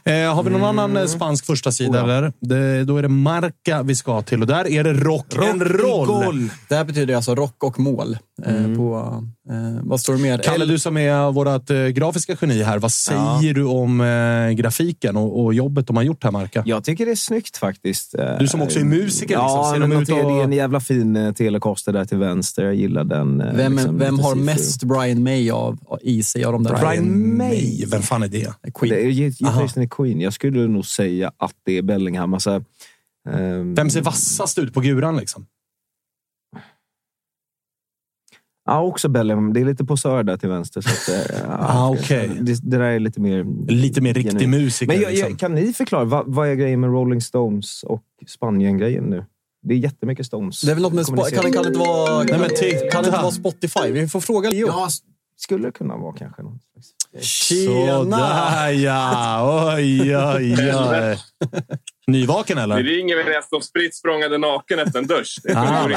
Eh, 0.04 0.36
har 0.36 0.44
vi 0.44 0.50
någon 0.50 0.64
annan 0.64 0.98
eh, 0.98 1.06
spansk 1.06 1.46
första 1.46 1.72
sida 1.72 2.04
eller? 2.04 2.34
Det, 2.40 2.84
då 2.84 2.98
är 2.98 3.02
det 3.02 3.08
Marca 3.08 3.84
vi 3.84 3.96
ska 3.96 4.22
till 4.22 4.42
och 4.42 4.48
där 4.48 4.68
är 4.68 4.84
det 4.84 4.94
rock, 4.94 5.26
en 5.52 5.60
roll. 5.64 6.50
Det 6.70 6.76
här 6.76 6.84
betyder 6.84 7.16
alltså 7.16 7.36
rock 7.36 7.64
och 7.64 7.80
mål. 7.80 8.18
Eh, 8.46 8.54
på, 8.76 9.24
eh, 9.50 9.56
vad 9.84 10.00
står 10.02 10.14
det 10.14 10.20
mer? 10.22 10.38
Kalle, 10.38 10.66
du 10.66 10.80
som 10.80 10.98
är 10.98 11.32
vårt 11.32 11.70
eh, 11.70 11.78
grafiska 11.86 12.36
geni 12.42 12.64
här. 12.64 12.80
Vad 12.80 12.92
säger 12.92 13.54
du 13.54 13.64
om 13.64 14.02
eh, 14.02 14.50
grafiken 14.52 15.18
och, 15.18 15.44
och 15.46 15.54
jobbet 15.54 15.88
de 15.88 15.96
har 15.96 16.04
gjort 16.04 16.24
här, 16.24 16.32
Marca? 16.32 16.64
Jag 16.66 16.84
tycker 16.84 17.06
det 17.06 17.12
är 17.12 17.16
snyggt 17.16 17.58
faktiskt. 17.58 18.16
Du 18.40 18.48
som 18.48 18.62
också 18.62 18.80
är 18.80 18.84
musiker, 18.84 19.28
liksom. 19.28 19.48
Ja, 19.48 19.72
Ser 19.74 19.80
men 19.80 19.90
de 19.90 19.96
ut 20.02 20.10
att- 20.10 20.16
det 20.16 20.22
är 20.22 20.44
en 20.44 20.54
jävla 20.54 20.80
fin 20.80 21.34
eh, 21.52 21.60
telecaster 21.62 21.94
där 21.94 22.06
till 22.06 22.18
vänster. 22.18 22.64
Jag 22.64 22.76
gillar 22.76 23.04
den. 23.04 23.42
eh, 23.42 23.56
Vem, 23.56 23.74
liksom, 23.74 23.98
vem 23.98 24.20
har 24.20 24.36
see-through. 24.36 24.46
mest 24.46 24.84
Brian 24.84 25.24
May 25.24 25.50
av, 25.52 25.80
i 26.02 26.24
sig 26.24 26.44
av 26.44 26.54
de 26.54 26.64
där? 26.64 26.80
Brian 26.80 27.38
May? 27.38 27.86
Vem 27.86 28.02
fan 28.02 28.24
är 28.24 28.28
det? 28.28 28.54
Queen. 28.74 28.90
Det 28.96 29.06
är 29.06 29.10
gitarristen 29.12 29.84
i 29.84 29.88
Queen. 29.90 30.22
Jag 30.22 30.34
skulle 30.34 30.68
nog 30.68 30.86
säga 30.86 31.32
att 31.38 31.56
det 31.66 31.78
är 31.78 31.82
Bellingham. 31.82 32.34
Alltså, 32.34 32.64
ehm, 33.30 33.76
Vem 33.76 33.90
ser 33.90 34.02
vassast 34.02 34.58
ut 34.60 34.74
på 34.74 34.80
guran? 34.82 35.18
Liksom? 35.18 35.46
Ja, 38.66 38.82
också 38.82 39.10
Bellingham. 39.10 39.54
Det 39.54 39.60
är 39.62 39.66
lite 39.66 39.86
posör 39.86 40.24
där 40.24 40.38
till 40.38 40.50
vänster. 40.50 40.82
Så 40.82 40.90
att, 40.90 41.20
eh, 41.20 41.38
ja, 41.48 41.56
Ah, 41.60 41.90
okej. 41.90 42.32
det, 42.42 42.54
det 42.72 42.78
där 42.78 42.80
är 42.86 43.00
lite 43.00 43.22
mer... 43.22 43.46
Lite 43.72 44.02
mer 44.02 44.14
riktig 44.14 44.32
genuint. 44.40 44.50
musiker. 44.64 44.94
Men 44.94 45.02
jag, 45.02 45.12
liksom. 45.12 45.36
kan 45.36 45.56
ni 45.56 45.74
förklara, 45.74 46.06
vad, 46.06 46.24
vad 46.28 46.48
är 46.50 46.56
grejen 46.56 46.80
med 46.80 46.90
Rolling 46.90 47.22
Stones 47.22 47.84
och 47.84 48.04
Spanien-grejen 48.28 49.04
nu? 49.04 49.26
Det 49.64 49.74
är 49.74 49.78
jättemycket 49.78 50.26
Stones. 50.26 50.62
Det 50.62 50.72
är 50.72 50.76
väl 50.76 50.82
något 50.84 50.94
med... 50.94 51.06
Kan, 51.06 51.16
det- 51.16 51.52
kan 51.52 51.64
det 51.64 51.68
inte 51.68 51.80
vara, 51.80 52.24
Nej, 52.24 52.40
men 52.40 52.50
titta. 52.50 52.90
kan 52.92 53.04
det 53.04 53.08
inte 53.08 53.22
vara 53.22 53.32
Spotify? 53.32 53.92
Vi 53.92 54.08
får 54.08 54.20
fråga 54.22 54.50
Leo. 54.50 54.68
Ja, 54.68 54.88
skulle 55.38 55.68
det 55.68 55.72
kunna 55.72 55.98
vara 55.98 56.18
kanske. 56.18 56.42
Någon 56.44 56.60
slags... 56.60 56.88
Sådär 57.66 58.70
ja! 58.72 59.74
Oj, 59.76 60.18
oj, 60.18 60.56
oj. 60.76 61.18
Nyvaken 62.08 62.58
eller? 62.58 62.84
ringer 62.84 63.16
väl 63.18 63.26
nästan 63.26 63.58
om 63.58 63.64
spritt 63.64 63.96
naken 64.40 64.80
efter 64.80 65.00
en 65.00 65.08
dusch. 65.08 65.40
Det 65.44 65.54
Ah. 65.56 65.90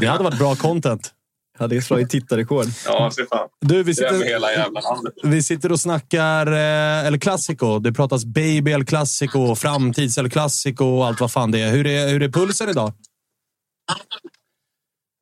Det 0.00 0.06
hade 0.06 0.24
varit 0.24 0.38
bra 0.38 0.54
content. 0.54 1.12
Ja, 1.58 1.66
det 1.66 1.76
är 1.76 1.80
slagit 1.80 2.10
tittarrekord. 2.10 2.66
Ja, 2.86 3.10
se 3.10 3.26
fan. 3.26 3.48
Du, 3.60 3.82
vi 3.82 3.94
sitter, 3.94 4.24
hela 4.24 4.52
jävla 4.52 4.80
landet. 4.80 5.14
vi 5.22 5.42
sitter 5.42 5.72
och 5.72 5.80
snackar 5.80 6.52
eh, 6.52 7.06
El 7.06 7.20
Clasico. 7.20 7.78
Det 7.78 7.92
pratas 7.92 8.24
baby 8.24 8.72
El 8.72 8.84
Clasico, 8.84 9.54
framtids 9.54 10.18
El 10.18 10.30
Clasico 10.30 10.84
och 10.84 11.06
allt 11.06 11.20
vad 11.20 11.32
fan 11.32 11.50
det 11.50 11.60
är. 11.60 11.70
Hur 11.70 11.86
är, 11.86 12.08
hur 12.08 12.22
är 12.22 12.28
pulsen 12.28 12.68
idag? 12.68 12.92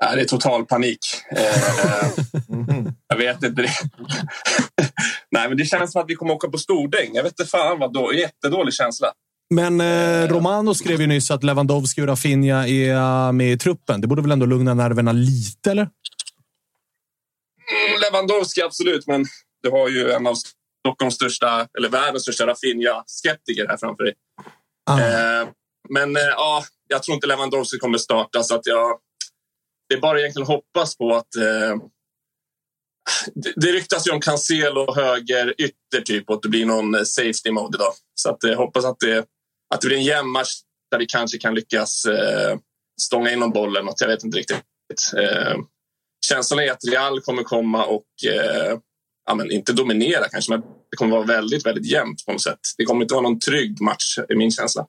Nej, 0.03 0.17
det 0.17 0.23
är 0.23 0.27
total 0.27 0.65
panik. 0.65 0.99
Eh, 1.31 2.09
jag 3.09 3.17
vet 3.17 3.43
inte. 3.43 3.63
Det. 3.63 3.69
Nej, 5.31 5.49
men 5.49 5.57
det 5.57 5.65
känns 5.65 5.93
som 5.93 6.03
att 6.03 6.11
vi 6.11 6.15
kommer 6.15 6.35
åka 6.35 6.49
på 6.49 6.59
stordäng. 6.59 7.11
Jag 7.15 7.23
vet 7.23 7.41
inte 7.41 7.51
fan 7.51 7.79
vad 7.79 7.93
då. 7.93 8.13
Jättedålig 8.15 8.75
känsla. 8.75 9.13
Men 9.55 9.81
eh, 9.81 10.29
Romano 10.29 10.75
skrev 10.75 11.01
ju 11.01 11.07
nyss 11.07 11.31
att 11.31 11.45
Lewandowski 11.45 12.03
och 12.03 12.07
Rafinha 12.07 12.69
är 12.69 12.95
eh, 12.95 13.33
med 13.33 13.53
i 13.53 13.59
truppen. 13.59 14.01
Det 14.01 14.07
borde 14.07 14.23
väl 14.23 14.31
ändå 14.31 14.47
lugna 14.47 14.75
nerverna 14.75 15.13
lite, 15.13 15.71
eller? 15.71 15.89
Mm, 17.73 18.01
Lewandowski, 18.01 18.63
absolut. 18.63 19.07
Men 19.07 19.25
du 19.63 19.71
har 19.71 19.89
ju 19.89 20.11
en 20.11 20.27
av 20.27 20.35
Stockholms 20.87 21.15
största, 21.15 21.69
eller 21.79 21.89
världens 21.89 22.23
största 22.23 22.47
Rafinha-skeptiker 22.47 23.69
här 23.69 23.77
framför 23.77 24.05
dig. 24.05 24.15
Ah. 24.91 25.01
Eh, 25.01 25.49
men 25.89 26.17
eh, 26.17 26.23
ja, 26.23 26.65
jag 26.89 27.03
tror 27.03 27.15
inte 27.15 27.27
Lewandowski 27.27 27.79
kommer 27.79 27.99
starta. 27.99 28.43
Så 28.43 28.55
att 28.55 28.67
jag, 28.67 28.99
det 29.89 29.95
är 29.95 30.01
bara 30.01 30.21
egentligen 30.21 30.47
hoppas 30.47 30.97
på 30.97 31.15
att... 31.15 31.37
Eh, 31.37 31.77
det, 33.35 33.53
det 33.57 33.73
ryktas 33.73 34.07
ju 34.07 34.11
om 34.13 34.21
Cancelo 34.21 34.95
höger 34.95 35.55
ytter 35.59 36.01
typ 36.05 36.31
och 36.31 36.37
att 36.37 36.43
det 36.43 36.49
blir 36.49 36.67
någon 36.67 36.95
eh, 36.95 37.03
safety 37.03 37.51
mode 37.51 37.77
idag. 37.77 37.93
Så 38.15 38.31
att 38.31 38.45
eh, 38.45 38.57
hoppas 38.57 38.85
att 38.85 39.01
det, 39.01 39.19
att 39.75 39.81
det 39.81 39.87
blir 39.87 39.97
en 39.97 40.05
jämn 40.05 40.29
match 40.29 40.53
där 40.91 40.99
vi 40.99 41.07
kanske 41.07 41.39
kan 41.39 41.55
lyckas 41.55 42.05
eh, 42.05 42.59
stånga 43.01 43.33
in 43.33 43.39
någon 43.39 43.53
boll 43.53 43.69
eller 43.69 43.83
något. 43.83 44.01
Jag 44.01 44.09
vet 44.09 44.25
inte 44.25 44.39
riktigt. 44.39 44.63
Känslan 46.29 46.61
är 46.61 46.71
att 46.71 46.85
Real 46.91 47.21
kommer 47.21 47.43
komma 47.43 47.85
och 47.85 48.05
eh, 48.27 48.79
ja, 49.27 49.35
men 49.35 49.51
inte 49.51 49.73
dominera 49.73 50.29
kanske, 50.29 50.53
men 50.53 50.61
det 50.91 50.97
kommer 50.97 51.17
vara 51.17 51.27
väldigt, 51.27 51.67
väldigt 51.67 51.87
jämnt 51.87 52.27
på 52.27 52.33
något 52.33 52.43
sätt. 52.43 52.61
Det 52.79 52.85
kommer 52.85 53.03
inte 53.03 53.15
vara 53.15 53.23
någon 53.23 53.41
trygg 53.41 53.81
match, 53.81 54.19
är 54.29 54.37
min 54.37 54.51
känsla. 54.51 54.87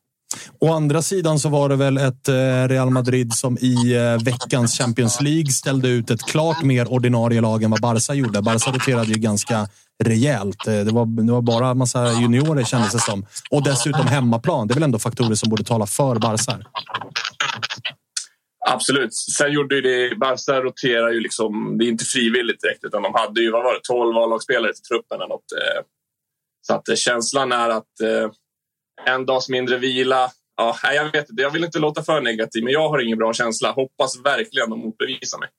Å 0.60 0.74
andra 0.74 1.02
sidan 1.02 1.40
så 1.40 1.50
var 1.50 1.70
det 1.70 1.76
väl 1.76 1.98
ett 1.98 2.28
eh, 2.28 2.68
Real 2.68 2.90
Madrid 2.90 3.34
som 3.34 3.58
i 3.58 3.94
eh, 3.96 4.24
veckans 4.24 4.78
Champions 4.78 5.22
League 5.22 5.52
ställde 5.52 5.88
ut 5.88 6.10
ett 6.10 6.24
klart 6.24 6.64
mer 6.64 6.94
ordinarie 6.94 7.42
lag 7.42 7.64
än 7.64 7.72
vad 7.72 7.82
Barca 7.82 8.14
gjorde. 8.14 8.42
Barca 8.42 8.72
roterade 8.72 9.08
ju 9.08 9.20
ganska 9.20 9.68
rejält. 10.04 10.68
Eh, 10.68 10.74
det 10.74 10.92
var, 10.92 11.26
det 11.26 11.32
var 11.32 11.42
bara 11.42 11.70
en 11.70 11.78
massa 11.78 12.12
juniorer 12.14 12.64
kändes 12.64 12.92
det 12.92 13.00
som. 13.00 13.26
Och 13.50 13.64
dessutom 13.64 14.08
hemmaplan. 14.08 14.68
Det 14.68 14.72
är 14.72 14.76
väl 14.76 14.84
ändå 14.84 15.00
faktorer 15.00 15.36
som 15.36 15.50
borde 15.50 15.64
tala 15.64 15.86
för 15.86 16.16
Barca. 16.16 16.60
Absolut. 18.68 19.14
Sen 19.14 19.52
gjorde 19.52 19.76
ju 19.76 19.82
det... 19.82 20.16
Barca 20.16 20.62
roterar 20.62 21.12
ju 21.12 21.20
liksom... 21.20 21.78
Det 21.78 21.86
är 21.86 21.90
inte 21.90 22.06
frivilligt 22.06 22.62
direkt, 22.62 22.84
utan 22.84 23.04
de 23.04 23.14
hade 23.14 23.42
ju 23.42 23.52
vad 23.52 23.64
var 23.64 23.74
det, 23.74 23.80
12 23.84 24.18
A-lagsspelare 24.18 24.74
till 24.74 24.84
truppen. 24.84 25.16
Eller 25.16 25.28
något. 25.28 25.52
Eh. 25.52 25.84
Så 26.68 26.74
att 26.74 26.90
eh, 26.90 26.96
känslan 26.96 27.52
är 27.52 27.70
att 27.70 28.02
eh, 28.04 28.32
en 29.14 29.26
dags 29.26 29.50
mindre 29.50 29.78
vila... 29.78 30.32
Ja, 30.58 30.78
jag 30.84 31.12
vet 31.12 31.30
inte. 31.30 31.42
Jag 31.42 31.50
vill 31.50 31.64
inte 31.64 31.80
låta 31.80 32.04
för 32.04 32.22
negativ, 32.22 32.64
men 32.64 32.74
jag 32.74 32.90
har 32.90 33.00
ingen 33.00 33.18
bra 33.18 33.34
känsla. 33.34 33.72
Hoppas 33.72 34.18
verkligen 34.24 34.70
de 34.70 34.80
motbevisar 34.80 35.40
mig. 35.40 35.50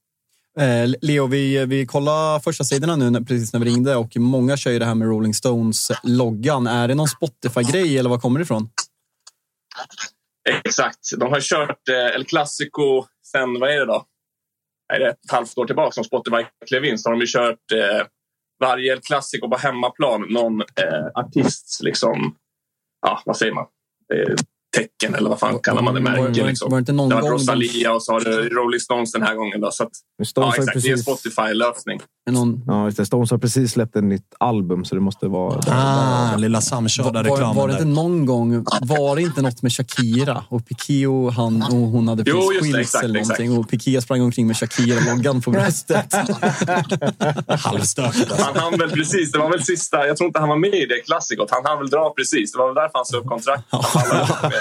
Eh, 0.58 0.90
Leo, 1.02 1.26
vi, 1.26 1.66
vi 1.66 1.86
kollar 1.86 2.40
första 2.40 2.64
sidorna 2.64 2.96
nu 2.96 3.24
precis 3.24 3.52
när 3.52 3.60
vi 3.60 3.66
ringde 3.66 3.96
och 3.96 4.16
många 4.16 4.56
kör 4.56 4.70
ju 4.70 4.78
det 4.78 4.84
här 4.84 4.94
med 4.94 5.08
Rolling 5.08 5.34
Stones-loggan. 5.34 6.66
Är 6.66 6.88
det 6.88 6.94
någon 6.94 7.08
Spotify-grej 7.08 7.98
eller 7.98 8.10
var 8.10 8.18
kommer 8.18 8.38
det 8.38 8.42
ifrån? 8.42 8.68
Exakt. 10.46 11.18
De 11.18 11.32
har 11.32 11.40
kört 11.40 11.88
eh, 11.88 12.14
El 12.14 12.24
Clasico 12.24 13.06
sen, 13.32 13.60
vad 13.60 13.70
är 13.70 13.78
det 13.78 13.86
då? 13.86 14.06
Nej, 14.90 14.98
det 14.98 15.06
är 15.06 15.10
ett 15.10 15.30
halvt 15.30 15.58
år 15.58 15.66
tillbaka 15.66 15.92
som 15.92 16.04
Spotify 16.04 16.44
klev 16.66 16.84
in. 16.84 16.98
Så 16.98 17.08
har 17.08 17.14
de 17.14 17.20
ju 17.20 17.26
kört 17.26 17.72
eh, 17.72 18.06
varje 18.60 18.92
El 18.92 19.00
Clasico 19.00 19.50
på 19.50 19.56
hemmaplan 19.56 20.26
någon 20.30 20.60
eh, 20.60 21.06
artists 21.14 21.82
liksom, 21.82 22.36
ja 23.02 23.22
vad 23.24 23.36
säger 23.36 23.52
man, 23.52 23.66
eh, 24.14 24.34
tecken 24.76 25.14
eller 25.14 25.28
vad 25.30 25.38
fan 25.38 25.58
kallar 25.62 25.82
man 25.82 25.94
det, 25.94 26.00
Var- 26.00 26.10
var- 26.10 26.22
märke. 26.28 26.40
var- 26.40 26.48
Liksom. 26.48 26.70
var 26.70 26.76
det 26.78 26.80
inte 26.80 26.92
någon 26.92 27.08
det 27.08 27.14
har 27.14 27.22
gång 27.22 27.30
Rosalia 27.32 27.92
och 27.92 28.02
så 28.02 28.12
har 28.12 28.20
det 28.20 28.30
Rolling 28.48 28.80
Stones 28.80 29.12
den 29.12 29.22
här 29.22 29.34
gången. 29.34 29.60
Då, 29.60 29.70
så 29.70 29.82
att, 29.82 29.90
ja, 30.34 30.48
exakt, 30.48 30.56
det 30.56 30.60
är 30.62 30.76
en 30.76 30.82
precis- 30.82 31.02
Spotify-lösning. 31.02 32.00
Någon, 32.30 32.62
Ja, 32.66 32.84
just 32.84 32.96
det. 32.96 33.06
Stones 33.06 33.30
har 33.30 33.38
precis 33.38 33.72
släppt 33.72 33.96
ett 33.96 34.04
nytt 34.04 34.34
album, 34.40 34.84
så 34.84 34.94
det 34.94 35.00
måste 35.00 35.26
vara... 35.28 35.60
Ah, 35.68 36.36
lilla 36.36 36.60
samkörda 36.60 37.10
var, 37.12 37.24
reklamen 37.24 37.56
var 37.56 37.68
det 37.68 37.72
inte 37.72 37.84
någon 37.84 38.26
gång, 38.26 38.64
var 38.82 39.16
det 39.16 39.22
inte 39.22 39.42
något 39.42 39.62
med 39.62 39.72
Shakira 39.72 40.44
och 40.48 40.66
Piqué 40.66 41.06
och, 41.06 41.32
han, 41.32 41.62
och 41.62 41.70
hon 41.76 42.08
hade 42.08 42.24
precis 42.24 42.40
just 42.40 42.52
det, 42.52 42.60
skilts 42.64 42.78
exakt, 42.78 43.04
eller 43.04 43.20
exakt. 43.20 43.38
någonting 43.38 43.58
och 43.64 43.70
Piqué 43.70 44.00
sprang 44.02 44.22
omkring 44.22 44.46
med 44.46 44.56
Shakira-loggan 44.56 45.42
på 45.42 45.50
bröstet. 45.50 46.14
Halvstökigt. 47.48 48.30
Alltså. 48.30 48.44
Han 48.46 48.56
hann 48.56 48.78
väl 48.78 48.90
precis, 48.90 49.32
det 49.32 49.38
var 49.38 49.50
väl 49.50 49.62
sista, 49.62 50.06
jag 50.06 50.16
tror 50.16 50.26
inte 50.26 50.40
han 50.40 50.48
var 50.48 50.56
med 50.56 50.74
i 50.74 50.86
det 50.86 51.00
klassikot. 51.00 51.48
Han 51.50 51.64
hann 51.64 51.78
väl 51.78 51.90
dra 51.90 52.10
precis. 52.16 52.52
Det 52.52 52.58
var 52.58 52.66
väl 52.66 52.74
därför 52.74 52.90
han 52.98 53.06
sa 53.06 53.16
upp 53.16 53.26
kontrakt. 53.26 53.62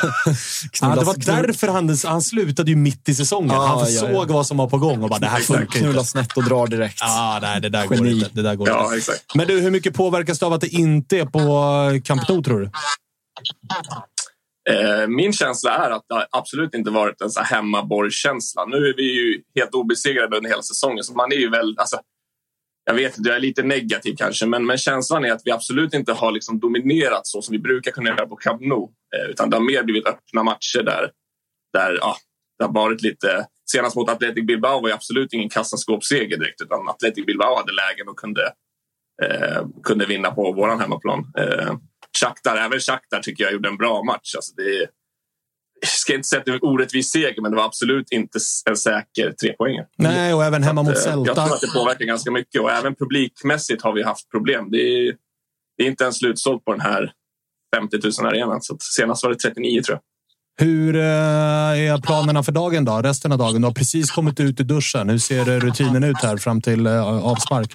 Ja, 0.82 0.96
det 0.96 1.04
var 1.06 1.16
därför 1.26 1.68
han, 1.68 1.98
han 2.06 2.22
slutade 2.22 2.70
ju 2.72 2.76
mitt 2.76 3.10
i 3.10 3.16
säsongen. 3.16 3.50
Ja, 3.50 3.66
han 3.66 3.80
ja, 3.80 3.90
ja. 3.90 4.00
såg 4.00 4.32
vad 4.32 4.48
som 4.48 4.58
var 4.58 4.68
på 4.70 4.78
gång 4.78 5.04
och 5.04 5.10
bara, 5.10 5.20
det 5.20 5.28
här 5.28 5.40
funkar 5.40 5.80
Knulla 5.80 5.92
inte. 6.00 6.04
snett 6.04 6.38
och 6.38 6.44
drar 6.44 6.68
direkt. 6.68 7.00
Ah, 7.02 7.40
nej, 7.42 7.62
det 7.62 7.70
där 7.70 7.88
går 7.88 7.96
Geni. 7.98 8.12
inte. 8.12 8.30
Det 8.34 8.42
där 8.42 8.56
går 8.56 8.70
Ja, 8.70 8.84
inte. 8.86 8.98
exakt. 8.98 9.36
Men 9.36 9.48
du, 9.48 9.60
hur 9.60 9.72
mycket 9.72 9.94
påverkas 9.94 10.40
du 10.40 10.46
av 10.46 10.54
att 10.54 10.62
det 10.62 10.68
inte 10.74 11.18
är 11.20 11.26
på 11.26 12.02
Camp 12.06 12.30
Nou, 12.30 12.44
tror 12.44 12.60
du? 12.60 12.70
Eh, 14.70 15.08
Min 15.08 15.34
känsla 15.34 15.72
är 15.86 15.92
att 15.92 16.04
det 16.10 16.16
har 16.16 16.28
absolut 16.32 16.74
inte 16.74 16.92
varit 16.92 17.22
en 17.22 17.30
hemmaborgskänsla. 17.46 18.66
Nu 18.66 18.78
är 18.78 18.96
vi 18.98 19.04
ju 19.04 19.42
helt 19.56 19.74
obesegrade 19.74 20.38
under 20.38 20.50
hela 20.50 20.62
säsongen, 20.62 21.04
så 21.04 21.14
man 21.14 21.32
är 21.32 21.36
ju 21.36 21.50
väl... 21.50 21.76
Alltså, 21.78 21.98
jag 22.86 22.94
vet 22.94 23.18
inte, 23.18 23.30
jag 23.30 23.36
är 23.36 23.42
lite 23.42 23.64
negativ 23.64 24.16
kanske, 24.18 24.46
men, 24.46 24.66
men 24.66 24.78
känslan 24.78 25.26
är 25.26 25.32
att 25.32 25.42
vi 25.46 25.52
absolut 25.52 25.94
inte 25.94 26.14
har 26.14 26.32
liksom 26.32 26.60
dominerat 26.60 27.28
så 27.28 27.42
som 27.42 27.52
vi 27.52 27.60
brukar 27.60 27.92
kunna 27.92 28.10
göra 28.10 28.28
på 28.28 28.36
Camp 28.36 28.62
Nou. 28.62 28.84
Eh, 29.16 29.30
utan 29.30 29.50
det 29.50 29.56
har 29.56 29.64
mer 29.64 29.84
blivit 29.84 30.08
öppna 30.08 30.44
matcher 30.44 30.84
där, 30.84 31.12
där 31.74 31.98
ja, 32.02 32.18
det 32.58 32.66
har 32.66 32.74
varit 32.74 33.02
lite... 33.02 33.48
Senast 33.72 33.96
mot 33.96 34.10
Athletic 34.10 34.46
Bilbao 34.46 34.82
var 34.82 34.90
ju 34.90 34.94
absolut 34.94 35.34
ingen 35.34 35.50
kassaskåpsseger 35.50 36.38
direkt, 36.38 36.62
utan 36.62 36.90
Athletic 36.90 37.26
Bilbao 37.26 37.56
hade 37.56 37.74
lägen 37.74 38.08
och 38.08 38.20
kunde, 38.20 38.54
eh, 39.24 39.66
kunde 39.84 40.06
vinna 40.06 40.32
på 40.32 40.52
vår 40.52 40.80
hemmaplan. 40.80 41.32
Eh, 41.38 41.76
Shakhtar, 42.22 42.58
även 42.58 42.80
Shakhtar 42.80 43.20
tycker 43.20 43.44
jag 43.44 43.54
gjorde 43.54 43.70
en 43.70 43.78
bra 43.78 44.04
match. 44.04 44.36
Alltså 44.36 44.56
det, 44.56 44.88
jag 45.82 45.90
ska 45.90 46.16
inte 46.16 46.28
säga 46.28 46.40
att 46.40 46.46
det 46.46 46.52
var 46.52 46.58
en 46.58 46.64
orättvis 46.74 47.12
seger, 47.12 47.42
men 47.42 47.52
det 47.52 47.58
var 47.58 47.66
absolut 47.66 48.12
inte 48.12 48.40
en 48.70 48.78
säker 48.78 49.32
trepoängare. 49.32 49.86
Nej, 49.98 50.34
och 50.34 50.44
även 50.46 50.64
hemma 50.64 50.84
mot 50.84 50.90
Eh, 50.90 50.94
Jag 50.96 51.04
Celta. 51.26 51.34
tror 51.46 51.56
att 51.56 51.62
det 51.62 51.74
påverkar 51.74 52.06
ganska 52.06 52.32
mycket 52.32 52.62
och 52.62 52.72
även 52.72 52.96
publikmässigt 52.96 53.82
har 53.82 53.94
vi 53.94 54.04
haft 54.04 54.32
problem. 54.32 54.72
Det 54.72 54.78
är, 54.78 55.16
det 55.78 55.84
är 55.84 55.88
inte 55.88 56.04
ens 56.04 56.18
slutsålt 56.18 56.66
på 56.66 56.72
den 56.72 56.82
här 56.82 57.12
50 57.76 57.98
000 58.22 58.28
arenan. 58.28 58.62
Så 58.62 58.78
senast 58.80 59.24
var 59.24 59.30
det 59.32 59.38
39 59.38 59.82
tror 59.82 59.96
jag. 59.96 60.02
Hur 60.68 60.96
eh, 60.96 61.02
är 61.04 62.02
planerna 62.02 62.44
för 62.44 62.52
dagen 62.52 62.86
då? 62.86 63.02
Resten 63.02 63.32
av 63.32 63.38
dagen? 63.38 63.62
Du 63.62 63.68
har 63.68 63.74
precis 63.74 64.12
kommit 64.12 64.40
ut 64.40 64.60
ur 64.60 64.64
duschen. 64.64 65.10
Hur 65.10 65.18
ser 65.18 65.60
rutinen 65.60 66.04
ut 66.04 66.18
här 66.24 66.38
fram 66.38 66.62
till 66.62 66.86
eh, 66.88 67.26
avspark? 67.26 67.74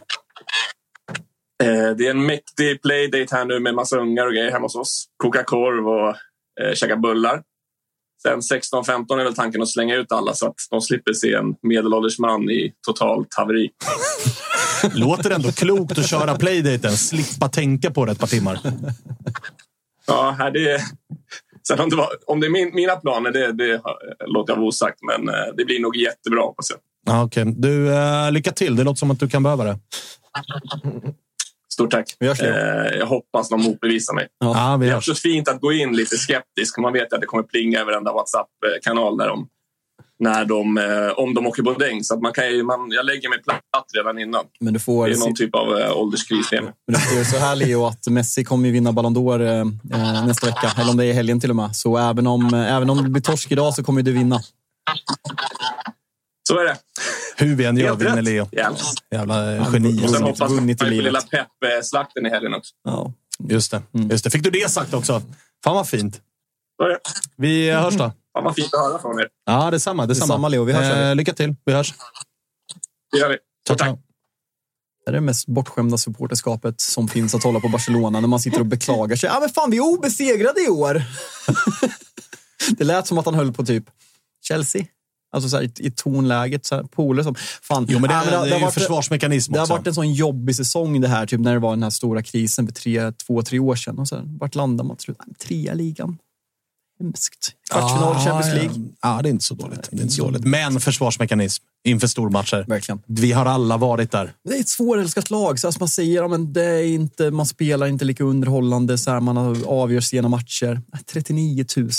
Det 1.97 2.07
är 2.07 2.11
en 2.11 2.27
mäktig 2.27 2.83
playdate 2.83 3.37
här 3.37 3.45
nu 3.45 3.61
med 3.61 3.75
massa 3.75 3.97
ungar 3.97 4.27
och 4.27 4.33
grejer 4.33 4.51
hemma 4.51 4.65
hos 4.65 4.77
oss. 4.77 5.07
Koka 5.17 5.45
korv 5.45 5.89
och 5.89 6.09
eh, 6.65 6.75
käka 6.75 6.97
bullar. 6.97 7.43
Sen 8.23 8.41
16-15 8.41 9.21
är 9.21 9.25
väl 9.25 9.35
tanken 9.35 9.63
att 9.63 9.69
slänga 9.69 9.97
ut 9.97 10.13
alla 10.13 10.35
så 10.35 10.47
att 10.47 10.55
de 10.71 10.81
slipper 10.81 11.13
se 11.13 11.35
en 11.35 11.55
medelålders 11.63 12.19
man 12.19 12.51
i 12.51 12.73
totalt 12.87 13.35
haveri. 13.35 13.71
Låter 14.95 15.31
ändå 15.31 15.53
klokt 15.53 15.99
att 15.99 16.09
köra 16.09 16.37
playdaten. 16.37 16.97
Slippa 16.97 17.49
tänka 17.49 17.91
på 17.91 18.05
det 18.05 18.13
ett 18.13 18.19
par 18.19 18.27
timmar. 18.27 18.61
Ja, 20.07 20.51
det 20.53 20.71
är... 20.71 20.81
Sen 21.69 21.81
om 21.81 21.91
det, 21.91 21.97
var, 21.97 22.09
om 22.27 22.41
det 22.41 22.47
är 22.47 22.51
min, 22.51 22.75
mina 22.75 22.97
planer, 22.97 23.31
det, 23.31 23.53
det 23.53 23.83
låter 24.27 24.53
jag 24.53 24.57
vara 24.57 24.69
osagt. 24.69 24.99
Men 25.03 25.29
eh, 25.29 25.55
det 25.57 25.65
blir 25.65 25.81
nog 25.81 25.97
jättebra 25.97 26.41
hoppas 26.41 26.71
jag. 26.71 26.79
Ja, 27.07 27.25
okay. 27.25 27.45
Du, 27.45 27.95
eh, 27.95 28.33
lycka 28.33 28.53
till. 28.53 28.77
Det 28.77 28.85
låter 28.85 28.99
som 28.99 29.11
att 29.11 29.21
du 29.21 29.29
kan 29.29 29.43
behöva 29.43 29.65
det. 29.65 29.79
Stort 31.81 31.91
tack. 31.91 32.17
Vi 32.19 32.27
hörs. 32.27 32.41
Eh, 32.41 32.99
jag 32.99 33.07
hoppas 33.07 33.49
de 33.49 33.63
motbevisar 33.63 34.15
mig. 34.15 34.27
Ja, 34.39 34.77
vi 34.81 34.87
Det 34.87 34.93
är 34.93 34.97
också 34.97 35.15
fint 35.15 35.49
att 35.49 35.61
gå 35.61 35.73
in 35.73 35.97
lite 35.97 36.17
skeptisk. 36.17 36.79
Man 36.79 36.93
vet 36.93 37.13
att 37.13 37.21
det 37.21 37.27
kommer 37.27 37.45
plinga 37.45 37.81
över 37.81 37.93
varenda 37.93 38.13
WhatsApp-kanal 38.13 39.17
när 39.17 39.29
de, 39.29 39.49
när 40.19 40.45
de, 40.45 40.79
eh, 40.79 41.19
om 41.19 41.35
de 41.35 41.47
åker 41.47 41.63
på 41.63 41.73
däng. 41.73 42.05
Så 42.05 42.15
att 42.15 42.21
man 42.21 42.33
kan, 42.33 42.49
ju- 42.49 42.63
man, 42.63 42.91
jag 42.91 43.07
lägger 43.07 43.29
mig 43.29 43.43
platt 43.43 43.85
redan 43.97 44.19
innan. 44.19 44.45
Men 44.61 44.75
du 44.75 44.81
får, 44.81 45.07
Det 45.09 45.15
är 45.15 45.19
någon 45.19 45.35
typ 45.35 45.55
av 45.55 45.79
eh, 45.79 45.97
ålderskris 45.97 46.53
i 46.53 46.61
men 46.61 46.73
du 46.87 46.99
får 46.99 47.25
så 47.25 47.37
här 47.39 47.57
Leo, 47.57 47.85
att 47.87 48.07
Messi 48.07 48.45
kommer 48.45 48.67
ju 48.67 48.73
vinna 48.73 48.93
Ballon 48.93 49.17
d'Or 49.17 49.43
eh, 49.43 49.61
eh, 50.01 50.27
nästa 50.27 50.47
vecka. 50.47 50.73
Eller 50.81 50.91
om 50.91 50.97
det 50.97 51.05
är 51.05 51.09
i 51.09 51.13
helgen 51.13 51.41
till 51.41 51.51
och 51.51 51.57
med. 51.57 51.77
Så 51.77 51.99
även 51.99 52.27
om, 52.27 52.55
eh, 52.55 52.75
även 52.77 52.91
om 52.91 53.03
det 53.03 53.09
blir 53.11 53.23
torsk 53.23 53.53
idag 53.53 53.75
så 53.75 53.85
kommer 53.85 54.03
du 54.03 54.13
vinna. 54.13 54.41
Så 56.51 56.59
är 56.59 56.65
det. 56.65 56.77
Hur 57.37 57.57
vi 57.57 57.65
än 57.65 57.77
gör 57.77 57.95
vinner. 57.95 58.23
Leo. 58.23 58.49
Jävla 59.11 59.57
eh, 59.57 59.69
geni. 59.73 60.07
Och 60.07 60.11
sen 60.11 60.23
hoppas 60.23 60.51
man 60.51 60.77
på 60.77 60.85
lilla 60.85 61.21
Pep-slakten 61.21 62.27
i 62.27 62.31
helgen 62.31 62.55
också. 62.55 62.75
Ja. 62.85 63.13
Just 63.49 63.71
det. 63.71 63.83
Just 64.11 64.25
det. 64.25 64.31
Fick 64.31 64.43
du 64.43 64.51
det 64.51 64.71
sagt 64.71 64.95
också? 64.95 65.23
Fan 65.65 65.75
vad 65.75 65.89
fint. 65.89 66.21
Vi 67.37 67.71
hörs 67.71 67.95
då. 67.95 68.13
Fan 68.33 68.45
vad 68.45 68.55
fint 68.55 68.75
att 68.75 68.81
höra 68.81 68.99
från 68.99 69.21
er. 69.21 69.29
Ja, 69.47 69.71
detsamma. 69.71 70.07
detsamma. 70.07 70.27
Detsamma, 70.27 70.49
Leo. 70.49 70.65
Vi 70.65 70.73
hörs, 70.73 70.85
Eh, 70.97 71.15
lycka 71.15 71.33
till. 71.33 71.55
Vi 71.65 71.73
hörs. 71.73 71.95
Det 73.13 73.19
gör 73.19 73.29
vi. 73.29 73.37
Tack. 73.67 73.79
ciao. 73.81 73.99
Det 75.05 75.11
är 75.11 75.13
det 75.13 75.21
mest 75.21 75.47
bortskämda 75.47 75.99
supporterskapet 75.99 76.81
som 76.81 77.09
finns 77.09 77.35
att 77.35 77.43
hålla 77.43 77.61
på 77.61 77.69
Barcelona 77.69 78.21
när 78.21 78.29
man 78.29 78.41
sitter 78.41 78.61
och 78.61 78.67
beklagar 78.67 79.17
sig. 79.17 79.31
Ja, 79.33 79.41
men 79.41 79.49
fan, 79.49 79.71
vi 79.71 79.77
är 79.77 79.81
obesegrade 79.81 80.65
i 80.65 80.69
år! 80.69 81.03
det 82.79 82.85
lät 82.85 83.07
som 83.07 83.19
att 83.19 83.25
han 83.25 83.35
höll 83.35 83.53
på 83.53 83.65
typ 83.67 83.85
Chelsea. 84.43 84.85
Alltså 85.33 85.49
så 85.49 85.57
här, 85.57 85.63
i, 85.65 85.73
i 85.79 85.91
tonläget. 85.91 86.67
Så 86.67 86.75
här, 86.75 86.83
polare 86.83 87.25
som... 87.25 87.35
Fan. 87.63 87.87
Jo, 87.89 87.99
men 87.99 88.09
det, 88.09 88.15
Ja, 88.15 88.23
är- 88.23 88.31
det, 88.31 88.37
har 88.37 88.47
är 88.47 88.55
ju 88.55 88.61
varit- 88.61 88.75
försvarsmekanism 88.75 89.53
Det 89.53 89.59
har 89.59 89.67
varit 89.67 89.87
en 89.87 89.95
sån 89.95 90.13
jobbig 90.13 90.57
säsong 90.57 91.01
det 91.01 91.09
här, 91.09 91.27
typ 91.27 91.41
när 91.41 91.53
det 91.53 91.59
var 91.59 91.71
den 91.71 91.83
här 91.83 91.91
stora 91.91 92.23
krisen 92.23 92.67
för 92.67 92.75
tre, 92.75 93.13
två, 93.27 93.43
tre 93.43 93.59
år 93.59 93.75
sedan. 93.77 93.99
Och 93.99 94.09
så 94.09 94.17
här, 94.17 94.25
vart 94.41 94.55
landar 94.55 94.85
man 94.85 94.97
till 94.97 95.05
slut? 95.05 95.19
Trea 95.49 95.75
ligan. 95.75 96.19
Hemskt. 97.01 97.53
Kvartsfinal 97.71 98.17
Ah, 98.17 98.25
Champions 98.25 98.55
League. 98.55 98.73
Ja, 99.03 99.17
ja, 99.17 99.23
det 99.23 99.29
är 99.29 99.31
inte 99.31 99.45
så 99.45 99.55
dåligt. 99.55 99.89
Det 99.91 99.97
är 99.99 100.03
inte 100.03 100.15
så 100.15 100.25
dåligt. 100.25 100.45
Men 100.45 100.81
försvarsmekanism 100.81 101.65
inför 101.85 102.07
stormatcher. 102.07 102.65
Verkligen. 102.69 103.03
Vi 103.07 103.33
har 103.33 103.47
alla 103.47 103.77
varit 103.77 104.11
där. 104.11 104.33
Det 104.45 104.57
är 104.57 104.61
ett 104.61 104.69
svårälskat 104.69 105.31
lag. 105.31 105.59
Så 105.61 105.73
man 105.81 105.89
säger 105.89 106.17
ja, 106.23 106.29
men 106.29 106.53
det 106.53 106.65
är 106.65 106.85
inte, 106.87 107.31
man 107.31 107.47
spelar 107.47 107.87
inte 107.87 108.05
lika 108.05 108.25
underhållande. 108.25 108.99
Så 108.99 109.11
här, 109.11 109.21
man 109.21 109.63
avgör 109.67 110.01
sena 110.01 110.29
matcher. 110.29 110.81
39 111.13 111.65
000. 111.77 111.91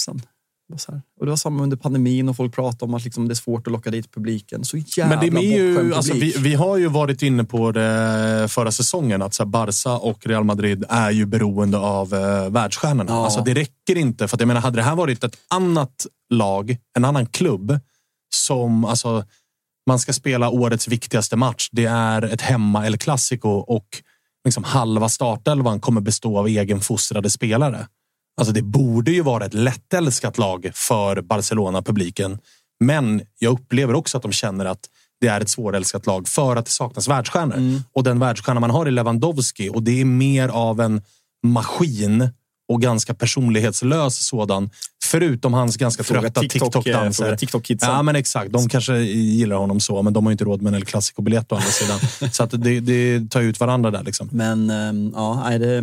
Och 1.19 1.26
det 1.26 1.30
var 1.30 1.38
samma 1.38 1.64
under 1.64 1.77
pandemin 1.77 2.30
och 2.30 2.35
folk 2.35 2.53
pratade 2.56 2.85
om 2.85 2.93
att 2.93 3.03
liksom 3.03 3.27
det 3.27 3.34
är 3.34 3.35
svårt 3.35 3.68
att 3.68 3.73
locka 3.73 3.91
dit 3.91 4.11
publiken. 4.11 4.65
Så 4.65 4.77
jävla 4.77 5.22
Men 5.22 5.34
det 5.34 5.45
är 5.45 5.57
ju, 5.57 5.93
alltså, 5.93 6.14
vi, 6.14 6.35
vi 6.38 6.56
har 6.56 6.77
ju 6.77 6.88
varit 6.88 7.22
inne 7.22 7.43
på 7.43 7.72
det 7.72 8.48
förra 8.49 8.72
säsongen 8.72 9.22
att 9.22 9.34
så 9.34 9.43
här, 9.43 9.49
Barca 9.49 9.98
och 9.98 10.27
Real 10.27 10.43
Madrid 10.43 10.85
är 10.89 11.11
ju 11.11 11.26
beroende 11.26 11.77
av 11.77 12.14
eh, 12.14 12.49
världsstjärnorna. 12.49 13.11
Ja. 13.11 13.23
Alltså, 13.23 13.41
det 13.41 13.53
räcker 13.53 13.98
inte. 13.98 14.27
För 14.27 14.38
att 14.38 14.41
jag 14.41 14.48
menar, 14.48 14.61
hade 14.61 14.76
det 14.76 14.84
här 14.84 14.95
varit 14.95 15.23
ett 15.23 15.38
annat 15.49 16.07
lag, 16.30 16.77
en 16.98 17.06
annan 17.06 17.26
klubb 17.26 17.80
som 18.34 18.85
alltså, 18.85 19.23
man 19.88 19.99
ska 19.99 20.14
spela 20.14 20.49
årets 20.49 20.88
viktigaste 20.88 21.35
match. 21.35 21.69
Det 21.72 21.85
är 21.85 22.22
ett 22.22 22.41
hemma 22.41 22.85
eller 22.85 22.98
klassiko 22.98 23.49
och 23.49 23.88
liksom 24.45 24.64
halva 24.64 25.10
startelvan 25.10 25.80
kommer 25.80 26.02
bestå 26.02 26.39
av 26.39 26.48
egenfostrade 26.48 27.30
spelare. 27.30 27.88
Alltså 28.37 28.53
det 28.53 28.61
borde 28.61 29.11
ju 29.11 29.21
vara 29.21 29.45
ett 29.45 29.53
lättälskat 29.53 30.37
lag 30.37 30.71
för 30.73 31.21
Barcelona-publiken. 31.21 32.37
Men 32.79 33.21
jag 33.39 33.53
upplever 33.53 33.93
också 33.93 34.17
att 34.17 34.23
de 34.23 34.31
känner 34.31 34.65
att 34.65 34.79
det 35.21 35.27
är 35.27 35.41
ett 35.41 35.49
svårälskat 35.49 36.05
lag 36.05 36.27
för 36.27 36.55
att 36.55 36.65
det 36.65 36.71
saknas 36.71 37.07
världsstjärnor. 37.07 37.81
Och 37.93 38.03
den 38.03 38.19
världsstjärna 38.19 38.59
man 38.59 38.69
har 38.69 38.85
är 38.85 38.91
Lewandowski 38.91 39.69
och 39.69 39.83
det 39.83 40.01
är 40.01 40.05
mer 40.05 40.49
av 40.49 40.81
en 40.81 41.01
maskin 41.47 42.29
och 42.69 42.81
ganska 42.81 43.13
personlighetslös 43.13 44.25
sådan. 44.27 44.69
Förutom 45.11 45.53
hans 45.53 45.77
ganska 45.77 46.03
trötta 46.03 46.41
TikTok, 46.41 46.75
eh, 46.75 46.81
TikTok-danser. 46.81 47.35
TikTok-kidsen. 47.35 47.89
ja, 47.89 48.03
men 48.03 48.15
exakt. 48.15 48.51
De 48.51 48.69
kanske 48.69 48.97
gillar 48.99 49.55
honom 49.55 49.79
så, 49.79 50.01
men 50.01 50.13
de 50.13 50.25
har 50.25 50.31
inte 50.31 50.43
råd 50.43 50.61
med 50.61 50.73
en 50.73 50.79
El 50.79 50.85
Clasico-biljett 50.85 51.51
å 51.51 51.55
andra 51.55 51.67
sidan. 51.67 51.99
Så 52.31 52.43
att 52.43 52.63
det, 52.63 52.79
det 52.79 53.29
tar 53.29 53.41
ut 53.41 53.59
varandra 53.59 53.91
där. 53.91 54.03
Liksom. 54.03 54.29
Men 54.31 54.69
ehm, 54.69 55.13
ja, 55.15 55.49
det, 55.49 55.81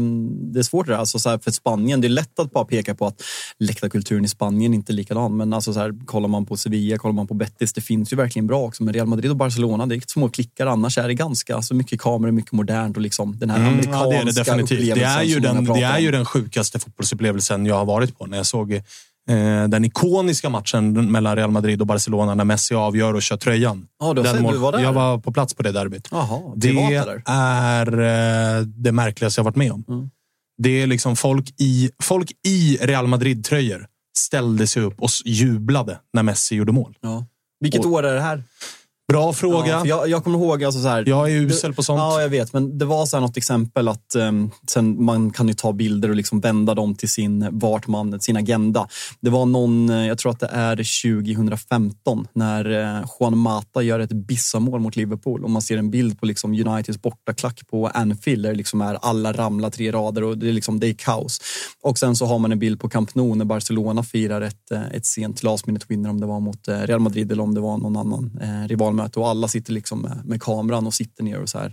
det 0.52 0.59
är 0.59 0.62
svårt 0.62 0.86
det 0.86 0.92
där. 0.92 0.98
Alltså, 0.98 1.18
så 1.18 1.28
här, 1.30 1.38
för 1.38 1.50
Spanien, 1.50 2.00
det 2.00 2.06
är 2.06 2.09
lätt 2.09 2.38
att 2.38 2.52
bara 2.52 2.64
peka 2.64 2.94
på 2.94 3.06
att 3.06 3.22
läktarkulturen 3.59 4.24
i 4.24 4.28
Spanien 4.28 4.74
inte 4.74 4.92
är 4.92 4.94
likadan. 4.94 5.36
Men 5.36 5.52
alltså, 5.52 5.72
så 5.72 5.80
här, 5.80 6.06
kollar 6.06 6.28
man 6.28 6.46
på 6.46 6.56
Sevilla, 6.56 6.98
kollar 6.98 7.14
man 7.14 7.26
på 7.26 7.34
Betis, 7.34 7.72
det 7.72 7.80
finns 7.80 8.12
ju 8.12 8.16
verkligen 8.16 8.46
bra 8.46 8.62
också. 8.62 8.82
Men 8.82 8.94
Real 8.94 9.06
Madrid 9.06 9.30
och 9.30 9.36
Barcelona, 9.36 9.86
det 9.86 9.94
är 9.94 10.02
små 10.06 10.28
klickar. 10.28 10.66
Annars 10.66 10.98
är 10.98 11.09
det 11.09 11.14
ganska 11.14 11.56
alltså, 11.56 11.74
mycket 11.74 12.00
kameror, 12.00 12.32
mycket 12.32 12.52
modernt 12.52 12.96
och 12.96 13.02
liksom 13.02 13.38
den 13.38 13.50
här 13.50 13.59
Mm, 13.59 13.72
amerikanska 13.72 14.05
ja, 14.05 14.10
det 14.10 14.16
är 14.16 14.24
det 14.24 14.32
definitivt. 14.32 14.94
Det 14.94 15.02
är, 15.02 15.22
ju 15.22 15.40
den, 15.40 15.64
det 15.64 15.82
är 15.82 15.98
ju 15.98 16.10
den 16.10 16.24
sjukaste 16.24 16.78
fotbollsupplevelsen 16.78 17.66
jag 17.66 17.74
har 17.74 17.84
varit 17.84 18.18
på. 18.18 18.26
När 18.26 18.36
jag 18.36 18.46
såg 18.46 18.82
den 19.68 19.84
ikoniska 19.84 20.48
matchen 20.48 21.10
mellan 21.12 21.36
Real 21.36 21.50
Madrid 21.50 21.80
och 21.80 21.86
Barcelona 21.86 22.34
när 22.34 22.44
Messi 22.44 22.74
avgör 22.74 23.14
och 23.14 23.22
kör 23.22 23.36
tröjan. 23.36 23.86
Den 24.14 24.24
sett- 24.24 24.40
mål- 24.40 24.52
du 24.52 24.59
var 24.59 24.72
där? 24.72 24.78
Jag 24.78 24.92
var 24.92 25.18
på 25.18 25.32
plats 25.32 25.55
på 25.55 25.62
det 25.62 25.72
derbyt. 25.72 26.09
Jaha, 26.10 26.52
Det 26.56 26.68
eller? 26.94 27.22
är 27.26 27.86
eh, 28.59 28.62
det 28.66 28.92
märkligaste 28.92 29.38
jag 29.38 29.44
varit 29.44 29.56
med 29.56 29.72
om. 29.72 29.84
Mm. 29.88 30.10
Det 30.62 30.82
är 30.82 30.86
liksom 30.86 31.16
folk 31.16 31.55
i, 31.60 31.90
folk 32.02 32.32
i 32.46 32.78
Real 32.80 33.06
Madrid-tröjor 33.06 33.86
ställde 34.18 34.66
sig 34.66 34.82
upp 34.82 35.00
och 35.02 35.10
jublade 35.24 35.98
när 36.12 36.22
Messi 36.22 36.55
gjorde 36.55 36.72
mål. 36.72 36.94
Ja. 37.00 37.26
Vilket 37.60 37.84
Och- 37.84 37.92
år 37.92 38.02
är 38.06 38.14
det 38.14 38.20
här? 38.20 38.42
Bra 39.12 39.32
fråga. 39.32 39.66
Ja, 39.66 39.86
jag, 39.86 40.09
jag 40.09 40.24
kommer 40.24 40.39
ihåg, 40.39 40.64
alltså 40.64 40.80
så 40.80 40.89
här, 40.89 41.05
Jag 41.06 41.30
är 41.30 41.35
usel 41.35 41.74
på 41.74 41.82
sånt. 41.82 41.98
Ja, 41.98 42.22
jag 42.22 42.28
vet. 42.28 42.52
Men 42.52 42.78
det 42.78 42.85
var 42.85 43.06
så 43.06 43.16
här 43.16 43.20
något 43.20 43.36
exempel 43.36 43.89
att 43.89 44.14
um, 44.16 44.51
sen 44.70 45.05
man 45.05 45.30
kan 45.30 45.48
ju 45.48 45.55
ta 45.55 45.72
bilder 45.72 46.09
och 46.09 46.16
liksom 46.16 46.40
vända 46.40 46.74
dem 46.74 46.94
till 46.94 47.09
sin, 47.09 47.48
vart 47.59 47.86
man, 47.86 48.20
sin 48.20 48.36
agenda. 48.36 48.89
Det 49.20 49.30
var 49.30 49.47
någon, 49.47 49.90
eh, 49.90 50.06
jag 50.06 50.18
tror 50.18 50.32
att 50.32 50.40
det 50.40 50.51
är 50.52 50.76
2015, 51.22 52.26
när 52.32 52.97
eh, 52.98 53.05
Juan 53.20 53.39
Mata 53.39 53.82
gör 53.82 54.01
ett 54.01 54.12
bissamål 54.12 54.80
mot 54.80 54.97
Liverpool 54.97 55.44
och 55.44 55.51
man 55.51 55.62
ser 55.62 55.76
en 55.78 55.90
bild 55.90 56.20
på 56.20 56.26
liksom 56.26 56.52
Uniteds 56.52 57.02
bortaklack 57.02 57.60
på 57.70 57.86
Anfield 57.86 58.43
där 58.43 58.55
liksom 58.55 58.80
är 58.80 58.98
alla 59.02 59.32
ramlar 59.32 59.70
tre 59.70 59.93
rader 59.93 60.24
och 60.24 60.39
det 60.39 60.48
är, 60.48 60.52
liksom, 60.52 60.80
det 60.80 60.86
är 60.86 60.94
kaos. 60.94 61.40
Och 61.82 61.98
sen 61.98 62.16
så 62.16 62.26
har 62.26 62.39
man 62.39 62.52
en 62.52 62.59
bild 62.59 62.80
på 62.80 62.89
Camp 62.89 63.14
Nou 63.14 63.35
när 63.35 63.44
Barcelona 63.44 64.02
firar 64.02 64.40
ett, 64.40 64.70
eh, 64.70 64.89
ett 64.93 65.06
sent 65.06 65.43
last 65.43 65.66
minute 65.66 65.86
winner 65.89 66.10
om 66.10 66.20
det 66.20 66.26
var 66.26 66.40
mot 66.40 66.68
Real 66.68 67.01
Madrid 67.01 67.32
eller 67.32 67.43
om 67.43 67.55
det 67.55 67.60
var 67.60 67.78
någon 67.78 67.97
annan 67.97 68.39
eh, 68.43 68.68
rivalmöte 68.98 69.20
och 69.20 69.28
alla 69.28 69.48
sitter 69.48 69.72
liksom 69.72 70.00
med, 70.02 70.22
med 70.24 70.42
kameran 70.42 70.86
och 70.86 70.94
sitter 70.94 71.24
ner 71.24 71.42
och 71.42 71.48
så 71.48 71.58
här 71.58 71.72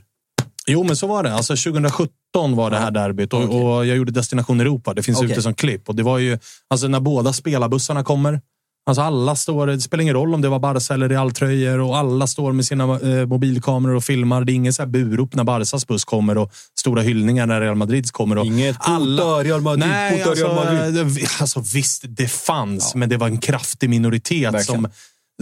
Jo, 0.68 0.84
men 0.84 0.95
så 0.95 1.07
var 1.07 1.23
det. 1.23 1.34
Alltså 1.34 1.56
2017 1.56 2.56
var 2.56 2.72
det 2.72 2.77
här 2.77 2.91
derbyt 2.91 3.34
och, 3.34 3.43
och 3.43 3.85
jag 3.85 3.97
gjorde 3.97 4.11
Destination 4.11 4.60
Europa. 4.61 4.93
Det 4.93 5.03
finns 5.03 5.18
Okej. 5.18 5.31
ute 5.31 5.41
som 5.41 5.53
klipp. 5.53 5.89
Och 5.89 5.95
det 5.95 6.03
var 6.03 6.18
ju 6.18 6.39
alltså 6.69 6.88
när 6.88 6.99
båda 6.99 7.34
spelarbussarna 7.34 8.03
kommer. 8.03 8.41
Alltså 8.88 9.02
alla 9.02 9.35
står, 9.35 9.68
det 9.68 9.81
spelar 9.81 10.02
ingen 10.02 10.14
roll 10.14 10.34
om 10.34 10.41
det 10.41 10.49
var 10.49 10.60
Barca 10.60 10.93
eller 10.93 11.10
Real-tröjor 11.10 11.80
och 11.80 11.97
alla 11.97 12.27
står 12.27 12.52
med 12.52 12.65
sina 12.65 12.84
eh, 12.99 13.26
mobilkameror 13.26 13.95
och 13.95 14.03
filmar. 14.03 14.43
Det 14.43 14.52
är 14.52 14.53
ingen 14.53 14.73
så 14.73 14.81
här 14.81 14.88
burop 14.89 15.35
när 15.35 15.43
Barcas 15.43 15.88
buss 15.88 16.06
kommer 16.06 16.38
och 16.38 16.52
stora 16.80 17.02
hyllningar 17.02 17.45
när 17.45 17.61
Real 17.61 17.76
Madrids 17.76 18.11
kommer. 18.11 18.38
Och 18.38 18.45
Inget 18.45 18.76
alla... 18.80 19.23
Real 19.43 19.61
Madrid, 19.61 19.88
Nej, 19.88 20.23
alltså, 20.23 20.45
Real 20.45 20.56
Madrid. 20.56 21.06
det- 21.06 21.41
alltså 21.41 21.64
visst, 21.73 22.03
det 22.07 22.27
fanns, 22.27 22.95
men 22.95 23.10
det 23.10 23.18
var 23.18 23.27
en 23.27 23.38
kraftig 23.38 23.89
minoritet 23.89 24.53
Verkligen. 24.53 24.81
som, 24.81 24.88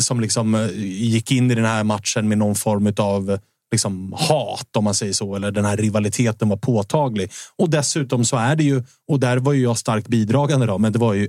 som 0.02 0.20
liksom 0.20 0.56
eh, 0.56 0.70
gick 0.86 1.32
in 1.32 1.52
i 1.52 1.56
den 1.56 1.66
här 1.66 1.84
matchen 1.84 2.28
med 2.28 2.38
någon 2.38 2.56
form 2.56 2.94
av 2.98 3.40
liksom 3.74 4.14
hat, 4.18 4.76
om 4.78 4.84
man 4.84 4.94
säger 4.94 5.14
så. 5.14 5.36
Eller 5.36 5.52
den 5.52 5.66
här 5.66 5.78
rivaliteten 5.78 6.50
var 6.50 6.58
påtaglig. 6.58 7.32
Och 7.58 7.70
dessutom 7.70 8.26
så 8.26 8.38
är 8.38 8.56
det 8.56 8.64
ju, 8.64 8.84
och 9.08 9.20
där 9.20 9.38
var 9.38 9.54
ju 9.54 9.64
jag 9.64 9.78
starkt 9.78 10.08
bidragande 10.08 10.66
då, 10.66 10.78
men 10.78 10.92
det 10.94 11.00
var 11.00 11.14
ju 11.14 11.28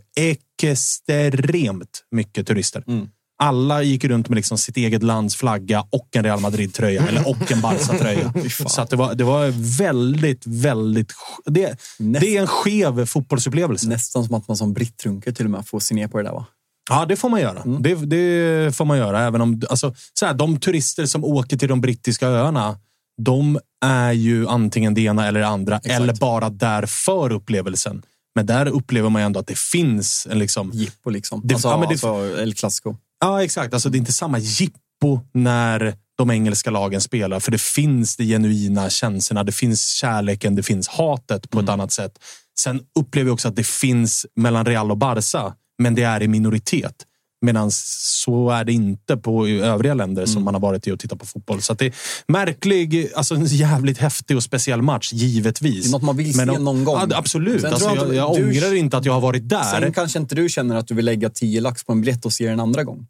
extremt 0.60 2.04
mycket 2.10 2.46
turister. 2.46 2.84
Mm. 2.86 3.08
Alla 3.36 3.82
gick 3.82 4.04
runt 4.04 4.28
med 4.28 4.36
liksom 4.36 4.58
sitt 4.58 4.76
eget 4.76 5.02
lands 5.02 5.36
flagga 5.36 5.84
och 5.90 6.08
en 6.16 6.24
Real 6.24 6.40
Madrid-tröja. 6.40 7.06
eller 7.06 7.28
och 7.28 7.52
en 7.52 7.60
Barca-tröja. 7.60 8.32
så 8.66 8.80
att 8.80 8.90
det, 8.90 8.96
var, 8.96 9.14
det 9.14 9.24
var 9.24 9.78
väldigt, 9.78 10.46
väldigt... 10.46 11.12
Det, 11.44 11.76
det 11.98 12.36
är 12.36 12.40
en 12.40 12.46
skev 12.46 13.06
fotbollsupplevelse. 13.06 13.88
Nästan 13.88 14.24
som 14.24 14.34
att 14.34 14.48
man 14.48 14.56
som 14.56 14.72
brittrunker 14.72 15.32
till 15.32 15.44
och 15.44 15.50
med 15.50 15.66
får 15.66 15.80
se 15.80 15.94
ner 15.94 16.08
på 16.08 16.18
det 16.18 16.24
där 16.24 16.32
va? 16.32 16.46
Ja, 16.90 17.06
det 17.06 17.16
får 17.16 17.28
man 17.28 17.40
göra. 17.40 17.62
Mm. 17.62 17.82
Det, 17.82 17.94
det 17.94 18.76
får 18.76 18.84
man 18.84 18.98
göra. 18.98 19.22
Även 19.22 19.40
om, 19.40 19.62
alltså, 19.70 19.94
så 20.14 20.26
här, 20.26 20.34
de 20.34 20.60
turister 20.60 21.06
som 21.06 21.24
åker 21.24 21.56
till 21.56 21.68
de 21.68 21.80
brittiska 21.80 22.28
öarna, 22.28 22.78
de 23.22 23.58
är 23.84 24.12
ju 24.12 24.48
antingen 24.48 24.94
det 24.94 25.00
ena 25.00 25.26
eller 25.26 25.40
det 25.40 25.46
andra. 25.46 25.80
Eller 25.84 26.14
bara 26.14 26.50
där 26.50 26.86
för 26.86 27.32
upplevelsen. 27.32 28.02
Men 28.34 28.46
där 28.46 28.66
upplever 28.66 29.08
man 29.08 29.22
ju 29.22 29.26
ändå 29.26 29.40
att 29.40 29.46
det 29.46 29.58
finns 29.58 30.26
en 30.30 30.38
liksom... 30.38 30.70
Jippo 30.74 31.10
liksom. 31.10 31.40
Det, 31.44 31.54
alltså, 31.54 31.68
ja, 31.68 31.78
men 31.78 31.88
det, 31.88 31.92
alltså 31.92 32.40
El 32.42 32.54
Clasico. 32.54 32.96
Ja, 33.20 33.42
exakt. 33.42 33.74
Alltså, 33.74 33.88
det 33.88 33.96
är 33.96 34.00
inte 34.00 34.12
samma 34.12 34.38
jippo 34.38 35.20
när 35.32 35.94
de 36.16 36.30
engelska 36.30 36.70
lagen 36.70 37.00
spelar. 37.00 37.40
För 37.40 37.50
det 37.50 37.60
finns 37.60 38.16
de 38.16 38.24
genuina 38.24 38.90
känslorna. 38.90 39.44
Det 39.44 39.52
finns 39.52 39.88
kärleken, 39.88 40.54
det 40.54 40.62
finns 40.62 40.88
hatet 40.88 41.50
på 41.50 41.60
ett 41.60 41.68
annat 41.68 41.92
sätt. 41.92 42.18
Sen 42.58 42.80
upplever 42.98 43.28
jag 43.28 43.34
också 43.34 43.48
att 43.48 43.56
det 43.56 43.66
finns 43.66 44.26
mellan 44.36 44.66
Real 44.66 44.90
och 44.90 44.96
Barca, 44.96 45.54
men 45.78 45.94
det 45.94 46.02
är 46.02 46.22
i 46.22 46.28
minoritet. 46.28 46.94
Medan 47.42 47.70
så 47.70 48.50
är 48.50 48.64
det 48.64 48.72
inte 48.72 49.16
på 49.16 49.46
övriga 49.48 49.94
länder 49.94 50.26
som 50.26 50.44
man 50.44 50.54
har 50.54 50.60
varit 50.60 50.86
i 50.86 50.90
och 50.92 50.98
tittat 51.00 51.18
på 51.18 51.26
fotboll. 51.26 51.62
Så 51.62 51.74
det 51.74 51.86
är 51.86 51.94
märklig, 52.28 53.10
alltså 53.16 53.34
en 53.34 53.44
jävligt 53.46 53.98
häftig 53.98 54.36
och 54.36 54.42
speciell 54.42 54.82
match, 54.82 55.12
givetvis. 55.12 55.84
Det 55.84 55.88
är 55.90 55.92
något 55.92 56.02
man 56.02 56.16
vill 56.16 56.36
Men 56.36 56.48
se 56.48 56.58
någon 56.58 56.84
gång. 56.84 56.98
Ja, 57.10 57.16
absolut. 57.16 57.64
Alltså, 57.64 57.94
jag 57.94 58.14
jag 58.14 58.36
du- 58.36 58.44
ångrar 58.44 58.74
inte 58.74 58.96
att 58.96 59.04
jag 59.04 59.12
har 59.12 59.20
varit 59.20 59.48
där. 59.48 59.80
Sen 59.80 59.92
kanske 59.92 60.18
inte 60.18 60.34
du 60.34 60.48
känner 60.48 60.76
att 60.76 60.86
du 60.86 60.94
vill 60.94 61.04
lägga 61.04 61.30
10 61.30 61.60
lax 61.60 61.84
på 61.84 61.92
en 61.92 62.00
biljett 62.00 62.24
och 62.24 62.32
se 62.32 62.48
den 62.48 62.60
andra 62.60 62.84
gång. 62.84 63.06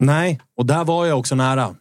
Nej, 0.00 0.40
och 0.56 0.66
där 0.66 0.84
var 0.84 1.06
jag 1.06 1.18
också 1.18 1.34
nära. 1.34 1.74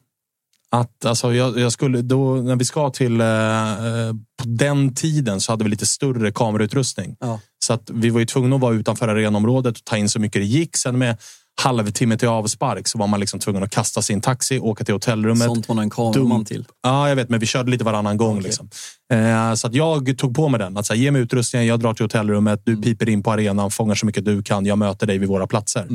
Att, 0.70 1.06
alltså, 1.06 1.34
jag, 1.34 1.60
jag 1.60 1.72
skulle, 1.72 2.02
då, 2.02 2.36
när 2.36 2.56
vi 2.56 2.66
ska 2.66 2.90
till... 2.90 3.22
Eh, 3.22 3.28
eh, 3.28 4.14
på 4.38 4.44
den 4.46 4.96
tiden 4.96 5.42
så 5.42 5.52
hade 5.52 5.64
vi 5.64 5.70
lite 5.70 5.86
större 5.86 6.32
kamerautrustning. 6.32 7.16
Ja. 7.20 7.40
Så 7.66 7.74
att 7.74 7.90
vi 7.94 8.10
var 8.10 8.20
ju 8.20 8.26
tvungna 8.26 8.56
att 8.56 8.62
vara 8.62 8.76
utanför 8.76 9.08
arenområdet 9.08 9.78
och 9.78 9.84
ta 9.84 9.98
in 9.98 10.10
så 10.10 10.20
mycket 10.20 10.42
det 10.42 10.46
gick. 10.46 10.78
Sen 10.78 10.98
med 10.98 11.18
halvtimme 11.62 12.18
till 12.18 12.28
avspark 12.28 12.88
så 12.88 12.98
var 12.98 13.08
man 13.08 13.20
liksom 13.20 13.40
tvungen 13.40 13.64
att 13.64 13.70
kasta 13.70 14.02
sin 14.02 14.22
taxi, 14.22 14.60
åka 14.60 14.84
till 14.84 14.94
hotellrummet. 14.94 15.48
Sånt 15.48 15.68
man 15.68 15.80
en 15.80 15.90
kameraman 15.90 16.46
till. 16.46 16.66
Ja, 16.84 17.10
jag 17.10 17.16
vet, 17.16 17.30
men 17.30 17.40
vi 17.40 17.46
körde 17.46 17.72
lite 17.72 17.84
varannan 17.84 18.18
gång. 18.18 18.42
Liksom. 18.42 18.70
Eh, 19.14 19.54
så 19.54 19.68
att 19.68 19.74
jag 19.74 20.18
tog 20.18 20.36
på 20.36 20.50
mig 20.50 20.60
den. 20.60 20.78
Att, 20.78 20.86
så 20.86 20.94
här, 20.94 21.02
ge 21.02 21.12
mig 21.12 21.22
utrustningen, 21.22 21.68
jag 21.68 21.80
drar 21.80 21.94
till 21.94 22.04
hotellrummet, 22.04 22.62
du 22.66 22.82
piper 22.82 23.10
in 23.10 23.24
på 23.24 23.32
arenan, 23.32 23.72
fångar 23.72 23.96
så 23.96 24.06
mycket 24.06 24.26
du 24.26 24.44
kan, 24.44 24.66
jag 24.66 24.78
möter 24.78 25.08
dig 25.08 25.18
vid 25.18 25.30
våra 25.30 25.48
platser. 25.48 25.88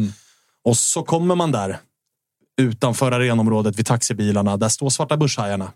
Och 0.65 0.77
så 0.77 1.03
kommer 1.03 1.35
man 1.35 1.53
där 1.53 1.79
utanför 2.61 3.12
arenområdet 3.12 3.78
vid 3.78 3.87
taxibilarna. 3.87 4.57
Där 4.57 4.69
står 4.69 4.91
svarta 4.91 5.16
börshajarna. 5.16 5.73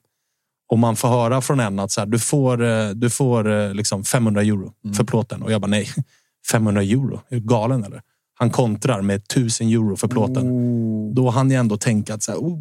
Och 0.68 0.78
man 0.78 0.96
får 0.96 1.08
höra 1.08 1.40
från 1.40 1.60
en 1.60 1.78
att 1.78 1.92
så 1.92 2.00
här, 2.00 2.06
du 2.06 2.18
får, 2.18 2.64
eh, 2.64 2.88
du 2.88 3.10
får 3.10 3.50
eh, 3.52 3.74
liksom 3.74 4.04
500 4.04 4.42
euro 4.42 4.72
för 4.96 5.04
plåten. 5.04 5.42
Och 5.42 5.52
jag 5.52 5.60
bara 5.60 5.66
nej, 5.66 5.88
500 6.50 6.82
euro? 6.82 7.20
Är 7.28 7.36
du 7.36 7.46
galen 7.46 7.84
eller? 7.84 8.02
Han 8.38 8.50
kontrar 8.50 9.02
med 9.02 9.16
1000 9.16 9.68
euro 9.68 9.96
för 9.96 10.08
plåten. 10.08 11.14
Då 11.14 11.30
hann 11.30 11.50
jag 11.50 11.60
ändå 11.60 11.76
tänka 11.76 12.14
att 12.14 12.22
så 12.22 12.32
här, 12.32 12.38
oh, 12.38 12.58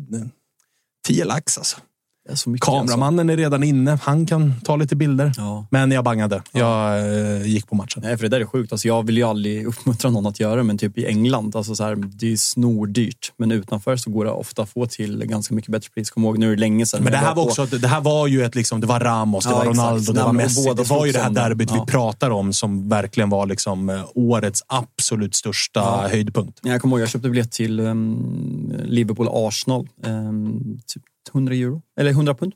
10 1.08 1.26
lax 1.26 1.58
alltså. 1.58 1.78
Det 2.26 2.32
är 2.32 2.36
så 2.36 2.50
mycket 2.50 2.66
Kameramannen 2.66 3.30
är 3.30 3.38
redan 3.38 3.64
inne. 3.64 4.00
Han 4.04 4.26
kan 4.26 4.54
ta 4.64 4.76
lite 4.76 4.96
bilder. 4.96 5.32
Ja. 5.38 5.66
Men 5.72 5.92
jag 5.92 6.04
bangade. 6.04 6.42
Jag 6.52 7.00
eh, 7.00 7.48
gick 7.48 7.68
på 7.68 7.76
matchen. 7.76 8.02
Nej, 8.06 8.18
för 8.18 8.24
det 8.24 8.30
där 8.30 8.42
är 8.42 8.46
sjukt. 8.46 8.72
Alltså, 8.72 8.88
jag 8.88 9.06
vill 9.06 9.18
ju 9.18 9.24
aldrig 9.24 9.66
uppmuntra 9.68 10.12
någon 10.12 10.26
att 10.26 10.40
göra 10.40 10.56
det, 10.56 10.64
men 10.64 10.78
typ 10.78 10.98
i 10.98 11.06
England, 11.06 11.56
alltså 11.56 11.76
så 11.76 11.84
här, 11.84 11.96
det 11.96 12.32
är 12.32 12.36
snordyrt. 12.38 13.32
Men 13.38 13.52
utanför 13.52 13.96
så 13.98 14.10
går 14.12 14.26
det 14.26 14.32
ofta 14.32 14.62
att 14.62 14.70
få 14.70 14.86
till 14.86 15.26
ganska 15.26 15.56
mycket 15.56 15.72
bättre 15.72 15.90
pris. 15.94 16.12
Kom 16.12 16.24
ihåg, 16.24 16.38
nu 16.38 16.48
är 16.48 16.56
det 16.56 16.60
länge 16.60 16.86
sedan. 16.86 17.04
Men 17.04 17.12
det 17.12 17.18
här 17.18 17.36
var 17.36 17.44
på- 17.44 17.50
också, 17.50 17.66
det 17.66 17.88
här 17.88 18.02
var 18.02 18.28
ju 18.28 18.44
ett 18.44 18.56
liksom, 18.56 18.82
det 18.82 18.88
var 18.88 19.00
Ramos, 19.00 19.44
det 19.46 19.50
Ja, 19.52 19.56
var 19.58 19.62
exakt. 19.64 19.78
Ronaldo, 19.80 20.14
det 20.14 20.20
Nej, 20.20 20.24
var 20.26 20.34
Messi. 20.34 20.74
Det 20.76 20.90
var 20.90 21.06
ju 21.06 21.12
det 21.12 21.20
här 21.20 21.30
det. 21.30 21.36
derbyt 21.42 21.70
Ja. 21.72 21.84
vi 21.86 21.92
pratar 21.92 22.30
om 22.30 22.54
som 22.54 22.90
verkligen 22.90 23.30
var 23.30 23.46
liksom 23.46 23.90
eh, 23.90 24.02
årets 24.16 24.64
absolut 24.68 25.36
största 25.36 25.82
höjdpunkt. 26.12 26.60
Jag 26.64 26.82
kommer 26.82 26.96
ihåg, 26.96 27.02
jag 27.02 27.10
köpte 27.10 27.30
biljett 27.30 27.52
till 27.52 27.80
um, 27.80 28.74
Liverpool-Arsenal. 28.86 29.88
Um, 30.06 30.80
typ 30.88 31.04
100 31.34 31.56
euro, 31.56 31.82
eller 32.00 32.12
100 32.12 32.34
pund. 32.36 32.54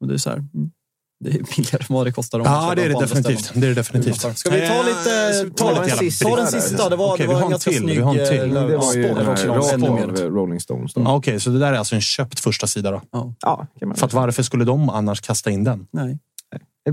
Och 0.00 0.08
det 0.08 0.14
är 0.14 0.18
så 0.18 0.30
här, 0.30 0.36
mm, 0.36 0.70
det 1.24 1.30
är 1.30 1.32
billigare 1.56 1.82
än 1.90 1.94
vad 1.96 2.06
det 2.06 2.12
kostar. 2.12 2.38
om 2.40 2.44
Ja, 2.46 2.72
det 2.76 2.82
är 2.82 2.88
det 2.88 3.00
definitivt. 3.00 3.50
Det 3.54 3.58
är 3.66 3.68
det 3.68 3.74
definitivt. 3.74 4.38
Ska 4.38 4.50
vi 4.50 4.60
ta 4.68 4.74
Eh, 4.74 4.84
lite... 4.86 5.50
ta 5.56 5.68
lite 5.70 5.82
en 5.82 5.88
jävla 5.88 5.96
sista. 5.96 6.28
Ta 6.28 6.36
den 6.36 6.46
sista. 6.46 6.88
Det 6.88 6.96
var, 6.96 7.12
Okej, 7.14 7.26
det 7.26 7.32
vi 7.32 7.34
var 7.34 7.40
har 7.40 7.46
en 7.46 7.50
ganska 7.50 7.70
till, 7.70 7.80
snygg... 7.80 7.96
vi 7.96 8.02
har 8.02 8.14
en 8.18 8.28
till. 8.28 8.56
eh, 8.56 8.66
Det 8.66 8.76
var 8.76 8.94
ju 8.94 9.02
den 9.02 9.80
mer. 9.80 10.02
av 10.08 10.16
Rolling 10.16 10.60
Stones. 10.60 10.94
Då. 10.94 11.00
Ja, 11.00 11.16
Okej, 11.16 11.40
så 11.40 11.50
det 11.50 11.58
där 11.58 11.72
är 11.72 11.76
alltså 11.78 11.94
en 11.94 12.00
köpt 12.00 12.40
första 12.40 12.66
sida 12.66 12.90
då? 12.90 13.02
Ja, 13.40 13.66
kan 13.78 13.88
man 13.88 13.96
För 13.96 14.06
att 14.06 14.12
varför 14.12 14.42
skulle 14.42 14.64
de 14.64 14.90
annars 14.90 15.20
kasta 15.20 15.50
in 15.50 15.64
den? 15.64 15.86
Nej. 15.90 16.18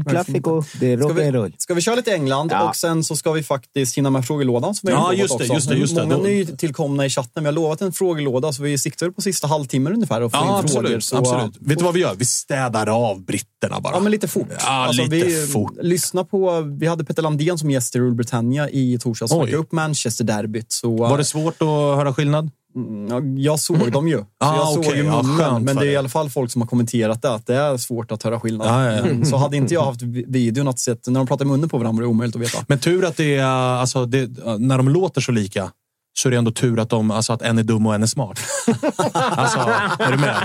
Klassiker, 0.02 0.80
det 0.80 0.92
är 0.94 0.98
Ska 0.98 1.08
vi, 1.14 1.22
rock'n'roll. 1.22 1.54
ska 1.58 1.74
vi 1.74 1.82
köra 1.82 1.96
lite 1.96 2.12
England 2.14 2.50
Ja. 2.52 2.70
och 2.70 2.76
sen 2.76 3.04
så 3.04 3.16
ska 3.16 3.32
vi 3.32 3.44
faktiskt 3.44 3.98
hinna 3.98 4.10
med 4.10 4.26
frågelådan 4.26 4.76
som 4.76 4.90
Ja, 4.90 5.14
just 5.14 5.38
det, 5.38 5.46
just 5.46 5.70
det, 5.70 5.76
just 5.76 5.96
det. 5.96 6.04
Många 6.06 6.18
nytillkomna 6.24 7.06
i 7.06 7.10
chatten. 7.10 7.44
Vi 7.44 7.48
har 7.48 7.52
lovat 7.54 7.82
en 7.82 7.92
frågelåda 7.94 8.54
så 8.54 8.64
vi 8.64 8.78
siktar 8.78 9.10
på 9.10 9.22
sista 9.22 9.48
halvtimmen 9.48 9.94
ungefär 9.94 10.22
och 10.22 10.32
få 10.32 10.38
Ja, 10.38 10.62
in 10.62 10.68
frågor. 10.68 10.86
absolut. 10.86 11.04
Så, 11.04 11.18
absolut. 11.18 11.58
Vet 11.60 11.78
du 11.78 11.84
vad 11.84 11.94
vi 11.94 12.00
gör? 12.00 12.16
Vi 12.16 12.26
städar 12.26 12.88
av 13.10 13.22
britterna 13.26 13.80
bara. 13.80 13.94
Ja, 13.94 14.00
men 14.00 14.12
lite 14.12 14.28
fort. 14.28 14.48
Alltså, 14.66 15.02
Ja, 15.02 15.08
lite 15.10 15.26
vi, 15.26 15.48
fort. 15.48 15.74
Lyssna 15.82 16.24
på, 16.24 16.62
vi 16.80 16.88
hade 16.88 17.04
Peter 17.06 17.22
Landén 17.22 17.58
som 17.58 17.72
gäst 17.72 17.96
i 17.96 18.00
Rule 18.00 18.16
Britannia 18.16 18.70
i 18.70 18.98
torsdags. 19.02 19.32
Oj. 19.32 19.38
Snacka 19.38 19.56
upp 19.58 19.72
Manchester-derbyt. 19.72 20.72
Så, 20.72 20.96
Var 20.98 21.18
det 21.18 21.26
svårt 21.26 21.62
att 21.62 21.68
höra 21.68 22.14
skillnad? 22.14 22.50
Mm, 22.76 23.08
ja, 23.08 23.22
jag 23.52 23.60
såg 23.60 23.92
dem 23.92 24.08
ju. 24.08 24.18
Så 24.18 24.26
Ah, 24.40 24.56
jag 24.56 24.68
såg 24.68 24.80
okej. 24.86 24.98
ju 24.98 25.06
Ja, 25.06 25.22
munnen, 25.22 25.38
skönt 25.38 25.66
men 25.66 25.76
det 25.76 25.88
är 25.88 25.92
i 25.92 25.96
alla 25.96 26.10
fall 26.10 26.30
folk 26.30 26.52
som 26.52 26.62
har 26.62 26.68
kommenterat 26.68 27.22
det, 27.22 27.34
att 27.34 27.48
det 27.48 27.56
är 27.56 27.78
svårt 27.78 28.12
att 28.12 28.24
höra 28.24 28.40
skillnad. 28.40 28.68
Ja, 28.68 28.86
ja, 28.86 28.92
ja. 28.92 28.98
Mm, 29.06 29.26
Så 29.26 29.38
hade 29.38 29.58
inte 29.58 29.74
jag 29.74 29.86
haft 29.86 30.02
vi- 30.02 30.26
videon 30.28 30.68
att 30.68 30.80
se, 30.80 30.96
när 31.08 31.20
de 31.20 31.28
pratar 31.28 31.46
munnen 31.46 31.70
på 31.70 31.78
varandra 31.78 32.02
var 32.02 32.02
det 32.02 32.08
omöjligt 32.10 32.36
att 32.36 32.42
veta. 32.42 32.66
Men 32.68 32.80
tur 32.80 33.06
att 33.06 33.18
det 33.18 33.36
är, 33.36 33.46
alltså, 33.46 34.06
det, 34.06 34.30
när 34.60 34.78
de 34.78 34.90
låter 34.90 35.22
så 35.22 35.32
lika 35.32 35.72
så 36.20 36.30
är 36.30 36.32
det 36.32 36.38
ändå 36.38 36.52
tur 36.52 36.80
att, 36.80 36.90
de, 36.90 37.12
alltså 37.12 37.34
att 37.34 37.42
en 37.42 37.58
är 37.58 37.64
dum 37.64 37.86
och 37.86 37.96
en 37.96 38.04
är 38.04 38.08
smart. 38.08 38.40
alltså, 39.14 39.60
är 40.00 40.12
du 40.12 40.18
med? 40.18 40.36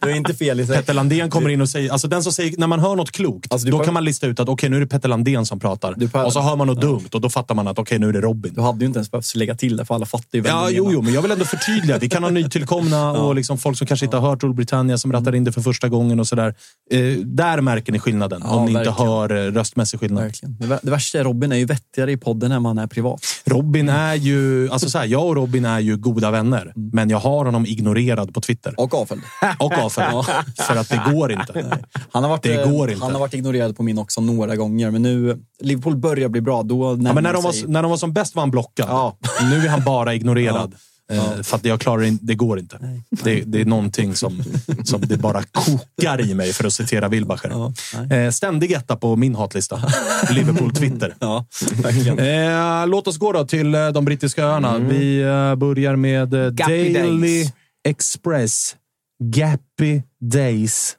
Du 0.00 0.10
är 0.10 0.14
inte 0.14 0.34
fel 0.34 0.60
i 0.60 0.66
sig. 0.66 0.76
Petter 0.76 0.94
Landén 0.94 1.30
kommer 1.30 1.48
in 1.50 1.60
och 1.60 1.68
säger, 1.68 1.92
alltså 1.92 2.08
den 2.08 2.22
som 2.22 2.32
säger, 2.32 2.54
när 2.58 2.66
man 2.66 2.80
hör 2.80 2.96
något 2.96 3.10
klokt, 3.10 3.52
Alltså, 3.52 3.68
då 3.68 3.78
kan 3.78 3.94
man 3.94 4.04
lista 4.04 4.26
ut 4.26 4.40
att 4.40 4.48
okej, 4.48 4.70
nu 4.70 4.76
är 4.76 4.80
det 4.80 4.86
Petter 4.86 5.08
Landén 5.08 5.46
som 5.46 5.60
pratar. 5.60 6.24
Och 6.26 6.32
så 6.32 6.40
hör 6.40 6.56
man 6.56 6.66
något 6.66 6.80
dumt 6.80 7.08
och 7.12 7.20
då 7.20 7.30
fattar 7.30 7.54
man 7.54 7.68
att 7.68 7.78
okej, 7.78 7.98
nu 7.98 8.08
är 8.08 8.12
det 8.12 8.20
Robin. 8.20 8.54
Du 8.54 8.60
hade 8.60 8.78
ju 8.80 8.86
inte 8.86 8.98
ens 8.98 9.10
behövt 9.10 9.34
lägga 9.34 9.54
till 9.54 9.76
det, 9.76 9.84
för 9.84 9.94
alla 9.94 10.06
fattar 10.06 10.28
ju 10.32 10.40
vem 10.40 10.52
Ja, 10.56 10.68
jo, 10.70 10.88
jo, 10.92 11.02
men 11.02 11.14
jag 11.14 11.22
vill 11.22 11.30
ändå 11.30 11.44
förtydliga. 11.44 11.98
Vi 11.98 12.08
kan 12.08 12.22
ha 12.22 12.30
nytillkomna 12.30 13.12
och 13.22 13.34
liksom 13.34 13.58
folk 13.58 13.78
som 13.78 13.86
kanske 13.86 14.06
inte 14.06 14.16
har 14.16 14.28
hört 14.30 14.54
Britannia 14.56 14.98
som 14.98 15.12
rattar 15.12 15.34
in 15.34 15.44
det 15.44 15.52
för 15.52 15.60
första 15.60 15.88
gången 15.88 16.20
och 16.20 16.26
sådär. 16.28 16.54
Eh, 16.90 17.00
där 17.24 17.60
märker 17.60 17.92
ni 17.92 17.98
skillnaden, 17.98 18.42
Ja, 18.44 18.50
om 18.54 18.64
ni 18.64 18.70
inte 18.70 18.90
verkligen. 18.90 19.08
hör 19.10 19.46
eh, 19.46 19.52
röstmässig 19.52 20.00
skillnad. 20.00 20.24
Verkligen. 20.24 20.56
Det, 20.60 20.66
vär- 20.66 20.78
det 20.82 20.90
värsta 20.90 21.18
är 21.18 21.24
Robin 21.24 21.52
är 21.52 21.56
ju 21.56 21.64
vettigare 21.64 22.12
i 22.12 22.16
podden 22.16 22.52
än 22.52 22.64
han 22.64 22.78
är 22.78 22.86
privat. 22.86 23.20
Robin 23.44 23.88
är 23.88 24.14
ju, 24.14 24.70
alltså 24.70 24.90
så 24.90 24.98
här, 24.98 25.04
jag 25.14 25.26
och 25.26 25.34
Robin 25.36 25.64
är 25.64 25.80
ju 25.80 25.96
goda 25.96 26.30
vänner, 26.30 26.72
men 26.74 27.10
jag 27.10 27.18
har 27.18 27.44
honom 27.44 27.66
ignorerad 27.66 28.34
på 28.34 28.40
Twitter. 28.40 28.74
Och 28.76 28.94
avföljd. 28.94 29.22
Och 29.58 29.78
avföljd. 29.78 30.24
För 30.56 30.76
att 30.76 30.88
det 30.88 31.02
går 31.12 31.32
inte. 31.32 31.78
Han 32.12 32.22
har, 32.22 32.30
varit, 32.30 32.42
Det 32.42 32.54
eh, 32.62 32.70
går 32.70 32.90
inte. 32.90 33.04
han 33.04 33.12
har 33.12 33.20
varit 33.20 33.34
ignorerad 33.34 33.76
på 33.76 33.82
min 33.82 33.98
också 33.98 34.20
några 34.20 34.56
gånger, 34.56 34.90
men 34.90 35.02
nu... 35.02 35.38
Liverpool 35.60 35.96
börjar 35.96 36.28
bli 36.28 36.40
bra. 36.40 36.62
Då 36.62 36.90
Ja, 37.04 37.12
men 37.12 37.22
när, 37.22 37.32
de 37.32 37.42
sig- 37.52 37.62
var, 37.62 37.68
när 37.72 37.82
de 37.82 37.90
var 37.90 37.98
som 37.98 38.12
bäst 38.12 38.34
var 38.34 38.42
han 38.42 38.50
blockad. 38.50 38.86
Ja. 38.90 39.16
Nu 39.50 39.56
är 39.64 39.68
han 39.68 39.84
bara 39.84 40.14
ignorerad. 40.14 40.74
Eh, 41.12 41.42
För 41.42 41.56
att 41.56 41.64
jag 41.64 41.80
klarar 41.80 42.02
inte, 42.02 42.24
det 42.24 42.34
går 42.34 42.58
inte. 42.58 42.78
Det, 43.10 43.40
det 43.40 43.60
är 43.60 43.64
någonting 43.64 44.14
som, 44.14 44.44
som 44.84 45.00
det 45.00 45.16
bara 45.16 45.42
kokar 45.42 46.20
i 46.20 46.34
mig, 46.34 46.52
för 46.52 46.64
att 46.64 46.72
citera 46.72 47.08
Wilbacher. 47.08 47.50
Ja. 47.50 47.72
Eh, 48.16 48.30
ständig 48.30 48.72
etta 48.72 48.96
på 48.96 49.16
min 49.16 49.34
hatlista. 49.34 49.82
Liverpool 50.30 50.72
Twitter. 50.74 51.14
Ja. 51.20 51.44
Eh, 52.18 52.86
låt 52.86 53.06
oss 53.08 53.18
gå 53.18 53.32
då 53.32 53.44
till 53.44 53.72
de 53.72 54.04
brittiska 54.04 54.44
öarna. 54.44 54.78
Vi 54.78 55.20
eh, 55.20 55.54
börjar 55.54 55.96
med 55.96 56.56
Gappy 56.56 56.92
Daily 56.92 57.38
Days. 57.38 57.52
Express. 57.88 58.76
Gappy 59.24 60.02
Days. 60.20 60.96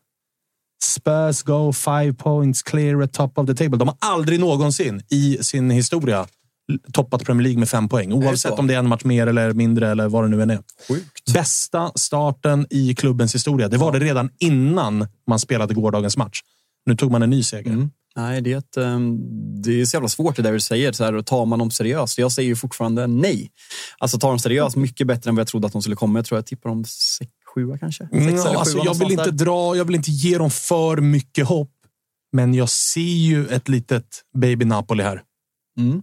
Spurs 0.84 1.42
go 1.44 1.74
five 1.74 2.14
points 2.14 2.62
clear 2.62 3.02
at 3.02 3.14
top 3.14 3.38
of 3.38 3.48
the 3.48 3.56
table. 3.56 3.78
De 3.78 3.88
har 3.88 3.98
aldrig 4.00 4.40
någonsin 4.40 5.02
i 5.10 5.38
sin 5.42 5.70
historia 5.70 6.28
toppat 6.94 7.24
Premier 7.24 7.44
League 7.44 7.60
med 7.60 7.70
fem 7.70 7.90
poäng. 7.90 8.14
Oavsett 8.14 8.52
så? 8.52 8.58
om 8.58 8.68
det 8.68 8.74
är 8.74 8.80
en 8.80 8.88
match 8.90 9.04
mer 9.04 9.28
eller 9.28 9.54
mindre 9.54 9.90
eller 9.90 10.08
vad 10.08 10.24
det 10.24 10.28
nu 10.28 10.42
än 10.42 10.50
är. 10.50 10.60
Sjukt. 10.88 11.34
Bästa 11.34 11.92
starten 11.96 12.68
i 12.70 12.96
klubbens 12.96 13.36
historia. 13.36 13.68
Det 13.70 13.78
var 13.78 13.92
det 13.92 14.00
redan 14.00 14.30
innan 14.40 15.08
man 15.28 15.40
spelade 15.40 15.74
gårdagens 15.74 16.18
match. 16.18 16.42
Nu 16.86 16.96
tog 16.96 17.12
man 17.12 17.24
en 17.24 17.30
ny 17.30 17.44
seger. 17.44 17.72
Mm. 17.72 17.90
Nej, 18.18 18.42
det 18.42 18.54
är, 18.54 18.58
ett, 18.58 18.78
ehm, 18.78 19.18
det 19.62 19.82
är 19.82 19.86
så 19.86 19.96
jävla 19.96 20.10
svårt 20.10 20.36
det 20.36 20.42
där 20.42 20.52
du 20.52 20.60
säger. 20.60 20.92
Så 20.92 21.04
här, 21.04 21.22
tar 21.22 21.46
man 21.46 21.60
dem 21.60 21.72
seriöst? 21.72 22.18
Jag 22.18 22.32
säger 22.32 22.50
ju 22.50 22.56
fortfarande 22.56 23.08
nej. 23.08 23.52
Alltså 23.98 24.20
tar 24.20 24.30
dem 24.30 24.40
seriöst 24.40 24.76
mycket 24.76 25.08
bättre 25.08 25.30
än 25.30 25.36
vad 25.36 25.40
jag 25.42 25.48
trodde 25.48 25.68
att 25.68 25.74
de 25.74 25.82
skulle 25.82 25.96
komma. 25.96 26.20
Jag 26.20 26.26
tror 26.26 26.38
jag 26.38 26.46
tippar 26.46 26.70
dem 26.70 26.86
sex, 26.86 27.32
sjua 27.56 27.78
kanske. 27.78 28.04
Sex 28.04 28.14
Mm, 28.14 28.38
sjua, 28.38 28.60
alltså, 28.60 28.78
jag 28.78 28.94
vill 28.94 29.12
inte 29.12 29.24
där. 29.24 29.32
dra, 29.32 29.76
jag 29.76 29.86
vill 29.86 29.96
inte 29.96 30.12
ge 30.12 30.38
dem 30.38 30.52
för 30.52 30.98
mycket 30.98 31.46
hopp. 31.48 31.72
Men 32.32 32.54
jag 32.54 32.70
ser 32.70 33.02
ju 33.02 33.48
ett 33.48 33.70
litet 33.70 34.08
baby 34.38 34.66
Napoli 34.66 35.04
här. 35.04 35.22
Mm. 35.80 36.02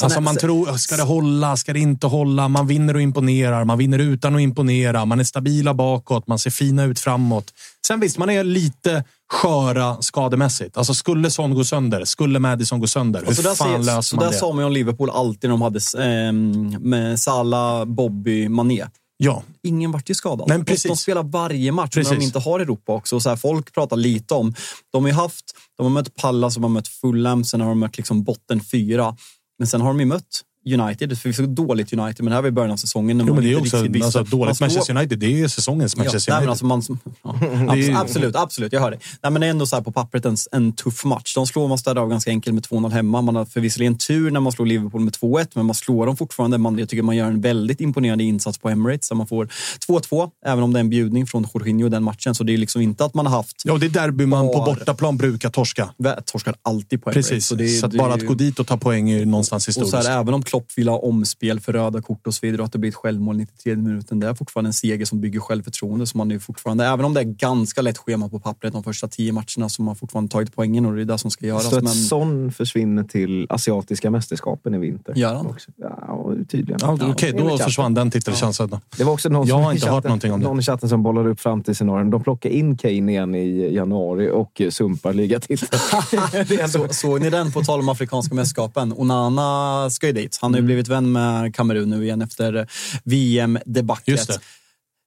Så 0.00 0.04
Alltså 0.04 0.20
man 0.20 0.36
tror, 0.36 0.76
ska 0.76 0.96
det 0.96 1.02
hålla, 1.02 1.56
ska 1.56 1.72
det 1.72 1.78
inte 1.80 2.06
hålla? 2.06 2.48
Man 2.48 2.66
vinner 2.66 2.94
och 2.94 3.02
imponerar, 3.02 3.64
man 3.64 3.78
vinner 3.78 3.98
utan 3.98 4.34
att 4.34 4.40
imponera. 4.40 5.04
Man 5.04 5.20
är 5.20 5.24
stabila 5.24 5.74
bakåt, 5.74 6.26
man 6.26 6.38
ser 6.38 6.50
fina 6.50 6.84
ut 6.84 7.00
framåt. 7.00 7.54
Sen 7.86 8.00
visst, 8.00 8.18
man 8.18 8.30
är 8.30 8.44
lite 8.44 9.04
sköra 9.32 10.02
skademässigt. 10.02 10.76
Alltså 10.76 10.94
skulle 10.94 11.30
Son 11.30 11.54
gå 11.54 11.64
sönder, 11.64 12.04
skulle 12.04 12.38
Madison 12.38 12.80
gå 12.80 12.86
sönder, 12.86 13.20
hur 13.20 13.28
Och 13.28 13.34
fan 13.36 13.56
säger- 13.56 13.78
löser 13.78 14.02
så 14.02 14.16
man 14.16 14.24
där 14.24 14.32
det? 14.32 14.38
sa 14.38 14.48
man 14.52 14.58
ju 14.58 14.64
om 14.66 14.72
Liverpool 14.72 15.10
alltid 15.10 15.50
när 15.50 15.56
de 15.58 15.62
hade 15.62 15.80
ehm, 16.28 16.68
med 16.80 17.20
Salah, 17.20 17.84
Bobby, 17.84 18.48
Mané. 18.48 18.84
Ja, 19.20 19.42
Ingen 19.62 19.92
vart 19.92 20.10
ju 20.10 20.14
skadad. 20.14 20.48
Nej, 20.48 20.64
precis. 20.64 20.82
de 20.90 20.96
spelar 20.96 21.22
varje 21.22 21.72
match 21.72 21.96
när 21.96 22.02
de 22.02 22.08
Precis. 22.08 22.24
inte 22.24 22.38
har 22.38 22.60
Europa 22.60 22.92
också. 22.92 23.16
Och 23.16 23.22
så 23.22 23.28
här, 23.28 23.36
folk 23.36 23.72
pratar 23.74 23.96
lite 23.96 24.34
om... 24.34 24.54
De 24.92 25.02
har 25.02 25.08
ju 25.10 25.14
haft... 25.14 25.44
De 25.78 25.82
har 25.82 25.90
mött 25.90 26.14
Pallas, 26.14 26.54
de 26.54 26.62
har 26.62 26.70
mött 26.70 26.88
Fulham, 26.88 27.44
sen 27.44 27.60
har 27.60 27.68
de 27.68 27.78
mött 27.78 27.96
liksom 27.96 28.22
botten 28.24 28.60
fyra. 28.60 29.16
Men 29.58 29.66
sen 29.66 29.80
har 29.80 29.88
de 29.88 30.00
ju 30.00 30.06
mött 30.06 30.42
United, 30.74 31.18
förvisso 31.18 31.46
dåligt 31.46 31.92
United, 31.92 32.24
men 32.24 32.30
det 32.30 32.34
här 32.34 32.42
var 32.42 32.48
i 32.48 32.52
början 32.52 32.70
av 32.72 32.76
säsongen. 32.76 33.18
när 33.18 33.24
jo, 33.24 33.34
man 33.34 33.42
men 33.42 33.44
det 33.52 33.56
är 33.56 33.60
också 33.60 33.82
riktigt 33.82 34.04
alltså, 34.04 34.22
dåligt 34.24 34.60
Manchester 34.60 34.96
United. 34.96 35.18
Det 35.18 35.42
är 35.42 35.48
säsongens 35.48 35.96
Manchester 35.96 36.32
Ja, 36.32 36.36
United. 36.36 36.50
alltså 36.50 36.64
man, 36.66 36.82
ja, 37.22 37.34
abs- 37.74 38.00
absolut, 38.00 38.36
absolut, 38.36 38.72
jag 38.72 38.80
hör 38.80 38.90
dig. 38.90 39.00
Nej, 39.22 39.32
men 39.32 39.40
det 39.40 39.46
är 39.46 39.50
ändå 39.50 39.66
så 39.66 39.76
här 39.76 39.82
på 39.82 39.92
pappret 39.92 40.24
en, 40.24 40.36
en 40.52 40.72
tuff 40.72 41.04
match. 41.04 41.34
De 41.34 41.46
slår 41.46 41.68
man 41.68 41.78
städar 41.78 42.02
av 42.02 42.08
ganska 42.10 42.30
enkelt 42.30 42.54
med 42.54 42.64
2-0 42.66 42.90
hemma. 42.90 43.22
Man 43.22 43.36
har 43.36 43.44
förvisserligen 43.44 43.98
tur 43.98 44.30
när 44.30 44.40
man 44.40 44.52
slår 44.52 44.66
Liverpool 44.66 45.00
med 45.00 45.14
2-1, 45.14 45.46
men 45.54 45.66
man 45.66 45.74
slår 45.74 46.06
dem 46.06 46.16
fortfarande. 46.16 46.58
Man, 46.58 46.78
jag 46.78 46.88
tycker 46.88 47.02
man 47.02 47.16
gör 47.16 47.26
en 47.26 47.40
väldigt 47.40 47.80
imponerande 47.80 48.24
insats 48.24 48.58
på 48.58 48.68
Emirates, 48.68 49.08
där 49.08 49.16
man 49.16 49.26
får 49.26 49.48
2-2, 49.88 50.30
även 50.46 50.64
om 50.64 50.72
det 50.72 50.78
är 50.78 50.80
en 50.80 50.90
bjudning 50.90 51.26
från 51.26 51.46
Jorginho 51.54 51.88
den 51.88 52.02
matchen. 52.02 52.34
Så 52.34 52.44
det 52.44 52.52
är 52.54 52.58
liksom 52.58 52.82
inte 52.82 53.04
att 53.04 53.14
man 53.14 53.26
har 53.26 53.36
haft... 53.36 53.62
Ja, 53.64 53.72
och 53.72 53.80
det 53.80 53.86
är 53.86 53.90
derby 53.90 54.26
man 54.26 54.46
på 54.46 54.62
bortaplan 54.66 55.16
brukar 55.16 55.50
torska. 55.50 55.88
Torskar 56.24 56.54
alltid 56.62 57.02
på 57.04 57.10
Emirates. 57.10 57.28
Precis, 57.30 57.46
så, 57.46 57.54
Så, 57.54 57.58
det, 57.62 57.84
att 57.84 57.90
det- 57.92 57.98
bara 57.98 58.14
att 58.14 58.26
gå 58.26 58.34
dit 58.34 58.58
och 58.58 58.66
ta 58.66 58.76
poäng 58.76 59.10
är 59.10 59.26
någonstans 59.26 59.66
och 59.66 59.70
historiskt. 59.70 59.90
så 60.04 60.10
här, 60.10 60.20
även 60.20 60.34
om 60.34 60.42
Klopp 60.42 60.57
vill 60.76 60.88
ha 60.88 60.98
omspel 60.98 61.60
för 61.60 61.72
röda 61.72 62.02
kort 62.02 62.26
och 62.26 62.34
så 62.34 62.38
vidare 62.42 62.62
och 62.62 62.66
att 62.66 62.72
det 62.72 62.78
blir 62.78 62.90
ett 62.90 62.94
självmål 62.96 63.36
93 63.36 63.76
minuten. 63.76 64.20
Det 64.20 64.28
är 64.28 64.34
fortfarande 64.34 64.68
en 64.68 64.72
seger 64.72 65.04
som 65.04 65.20
bygger 65.20 65.40
självförtroende. 65.40 66.06
Så 66.06 66.18
man 66.18 66.30
är 66.30 66.34
ju 66.34 66.40
fortfarande, 66.40 66.84
även 66.86 67.04
om 67.04 67.14
det 67.14 67.20
är 67.20 67.24
ganska 67.24 67.82
lätt 67.82 67.98
schema 67.98 68.28
på 68.28 68.38
pappret 68.40 68.72
de 68.72 68.82
första 68.84 69.08
tio 69.08 69.32
matcherna 69.32 69.46
har 69.78 69.82
man 69.82 69.96
fortfarande 69.96 70.30
tagit 70.32 70.54
poängen 70.54 70.86
och 70.86 70.94
det 70.94 71.00
är 71.00 71.04
det 71.04 71.18
som 71.18 71.30
ska 71.30 71.46
göras. 71.46 71.70
Så 71.70 71.76
att 71.76 71.84
Men 71.84 71.92
Son 71.92 72.52
försvinner 72.52 73.02
till 73.04 73.46
asiatiska 73.50 74.10
mästerskapen 74.10 74.74
i 74.74 74.78
vinter. 74.78 75.14
Gör 75.16 75.34
han? 75.34 75.46
Också. 75.46 75.70
Ja, 75.76 76.32
tydligen. 76.48 76.78
Ja, 76.82 76.98
Okej, 77.10 77.32
då 77.32 77.44
enligt 77.44 77.62
försvann 77.62 77.94
den 77.94 78.10
titelchansen. 78.10 78.68
då. 78.70 78.80
Det 78.96 79.04
var 79.04 79.12
också 79.12 79.28
någon 79.28 79.46
Jag 79.46 79.56
som 79.56 79.64
har 79.64 79.72
inte 79.72 79.86
hört 79.86 79.94
chatten- 79.94 80.08
någonting 80.08 80.32
om 80.32 80.40
det. 80.40 80.46
Någon 80.46 80.58
i 80.58 80.62
chatten 80.62 80.88
som 80.88 81.02
bollade 81.02 81.28
upp 81.30 81.40
fram 81.40 81.62
till 81.62 81.74
scenarion. 81.76 82.10
De 82.10 82.22
plockar 82.22 82.50
in 82.50 82.76
Kane 82.76 83.12
igen 83.12 83.34
i 83.34 83.74
januari 83.74 84.30
och 84.30 84.62
sumpar 84.70 85.12
ligatiteln. 85.12 86.68
så, 86.68 86.88
såg 86.90 87.20
ni 87.20 87.30
den 87.30 87.52
på 87.52 87.62
tal 87.62 87.80
om 87.80 87.88
afrikanska 87.88 88.34
mästerskapen? 88.34 88.92
Onana 88.96 89.90
ska 89.90 90.06
ju 90.06 90.12
dit. 90.12 90.38
Han 90.40 90.47
har 90.54 90.60
ju 90.60 90.66
blivit 90.66 90.88
vän 90.88 91.12
med 91.12 91.54
Kamerun 91.54 91.90
nu 91.90 92.04
igen 92.04 92.22
efter 92.22 92.66
VM-debaclet. 93.04 94.40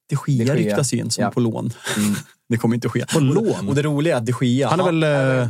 De 0.10 0.32
Gea. 0.34 0.56
ryktas 0.56 0.94
ju 0.94 0.98
in 0.98 1.10
som 1.12 1.24
Ja. 1.24 1.32
på 1.32 1.40
lån. 1.40 1.74
Det 2.50 2.58
kommer 2.58 2.76
inte 2.76 2.88
att 2.88 2.92
ske. 2.94 3.06
På 3.06 3.20
lån? 3.20 3.68
Och 3.70 3.76
det 3.76 3.82
roliga 3.82 4.14
är 4.14 4.18
att 4.18 4.26
de 4.26 4.46
Gea... 4.46 4.70
Han 4.70 4.80
är 4.80 4.84
väl 4.84 5.04
eh, 5.04 5.48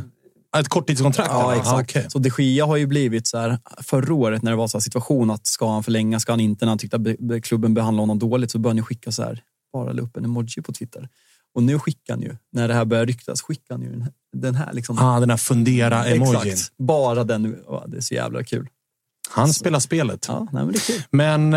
ett 0.60 0.68
korttidskontrakt? 0.68 1.30
Ja, 1.32 1.56
exakt. 1.56 1.90
okej. 1.90 2.06
Så 2.10 2.18
de 2.18 2.30
Gia 2.38 2.66
har 2.66 2.76
ju 2.76 2.86
blivit 2.86 3.26
så 3.26 3.38
här, 3.38 3.58
förra 3.82 4.14
året 4.14 4.42
när 4.42 4.50
det 4.50 4.56
var 4.56 4.68
så 4.68 4.78
här 4.78 4.80
situation 4.82 5.30
att 5.30 5.46
ska 5.46 5.72
han 5.72 5.82
förlänga, 5.82 6.20
ska 6.20 6.32
han 6.32 6.40
inte, 6.40 6.64
när 6.64 6.70
han 6.70 6.78
tyckte 6.78 6.96
att 6.96 7.02
be- 7.02 7.16
be- 7.18 7.40
klubben 7.40 7.74
behandlade 7.74 8.02
honom 8.02 8.18
dåligt 8.18 8.50
så 8.50 8.58
började 8.58 8.70
han 8.72 8.76
ju 8.76 8.82
skicka 8.82 9.12
så 9.12 9.22
här, 9.22 9.42
bara 9.72 9.92
la 9.92 10.02
upp 10.02 10.16
en 10.16 10.24
emoji 10.24 10.62
på 10.62 10.72
Twitter. 10.72 11.08
Och 11.54 11.62
nu 11.62 11.78
skickar 11.78 12.14
han 12.14 12.22
ju, 12.22 12.36
när 12.52 12.68
det 12.68 12.74
här 12.74 12.84
börjar 12.84 13.06
ryktas, 13.06 13.42
skickar 13.42 13.74
han 13.74 13.82
ju 13.82 13.90
den 13.90 14.02
här, 14.02 14.12
den 14.36 14.54
här 14.54 14.72
liksom. 14.72 14.98
Ah, 14.98 15.20
den 15.20 15.30
här 15.30 15.36
fundera-emojin. 15.36 16.52
Exakt. 16.52 16.72
Bara 16.78 17.24
den. 17.24 17.42
Det 17.86 17.96
är 17.96 18.00
så 18.00 18.14
jävla 18.14 18.44
kul. 18.44 18.68
Han 19.34 19.52
spelar 19.52 19.78
spelet. 19.78 20.24
Ja, 20.28 20.46
nej, 20.52 20.64
men 20.64 20.72
det 20.72 20.78
är 20.78 20.92
kul. 20.92 21.02
Men 21.10 21.54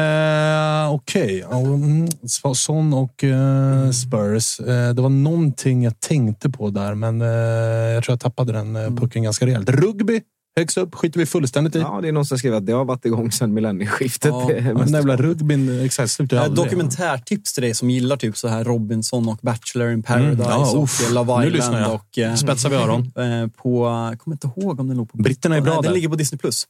eh, 0.87 0.93
okej. 0.93 1.45
Ja, 1.51 1.57
mm, 1.59 2.07
Son 2.55 2.93
och 2.93 3.23
eh, 3.23 3.91
Spurs. 3.91 4.59
Eh, 4.59 4.93
det 4.93 5.01
var 5.01 5.09
någonting 5.09 5.83
jag 5.83 5.99
tänkte 5.99 6.49
på 6.49 6.69
där, 6.69 6.93
men 6.95 7.21
eh, 7.21 7.27
jag 7.27 8.03
tror 8.03 8.13
jag 8.13 8.19
tappade 8.19 8.53
den 8.53 8.75
eh, 8.75 8.89
pucken 8.95 9.23
ganska 9.23 9.45
rejält. 9.45 9.69
Rugby 9.69 10.21
högst 10.57 10.77
upp 10.77 10.95
skiter 10.95 11.19
vi 11.19 11.25
fullständigt 11.25 11.75
i. 11.75 11.79
Ja, 11.79 11.99
det 12.01 12.07
är 12.07 12.11
någon 12.11 12.25
som 12.25 12.37
skriver 12.37 12.57
att 12.57 12.65
det 12.65 12.71
har 12.73 12.85
varit 12.85 13.05
igång 13.05 13.31
sedan 13.31 13.53
millennieskiftet. 13.53 14.31
Ja, 14.31 14.49
Den 14.73 14.87
jävla 14.93 15.15
rugbyn, 15.15 15.85
exakt, 15.85 16.11
slutar 16.11 16.37
Eh, 16.37 16.43
aldrig. 16.43 16.65
Dokumentärtips 16.65 17.53
till 17.53 17.63
dig 17.63 17.73
som 17.73 17.89
gillar 17.89 18.17
typ 18.17 18.37
så 18.37 18.47
här 18.47 18.63
Robinson 18.63 19.29
och 19.29 19.39
Bachelor 19.41 19.91
in 19.91 20.03
Paradise 20.03 20.31
Mm, 20.31 20.45
ja, 20.49 20.77
och. 20.77 20.89
Love 21.13 21.33
Nu 21.39 21.47
Island. 21.47 21.51
lyssnar 21.55 21.81
jag. 21.81 21.93
Och, 21.93 22.17
eh, 22.17 22.35
Spetsar 22.35 22.69
vi 22.69 22.75
öron. 22.75 23.01
eh, 23.15 23.47
på, 23.63 23.85
jag 24.11 24.19
kommer 24.19 24.35
inte 24.35 24.47
ihåg 24.61 24.79
om 24.79 24.87
den 24.87 24.97
låg 24.97 25.11
på... 25.11 25.17
Britterna 25.17 25.55
är 25.55 25.61
bra 25.61 25.73
Nej, 25.73 25.81
Den 25.81 25.89
där. 25.89 25.93
ligger 25.95 26.09
på 26.09 26.15
Disney+. 26.15 26.37
Plus. 26.39 26.67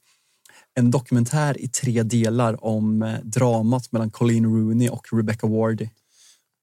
En 0.79 0.91
dokumentär 0.91 1.61
i 1.61 1.67
tre 1.67 2.03
delar 2.03 2.65
om 2.65 3.01
eh, 3.03 3.13
dramat 3.23 3.91
mellan 3.91 4.09
Colleen 4.11 4.45
Rooney 4.45 4.89
och 4.89 5.07
Rebecca 5.11 5.47
Wardy. 5.47 5.89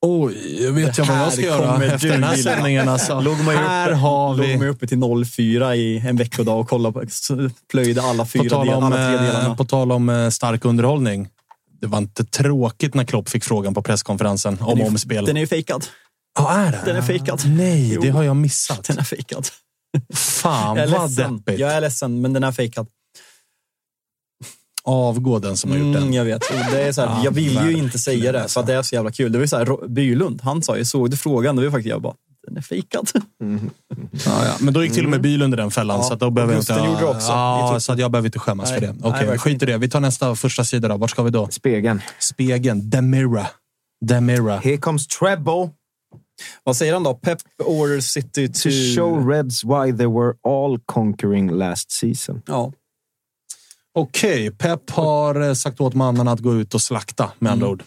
Oj, 0.07 0.63
jag 0.65 0.73
vet 0.73 0.87
Det 0.97 1.03
jag 1.03 1.07
vad 1.07 1.19
jag 1.19 1.33
ska 1.33 1.43
göra 1.43 1.85
efter 1.85 2.09
den 2.09 2.25
här 2.25 2.37
sändningen. 2.37 2.89
Alltså. 2.89 3.21
Låg 3.21 3.37
man 3.39 3.55
här 3.57 3.89
uppe, 3.89 3.97
har 3.97 4.37
låg 4.37 4.47
vi... 4.47 4.57
man 4.57 4.67
ju 4.67 4.73
uppe 4.73 4.87
till 4.87 5.25
04 5.27 5.77
i 5.77 5.99
en 5.99 6.17
veckodag 6.17 6.61
och 6.61 6.69
kollade 6.69 6.93
på, 6.93 7.07
plöjde 7.71 8.03
alla 8.03 8.23
På 8.25 8.29
fyra 8.31 8.65
del, 8.65 8.75
om, 8.75 8.85
alla 8.85 8.97
tre 8.97 9.15
eh, 9.15 9.23
delarna. 9.23 9.55
på 9.57 9.65
tal 9.65 9.93
om 9.93 10.09
eh, 10.09 10.29
stark 10.29 10.65
underhållning. 10.65 11.29
Det 11.81 11.87
var 11.87 11.99
inte 11.99 12.25
tråkigt 12.25 12.95
när 12.95 13.05
Klopp 13.05 13.29
fick 13.29 13.45
frågan 13.45 13.75
på 13.75 13.83
presskonferensen 13.83 14.57
om 14.61 14.69
Den 14.69 14.87
är- 14.87 14.91
omspel. 14.91 15.25
Den 15.25 15.37
är 15.37 15.41
ju 15.41 15.47
fejkad. 15.47 15.85
Ja, 16.39 16.53
är 16.53 16.73
det? 16.73 16.81
Den 16.85 16.97
är 16.97 17.03
fejkad. 17.03 17.41
Nej, 17.47 17.99
det 18.01 18.07
Jo. 18.07 18.13
har 18.13 18.23
jag 18.23 18.37
missat. 18.37 18.85
Den 18.85 18.99
är 18.99 19.03
fejkad. 19.05 19.47
Fan 20.15 20.77
Jag 20.77 20.89
är 20.89 20.93
vad 20.99 21.17
deppigt. 21.17 21.59
Jag 21.61 21.73
är 21.73 21.81
ledsen, 21.81 22.21
men 22.21 22.33
den 22.33 22.45
är 22.45 22.53
fejkad. 22.53 22.87
Avgå 24.85 25.39
den 25.39 25.57
som 25.57 25.71
har 25.71 25.79
gjort 25.79 25.87
Mm, 25.97 26.01
den. 26.03 26.13
jag 26.13 26.25
vet. 26.25 26.43
Och 26.51 26.57
Det 26.73 26.83
är 26.83 26.93
så 26.93 27.01
här, 27.01 27.09
Ja, 27.09 27.21
jag 27.25 27.31
vill 27.31 27.53
ju 27.71 27.73
inte 27.77 27.99
säga 27.99 28.33
det, 28.33 28.49
för 28.49 28.61
att 28.61 28.67
det 28.67 28.75
är 28.75 28.83
så 28.83 28.95
jävla 28.95 29.11
kul. 29.11 29.33
Det 29.33 29.39
var 29.39 29.43
ju 29.45 29.49
så 29.49 29.57
här, 29.57 29.89
Bylund, 29.89 30.41
han 30.43 30.63
sa 30.63 30.77
ju, 30.77 30.85
såg 30.85 31.11
du 31.11 31.17
frågan? 31.17 31.57
Det 31.57 31.63
var 31.63 31.71
faktiskt 31.71 31.91
jag 31.91 32.03
bara, 32.03 32.15
den 32.47 32.57
är 32.57 32.61
fejkad. 32.61 33.11
Ja, 34.27 34.45
ja. 34.47 34.55
Men 34.61 34.75
då 34.75 34.85
gick 34.85 34.93
till 34.93 35.05
och 35.05 35.11
med 35.11 35.21
Bylund 35.21 35.55
i 35.55 35.57
den 35.57 35.71
fällan, 35.71 35.97
Ja, 35.97 36.03
så 36.03 36.15
att 36.15 36.21
då 36.21 36.31
behöver 36.31 36.55
jag 36.55 36.63
inte... 36.63 36.73
Gjorde 36.73 37.05
också. 37.05 37.29
Ja, 37.29 37.77
så 37.81 37.93
att 37.93 37.99
jag 37.99 38.11
behöver 38.11 38.29
inte 38.29 38.39
skämmas 38.39 38.71
Nej. 38.71 38.81
för 38.81 38.87
det. 38.87 38.95
Okej, 38.99 39.11
verkligen 39.11 39.39
skit 39.39 39.63
i 39.63 39.67
det. 39.67 39.79
Vi 39.79 39.89
tar 39.89 40.01
nästa 40.01 40.35
första 40.37 40.65
sida 40.65 40.89
då. 40.89 40.97
Vart 40.97 41.11
ska 41.11 41.23
vi 41.23 41.31
då? 41.31 41.49
Spegeln. 41.51 42.01
Spegeln. 42.19 42.91
The 42.91 43.01
Mirror. 43.01 43.47
The 44.09 44.21
Mirror. 44.21 44.57
Here 44.59 44.77
comes 44.77 45.07
treble. 45.07 45.71
Vad 46.65 46.77
säger 46.77 46.93
han 46.93 47.03
då? 47.03 47.15
Pep 47.15 47.39
orders 47.65 48.05
City 48.05 48.49
to... 48.49 48.55
To 48.63 48.69
show 48.97 49.29
Reds 49.29 49.65
why 49.65 49.97
they 49.99 50.07
were 50.07 50.33
all 50.49 50.79
conquering 50.87 51.51
last 51.51 51.91
season. 51.91 52.43
Ja. 52.47 52.73
Okej, 53.95 54.51
Pep 54.51 54.91
har 54.91 55.49
eh, 55.49 55.55
sagt 55.55 55.81
åt 55.81 55.95
mannen 55.95 56.29
att 56.29 56.41
gå 56.41 56.55
ut 56.55 56.75
och 56.75 56.83
slakta, 56.83 57.33
med 57.39 57.53
andra 57.53 57.69
ord. 57.69 57.83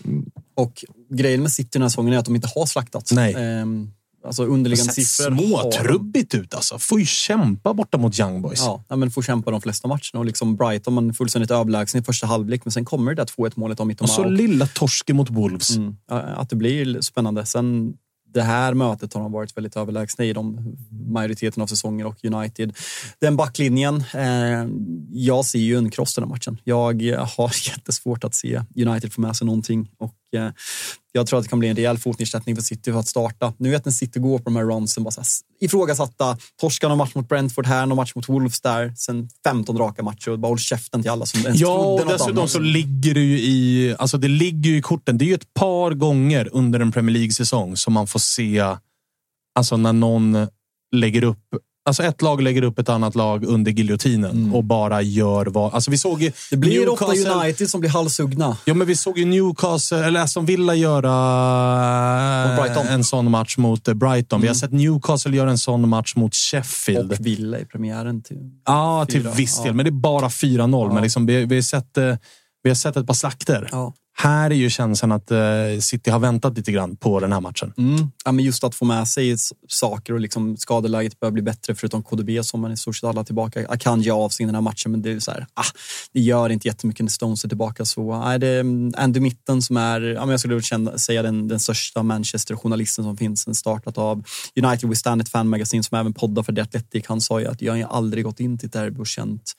Och 0.55 0.85
grejen 1.09 1.41
med 1.41 1.51
City 1.51 1.69
den 1.73 1.81
här 1.81 1.89
säsongen 1.89 2.13
är 2.13 2.17
att 2.17 2.25
de 2.25 2.35
inte 2.35 2.49
har 2.55 2.65
slaktat. 2.65 3.09
Nej. 3.11 3.33
Ehm, 3.33 3.91
alltså 4.25 4.45
underliggande 4.45 4.93
siffror. 4.93 5.31
har 5.31 5.37
de. 5.37 5.71
småtrubbigt 5.71 6.33
ut 6.33 6.53
alltså. 6.53 6.79
Får 6.79 6.99
ju 6.99 7.05
kämpa 7.05 7.73
borta 7.73 7.97
mot 7.97 8.19
Young 8.19 8.41
Boys. 8.41 8.59
Ja, 8.87 8.95
men 8.95 9.11
får 9.11 9.21
kämpa 9.21 9.51
de 9.51 9.61
flesta 9.61 9.87
matcherna. 9.87 10.19
Och 10.19 10.25
liksom 10.25 10.55
Brighton 10.55 10.93
man 10.93 11.13
fullständigt 11.13 11.51
överlägsen 11.51 12.01
i 12.01 12.03
första 12.03 12.27
halvlek, 12.27 12.65
men 12.65 12.71
sen 12.71 12.85
kommer 12.85 13.15
det 13.15 13.21
där 13.21 13.25
2-1 13.25 13.51
målet 13.55 13.79
av 13.79 13.83
Och 13.83 13.87
Mittomar. 13.87 14.07
så 14.07 14.23
lilla 14.23 14.67
torsken 14.67 15.15
mot 15.15 15.29
Wolves. 15.29 15.75
Mm, 15.75 15.95
att 16.09 16.49
det 16.49 16.55
blir 16.55 17.01
spännande. 17.01 17.45
Sen 17.45 17.93
det 18.35 18.43
här 18.43 18.73
mötet 18.73 19.13
har 19.13 19.21
de 19.21 19.31
varit 19.31 19.57
väldigt 19.57 19.75
överlägsna 19.75 20.25
i 20.25 20.33
de 20.33 20.75
majoriteten 20.89 21.63
av 21.63 21.67
säsonger 21.67 22.05
och 22.05 22.25
United. 22.25 22.77
Den 23.19 23.37
backlinjen, 23.37 24.03
eh, 24.13 24.67
jag 25.11 25.45
ser 25.45 25.59
ju 25.59 25.77
en 25.77 25.91
kross 25.91 26.15
den 26.15 26.23
här 26.23 26.29
matchen. 26.29 26.57
Jag 26.63 27.01
har 27.37 27.67
jättesvårt 27.69 28.23
att 28.23 28.35
se 28.35 28.61
United 28.75 29.13
få 29.13 29.21
med 29.21 29.35
sig 29.35 29.45
någonting 29.45 29.91
och 29.97 30.13
jag 31.11 31.27
tror 31.27 31.39
att 31.39 31.45
det 31.45 31.49
kan 31.49 31.59
bli 31.59 31.67
en 31.69 31.75
rejäl 31.75 31.97
fotnedsättning 31.97 32.55
för 32.55 32.63
City 32.63 32.91
för 32.91 32.99
att 32.99 33.07
starta. 33.07 33.53
Nu 33.57 33.69
vet 33.69 33.85
när 33.85 33.91
City 33.91 34.19
går 34.19 34.37
på 34.37 34.43
de 34.43 34.55
här 34.55 34.63
runsen, 34.63 35.03
bara 35.03 35.11
så 35.11 35.21
här 35.21 35.27
ifrågasatta, 35.61 36.37
torska 36.61 36.87
någon 36.87 36.97
match 36.97 37.15
mot 37.15 37.29
Brentford 37.29 37.65
här, 37.67 37.85
någon 37.85 37.95
match 37.95 38.11
mot 38.15 38.29
Wolves 38.29 38.61
där, 38.61 38.93
sen 38.97 39.29
15 39.43 39.77
raka 39.77 40.03
matcher 40.03 40.29
och 40.31 40.39
bara 40.39 40.47
håll 40.47 40.59
käften 40.59 41.01
till 41.01 41.11
alla 41.11 41.25
som 41.25 41.41
ens 41.41 41.59
Ja, 41.59 41.75
trodde 41.75 42.03
något 42.03 42.13
dessutom 42.13 42.37
annat. 42.37 42.49
så 42.51 42.59
ligger 42.59 43.13
det 43.13 43.19
ju 43.19 43.39
i, 43.39 43.95
alltså 43.99 44.17
det 44.17 44.27
ligger 44.27 44.69
ju 44.69 44.77
i 44.77 44.81
korten. 44.81 45.17
Det 45.17 45.25
är 45.25 45.27
ju 45.27 45.33
ett 45.35 45.53
par 45.53 45.91
gånger 45.91 46.49
under 46.51 46.79
en 46.79 46.91
Premier 46.91 47.13
League-säsong 47.13 47.77
som 47.77 47.93
man 47.93 48.07
får 48.07 48.19
se, 48.19 48.63
alltså 49.55 49.77
när 49.77 49.93
någon 49.93 50.47
lägger 50.95 51.23
upp 51.23 51.43
Alltså 51.87 52.03
ett 52.03 52.21
lag 52.21 52.41
lägger 52.41 52.61
upp 52.63 52.79
ett 52.79 52.89
annat 52.89 53.15
lag 53.15 53.43
under 53.45 53.71
giljotinen 53.71 54.51
och 54.53 54.63
bara 54.63 55.01
gör 55.01 55.45
vad... 55.45 55.73
Alltså 55.73 55.91
vi 55.91 55.97
såg 55.97 56.21
Mm. 56.21 56.33
Det 56.51 56.57
blir 56.57 56.89
ofta 56.89 57.05
Newcastle- 57.05 57.43
United 57.43 57.69
som 57.69 57.79
blir 57.81 57.89
halshuggna. 57.89 58.57
Ja, 58.65 58.73
men 58.73 58.87
vi 58.87 58.95
såg 58.95 59.17
ju 59.17 59.25
Newcastle, 59.25 60.05
eller 60.05 60.19
Aston 60.19 60.45
Villa 60.45 60.75
göra 60.75 61.11
Brighton. 62.61 62.87
en 62.87 63.03
sån 63.03 63.31
match 63.31 63.57
mot 63.57 63.87
eh, 63.87 63.93
Brighton. 63.93 64.41
Vi 64.41 64.47
har 64.47 64.53
Mm. 64.53 64.59
sett 64.59 64.71
Newcastle 64.71 65.35
göra 65.37 65.49
en 65.49 65.57
sån 65.57 65.89
match 65.89 66.15
mot 66.15 66.35
Sheffield. 66.35 67.11
Och 67.11 67.25
Villa 67.25 67.59
i 67.59 67.65
premiären. 67.65 68.23
Till. 68.23 68.37
Ja, 68.65 69.05
till 69.09 69.27
viss 69.27 69.57
del. 69.57 69.67
ja. 69.67 69.73
Men 69.73 69.85
det 69.85 69.89
är 69.89 69.91
bara 69.91 70.29
4-0. 70.29 70.87
Ja. 70.87 70.93
Men 70.93 71.03
liksom, 71.03 71.25
vi, 71.25 71.45
vi, 71.45 71.55
har 71.55 71.61
sett, 71.61 71.97
eh, 71.97 72.15
vi 72.65 72.69
har 72.69 72.75
sett 72.75 72.97
ett 72.97 73.07
par 73.07 73.13
slakter. 73.13 73.69
Ja. 73.71 73.93
Här 74.17 74.49
är 74.51 74.55
ju 74.55 74.69
känslan 74.69 75.11
att 75.11 75.31
eh, 75.31 75.37
City 75.79 76.11
har 76.11 76.19
väntat 76.19 76.57
lite 76.57 76.71
grann 76.71 76.95
på 76.95 77.19
den 77.19 77.31
här 77.31 77.41
matchen. 77.41 77.73
Mm. 77.77 78.11
Ja, 78.25 78.31
men 78.31 78.45
just 78.45 78.63
att 78.63 78.75
få 78.75 78.85
med 78.85 79.07
sig 79.07 79.35
saker 79.67 80.13
och 80.13 80.19
liksom 80.19 80.57
skadeläget 80.57 81.19
börjar 81.19 81.31
bli 81.31 81.41
bättre 81.41 81.75
förutom 81.75 82.03
KDB 82.03 82.45
som 82.45 82.61
man 82.61 82.71
i 82.71 82.77
stort 82.77 82.95
sett 82.95 83.09
alla 83.09 83.23
tillbaka. 83.23 83.67
Akanji 83.69 84.11
av 84.11 84.29
sig 84.29 84.45
den 84.45 84.55
här 84.55 84.61
matchen 84.61 84.91
men 84.91 85.01
det 85.01 85.11
är 85.11 85.19
så 85.19 85.31
här, 85.31 85.47
ah, 85.53 85.63
det 86.13 86.19
gör 86.19 86.49
inte 86.49 86.67
jättemycket 86.67 87.03
när 87.03 87.09
Stones 87.09 87.43
är 87.43 87.47
tillbaka. 87.49 87.85
Så 87.85 88.19
nej, 88.19 88.39
det 88.39 88.47
är 88.47 88.59
mm, 88.59 88.93
Andy 88.97 89.19
Mitten 89.19 89.61
som 89.61 89.77
är, 89.77 90.01
ja, 90.01 90.19
men 90.19 90.29
jag 90.29 90.39
skulle 90.39 90.61
känna, 90.61 90.97
säga 90.97 91.21
den, 91.21 91.47
den 91.47 91.59
största 91.59 92.03
Manchester-journalisten 92.03 93.05
som 93.05 93.17
finns. 93.17 93.45
Den 93.45 93.55
startat 93.55 93.97
av 93.97 94.23
United 94.63 94.89
We 94.89 94.95
Stand 94.95 95.21
It 95.21 95.29
Fan 95.29 95.49
Magazine 95.49 95.83
som 95.83 95.97
även 95.97 96.13
poddar 96.13 96.43
för 96.43 96.53
The 96.53 96.61
Athletic. 96.61 97.05
Han 97.07 97.21
sa 97.21 97.39
ju 97.39 97.47
att 97.47 97.61
jag 97.61 97.73
har 97.73 97.97
aldrig 97.97 98.23
gått 98.23 98.39
in 98.39 98.57
till 98.57 98.67
ett 98.67 98.73
derby 98.73 98.99
och 98.99 99.07
känt 99.07 99.53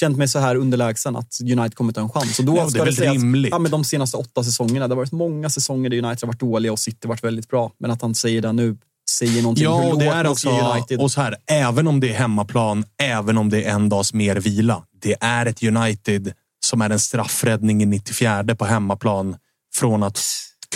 känt 0.00 0.16
mig 0.18 0.28
så 0.28 0.38
här 0.38 0.54
underlägsen 0.56 1.16
att 1.16 1.38
United 1.42 1.74
kommer 1.74 1.92
ta 1.92 2.00
en 2.00 2.08
chans. 2.10 2.38
Och 2.38 2.44
då 2.44 2.56
Ja, 2.56 2.64
det 2.64 2.70
ska 2.70 2.84
väl 2.84 2.96
sägas- 2.96 3.12
rimligt. 3.14 3.50
Ja, 3.50 3.58
men 3.58 3.70
de 3.70 3.84
senaste 3.84 4.16
åtta 4.16 4.44
säsongerna, 4.44 4.88
det 4.88 4.94
har 4.94 4.96
varit 4.96 5.12
många 5.12 5.50
säsonger 5.50 5.90
där 5.90 5.96
United 5.98 6.22
har 6.22 6.26
varit 6.26 6.40
dåliga 6.40 6.72
och 6.72 6.78
City 6.78 6.98
har 7.02 7.08
varit 7.08 7.24
väldigt 7.24 7.48
bra. 7.48 7.72
Men 7.80 7.90
att 7.90 8.02
han 8.02 8.14
säger 8.14 8.42
det 8.42 8.52
nu 8.52 8.76
säger 9.10 9.42
någonting. 9.42 9.64
Ja, 9.64 9.88
och 9.92 9.98
det 9.98 10.06
är 10.06 10.26
också, 10.26 10.50
United. 10.50 11.00
och 11.00 11.10
så 11.10 11.20
här, 11.20 11.36
även 11.46 11.88
om 11.88 12.00
det 12.00 12.08
är 12.10 12.14
hemmaplan, 12.14 12.84
även 13.02 13.38
om 13.38 13.50
det 13.50 13.64
är 13.64 13.70
en 13.74 13.88
dags 13.88 14.12
mer 14.14 14.36
vila. 14.36 14.82
Det 15.02 15.16
är 15.20 15.46
ett 15.46 15.62
United 15.62 16.32
som 16.64 16.82
är 16.82 16.90
en 16.90 16.98
straffräddning 17.00 17.82
i 17.82 17.86
94 17.86 18.54
på 18.54 18.64
hemmaplan 18.64 19.36
från 19.74 20.02
att 20.02 20.20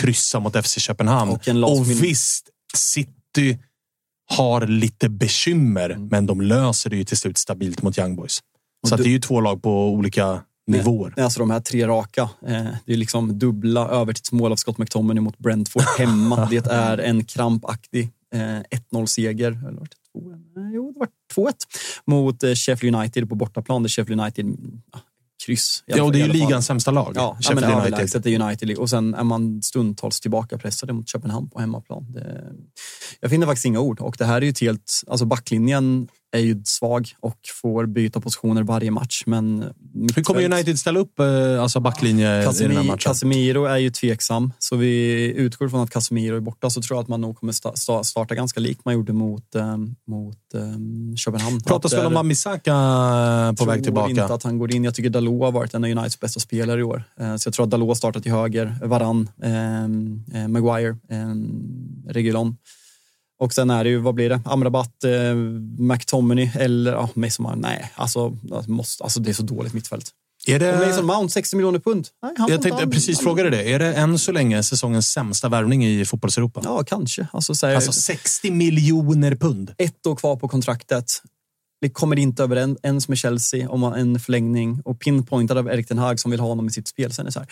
kryssa 0.01 0.39
mot 0.39 0.65
FC 0.65 0.79
Köpenhamn. 0.79 1.31
Och 1.31 1.47
och 1.79 1.89
visst, 2.03 2.45
City 2.75 3.57
har 4.29 4.67
lite 4.67 5.09
bekymmer, 5.09 5.89
Mm. 5.89 6.07
men 6.07 6.25
de 6.25 6.41
löser 6.41 6.89
det 6.89 6.95
ju 6.95 7.03
till 7.03 7.17
slut 7.17 7.37
stabilt 7.37 7.81
mot 7.81 7.97
Young 7.97 8.15
Boys. 8.15 8.39
Så 8.87 8.95
att 8.95 9.03
det 9.03 9.09
är 9.09 9.11
ju 9.11 9.19
två 9.19 9.41
lag 9.41 9.61
på 9.61 9.89
olika 9.89 10.41
nivåer. 10.67 11.13
Nej, 11.17 11.23
Alltså 11.23 11.39
de 11.39 11.51
här 11.51 11.59
tre 11.59 11.87
raka. 11.87 12.21
Eh, 12.21 12.65
det 12.85 12.93
är 12.93 12.97
liksom 12.97 13.39
dubbla 13.39 13.87
övertidsmål 13.87 14.51
av 14.51 14.55
Scott 14.55 14.77
McTominay 14.77 15.21
mot 15.21 15.37
Brentford 15.37 15.83
hemma. 15.97 16.45
det 16.49 16.67
är 16.67 16.97
en 16.97 17.25
krampaktig 17.25 18.09
eh, 18.33 18.39
1-0-seger. 18.93 19.51
Eller 19.51 19.79
var 19.79 19.87
det 19.87 20.19
2-1? 20.19 20.67
Eh, 20.67 20.73
Jo, 20.73 20.91
det 20.91 20.99
var 20.99 21.07
2-1 21.47 21.53
mot 22.05 22.43
eh, 22.43 22.53
Sheffield 22.53 22.95
United 22.95 23.29
på 23.29 23.35
bortaplan 23.35 23.83
där 23.83 23.89
Sheffield 23.89 24.21
United 24.21 24.45
ja, 24.91 24.99
kryss. 25.45 25.83
Ja, 25.85 26.03
och 26.03 26.11
det 26.11 26.21
är 26.21 26.27
ju 26.27 26.33
ligans 26.33 26.65
sämsta 26.65 26.91
lag. 26.91 27.13
Ja, 27.15 27.37
ja 27.39 27.55
men 27.55 27.63
Sheffield 27.63 27.99
United. 27.99 28.27
är 28.27 28.41
United. 28.41 28.77
Och 28.77 28.89
sen 28.89 29.13
är 29.13 29.23
man 29.23 29.61
stundtals 29.61 30.19
tillbaka 30.19 30.57
pressade 30.57 30.93
mot 30.93 31.09
Köpenhamn 31.09 31.49
på 31.49 31.59
hemmaplan. 31.59 32.11
Det, 32.11 32.53
jag 33.19 33.29
finner 33.29 33.45
faktiskt 33.45 33.65
inga 33.65 33.79
ord. 33.79 33.99
Och 33.99 34.15
det 34.17 34.25
här 34.25 34.37
är 34.37 34.41
ju 34.41 34.49
ett 34.49 34.59
helt... 34.59 35.03
Alltså 35.07 35.25
backlinjen 35.25 36.07
är 36.33 36.39
ju 36.39 36.61
svag 36.65 37.07
och 37.19 37.37
får 37.61 37.85
byta 37.85 38.21
positioner 38.21 38.63
varje 38.63 38.91
match. 38.91 39.23
Men 39.25 39.63
Hur 40.15 40.23
kommer 40.23 40.43
United 40.53 40.79
ställa 40.79 40.99
upp 40.99 41.19
eh, 41.19 41.61
alltså 41.61 41.79
backlinje 41.79 42.41
i 42.41 42.45
den 42.45 42.71
här 42.77 42.83
matchen? 42.83 42.97
Casemiro 42.97 43.65
är 43.65 43.77
ju 43.77 43.89
tveksam, 43.89 44.51
så 44.59 44.75
vi 44.75 45.23
utgår 45.37 45.69
från 45.69 45.81
att 45.81 45.89
Casemiro 45.89 46.35
är 46.35 46.39
borta 46.39 46.69
så 46.69 46.81
tror 46.81 46.97
jag 46.97 47.01
att 47.03 47.07
man 47.07 47.21
nog 47.21 47.37
kommer 47.39 47.53
sta- 47.53 47.73
sta- 47.73 48.03
starta 48.03 48.35
ganska 48.35 48.59
likt 48.59 48.85
man 48.85 48.93
gjorde 48.93 49.13
mot, 49.13 49.55
eh, 49.55 49.77
mot 50.07 50.53
eh, 50.53 51.15
Köpenhamn. 51.15 51.61
Pratas 51.61 51.93
väl 51.93 52.05
om 52.05 52.13
Wan-Bissaka 52.13 53.55
på 53.57 53.65
väg 53.65 53.75
tror 53.75 53.83
tillbaka? 53.83 54.09
inte 54.09 54.25
att 54.33 54.43
han 54.43 54.57
går 54.59 54.75
in. 54.75 54.83
Jag 54.83 54.95
tycker 54.95 55.09
Dalot 55.09 55.41
har 55.41 55.51
varit 55.51 55.73
en 55.73 55.83
av 55.83 55.89
Uniteds 55.89 56.19
bästa 56.19 56.39
spelare 56.39 56.79
i 56.79 56.83
år. 56.83 57.03
Så 57.37 57.47
jag 57.47 57.53
tror 57.53 57.63
att 57.63 57.71
Dalot 57.71 57.97
startar 57.97 58.19
till 58.19 58.31
höger, 58.31 58.75
Varann, 58.83 59.29
eh, 59.43 60.47
Maguire, 60.47 60.97
eh, 61.09 61.17
Regulon. 62.13 62.57
Och 63.43 63.53
sen 63.53 63.69
är 63.69 63.83
det 63.83 63.89
ju, 63.89 63.97
vad 63.97 64.15
blir 64.15 64.29
det? 64.29 64.41
Amrabat, 64.45 65.03
eh, 65.03 65.35
McTominay 65.77 66.49
eller 66.55 66.91
ja, 66.91 67.09
Mason 67.13 67.43
Mount. 67.43 67.59
Nej, 67.67 67.91
alltså, 67.95 68.37
alltså, 68.53 68.71
måste, 68.71 69.03
alltså 69.03 69.19
det 69.19 69.29
är 69.31 69.33
så 69.33 69.43
dåligt 69.43 69.73
mittfält. 69.73 70.11
Är 70.47 70.59
det... 70.59 70.73
Och 70.81 70.87
Mason 70.87 71.05
Mount, 71.05 71.29
60 71.33 71.55
miljoner 71.55 71.79
pund. 71.79 72.07
Nej, 72.23 72.33
Jag 72.37 72.61
tänkte 72.61 72.81
han- 72.83 72.91
precis 72.91 73.19
fråga 73.19 73.43
dig 73.43 73.51
det. 73.51 73.71
Är 73.73 73.79
det 73.79 73.93
än 73.93 74.19
så 74.19 74.31
länge 74.31 74.63
säsongens 74.63 75.07
sämsta 75.07 75.49
värvning 75.49 75.85
i 75.85 76.05
fotbollseuropa? 76.05 76.61
Ja, 76.63 76.83
kanske. 76.83 77.27
Alltså, 77.33 77.55
så 77.55 77.67
här, 77.67 77.75
Alltså 77.75 77.91
60 77.91 78.51
miljoner 78.51 79.35
pund. 79.35 79.73
ett 79.77 80.07
år 80.07 80.15
kvar 80.15 80.35
på 80.35 80.47
kontraktet. 80.47 81.05
Det 81.81 81.89
kommer 81.89 82.19
inte 82.19 82.43
över 82.43 82.55
en, 82.55 82.77
ens 82.83 83.07
med 83.07 83.17
Chelsea 83.17 83.69
om 83.69 83.83
en 83.83 84.19
förlängning 84.19 84.81
och 84.85 84.99
pinpointad 84.99 85.57
av 85.57 85.67
Erik 85.67 85.87
Ten 85.87 85.97
Hag 85.97 86.19
som 86.19 86.31
vill 86.31 86.39
ha 86.39 86.47
honom 86.47 86.67
i 86.67 86.71
sitt 86.71 86.87
spel. 86.87 87.11
Sen 87.13 87.27
är 87.27 87.31
så 87.31 87.39
här, 87.39 87.47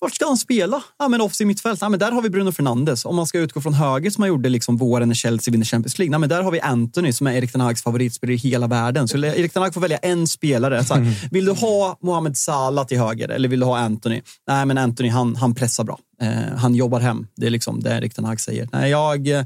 vart 0.00 0.14
ska 0.14 0.26
han 0.26 0.36
spela? 0.36 0.82
Ja, 0.98 1.08
men 1.08 1.20
offensiv 1.20 1.46
mittfält. 1.46 1.80
Ja, 1.80 1.88
men 1.88 2.00
där 2.00 2.12
har 2.12 2.22
vi 2.22 2.30
Bruno 2.30 2.52
Fernandes. 2.52 3.04
Om 3.04 3.16
man 3.16 3.26
ska 3.26 3.38
utgå 3.38 3.60
från 3.60 3.74
höger 3.74 4.10
som 4.10 4.22
man 4.22 4.28
gjorde 4.28 4.48
liksom 4.48 4.76
våren 4.76 5.08
när 5.08 5.14
Chelsea 5.14 5.52
vinner 5.52 5.64
Champions 5.64 5.98
League. 5.98 6.12
Ja, 6.14 6.18
men 6.18 6.28
där 6.28 6.42
har 6.42 6.50
vi 6.50 6.60
Anthony 6.60 7.12
som 7.12 7.26
är 7.26 7.32
Erik 7.32 7.52
Ten 7.52 7.60
Hags 7.60 7.82
favoritspelare 7.82 8.34
i 8.34 8.36
hela 8.36 8.66
världen. 8.66 9.08
Så 9.08 9.18
Erik 9.18 9.52
Ten 9.52 9.62
Hag 9.62 9.74
får 9.74 9.80
välja 9.80 9.98
en 9.98 10.26
spelare. 10.26 10.84
Så 10.84 10.94
här, 10.94 11.28
vill 11.30 11.44
du 11.44 11.52
ha 11.52 11.98
Mohamed 12.02 12.36
Salah 12.36 12.86
till 12.86 12.98
höger 12.98 13.28
eller 13.28 13.48
vill 13.48 13.60
du 13.60 13.66
ha 13.66 13.78
Anthony? 13.78 14.22
Nej, 14.48 14.66
men 14.66 14.78
Anthony 14.78 15.08
han, 15.08 15.36
han 15.36 15.54
pressar 15.54 15.84
bra. 15.84 15.98
Eh, 16.22 16.56
han 16.56 16.74
jobbar 16.74 17.00
hem. 17.00 17.26
Det 17.36 17.46
är 17.46 17.50
liksom 17.50 17.82
det 17.82 17.90
Erik 17.90 18.14
Ten 18.14 18.24
Hag 18.24 18.40
säger. 18.40 18.68
Nej, 18.72 18.90
jag, 18.90 19.28
eh, 19.28 19.44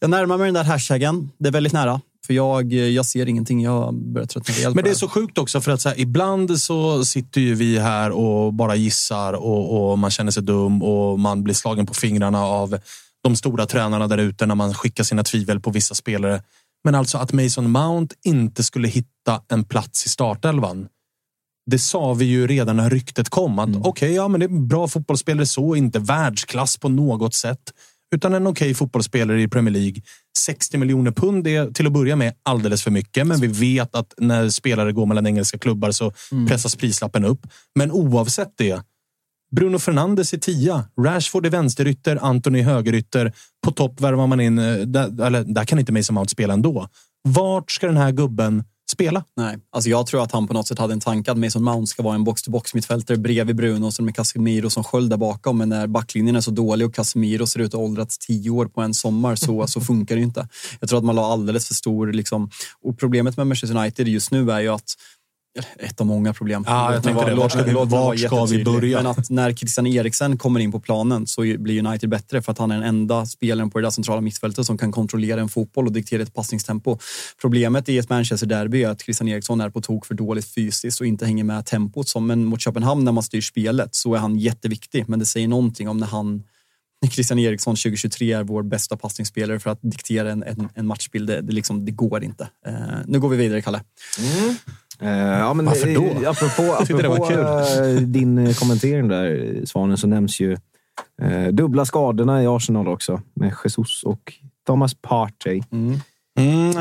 jag 0.00 0.10
närmar 0.10 0.38
mig 0.38 0.46
den 0.46 0.54
där 0.54 0.64
hashtaggen. 0.64 1.30
Det 1.38 1.48
är 1.48 1.52
väldigt 1.52 1.72
nära. 1.72 2.00
För 2.26 2.34
jag, 2.34 2.72
jag 2.72 3.06
ser 3.06 3.28
ingenting. 3.28 3.62
Jag 3.62 3.94
börjar 3.94 4.26
tröttna 4.26 4.54
rejält 4.54 4.74
Men 4.74 4.84
det 4.84 4.90
är 4.90 4.94
så 4.94 5.08
sjukt 5.08 5.38
också 5.38 5.60
för 5.60 5.72
att 5.72 5.80
så 5.80 5.88
här, 5.88 6.00
ibland 6.00 6.60
så 6.60 7.04
sitter 7.04 7.40
ju 7.40 7.54
vi 7.54 7.78
här 7.78 8.10
och 8.10 8.54
bara 8.54 8.76
gissar 8.76 9.32
och, 9.32 9.90
och 9.90 9.98
man 9.98 10.10
känner 10.10 10.30
sig 10.30 10.42
dum 10.42 10.82
och 10.82 11.20
man 11.20 11.42
blir 11.42 11.54
slagen 11.54 11.86
på 11.86 11.94
fingrarna 11.94 12.42
av 12.42 12.78
de 13.24 13.36
stora 13.36 13.66
tränarna 13.66 14.08
där 14.08 14.18
ute 14.18 14.46
när 14.46 14.54
man 14.54 14.74
skickar 14.74 15.04
sina 15.04 15.24
tvivel 15.24 15.60
på 15.60 15.70
vissa 15.70 15.94
spelare. 15.94 16.42
Men 16.84 16.94
alltså 16.94 17.18
att 17.18 17.32
Mason 17.32 17.70
Mount 17.70 18.14
inte 18.24 18.62
skulle 18.62 18.88
hitta 18.88 19.42
en 19.48 19.64
plats 19.64 20.06
i 20.06 20.08
startelvan. 20.08 20.88
Det 21.70 21.78
sa 21.78 22.14
vi 22.14 22.24
ju 22.24 22.46
redan 22.46 22.76
när 22.76 22.90
ryktet 22.90 23.28
kom. 23.28 23.58
Att 23.58 23.76
okej, 23.82 24.14
ja, 24.14 24.28
men 24.28 24.40
det 24.40 24.46
är 24.46 24.50
en 24.50 24.68
bra 24.68 24.88
fotbollsspelare 24.88 25.46
så, 25.46 25.76
inte 25.76 25.98
världsklass 25.98 26.76
på 26.76 26.88
något 26.88 27.34
sätt. 27.34 27.72
Utan 28.14 28.34
en 28.34 28.46
okej 28.46 28.74
fotbollsspelare 28.74 29.42
i 29.42 29.48
Premier 29.48 29.72
League. 29.72 30.02
60 30.38 30.78
miljoner 30.78 31.10
pund 31.10 31.46
är 31.46 31.70
till 31.70 31.86
att 31.86 31.92
börja 31.92 32.16
med 32.16 32.32
alldeles 32.42 32.82
för 32.82 32.90
mycket. 32.90 33.26
Men 33.26 33.40
vi 33.40 33.46
vet 33.46 33.94
att 33.94 34.14
när 34.18 34.48
spelare 34.48 34.92
går 34.92 35.06
mellan 35.06 35.26
engelska 35.26 35.58
klubbar 35.58 35.90
så 35.90 36.12
pressas 36.48 36.76
prislappen 36.76 37.24
upp. 37.24 37.46
Men 37.74 37.92
oavsett 37.92 38.52
det, 38.56 38.82
Bruno 39.56 39.78
Fernandes 39.78 40.34
i 40.34 40.38
tia, 40.38 40.84
Rashford 41.00 41.46
i 41.46 41.48
vänsterytter, 41.48 42.18
Anthony 42.22 42.58
i 42.58 42.62
högerytter. 42.62 43.32
På 43.64 43.70
topp 43.70 44.00
värvar 44.00 44.26
man 44.26 44.40
in, 44.40 44.58
eh, 44.58 44.76
där, 44.76 45.26
eller, 45.26 45.44
där 45.44 45.64
kan 45.64 45.78
inte 45.78 45.92
Mason 45.92 46.14
Mount 46.14 46.30
spela 46.30 46.54
ändå. 46.54 46.88
Vart 47.28 47.70
ska 47.70 47.86
den 47.86 47.96
här 47.96 48.12
gubben 48.12 48.64
spela? 48.94 49.24
Nej, 49.36 49.58
alltså 49.72 49.90
jag 49.90 50.06
tror 50.06 50.22
att 50.22 50.32
han 50.32 50.46
på 50.46 50.54
något 50.54 50.66
sätt 50.66 50.78
hade 50.78 50.92
en 50.92 51.00
tanke 51.00 51.30
att 51.30 51.38
Mason 51.38 51.64
Mount 51.64 51.86
ska 51.86 52.02
vara 52.02 52.14
en 52.14 52.24
box-to-box 52.24 52.74
mittfältare 52.74 53.16
bredvid 53.16 53.56
Bruno 53.56 53.86
och 53.86 53.94
sen 53.94 54.04
med 54.04 54.16
Casemiro 54.16 54.70
som 54.70 54.84
sköld 54.84 55.10
där 55.10 55.16
bakom. 55.16 55.58
Men 55.58 55.68
när 55.68 55.86
backlinjen 55.86 56.36
är 56.36 56.40
så 56.40 56.50
dålig 56.50 56.86
och 56.86 56.94
Casemiro 56.94 57.46
ser 57.46 57.60
ut 57.60 57.66
att 57.66 57.72
ha 57.72 57.80
åldrats 57.80 58.18
tio 58.18 58.50
år 58.50 58.66
på 58.66 58.80
en 58.80 58.94
sommar 58.94 59.36
så, 59.36 59.66
så 59.66 59.80
funkar 59.80 60.16
det 60.16 60.22
inte. 60.22 60.48
Jag 60.80 60.88
tror 60.88 60.98
att 60.98 61.04
man 61.04 61.16
la 61.16 61.32
alldeles 61.32 61.68
för 61.68 61.74
stor... 61.74 62.12
Liksom, 62.12 62.50
och 62.82 62.98
problemet 62.98 63.36
med 63.36 63.46
Manchester 63.46 63.78
United 63.78 64.08
just 64.08 64.30
nu 64.30 64.50
är 64.50 64.60
ju 64.60 64.68
att 64.68 64.94
ett 65.78 66.00
av 66.00 66.06
många 66.06 66.32
problem. 66.32 66.64
Ja, 66.66 66.92
jag 66.94 67.02
tänkte 67.02 67.24
det. 67.24 67.34
låt 67.34 67.52
ska 67.52 67.62
vi- 67.62 67.72
låt 67.72 67.88
vara 67.88 68.18
ska 68.18 68.44
vi 68.44 68.64
börja? 68.64 68.96
Men 68.96 69.06
att 69.06 69.30
när 69.30 69.52
Christian 69.52 69.86
Eriksen 69.86 70.38
kommer 70.38 70.60
in 70.60 70.72
på 70.72 70.80
planen 70.80 71.26
så 71.26 71.40
blir 71.40 71.86
United 71.86 72.10
bättre 72.10 72.42
för 72.42 72.52
att 72.52 72.58
han 72.58 72.70
är 72.70 72.74
den 72.74 72.84
enda 72.84 73.26
spelaren 73.26 73.70
på 73.70 73.78
det 73.78 73.84
där 73.86 73.90
centrala 73.90 74.20
mittfältet 74.20 74.66
som 74.66 74.78
kan 74.78 74.92
kontrollera 74.92 75.40
en 75.40 75.48
fotboll 75.48 75.86
och 75.86 75.92
diktera 75.92 76.22
ett 76.22 76.34
passningstempo. 76.34 76.98
Problemet 77.40 77.88
i 77.88 77.98
ett 77.98 78.08
Manchester-derby 78.08 78.82
är 78.84 78.88
att 78.88 79.02
Christian 79.02 79.28
Eriksson 79.28 79.60
är 79.60 79.70
på 79.70 79.80
tok 79.80 80.06
för 80.06 80.14
dåligt 80.14 80.54
fysiskt 80.54 81.00
och 81.00 81.06
inte 81.06 81.26
hänger 81.26 81.44
med 81.44 81.66
tempot. 81.66 82.08
Som, 82.08 82.26
men 82.26 82.44
mot 82.44 82.60
Köpenhamn 82.60 83.04
när 83.04 83.12
man 83.12 83.22
styr 83.22 83.40
spelet 83.40 83.94
så 83.94 84.14
är 84.14 84.18
han 84.18 84.36
jätteviktig. 84.36 85.04
Men 85.08 85.18
det 85.18 85.26
säger 85.26 85.48
någonting 85.48 85.88
om 85.88 85.98
när 85.98 86.06
han 86.06 86.42
Christian 87.10 87.38
Eriksson 87.38 87.76
2023 87.76 88.32
är 88.32 88.42
vår 88.42 88.62
bästa 88.62 88.96
passningsspelare 88.96 89.60
för 89.60 89.70
att 89.70 89.78
diktera 89.82 90.32
en, 90.32 90.42
en, 90.42 90.68
en 90.74 90.86
matchbild. 90.86 91.28
Det, 91.28 91.40
det, 91.40 91.52
liksom, 91.52 91.84
det 91.84 91.92
går 91.92 92.24
inte. 92.24 92.48
Eh, 92.66 92.72
nu 93.06 93.20
går 93.20 93.28
vi 93.28 93.36
vidare, 93.36 93.62
Kalle. 93.62 93.80
Eh, 95.00 95.08
ja, 95.18 95.54
men, 95.54 95.64
Varför 95.66 95.94
då? 95.94 96.04
eh, 96.04 96.30
Apropå, 96.30 96.76
apropå 96.80 97.32
eh, 97.32 98.00
din 98.00 98.54
kommentering 98.54 99.08
där, 99.08 99.60
Svanen, 99.66 99.98
så 99.98 100.06
nämns 100.06 100.40
ju 100.40 100.56
eh, 101.22 101.46
dubbla 101.52 101.84
skadorna 101.84 102.42
i 102.42 102.46
Arsenal 102.46 102.88
också. 102.88 103.22
Med 103.34 103.54
Jesus 103.64 104.02
och 104.02 104.32
Thomas 104.66 104.94
Partey. 104.94 105.62
Mm, 105.72 106.00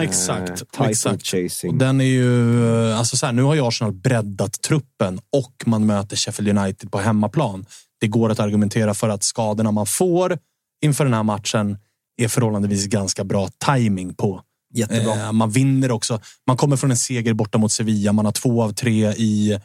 exakt. 0.04 0.64
Eh, 0.80 0.88
exakt. 0.88 1.28
chasing. 1.28 1.78
Den 1.78 2.02
är 2.02 2.06
ju, 2.06 2.90
eh, 2.90 3.00
alltså 3.00 3.18
så 3.18 3.26
här, 3.26 3.34
nu 3.34 3.42
har 3.42 3.56
ju 3.56 3.68
Arsenal 3.68 3.94
breddat 3.94 4.62
truppen 4.62 5.20
och 5.32 5.64
man 5.66 5.86
möter 5.86 6.16
Sheffield 6.16 6.58
United 6.58 6.92
på 6.92 7.00
hemmaplan. 7.00 7.66
Det 8.00 8.08
går 8.08 8.30
att 8.30 8.40
argumentera 8.40 8.94
för 8.94 9.10
att 9.10 9.24
skadorna 9.24 9.72
man 9.72 9.86
får 9.86 10.38
inför 10.84 11.04
den 11.04 11.14
här 11.14 11.24
matchen 11.24 11.78
är 12.22 12.28
förhållandevis 12.28 12.86
ganska 12.86 13.24
bra 13.24 13.50
timing 13.66 14.14
på. 14.14 14.42
Jättebra. 14.74 15.16
Eh, 15.16 15.32
man 15.32 15.50
vinner 15.50 15.92
också. 15.92 16.22
Man 16.48 16.58
kommer 16.58 16.78
från 16.78 16.92
en 16.92 16.98
seger 16.98 17.34
borta 17.34 17.58
mot 17.58 17.72
Sevilla. 17.72 18.14
Man 18.14 18.26
har 18.26 18.32
två 18.32 18.64
av 18.64 18.74
tre 18.74 19.12
i 19.12 19.60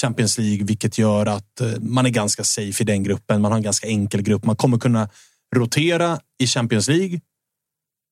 Champions 0.00 0.38
League, 0.38 0.64
vilket 0.64 0.98
gör 0.98 1.26
att 1.26 1.60
eh, 1.60 1.68
man 1.80 2.06
är 2.06 2.10
ganska 2.10 2.44
safe 2.44 2.82
i 2.82 2.86
den 2.86 3.02
gruppen. 3.02 3.40
Man 3.40 3.52
har 3.52 3.56
en 3.56 3.62
ganska 3.62 3.86
enkel 3.86 4.22
grupp. 4.22 4.44
Man 4.44 4.56
kommer 4.56 4.78
kunna 4.78 5.08
rotera 5.56 6.18
i 6.42 6.46
Champions 6.46 6.88
League. 6.88 7.20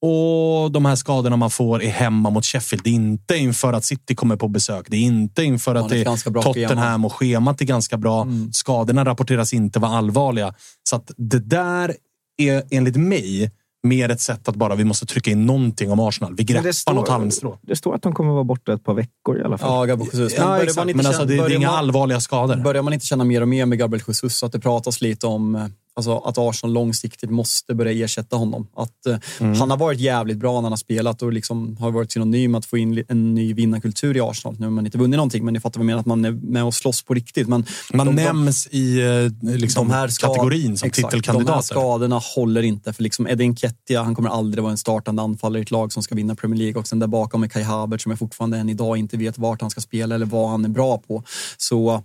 Och 0.03 0.73
de 0.73 0.85
här 0.85 0.97
skadorna 0.97 1.37
man 1.37 1.51
får 1.51 1.83
är 1.83 1.89
hemma 1.91 2.31
mot 2.31 2.45
Sheffield. 2.45 2.85
Det 2.85 2.91
är 2.91 2.95
inte 2.95 3.37
inför 3.37 3.73
att 3.73 3.85
City 3.85 4.15
kommer 4.15 4.37
på 4.37 4.49
besök. 4.49 4.87
Det 4.89 4.97
är 4.97 5.01
inte 5.01 5.45
inför 5.45 5.75
att 5.75 5.89
det 5.89 6.05
ganska 6.05 6.31
bra 6.31 6.41
är 6.43 6.45
Tottenham 6.45 7.05
och 7.05 7.13
schemat 7.13 7.61
är 7.61 7.65
ganska 7.65 7.97
bra. 7.97 8.27
Skadorna 8.53 9.05
rapporteras 9.05 9.53
inte 9.53 9.79
vara 9.79 9.93
allvarliga. 9.93 10.55
Så 10.83 10.97
att 10.97 11.11
det 11.17 11.39
där 11.39 11.95
är 12.43 12.63
enligt 12.71 12.97
mig 12.97 13.51
mer 13.87 14.09
ett 14.09 14.21
sätt 14.21 14.49
att 14.49 14.57
bara 14.57 14.75
vi 14.75 14.85
måste 14.85 15.07
trycka 15.07 15.31
in 15.31 15.47
någonting 15.47 15.91
om 15.91 16.01
Arsenal. 16.01 16.35
Vi 16.37 16.45
greppar 16.45 16.73
står- 16.73 16.93
något 16.93 17.09
halmstrå. 17.09 17.59
Det 17.63 17.77
står 17.77 17.95
att 17.95 18.03
de 18.03 18.15
kommer 18.15 18.33
vara 18.33 18.45
borta 18.45 18.73
ett 18.73 18.85
par 18.85 18.95
veckor 18.95 19.39
i 19.41 19.43
alla 19.45 19.59
fall. 19.59 19.71
Ja, 19.73 19.85
Gabriel 19.85 20.11
Jesus. 20.13 20.33
Men 20.39 20.43
Ja, 20.47 20.49
börjar 20.53 20.63
exakt. 20.65 20.77
man 20.77 20.89
inte 20.89 20.97
Men 20.97 21.07
alltså, 21.07 21.21
känna- 21.23 21.43
det, 21.43 21.49
det 21.49 21.55
är 21.55 21.57
inga 21.57 21.67
man- 21.71 21.79
allvarliga 21.79 22.21
skador. 22.21 22.57
Börjar 22.57 22.83
man 22.83 22.93
inte 22.93 23.07
känna 23.07 23.25
mer 23.25 23.41
och 23.41 23.49
mer 23.49 23.67
med 23.67 23.79
Gabriel 23.79 24.05
Jesus 24.09 24.43
att 24.43 24.53
det 24.53 24.61
pratas 24.61 25.01
lite 25.01 25.27
om 25.27 25.55
eh, 25.55 25.67
alltså, 25.97 26.19
att 26.19 26.39
Arsenal 26.39 26.73
långsiktigt 26.75 27.31
måste 27.31 27.75
börja 27.75 28.05
ersätta 28.05 28.37
honom? 28.37 28.67
Att, 28.77 29.07
eh, 29.07 29.17
Mm. 29.41 29.55
Han 29.61 29.71
har 29.71 29.77
varit 29.77 30.01
jävligt 30.01 30.37
bra 30.39 30.53
när 30.53 30.63
han 30.63 30.73
har 30.73 30.77
spelat 30.77 31.23
och 31.23 31.33
liksom 31.33 31.77
har 31.77 31.91
varit 31.91 32.13
synonym 32.13 32.55
att 32.55 32.65
få 32.67 32.79
in 32.79 33.05
en 33.09 33.35
ny 33.35 33.55
vinnarkultur 33.55 34.17
i 34.17 34.21
Arsenal. 34.21 34.57
Nu 34.59 34.67
har 34.67 34.71
man 34.71 34.87
inte 34.87 34.99
vunnit 34.99 35.17
någonting, 35.17 35.45
men 35.45 35.55
ni 35.55 35.61
fattar 35.61 35.81
vad 35.81 35.85
jag 35.85 35.87
menar, 35.87 36.01
att 36.01 36.07
man 36.07 36.25
är 36.25 36.31
med 36.31 36.65
och 36.65 36.75
slåss 36.75 37.03
på 37.03 37.15
riktigt. 37.15 37.49
Men 37.49 37.65
Man 37.93 38.07
de- 38.07 38.17
de- 38.17 38.23
nämns 38.23 38.67
i 38.71 39.01
eh, 39.01 39.55
liksom, 39.57 39.89
de 39.89 39.95
här 39.95 40.09
skad- 40.09 40.29
kategorin 40.29 40.77
som 40.77 40.87
Exakt. 40.87 40.97
De 40.97 41.03
här 41.03 41.11
titelkandidater. 41.11 41.63
skadorna 41.63 42.19
håller 42.37 42.63
inte. 42.63 42.93
För 42.93 43.03
liksom 43.03 43.27
Edin 43.27 43.57
Kettia, 43.57 44.03
han 44.03 44.15
kommer 44.15 44.31
aldrig 44.31 44.63
vara 44.63 44.71
en 44.73 44.79
startande 44.79 45.23
anfallare 45.23 45.59
i 45.59 45.63
ett 45.63 45.71
lag 45.71 45.93
som 45.93 46.03
ska 46.03 46.15
vinna 46.15 46.35
Premier 46.35 46.59
League. 46.59 46.81
Och 46.81 46.89
sen 46.89 46.99
där 46.99 47.07
bakom 47.07 47.43
är 47.43 47.49
Kai 47.49 47.63
Havertz 47.63 48.03
som 48.03 48.11
jag 48.13 48.19
fortfarande 48.19 48.59
än 48.59 48.69
idag 48.69 48.97
inte 48.97 49.17
vet 49.17 49.39
vart 49.39 49.61
han 49.61 49.71
ska 49.71 49.81
spela 49.81 50.15
eller 50.15 50.27
vad 50.27 50.51
han 50.51 50.65
är 50.65 50.69
bra 50.69 50.99
på. 50.99 51.23
Så 51.57 52.03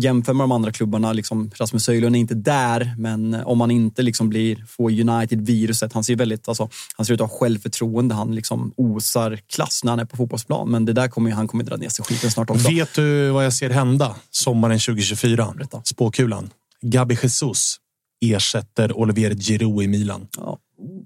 jämför 0.00 0.32
med 0.32 0.44
de 0.44 0.52
andra 0.52 0.72
klubbarna, 0.72 1.12
liksom, 1.12 1.50
Rasmus 1.56 1.86
Höjlund 1.86 2.16
är 2.16 2.20
inte 2.20 2.34
där, 2.34 2.94
men 2.98 3.34
om 3.34 3.60
han 3.60 3.70
inte 3.70 4.02
liksom 4.02 4.28
blir, 4.28 4.64
får 4.68 4.90
United-viruset, 4.90 5.92
han 5.92 6.04
ser 6.04 6.16
väldigt, 6.16 6.48
alltså, 6.48 6.68
han 6.96 7.06
ser 7.06 7.14
ut 7.14 7.20
att 7.20 7.30
ha 7.30 7.38
självförtroende, 7.38 8.14
han 8.14 8.34
liksom 8.34 8.72
osar 8.76 9.38
klass 9.46 9.84
när 9.84 9.92
han 9.92 9.98
är 9.98 10.04
på 10.04 10.16
fotbollsplan. 10.16 10.70
Men 10.70 10.84
det 10.84 10.92
där 10.92 11.08
kommer 11.08 11.30
ju, 11.30 11.36
han 11.36 11.48
kommer 11.48 11.64
dra 11.64 11.76
ner 11.76 11.88
sig 11.88 12.04
skiten 12.04 12.30
snart 12.30 12.50
också. 12.50 12.68
Vet 12.68 12.94
du 12.94 13.30
vad 13.30 13.44
jag 13.44 13.52
ser 13.52 13.70
hända 13.70 14.16
sommaren 14.30 14.78
2024? 14.78 15.52
Berätta. 15.56 15.82
Spåkulan. 15.84 16.50
Gabi 16.82 17.18
Jesus 17.22 17.76
ersätter 18.20 18.98
Olivier 18.98 19.34
Giroud 19.34 19.84
i 19.84 19.88
Milan. 19.88 20.28
Ja. 20.36 20.58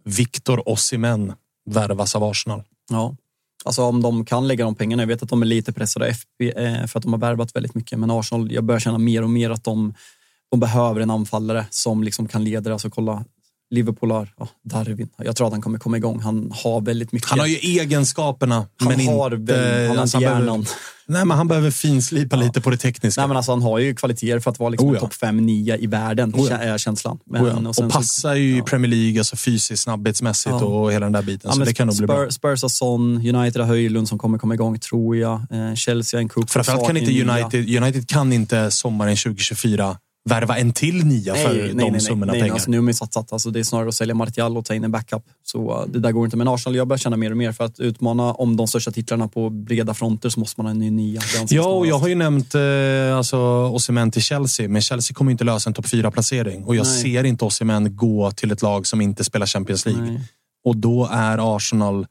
Victor 0.05 0.69
Osimhen 0.69 1.33
värvas 1.71 2.16
av 2.16 2.25
Arsenal. 2.25 2.62
Ja. 2.91 3.16
Alltså 3.65 3.82
om 3.82 4.03
de 4.03 4.24
kan 4.24 4.49
lägga 4.49 4.65
de 4.65 4.74
pengarna. 4.74 5.03
Jag 5.03 5.09
vet 5.09 5.23
att 5.23 5.28
de 5.28 5.43
är 5.43 5.47
lite 5.47 5.73
pressade 5.73 6.09
eh, 6.09 6.86
för 6.86 6.99
att 6.99 7.03
de 7.03 7.12
har 7.12 7.20
värvat 7.20 7.57
väldigt 7.57 7.74
mycket. 7.74 7.99
Men 7.99 8.11
Arsenal, 8.11 8.53
jag 8.53 8.65
börjar 8.65 8.81
känna 8.81 8.99
mer 8.99 9.23
och 9.23 9.31
mer 9.31 9.51
att 9.51 9.65
de, 9.65 9.95
de 10.51 10.61
behöver 10.61 11.01
en 11.01 11.11
anfallare 11.11 11.66
som 11.70 12.05
liksom 12.05 12.28
kan 12.28 12.45
leda. 12.45 12.73
Alltså 12.73 12.91
kolla, 12.91 13.24
Liverpool 13.70 14.11
ja, 14.39 14.49
Darwin. 14.65 15.09
Jag 15.19 15.36
tror 15.36 15.47
att 15.47 15.53
han 15.53 15.62
kommer 15.62 15.78
komma 15.78 15.97
igång. 15.97 16.20
Han 16.20 16.53
har 16.65 16.81
väldigt 16.81 17.12
mycket. 17.12 17.31
Han 17.31 17.39
har 17.39 17.47
ju 17.47 17.57
egenskaperna, 17.57 18.55
han 18.55 18.89
men 18.97 19.07
har 19.07 19.35
inte... 19.35 19.53
väl, 19.53 19.86
han 19.89 19.97
har 19.97 20.03
alltså, 20.03 20.16
inte 20.16 20.27
behöver- 20.28 20.47
hjärnan. 20.47 20.66
Nej, 21.07 21.24
men 21.24 21.36
han 21.36 21.49
behöver 21.49 21.70
finslipa 21.70 22.36
lite 22.36 22.61
på 22.61 22.70
det 22.70 22.77
tekniska. 22.77 23.20
Nej, 23.20 23.28
men 23.28 23.36
alltså, 23.36 23.53
han 23.53 23.62
har 23.62 23.78
ju 23.78 23.95
kvaliteter 23.95 24.41
för 24.41 24.51
att 24.51 24.59
vara 24.59 24.69
liksom 24.69 24.89
Oh 24.89 24.95
ja. 24.95 25.01
topp 25.01 25.12
5-9 25.12 25.77
i 25.78 25.86
världen, 25.86 26.35
Oh 26.35 26.47
ja. 26.51 26.57
är 26.57 26.78
känslan. 26.78 27.19
Men, 27.31 27.43
Oh 27.45 27.59
ja. 27.62 27.69
och 27.69 27.74
så- 27.74 27.91
passar 27.91 28.35
ju 28.35 28.55
i 28.55 28.59
ja. 28.59 28.65
Premier 28.65 28.91
League, 28.91 29.20
alltså 29.20 29.36
fysiskt, 29.36 29.82
snabbhetsmässigt 29.82 30.55
Ja. 30.61 30.65
och 30.65 30.93
hela 30.93 31.07
den 31.07 31.12
där 31.12 31.23
biten. 31.23 31.41
Ja, 31.51 31.53
så 31.53 31.65
det 31.65 31.74
kan 31.74 31.86
nog 31.86 31.97
bli 31.97 32.07
bra. 32.07 32.31
Spurs, 32.31 32.62
har 32.62 32.69
Son, 32.69 33.16
United 33.36 33.61
har 33.61 33.69
Höjlund 33.69 34.09
som 34.09 34.19
kommer 34.19 34.39
komma 34.39 34.55
igång, 34.55 34.78
tror 34.78 35.16
jag. 35.16 35.35
Eh, 35.51 35.74
Chelsea 35.74 36.19
har 36.19 36.23
en 36.23 36.28
Cook. 36.28 36.51
Framförallt 36.51 36.86
kan 36.86 36.97
inte. 36.97 37.23
United, 37.32 37.82
United 37.82 38.09
kan 38.09 38.32
inte 38.32 38.70
sommaren 38.70 39.16
2024 39.16 39.97
värva 40.24 40.59
en 40.59 40.72
till 40.72 41.05
nia 41.06 41.34
för 41.34 41.72
de 41.74 42.01
summorna 42.01 42.32
nej, 42.32 42.40
pengar. 42.40 42.55
Alltså, 42.55 42.70
nu 42.70 42.76
har 42.76 42.82
man 42.82 42.94
satsat. 42.94 43.32
Alltså, 43.32 43.51
det 43.51 43.60
är 43.60 43.64
snarare 43.64 43.88
att 43.88 43.94
sälja 43.94 44.14
Martial 44.14 44.56
och 44.56 44.64
ta 44.64 44.74
in 44.74 44.84
en 44.84 44.92
backup. 44.92 45.22
Så 45.42 45.80
uh, 45.80 45.86
det 45.88 45.98
där 45.98 46.12
går 46.12 46.24
inte. 46.24 46.36
Men 46.36 46.48
Arsenal, 46.48 46.76
jag 46.76 46.88
börjar 46.88 46.98
känna 46.98 47.16
mer 47.16 47.30
och 47.30 47.36
mer 47.36 47.52
för 47.52 47.64
att 47.64 47.80
utmana 47.80 48.32
om 48.32 48.56
de 48.56 48.68
största 48.68 48.90
titlarna 48.90 49.28
på 49.28 49.51
breda 49.51 49.94
fronter 49.94 50.28
så 50.28 50.40
måste 50.40 50.60
man 50.60 50.66
ha 50.66 50.70
en 50.70 50.78
ny 50.78 50.90
nia. 50.90 51.20
Ja, 51.48 51.66
och 51.66 51.86
jag 51.86 51.98
har 51.98 52.09
ju 52.09 52.14
nämnt 52.14 52.55
eh, 52.55 52.62
alltså, 53.16 53.38
Osimhen 53.72 54.10
till 54.10 54.22
Chelsea, 54.22 54.68
men 54.68 54.82
Chelsea 54.82 55.14
kommer 55.14 55.32
inte 55.32 55.44
lösa 55.44 55.70
en 55.70 55.74
topp 55.74 55.86
4-placering. 55.86 56.64
Och 56.64 56.76
jag 56.76 56.86
Nej. 56.86 57.02
ser 57.02 57.24
inte 57.24 57.44
Osimhen 57.44 57.96
gå 57.96 58.30
till 58.30 58.51
ett 58.51 58.62
lag 58.62 58.86
som 58.86 59.01
inte 59.01 59.24
spelar 59.24 59.46
Champions 59.46 59.86
League. 59.86 60.02
Nej. 60.02 60.20
Och 60.64 60.76
då 60.76 61.09
är 61.12 61.56
Arsenal 61.56 62.06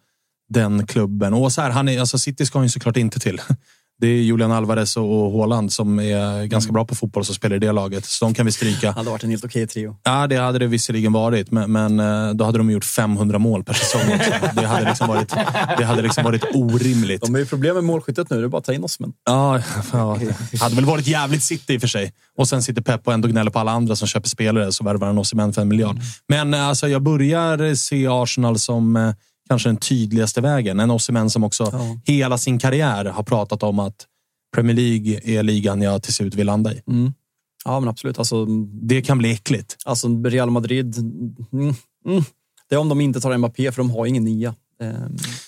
den 0.49 0.87
klubben. 0.87 1.33
Och 1.33 1.51
så 1.51 1.61
här, 1.61 1.69
han 1.69 1.89
är, 1.89 1.99
alltså 1.99 2.17
City 2.19 2.45
ska 2.45 2.57
han 2.59 2.65
ju 2.65 2.69
såklart 2.69 2.97
inte 2.97 3.19
till. 3.19 3.41
Det 4.03 4.07
är 4.09 4.21
Julian 4.21 4.51
Alvarez 4.51 4.97
och 4.97 5.31
Haaland 5.31 5.73
som 5.73 5.99
är 5.99 6.45
ganska 6.45 6.67
Mm. 6.69 6.73
bra 6.73 6.85
på 6.85 6.95
fotboll 6.95 7.25
som 7.25 7.35
spelar 7.35 7.55
i 7.55 7.59
det 7.59 7.71
laget. 7.71 8.05
Så 8.05 8.25
de 8.25 8.33
kan 8.33 8.45
vi 8.45 8.51
stryka. 8.51 8.87
Det 8.87 8.93
hade 8.93 9.09
varit 9.09 9.23
en 9.23 9.29
helt 9.29 9.45
okej 9.45 9.67
trio. 9.67 9.95
Ja, 10.03 10.27
det 10.27 10.35
hade 10.37 10.59
det 10.59 10.67
visserligen 10.67 11.13
varit, 11.13 11.51
men, 11.51 11.71
men 11.71 11.99
eh, 11.99 12.33
då 12.33 12.45
hade 12.45 12.57
de 12.57 12.71
gjort 12.71 12.85
500 12.85 13.39
mål 13.39 13.63
per 13.63 13.73
säsong 13.73 14.01
också. 14.01 14.31
Det 14.61 14.67
hade 14.67 14.85
liksom 14.85 15.07
varit, 15.07 15.29
det 15.77 15.85
hade 15.85 16.01
liksom 16.01 16.23
varit 16.23 16.43
orimligt. 16.53 17.21
De 17.21 17.33
har 17.33 17.39
ju 17.39 17.45
problem 17.45 17.75
med 17.75 17.83
målskyttet 17.83 18.29
nu. 18.29 18.37
Det 18.37 18.43
är 18.43 18.47
bara 18.47 18.57
att 18.57 18.63
ta 18.63 18.73
in 18.73 18.83
Osman. 18.83 19.13
Ja, 19.25 19.61
ja, 19.93 20.17
det 20.51 20.57
hade 20.61 20.75
väl 20.75 20.85
varit 20.85 21.07
jävligt 21.07 21.43
City 21.43 21.73
i 21.73 21.77
och 21.77 21.81
för 21.81 21.87
sig. 21.87 22.13
Och 22.37 22.47
sen 22.47 22.63
sitter 22.63 22.81
Pep 22.81 23.07
och 23.07 23.13
ändå 23.13 23.27
gnäller 23.27 23.51
på 23.51 23.59
alla 23.59 23.71
andra 23.71 23.95
som 23.95 24.07
köper 24.07 24.29
spelare, 24.29 24.71
så 24.71 24.83
värvar 24.83 25.07
han 25.07 25.17
Osimhen 25.17 25.53
för 25.53 25.61
en 25.61 25.67
miljard. 25.67 25.97
Men 26.29 26.53
eh, 26.53 26.67
alltså, 26.67 26.87
jag 26.87 27.01
börjar 27.03 27.75
se 27.75 28.07
Arsenal 28.07 28.59
som 28.59 28.95
eh, 28.95 29.13
kanske 29.49 29.69
den 29.69 29.77
tydligaste 29.77 30.41
vägen. 30.41 30.79
En 30.79 30.91
Osimhen 30.91 31.29
som 31.29 31.43
också 31.43 31.63
Ja. 31.71 31.99
hela 32.05 32.37
sin 32.37 32.59
karriär 32.59 33.05
har 33.05 33.23
pratat 33.23 33.63
om 33.63 33.79
att 33.79 34.05
Premier 34.55 34.75
League 34.75 35.19
är 35.23 35.43
ligan 35.43 35.81
jag 35.81 36.03
till 36.03 36.13
slut 36.13 36.35
vill 36.35 36.45
landa 36.47 36.73
i. 36.73 36.81
Ja, 37.65 37.79
men 37.79 37.89
absolut. 37.89 38.19
Alltså, 38.19 38.45
Det 38.81 39.01
kan 39.01 39.17
bli 39.17 39.31
äckligt. 39.31 39.75
alltså 39.85 40.07
Real 40.23 40.51
Madrid, 40.51 40.97
mm, 41.53 41.75
mm. 42.07 42.23
det 42.69 42.75
är 42.75 42.79
om 42.79 42.89
de 42.89 43.01
inte 43.01 43.21
tar 43.21 43.37
Mbappé, 43.37 43.71
för 43.71 43.77
de 43.81 43.91
har 43.91 44.05
ingen 44.05 44.23
nia. 44.23 44.55
Eh, 44.81 44.89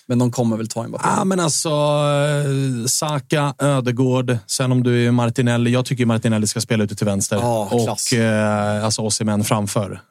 Men 0.07 0.19
de 0.19 0.31
kommer 0.31 0.57
väl 0.57 0.67
ta 0.67 0.87
Mbappé. 0.87 1.07
Ja, 1.17 1.23
men 1.25 1.39
alltså, 1.39 1.69
eh, 1.69 2.85
Saka, 2.87 3.53
Ödegård, 3.59 4.37
sen 4.47 4.71
om 4.71 4.83
du 4.83 5.07
är 5.07 5.11
Martinelli. 5.11 5.71
Jag 5.71 5.85
tycker 5.85 6.05
Martinelli 6.05 6.47
ska 6.47 6.61
spela 6.61 6.83
ute 6.83 6.95
till 6.95 7.05
vänster. 7.05 7.37
Klass. 7.83 8.11
och 8.11 8.17
eh, 8.17 8.85
alltså 8.85 9.01
Osimhen 9.01 9.43
framför. 9.43 10.01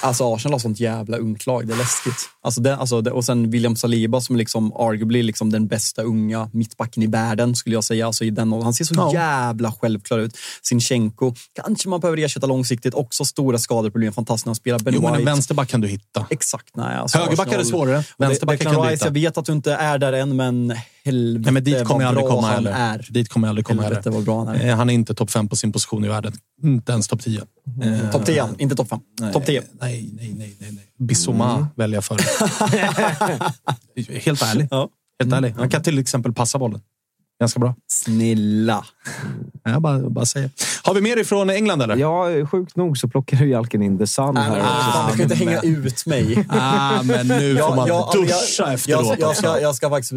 Alltså 0.00 0.34
Arsenal 0.34 0.52
har 0.54 0.58
sånt 0.58 0.80
jävla 0.80 1.16
ungt 1.16 1.46
lag, 1.46 1.66
det 1.66 1.72
är 1.74 1.78
läskigt. 1.78 2.14
Alltså 2.42 2.60
det, 2.60 2.76
alltså 2.76 3.00
det, 3.00 3.10
och 3.10 3.24
sen 3.24 3.50
William 3.50 3.76
Saliba 3.76 4.20
som 4.20 4.34
är 4.36 4.38
liksom 4.38 4.72
arguably 4.72 5.22
liksom 5.22 5.50
den 5.52 5.66
bästa 5.66 6.02
unga 6.02 6.50
mittbacken 6.52 7.02
i 7.02 7.06
världen 7.06 7.54
skulle 7.56 7.74
jag 7.76 7.84
säga. 7.84 8.06
Alltså 8.06 8.24
i 8.24 8.30
den, 8.30 8.52
han 8.52 8.74
ser 8.74 8.84
så 8.84 8.94
Ja. 8.96 9.12
jävla 9.12 9.72
självklar 9.72 10.18
ut. 10.18 10.36
Sinchenko, 10.62 11.34
kanske 11.62 11.88
man 11.88 12.00
behöver 12.00 12.18
ersätta 12.18 12.46
långsiktigt. 12.46 12.94
Också 12.94 13.24
stora 13.24 13.58
skadeproblem, 13.58 14.12
fantastiskt 14.12 14.46
när 14.46 14.50
han 14.50 14.54
spelar. 14.56 14.78
Ben 14.78 14.94
Jo, 14.94 15.02
men 15.02 15.14
en 15.14 15.24
vänsterback 15.24 15.68
kan 15.68 15.80
du 15.80 15.88
hitta. 15.88 16.26
Exakt, 16.30 16.76
nej. 16.76 16.96
Alltså 16.96 17.18
Högerback 17.18 17.46
är 17.46 17.50
det 17.50 17.56
Arsenal- 17.56 17.70
svårare. 17.70 17.96
Det- 17.96 18.04
Vänsterback 18.18 18.60
kan 18.60 18.74
du 18.82 18.88
hitta. 18.90 19.06
jag 19.06 19.12
vet 19.12 19.38
att 19.38 19.44
du 19.44 19.52
inte 19.52 19.72
är 19.74 19.98
där 19.98 20.12
än, 20.12 20.36
men 20.36 20.76
helvete 21.04 21.42
Nej, 21.44 21.52
men 21.52 21.64
dit 21.64 21.84
kommer 21.84 22.00
vad 22.04 22.08
aldrig 22.08 22.26
bra 22.26 22.34
komma 22.36 22.46
han 22.46 22.54
heller. 22.56 22.70
är. 22.72 23.06
Dit 23.10 23.28
kommer 23.28 23.46
jag 23.46 23.50
aldrig 23.50 23.66
komma 23.66 23.82
Helvete 23.82 24.10
heller. 24.10 24.22
bra 24.24 24.44
han 24.44 24.48
är. 24.56 24.68
Eh, 24.68 24.76
Han 24.76 24.90
är 24.90 24.94
inte 24.94 25.14
topp 25.14 25.30
fem 25.30 25.48
på 25.48 25.56
sin 25.56 25.72
position 25.72 26.04
i 26.04 26.08
världen. 26.08 26.32
Inte 26.62 26.92
ens 26.92 27.08
topp 27.08 27.20
10. 27.22 27.40
Eh, 27.82 28.10
Topp 28.10 28.26
10, 28.26 28.48
inte 28.58 28.76
topp 28.76 28.88
5. 28.88 29.00
Topp 29.32 29.46
10. 29.46 29.62
Nej, 29.80 30.10
nej, 30.16 30.34
nej. 30.38 30.56
nej, 30.60 30.72
nej. 30.72 30.84
Bissoma 30.98 31.68
väljer 31.76 31.96
jag 31.96 32.04
för. 32.04 32.16
Helt 34.24 34.42
ärlig. 34.42 34.68
Ja. 34.70 34.88
Helt 35.20 35.32
ärlig. 35.32 35.54
Han 35.58 35.70
kan 35.70 35.82
till 35.82 35.98
exempel 35.98 36.32
passa 36.32 36.58
bollen. 36.58 36.80
Ganska 37.40 37.60
bra. 37.60 37.74
Snälla. 37.92 38.84
Jag 39.64 39.82
bara, 39.82 39.98
bara 39.98 40.26
säger. 40.26 40.50
Har 40.82 40.94
vi 40.94 41.00
mer 41.00 41.16
ifrån 41.16 41.50
England 41.50 41.82
eller? 41.82 41.96
Ja, 41.96 42.46
sjukt 42.46 42.76
nog 42.76 42.98
så 42.98 43.08
plockar 43.08 43.36
ju 43.36 43.50
Jalken 43.50 43.82
in 43.82 43.98
The 43.98 44.06
Sun 44.06 44.36
här 44.36 44.92
fan, 44.92 45.10
du 45.10 45.16
kan 45.16 45.22
inte 45.22 45.44
hänga 45.44 45.60
ut 45.60 46.06
mig. 46.06 46.46
Ah, 46.48 47.02
men 47.02 47.28
nu 47.28 47.56
får 47.58 47.76
man 47.76 47.88
Ja, 47.88 48.10
ja, 48.14 48.18
men 48.18 48.26
duscha 48.26 48.62
jag, 48.62 48.74
efteråt 48.74 49.06
jag, 49.06 49.20
jag, 49.20 49.36
ska, 49.36 49.60
jag 49.60 49.74
ska 49.74 49.90
faktiskt... 49.90 50.12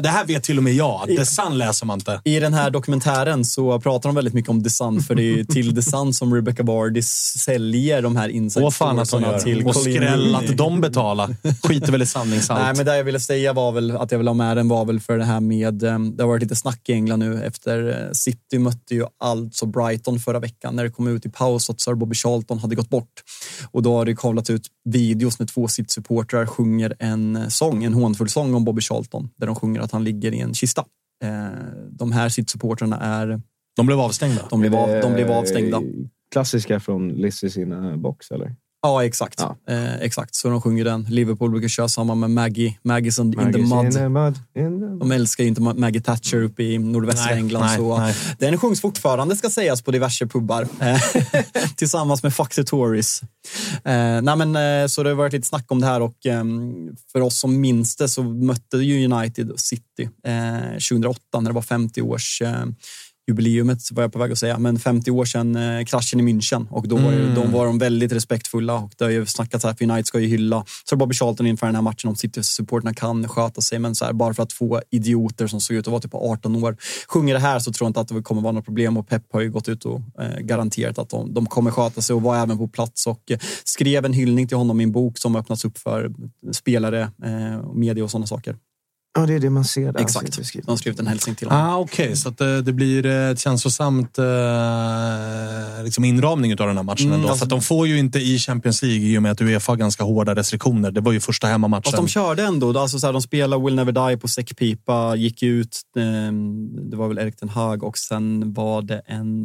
Det 0.00 0.08
här 0.08 0.24
vet 0.24 0.42
till 0.42 0.58
och 0.58 0.64
med 0.64 0.74
jag. 0.74 1.06
The 1.06 1.26
Sun 1.26 1.58
läser 1.58 1.86
man 1.86 1.98
inte. 1.98 2.20
I 2.24 2.40
den 2.40 2.54
här 2.54 2.70
dokumentären 2.70 3.44
så 3.44 3.80
pratar 3.80 4.08
de 4.08 4.14
väldigt 4.14 4.34
mycket 4.34 4.50
om 4.50 4.64
The 4.64 4.70
Sun, 4.70 5.02
för 5.02 5.14
det 5.14 5.40
är 5.40 5.44
till 5.54 5.74
The 5.74 5.82
Sun 5.82 6.14
som 6.14 6.34
Rebecca 6.34 6.62
Bardi 6.62 7.02
säljer 7.02 8.02
de 8.02 8.16
här 8.16 8.28
gör. 9.22 9.38
till 9.38 9.66
Och 9.66 9.76
skräll 9.76 10.34
att 10.34 10.56
de 10.56 10.80
betalar. 10.80 11.36
Skiter 11.62 11.92
väl 11.92 12.02
i 12.02 12.06
sanningshalt. 12.06 12.60
Nej, 12.62 12.72
men 12.76 12.86
det 12.86 12.96
jag 12.96 13.04
ville 13.04 13.20
säga 13.20 13.52
var 13.52 13.72
väl 13.72 13.96
att 13.96 14.10
jag 14.10 14.18
ville 14.18 14.30
ha 14.30 14.34
med 14.34 14.56
den 14.56 14.68
var 14.68 14.84
väl 14.84 15.00
för 15.00 15.18
det 15.18 15.24
här 15.24 15.40
med, 15.40 15.82
eh, 15.82 15.98
det 15.98 16.22
har 16.22 16.28
varit 16.28 16.42
lite 16.42 16.56
snack 16.56 16.80
i 16.88 16.92
England 16.92 17.18
nu 17.18 17.44
efter 17.44 17.88
eh, 17.88 18.12
City 18.12 18.58
mötte 18.64 18.94
ju 18.94 19.04
alltså 19.18 19.66
Brighton 19.66 20.18
förra 20.18 20.40
veckan. 20.40 20.76
När 20.76 20.84
det 20.84 20.90
kom 20.90 21.08
ut 21.08 21.26
i 21.26 21.30
paus 21.30 21.70
att 21.70 21.80
Sir 21.80 21.94
Bobby 21.94 22.14
Charlton 22.14 22.58
hade 22.58 22.74
gått 22.74 22.88
bort. 22.88 23.22
Och 23.70 23.82
då 23.82 23.96
har 23.96 24.04
det 24.04 24.16
kavlat 24.16 24.50
ut 24.50 24.66
videos 24.84 25.38
när 25.38 25.46
två 25.46 25.68
City-supportrar 25.68 26.46
sjunger 26.46 26.94
en 26.98 27.50
sång, 27.50 27.84
en 27.84 27.94
hånfull 27.94 28.28
sång 28.28 28.54
om 28.54 28.64
Bobby 28.64 28.82
Charlton. 28.82 29.30
Där 29.36 29.46
de 29.46 29.56
sjunger 29.56 29.80
att 29.80 29.92
han 29.92 30.04
ligger 30.04 30.34
i 30.34 30.40
en 30.40 30.54
kista. 30.54 30.84
Eh, 31.24 31.30
De 31.90 32.12
här 32.12 32.28
City-supportrarna 32.28 32.98
är, 33.00 33.40
De 33.76 33.86
blev 33.86 34.00
avstängda. 34.00 34.46
de 34.50 34.60
blev, 34.60 34.74
av, 34.74 34.88
de 35.00 35.12
blev 35.14 35.30
avstängda. 35.30 35.82
Klassiska 36.32 36.80
från 36.80 37.08
Liz 37.08 37.44
i 37.44 37.50
sina 37.50 37.96
box, 37.96 38.30
eller? 38.30 38.56
Ja, 38.84 39.04
exakt. 39.04 39.40
Ja. 39.40 39.56
Eh, 39.74 39.94
exakt, 40.00 40.34
så 40.34 40.48
de 40.48 40.60
sjunger 40.60 40.84
den. 40.84 41.06
Liverpool 41.10 41.50
brukar 41.50 41.68
köra 41.68 41.88
samma 41.88 42.14
med 42.14 42.30
Maggie, 42.30 42.78
Maggie's 42.82 43.20
in, 43.20 43.26
in 43.26 43.52
the 43.52 43.58
Maggie's 43.58 43.76
mud. 43.76 43.84
in 43.86 43.92
the 43.92 44.08
mud, 44.08 44.38
in 44.56 44.80
the 44.80 44.86
mud. 44.86 44.98
De 45.00 45.12
älskar 45.12 45.44
ju 45.44 45.48
inte 45.48 45.60
Ma- 45.60 45.78
Maggie 45.78 46.00
Thatcher 46.00 46.42
uppe 46.42 46.62
i 46.62 46.78
nordvästra 46.78 47.30
Nej, 47.30 47.38
England. 47.38 47.62
nej, 47.64 47.76
så 47.76 47.98
nej. 47.98 48.14
Den 48.38 48.58
sjungs 48.58 48.80
fortfarande, 48.80 49.36
ska 49.36 49.50
sägas, 49.50 49.82
på 49.82 49.90
diverse 49.90 50.26
pubbar. 50.26 50.68
Eh, 50.80 51.00
Tillsammans 51.76 52.22
med 52.22 52.34
Fuck 52.34 52.54
the 52.54 52.64
Tories. 52.64 53.22
Eh, 53.84 54.22
nej 54.22 54.36
men, 54.36 54.56
eh, 54.56 54.86
så 54.86 55.02
det 55.02 55.08
har 55.10 55.14
varit 55.14 55.32
lite 55.32 55.48
snack 55.48 55.64
om 55.68 55.80
det 55.80 55.86
här 55.86 56.00
och 56.02 56.26
ehm, 56.26 56.96
för 57.12 57.20
oss 57.20 57.38
som 57.40 57.60
minns 57.60 57.96
det 57.96 58.08
så 58.08 58.22
mötte 58.22 58.76
ju 58.76 59.04
United 59.12 59.52
City 59.56 60.08
eh, 60.26 60.70
2008 60.90 61.20
när 61.40 61.50
det 61.50 61.54
var 61.54 61.62
50 61.62 62.02
års 62.02 62.42
eh, 62.42 62.64
jubileumet 63.28 63.78
var 63.92 64.02
jag 64.02 64.12
på 64.12 64.18
väg 64.18 64.32
att 64.32 64.38
säga, 64.38 64.58
men 64.58 64.78
50 64.78 65.10
år 65.10 65.24
sedan 65.24 65.56
eh, 65.56 65.84
kraschen 65.84 66.20
i 66.20 66.32
München. 66.32 66.66
Och 66.70 66.88
då 66.88 66.96
var, 66.96 67.12
ju- 67.12 67.22
Mm. 67.22 67.34
de 67.34 67.52
var 67.52 67.66
de 67.66 67.78
väldigt 67.78 68.12
respektfulla. 68.12 68.74
Och 68.74 68.92
det 68.98 69.04
har 69.04 69.10
ju 69.10 69.26
snackats 69.26 69.64
här 69.64 69.74
för 69.74 69.84
United 69.84 70.06
ska 70.06 70.20
ju 70.20 70.26
hylla. 70.28 70.64
Så 70.90 70.96
Bobby 70.96 71.14
Charlton 71.14 71.46
inför 71.46 71.66
den 71.66 71.74
här 71.74 71.82
matchen 71.82 72.08
om 72.08 72.16
City-supporterna 72.16 72.94
kan 72.94 73.28
sköta 73.28 73.60
sig. 73.60 73.78
Men 73.78 73.94
så 73.94 74.04
här, 74.04 74.12
bara 74.12 74.34
för 74.34 74.42
att 74.42 74.52
få 74.52 74.80
idioter 74.90 75.46
som 75.46 75.60
såg 75.60 75.76
ut 75.76 75.86
att 75.86 75.90
vara 75.90 76.00
typ 76.00 76.14
18 76.14 76.64
år 76.64 76.76
sjunger 77.08 77.34
det 77.34 77.40
här 77.40 77.58
så 77.58 77.72
tror 77.72 77.86
jag 77.86 77.90
inte 77.90 78.00
att 78.00 78.08
det 78.08 78.22
kommer 78.22 78.42
vara 78.42 78.52
något 78.52 78.64
problem. 78.64 78.96
Och 78.96 79.08
Pep 79.08 79.22
har 79.32 79.40
ju 79.40 79.50
gått 79.50 79.68
ut 79.68 79.84
och 79.84 80.00
eh, 80.22 80.38
garanterat 80.40 80.98
att 80.98 81.10
de, 81.10 81.34
de 81.34 81.46
kommer 81.46 81.70
sköta 81.70 82.00
sig 82.02 82.14
och 82.14 82.22
var 82.22 82.36
även 82.36 82.58
på 82.58 82.68
plats. 82.68 83.06
Och 83.06 83.30
eh, 83.30 83.38
skrev 83.64 84.04
en 84.04 84.12
hyllning 84.12 84.48
till 84.48 84.56
honom 84.56 84.80
i 84.80 84.84
en 84.84 84.92
bok 84.92 85.18
som 85.18 85.36
öppnats 85.36 85.64
upp 85.64 85.78
för 85.78 86.12
spelare, 86.52 87.00
eh, 87.24 87.72
media 87.74 88.04
och 88.04 88.10
sådana 88.10 88.26
saker. 88.26 88.56
Ja, 89.16 89.26
det 89.26 89.34
är 89.34 89.38
det 89.40 89.50
man 89.50 89.64
ser 89.64 89.92
där. 89.92 90.00
Exakt. 90.00 90.34
Så 90.34 90.40
beskrivet. 90.40 90.66
De 90.66 90.70
har 90.72 90.76
skrivit 90.76 91.00
en 91.00 91.06
hälsning 91.06 91.34
till 91.34 91.48
honom. 91.50 91.66
Ah, 91.66 91.76
Okej, 91.78 92.16
så 92.16 92.28
att 92.28 92.38
det, 92.38 92.62
det 92.62 92.72
blir 92.72 93.06
eh, 93.06 93.30
ett 93.30 93.40
känslosamt 93.40 94.18
eh, 94.18 94.24
liksom 95.84 96.04
inramning 96.04 96.52
av 96.52 96.66
den 96.66 96.76
här 96.76 96.84
matchen. 96.84 97.06
Mm, 97.06 97.14
ändå. 97.14 97.28
alltså- 97.28 97.38
För 97.38 97.46
att 97.46 97.50
de 97.50 97.62
får 97.62 97.86
ju 97.86 97.98
inte 97.98 98.18
i 98.18 98.38
Champions 98.38 98.82
League 98.82 99.00
i 99.06 99.18
och 99.18 99.22
med 99.22 99.32
att 99.32 99.40
Uefa 99.40 99.72
har 99.72 99.76
ganska 99.76 100.04
hårda 100.04 100.34
restriktioner. 100.34 100.90
Det 100.90 101.00
var 101.00 101.12
ju 101.12 101.20
första 101.20 101.46
hemmamatchen. 101.46 101.82
Fast 101.84 101.96
de 101.96 102.08
körde 102.08 102.42
ändå. 102.42 102.78
Alltså 102.78 102.98
så 102.98 103.06
här, 103.06 103.12
de 103.12 103.22
spelade 103.22 103.64
Will 103.64 103.74
Never 103.74 104.08
Die 104.10 104.16
på 104.16 104.28
säckpipa, 104.28 105.16
gick 105.16 105.42
ut. 105.42 105.80
Eh, 105.96 106.02
det 106.90 106.96
var 106.96 107.08
väl 107.08 107.18
Erik 107.18 107.36
Ten 107.36 107.48
Hag 107.48 107.82
och 107.84 107.98
sen 107.98 108.52
var 108.52 108.82
det 108.82 109.02
en, 109.06 109.44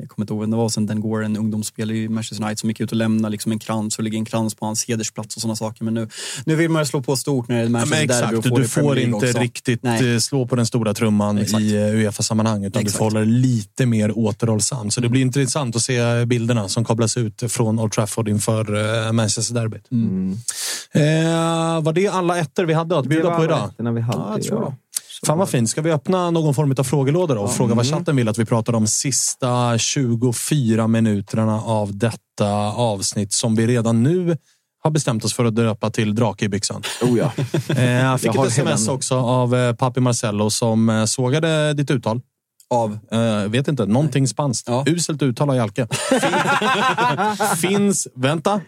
jag 0.00 0.08
kommer 0.08 0.24
inte 0.24 0.32
ihåg 0.32 0.40
vem 0.40 0.50
det 0.50 0.56
var, 0.56 0.68
sen 0.68 0.86
Den 0.86 1.00
Gore, 1.00 1.24
en 1.24 1.36
ungdomsspelare 1.36 1.96
i 1.96 2.08
Manchester 2.08 2.44
United 2.44 2.58
som 2.58 2.68
gick 2.70 2.80
ut 2.80 2.90
och 2.90 2.96
lämnade 2.96 3.32
liksom 3.32 3.52
en 3.52 3.58
krans 3.58 3.98
och 3.98 4.04
lägger 4.04 4.18
en 4.18 4.24
krans 4.24 4.54
på 4.54 4.66
hans 4.66 4.88
hedersplats 4.88 5.36
och 5.36 5.42
sådana 5.42 5.56
saker. 5.56 5.84
Men 5.84 5.94
nu, 5.94 6.08
nu 6.44 6.54
vill 6.56 6.70
man 6.70 6.82
ju 6.82 6.86
slå 6.86 7.02
på 7.02 7.16
stort 7.16 7.48
när 7.48 7.56
det 7.56 7.60
är 7.62 7.64
Ja, 7.64 7.68
men 7.70 7.72
Manchester 7.72 8.06
Derby 8.06 8.36
exakt, 8.36 8.38
och 8.38 8.44
få 8.44 8.56
det 8.56 8.62
du 8.62 8.68
får 8.68 8.95
League 9.00 9.14
inte 9.14 9.26
också. 9.26 9.38
riktigt 9.38 9.82
Nej. 9.82 10.12
eh, 10.14 10.18
slå 10.18 10.46
på 10.46 10.56
den 10.56 10.66
stora 10.66 10.94
trumman 10.94 11.38
Exakt. 11.38 11.62
i 11.62 11.76
Uefa-sammanhang, 11.76 12.64
utan 12.64 12.82
Exakt. 12.82 12.94
du 12.94 12.98
får 12.98 13.04
hålla 13.04 13.20
det 13.20 13.26
lite 13.26 13.86
mer 13.86 14.18
återhållsam. 14.18 14.90
Så 14.90 15.00
det 15.00 15.08
blir 15.08 15.20
intressant 15.20 15.76
att 15.76 15.82
se 15.82 16.24
bilderna 16.24 16.68
som 16.68 16.84
kablas 16.84 17.16
ut 17.16 17.42
från 17.52 17.78
Old 17.80 17.92
Trafford 17.92 18.28
inför 18.28 18.76
eh, 19.06 19.12
Manchester-derbyt. 19.12 19.90
Mm. 19.92 20.32
Eh, 20.92 21.82
var 21.82 21.92
det 21.92 22.08
alla 22.08 22.38
ettor 22.38 22.64
vi 22.64 22.74
hade 22.74 22.98
att 22.98 23.02
Det 23.02 23.08
bjuda 23.08 23.30
på 23.36 23.44
idag? 23.44 23.68
ettorna 23.72 23.92
vi 23.92 24.00
hade. 24.00 24.18
Ja, 24.18 24.32
jag 24.36 24.42
tror 24.42 24.60
det. 24.60 24.76
Fan 25.26 25.38
vad 25.38 25.48
fint. 25.48 25.70
Ska 25.70 25.82
vi 25.82 25.92
öppna 25.92 26.30
någon 26.30 26.54
form 26.54 26.74
av 26.78 26.84
frågelåda 26.84 27.34
då? 27.34 27.40
och 27.40 27.52
fråga 27.52 27.74
vad 27.74 27.86
chatten 27.86 28.16
vill 28.16 28.28
att 28.28 28.38
vi 28.38 28.44
pratar 28.44 28.72
om 28.72 28.86
sista 28.86 29.78
24 29.78 30.86
minuterna 30.88 31.60
av 31.60 31.96
detta 31.98 32.50
avsnitt 32.74 33.32
som 33.32 33.54
vi 33.54 33.66
redan 33.66 34.02
nu 34.02 34.36
har 34.86 34.90
bestämt 34.90 35.24
oss 35.24 35.34
för 35.34 35.44
att 35.44 35.56
döpa 35.56 35.90
till 35.90 36.14
Drake 36.14 36.44
i 36.44 36.48
byxan. 36.48 36.82
Oh, 37.02 37.18
ja. 37.18 37.32
Eh, 37.76 37.90
jag 37.90 38.20
fick 38.20 38.34
Jag 38.34 38.46
ett 38.46 38.52
sms 38.52 38.88
också 38.88 39.14
av 39.14 39.54
eh, 39.54 39.74
Papi 39.74 40.00
Marcello 40.00 40.50
som 40.50 40.88
eh, 40.88 41.04
sågade 41.04 41.72
ditt 41.72 41.90
uttal. 41.90 42.20
Av? 42.70 42.98
Eh, 43.12 43.48
vet 43.50 43.68
inte, 43.68 43.86
någonting 43.86 44.28
spanskt. 44.28 44.68
Ja. 44.68 44.84
Uselt 44.86 45.22
uttal 45.22 45.50
av 45.50 45.56
Jalke. 45.56 45.88
Fin- 46.10 47.56
finns, 47.70 48.08
vänta, 48.14 48.60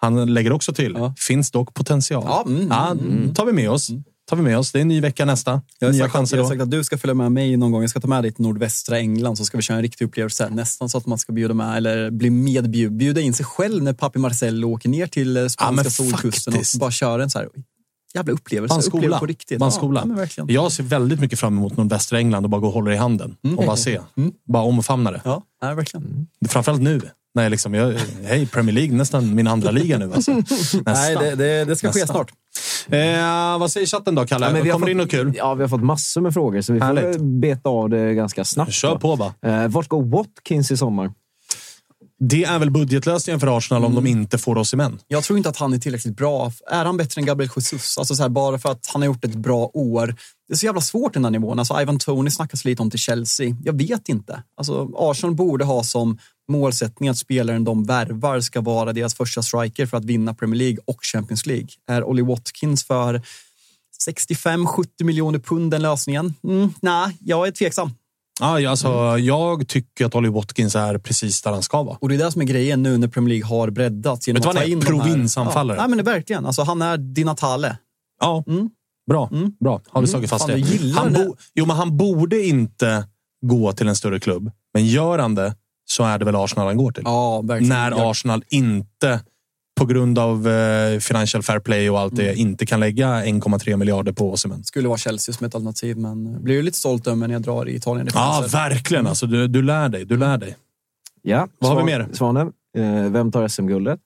han 0.00 0.34
lägger 0.34 0.52
också 0.52 0.72
till. 0.72 0.94
Ja. 0.98 1.14
Finns 1.18 1.50
dock 1.50 1.74
potential. 1.74 2.24
Ja, 2.26 2.44
mm, 2.46 2.68
ja, 2.70 2.96
tar 3.34 3.44
vi 3.44 3.52
med 3.52 3.70
oss. 3.70 3.90
Tar 4.28 4.36
vi 4.36 4.42
med 4.42 4.58
oss. 4.58 4.72
Det 4.72 4.78
är 4.78 4.80
en 4.80 4.88
ny 4.88 5.00
vecka 5.00 5.24
nästa. 5.24 5.62
Jag 5.78 5.88
har, 5.88 5.92
Nya 5.92 6.08
sagt, 6.08 6.32
jag 6.32 6.42
har 6.42 6.48
sagt 6.50 6.62
att 6.62 6.70
du 6.70 6.84
ska 6.84 6.98
följa 6.98 7.14
med 7.14 7.32
mig 7.32 7.56
någon 7.56 7.72
gång. 7.72 7.80
Jag 7.80 7.90
ska 7.90 8.00
ta 8.00 8.08
med 8.08 8.24
dig 8.24 8.32
till 8.32 8.42
nordvästra 8.42 8.98
England 8.98 9.36
så 9.36 9.44
ska 9.44 9.56
vi 9.58 9.62
köra 9.62 9.76
en 9.76 9.82
riktig 9.82 10.04
upplevelse. 10.04 10.44
här. 10.44 10.50
Nästan 10.50 10.88
så 10.88 10.98
att 10.98 11.06
man 11.06 11.18
ska 11.18 11.32
bjuda 11.32 11.54
med, 11.54 11.76
eller 11.76 12.10
bli 12.10 12.30
medbjud, 12.30 12.92
bjuda 12.92 13.20
in 13.20 13.34
sig 13.34 13.46
själv 13.46 13.82
när 13.82 13.92
Papi 13.92 14.18
Marcello 14.18 14.72
åker 14.72 14.88
ner 14.88 15.06
till 15.06 15.36
eh, 15.36 15.46
spanska 15.46 15.72
men 15.82 15.90
solkusten 15.90 16.52
faktiskt. 16.52 16.74
och 16.74 16.80
bara 16.80 16.90
köra 16.90 17.22
en 17.22 17.30
så 17.30 17.38
här 17.38 17.48
jävla 18.14 18.32
upplevelse. 18.32 18.74
Bara 18.74 18.80
en 18.80 18.86
Uppleva 18.86 19.02
skola. 19.02 19.18
på 19.18 19.26
riktigt. 19.26 19.60
En 19.62 19.70
Ja. 20.16 20.26
Ja. 20.36 20.44
Jag 20.48 20.72
ser 20.72 20.82
väldigt 20.82 21.20
mycket 21.20 21.38
fram 21.38 21.56
emot 21.56 21.76
nordvästra 21.76 22.18
England 22.18 22.44
och 22.44 22.50
bara 22.50 22.60
gå 22.60 22.66
och 22.66 22.72
hålla 22.72 22.92
i 22.94 22.96
handen. 22.96 23.36
Och 23.56 23.64
bara 23.66 23.76
se. 23.76 24.00
Bara 24.46 24.62
omfamna 24.62 25.10
det. 25.10 25.20
Ja, 25.24 25.42
ja 25.60 25.74
verkligen. 25.74 26.26
Framförallt 26.48 26.82
nu. 26.82 27.00
Nej, 27.36 27.50
liksom, 27.50 27.74
jag, 27.74 27.94
hej, 28.24 28.46
Premier 28.46 28.74
League, 28.74 28.96
nästan 28.96 29.34
min 29.34 29.46
andra 29.46 29.70
liga 29.70 29.98
nu. 29.98 30.12
Alltså. 30.14 30.30
Nej, 30.86 31.16
det, 31.16 31.34
det, 31.34 31.64
det 31.64 31.76
ska 31.76 31.92
ske 31.92 31.98
Nästan. 32.00 32.14
snart. 32.16 32.32
Eh, 32.88 33.58
vad 33.58 33.72
säger 33.72 33.86
chatten 33.86 34.14
då, 34.14 34.26
Kalle? 34.26 34.46
Ja, 34.46 34.52
men 34.52 34.62
vi 34.62 34.68
har 34.70 34.74
Kommer 34.74 34.86
det 34.86 34.92
in 34.92 34.98
fått- 34.98 35.04
något 35.04 35.10
kul? 35.10 35.32
Ja, 35.36 35.54
vi 35.54 35.62
har 35.62 35.68
fått 35.68 35.82
massor 35.82 36.20
med 36.20 36.34
frågor, 36.34 36.60
så 36.60 36.72
vi 36.72 36.78
får 36.78 36.86
Härligt. 36.86 37.04
väl 37.04 37.22
beta 37.22 37.68
av 37.68 37.88
det 37.90 38.14
ganska 38.14 38.44
snabbt. 38.44 38.72
Kör 38.72 38.90
då. 38.92 38.98
på 38.98 39.16
bara. 39.16 39.62
Eh, 39.62 39.68
vart 39.68 39.88
går 39.88 40.02
Watkins 40.02 40.70
i 40.70 40.76
sommar? 40.76 41.12
Det 42.18 42.44
är 42.44 42.58
väl 42.58 42.70
budgetlösningen 42.70 43.40
för 43.40 43.56
Arsenal 43.58 43.84
om 43.84 43.94
de 43.94 44.06
inte 44.06 44.38
får 44.38 44.58
oss 44.58 44.72
i 44.74 44.76
män. 44.76 44.98
Jag 45.08 45.24
tror 45.24 45.36
inte 45.36 45.48
att 45.48 45.56
han 45.56 45.72
är 45.72 45.78
tillräckligt 45.78 46.16
bra. 46.16 46.52
Är 46.70 46.84
han 46.84 46.96
bättre 46.96 47.20
än 47.20 47.26
Gabriel 47.26 47.50
Jesus? 47.56 47.98
Alltså 47.98 48.14
så 48.14 48.22
här, 48.22 48.28
bara 48.30 48.58
för 48.58 48.70
att 48.70 48.90
han 48.92 49.02
har 49.02 49.06
gjort 49.06 49.24
ett 49.24 49.34
bra 49.34 49.70
år. 49.74 50.06
Det 50.48 50.54
är 50.54 50.56
så 50.56 50.66
jävla 50.66 50.80
svårt 50.80 51.14
den 51.14 51.24
här 51.24 51.30
nivån. 51.30 51.58
Alltså 51.58 51.80
Ivan 51.80 51.98
Tony 51.98 52.30
snackas 52.30 52.64
lite 52.64 52.82
om 52.82 52.90
till 52.90 52.98
Chelsea. 52.98 53.56
Jag 53.64 53.78
vet 53.78 54.08
inte. 54.08 54.42
Alltså, 54.56 54.88
Arsenal 54.96 55.34
borde 55.34 55.64
ha 55.64 55.82
som 55.84 56.18
målsättning 56.48 57.08
att 57.08 57.18
spelaren 57.18 57.64
de 57.64 57.84
värvar 57.84 58.40
ska 58.40 58.60
vara 58.60 58.92
deras 58.92 59.14
första 59.14 59.42
striker 59.42 59.86
för 59.86 59.96
att 59.96 60.04
vinna 60.04 60.34
Premier 60.34 60.58
League 60.58 60.78
och 60.84 60.98
Champions 61.02 61.46
League. 61.46 61.68
Är 61.88 62.04
Ollie 62.04 62.22
Watkins 62.24 62.84
för 62.84 63.22
65-70 64.08 65.04
miljoner 65.04 65.38
pund 65.38 65.70
den 65.70 65.82
lösningen? 65.82 66.34
Mm, 66.44 66.72
Nej, 66.80 67.16
jag 67.20 67.46
är 67.46 67.50
tveksam. 67.52 67.90
Ja, 68.40 68.70
alltså, 68.70 69.18
Jag 69.18 69.68
tycker 69.68 70.06
att 70.06 70.14
Ollie 70.14 70.28
Watkins 70.30 70.76
är 70.76 70.98
precis 70.98 71.42
där 71.42 71.50
han 71.52 71.62
ska 71.62 71.82
vara. 71.82 71.96
Och 72.00 72.08
det 72.08 72.14
är 72.14 72.18
det 72.18 72.32
som 72.32 72.42
är 72.42 72.46
grejen 72.46 72.82
nu 72.82 72.98
när 72.98 73.08
Premier 73.08 73.28
League 73.28 73.46
har 73.58 73.70
breddats. 73.70 74.26
Genom 74.28 74.36
Vet 74.40 74.42
du 74.42 74.58
vad 74.58 74.68
han 74.68 74.72
är? 74.72 74.86
Provinsanfallare. 74.86 75.76
Ja, 75.76 75.82
nej, 75.82 75.88
men 75.96 76.04
det 76.04 76.10
är 76.10 76.14
verkligen. 76.14 76.46
Alltså, 76.46 76.62
han 76.62 76.82
är 76.82 76.96
Di 76.96 77.24
Natale. 77.24 77.76
Ja, 78.20 78.44
Mm. 78.46 78.70
bra. 79.10 79.30
bra. 79.60 79.80
Har 79.88 80.00
vi 80.00 80.06
slagit 80.06 80.30
fast 80.30 80.46
Fan, 80.46 80.60
det. 80.60 80.78
du 80.78 80.92
Han, 80.94 81.12
bo, 81.12 81.36
jo, 81.54 81.66
men 81.66 81.76
han 81.76 81.96
borde 81.96 82.46
inte 82.46 83.06
gå 83.46 83.72
till 83.72 83.88
en 83.88 83.96
större 83.96 84.20
klubb. 84.20 84.50
Men 84.74 84.86
gör 84.86 85.18
han 85.18 85.34
det 85.34 85.54
så 85.96 86.04
är 86.04 86.18
det 86.18 86.24
väl 86.24 86.36
Arsenal 86.36 86.66
han 86.66 86.76
går 86.76 86.90
till. 86.92 87.02
Ja, 87.06 87.40
verkligen. 87.40 87.68
När 87.68 88.10
Arsenal 88.10 88.44
inte 88.48 89.20
på 89.80 89.86
grund 89.86 90.18
av 90.18 90.48
eh, 90.48 90.98
financial 90.98 91.42
fair 91.42 91.58
play 91.60 91.90
och 91.90 91.98
allt 92.00 92.16
det 92.16 92.34
inte 92.34 92.66
kan 92.66 92.80
lägga 92.80 93.06
1,3 93.24 93.76
miljarder 93.76 94.12
på 94.12 94.32
Osimhen. 94.32 94.64
Skulle 94.64 94.88
vara 94.88 94.98
Chelsea 94.98 95.32
som 95.34 95.46
ett 95.46 95.54
alternativ, 95.54 95.96
men 95.98 96.42
blir 96.44 96.54
ju 96.54 96.62
lite 96.62 96.78
stolt 96.78 97.06
över 97.06 97.16
när 97.16 97.34
jag 97.34 97.42
drar 97.42 97.68
i 97.68 97.74
Italien. 97.76 98.08
Ja, 98.14 98.44
verkligen. 98.52 99.06
Alltså, 99.06 99.26
du, 99.26 99.48
du 99.48 99.62
lär 99.62 99.88
dig. 99.88 100.04
Du 100.04 100.16
lär 100.16 100.38
dig. 100.38 100.56
Ja, 101.22 101.48
Vad 101.58 101.70
har 101.70 101.76
vi 101.84 101.92
Svan- 101.92 101.98
mer? 102.06 102.08
Svanen, 102.12 102.52
eh, 102.76 103.10
vem 103.12 103.32
tar 103.32 103.48
SM-guldet? 103.48 104.00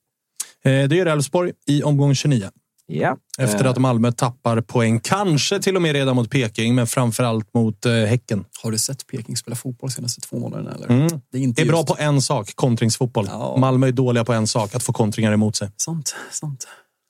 Eh, 0.64 0.88
det 0.88 0.96
gör 0.96 1.06
Elfsborg 1.06 1.52
i 1.66 1.82
omgång 1.82 2.14
29. 2.14 2.50
Ja. 2.92 3.16
Efter 3.38 3.64
Eh, 3.64 3.70
att 3.70 3.78
Malmö 3.78 4.12
tappar 4.12 4.60
poäng. 4.60 5.00
Kanske 5.00 5.60
till 5.60 5.76
och 5.76 5.82
med 5.82 5.92
redan 5.92 6.16
mot 6.16 6.30
Peking, 6.30 6.74
men 6.74 6.86
framför 6.86 7.22
allt 7.24 7.54
mot 7.54 7.86
eh, 7.86 7.92
Häcken. 7.92 8.44
Har 8.62 8.70
du 8.70 8.78
sett 8.78 9.06
Peking 9.06 9.36
spela 9.36 9.56
fotboll 9.56 9.90
de 9.90 9.94
senaste 9.94 10.20
två 10.20 10.38
månaderna? 10.38 10.74
Eller? 10.74 10.88
Mm. 10.90 11.20
Det 11.32 11.38
är 11.38 11.42
inte 11.42 11.62
är 11.62 11.66
bra 11.66 11.76
just- 11.76 11.88
på 11.88 11.96
en 11.98 12.22
sak, 12.22 12.52
kontringsfotboll. 12.54 13.26
Ja. 13.28 13.56
Malmö 13.56 13.86
är 13.88 13.92
dåliga 13.92 14.24
på 14.24 14.32
en 14.32 14.46
sak, 14.46 14.74
att 14.74 14.82
få 14.82 14.92
kontringar 14.92 15.32
emot 15.32 15.56
sig. 15.56 15.70
Sant, 15.76 16.14
sant. 16.30 16.66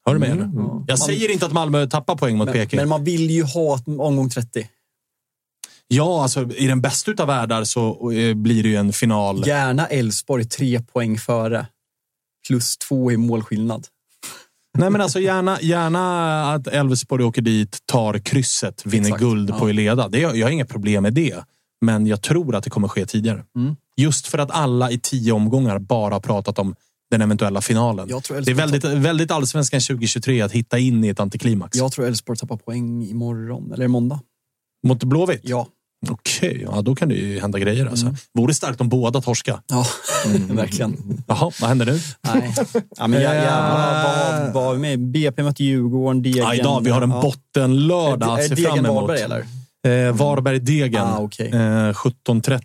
Hör 0.07 0.15
du 0.15 0.21
med? 0.21 0.31
Mm. 0.31 0.43
eller? 0.43 0.59
Jag 0.63 0.89
Man- 0.89 0.99
säger 0.99 1.31
inte 1.31 1.47
att 1.47 1.53
Malmö 1.53 1.87
tappar 1.87 2.17
poäng 2.17 2.37
mot 2.37 2.45
Men, 2.47 2.53
Peking. 2.55 2.77
men 2.77 2.89
man 2.89 3.05
vill 3.05 3.31
ju 3.31 3.43
ha 3.43 3.77
ett 3.77 3.89
omgång 3.89 4.31
30. 4.31 4.69
Ja, 5.89 6.23
alltså 6.23 6.53
i 6.53 6.67
den 6.67 6.81
bästa 6.81 7.11
utav 7.11 7.27
världar 7.27 7.65
så 7.65 8.11
eh, 8.13 8.35
blir 8.35 8.63
det 8.63 8.69
ju 8.69 8.77
en 8.77 8.93
final. 8.93 9.47
Gärna 9.47 9.87
Elfsborg 9.87 10.45
tre 10.45 10.81
poäng 10.83 11.19
före. 11.19 11.67
Plus 12.49 12.77
två 12.77 13.13
i 13.13 13.17
målskillnad. 13.17 13.87
Nej, 14.79 14.91
men 14.91 15.01
alltså 15.01 15.21
gärna, 15.21 15.61
gärna 15.61 16.53
att 16.53 16.67
Elfsborg 16.67 17.25
åker 17.25 17.43
dit, 17.43 17.79
tar 17.87 18.19
krysset, 18.19 18.87
vinner 18.87 19.07
Exakt, 19.07 19.21
guld 19.23 19.51
ja. 19.51 19.59
på 19.59 19.69
Eleda. 19.69 20.09
Det, 20.09 20.19
jag 20.19 20.47
har 20.47 20.51
inga 20.51 20.65
problem 20.65 21.03
med 21.03 21.15
det. 21.15 21.45
Men 21.81 22.07
jag 22.07 22.23
tror 22.23 22.55
att 22.55 22.65
det 22.65 22.71
kommer 22.71 22.89
ske 22.89 23.07
tidigare. 23.07 23.45
Mm. 23.57 23.77
Just 23.97 24.27
för 24.27 24.39
att 24.39 24.51
alla 24.51 24.91
i 24.91 24.99
tio 24.99 25.33
omgångar 25.33 25.79
bara 25.79 26.15
har 26.15 26.21
pratat 26.21 26.59
om 26.59 26.75
den 27.11 27.23
eventuella 27.23 27.61
finalen. 27.61 28.09
Jag 28.09 28.23
tror 28.23 28.41
Det 28.41 28.51
är 28.51 28.55
väldigt, 28.55 28.85
väldigt 28.85 29.31
allsvenskan 29.31 29.81
2023 29.81 30.41
att 30.41 30.53
hitta 30.53 30.79
in 30.79 31.05
i 31.05 31.09
ett 31.09 31.21
antiklimax. 31.21 31.79
Jag 31.79 31.93
tror 31.93 32.07
Elfsborg 32.07 32.39
tappar 32.39 32.57
poäng 32.57 33.03
imorgon, 33.03 33.73
eller 33.73 33.89
måndag. 33.89 34.21
Mot 34.87 35.05
Blåvitt? 35.05 35.41
Ja. 35.43 35.69
Okej, 36.09 36.67
ja, 36.73 36.83
då 36.83 36.95
kan 36.95 37.09
det 37.09 37.15
ju 37.15 37.41
hända 37.41 37.59
grejer. 37.59 37.87
Alltså. 37.87 38.07
Mm. 38.07 38.17
Vore 38.35 38.55
starkt 38.55 38.81
om 38.81 38.89
båda 38.89 39.21
torska. 39.21 39.63
Ja, 39.67 39.87
verkligen. 40.49 41.23
Jaha, 41.27 41.51
vad 41.61 41.69
händer 41.69 41.87
nu? 41.87 42.01
Nej. 42.21 42.55
Ja, 42.97 43.07
men 43.07 43.23
jag, 43.23 43.35
jävlar, 43.35 44.05
vad 44.05 44.53
vad 44.53 44.75
vi 44.75 44.81
med? 44.81 44.99
BP 45.01 45.43
mötte 45.43 45.65
Djurgården, 45.65 46.23
Degen. 46.23 46.43
Ja, 46.43 46.55
idag, 46.55 46.81
vi 46.85 46.91
har 46.91 47.03
en 47.03 47.11
ja. 47.11 47.21
bottenlördag 47.21 48.39
Är 48.39 48.43
att 48.43 48.49
se 48.49 48.55
Degen 48.55 48.71
fram 48.71 48.85
emot. 48.85 49.09
Varberg, 49.09 49.21
eller? 49.21 49.47
Eh, 50.09 50.13
Varberg-Degen. 50.13 51.05
Ah, 51.05 51.19
okej. 51.19 51.49
eh, 51.49 51.93
17.30. 51.93 52.61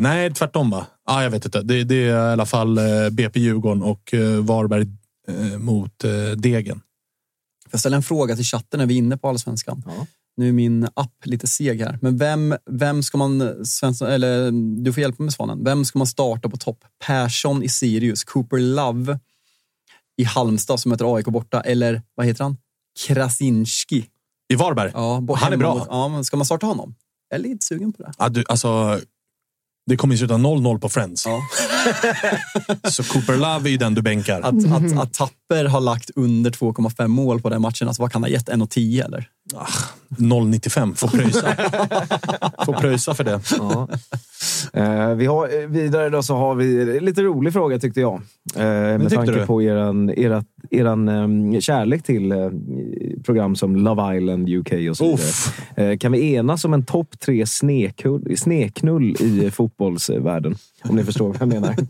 Nej, 0.00 0.34
tvärtom 0.34 0.70
va? 0.70 0.86
Ah, 1.06 1.22
jag 1.22 1.30
vet 1.30 1.44
inte. 1.44 1.62
Det, 1.62 1.84
det 1.84 1.94
är 2.08 2.28
i 2.28 2.32
alla 2.32 2.46
fall 2.46 2.78
eh, 2.78 2.84
BP 3.10 3.40
Djurgården 3.40 3.82
och 3.82 4.14
eh, 4.14 4.20
Varberg 4.44 4.86
eh, 5.28 5.58
mot 5.58 6.04
eh, 6.04 6.10
Degen. 6.36 6.80
Jag 7.70 7.80
ställer 7.80 7.96
en 7.96 8.02
fråga 8.02 8.36
till 8.36 8.44
chatten 8.44 8.78
när 8.80 8.86
vi 8.86 8.94
är 8.94 8.98
inne 8.98 9.16
på 9.16 9.28
Allsvenskan. 9.28 9.82
Nu 10.36 10.48
är 10.48 10.52
min 10.52 10.88
app 10.94 11.14
lite 11.24 11.46
seg 11.46 11.80
här. 11.80 11.98
Men 12.02 12.16
vem, 12.18 12.54
vem 12.70 13.02
ska 13.02 13.18
man, 13.18 13.66
Svensson, 13.66 14.08
eller 14.08 14.50
du 14.84 14.92
får 14.92 15.00
hjälpa 15.00 15.22
med 15.22 15.32
Svanen. 15.32 15.64
Vem 15.64 15.84
ska 15.84 15.98
man 15.98 16.06
starta 16.06 16.48
på 16.48 16.56
topp? 16.56 16.84
Persson 17.06 17.62
i 17.62 17.68
Sirius, 17.68 18.24
Cooper 18.24 18.58
Love 18.58 19.18
i 20.16 20.24
Halmstad 20.24 20.80
som 20.80 20.88
möter 20.90 21.16
AIK 21.16 21.26
borta, 21.26 21.60
eller 21.60 22.02
vad 22.14 22.26
heter 22.26 22.44
han? 22.44 22.56
Krasinski. 23.06 24.06
I 24.52 24.54
Varberg? 24.54 24.90
Ja, 24.94 25.26
Han 25.36 25.52
är 25.52 25.56
bra. 25.56 25.74
mot- 25.74 25.86
Ja, 25.90 26.08
men 26.08 26.24
ska 26.24 26.36
man 26.36 26.46
starta 26.46 26.66
honom? 26.66 26.94
Jag 27.28 27.38
är 27.38 27.42
lite 27.42 27.66
sugen 27.66 27.92
på 27.92 28.02
det. 28.02 28.12
Ah, 28.18 28.28
du, 28.28 28.44
alltså, 28.48 29.00
det 29.86 29.96
kommer 29.96 30.14
ju 30.14 30.18
sluta 30.18 30.34
0-0 30.34 30.78
på 30.78 30.88
Friends. 30.88 31.26
Ja. 31.26 31.40
Så 32.90 33.02
Cooper 33.02 33.36
Love 33.36 33.68
är 33.68 33.70
ju 33.70 33.76
den 33.76 33.94
du 33.94 34.02
bänkar. 34.02 34.40
Att, 34.40 34.72
att, 34.72 34.98
att 34.98 35.12
Tapper 35.12 35.64
har 35.64 35.80
lagt 35.80 36.10
under 36.16 36.50
2,5 36.50 37.08
mål 37.08 37.40
på 37.40 37.48
den 37.48 37.62
matchen, 37.62 37.88
alltså 37.88 38.02
vad 38.02 38.12
kan 38.12 38.22
han 38.22 38.30
ha 38.30 38.34
gett? 38.34 38.48
1,10 38.48 39.04
eller? 39.04 39.28
0,95. 40.08 40.94
Får 40.94 41.08
pröjsa. 41.08 41.54
Får 42.64 42.72
pröjsa 42.72 43.14
för 43.14 43.24
det. 43.24 43.40
Ja. 43.58 43.88
Eh, 44.72 45.14
vi 45.14 45.26
har, 45.26 45.62
eh, 45.62 45.68
vidare 45.68 46.10
då 46.10 46.22
så 46.22 46.36
har 46.36 46.54
vi 46.54 46.96
en 46.98 47.04
lite 47.04 47.22
rolig 47.22 47.52
fråga 47.52 47.78
tyckte 47.78 48.00
jag. 48.00 48.14
Eh, 48.56 48.62
med 48.64 49.00
tyckte 49.00 49.16
tanke 49.16 49.32
du? 49.32 49.46
på 49.46 49.62
eran, 49.62 50.10
eran, 50.10 50.44
eran 50.70 51.08
eh, 51.54 51.60
kärlek 51.60 52.02
till 52.02 52.32
eh, 52.32 52.50
program 53.24 53.56
som 53.56 53.76
Love 53.76 54.16
Island 54.16 54.48
UK 54.48 54.72
och 54.90 54.96
så 54.96 55.04
vidare. 55.16 55.92
Eh, 55.92 55.98
kan 55.98 56.12
vi 56.12 56.34
enas 56.34 56.64
om 56.64 56.74
en 56.74 56.84
topp 56.84 57.20
tre 57.20 57.46
sneknull, 57.46 58.36
sneknull 58.36 59.16
i 59.20 59.50
fotbollsvärlden? 59.54 60.56
Om 60.84 60.96
ni 60.96 61.04
förstår 61.04 61.28
vad 61.28 61.40
jag 61.40 61.48
menar. 61.48 61.76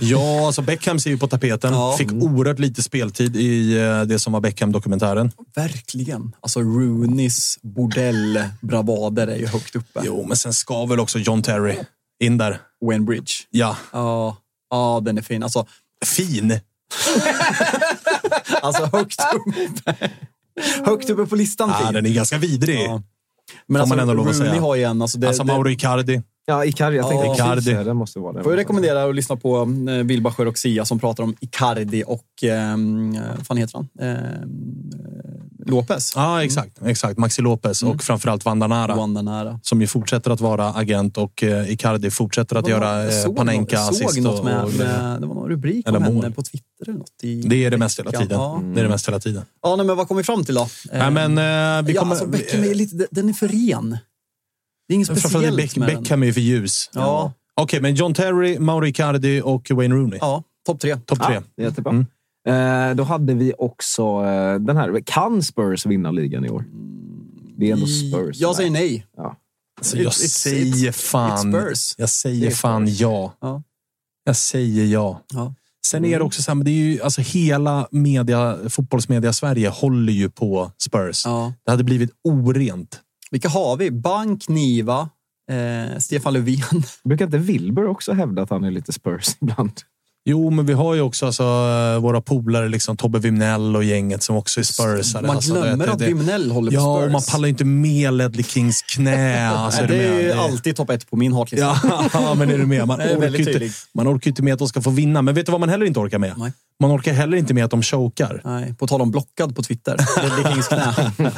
Ja, 0.00 0.46
alltså 0.46 0.62
Beckham 0.62 1.00
ser 1.00 1.10
ju 1.10 1.18
på 1.18 1.28
tapeten. 1.28 1.72
Ja. 1.72 1.96
Fick 1.98 2.12
oerhört 2.12 2.58
lite 2.58 2.82
speltid 2.82 3.36
i 3.36 3.78
eh, 3.78 4.02
det 4.02 4.18
som 4.18 4.32
var 4.32 4.40
Beckham-dokumentären. 4.40 5.32
Verkligen. 5.54 6.36
Alltså 6.40 6.60
Rooneys 6.60 7.58
bordellbravader 7.62 9.26
är 9.26 9.36
ju 9.36 9.46
högt 9.46 9.76
uppe. 9.76 10.00
Jo, 10.04 10.24
men 10.28 10.36
sen 10.36 10.52
ska 10.52 10.86
väl 10.86 11.00
också 11.00 11.18
John 11.18 11.42
Terry 11.42 11.76
in 12.24 12.38
där. 12.38 12.60
Wayne 12.86 13.04
Bridge. 13.04 13.32
Ja, 13.50 13.76
Ja, 13.92 14.36
ja 14.70 15.00
den 15.04 15.18
är 15.18 15.22
fin. 15.22 15.42
Alltså, 15.42 15.66
fin. 16.04 16.60
alltså 18.62 18.84
högt 18.92 19.20
uppe. 19.34 20.10
högt 20.84 21.10
uppe 21.10 21.26
på 21.26 21.36
listan. 21.36 21.68
Ja, 21.68 21.84
fin. 21.84 21.94
den 21.94 22.06
är 22.06 22.10
ganska 22.10 22.38
vidrig. 22.38 22.80
Ja. 22.80 23.02
Men 23.66 23.76
Får 23.76 23.80
alltså, 23.80 23.96
man 23.96 24.02
ändå 24.02 24.14
lov 24.14 24.28
att 24.28 24.36
säga. 24.36 24.60
har 24.60 24.74
ju 24.74 24.82
en... 24.82 25.02
Alltså, 25.02 25.18
det, 25.18 25.28
Alltså 25.28 25.44
Mauro 25.44 25.70
Icardi. 25.70 26.22
Ja, 26.50 26.64
Icardi. 26.64 26.96
Jag 26.96 27.08
tänkte 27.08 27.26
Ja. 27.26 27.34
Icardi. 27.34 27.84
Det 27.84 27.94
måste 27.94 28.18
vara 28.18 28.32
den. 28.32 28.42
får 28.42 28.52
jag 28.52 28.58
rekommendera 28.58 29.04
att 29.04 29.14
lyssna 29.14 29.36
på 29.36 29.56
eh, 29.88 29.94
Wilbacher 30.04 30.46
och 30.48 30.58
Sia 30.58 30.84
som 30.84 30.98
pratar 30.98 31.22
om 31.22 31.36
Icardi 31.40 32.04
och... 32.06 32.44
Eh, 32.44 32.76
vad 33.36 33.46
fan 33.46 33.56
heter 33.56 33.74
han? 33.76 33.88
Eh, 34.08 34.16
Lopez. 35.66 36.12
Ja, 36.16 36.44
exakt. 36.44 36.78
exakt. 36.86 37.18
Maxi 37.18 37.42
Lopez 37.42 37.82
och 37.82 38.02
framförallt 38.02 38.44
Vandanara. 38.44 38.94
Wanda 38.96 39.22
nära. 39.22 39.60
Som 39.62 39.80
ju 39.80 39.86
fortsätter 39.86 40.30
att 40.30 40.40
vara 40.40 40.68
agent 40.74 41.18
och 41.18 41.42
eh, 41.42 41.72
Icardi 41.72 42.10
fortsätter 42.10 42.56
att 42.56 42.68
göra 42.68 43.04
eh, 43.04 43.10
såg 43.24 43.36
Panenka 43.36 43.76
något- 43.80 43.90
assist. 43.90 44.14
såg 44.14 44.22
något 44.22 44.44
med, 44.44 44.64
och, 44.64 44.74
med, 44.74 45.20
det 45.20 45.26
var 45.26 45.34
någon 45.34 45.48
rubrik 45.48 45.88
Eller 45.88 45.98
om 45.98 46.04
henne 46.04 46.30
på 46.30 46.42
Twitter 46.42 46.66
eller 46.88 46.98
något. 46.98 47.10
I 47.22 47.40
det 47.42 47.64
är 47.64 47.70
det 47.70 47.76
mest 47.78 47.98
hela 47.98 48.10
tiden. 48.10 48.28
Ja, 48.30 48.62
Det 48.74 48.80
är 48.80 48.84
det 48.84 48.90
mest 48.90 49.08
hela 49.08 49.20
tiden. 49.20 49.42
ja 49.62 49.76
nej, 49.76 49.86
men 49.86 49.96
vad 49.96 50.08
kom 50.08 50.16
vi 50.16 50.22
fram 50.22 50.44
till 50.44 50.54
då? 50.54 50.68
Nej, 50.92 51.10
men, 51.10 51.38
eh, 51.38 51.86
vi 51.86 51.92
ja, 51.92 52.00
kommer, 52.00 52.12
alltså, 52.14 52.26
Beckham 52.26 52.64
är 52.64 52.74
lite, 52.74 53.06
den 53.10 53.28
är 53.28 53.32
för 53.32 53.48
ren. 53.48 53.98
Det 54.88 54.92
är 54.92 54.94
inget 54.94 55.18
speciellt 55.18 55.56
Beck, 55.56 55.76
med 55.76 55.88
den. 55.88 56.02
Beckham 56.02 56.22
är 56.22 56.26
ju 56.26 56.32
för 56.32 56.40
ljus. 56.40 56.90
Ja. 56.94 57.32
Okej, 57.54 57.80
men 57.80 57.94
John 57.94 58.14
Terry, 58.14 58.58
Mauro 58.58 58.86
Icardi 58.86 59.40
och 59.44 59.70
Wayne 59.70 59.94
Rooney. 59.94 60.18
Ja, 60.22 60.42
topp 60.66 60.80
tre. 60.80 60.96
Topp 61.06 61.22
tre. 61.26 61.40
Ja, 61.56 61.64
jättebra. 61.64 61.92
Mm. 61.92 62.90
Eh, 62.90 62.96
då 62.96 63.02
hade 63.02 63.34
vi 63.34 63.52
också 63.58 64.02
eh, 64.02 64.54
den 64.54 64.76
här. 64.76 65.02
Kan 65.06 65.42
Spurs 65.42 65.86
vinna 65.86 66.10
ligan 66.10 66.44
i 66.44 66.50
år? 66.50 66.64
Det 67.56 67.68
är 67.68 67.72
ändå 67.72 67.86
Spurs. 67.86 68.36
Jag 68.40 68.56
säger 68.56 68.70
nej. 68.70 69.06
Ja. 69.16 69.36
Alltså, 69.78 69.96
jag 69.96 70.04
It's- 70.04 70.24
it's- 70.24 70.38
säger 70.38 70.64
it's- 70.64 70.92
fan... 70.92 71.54
it's. 71.54 71.94
Jag 71.98 72.08
säger 72.08 72.50
fan 72.50 72.94
ja. 72.94 73.32
Ja. 73.40 73.62
Jag 74.24 74.36
säger 74.36 74.84
ja. 74.84 75.22
Ja. 75.32 75.54
Sen 75.86 76.04
är 76.04 76.18
det 76.18 76.24
också 76.24 76.42
så 76.42 76.50
här, 76.50 76.56
men 76.56 76.64
det 76.64 76.70
är 76.70 76.72
ju, 76.72 77.02
alltså 77.02 77.20
hela 77.20 77.88
media, 77.90 78.58
fotbollsmedia 78.68 79.32
Sverige 79.32 79.68
håller 79.68 80.12
ju 80.12 80.30
på 80.30 80.72
Spurs. 80.78 81.22
Ja. 81.24 81.52
Det 81.64 81.70
hade 81.70 81.84
blivit 81.84 82.10
orent. 82.24 83.00
Vilka 83.30 83.48
har 83.48 83.76
vi? 83.76 83.90
Bank, 83.90 84.48
Niva, 84.48 85.08
eh, 85.50 85.98
Stefan 85.98 86.32
Löfven. 86.32 86.82
Brukar 87.04 87.24
inte 87.24 87.38
Wilbur 87.38 87.86
också 87.86 88.12
hävda 88.12 88.42
att 88.42 88.50
han 88.50 88.64
är 88.64 88.70
lite 88.70 88.92
Spurs 88.92 89.36
ibland? 89.40 89.72
Jo, 90.24 90.50
men 90.50 90.66
vi 90.66 90.72
har 90.72 90.94
ju 90.94 91.00
också 91.00 91.26
alltså, 91.26 91.42
eh, 91.42 92.00
våra 92.00 92.20
polare, 92.20 92.68
liksom, 92.68 92.96
Tobbe 92.96 93.18
Wimnell 93.18 93.76
och 93.76 93.84
gänget 93.84 94.22
som 94.22 94.36
också 94.36 94.60
är 94.60 94.64
Spursare. 94.64 95.26
Man 95.26 95.36
alltså, 95.36 95.52
glömmer 95.52 95.86
det- 95.86 95.92
att 95.92 96.00
Wimnell 96.00 96.50
håller 96.50 96.70
på 96.70 96.74
Ja, 96.74 96.96
Spurs. 96.96 97.06
och 97.06 97.12
man 97.12 97.22
pallar 97.30 97.44
ju 97.46 97.50
inte 97.50 97.64
med 97.64 98.12
Ledley 98.14 98.44
Kings 98.44 98.82
knä. 98.82 99.48
Alltså, 99.58 99.82
Nej, 99.82 99.98
är 99.98 99.98
det 100.12 100.16
är 100.18 100.22
ju 100.22 100.32
alltid 100.32 100.76
topp 100.76 100.90
ett 100.90 101.10
på 101.10 101.16
min 101.16 101.32
hatlista. 101.32 101.80
Ja, 102.12 102.34
men 102.34 102.50
är 102.50 102.58
du 102.58 102.66
med? 102.66 102.86
Man 102.86 103.00
orkar, 103.00 103.38
inte, 103.40 103.70
man 103.94 104.08
orkar 104.08 104.30
inte 104.30 104.42
med 104.42 104.52
att 104.52 104.58
de 104.58 104.68
ska 104.68 104.80
få 104.82 104.90
vinna. 104.90 105.22
Men 105.22 105.34
vet 105.34 105.46
du 105.46 105.52
vad 105.52 105.60
man 105.60 105.68
heller 105.68 105.86
inte 105.86 106.00
orkar 106.00 106.18
med? 106.18 106.32
Nej. 106.36 106.52
Man 106.82 106.92
orkar 106.96 107.12
heller 107.12 107.36
inte 107.36 107.54
med 107.54 107.64
att 107.64 107.70
de 107.70 107.82
chokar. 107.82 108.40
Nej, 108.44 108.74
på 108.78 108.86
tal 108.86 109.00
om 109.02 109.10
blockad 109.10 109.56
på 109.56 109.62
Twitter. 109.62 109.96
Ledley 110.22 110.52
Kings 110.52 110.68
knä. 110.68 110.94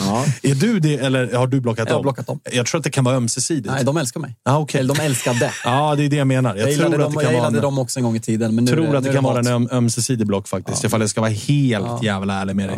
Ja. 0.00 0.24
Är 0.42 0.54
du 0.54 0.80
det 0.80 0.94
eller 0.96 1.32
har 1.34 1.46
du 1.46 1.60
blockat 1.60 1.88
Jag 1.88 1.94
har 1.94 1.98
dem? 1.98 2.02
blockat 2.02 2.26
dem. 2.26 2.40
Jag 2.52 2.66
tror 2.66 2.78
att 2.78 2.84
det 2.84 2.90
kan 2.90 3.04
vara 3.04 3.16
ömsesidigt. 3.16 3.66
Nej, 3.74 3.84
de 3.84 3.96
älskar 3.96 4.20
mig. 4.20 4.36
ah, 4.44 4.58
okay. 4.58 4.80
Eller 4.80 4.94
de 4.94 5.00
älskade. 5.02 5.52
Ja, 5.64 5.94
det 5.96 6.04
är 6.04 6.08
det 6.08 6.16
jag 6.16 6.26
menar. 6.26 6.56
Jag, 6.56 6.68
Jag 6.70 6.76
tror 6.78 6.86
att 6.86 6.90
dem, 6.92 6.98
det 7.00 7.04
jag 7.04 7.12
kan 7.12 7.24
vara 7.24 7.32
gillade 7.34 7.60
dem 7.60 7.78
också 7.78 7.98
en 7.98 8.04
gång 8.04 8.09
i 8.16 8.20
tiden. 8.20 8.54
Men 8.54 8.64
nu, 8.64 8.70
tror 8.70 8.86
att 8.86 8.92
nu 8.92 9.00
det 9.00 9.08
är 9.08 9.12
kan 9.12 9.24
vara 9.24 9.38
en 9.38 9.46
öm, 9.46 9.68
ömsesidig 9.72 10.26
block 10.26 10.48
faktiskt. 10.48 10.84
Ifall 10.84 11.00
jag 11.00 11.10
ska 11.10 11.20
vara 11.20 11.30
helt 11.30 11.86
Ja. 11.86 12.00
jävla 12.02 12.34
ärlig 12.34 12.56
med 12.56 12.68
dig. 12.68 12.76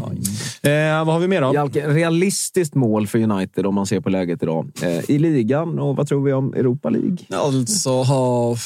Eh, 0.72 1.04
vad 1.04 1.14
har 1.14 1.18
vi 1.20 1.28
mer 1.28 1.40
då? 1.40 1.54
Jalke, 1.54 1.88
realistiskt 1.88 2.74
mål 2.74 3.06
för 3.06 3.18
United 3.18 3.66
om 3.66 3.74
man 3.74 3.86
ser 3.86 4.00
på 4.00 4.10
läget 4.10 4.42
idag. 4.42 4.68
Eh, 4.82 5.10
I 5.10 5.18
ligan 5.18 5.78
och 5.78 5.96
vad 5.96 6.08
tror 6.08 6.22
vi 6.24 6.32
om 6.32 6.54
Europa 6.54 6.90
League? 6.90 7.16
Alltså, 7.30 7.90
ha, 8.02 8.56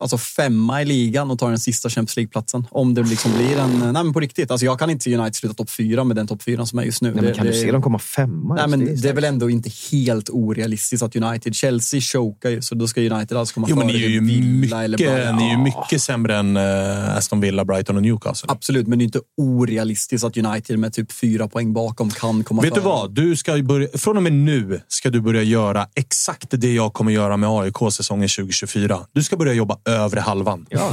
alltså 0.00 0.18
femma 0.18 0.82
i 0.82 0.84
ligan 0.84 1.30
och 1.30 1.38
tar 1.38 1.48
den 1.48 1.58
sista 1.58 1.88
Champions 1.88 2.16
League-platsen. 2.16 2.66
Om 2.70 2.94
det 2.94 3.02
liksom 3.02 3.32
blir 3.32 3.58
en... 3.58 3.78
Nej, 3.78 4.04
men 4.04 4.12
på 4.12 4.20
riktigt. 4.20 4.50
Alltså, 4.50 4.66
jag 4.66 4.78
kan 4.78 4.90
inte 4.90 5.04
se 5.04 5.16
United 5.16 5.34
sluta 5.34 5.54
topp 5.54 5.70
fyra 5.70 6.04
med 6.04 6.16
den 6.16 6.26
topp 6.26 6.42
fyra 6.42 6.66
som 6.66 6.78
är 6.78 6.82
just 6.82 7.02
nu. 7.02 7.14
Nej, 7.14 7.24
men 7.24 7.34
kan 7.34 7.46
det, 7.46 7.52
du 7.52 7.58
se 7.58 7.72
dem 7.72 7.82
komma 7.82 7.98
femma? 7.98 8.54
Nej, 8.54 8.68
men 8.68 9.00
det 9.02 9.08
är 9.08 9.12
väl 9.12 9.24
ändå 9.24 9.50
inte 9.50 9.70
helt 9.92 10.30
orealistiskt 10.30 11.02
att 11.02 11.16
United... 11.16 11.54
Chelsea 11.54 12.00
chokar 12.00 12.50
ju, 12.50 12.62
så 12.62 12.74
då 12.74 12.88
ska 12.88 13.00
United 13.00 13.36
alltså 13.36 13.54
komma 13.54 13.66
Jo, 13.70 13.76
men 13.76 13.88
före 13.88 13.96
ni 13.96 14.04
är 14.04 14.08
ju 14.08 14.20
Villa 14.20 14.84
eller 14.84 14.98
mycket, 14.98 15.14
Bayern. 15.14 15.36
ni 15.36 15.46
är 15.46 15.50
ju 15.50 15.58
mycket 15.58 16.02
sämre 16.02 16.36
än 16.36 16.56
eh, 16.56 17.16
Aston 17.16 17.40
Villa, 17.40 17.64
Brighton 17.64 17.96
och 17.96 18.02
Newcastle. 18.02 18.50
Absolut, 18.52 18.86
men 18.86 18.98
det 18.98 19.02
är 19.02 19.06
inte 19.06 19.20
orealistiskt 19.36 20.24
att 20.24 20.36
United 20.36 20.78
med 20.78 20.92
typ 20.92 21.12
fyra 21.12 21.48
poäng 21.48 21.72
bakom 21.72 22.10
kan 22.10 22.44
komma 22.44 22.62
Vet 22.62 22.74
du 22.74 22.80
före. 22.80 22.90
vad? 22.90 23.14
Du 23.14 23.36
ska 23.36 23.62
börja, 23.62 23.88
från 23.94 24.16
och 24.16 24.22
med 24.22 24.32
nu 24.32 24.80
ska 24.88 25.10
du 25.10 25.20
börja 25.20 25.42
göra 25.42 25.86
exakt 25.94 26.46
det 26.50 26.74
jag 26.74 26.92
kommer 26.92 27.12
göra 27.12 27.36
med 27.36 27.50
AIK 27.50 27.76
säsongen 27.92 28.28
2024. 28.28 29.00
Du 29.12 29.22
ska 29.22 29.36
börja 29.36 29.52
jobba 29.52 29.78
övre 29.88 30.20
halvan. 30.20 30.66
Ja. 30.70 30.90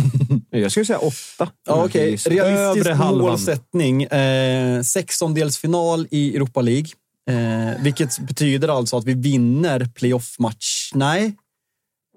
Jag 0.50 0.72
skulle 0.72 0.86
säga 0.86 1.00
åtta. 1.00 1.50
Ja, 1.68 1.86
okej. 1.86 2.16
Realistisk 2.16 2.88
Övre 2.90 2.96
målsättning. 2.96 4.04
Eh, 4.04 4.82
Sextondelsfinal 4.82 6.08
i 6.12 6.36
Europa 6.36 6.62
League. 6.62 6.88
Eh, 7.30 7.84
vilket 7.84 8.20
betyder 8.20 8.68
alltså 8.68 8.98
att 8.98 9.06
vi 9.06 9.14
vinner 9.14 9.88
playoff-match. 9.96 10.92
Nej. 10.94 11.36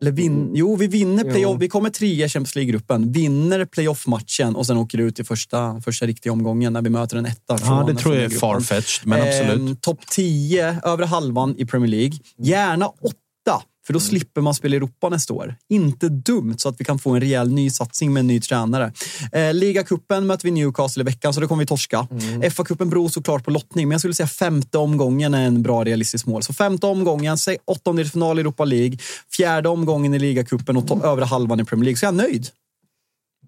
Eller 0.00 0.12
vin, 0.12 0.50
jo, 0.55 0.76
vi 0.76 0.86
vinner 0.86 1.24
playoff. 1.24 1.60
Vi 1.60 1.68
kommer 1.68 1.90
trea 1.90 2.26
i 2.26 2.28
Champions 2.28 2.55
League-gruppen. 2.55 3.12
Vinner 3.12 3.64
playoff-matchen 3.64 4.56
och 4.56 4.66
sen 4.66 4.76
åker 4.76 4.98
ut 4.98 5.20
i 5.20 5.24
första, 5.24 5.80
första 5.80 6.06
riktiga 6.06 6.32
omgången 6.32 6.72
när 6.72 6.82
vi 6.82 6.90
möter 6.90 7.16
en 7.16 7.26
etta. 7.26 7.59
Ja, 7.64 7.84
det 7.88 7.94
tror 7.94 8.14
jag 8.14 8.24
är 8.24 8.28
farfetched, 8.28 9.06
men 9.06 9.28
absolut. 9.28 9.70
Eh, 9.70 9.74
Topp 9.80 10.06
10, 10.06 10.80
övre 10.84 11.05
halvan 11.05 11.55
i 11.59 11.66
Premier 11.66 11.90
League. 11.90 12.18
Gärna 12.38 12.88
åtta, 12.88 13.62
för 13.89 13.93
Mm. 13.93 14.01
då 14.02 14.06
slipper 14.06 14.40
man 14.40 14.55
spela 14.55 14.77
Europa 14.77 15.09
nästa 15.09 15.35
år. 15.35 15.55
Inte 15.69 16.09
dumt, 16.09 16.55
så 16.59 16.69
att 16.69 16.81
vi 16.81 16.85
kan 16.85 16.98
få 16.98 17.10
en 17.10 17.20
rejäl 17.20 17.52
nysatsning 17.52 18.12
med 18.12 18.20
en 18.20 18.27
ny 18.27 18.40
tränare. 18.40 18.93
Eh, 19.32 19.55
Ligacupen 19.55 20.27
möter 20.27 20.44
vi 20.44 20.51
Newcastle 20.51 21.01
i 21.01 21.05
veckan, 21.05 21.35
så 21.35 21.40
det 21.40 21.47
kommer 21.47 21.62
vi 21.62 21.66
torska. 21.66 22.09
Mm. 22.10 22.43
FA-cupen 22.43 22.89
beror 22.90 23.09
såklart 23.09 23.44
på 23.44 23.51
lottning, 23.51 23.89
men 23.89 23.93
jag 23.93 24.01
skulle 24.01 24.15
säga 24.15 24.27
femte 24.27 24.78
omgången 24.78 25.35
är 25.35 25.47
en 25.47 25.62
bra 25.62 25.85
realistisk 25.85 26.27
mål. 26.27 26.43
Så 26.43 26.52
femte 26.52 26.86
omgången, 26.86 27.36
åttondelsfinal 27.65 28.39
i 28.39 28.40
Europa 28.40 28.65
League, 28.65 28.98
fjärde 29.36 29.69
omgången 29.69 30.15
i 30.15 30.19
ligacupen 30.19 30.77
och 30.77 31.05
övre 31.05 31.24
halvan 31.24 31.60
i 31.60 31.65
Premier 31.65 31.85
League. 31.85 31.97
Så 31.97 32.06
jag 32.06 32.12
är 32.12 32.16
nöjd. 32.16 32.48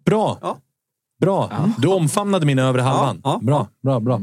Bra. 0.05 0.39
Ja. 0.43 0.59
Bra. 1.21 1.51
Du 1.79 1.89
omfamnade 1.89 2.47
min 2.47 2.59
övre 2.59 2.81
halvan. 2.83 3.21
ja, 3.25 3.41
bra, 3.43 3.69
bra, 3.83 4.01
bra. 4.01 4.21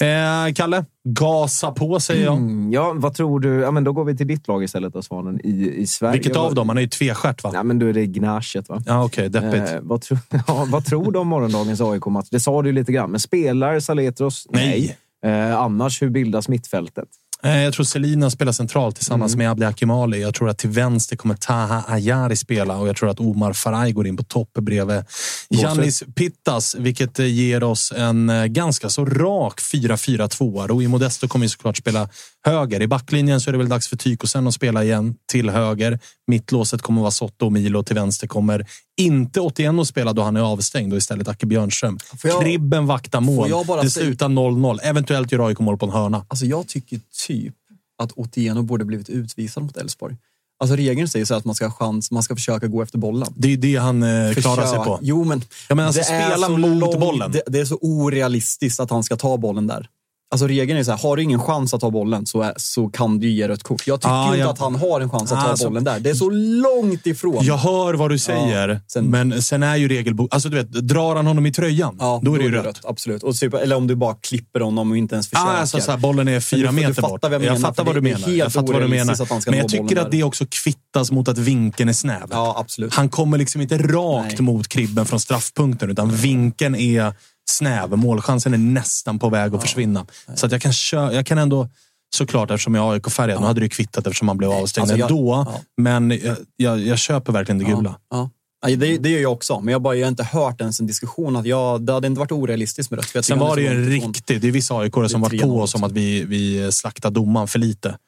Eh, 0.00 0.52
Kalle, 0.54 0.84
gasa 1.04 1.72
på 1.72 2.00
säger 2.00 2.24
jag. 2.24 2.36
Mm, 2.36 2.72
ja, 2.72 2.92
vad 2.96 3.14
tror 3.14 3.40
du? 3.40 3.48
Ja, 3.60 3.70
men 3.70 3.84
då 3.84 3.92
går 3.92 4.04
vi 4.04 4.16
till 4.16 4.26
ditt 4.26 4.48
lag 4.48 4.64
istället 4.64 4.92
då, 4.92 5.02
Svanen, 5.02 5.40
i, 5.44 5.74
i 5.76 5.86
Sverige. 5.86 6.12
Vilket 6.12 6.36
av 6.36 6.54
dem? 6.54 6.68
Han 6.68 6.78
är 6.78 6.82
ju 6.82 6.88
tvestjärt 6.88 7.44
va? 7.44 7.50
Ja, 7.54 7.62
men 7.62 7.78
då 7.78 7.86
är 7.86 7.92
det 7.92 8.06
Gnashet 8.06 8.68
va? 8.68 8.82
Ja, 8.86 9.04
okej. 9.04 9.28
deppigt. 9.28 9.72
Eh, 9.72 9.78
vad, 9.82 10.02
tro, 10.02 10.16
ja, 10.46 10.66
vad 10.68 10.84
tror 10.84 11.12
du 11.12 11.18
om 11.18 11.28
morgondagens 11.28 11.80
AIK-match? 11.80 12.28
Det 12.30 12.40
sa 12.40 12.62
du 12.62 12.72
lite 12.72 12.92
grann, 12.92 13.10
men 13.10 13.20
spelar 13.20 13.80
Saletros? 13.80 14.46
Nej. 14.50 14.96
Eh, 15.24 15.60
annars, 15.60 16.02
hur 16.02 16.10
bildas 16.10 16.48
mittfältet? 16.48 17.08
Eh, 17.42 17.62
Jag 17.62 17.74
tror 17.74 17.84
Selina 17.84 18.30
spelar 18.30 18.52
centralt 18.52 18.96
tillsammans 18.96 19.36
med 19.36 19.50
Abdi 19.50 19.64
Akimali. 19.66 20.22
Jag 20.22 20.34
tror 20.34 20.48
att 20.48 20.58
till 20.58 20.70
vänster 20.70 21.16
kommer 21.16 21.34
Taha 21.34 21.84
Ayari 21.88 22.36
spela 22.36 22.76
och 22.76 22.88
jag 22.88 22.96
tror 22.96 23.10
att 23.10 23.20
Omar 23.20 23.52
Faraj 23.52 23.92
går 23.92 24.06
in 24.06 24.16
på 24.16 24.22
topp 24.22 24.52
bredvid 24.60 25.04
Janis 25.48 26.02
Pittas, 26.14 26.74
vilket 26.78 27.18
eh, 27.18 27.26
ger 27.26 27.62
oss 27.62 27.92
en 27.96 28.30
eh, 28.30 28.44
ganska 28.46 28.88
så 28.88 29.04
rak 29.04 29.60
4-4-2. 29.60 30.68
Rui 30.68 30.88
Modesto 30.88 31.28
kommer 31.28 31.44
ju 31.44 31.48
såklart 31.48 31.76
spela 31.76 32.08
höger. 32.46 32.82
I 32.82 32.86
backlinjen 32.86 33.40
så 33.40 33.50
är 33.50 33.52
det 33.52 33.58
väl 33.58 33.68
dags 33.68 33.88
för 33.88 33.96
Tykosen 33.96 34.46
att 34.46 34.54
spela 34.54 34.84
igen 34.84 35.14
till 35.32 35.50
höger. 35.50 35.98
Mittlåset 36.26 36.82
kommer 36.82 37.00
vara 37.00 37.10
Sotto 37.10 37.46
och 37.46 37.52
Milo. 37.52 37.82
Till 37.82 37.94
vänster 37.94 38.26
kommer 38.26 38.66
inte 39.00 39.40
Otieno 39.40 39.80
att 39.82 39.88
spela 39.88 40.12
då 40.12 40.22
han 40.22 40.36
är 40.36 40.40
avstängd 40.40 40.92
och 40.92 40.96
istället 40.98 41.28
Acke 41.28 41.46
Björnström. 41.46 41.98
Jag- 42.24 42.42
Kribben 42.42 42.86
vaktar 42.86 43.20
mål. 43.20 43.48
Det 43.82 43.90
slutar 43.90 44.28
0-0. 44.28 44.78
Eventuellt 44.82 45.32
gör 45.32 45.46
AIK 45.48 45.58
mål 45.58 45.78
på 45.78 45.86
en 45.86 45.92
hörna. 45.92 46.24
Alltså 46.28 46.46
jag 46.46 46.66
tycker 46.68 47.00
typ 47.26 47.54
att 48.02 48.12
Otieno 48.16 48.62
borde 48.62 48.84
blivit 48.84 49.08
utvisad 49.08 49.62
mot 49.62 49.76
Elfsborg. 49.76 50.16
Alltså 50.62 50.76
regeln 50.76 51.08
säger 51.08 51.24
så 51.24 51.34
att 51.34 51.44
man 51.44 51.54
ska 51.54 51.66
ha 51.66 51.72
chans, 51.72 52.10
man 52.10 52.22
ska 52.22 52.34
försöka 52.34 52.66
gå 52.66 52.82
efter 52.82 52.98
bollen. 52.98 53.28
Det 53.36 53.52
är 53.52 53.56
det 53.56 53.76
han 53.76 54.02
eh, 54.02 54.34
klarar 54.34 54.66
sig 54.66 54.78
på. 54.78 54.98
Jo, 55.02 55.24
men, 55.24 55.42
Ja, 55.68 55.74
men 55.74 55.86
alltså, 55.86 56.00
det 56.02 56.08
är 56.08 56.30
spela 56.30 56.46
så 56.46 56.56
mot 56.56 56.80
lång- 56.80 57.00
bollen. 57.00 57.32
Det, 57.32 57.42
det 57.46 57.60
är 57.60 57.64
så 57.64 57.78
orealistiskt 57.80 58.80
att 58.80 58.90
han 58.90 59.02
ska 59.04 59.16
ta 59.16 59.36
bollen 59.36 59.66
där. 59.66 59.88
Alltså 60.32 60.46
regeln 60.46 60.78
är 60.78 60.84
så 60.84 60.90
här, 60.90 60.98
har 60.98 61.16
du 61.16 61.22
ingen 61.22 61.40
chans 61.40 61.74
att 61.74 61.80
ta 61.80 61.90
bollen 61.90 62.26
så, 62.26 62.42
är, 62.42 62.54
så 62.56 62.88
kan 62.88 63.18
du 63.18 63.30
ge 63.30 63.48
rött 63.48 63.62
kort. 63.62 63.86
Jag 63.86 64.00
tycker 64.00 64.12
Ah, 64.14 64.26
inte 64.26 64.38
jag- 64.38 64.48
att 64.50 64.58
han 64.58 64.74
har 64.74 65.00
en 65.00 65.10
chans 65.10 65.32
att 65.32 65.40
ta 65.44 65.48
Alltså- 65.50 65.68
bollen 65.68 65.84
där. 65.84 66.00
Det 66.00 66.10
är 66.10 66.14
så 66.14 66.30
långt 66.30 67.06
ifrån. 67.06 67.44
Jag 67.44 67.56
hör 67.56 67.94
vad 67.94 68.10
du 68.10 68.18
säger, 68.18 68.80
sen- 68.92 69.04
men 69.10 69.42
sen 69.42 69.62
är 69.62 69.76
ju 69.76 69.88
regelboken... 69.88 70.34
Alltså 70.34 70.48
du 70.48 70.56
vet, 70.56 70.72
drar 70.72 71.16
han 71.16 71.26
honom 71.26 71.46
i 71.46 71.52
tröjan, 71.52 71.96
Ja, 71.98 72.20
då 72.24 72.34
är 72.34 72.38
det 72.38 72.44
ju 72.44 72.50
rött. 72.50 72.80
Absolut. 72.84 73.22
Och 73.22 73.34
typ, 73.36 73.54
eller 73.54 73.76
om 73.76 73.86
du 73.86 73.94
bara 73.94 74.14
klipper 74.14 74.60
honom 74.60 74.90
och 74.90 74.96
inte 74.96 75.14
ens 75.14 75.28
försöker. 75.28 75.46
Ah, 75.50 75.56
alltså, 75.56 75.80
så 75.80 75.90
här, 75.90 75.98
bollen 75.98 76.28
är 76.28 76.40
fyra 76.40 76.66
du- 76.70 76.74
meter 76.76 77.02
bort. 77.02 77.20
jag 77.22 77.44
jag 77.44 77.60
fattar 77.60 77.84
vad 77.84 77.94
du 77.94 78.00
menar. 78.00 78.28
Jag 78.28 78.52
fattar 78.52 78.72
vad 78.72 78.82
du 78.82 78.88
menar. 78.88 79.50
Men 79.50 79.58
jag 79.58 79.68
tycker 79.68 79.96
att 79.96 80.10
där. 80.10 80.10
det 80.18 80.22
också 80.22 80.44
kvittas 80.50 81.10
mot 81.10 81.28
att 81.28 81.38
vinkeln 81.38 81.88
är 81.88 81.92
snäv. 81.92 82.22
Ja, 82.30 82.54
absolut. 82.58 82.94
Han 82.94 83.08
kommer 83.08 83.38
liksom 83.38 83.60
inte 83.60 83.78
rakt 83.78 84.32
Nej. 84.38 84.42
mot 84.42 84.68
kribben 84.68 85.06
från 85.06 85.20
straffpunkten, 85.20 85.90
utan 85.90 86.10
vinkeln 86.10 86.74
är 86.74 87.12
snäv. 87.50 87.96
Målchansen 87.98 88.54
är 88.54 88.58
nästan 88.58 89.18
på 89.18 89.28
väg 89.28 89.54
att 89.54 89.62
försvinna. 89.62 90.06
Så 90.34 90.46
att 90.46 90.52
jag, 90.52 90.62
kan 90.62 90.72
kö- 90.72 91.12
jag 91.12 91.26
kan 91.26 91.38
ändå... 91.38 91.68
Såklart, 92.14 92.50
eftersom 92.50 92.74
jag 92.74 92.88
är 92.88 92.92
AIK-färgad. 92.92 93.40
Nu 93.40 93.46
hade 93.46 93.60
det 93.60 93.64
ju 93.64 93.68
kvittat 93.70 94.06
eftersom 94.06 94.26
man 94.26 94.36
blev 94.38 94.50
avstängd 94.50 94.82
Alltså, 94.82 94.96
jag- 94.98 95.10
ändå. 95.10 95.44
ja. 95.46 95.60
Men 95.76 96.10
jag, 96.10 96.36
jag, 96.56 96.80
jag 96.80 96.98
köper 96.98 97.32
verkligen 97.32 97.58
det 97.58 97.64
gula. 97.64 97.94
Ja. 98.10 98.30
Ja, 98.66 98.76
det, 98.76 98.98
det 98.98 99.08
gör 99.10 99.20
jag 99.20 99.32
också, 99.32 99.60
men 99.60 99.72
jag, 99.72 99.82
bara, 99.82 99.94
jag 99.94 100.06
har 100.06 100.08
inte 100.10 100.24
hört 100.24 100.60
ens 100.60 100.80
en 100.80 100.86
diskussion 100.86 101.36
att 101.36 101.46
jag, 101.46 101.82
det 101.82 101.92
hade 101.92 102.06
inte 102.06 102.18
varit 102.18 102.32
orealistiskt 102.32 102.90
med 102.90 103.00
rött. 103.14 103.24
Sen 103.24 103.38
var 103.38 103.56
det 103.56 103.62
ju 103.62 103.68
en 103.68 103.84
riktig... 103.86 104.40
Det 104.40 104.48
är 104.48 104.52
vissa 104.52 104.74
aik 104.78 104.94
som 105.08 105.20
varit 105.20 105.40
på 105.42 105.46
3-0 105.48 105.60
oss 105.62 105.74
om 105.74 105.84
att 105.84 105.92
vi, 105.92 106.24
vi 106.24 106.72
slaktar 106.72 107.10
domaren 107.10 107.48
för 107.48 107.58
lite. 107.58 107.98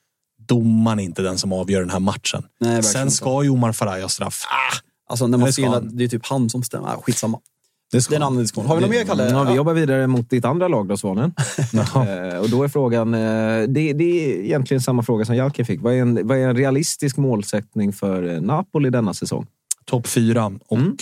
Domaren 0.49 0.99
är 1.01 1.05
inte 1.05 1.23
den 1.23 1.39
som 1.39 1.53
avgör 1.53 1.81
den 1.81 1.91
här 1.91 2.01
matchen. 2.01 2.43
Nej, 2.61 2.83
Sen 2.83 3.11
ska 3.11 3.43
ju 3.43 3.51
Omar 3.51 3.73
Faraj 3.73 4.03
ha 4.03 4.09
straff. 4.09 4.45
Alltså 5.09 5.27
när 5.27 5.39
man 5.39 5.53
ser 5.53 5.69
att 5.77 5.99
det 5.99 6.05
är 6.05 6.09
typ 6.09 6.27
han 6.27 6.51
som 6.51 6.63
stämmer. 6.63 6.89
Ah, 6.89 7.01
skitsamma. 7.03 7.39
Det, 7.93 8.11
är 8.11 8.17
en 8.17 8.23
annan 8.23 8.43
diskussion. 8.43 8.67
Har 8.67 8.77
vi 8.77 8.83
något 8.83 8.91
mer, 8.91 9.05
Kalle? 9.05 9.31
Ja, 9.31 9.45
vi 9.45 9.55
jobbar 9.55 9.75
vidare 9.75 10.07
mot 10.07 10.31
ditt 10.31 10.45
andra 10.45 10.69
lag 10.69 10.89
då, 10.89 10.97
Svanen. 10.97 11.35
Eh, 11.73 12.39
och 12.39 12.51
då 12.51 12.63
är 12.65 12.69
frågan, 12.69 13.15
eh, 13.15 13.21
det, 13.69 13.93
det 13.93 14.05
är 14.05 14.45
egentligen 14.45 14.81
samma 14.81 15.03
fråga 15.03 15.25
som 15.25 15.37
Jalke 15.37 15.65
fick. 15.65 15.81
Vad 15.83 15.93
är, 15.95 15.99
en, 15.99 16.27
vad 16.27 16.39
är 16.39 16.49
en 16.49 16.57
realistisk 16.57 17.17
målsättning 17.17 17.93
för 17.93 18.35
eh, 18.35 18.41
Napoli 18.41 18.91
denna 18.91 19.15
säsong? 19.15 19.47
Topp 19.87 20.07
fyra 20.07 20.53
och 20.69 20.79
Mm. 20.79 20.97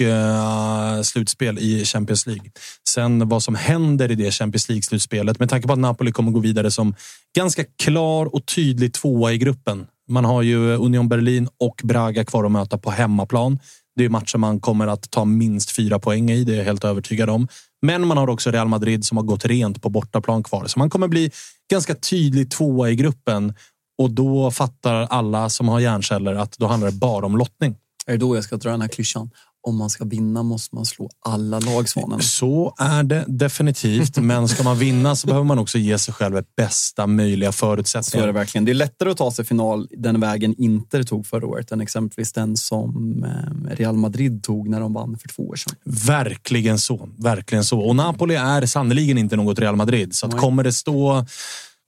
eh, 0.97 1.03
slutspel 1.03 1.59
i 1.59 1.85
Champions 1.85 2.27
League. 2.27 2.51
Sen 2.89 3.29
vad 3.29 3.43
som 3.43 3.55
händer 3.55 4.11
i 4.11 4.15
det 4.15 4.31
Champions 4.31 4.69
League-slutspelet. 4.69 5.39
Med 5.39 5.49
tanke 5.51 5.67
på 5.67 5.73
att 5.73 5.79
Napoli 5.79 6.13
kommer 6.13 6.31
gå 6.31 6.41
vidare 6.41 6.71
som 6.71 6.95
ganska 7.37 7.65
klar 7.83 8.35
och 8.35 8.47
tydlig 8.47 8.93
tvåa 8.93 9.33
i 9.33 9.39
gruppen. 9.39 9.87
Man 10.09 10.25
har 10.25 10.43
ju 10.43 10.77
Union 10.77 11.09
Berlin 11.09 11.49
och 11.61 11.81
Braga 11.85 12.25
kvar 12.25 12.45
att 12.45 12.53
möta 12.53 12.79
på 12.79 12.91
hemmaplan. 12.91 13.59
Det 13.97 14.05
är 14.05 14.09
matcher 14.09 14.39
man 14.39 14.61
kommer 14.61 14.87
att 14.87 15.11
ta 15.11 15.25
minst 15.25 15.71
fyra 15.77 15.99
poäng 15.99 16.31
i, 16.31 16.45
det 16.45 16.53
är 16.53 16.57
jag 16.57 16.65
helt 16.65 16.85
övertygad 16.85 17.31
om. 17.31 17.49
Men 17.83 18.07
man 18.07 18.17
har 18.17 18.31
också 18.31 18.51
Real 18.51 18.69
Madrid 18.69 19.05
som 19.05 19.17
har 19.17 19.25
gått 19.25 19.45
rent 19.45 19.83
på 19.83 19.89
bortaplan 19.89 20.43
kvar. 20.43 20.67
Så 20.67 20.79
man 20.79 20.91
kommer 20.91 21.09
bli 21.09 21.31
ganska 21.71 21.95
tydlig 21.95 22.51
tvåa 22.51 22.91
i 22.91 22.95
gruppen. 22.95 23.55
Och 23.99 24.11
då 24.11 24.51
fattar 24.51 24.95
alla 24.95 25.49
som 25.49 25.69
har 25.69 25.81
hjärnceller 25.81 26.35
att 26.35 26.59
då 26.59 26.67
handlar 26.67 26.91
det 26.91 26.97
bara 26.97 27.27
om 27.27 27.37
lottning. 27.37 27.77
Är 28.07 28.13
det 28.13 28.19
då 28.19 28.35
jag 28.35 28.45
ska 28.45 28.57
dra 28.57 28.71
den 28.71 28.81
här 28.81 28.89
klyschan? 28.89 29.31
Om 29.63 29.77
man 29.77 29.91
ska 29.91 30.05
vinna 30.05 30.43
måste 30.43 30.75
man 30.75 30.85
slå 30.85 31.09
alla 31.25 31.61
lag, 31.61 31.89
Svanen. 31.89 32.21
Så 32.21 32.75
är 32.79 33.03
det 33.03 33.25
definitivt, 33.29 34.17
men 34.23 34.49
ska 34.49 34.63
man 34.63 34.79
vinna 34.79 35.17
så 35.17 35.27
behöver 35.27 35.45
man 35.45 35.59
också 35.59 35.79
ge 35.79 35.99
sig 35.99 36.15
själv 36.15 36.43
bästa 36.57 37.07
möjliga 37.07 37.53
Så 37.53 37.67
är 37.67 37.77
det 37.77 37.77
förutsättningar. 37.77 38.29
verkligen. 38.29 38.65
Det 38.65 38.73
är 38.73 38.75
lättare 38.75 39.11
att 39.11 39.17
ta 39.17 39.31
sig 39.31 39.45
final 39.45 39.89
den 39.91 40.21
vägen 40.21 40.55
Inter 40.59 41.03
tog 41.03 41.27
förra 41.27 41.47
året 41.47 41.73
än 41.73 41.81
exempelvis 41.81 42.33
den 42.33 42.57
som 42.57 43.25
eh, 43.25 43.75
Real 43.77 43.97
Madrid 43.97 44.43
tog 44.43 44.69
när 44.69 44.81
de 44.81 44.93
vann 44.93 45.19
för 45.19 45.29
två 45.29 45.49
år 45.49 45.57
sedan. 45.57 45.75
Verkligen 45.85 46.79
så. 46.79 47.09
Verkligen 47.19 47.65
så. 47.65 47.81
Och 47.81 47.97
Napoli 47.97 48.35
är 48.35 48.67
sannoliken 48.67 49.19
inte 49.19 49.37
något 49.37 49.59
Real 49.59 49.77
Madrid. 49.77 50.15
Så 50.15 50.29
kommer, 50.29 50.63
det 50.65 50.73
stå, 50.73 51.27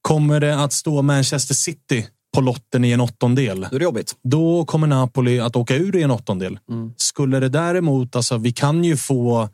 kommer 0.03 0.41
det 0.41 0.63
att 0.63 0.73
stå 0.73 1.03
Manchester 1.03 1.55
City 1.55 2.07
på 2.35 2.41
lotten 2.41 2.85
i 2.85 2.91
en 2.91 3.01
åttondel, 3.01 3.61
Då 3.71 3.77
är 3.77 3.79
det 3.79 3.85
jobbigt. 3.85 4.15
då 4.23 4.65
kommer 4.65 4.87
Napoli 4.87 5.41
att 5.41 5.57
åka 5.57 5.77
ur 5.77 5.97
i 5.97 6.03
en 6.03 6.11
åttondel. 6.11 6.59
Mm. 6.71 6.93
Skulle 6.97 7.41
det 7.41 7.49
däremot, 7.49 8.17
alltså 8.17 8.37
vi 8.37 8.53
kan 8.53 8.85
ju 8.85 8.97
få 8.97 9.49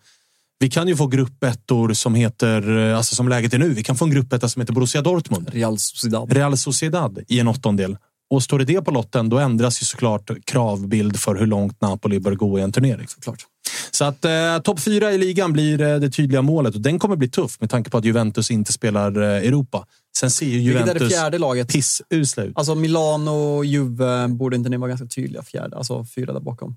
vi 0.60 0.70
kan 0.70 0.88
ju 0.88 0.96
få 0.96 1.06
gruppettor 1.06 1.92
som 1.92 2.14
heter, 2.14 2.70
alltså 2.92 3.14
som 3.14 3.28
läget 3.28 3.54
är 3.54 3.58
nu, 3.58 3.68
vi 3.68 3.82
kan 3.82 3.96
få 3.96 4.04
en 4.04 4.10
gruppetta 4.10 4.48
som 4.48 4.60
heter 4.62 4.72
Borussia 4.72 5.02
Dortmund. 5.02 5.50
Real 5.52 5.78
Sociedad. 5.78 6.32
Real 6.32 6.56
Sociedad 6.56 7.18
i 7.28 7.40
en 7.40 7.48
åttondel. 7.48 7.96
Och 8.30 8.42
står 8.42 8.58
det 8.58 8.64
det 8.64 8.82
på 8.82 8.90
lotten, 8.90 9.28
då 9.28 9.38
ändras 9.38 9.82
ju 9.82 9.84
såklart 9.84 10.30
kravbild 10.44 11.16
för 11.20 11.34
hur 11.34 11.46
långt 11.46 11.80
Napoli 11.80 12.20
bör 12.20 12.34
gå 12.34 12.58
i 12.58 12.62
en 12.62 12.72
turnering. 12.72 13.08
Såklart. 13.08 13.46
Så 13.90 14.04
att 14.04 14.24
eh, 14.24 14.58
topp 14.64 14.80
fyra 14.80 15.12
i 15.12 15.18
ligan 15.18 15.52
blir 15.52 15.80
eh, 15.80 15.96
det 15.96 16.10
tydliga 16.10 16.42
målet 16.42 16.74
och 16.74 16.80
den 16.80 16.98
kommer 16.98 17.16
bli 17.16 17.28
tuff 17.28 17.60
med 17.60 17.70
tanke 17.70 17.90
på 17.90 17.98
att 17.98 18.04
Juventus 18.04 18.50
inte 18.50 18.72
spelar 18.72 19.22
eh, 19.22 19.28
Europa. 19.28 19.86
Sen 20.20 20.30
ser 20.30 20.46
ju 20.46 20.52
Vilket 20.52 20.74
är 20.74 20.84
det 20.84 20.92
Juventus 20.92 21.08
fjärde 21.12 21.38
laget? 21.38 21.68
pissusla 21.68 22.42
ut. 22.44 22.52
Alltså 22.56 22.74
Milano 22.74 23.30
och 23.30 23.64
Juve, 23.64 24.28
borde 24.28 24.56
inte 24.56 24.70
ni 24.70 24.76
vara 24.76 24.88
ganska 24.88 25.06
tydliga 25.06 25.42
fjärde? 25.42 25.76
Alltså 25.76 26.04
fyra 26.14 26.32
där 26.32 26.40
bakom. 26.40 26.76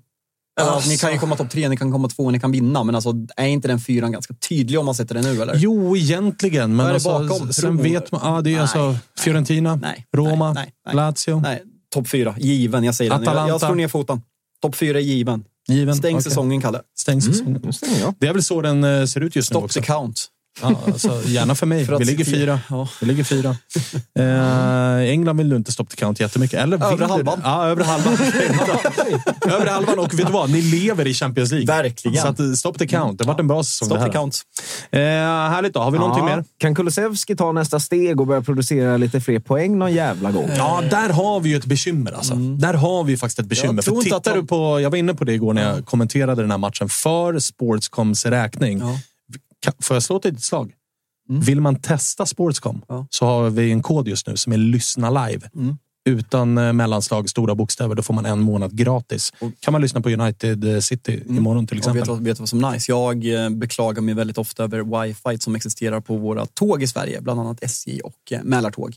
Eller, 0.60 0.70
Alltså. 0.70 0.90
Ni 0.90 0.96
kan 0.98 1.12
ju 1.12 1.18
komma 1.18 1.36
topp 1.36 1.50
tre, 1.50 1.68
ni 1.68 1.76
kan 1.76 1.92
komma 1.92 2.08
två, 2.08 2.30
ni 2.30 2.40
kan 2.40 2.52
vinna. 2.52 2.84
Men 2.84 2.94
alltså, 2.94 3.12
är 3.36 3.46
inte 3.46 3.68
den 3.68 3.80
fyran 3.80 4.12
ganska 4.12 4.34
tydlig 4.34 4.78
om 4.80 4.86
man 4.86 4.94
sätter 4.94 5.14
den 5.14 5.24
nu? 5.24 5.42
Eller? 5.42 5.54
Jo, 5.56 5.96
egentligen. 5.96 6.76
Men 6.76 6.76
Vad 6.76 6.86
är 6.86 6.90
det 6.90 6.94
alltså, 6.94 7.34
bakom? 7.34 7.52
sen 7.52 7.76
vet 7.82 8.12
man... 8.12 8.20
Ja, 8.24 8.40
det 8.40 8.50
är 8.50 8.52
Nej, 8.52 8.60
alltså 8.60 8.96
Fiorentina, 9.18 9.74
nej, 9.76 10.06
Roma, 10.16 10.52
nej, 10.52 10.72
nej. 10.86 10.94
Lazio. 10.94 11.40
Nej, 11.40 11.62
topp 11.94 12.08
fyra. 12.08 12.34
Given, 12.38 12.84
jag 12.84 12.94
säger 12.94 13.10
det. 13.10 13.14
Jag, 13.14 13.22
Atalanta. 13.22 13.48
jag 13.48 13.60
slår 13.60 13.74
ner 13.74 13.88
foten. 13.88 14.22
Topp 14.62 14.74
fyra 14.76 14.98
är 14.98 15.02
given. 15.02 15.44
Given. 15.68 15.96
Stäng 15.96 16.14
Okej. 16.14 16.22
säsongen, 16.24 16.60
Kalle. 16.60 16.80
Stäng 16.98 17.22
säsongen. 17.22 17.60
Nu 17.64 17.72
stänger 17.72 18.00
jag. 18.00 18.14
Det 18.18 18.26
är 18.28 18.32
väl 18.32 18.42
så 18.42 18.60
den 18.62 18.84
eh, 18.84 19.04
ser 19.04 19.20
ut 19.20 19.36
just 19.36 19.50
nu 19.50 19.54
Stop 19.54 19.64
också. 19.64 19.80
the 19.80 19.86
count. 19.86 20.26
Ja, 20.62 20.80
alltså, 20.86 21.22
gärna 21.26 21.54
för 21.54 21.66
mig. 21.66 21.86
För 21.86 21.98
Vi 21.98 22.04
ligger 22.04 22.24
fyra. 22.24 22.60
Ja. 22.70 22.88
Vi 23.00 23.06
ligger 23.06 23.24
fyra. 23.24 23.56
Eh, 24.18 25.10
England 25.10 25.36
vill 25.36 25.48
du 25.48 25.56
inte 25.56 25.72
stoppa 25.72 25.94
count 25.96 26.20
jättemycket. 26.20 26.60
Eller 26.60 26.76
Övre 26.92 26.96
du- 27.06 27.12
halvan. 27.12 27.40
Ja, 27.44 27.66
övre 27.66 27.84
halvan. 27.84 28.14
övre 29.50 29.70
halvan. 29.70 29.98
Och 29.98 30.14
vet 30.18 30.26
du 30.26 30.32
vad? 30.32 30.50
Ni 30.50 30.62
lever 30.62 31.06
i 31.06 31.14
Champions 31.14 31.50
League. 31.52 31.66
Verkligen. 31.66 32.22
Så 32.22 32.28
att, 32.28 32.40
eh, 32.40 32.52
stop 32.52 32.72
the 32.72 32.86
count. 32.86 33.18
Det 33.18 33.24
har 33.24 33.32
varit 33.32 33.40
en 33.40 33.48
bra 33.48 33.64
säsong 33.64 33.86
Stop 33.86 33.94
det 33.96 34.00
här. 34.00 34.08
the 34.08 34.12
count. 34.12 34.42
Eh, 34.90 35.00
härligt 35.00 35.74
då. 35.74 35.80
Har 35.80 35.90
vi 35.90 35.98
någonting 35.98 36.28
Ja. 36.28 36.36
mer? 36.36 36.44
Kan 36.58 36.74
Kulusevski 36.74 37.36
ta 37.36 37.52
nästa 37.52 37.80
steg 37.80 38.20
och 38.20 38.26
börja 38.26 38.42
producera 38.42 38.96
lite 38.96 39.20
fler 39.20 39.38
poäng 39.38 39.78
någon 39.78 39.92
jävla 39.92 40.30
gång? 40.30 40.50
Ja, 40.56 40.82
där 40.90 41.08
har 41.08 41.40
vi 41.40 41.50
ju 41.50 41.56
ett 41.56 41.66
bekymmer. 41.66 42.12
Alltså. 42.12 42.34
Där 42.34 42.74
har 42.74 43.04
vi 43.04 43.16
faktiskt 43.16 43.38
ett 43.38 43.46
bekymmer. 43.46 43.82
För 43.82 44.02
tittar 44.02 44.30
han- 44.30 44.40
du 44.40 44.46
på, 44.46 44.80
jag 44.80 44.90
var 44.90 44.96
inne 44.98 45.14
på 45.14 45.24
det 45.24 45.32
igår 45.32 45.54
när 45.54 45.74
jag 45.74 45.86
kommenterade 45.86 46.42
den 46.42 46.50
här 46.50 46.58
matchen 46.58 46.88
för 46.88 47.38
Sportscoms 47.38 48.26
räkning. 48.26 48.78
Ja. 48.78 48.98
Får 49.82 49.94
jag 49.96 50.02
slå 50.02 50.16
ett 50.16 50.24
litet 50.24 50.42
slag? 50.42 50.74
Vill 51.28 51.60
man 51.60 51.76
testa 51.80 52.26
Sportscom 52.26 52.82
Ja. 52.88 53.06
så 53.10 53.26
har 53.26 53.50
vi 53.50 53.72
en 53.72 53.82
kod 53.82 54.08
just 54.08 54.26
nu 54.26 54.36
som 54.36 54.52
är 54.52 54.56
lyssna 54.56 55.26
live. 55.26 55.50
Mm. 55.54 55.78
Utan 56.04 56.58
eh, 56.58 56.72
mellanslag, 56.72 57.30
stora 57.30 57.54
bokstäver. 57.54 57.94
Då 57.94 58.02
får 58.02 58.14
man 58.14 58.26
en 58.26 58.40
månad 58.40 58.76
gratis. 58.76 59.32
kan 59.60 59.72
man 59.72 59.80
lyssna 59.82 60.00
på 60.00 60.10
United 60.10 60.74
eh, 60.74 60.80
City 60.80 61.22
imorgon 61.28 61.66
till 61.66 61.76
Och 61.76 61.78
exempel. 61.78 62.00
vet, 62.00 62.08
vad- 62.08 62.22
vet 62.24 62.36
du 62.36 62.40
vad 62.40 62.48
som 62.48 62.64
är 62.64 62.70
nice? 62.72 62.92
Jag 62.92 63.44
eh, 63.44 63.50
beklagar 63.50 64.02
mig 64.02 64.14
väldigt 64.14 64.38
ofta 64.38 64.64
över 64.64 65.02
wifi 65.04 65.38
som 65.38 65.54
existerar 65.54 66.00
på 66.00 66.16
våra 66.16 66.46
tåg 66.46 66.82
i 66.82 66.86
Sverige, 66.86 67.20
bland 67.20 67.40
annat 67.40 67.62
SJ 67.64 68.00
och 68.00 68.32
Mälartåg. 68.42 68.96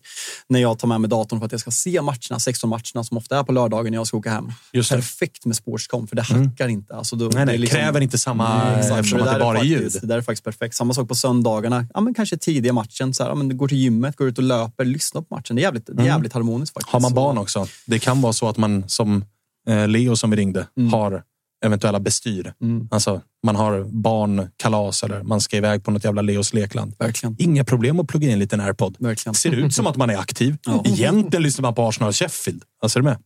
När 0.49 0.59
jag 0.59 0.79
tar 0.79 0.87
med 0.87 1.01
mig 1.01 1.09
datorn 1.09 1.39
för 1.39 1.45
att 1.45 1.51
jag 1.51 1.61
ska 1.61 1.71
se 1.71 2.01
matcherna, 2.01 2.39
16 2.39 2.69
matcherna 2.69 3.03
som 3.03 3.17
ofta 3.17 3.39
är 3.39 3.43
på 3.43 3.51
lördagen 3.51 3.91
när 3.91 3.97
jag 3.97 4.07
ska 4.07 4.17
åka 4.17 4.29
hem. 4.31 4.51
Just 4.73 4.89
det. 4.89 4.95
Perfekt 4.95 5.45
med 5.45 5.55
Sportscom, 5.55 6.07
för 6.07 6.15
det 6.15 6.21
hackar 6.21 6.67
inte. 6.67 6.95
Alltså 6.95 7.15
då, 7.15 7.25
Nej, 7.25 7.45
nej, 7.45 7.45
det 7.45 7.57
liksom- 7.61 7.79
kräver 7.79 8.01
inte 8.01 8.17
samma, 8.17 8.71
exakt. 8.79 8.99
eftersom 8.99 9.19
Så 9.19 9.25
att 9.25 9.31
det 9.31 9.37
där 9.39 9.45
bara 9.45 9.59
är 9.59 9.63
ljud. 9.63 9.77
faktiskt- 9.77 10.01
Det 10.01 10.07
där 10.07 10.17
är 10.17 10.21
faktiskt 10.21 10.43
perfekt. 10.43 10.75
Samma 10.75 10.93
sak 10.93 11.07
på 11.07 11.15
söndagarna. 11.15 11.87
Ja, 11.93 12.01
men 12.01 12.13
kanske 12.13 12.37
tidiga 12.37 12.73
matchen. 12.73 13.13
Så 13.13 13.23
här, 13.23 13.29
ja, 13.29 13.35
men 13.35 13.57
går 13.57 13.67
till 13.67 13.77
gymmet, 13.77 14.15
går 14.15 14.27
ut 14.27 14.37
och 14.37 14.43
löper, 14.43 14.85
lyssnar 14.85 15.21
på 15.21 15.35
matchen. 15.35 15.55
Det 15.55 15.61
är 15.61 15.63
jävligt, 15.63 15.85
det 15.87 16.01
är 16.01 16.05
jävligt 16.05 16.33
harmoniskt 16.33 16.73
faktiskt. 16.73 16.94
Har 16.95 17.01
man 17.01 17.09
Så- 17.11 17.15
barn 17.15 17.37
också. 17.37 17.67
Det 17.85 17.99
kan 17.99 18.21
vara 18.21 18.33
så 18.33 18.49
att 18.49 18.57
man, 18.57 18.83
som 18.89 19.25
eh, 19.69 19.87
Leo 19.87 20.15
som 20.15 20.29
vi 20.31 20.37
ringde, 20.37 20.67
Mm. 20.77 20.93
har 20.93 21.23
eventuella 21.65 21.99
bestyr. 21.99 22.53
Mm. 22.61 22.87
Alltså, 22.91 23.21
man 23.45 23.55
har 23.55 23.83
barnkalas 23.83 25.03
eller 25.03 25.23
man 25.23 25.41
ska 25.41 25.57
iväg 25.57 25.83
på 25.83 25.91
något 25.91 26.03
jävla 26.03 26.21
Leos 26.21 26.53
lekland. 26.53 26.93
Verkligen. 26.99 27.35
Inga 27.39 27.63
problem 27.63 27.99
att 27.99 28.07
plugga 28.07 28.27
in 28.27 28.33
en 28.33 28.39
liten 28.39 28.61
airpod. 28.61 28.95
Verkligen. 28.99 29.33
Ser 29.35 29.51
ut 29.51 29.73
som 29.73 29.87
att 29.87 29.95
man 29.95 30.09
är 30.09 30.17
aktiv. 30.17 30.57
Ja. 30.65 30.83
Egentligen 30.85 31.43
lyssnar 31.43 31.61
man 31.61 31.75
på 31.75 31.87
Arsenal 31.87 32.07
och 32.09 32.15
Sheffield. 32.15 32.63
Alltså, 32.81 32.99
är 32.99 33.01
du 33.03 33.09
med? 33.09 33.17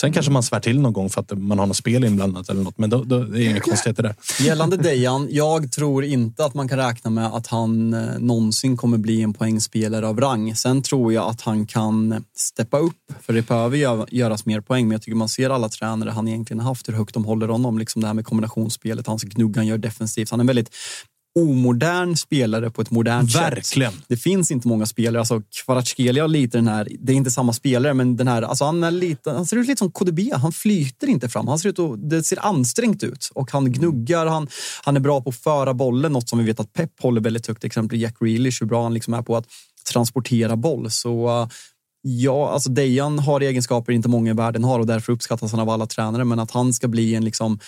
Sen 0.00 0.12
kanske 0.12 0.32
man 0.32 0.42
svär 0.42 0.60
till 0.60 0.80
någon 0.80 0.92
gång 0.92 1.10
för 1.10 1.20
att 1.20 1.38
man 1.38 1.58
har 1.58 1.66
något 1.66 1.76
spel 1.76 2.04
inblandat 2.04 2.48
eller 2.48 2.62
något. 2.62 2.78
Men 2.78 2.90
då, 2.90 3.04
då 3.04 3.16
är 3.16 3.24
det 3.24 3.44
inga 3.44 3.60
konstigheter 3.70 4.02
där. 4.02 4.14
Gällande 4.40 4.76
Dejan, 4.82 5.28
jag 5.30 5.72
tror 5.72 6.04
inte 6.04 6.44
att 6.44 6.54
man 6.54 6.68
kan 6.68 6.78
räkna 6.78 7.10
med 7.10 7.26
att 7.26 7.46
han 7.46 7.94
eh, 7.94 8.18
någonsin 8.18 8.76
kommer 8.76 8.98
bli 8.98 9.22
en 9.22 9.32
poängspelare 9.34 10.08
av 10.08 10.20
rang. 10.20 10.56
Sen 10.56 10.82
tror 10.82 11.12
jag 11.12 11.28
att 11.30 11.40
han 11.40 11.66
kan 11.66 12.24
steppa 12.36 12.78
upp, 12.78 13.12
för 13.20 13.32
det 13.32 13.46
behöver 13.48 13.76
gö- 13.76 14.06
göras 14.10 14.46
mer 14.46 14.60
poäng. 14.60 14.84
Men 14.88 14.92
jag 14.92 15.02
tycker 15.02 15.16
man 15.16 15.28
ser 15.28 15.50
alla 15.50 15.68
tränare 15.68 16.10
han 16.10 16.28
egentligen 16.28 16.60
har 16.60 16.68
haft, 16.70 16.88
hur 16.88 16.94
högt 16.94 17.14
de 17.14 17.24
håller 17.24 17.48
honom. 17.48 17.78
Liksom 17.78 18.00
det 18.02 18.06
här 18.06 18.14
med 18.14 18.26
kombinationsspelet, 18.26 19.06
hans 19.06 19.22
gnugg 19.22 19.56
han 19.56 19.66
gör 19.66 19.78
defensivt. 19.78 20.30
Han 20.30 20.40
är 20.40 20.42
en 20.42 20.46
väldigt 20.46 20.70
omodern 21.36 22.16
spelare 22.16 22.70
på 22.70 22.82
ett 22.82 22.90
modernt 22.90 23.32
sätt. 23.32 23.42
Verkligen. 23.42 23.92
Det 24.08 24.16
finns 24.16 24.50
inte 24.50 24.68
många 24.68 24.86
spelare. 24.86 25.20
Alltså 25.20 25.42
Kvaratskhelia 25.64 26.22
har 26.22 26.28
lite 26.28 26.58
den 26.58 26.68
här, 26.68 26.88
det 27.00 27.12
är 27.12 27.16
inte 27.16 27.30
samma 27.30 27.52
spelare, 27.52 27.94
men 27.94 28.16
den 28.16 28.28
här, 28.28 28.42
alltså 28.42 28.64
han, 28.64 28.84
är 28.84 28.90
lite, 28.90 29.30
han 29.30 29.46
ser 29.46 29.56
ut 29.56 29.66
lite 29.66 29.78
som 29.78 29.92
KDB. 29.92 30.20
Han 30.32 30.52
flyter 30.52 31.06
inte 31.06 31.28
fram. 31.28 31.48
Han 31.48 31.58
ser 31.58 31.68
ut 31.68 31.78
att, 31.78 32.10
det 32.10 32.22
ser 32.22 32.46
ansträngt 32.46 33.02
ut 33.02 33.30
och 33.34 33.50
han 33.50 33.72
gnuggar. 33.72 34.26
Han, 34.26 34.48
han 34.84 34.96
är 34.96 35.00
bra 35.00 35.20
på 35.20 35.30
att 35.30 35.36
föra 35.36 35.74
bollen, 35.74 36.12
något 36.12 36.28
som 36.28 36.38
vi 36.38 36.44
vet 36.44 36.60
att 36.60 36.72
Pep 36.72 37.00
håller 37.00 37.20
väldigt 37.20 37.46
högt. 37.46 37.64
Exempel 37.64 38.00
Jack 38.00 38.18
Grealish, 38.20 38.62
hur 38.62 38.66
bra 38.66 38.82
han 38.82 38.94
liksom 38.94 39.14
är 39.14 39.22
på 39.22 39.36
att 39.36 39.46
transportera 39.92 40.56
boll. 40.56 40.90
Så 40.90 41.40
uh, 41.42 41.48
Ja, 42.08 42.50
alltså 42.50 42.70
Dejan 42.70 43.18
har 43.18 43.40
egenskaper 43.40 43.92
inte 43.92 44.08
många 44.08 44.30
i 44.30 44.34
världen 44.34 44.64
har 44.64 44.78
och 44.78 44.86
därför 44.86 45.12
uppskattas 45.12 45.50
han 45.50 45.60
av 45.60 45.70
alla 45.70 45.86
tränare. 45.86 46.24
Men 46.24 46.38
att 46.38 46.50
han 46.50 46.72
ska 46.72 46.88
bli 46.88 47.14
en 47.14 47.24
liksom 47.24 47.58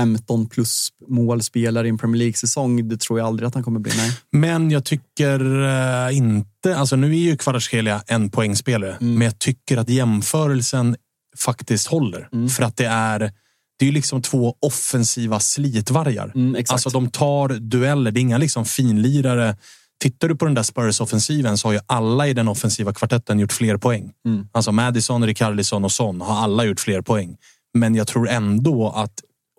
15 0.00 0.48
plus 0.48 0.88
målspelare 1.08 1.86
i 1.86 1.90
en 1.90 1.98
Premier 1.98 2.18
League-säsong, 2.18 2.88
det 2.88 3.00
tror 3.00 3.18
jag 3.18 3.26
aldrig 3.26 3.46
att 3.46 3.54
han 3.54 3.62
kommer 3.62 3.80
bli. 3.80 3.92
Nej. 3.96 4.12
Men 4.32 4.70
jag 4.70 4.84
tycker 4.84 5.64
eh, 6.08 6.16
inte... 6.16 6.76
Alltså 6.76 6.96
nu 6.96 7.10
är 7.10 7.20
ju 7.20 7.36
Kvaratskhelia 7.36 8.02
en 8.06 8.30
poängspelare, 8.30 8.96
Mm. 9.00 9.14
men 9.14 9.24
jag 9.24 9.38
tycker 9.38 9.76
att 9.76 9.88
jämförelsen 9.88 10.96
faktiskt 11.38 11.86
håller. 11.86 12.28
Mm. 12.32 12.48
För 12.48 12.62
att 12.62 12.76
det 12.76 12.86
är... 12.86 13.32
Det 13.78 13.88
är 13.88 13.92
liksom 13.92 14.22
två 14.22 14.54
offensiva 14.60 15.40
slitvargar. 15.40 16.32
Mm. 16.34 16.64
Alltså 16.68 16.90
de 16.90 17.10
tar 17.10 17.48
dueller. 17.48 18.10
Det 18.10 18.20
är 18.20 18.22
inga 18.22 18.38
liksom 18.38 18.64
finlirare. 18.64 19.56
Tittar 20.02 20.28
du 20.28 20.36
på 20.36 20.44
den 20.44 20.54
där 20.54 20.62
Spurs-offensiven 20.62 21.56
så 21.56 21.68
har 21.68 21.72
ju 21.72 21.80
alla 21.86 22.26
i 22.28 22.32
den 22.34 22.48
offensiva 22.48 22.92
kvartetten 22.92 23.38
gjort 23.38 23.52
fler 23.52 23.76
poäng. 23.76 24.12
Mm. 24.26 24.48
Alltså 24.52 24.72
Madison, 24.72 25.26
Ricardisson 25.26 25.84
och 25.84 25.92
Son 25.92 26.20
har 26.20 26.36
alla 26.36 26.64
gjort 26.64 26.80
fler 26.80 27.02
poäng. 27.02 27.36
Men 27.74 27.94
jag 27.94 28.06
tror 28.06 28.28
ändå 28.28 28.90
att 28.90 29.12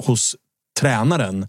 hos 0.06 0.36
tränaren 0.80 1.48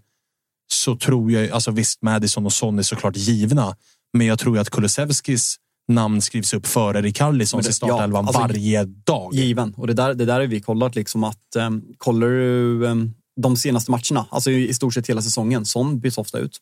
så 0.71 0.95
tror 0.95 1.31
jag, 1.31 1.49
alltså 1.49 1.71
visst 1.71 2.01
Madison 2.01 2.45
och 2.45 2.53
Son 2.53 2.79
är 2.79 2.83
såklart 2.83 3.17
givna, 3.17 3.75
men 4.13 4.27
jag 4.27 4.39
tror 4.39 4.55
ju 4.55 4.61
att 4.61 4.69
Kulusevskis 4.69 5.57
namn 5.87 6.21
skrivs 6.21 6.53
upp 6.53 6.67
före 6.67 7.01
Ricardissons 7.01 7.65
Men 7.65 7.69
i 7.69 7.73
startelvan 7.73 8.23
ja, 8.23 8.27
alltså, 8.27 8.41
varje 8.41 8.85
dag. 8.85 9.33
Given. 9.33 9.73
Och 9.73 9.87
det 9.87 9.93
där, 9.93 10.13
det 10.13 10.25
där 10.25 10.39
har 10.39 10.47
vi 10.47 10.61
kollat. 10.61 10.95
Liksom 10.95 11.23
att, 11.23 11.55
um, 11.55 11.83
kollar 11.97 12.27
du 12.27 12.85
um, 12.85 13.13
de 13.41 13.57
senaste 13.57 13.91
matcherna, 13.91 14.25
alltså 14.29 14.51
i, 14.51 14.69
i 14.69 14.73
stort 14.73 14.93
sett 14.93 15.09
hela 15.09 15.21
säsongen, 15.21 15.65
Son 15.65 15.99
byts 15.99 16.17
ofta 16.17 16.39
ut. 16.39 16.57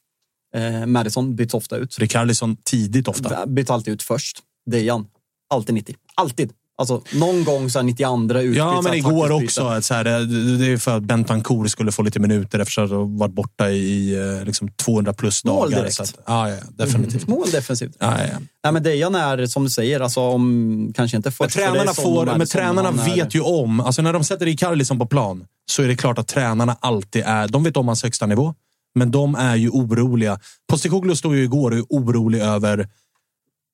Eh, 0.53 0.85
Madison 0.85 1.35
byts 1.35 1.53
ofta 1.53 1.77
ut. 1.77 1.99
Ricardisson 1.99 2.57
tidigt 2.63 3.07
ofta. 3.07 3.45
Byts 3.45 3.71
alltid 3.71 3.93
ut 3.93 4.03
först. 4.03 4.39
Dejan, 4.65 5.07
alltid 5.49 5.75
90. 5.75 5.95
Alltid. 6.15 6.53
Alltså 6.79 7.01
någon 7.13 7.43
gång 7.43 7.69
så 7.69 7.79
här 7.79 7.83
92 7.83 8.39
utbyts. 8.39 8.57
Ja, 8.57 8.81
men 8.81 8.93
igår 8.93 9.31
också. 9.31 9.67
Att 9.67 9.85
så 9.85 9.93
här, 9.93 10.03
det 10.03 10.57
det 10.57 10.71
är 10.73 10.77
för 10.77 10.97
att 10.97 11.03
Bentancourt 11.03 11.69
skulle 11.69 11.91
få 11.91 12.01
lite 12.01 12.19
minuter 12.19 12.59
efter 12.59 12.81
att 12.81 12.89
ha 12.89 13.03
varit 13.03 13.33
borta 13.33 13.69
i 13.69 14.15
eh, 14.39 14.45
liksom 14.45 14.69
200 14.71 15.13
plus 15.13 15.43
Mål 15.45 15.71
dagar. 15.71 15.81
direkt. 15.81 15.95
Så 15.95 16.03
att, 16.03 16.15
ja, 16.25 16.49
ja, 16.49 16.55
definitivt. 16.69 17.27
Mål 17.27 17.49
defensivt. 17.51 17.95
Ja, 17.99 18.13
ja. 18.19 18.39
Nej, 18.63 18.73
men 18.73 18.83
Dejan 18.83 19.15
är 19.15 19.45
som 19.45 19.63
du 19.63 19.69
säger, 19.69 19.99
alltså 19.99 20.21
om 20.21 20.93
kanske 20.95 21.17
inte 21.17 21.27
Men 21.29 21.33
först. 21.33 21.57
är 21.57 21.61
tränarna, 21.61 21.93
får, 21.93 22.25
men 22.25 22.47
tränarna 22.47 22.91
vet 22.91 23.35
ju 23.35 23.41
om, 23.41 23.79
alltså 23.79 24.01
när 24.01 24.13
de 24.13 24.23
sätter 24.23 24.47
Icarlison 24.47 24.99
på 24.99 25.05
plan 25.05 25.45
så 25.71 25.83
är 25.83 25.87
det 25.87 25.95
klart 25.95 26.17
att 26.17 26.27
tränarna 26.27 26.77
alltid 26.79 27.23
är, 27.25 27.47
de 27.47 27.63
vet 27.63 27.77
om 27.77 27.87
hans 27.87 28.03
högsta 28.03 28.25
nivå, 28.25 28.53
men 28.95 29.11
de 29.11 29.35
är 29.35 29.55
ju 29.55 29.69
oroliga. 29.69 30.39
Postecoglou 30.71 31.15
stod 31.15 31.35
ju 31.35 31.43
igår 31.43 31.71
och 31.71 31.77
är 31.77 31.83
orolig 31.89 32.39
över 32.39 32.87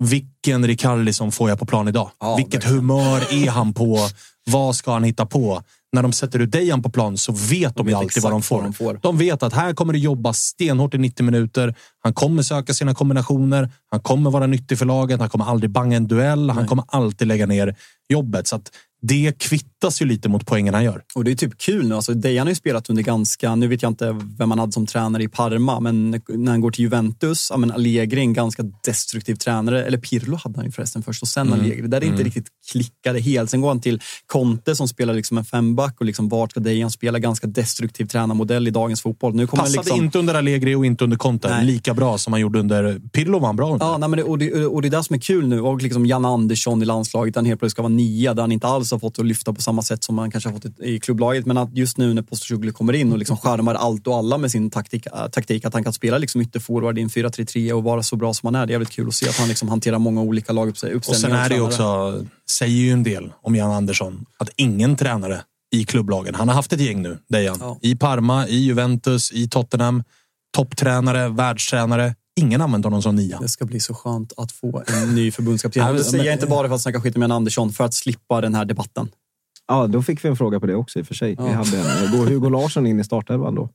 vilken 0.03 0.67
Rikarlison 0.67 1.31
får 1.31 1.49
jag 1.49 1.59
på 1.59 1.65
plan 1.65 1.87
idag? 1.87 2.11
Ja, 2.19 2.35
Vilket 2.35 2.53
verkligen. 2.55 2.75
humör 2.75 3.33
är 3.33 3.49
han 3.49 3.73
på? 3.73 3.97
Vad 4.45 4.75
ska 4.75 4.93
han 4.93 5.03
hitta 5.03 5.25
på? 5.25 5.61
När 5.93 6.03
de 6.03 6.13
sätter 6.13 6.39
ut 6.39 6.51
Dejan 6.51 6.81
på 6.83 6.89
plan 6.89 7.17
så 7.17 7.31
vet 7.31 7.75
de, 7.75 7.85
vet 7.85 7.93
ju 7.93 7.97
alltid 7.97 8.23
vad 8.23 8.31
de 8.31 8.41
får. 8.41 8.55
vad 8.55 8.65
de 8.65 8.73
får. 8.73 8.99
De 9.01 9.17
vet 9.17 9.43
att 9.43 9.53
här 9.53 9.73
kommer 9.73 9.93
det 9.93 9.99
jobba 9.99 10.33
stenhårt 10.33 10.93
i 10.93 10.97
90 10.97 11.25
minuter. 11.25 11.75
Han 12.03 12.13
kommer 12.13 12.43
söka 12.43 12.73
sina 12.73 12.95
kombinationer. 12.95 13.69
Han 13.91 13.99
kommer 13.99 14.29
vara 14.31 14.47
nyttig 14.47 14.77
för 14.79 14.85
laget. 14.85 15.19
Han 15.19 15.29
kommer 15.29 15.45
aldrig 15.45 15.69
banga 15.71 15.97
en 15.97 16.07
duell. 16.07 16.49
Han 16.49 16.67
kommer 16.67 16.85
alltid 16.87 17.27
lägga 17.27 17.45
ner 17.45 17.75
jobbet. 18.09 18.47
Så 18.47 18.61
det 19.01 19.39
kvittas 19.83 20.01
ju 20.01 20.05
lite 20.05 20.29
mot 20.29 20.45
poängen 20.45 20.73
han 20.73 20.83
gör. 20.83 21.01
Och 21.15 21.23
det 21.23 21.31
är 21.31 21.35
typ 21.35 21.57
kul 21.57 21.87
nu. 21.87 21.95
Alltså, 21.95 22.13
Dejan 22.13 22.47
har 22.47 22.51
ju 22.51 22.55
spelat 22.55 22.89
under 22.89 23.03
ganska, 23.03 23.55
nu 23.55 23.67
vet 23.67 23.81
jag 23.81 23.91
inte 23.91 24.19
vem 24.37 24.51
han 24.51 24.59
hade 24.59 24.71
som 24.71 24.85
tränare 24.85 25.23
i 25.23 25.27
Parma, 25.27 25.79
men 25.79 26.11
när 26.27 26.51
han 26.51 26.61
går 26.61 26.71
till 26.71 26.83
Juventus, 26.83 27.47
ja, 27.51 27.57
men 27.57 27.71
Allegri 27.71 28.19
är 28.19 28.23
en 28.23 28.33
ganska 28.33 28.63
destruktiv 28.85 29.35
tränare. 29.35 29.85
Eller 29.85 29.97
Pirlo 29.97 30.35
hade 30.43 30.55
han 30.55 30.65
ju 30.65 30.71
förresten 30.71 31.03
först 31.03 31.21
och 31.21 31.27
sen 31.27 31.43
Mm. 31.43 31.59
Allegri. 31.59 31.87
Där 31.87 32.03
är 32.03 32.05
inte 32.05 32.23
riktigt 32.23 32.47
klickade 32.71 33.19
helt. 33.19 33.49
Sen 33.49 33.61
går 33.61 33.67
han 33.67 33.81
till 33.81 34.01
Conte 34.25 34.75
som 34.75 34.87
spelar 34.87 35.13
liksom 35.13 35.37
en 35.37 35.45
femback 35.45 35.99
och 35.99 36.05
liksom 36.05 36.29
vart 36.29 36.51
ska 36.51 36.59
Dejan 36.59 36.91
spela? 36.91 37.19
Ganska 37.19 37.47
destruktiv 37.47 38.05
tränarmodell 38.05 38.67
i 38.67 38.71
dagens 38.71 39.01
fotboll. 39.01 39.35
Nu 39.35 39.47
Passade 39.47 39.69
liksom... 39.69 40.03
inte 40.03 40.19
under 40.19 40.33
Allegri 40.33 40.75
och 40.75 40.85
inte 40.85 41.03
under 41.03 41.17
Conte. 41.17 41.49
Nej. 41.49 41.65
Lika 41.65 41.93
bra 41.93 42.17
som 42.17 42.33
han 42.33 42.41
gjorde 42.41 42.59
under... 42.59 43.01
Pirlo 43.13 43.39
var 43.39 43.47
han 43.47 43.55
bra 43.55 43.73
under. 43.73 43.85
Ja, 43.85 43.97
nej, 43.97 44.09
men 44.09 44.17
det, 44.17 44.23
och, 44.23 44.37
det, 44.37 44.65
och 44.65 44.81
det 44.81 44.87
är 44.87 44.89
det 44.89 45.03
som 45.03 45.15
är 45.15 45.19
kul 45.19 45.47
nu. 45.47 45.61
Och 45.61 45.81
liksom 45.81 46.05
Jan 46.05 46.25
Andersson 46.25 46.81
i 46.81 46.85
landslaget, 46.85 47.35
han 47.35 47.45
helt 47.45 47.59
plötsligt 47.59 47.75
ska 47.75 47.81
vara 47.81 47.93
nia, 47.93 48.33
där 48.33 48.43
han 48.43 48.51
inte 48.51 48.67
alls 48.67 48.91
har 48.91 48.99
fått 48.99 49.19
att 49.19 49.25
lyfta 49.25 49.53
på 49.53 49.61
samma 49.61 49.72
sätt 49.81 50.03
som 50.03 50.17
han 50.17 50.31
kanske 50.31 50.49
har 50.49 50.55
fått 50.59 50.79
i 50.79 50.99
klubblaget. 50.99 51.45
Men 51.45 51.57
att 51.57 51.77
just 51.77 51.97
nu 51.97 52.13
när 52.13 52.21
Postacoglu 52.21 52.71
kommer 52.71 52.93
in 52.93 53.11
och 53.11 53.17
liksom 53.17 53.37
skärmar 53.37 53.75
allt 53.75 54.07
och 54.07 54.15
alla 54.15 54.37
med 54.37 54.51
sin 54.51 54.69
taktik, 54.69 55.05
äh, 55.05 55.27
taktik 55.27 55.65
att 55.65 55.73
han 55.73 55.83
kan 55.83 55.93
spela 55.93 56.17
liksom 56.17 56.41
ytterforward 56.41 56.97
i 56.99 57.01
en 57.01 57.09
4-3-3 57.09 57.73
och 57.73 57.83
vara 57.83 58.03
så 58.03 58.15
bra 58.15 58.33
som 58.33 58.47
han 58.47 58.55
är. 58.55 58.65
Det 58.65 58.71
är 58.71 58.73
jävligt 58.73 58.89
kul 58.89 59.07
att 59.07 59.13
se 59.15 59.29
att 59.29 59.37
han 59.37 59.47
liksom 59.49 59.69
hanterar 59.69 59.99
många 59.99 60.21
olika 60.21 60.53
laguppställningar. 60.53 61.01
Och 61.09 61.15
sen 61.15 61.31
är 61.31 61.49
det 61.49 61.55
ju 61.55 61.61
också, 61.61 62.25
säger 62.51 62.75
ju 62.75 62.91
en 62.91 63.03
del 63.03 63.33
om 63.41 63.55
Jan 63.55 63.71
Andersson, 63.71 64.25
att 64.37 64.49
ingen 64.55 64.95
tränare 64.95 65.41
i 65.75 65.83
klubblagen. 65.85 66.35
Han 66.35 66.47
har 66.47 66.55
haft 66.55 66.73
ett 66.73 66.79
gäng 66.81 67.01
nu, 67.01 67.17
Dejan. 67.29 67.77
I 67.81 67.95
Parma, 67.95 68.47
i 68.47 68.55
Juventus, 68.55 69.31
i 69.31 69.47
Tottenham. 69.49 70.03
Topptränare, 70.55 71.29
världstränare. 71.29 72.15
Ingen 72.39 72.61
använder 72.61 72.89
honom 72.89 73.01
som 73.01 73.15
nia. 73.15 73.39
Det 73.39 73.49
ska 73.49 73.65
bli 73.65 73.79
så 73.79 73.93
skönt 73.93 74.33
att 74.37 74.51
få 74.51 74.83
en 74.87 75.15
ny 75.15 75.31
förbundskapten. 75.31 75.83
Ja, 75.87 75.93
men- 75.93 76.03
säger 76.03 76.23
jag 76.25 76.33
inte 76.33 76.47
bara 76.47 76.67
för 76.67 76.75
att 76.75 76.81
snacka 76.81 77.01
skit 77.01 77.15
om 77.15 77.21
Jan 77.21 77.31
Andersson, 77.31 77.73
för 77.73 77.83
att 77.83 77.93
slippa 77.93 78.41
den 78.41 78.55
här 78.55 78.65
debatten. 78.65 79.09
Ja, 79.67 79.87
då 79.87 80.01
fick 80.01 80.25
vi 80.25 80.29
en 80.29 80.35
fråga 80.37 80.59
på 80.59 80.65
det 80.65 80.75
också 80.75 80.99
i 80.99 81.01
och 81.01 81.07
för 81.07 81.13
sig. 81.15 81.29
Vi 81.29 81.35
Ja. 81.43 81.51
hade 81.51 81.77
en. 81.77 82.17
Går 82.17 82.25
Hugo 82.25 82.49
Larsson 82.49 82.87
in 82.87 82.99
i 82.99 83.03
startelvan 83.03 83.55
då? 83.55 83.69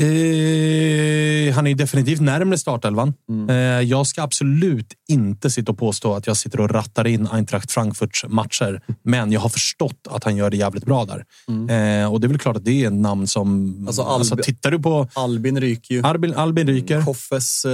Eh, 0.00 1.54
han 1.54 1.66
är 1.66 1.74
definitivt 1.74 2.20
närmare 2.20 2.58
startelvan. 2.58 3.14
Mm. 3.28 3.50
Eh, 3.50 3.56
jag 3.90 4.06
ska 4.06 4.22
absolut 4.22 4.92
inte 5.08 5.50
sitta 5.50 5.72
och 5.72 5.78
påstå 5.78 6.14
att 6.14 6.26
jag 6.26 6.36
sitter 6.36 6.60
och 6.60 6.70
rattar 6.70 7.06
in 7.06 7.26
Eintracht 7.32 7.72
Frankfurts 7.72 8.24
matcher. 8.28 8.80
Men 9.04 9.32
jag 9.32 9.40
har 9.40 9.48
förstått 9.48 10.08
att 10.10 10.24
han 10.24 10.36
gör 10.36 10.50
det 10.50 10.56
jävligt 10.56 10.84
bra 10.84 11.04
där. 11.04 11.24
Eh, 12.02 12.12
och 12.12 12.20
det 12.20 12.26
är 12.26 12.28
väl 12.28 12.38
klart 12.38 12.56
att 12.56 12.64
det 12.64 12.82
är 12.82 12.86
ett 12.86 12.92
namn 12.92 13.26
som... 13.26 13.66
Mm. 13.72 13.86
Alltså, 13.86 14.02
Alltså, 14.02 14.34
Albi- 14.34 14.42
tittar 14.42 14.70
du 14.70 14.78
på... 14.78 15.08
Albin 15.14 15.60
ryker 15.60 15.94
ju. 15.94 16.02
Albin, 16.02 16.34
Albin 16.34 16.66
ryker. 16.66 17.00
Hoffes 17.00 17.64
eh, 17.64 17.72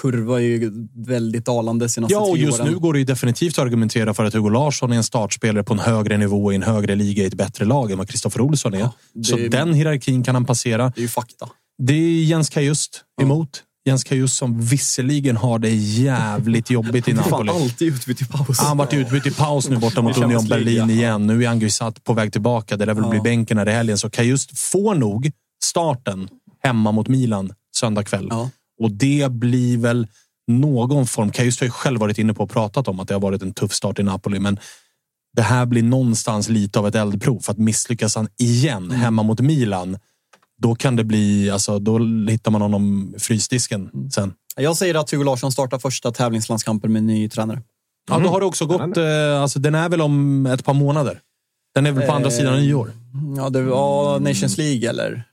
kurva 0.00 0.36
är 0.40 0.44
ju 0.44 0.72
väldigt 1.06 1.44
dalande 1.44 1.88
senaste 1.88 2.14
Ja, 2.14 2.20
och 2.20 2.38
just 2.38 2.60
åren. 2.60 2.72
nu 2.72 2.78
går 2.78 2.92
det 2.92 2.98
ju 2.98 3.04
definitivt 3.04 3.58
att 3.58 3.64
argumentera 3.64 4.14
för 4.14 4.24
att 4.24 4.34
Hugo 4.34 4.48
Larsson 4.50 4.92
är 4.92 4.96
en 4.96 5.04
startspelare 5.04 5.64
på 5.64 5.72
en 5.74 5.78
högre 5.80 6.16
nivå 6.16 6.52
i 6.52 6.54
en 6.54 6.62
högre 6.62 6.94
liga 6.94 7.22
i 7.22 7.26
ett 7.26 7.34
bättre 7.34 7.64
lag 7.64 7.90
än 7.90 7.98
vad 7.98 8.08
Kristoffer 8.08 8.40
Olsson 8.40 8.74
är. 8.74 8.88
Så 9.24 9.38
är- 9.38 9.48
den 9.48 9.74
hierarkin 9.74 10.22
kan 10.22 10.34
han 10.34 10.44
passera. 10.44 10.92
Det 10.94 11.00
är 11.00 11.02
ju 11.02 11.08
fakta. 11.08 11.48
Det 11.82 11.92
är 11.94 12.24
Jens 12.24 12.48
Kajust 12.50 13.04
emot. 13.22 13.62
Jens 13.86 14.04
Kajust 14.04 14.36
som 14.36 14.60
visserligen 14.60 15.36
har 15.36 15.58
det 15.58 15.70
jävligt 15.74 16.70
jobbigt 16.70 17.08
i 17.08 17.12
Han 17.12 17.30
Napoli. 17.30 17.48
fan 17.48 17.62
alltid 17.62 17.88
utbytt 17.94 18.22
i 18.22 18.24
paus. 18.24 18.58
Han 18.58 18.76
varit 18.76 18.92
utbytt 18.94 19.26
i 19.26 19.30
paus 19.30 19.68
nu 19.68 19.76
borta 19.76 20.02
mot 20.02 20.18
Union 20.18 20.48
Berlin 20.48 20.76
ja. 20.76 20.90
igen. 20.90 21.26
Nu 21.26 21.44
är 21.44 21.48
Anguissat 21.48 22.04
på 22.04 22.12
väg 22.12 22.32
tillbaka. 22.32 22.76
Det 22.76 22.86
lär 22.86 22.94
väl 22.94 23.04
bli 23.10 23.20
bänken 23.20 23.58
här 23.58 23.68
i 23.68 23.72
helgen. 23.72 23.98
Så 23.98 24.10
Kajust 24.10 24.58
får 24.58 24.94
nog 24.94 25.30
starten 25.64 26.28
hemma 26.62 26.92
mot 26.92 27.08
Milan 27.08 27.52
söndag 27.76 28.04
kväll. 28.04 28.30
Och 28.80 28.90
det 28.90 29.30
blir 29.30 29.78
väl 29.78 30.06
någon 30.48 31.06
form. 31.06 31.30
Kajust 31.30 31.60
har 31.60 31.66
ju 31.66 31.70
själv 31.70 32.00
varit 32.00 32.18
inne 32.18 32.34
på 32.34 32.42
och 32.44 32.50
pratat 32.50 32.88
om 32.88 33.00
att 33.00 33.08
det 33.08 33.14
har 33.14 33.20
varit 33.20 33.42
en 33.42 33.54
tuff 33.54 33.72
start 33.72 33.98
i 33.98 34.02
Napoli. 34.02 34.38
Men 34.38 34.58
det 35.36 35.42
här 35.42 35.66
blir 35.66 35.82
någonstans 35.82 36.48
lite 36.48 36.78
av 36.78 36.88
ett 36.88 36.94
eldprov. 36.94 37.40
För 37.40 37.52
att 37.52 37.58
misslyckas 37.58 38.16
han 38.16 38.28
igen 38.38 38.84
Mm. 38.84 38.96
hemma 39.00 39.22
mot 39.22 39.40
Milan, 39.40 39.98
då 40.64 40.74
kan 40.74 40.96
det 40.96 41.04
bli, 41.04 41.50
alltså, 41.50 41.78
då 41.78 41.98
hittar 42.28 42.50
man 42.50 42.62
honom 42.62 43.14
frysdisken 43.18 43.90
sen. 44.14 44.32
Jag 44.56 44.76
säger 44.76 44.94
att 44.94 45.10
Hugo 45.10 45.24
Larsson 45.24 45.52
startar 45.52 45.78
första 45.78 46.12
tävlingslandskampen 46.12 46.92
med 46.92 47.02
ny 47.02 47.28
tränare. 47.28 47.62
Ja, 48.10 48.18
då 48.18 48.28
har 48.28 48.40
det 48.40 48.46
också 48.46 48.66
gått, 48.66 48.96
eh, 48.96 49.42
alltså, 49.42 49.58
den 49.58 49.74
är 49.74 49.88
väl 49.88 50.00
om 50.00 50.46
ett 50.46 50.64
par 50.64 50.74
månader. 50.74 51.20
Den 51.74 51.86
är 51.86 51.92
väl 51.92 52.06
på 52.06 52.12
andra 52.12 52.28
Eh, 52.28 52.36
sidan 52.36 52.58
nyår. 52.58 52.92
Ja, 53.36 53.50
det 53.50 53.62
var 53.62 54.20
Nations 54.20 54.58
League 54.58 54.88
eller? 54.88 55.24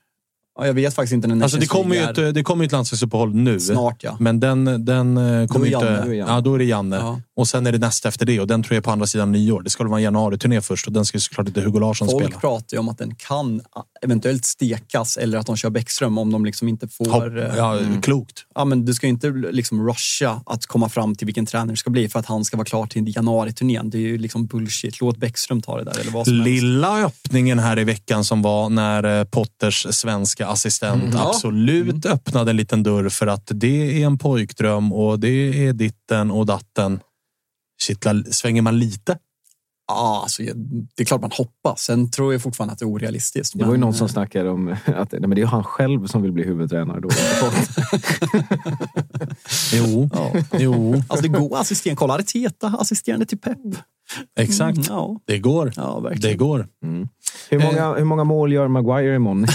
Ja, 0.58 0.66
jag 0.66 0.74
vet 0.74 0.94
faktiskt 0.94 1.12
inte 1.12 1.28
när 1.28 1.34
Nations 1.34 1.54
Alltså, 1.54 1.60
det 1.60 1.82
kommer 1.82 1.96
ju 1.96 2.02
ett, 2.02 2.34
det 2.34 2.42
kommer 2.42 2.64
ju 2.64 2.66
ett 2.66 2.72
landslagsuppehåll 2.72 3.34
nu. 3.34 3.60
Snart, 3.60 4.04
ja. 4.04 4.16
Men 4.20 4.40
den, 4.40 4.84
den 4.84 5.16
eh, 5.16 5.46
kommer 5.46 5.66
Janne, 5.66 5.90
inte... 5.90 6.06
då. 6.06 6.14
Ja, 6.14 6.40
då 6.40 6.54
är 6.54 6.58
det 6.58 6.64
Janne. 6.64 6.96
Ja. 6.96 7.20
Och 7.36 7.48
sen 7.48 7.66
är 7.66 7.72
det 7.72 7.78
nästa 7.78 8.08
efter 8.08 8.26
det 8.26 8.40
och 8.40 8.46
den 8.46 8.62
tror 8.62 8.74
jag 8.74 8.80
är 8.80 8.84
på 8.84 8.90
andra 8.90 9.06
sidan 9.06 9.32
nyår. 9.32 9.62
Det 9.62 9.70
väl 9.84 9.90
vara 9.90 10.00
en 10.00 10.04
januari-turné 10.04 10.60
först 10.60 10.86
och 10.86 10.92
den 10.92 11.04
ska 11.04 11.16
ju 11.16 11.20
såklart 11.20 11.48
inte 11.48 11.60
Hugo 11.60 11.78
Larsson 11.78 12.08
Folk 12.08 12.24
spela. 12.24 12.40
pratar 12.40 12.76
ju 12.76 12.78
om 12.78 12.88
att 12.88 12.98
den 12.98 13.14
kan 13.14 13.60
eventuellt 14.04 14.44
stekas 14.44 15.16
eller 15.16 15.38
att 15.38 15.46
de 15.46 15.56
kör 15.56 15.70
Bäckström 15.70 16.18
om 16.18 16.32
de 16.32 16.44
liksom 16.44 16.68
inte 16.68 16.88
får... 16.88 17.06
Hopp, 17.10 17.22
eh, 17.22 17.56
ja, 17.56 17.78
klokt. 18.02 18.44
Ja, 18.54 18.64
men 18.64 18.84
du 18.84 18.94
ska 18.94 19.06
inte 19.06 19.30
liksom 19.30 19.86
rusha 19.88 20.42
att 20.46 20.66
komma 20.66 20.88
fram 20.88 21.14
till 21.14 21.26
vilken 21.26 21.46
tränare 21.46 21.70
det 21.70 21.76
ska 21.76 21.90
bli 21.90 22.08
för 22.08 22.18
att 22.18 22.26
han 22.26 22.44
ska 22.44 22.56
vara 22.56 22.64
klar 22.64 22.86
till 22.86 23.16
januari-turnén. 23.16 23.90
Det 23.90 23.98
är 23.98 24.00
ju 24.00 24.18
liksom 24.18 24.46
bullshit. 24.46 25.00
Låt 25.00 25.16
Bäckström 25.16 25.62
ta 25.62 25.78
det 25.78 25.84
där 25.84 26.00
eller 26.00 26.10
vad 26.12 26.26
som 26.26 26.34
helst. 26.34 26.46
Lilla 26.46 27.04
öppningen 27.04 27.58
här 27.58 27.78
i 27.78 27.84
veckan 27.84 28.24
som 28.24 28.42
var 28.42 28.68
när 28.68 29.18
eh, 29.18 29.24
Potters 29.24 29.86
svenska 29.90 30.46
assistent 30.46 31.02
Mm. 31.02 31.14
Ja. 31.14 31.28
absolut 31.28 32.06
öppnade 32.06 32.50
en 32.50 32.56
liten 32.56 32.82
dörr 32.82 33.08
för 33.08 33.26
att 33.26 33.50
det 33.54 34.02
är 34.02 34.06
en 34.06 34.18
pojkdröm 34.18 34.92
och 34.92 35.20
det 35.20 35.66
är 35.68 35.72
ditten 35.72 36.30
och 36.30 36.46
datten. 36.46 37.00
Kittlar, 37.82 38.24
svänger 38.30 38.62
man 38.62 38.78
lite? 38.78 39.18
Ja, 39.88 40.20
alltså, 40.22 40.42
jag- 40.42 40.56
det 40.96 41.02
är 41.02 41.04
klart 41.04 41.20
man 41.20 41.30
hoppas. 41.34 41.80
Sen 41.80 42.10
tror 42.10 42.32
jag 42.32 42.42
fortfarande 42.42 42.72
att 42.72 42.78
det 42.78 42.84
är 42.84 42.88
orealistiskt. 42.90 43.58
Det 43.58 43.64
var 43.64 43.72
ju 43.72 43.78
någon 43.78 43.94
som 43.94 44.04
eh, 44.06 44.12
snackade 44.12 44.50
om 44.50 44.68
att 44.96 45.12
nej, 45.12 45.20
men 45.20 45.30
det 45.30 45.42
är 45.42 45.46
han 45.46 45.64
själv 45.64 46.06
som 46.06 46.22
vill 46.22 46.32
bli 46.32 46.44
huvudtränare. 46.44 47.00
Då. 47.00 47.08
Jo, 49.72 50.10
jo. 50.58 50.94
Alltså 51.08 51.22
det 51.22 51.28
går 51.38 51.60
assisterande. 51.60 51.96
Kolla 51.98 52.14
Arteta, 52.14 52.66
assisterande 52.78 53.26
till 53.26 53.38
Pep. 53.38 53.58
exakt. 54.38 54.76
Mm, 54.78 54.86
ja. 54.88 55.20
Det 55.24 55.38
går. 55.38 55.72
Ja. 55.76 56.10
Det 56.16 56.34
går. 56.34 56.68
Hur, 57.50 57.58
många, 57.58 57.94
hur 57.94 58.04
många 58.04 58.24
mål 58.24 58.52
gör 58.52 58.68
Maguire 58.68 59.14
imorgon? 59.16 59.46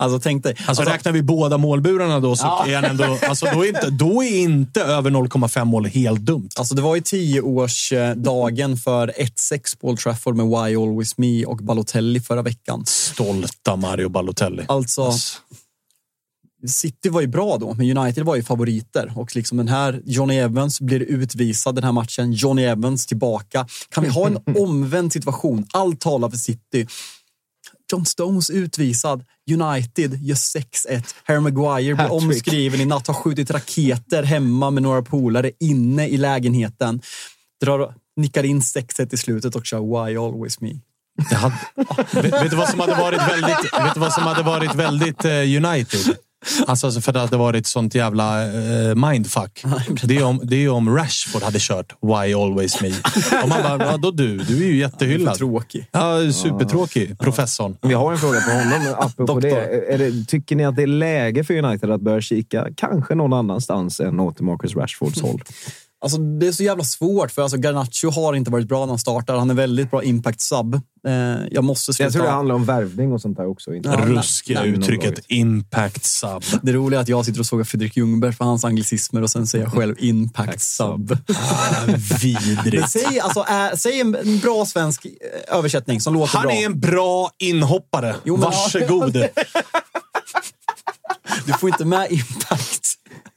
Alltså 0.00 0.20
tänk 0.20 0.42
dig. 0.42 0.54
Alltså, 0.66 0.82
räknar 0.82 1.12
vi 1.12 1.22
båda 1.22 1.58
målburarna 1.58 2.20
då 2.20 2.36
så 2.36 2.46
är 2.46 2.74
han 2.74 2.84
ändå... 2.84 3.18
Alltså, 3.28 3.46
då, 3.54 3.64
är 3.64 3.68
inte, 3.68 3.90
då 3.90 4.24
är 4.24 4.38
inte 4.38 4.82
över 4.82 5.10
0,5 5.10 5.64
mål 5.64 5.86
helt 5.86 6.20
dumt. 6.20 6.48
Alltså 6.56 6.74
det 6.74 6.82
var 6.82 6.94
ju 6.94 7.00
tioårsdagen 7.00 8.76
för 8.76 9.08
1-6 9.08 9.80
på 9.80 9.88
Old 9.88 9.98
Trafford 9.98 10.36
med 10.36 10.46
Why 10.46 10.76
Always 10.76 11.18
Me 11.18 11.44
och 11.44 11.56
Balotelli 11.56 12.20
förra 12.20 12.42
veckan. 12.42 12.86
Stolta 12.86 13.76
Mario 13.76 14.08
Balotelli. 14.08 14.64
Alltså, 14.68 15.12
City 16.66 17.08
var 17.08 17.20
ju 17.20 17.26
bra 17.26 17.56
då, 17.56 17.74
men 17.74 17.98
United 17.98 18.24
var 18.24 18.36
ju 18.36 18.42
favoriter. 18.42 19.12
Och 19.16 19.36
liksom 19.36 19.58
den 19.58 19.68
här 19.68 20.02
Johnny 20.04 20.36
Evans 20.36 20.80
blir 20.80 21.00
utvisad 21.00 21.74
den 21.74 21.84
här 21.84 21.92
matchen. 21.92 22.32
Johnny 22.32 22.62
Evans 22.62 23.06
tillbaka. 23.06 23.66
Kan 23.88 24.04
vi 24.04 24.10
ha 24.10 24.26
en 24.26 24.38
omvänd 24.56 25.12
situation? 25.12 25.66
Allt 25.72 26.00
talar 26.00 26.30
för 26.30 26.36
City. 26.36 26.86
John 27.92 28.06
Stones 28.06 28.50
utvisad. 28.50 29.24
United 29.50 30.22
gör 30.22 30.34
6-1. 30.34 31.14
Harry 31.24 31.40
Maguire 31.40 31.94
blir 31.94 32.12
omskriven 32.12 32.80
i 32.80 32.84
natt, 32.84 33.06
har 33.06 33.14
skjutit 33.14 33.50
raketer 33.50 34.22
hemma 34.22 34.70
med 34.70 34.82
några 34.82 35.02
polare 35.02 35.50
inne 35.60 36.08
i 36.08 36.16
lägenheten. 36.16 37.00
Drar, 37.60 37.94
nickar 38.16 38.42
in 38.44 38.60
6-1 38.60 39.14
i 39.14 39.16
slutet 39.16 39.56
och 39.56 39.66
kör 39.66 39.80
Why 39.80 40.16
Always 40.16 40.60
Me. 40.60 40.72
Hade, 41.32 41.54
vet, 42.22 42.42
vet 42.42 42.50
du 42.50 42.56
vad 42.56 42.68
som 42.68 42.80
hade 42.80 42.94
varit 42.94 43.20
väldigt, 43.20 43.72
vet 43.72 43.94
du 43.94 44.00
vad 44.00 44.12
som 44.12 44.22
hade 44.22 44.42
varit 44.42 44.74
väldigt 44.74 45.24
eh, 45.24 45.32
United? 45.32 46.16
Alltså, 46.66 46.86
alltså 46.86 47.00
för 47.00 47.12
det 47.12 47.20
hade 47.20 47.36
varit 47.36 47.66
sånt 47.66 47.94
jävla 47.94 48.44
eh, 48.44 48.94
mindfuck. 48.94 49.64
Det 50.02 50.16
är, 50.16 50.24
om, 50.24 50.40
det 50.42 50.64
är 50.64 50.70
om 50.70 50.96
Rashford 50.96 51.42
hade 51.42 51.58
kört 51.60 51.92
Why 52.02 52.34
Always 52.34 52.80
Me. 52.80 52.88
Och 53.42 53.48
man 53.48 53.62
bara, 53.62 53.76
vadå 53.76 54.10
du? 54.10 54.38
Du 54.38 54.64
är 54.64 54.68
ju 54.68 54.76
jättehyllad. 54.76 55.34
Tråkig. 55.34 55.86
Ja, 55.92 56.32
supertråkig. 56.32 57.18
Professorn. 57.18 57.76
Vi 57.82 57.94
har 57.94 58.12
en 58.12 58.18
fråga 58.18 58.40
på 58.40 58.50
honom. 58.50 58.94
Apropå 58.98 59.40
det. 59.40 59.50
Är 59.94 59.98
det. 59.98 60.24
Tycker 60.24 60.56
ni 60.56 60.64
att 60.64 60.76
det 60.76 60.82
är 60.82 60.86
läge 60.86 61.44
för 61.44 61.64
United 61.64 61.90
att 61.90 62.00
börja 62.00 62.20
kika 62.20 62.68
kanske 62.76 63.14
någon 63.14 63.32
annanstans 63.32 64.00
än 64.00 64.20
åt 64.20 64.40
Marcus 64.40 64.76
Rashfords 64.76 65.22
håll? 65.22 65.42
Alltså, 66.02 66.18
det 66.18 66.46
är 66.46 66.52
så 66.52 66.62
jävla 66.62 66.84
svårt, 66.84 67.30
för 67.30 67.42
alltså, 67.42 67.56
Garnacho 67.58 68.10
har 68.10 68.34
inte 68.34 68.50
varit 68.50 68.68
bra 68.68 68.80
när 68.80 68.86
han 68.86 68.98
startar. 68.98 69.36
Han 69.36 69.50
är 69.50 69.54
väldigt 69.54 69.90
bra 69.90 70.02
impact-sub. 70.02 70.74
Eh, 71.06 71.12
jag 71.50 71.64
måste 71.64 71.92
sluta. 71.92 72.04
Jag 72.06 72.12
tror 72.12 72.22
det 72.24 72.30
handlar 72.30 72.54
om 72.54 72.64
värvning 72.64 73.12
och 73.12 73.20
sånt 73.20 73.36
där 73.36 73.46
också. 73.46 73.74
Inte 73.74 73.88
Ruskiga 73.96 74.60
namn- 74.60 74.68
uttrycket 74.74 75.04
namnlaget. 75.04 75.24
impact 75.28 76.04
sub. 76.04 76.42
Det 76.62 76.72
roliga 76.72 77.00
är 77.00 77.02
att 77.02 77.08
jag 77.08 77.24
sitter 77.24 77.40
och 77.40 77.46
sågar 77.46 77.64
Fredrik 77.64 77.96
Ljungberg 77.96 78.32
för 78.32 78.44
hans 78.44 78.64
anglicismer 78.64 79.22
och 79.22 79.30
sen 79.30 79.46
säger 79.46 79.64
jag 79.64 79.72
själv 79.72 79.94
impact 79.98 80.60
sub. 80.60 81.16
Ah, 81.34 81.86
Men 81.86 81.96
vidrigt. 82.22 82.90
säg, 82.90 83.20
alltså, 83.20 83.40
äh, 83.40 83.76
säg 83.76 84.00
en 84.00 84.38
bra 84.42 84.66
svensk 84.66 85.04
eh, 85.06 85.58
översättning 85.58 86.00
som 86.00 86.14
låter 86.14 86.38
Han 86.38 86.46
bra. 86.46 86.52
är 86.56 86.66
en 86.66 86.80
bra 86.80 87.30
inhoppare. 87.38 88.14
Jo, 88.24 88.36
men- 88.36 88.44
Varsågod. 88.44 89.16
Du 91.46 91.52
får 91.52 91.68
inte 91.68 91.84
med 91.84 92.12
impact. 92.12 92.88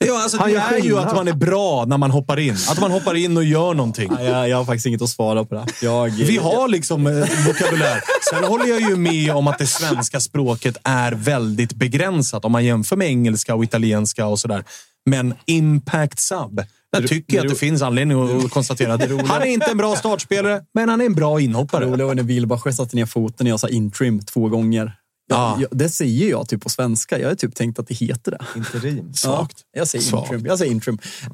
Ja, 0.07 0.23
alltså, 0.23 0.37
Han 0.37 0.49
det 0.51 0.57
är 0.57 0.79
ju 0.79 0.97
att 0.99 1.15
man 1.15 1.27
är 1.27 1.33
bra 1.33 1.85
när 1.85 1.97
man 1.97 2.11
hoppar 2.11 2.39
in. 2.39 2.55
Att 2.69 2.79
man 2.79 2.91
hoppar 2.91 3.15
in 3.15 3.37
och 3.37 3.43
gör 3.43 3.73
någonting. 3.73 4.11
Nej, 4.15 4.25
Jag, 4.25 4.49
jag 4.49 4.57
har 4.57 4.65
faktiskt 4.65 4.85
inget 4.85 5.01
att 5.01 5.09
svara 5.09 5.45
på 5.45 5.55
det. 5.55 5.65
Jag, 5.81 6.09
Vi 6.09 6.37
har 6.37 6.67
liksom 6.67 7.07
eh, 7.07 7.13
vokabulär. 7.47 8.01
Sen 8.29 8.43
håller 8.43 8.65
jag 8.65 8.81
ju 8.81 8.95
med 8.95 9.31
om 9.35 9.47
att 9.47 9.57
det 9.57 9.67
svenska 9.67 10.19
språket 10.19 10.77
är 10.83 11.11
väldigt 11.11 11.73
begränsat 11.73 12.45
om 12.45 12.51
man 12.51 12.65
jämför 12.65 12.95
med 12.95 13.07
engelska 13.07 13.55
och 13.55 13.63
italienska 13.63 14.25
och 14.25 14.39
sådär. 14.39 14.63
Men 15.05 15.33
impact 15.45 16.19
sub. 16.19 16.61
Där 16.93 17.07
tycker 17.07 17.35
jag 17.37 17.45
att 17.45 17.49
det 17.51 17.55
finns 17.59 17.81
anledning 17.81 18.45
att 18.45 18.51
konstatera 18.51 18.93
att 18.93 19.01
han 19.27 19.41
är 19.41 19.45
inte 19.45 19.71
en 19.71 19.77
bra 19.77 19.95
startspelare, 19.95 20.61
men 20.73 20.89
han 20.89 21.01
är 21.01 21.05
en 21.05 21.13
bra 21.13 21.37
Det 21.37 21.43
inhoppare. 21.43 21.85
roliga 21.85 22.07
var 22.07 22.15
när 22.15 22.23
Wilbacher 22.23 22.71
satte 22.71 22.95
ner 22.95 23.05
foten 23.05 23.43
när 23.45 23.51
jag 23.51 23.59
sa 23.59 23.67
intrim 23.67 24.21
två 24.21 24.49
gånger. 24.49 24.93
Ja. 25.27 25.57
jag, 25.61 25.69
det 25.71 25.89
säger 25.89 26.29
jag 26.29 26.49
typ 26.49 26.61
på 26.61 26.69
svenska. 26.69 27.19
Jag 27.19 27.27
har 27.27 27.35
typ 27.35 27.55
tänkt 27.55 27.79
att 27.79 27.87
det 27.87 27.93
heter 27.93 28.31
det. 28.31 28.39
Interim. 28.55 29.13
Svagt. 29.13 29.57
Ja, 29.71 29.79
jag 29.79 29.87
säger 29.87 30.03
Svagt. 30.03 30.31
intrim. 30.31 30.45
Jag 30.45 30.57
säger 30.59 30.71
intrim. 30.71 30.99
Eh, 31.23 31.31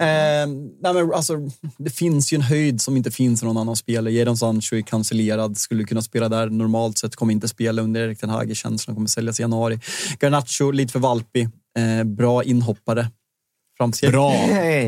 nej 0.81 0.93
men 0.93 1.13
alltså, 1.13 1.37
det 1.77 1.89
finns 1.89 2.33
ju 2.33 2.35
en 2.35 2.41
höjd 2.41 2.81
som 2.81 2.97
inte 2.97 3.11
finns 3.11 3.43
i 3.43 3.45
någon 3.45 3.57
annan 3.57 3.75
spelare. 3.75 4.13
Jadon 4.13 4.37
Sancho 4.37 4.75
är 4.75 4.81
cancellerad, 4.81 5.57
skulle 5.57 5.83
kunna 5.83 6.01
spela 6.01 6.29
där 6.29 6.49
normalt 6.49 6.97
sett, 6.97 7.15
kommer 7.15 7.33
inte 7.33 7.47
spela 7.47 7.81
under 7.81 8.01
Erik 8.01 8.19
Ten 8.19 8.29
Hag. 8.29 8.55
Känns 8.55 8.81
som 8.81 8.95
kommer 8.95 9.07
säljas 9.07 9.39
i 9.39 9.43
januari. 9.43 9.79
Garnacho, 10.19 10.71
lite 10.71 10.91
för 10.91 10.99
valpig. 10.99 11.49
Eh, 11.77 12.03
bra 12.03 12.43
inhoppare. 12.43 13.07
Framsteg. 13.79 14.11
Bra. 14.11 14.33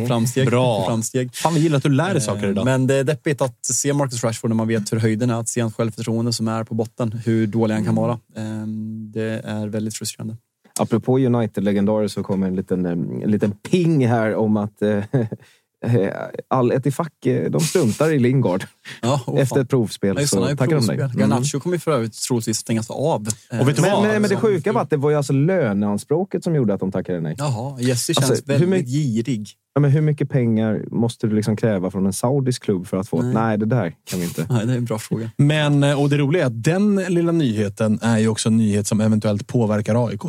Framsteg. 0.07 0.47
Bra. 0.47 0.85
Framsteg. 0.85 1.35
Fan, 1.35 1.53
vi 1.53 1.59
gillar 1.59 1.77
att 1.77 1.83
du 1.83 1.89
lär 1.89 2.13
dig 2.13 2.21
saker 2.21 2.47
idag. 2.49 2.65
Men 2.65 2.87
det 2.87 2.95
är 2.95 3.03
deppigt 3.03 3.41
att 3.41 3.65
se 3.65 3.93
Marcus 3.93 4.23
Rashford 4.23 4.49
när 4.49 4.55
man 4.55 4.67
vet 4.67 4.93
hur 4.93 4.97
höjden 4.99 5.29
är. 5.29 5.39
Att 5.39 5.49
se 5.49 5.61
hans 5.61 5.75
självförtroende 5.75 6.33
som 6.33 6.47
är 6.47 6.63
på 6.63 6.73
botten, 6.75 7.11
hur 7.25 7.47
dålig 7.47 7.75
han 7.75 7.85
kan 7.85 7.95
vara. 7.95 8.19
Ehm, 8.37 9.11
Det 9.13 9.41
är 9.45 9.67
väldigt 9.67 9.95
frustrerande. 9.95 10.37
Apropå 10.79 11.19
United-legendarer 11.19 12.07
så 12.07 12.23
kommer 12.23 12.47
en 12.47 12.55
liten, 12.55 12.85
eh, 12.85 12.91
en 12.91 13.31
liten 13.31 13.51
ping 13.51 14.07
här 14.07 14.35
om 14.35 14.57
att 14.57 14.81
eh, 15.85 16.09
all 16.47 16.71
Etifak, 16.71 17.25
eh, 17.25 17.51
de 17.51 17.61
struntar 17.61 18.11
i 18.11 18.19
Lingard 18.19 18.63
Ja, 19.01 19.35
efter 19.37 19.61
ett 19.61 19.69
provspel. 19.69 20.17
Han 20.17 20.27
så 20.27 20.45
tackar 20.45 20.65
de 20.75 20.87
dig. 20.87 20.97
provspel. 20.97 21.21
Garnacho 21.21 21.59
kommer 21.59 21.75
ju 21.75 21.79
för 21.79 21.91
övrigt 21.91 22.21
troligtvis 22.27 22.57
stängas 22.57 22.89
av. 22.89 23.27
Och 23.59 23.67
vet 23.67 23.75
du 23.75 23.81
Men, 23.81 23.91
vad? 23.91 24.03
men, 24.03 24.21
men 24.21 24.29
det 24.29 24.35
sjuka 24.35 24.71
var 24.71 24.81
att 24.81 24.89
det 24.89 24.97
var 24.97 25.09
ju 25.09 25.15
alltså 25.15 25.33
löneanspråket 25.33 26.43
som 26.43 26.55
gjorde 26.55 26.73
att 26.73 26.79
de 26.79 26.91
tackade 26.91 27.21
nej. 27.21 27.35
Jaha, 27.37 27.79
Jesse 27.81 28.13
känns 28.13 28.29
Alltså, 28.29 28.43
hur 28.45 28.53
väldigt 28.53 28.69
mycket- 28.69 28.89
girig. 28.89 29.49
Ja, 29.73 29.81
men 29.81 29.91
hur 29.91 30.01
mycket 30.01 30.29
pengar 30.29 30.85
måste 30.91 31.27
du 31.27 31.35
liksom 31.35 31.55
kräva 31.55 31.91
från 31.91 32.05
en 32.05 32.13
saudisk 32.13 32.63
klubb 32.63 32.87
för 32.87 32.97
att 32.97 33.07
få... 33.09 33.21
Nej, 33.21 33.33
Nej. 33.33 33.57
det 33.57 33.65
där 33.65 33.93
kan 34.05 34.19
vi 34.19 34.25
inte. 34.25 34.47
Nej, 34.49 34.65
det 34.65 34.73
är 34.73 34.77
en 34.77 34.85
bra 34.85 34.99
fråga. 34.99 35.31
Men, 35.37 35.83
eh, 35.83 36.01
och 36.01 36.09
det 36.09 36.17
roliga 36.17 36.41
är 36.43 36.47
att 36.47 36.63
den 36.63 36.95
lilla 36.95 37.31
nyheten 37.31 37.99
är 38.01 38.17
ju 38.17 38.27
också 38.27 38.49
en 38.49 38.57
nyhet 38.57 38.87
som 38.87 39.01
eventuellt 39.01 39.47
påverkar 39.47 40.07
AIK. 40.07 40.21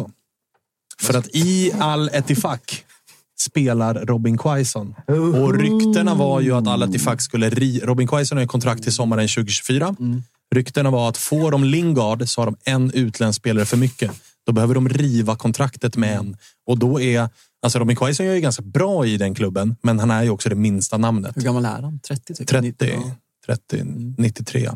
För 1.00 1.18
att 1.18 1.28
i 1.36 1.72
Al 1.80 2.10
Etifak 2.12 2.84
spelar 3.43 3.94
Robin 3.94 4.39
Quaison. 4.39 4.94
Och 5.43 5.55
ryktena 5.59 6.14
var 6.14 6.40
ju 6.40 6.52
att 6.56 6.66
Al 6.69 6.82
Etifak 6.82 7.20
skulle... 7.20 7.51
Ri 7.51 7.81
Robin 7.85 8.09
Quaison 8.09 8.39
har 8.39 8.43
ju 8.43 8.48
kontrakt 8.48 8.82
till 8.82 8.93
sommaren 8.93 9.28
2024. 9.28 9.97
Ryktena 10.55 10.90
var 10.90 11.09
att 11.09 11.16
får 11.16 11.51
de 11.51 11.64
Lingard 11.64 12.28
så 12.28 12.40
har 12.40 12.47
de 12.47 12.56
en 12.64 12.90
utländsk 12.94 13.40
spelare 13.40 13.64
för 13.64 13.77
mycket. 13.77 14.10
Då 14.47 14.52
behöver 14.52 14.74
de 14.74 14.89
riva 14.89 15.36
kontraktet 15.36 15.97
med 15.97 16.16
en. 16.16 16.36
Och 16.66 16.78
då 16.78 17.01
är... 17.01 17.28
Alltså 17.62 17.78
Robin 17.78 17.97
Quaison 17.97 18.27
är 18.27 18.32
ju 18.35 18.40
ganska 18.40 18.62
bra 18.62 19.06
i 19.06 19.16
den 19.16 19.35
klubben, 19.35 19.77
men 19.82 19.98
han 19.98 20.10
är 20.10 20.23
ju 20.23 20.31
också 20.31 20.48
det 20.48 20.55
minsta 20.55 20.97
namnet. 20.98 21.36
Hur 21.36 21.43
gammal 21.43 21.64
är 21.64 21.82
han? 21.82 22.01
30? 22.01 22.35
Typ? 22.35 22.48
30, 22.48 22.60
90, 22.66 22.89
ja. 22.93 23.14
30 23.47 23.85
93. 24.19 24.64
Eh, 24.66 24.73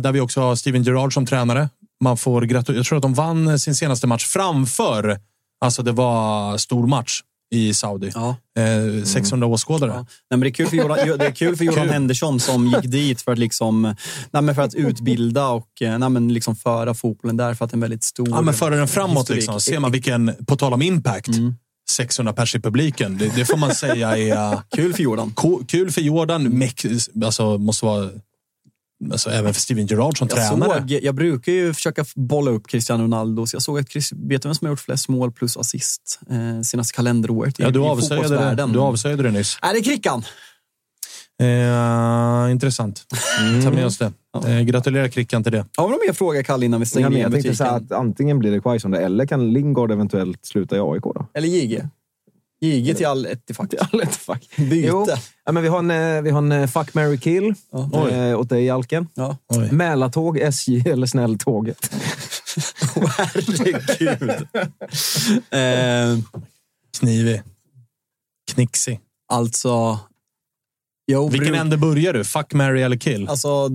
där 0.00 0.12
vi 0.12 0.20
också 0.20 0.40
har 0.40 0.56
Steven 0.56 0.82
Gerrard 0.82 1.14
som 1.14 1.26
tränare. 1.26 1.68
Man 2.04 2.16
får 2.16 2.42
gratu- 2.42 2.74
Jag 2.76 2.86
tror 2.86 2.96
att 2.96 3.02
de 3.02 3.14
vann 3.14 3.58
sin 3.58 3.74
senaste 3.74 4.06
match 4.06 4.24
framför, 4.26 5.18
alltså 5.60 5.82
det 5.82 5.92
var 5.92 6.58
stor 6.58 6.86
match 6.86 7.20
i 7.50 7.74
Saudi. 7.74 8.10
Ja. 8.14 8.36
Eh, 8.58 9.04
600 9.04 9.46
åskådare. 9.46 9.90
Ja. 9.90 9.96
Nej, 9.96 10.06
men 10.30 10.40
det, 10.40 10.48
är 10.48 10.50
kul 10.50 10.66
för 10.66 10.76
Jordan, 10.76 10.98
det 11.18 11.26
är 11.26 11.30
kul 11.30 11.56
för 11.56 11.64
Jordan 11.64 11.88
Henderson 11.88 12.40
som 12.40 12.66
gick 12.66 12.82
dit 12.92 13.22
för 13.22 13.32
att, 13.32 13.38
liksom, 13.38 13.94
nej, 14.30 14.54
för 14.54 14.62
att 14.62 14.74
utbilda 14.74 15.48
och 15.48 15.82
eh, 15.82 15.98
nej, 15.98 16.20
liksom 16.32 16.56
föra 16.56 16.94
fotbollen 16.94 17.36
där 17.36 17.54
för 17.54 17.64
att 17.64 17.72
en 17.72 17.80
väldigt 17.80 18.04
stor 18.04 18.28
Ja, 18.30 18.40
men 18.40 18.54
föra 18.54 18.76
den 18.76 18.88
framåt 18.88 19.30
liksom. 19.30 19.60
Ser 19.60 19.78
man 19.78 19.92
vilken, 19.92 20.34
på 20.46 20.56
tal 20.56 20.72
om 20.72 20.82
impact, 20.82 21.28
600 21.90 22.32
pers 22.32 22.54
i 22.54 22.60
publiken. 22.60 23.18
Det, 23.18 23.32
det 23.36 23.44
får 23.44 23.56
man 23.56 23.74
säga 23.74 24.16
är 24.16 24.58
Kul 24.76 24.92
för 24.94 25.02
Jordan. 25.02 25.32
ko- 25.34 25.62
kul 25.68 25.90
för 25.90 26.00
Jordan. 26.00 26.42
Meck, 26.42 26.86
alltså, 27.24 27.58
måste 27.58 27.86
vara, 27.86 28.08
alltså, 29.12 29.30
även 29.30 29.54
för 29.54 29.60
Steven 29.60 29.86
Gerrard 29.86 30.18
som 30.18 30.28
Jag, 30.30 30.38
tränare. 30.48 30.80
såg, 30.80 30.90
jag 31.02 31.14
brukar 31.14 31.52
ju 31.52 31.74
försöka 31.74 32.04
bolla 32.16 32.50
upp 32.50 32.66
Cristiano 32.68 33.02
Ronaldo, 33.04 33.46
så 33.46 33.54
jag 33.54 33.62
såg 33.62 33.78
att 33.78 33.90
Chris, 33.90 34.12
vet 34.12 34.42
du 34.42 34.48
vem 34.48 34.54
som 34.54 34.66
har 34.66 34.72
gjort 34.72 34.80
flest 34.80 35.08
mål 35.08 35.32
plus 35.32 35.56
assist 35.56 36.20
eh, 36.30 36.60
senaste 36.62 36.94
kalenderåret 36.96 37.60
i, 37.60 37.62
Ja, 37.62 37.70
du 37.70 37.80
i 37.80 37.82
det, 37.82 37.88
fotbollsvärlden? 38.00 38.72
du 38.72 38.78
avslöjade 38.78 39.22
det 39.22 39.30
nyss. 39.30 39.58
Är 39.62 39.74
det 39.74 39.80
Krickan? 39.80 40.22
Eh, 41.42 42.50
intressant. 42.52 43.04
Ta 43.64 43.70
med 43.70 43.86
oss 43.86 43.98
det. 43.98 44.12
Eh, 44.46 44.60
gratulerar 44.60 45.08
Krickan 45.08 45.42
till 45.42 45.52
det. 45.52 45.66
Har 45.76 45.86
vi 45.88 45.90
någon 45.90 46.00
mer 46.06 46.12
fråga, 46.12 46.42
Kalle, 46.42 46.66
innan 46.66 46.80
vi 46.80 46.84
Ja, 46.84 46.88
stänger 46.88 47.06
men 47.08 47.14
ner 47.14 47.20
jag 47.22 47.32
tänkte 47.32 47.54
säga 47.56 47.70
att 47.70 47.92
antingen 47.92 48.38
blir 48.38 48.50
det 48.50 48.60
Quaison 48.60 48.94
eller 48.94 49.26
kan 49.26 49.52
Lingard 49.52 49.90
eventuellt 49.92 50.46
sluta 50.46 50.76
i 50.76 50.80
AIK 50.80 51.02
då? 51.02 51.26
Eller 51.34 51.48
JG? 51.48 51.82
JG 52.60 52.94
till 52.96 53.06
all 53.06 53.26
Etifak. 53.26 53.70
Fuck. 54.10 54.56
Byte. 54.56 54.86
Jo, 54.88 55.06
ja, 55.44 55.52
men 55.52 55.62
vi 55.62 55.68
har 55.68 55.78
en, 55.78 55.90
eh, 55.90 56.22
vi 56.22 56.30
har 56.30 56.38
en 56.38 56.52
eh, 56.52 56.66
fuck, 56.66 56.94
marry, 56.94 57.18
kill 57.18 57.54
Ja. 57.72 58.08
eh, 58.10 58.38
åt 58.40 58.48
dig, 58.48 58.70
Alken. 58.70 59.08
Ja. 59.14 59.36
Oj. 59.48 59.72
Mälartåg, 59.72 60.38
SJ 60.38 60.82
eller 60.88 61.06
Snälltåget? 61.06 61.90
Herregud. 63.18 64.30
eh, 65.50 66.18
Knivig. 67.00 67.42
Knixig. 68.54 69.00
alltså... 69.28 69.98
Jag 71.10 71.30
Vilken 71.30 71.48
bruk- 71.48 71.60
ände 71.60 71.76
börjar 71.76 72.12
du? 72.12 72.24
Fuck, 72.24 72.52
marry 72.54 72.82
eller 72.82 72.96
kill? 72.96 73.28
Alltså, 73.28 73.68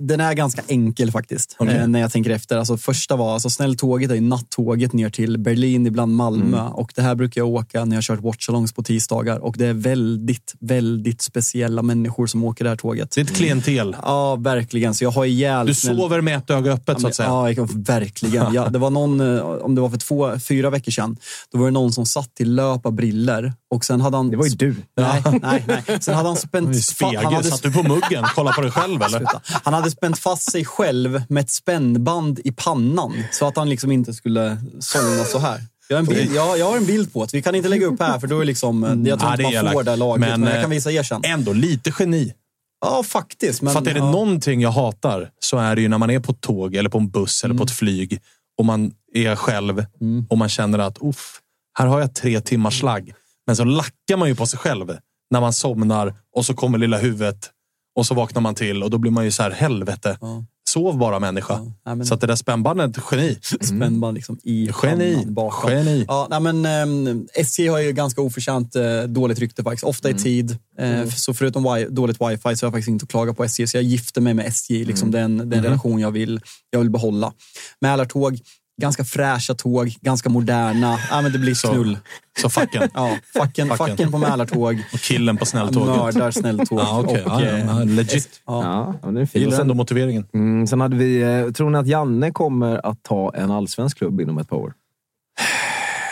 den 0.00 0.20
är 0.20 0.34
ganska 0.34 0.62
enkel 0.68 1.10
faktiskt. 1.10 1.56
Okej. 1.58 1.76
Eh, 1.76 1.86
när 1.88 2.00
jag 2.00 2.12
tänker 2.12 2.30
efter. 2.30 2.56
Alltså, 2.58 2.76
första 2.76 3.16
var, 3.16 3.32
alltså, 3.34 3.50
Snälltåget 3.50 4.10
är 4.10 4.14
ju 4.14 4.20
nattåget 4.20 4.92
ner 4.92 5.10
till 5.10 5.38
Berlin, 5.38 5.86
ibland 5.86 6.14
Malmö. 6.16 6.58
Mm. 6.60 6.72
Och 6.72 6.92
det 6.94 7.02
här 7.02 7.14
brukar 7.14 7.40
jag 7.40 7.48
åka 7.48 7.84
när 7.84 7.96
jag 7.96 8.02
kört 8.04 8.20
watchalongs 8.20 8.72
på 8.72 8.82
tisdagar. 8.82 9.38
Och 9.38 9.54
det 9.58 9.66
är 9.66 9.72
väldigt, 9.74 10.54
väldigt 10.60 11.22
speciella 11.22 11.82
människor 11.82 12.26
som 12.26 12.44
åker 12.44 12.64
det 12.64 12.70
här 12.70 12.76
tåget. 12.76 13.16
Ett 13.16 13.34
klientel. 13.36 13.96
Ja, 14.02 14.36
verkligen. 14.36 14.94
Så 14.94 15.04
jag 15.04 15.10
har 15.10 15.24
ihjäl 15.24 15.66
Du 15.66 15.74
snäll- 15.74 15.96
sover 15.96 16.20
med 16.20 16.38
ett 16.38 16.50
öga 16.50 16.72
öppet, 16.72 17.00
så 17.00 17.06
att 17.08 17.14
säga. 17.14 17.28
Ja, 17.28 17.50
jag- 17.52 17.84
verkligen. 17.86 18.54
Ja, 18.54 18.68
det 18.68 18.78
var 18.78 18.90
någon, 18.90 19.20
eh, 19.36 19.40
om 19.42 19.74
det 19.74 19.80
var 19.80 19.90
för 19.90 19.98
två, 19.98 20.38
fyra 20.38 20.70
veckor 20.70 20.92
sedan, 20.92 21.16
då 21.52 21.58
var 21.58 21.64
det 21.66 21.70
någon 21.70 21.92
som 21.92 22.06
satt 22.06 22.30
i 22.40 22.44
löparbriller 22.44 23.52
och 23.70 23.84
sen 23.84 24.00
hade 24.00 24.16
han... 24.16 24.30
Det 24.30 24.36
var 24.36 24.44
ju 24.46 24.50
du. 24.56 24.74
Nej, 24.96 25.22
nej, 25.42 25.64
nej. 25.68 26.00
Sen 26.00 26.14
hade 26.14 26.28
han 26.28 26.36
spänt... 26.36 26.76
I 26.78 26.82
spegel. 26.82 27.24
han 27.24 27.34
hade 27.34 27.50
Satt 27.50 27.62
du 27.62 27.72
på 27.72 27.82
muggen? 27.82 28.24
Kolla 28.34 28.52
på 28.52 28.60
dig 28.60 28.70
själv, 28.70 29.02
eller? 29.02 29.26
Han 29.64 29.74
hade 29.74 29.90
spänt 29.90 30.18
fast 30.18 30.52
sig 30.52 30.64
själv 30.64 31.22
med 31.28 31.40
ett 31.40 31.50
spännband 31.50 32.40
i 32.44 32.52
pannan 32.52 33.24
så 33.32 33.46
att 33.46 33.56
han 33.56 33.68
liksom 33.68 33.92
inte 33.92 34.14
skulle 34.14 34.58
somna 34.80 35.24
så 35.24 35.38
här. 35.38 35.60
Jag 35.88 35.96
har, 35.96 36.00
en 36.00 36.06
bild, 36.06 36.34
jag, 36.34 36.58
jag 36.58 36.66
har 36.66 36.76
en 36.76 36.86
bild 36.86 37.12
på 37.12 37.24
det. 37.24 37.34
Vi 37.34 37.42
kan 37.42 37.54
inte 37.54 37.68
lägga 37.68 37.86
upp 37.86 38.00
här 38.00 38.18
för 38.18 38.26
då 38.26 38.40
är 38.40 38.44
liksom... 38.44 39.04
Jag 39.06 39.20
tror 39.20 39.32
Ja, 39.38 39.48
inte 39.48 39.62
man 39.62 39.72
får 39.72 39.82
det 39.82 39.96
laget, 39.96 40.20
men, 40.20 40.40
Men, 40.40 40.50
jag 40.50 40.62
kan 40.62 40.72
eh, 40.72 40.74
visa 40.74 40.92
er 40.92 41.02
sen. 41.02 41.20
Ändå 41.24 41.52
lite 41.52 41.92
geni. 41.98 42.32
Ja, 42.80 43.02
faktiskt. 43.02 43.62
Men, 43.62 43.72
För 43.72 43.80
att 43.80 43.86
är 43.86 43.94
det 43.94 43.98
ja. 43.98 44.10
någonting 44.10 44.60
jag 44.60 44.70
hatar 44.70 45.30
så 45.38 45.58
är 45.58 45.76
det 45.76 45.82
ju 45.82 45.88
när 45.88 45.98
man 45.98 46.10
är 46.10 46.20
på 46.20 46.32
ett 46.32 46.40
tåg 46.40 46.74
eller 46.74 46.90
på 46.90 46.98
en 46.98 47.10
buss 47.10 47.44
eller 47.44 47.54
på 47.54 47.62
ett 47.64 47.70
flyg 47.70 48.20
och 48.58 48.64
man 48.64 48.92
är 49.14 49.36
själv 49.36 49.86
och 50.28 50.38
man 50.38 50.48
känner 50.48 50.78
att 50.78 50.98
Uff, 51.00 51.40
här 51.78 51.86
har 51.86 52.00
jag 52.00 52.14
tre 52.14 52.40
timmars 52.40 52.78
slagg. 52.80 53.14
Men 53.46 53.56
så 53.56 53.64
lackar 53.64 54.16
man 54.16 54.28
ju 54.28 54.34
på 54.34 54.46
sig 54.46 54.58
själv 54.58 54.96
när 55.30 55.40
man 55.40 55.52
somnar 55.52 56.14
och 56.36 56.46
så 56.46 56.54
kommer 56.54 56.78
lilla 56.78 56.98
huvudet 56.98 57.50
och 57.96 58.06
så 58.06 58.14
vaknar 58.14 58.42
man 58.42 58.54
till 58.54 58.82
och 58.82 58.90
då 58.90 58.98
blir 58.98 59.10
man 59.12 59.24
ju 59.24 59.30
så 59.30 59.42
här, 59.42 59.50
helvete. 59.50 60.18
Ja. 60.20 60.44
Sov 60.70 60.98
bara 60.98 61.18
människa. 61.18 61.54
Ja, 61.54 61.72
nej, 61.86 61.96
men- 61.96 62.06
Så 62.06 62.14
att 62.14 62.20
det 62.20 62.26
där 62.26 62.36
spännbandet, 62.36 62.96
geni. 63.10 63.38
Spännband 63.60 64.14
liksom 64.14 64.38
i 64.42 64.70
Geni. 64.82 65.12
pannan 65.14 65.34
bakom. 65.34 65.70
Geni. 65.72 66.04
Ja, 66.08 66.26
nej, 66.30 66.40
men, 66.40 66.66
um, 66.88 67.26
SJ 67.34 67.66
har 67.68 67.78
ju 67.78 67.92
ganska 67.92 68.20
oförtjänt 68.22 68.76
eh, 68.76 69.02
dåligt 69.02 69.38
rykte 69.38 69.62
faktiskt. 69.62 69.84
Ofta 69.84 70.08
Mm. 70.08 70.20
i 70.20 70.22
tid. 70.22 70.58
Eh, 70.78 71.08
Så 71.08 71.34
förutom 71.34 71.66
wi- 71.66 71.88
dåligt 71.90 72.16
wifi 72.20 72.40
så 72.42 72.46
har 72.46 72.54
jag 72.68 72.72
faktiskt 72.72 72.88
inte 72.88 73.02
att 73.02 73.08
klaga 73.10 73.34
på 73.34 73.44
SJ. 73.44 73.66
Så 73.66 73.76
jag 73.76 73.84
gifter 73.84 74.20
mig 74.20 74.34
med 74.34 74.46
SJ. 74.46 74.84
Liksom 74.84 75.08
Mm. 75.08 75.36
den, 75.38 75.50
den 75.50 75.62
relation 75.62 76.00
jag 76.00 76.10
vill, 76.10 76.40
jag 76.70 76.78
vill 76.80 76.90
behålla. 76.90 77.32
Mälartåg, 77.80 78.38
ganska 78.78 79.04
fräscha 79.04 79.54
tåg, 79.54 79.94
ganska 80.00 80.28
moderna. 80.28 80.98
Ja, 81.10 81.20
men 81.22 81.32
det 81.32 81.38
blir 81.38 81.54
Så- 81.54 81.68
knull. 81.68 81.98
Så 82.42 82.50
facken. 82.50 82.88
Ja, 82.94 83.16
facken, 83.34 83.68
Facken. 83.68 83.76
facken 83.88 84.12
på 84.12 84.18
Mälartåg. 84.18 84.82
Och 84.92 84.98
killen 85.00 85.36
på 85.36 85.46
snälltåget. 85.46 85.96
Mördar 85.96 86.30
snälltåg. 86.30 86.78
Ja, 86.78 87.00
okej. 87.04 87.22
och, 87.24 87.30
ja, 87.32 87.42
ja, 87.42 87.80
eh, 87.80 87.86
legit. 87.86 88.28
ja. 88.46 88.62
Ja, 89.02 89.08
den 89.08 89.16
är 89.16 89.26
fin. 89.26 89.42
Gillar 89.42 89.60
ändå 89.60 89.74
motiveringen. 89.74 90.26
mm, 90.34 90.66
sen 90.66 90.80
hade 90.80 90.96
vi, 90.96 91.22
eh, 91.22 91.50
tror 91.52 91.70
ni 91.70 91.78
att 91.78 91.86
Janne 91.86 92.30
kommer 92.30 92.86
att 92.86 93.02
ta 93.02 93.32
en 93.34 93.50
allsvensk 93.50 93.98
klubb 93.98 94.20
inom 94.20 94.38
ett 94.38 94.48
par 94.48 94.56
år? 94.56 94.72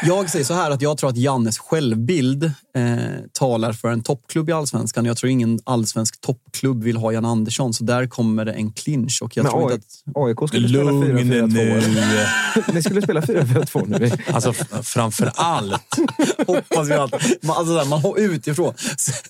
Jag 0.03 0.31
säger 0.31 0.45
så 0.45 0.55
här 0.55 0.71
att 0.71 0.83
jag 0.83 0.99
tror 0.99 1.11
att 1.11 1.17
Jannes 1.17 1.59
självbild 1.59 2.45
eh, 2.45 2.53
talar 3.33 3.73
för 3.73 3.89
en 3.89 4.03
toppklubb 4.03 4.49
i 4.49 4.53
allsvenskan. 4.53 5.05
Jag 5.05 5.17
tror 5.17 5.31
ingen 5.31 5.59
allsvensk 5.65 6.21
toppklubb 6.21 6.83
vill 6.85 6.97
ha 6.97 7.13
Jan 7.13 7.25
Andersson, 7.25 7.75
så 7.75 7.85
där 7.85 8.07
kommer 8.07 8.45
det 8.45 8.53
en 8.53 8.73
clinch. 8.73 9.19
Och 9.23 9.37
jag 9.37 9.43
Men 9.43 9.53
tror 9.53 9.69
AI, 9.69 9.75
inte 9.75 9.87
att, 10.15 10.27
AIK 10.27 10.49
skulle 10.49 10.69
spela 10.69 10.91
Lugn 10.91 11.33
4-4-2. 11.33 11.89
nu. 11.89 12.27
Ni 12.75 12.83
skulle 12.83 13.03
spela 13.03 13.21
4-4-2 13.21 13.99
nu. 13.99 14.11
Alltså 14.35 14.53
framför 14.83 15.33
allt. 15.35 15.97
hoppas 16.47 16.89
vi 16.89 16.93
att 16.93 17.13
man, 17.43 17.57
alltså, 17.57 17.75
där, 17.75 17.85
man 17.85 18.01
har 18.01 18.19
utifrån 18.19 18.75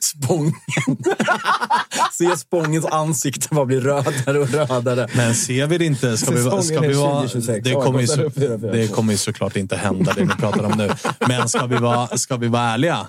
Spången. 0.00 0.52
Se 2.12 2.36
Spångens 2.36 2.84
ansikte 2.84 3.48
bara 3.50 3.64
bli 3.66 3.80
rödare 3.80 4.38
och 4.38 4.50
rödare. 4.50 5.08
Men 5.16 5.34
ser 5.34 5.66
vi 5.66 5.78
det 5.78 5.84
inte, 5.84 6.16
ska 6.16 6.30
vi, 6.30 6.62
ska 6.62 6.80
vi 6.80 6.92
vara, 6.94 7.20
2026. 7.28 7.64
det, 7.64 7.72
kommer 7.72 8.00
ju, 8.00 8.06
så- 8.06 8.20
AIK 8.22 8.32
ställer 8.32 8.52
upp 8.54 8.62
4-4-2. 8.62 8.72
det 8.72 8.88
kommer 8.88 9.12
ju 9.12 9.18
såklart 9.18 9.56
inte 9.56 9.76
hända 9.76 10.12
det 10.16 10.20
vi 10.22 10.28
pratar 10.28 10.55
om 10.64 10.78
nu. 10.78 10.90
Men 11.28 11.48
ska 11.48 11.66
vi 11.66 11.76
vara, 11.76 12.18
ska 12.18 12.36
vi 12.36 12.48
vara 12.48 12.62
ärliga? 12.62 13.06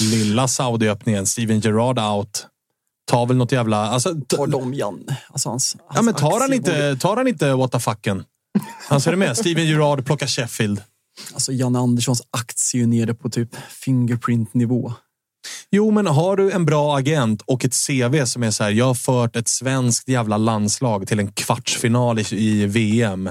Lilla 0.00 0.48
Saudi-öppningen, 0.48 1.26
Steven 1.26 1.60
Gerrard 1.60 1.98
out. 1.98 2.46
Tar 3.06 3.26
väl 3.26 3.36
något 3.36 3.52
jävla... 3.52 3.76
Alltså, 3.76 4.14
Tar 4.28 4.46
de 4.46 4.74
Jan? 4.74 5.04
Alltså, 5.28 5.48
hans, 5.48 5.76
hans 5.86 5.96
ja, 5.96 6.02
men 6.02 6.14
tar, 6.14 6.40
han 6.40 6.52
inte, 6.52 6.96
tar 6.96 7.16
han 7.16 7.28
inte 7.28 7.54
what 7.54 7.72
the 7.72 7.80
fucken? 7.80 8.24
Alltså 8.88 9.10
är 9.10 9.12
du 9.12 9.16
med? 9.16 9.36
Steven 9.36 9.66
Gerrard 9.66 10.06
plockar 10.06 10.26
Sheffield. 10.26 10.82
Alltså 11.32 11.52
Jan 11.52 11.76
Anderssons 11.76 12.22
aktie 12.30 12.82
är 12.82 12.86
nere 12.86 13.14
på 13.14 13.30
typ 13.30 13.56
Fingerprint-nivå. 13.70 14.92
Jo, 15.70 15.90
men 15.90 16.06
har 16.06 16.36
du 16.36 16.52
en 16.52 16.66
bra 16.66 16.96
agent 16.96 17.42
och 17.42 17.64
ett 17.64 17.74
CV 17.86 18.24
som 18.24 18.42
är 18.42 18.50
så 18.50 18.64
här, 18.64 18.70
jag 18.70 18.84
har 18.84 18.94
fört 18.94 19.36
ett 19.36 19.48
svenskt 19.48 20.08
jävla 20.08 20.36
landslag 20.36 21.06
till 21.08 21.18
en 21.18 21.32
kvartsfinal 21.32 22.18
i, 22.18 22.24
i 22.30 22.66
VM. 22.66 23.30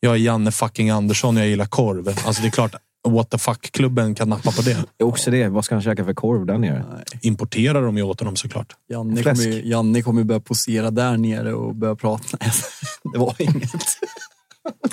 Jag 0.00 0.12
är 0.12 0.18
Janne 0.18 0.52
fucking 0.52 0.90
Andersson 0.90 1.36
och 1.36 1.42
jag 1.42 1.48
gillar 1.48 1.66
korv. 1.66 2.08
Alltså 2.08 2.42
det 2.42 2.48
är 2.48 2.50
klart, 2.50 2.74
what 3.08 3.30
the 3.30 3.38
fuck-klubben 3.38 4.14
kan 4.14 4.28
nappa 4.28 4.50
på 4.52 4.62
det. 4.62 4.84
Också 5.04 5.30
det, 5.30 5.48
vad 5.48 5.64
ska 5.64 5.74
han 5.74 5.82
käka 5.82 6.04
för 6.04 6.14
korv 6.14 6.46
där 6.46 6.58
nere? 6.58 6.84
Importerar 7.20 7.82
de 7.82 7.96
ju 7.96 8.02
åt 8.02 8.20
honom 8.20 8.36
såklart. 8.36 8.72
Janne 8.88 9.22
Fläsk. 9.22 9.42
kommer, 9.42 9.56
ju- 9.56 9.68
Janne 9.68 10.02
kommer 10.02 10.20
ju 10.20 10.24
börja 10.24 10.40
posera 10.40 10.90
där 10.90 11.16
nere 11.16 11.54
och 11.54 11.74
börja 11.74 11.96
prata. 11.96 12.38
Det 13.12 13.18
var 13.18 13.34
inget. 13.38 13.72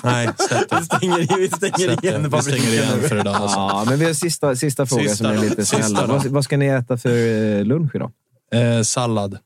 Nej, 0.04 0.28
släpp 0.48 0.70
det. 0.70 0.78
Vi 0.80 0.84
stänger, 0.84 1.36
vi 1.38 1.48
stänger 1.48 2.04
igen 2.04 2.30
Vi 2.30 2.42
stänger 2.42 2.72
igen 2.72 3.02
för 3.08 3.20
idag. 3.20 3.34
Alltså. 3.36 3.56
Ja, 3.58 3.84
men 3.88 3.98
vi 3.98 4.04
har 4.04 4.12
sista, 4.12 4.56
sista 4.56 4.86
fråga 4.86 5.02
Sista 5.08 5.16
som 5.24 5.26
är 5.36 5.40
lite 5.40 5.66
snäll. 5.66 5.94
Vad, 6.08 6.26
vad 6.26 6.44
ska 6.44 6.56
ni 6.56 6.66
äta 6.66 6.96
för 6.98 7.10
eh, 7.58 7.64
lunch 7.64 7.94
idag? 7.94 8.10
Eh, 8.52 8.82
sallad. 8.82 9.38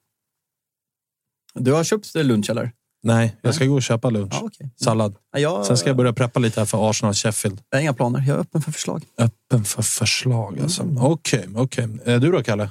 Du 1.55 1.72
har 1.72 1.84
köpt 1.84 2.14
lunch 2.14 2.51
eller? 2.51 2.72
Nej, 3.07 3.37
jag 3.43 3.55
ska 3.55 3.65
gå 3.66 3.74
och 3.74 3.83
köpa 3.83 4.11
lunch. 4.11 4.33
Ja, 4.35 4.41
okej. 4.45 4.70
Sallad. 4.77 5.15
Ja, 5.33 5.39
jag, 5.39 5.66
Sen 5.66 5.77
ska 5.77 5.89
jag 5.91 5.97
börja 5.97 6.12
preppa 6.12 6.41
lite 6.41 6.61
här 6.61 6.65
för 6.65 6.91
Arsenal-Sheffield. 6.91 7.59
jag 7.70 7.78
har 7.78 7.83
inga 7.83 7.93
planer. 7.95 8.24
Jag 8.27 8.37
är 8.37 8.41
öppen 8.41 8.62
för 8.62 8.73
förslag. 8.73 9.03
Öppen 9.19 9.65
för 9.65 9.83
förslag 9.83 10.59
alltså. 10.62 10.83
Okej, 10.99 11.47
okej. 11.57 11.89
Eh, 12.05 12.20
Du 12.20 12.31
då, 12.33 12.43
Kalle? 12.43 12.70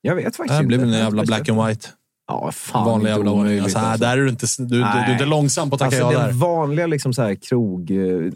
Jag 0.00 0.14
vet 0.14 0.24
faktiskt 0.36 0.48
Det 0.48 0.52
här 0.54 0.60
inte. 0.60 0.66
blir 0.68 0.78
väl 0.78 0.92
en 0.94 0.98
jävla 1.00 1.22
black 1.24 1.48
and 1.48 1.66
white. 1.66 1.88
Ja, 2.28 2.52
fan 2.52 2.86
Vanlig 2.86 3.10
jävla 3.10 3.30
ordning. 3.30 3.58
Alltså, 3.60 3.78
alltså. 3.78 4.00
Där 4.04 4.18
är 4.18 4.22
du 4.22 4.28
inte, 4.28 4.46
du, 4.58 4.64
du, 4.64 4.76
du 4.78 4.84
är 4.84 5.12
inte 5.12 5.24
långsam 5.24 5.70
på 5.70 5.74
att 5.74 5.80
tacka 5.80 5.96
Alltså 6.04 6.12
ja 6.12 6.18
den 6.18 6.28
där. 6.28 6.34
vanliga 6.34 6.86
liksom 6.86 7.14
så 7.14 7.22
här, 7.22 7.34
krog, 7.34 7.90
eh, 7.90 8.32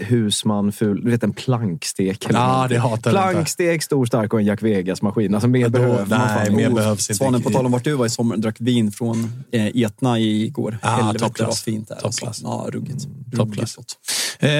husman, 0.00 0.72
ful, 0.72 1.04
du 1.04 1.10
vet 1.10 1.22
en 1.22 1.32
plankstek. 1.32 2.24
eller 2.24 2.38
Ja, 2.40 2.52
någonting. 2.52 2.74
det 2.74 2.80
hatar 2.80 2.90
jag 3.12 3.20
inte. 3.22 3.32
Plankstek, 3.32 3.82
stor, 3.82 4.06
stark 4.06 4.32
och 4.32 4.40
en 4.40 4.46
Jack 4.46 4.62
Vegas-maskin. 4.62 5.34
Alltså 5.34 5.48
mer 5.48 5.64
Då- 5.68 5.70
behöver 5.70 6.06
man 6.06 6.28
nej, 6.36 6.50
mer 6.50 6.70
behövs 6.70 7.10
inte. 7.10 7.14
Svanen, 7.14 7.42
på 7.42 7.50
tal 7.50 7.66
om 7.66 7.72
vart 7.72 7.84
du 7.84 7.92
var 7.94 8.06
i 8.06 8.10
sommar, 8.10 8.36
drack 8.36 8.56
vin 8.60 8.92
från 8.92 9.32
eh, 9.52 9.66
Etna 9.82 10.18
igår. 10.18 10.78
Ah, 10.82 10.90
Helvete 10.90 11.18
toppklass. 11.24 11.48
vad 11.48 11.58
fint 11.58 11.88
det 11.88 11.94
är. 11.94 11.98
Toppklass. 12.00 12.22
Alltså. 12.28 12.44
Ja, 12.44 12.66
ruggigt. 12.72 13.06
Toppklass. 13.36 13.76
ruggigt. 13.76 13.94
Eh, 14.38 14.50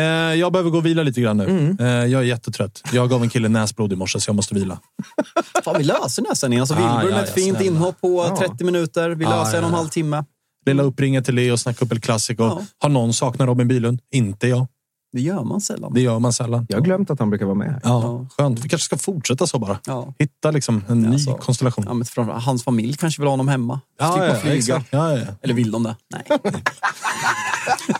jag 0.41 0.53
behöver 0.53 0.71
gå 0.71 0.79
och 0.79 0.87
vila 0.87 1.03
lite 1.03 1.21
grann 1.21 1.37
nu. 1.37 1.45
Mm. 1.45 1.77
Eh, 1.81 1.87
jag 2.13 2.21
är 2.23 2.27
jättetrött. 2.27 2.83
Jag 2.93 3.11
gav 3.11 3.23
en 3.23 3.29
kille 3.29 3.49
näsblod 3.49 3.93
i 3.93 3.97
morse, 3.97 4.21
så 4.21 4.29
jag 4.29 4.37
måste 4.37 4.55
vila. 4.55 4.79
Fan, 5.65 5.75
vi 5.79 5.85
löser 5.85 6.23
den 6.23 6.29
här 6.31 6.35
sändningen. 6.35 6.63
Alltså, 6.63 6.75
Ah, 6.75 6.79
Wilbur 6.99 7.11
ja, 7.11 7.17
med 7.17 7.25
ett 7.25 7.33
ja, 7.37 7.43
fint 7.43 7.57
snälla. 7.57 7.71
inhopp 7.71 8.01
på 8.01 8.27
Ja. 8.29 8.37
30 8.49 8.65
minuter. 8.65 9.11
Vi 9.11 9.25
Ah, 9.25 9.29
löser 9.45 9.59
en 9.59 9.65
och 9.65 9.69
en 9.69 9.73
ja, 9.75 9.79
halv 9.79 9.89
timme. 9.89 10.25
Lilla 10.67 10.83
uppringen 10.83 11.25
till 11.25 11.35
Leo, 11.35 11.57
snacka 11.57 11.85
upp 11.85 11.93
El 11.93 12.01
Clasico. 12.01 12.43
Ja. 12.45 12.63
Har 12.79 12.89
någon 12.89 13.13
saknat 13.13 13.47
Robin 13.47 13.69
Bylund? 13.69 14.01
Inte 14.13 14.49
jag. 14.49 14.67
Det 15.17 15.23
gör 15.23 15.45
man 15.45 15.61
sällan. 15.61 15.93
Det 15.95 16.01
gör 16.01 16.19
man 16.19 16.33
sällan. 16.33 16.67
Jag 16.69 16.77
har 16.77 16.83
glömt 16.85 17.11
att 17.11 17.19
han 17.19 17.31
brukar 17.31 17.47
vara 17.47 17.55
med. 17.55 17.81
Ja, 17.85 18.27
skönt. 18.39 18.59
Vi 18.65 18.69
kanske 18.69 18.85
ska 18.85 18.97
fortsätta 18.99 19.47
så 19.47 19.59
bara. 19.59 19.79
Ja. 19.87 20.15
Hitta 20.19 20.51
liksom 20.51 20.85
en 20.89 21.05
Ja, 21.05 21.11
ny 21.11 21.19
så. 21.19 21.35
konstellation. 21.35 21.85
Ja, 21.89 21.95
men 21.95 22.07
framför- 22.07 22.33
hans 22.33 22.65
familj 22.65 22.97
kanske 22.97 23.21
vill 23.23 23.27
ha 23.27 23.33
honom 23.33 23.49
hemma. 23.49 23.81
Slippa 24.01 24.35
flyga. 24.35 24.57
exakt. 24.57 24.87
Ja, 24.91 25.13
ja. 25.19 25.25
Eller 25.43 25.55
vill 25.55 25.71
de 25.71 25.83
det? 25.83 25.97
Nej. 26.13 26.23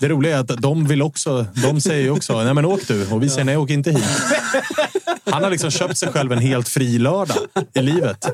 Det 0.01 0.09
roliga 0.09 0.37
är 0.37 0.41
att 0.41 0.63
de 0.63 0.87
vill 0.87 1.03
också, 1.03 1.47
de 1.63 1.81
säger 1.81 2.03
ju 2.03 2.11
också, 2.11 2.43
nej 2.43 2.55
men 2.55 2.65
åk 2.65 2.81
du. 2.89 3.11
Och 3.11 3.23
vi 3.23 3.29
säger 3.29 3.45
nej, 3.45 3.57
åk 3.57 3.71
inte 3.71 3.91
hit. 3.91 4.05
Han 5.31 5.43
har 5.43 5.51
liksom 5.51 5.71
köpt 5.71 5.97
sig 5.99 6.13
själv 6.13 6.33
en 6.33 6.39
helt 6.39 6.69
fri 6.69 6.99
lördag 6.99 7.37
i 7.75 7.83
livet. 7.83 8.29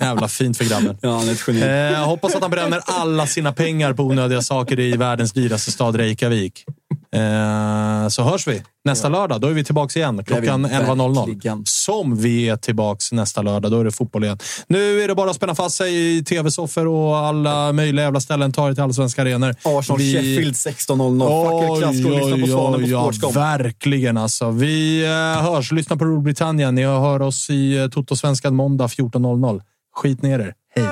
Jävla 0.00 0.28
fint 0.28 0.56
för 0.56 0.64
grabben. 0.64 0.98
Ja, 1.00 1.16
han 1.18 1.28
är 1.28 1.32
ett 1.32 1.44
geni. 1.48 1.60
Eh, 1.60 1.68
jag 1.70 2.06
hoppas 2.06 2.34
att 2.34 2.42
han 2.42 2.50
bränner 2.50 2.80
alla 2.86 3.26
sina 3.26 3.52
pengar 3.52 3.92
på 3.92 4.02
onödiga 4.02 4.42
saker 4.42 4.80
i 4.80 4.96
världens 4.96 5.32
dyraste 5.32 5.72
stad 5.72 5.96
Reykjavik. 5.96 6.64
Eh, 7.14 8.08
så 8.08 8.22
hörs 8.22 8.46
vi 8.48 8.62
nästa 8.84 9.08
lördag. 9.08 9.40
Då 9.40 9.48
är 9.48 9.52
vi 9.52 9.64
tillbaka 9.64 9.98
igen 9.98 10.24
klockan 10.24 10.62
Det 10.62 10.68
är 10.68 10.80
vi 10.80 10.86
11.00. 10.86 11.26
verkligen. 11.26 11.62
Som 11.66 12.16
vi 12.16 12.48
är 12.48 12.56
tillbaka 12.56 12.98
nästa 13.12 13.42
lördag. 13.42 13.70
Då 13.70 13.80
är 13.80 13.84
det 13.84 13.90
fotboll 13.90 14.24
igen. 14.24 14.38
Nu 14.66 15.02
är 15.02 15.08
det 15.08 15.14
bara 15.14 15.30
att 15.30 15.36
spänna 15.36 15.54
fast 15.54 15.76
sig 15.76 16.16
i 16.16 16.24
tv-soffor 16.24 16.86
och 16.86 17.16
alla 17.16 17.72
möjliga 17.72 18.04
jävla 18.04 18.20
ställen. 18.20 18.52
Ta 18.52 18.68
er 18.68 18.74
till 18.74 18.82
allsvenska 18.82 19.22
arenor. 19.22 19.54
Arsenal 19.64 19.98
Vi- 19.98 20.12
Sheffield 20.12 20.54
16.00. 20.54 21.44
Fuck 21.44 21.70
El 21.70 21.78
Clasico. 21.82 22.08
Lyssna 22.08 22.36
på 22.36 22.46
Svanen 22.46 22.80
på 22.80 22.86
ja, 22.88 23.02
Sportscom. 23.02 23.32
verkligen 23.32 24.16
alltså. 24.16 24.50
Vi 24.50 25.04
eh, 25.04 25.42
hörs. 25.52 25.72
Lyssna 25.72 25.96
på 25.96 26.04
Storbritannien. 26.04 26.74
Ni 26.74 26.82
hör 26.84 27.22
oss 27.22 27.50
i 27.50 27.78
uh, 27.78 27.88
Toto-svenskan 27.88 28.54
måndag 28.54 28.86
14.00. 28.86 29.60
Skit 29.94 30.22
ner 30.22 30.38
er. 30.38 30.54
Hej! 30.76 30.84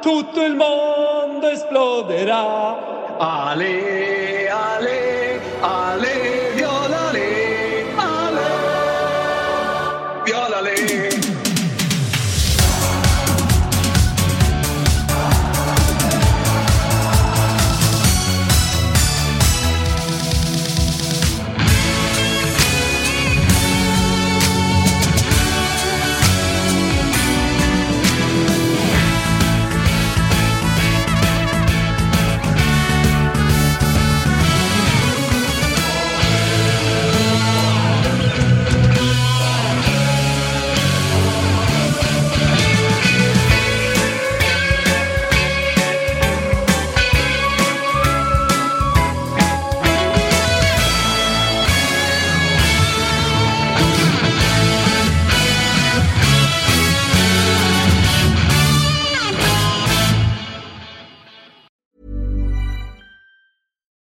Tutto 0.00 0.42
il 0.42 0.56
mondo 0.56 1.46
esploderà. 1.48 3.18
Ale, 3.18 4.48
ale, 4.48 5.40
ale, 5.60 6.29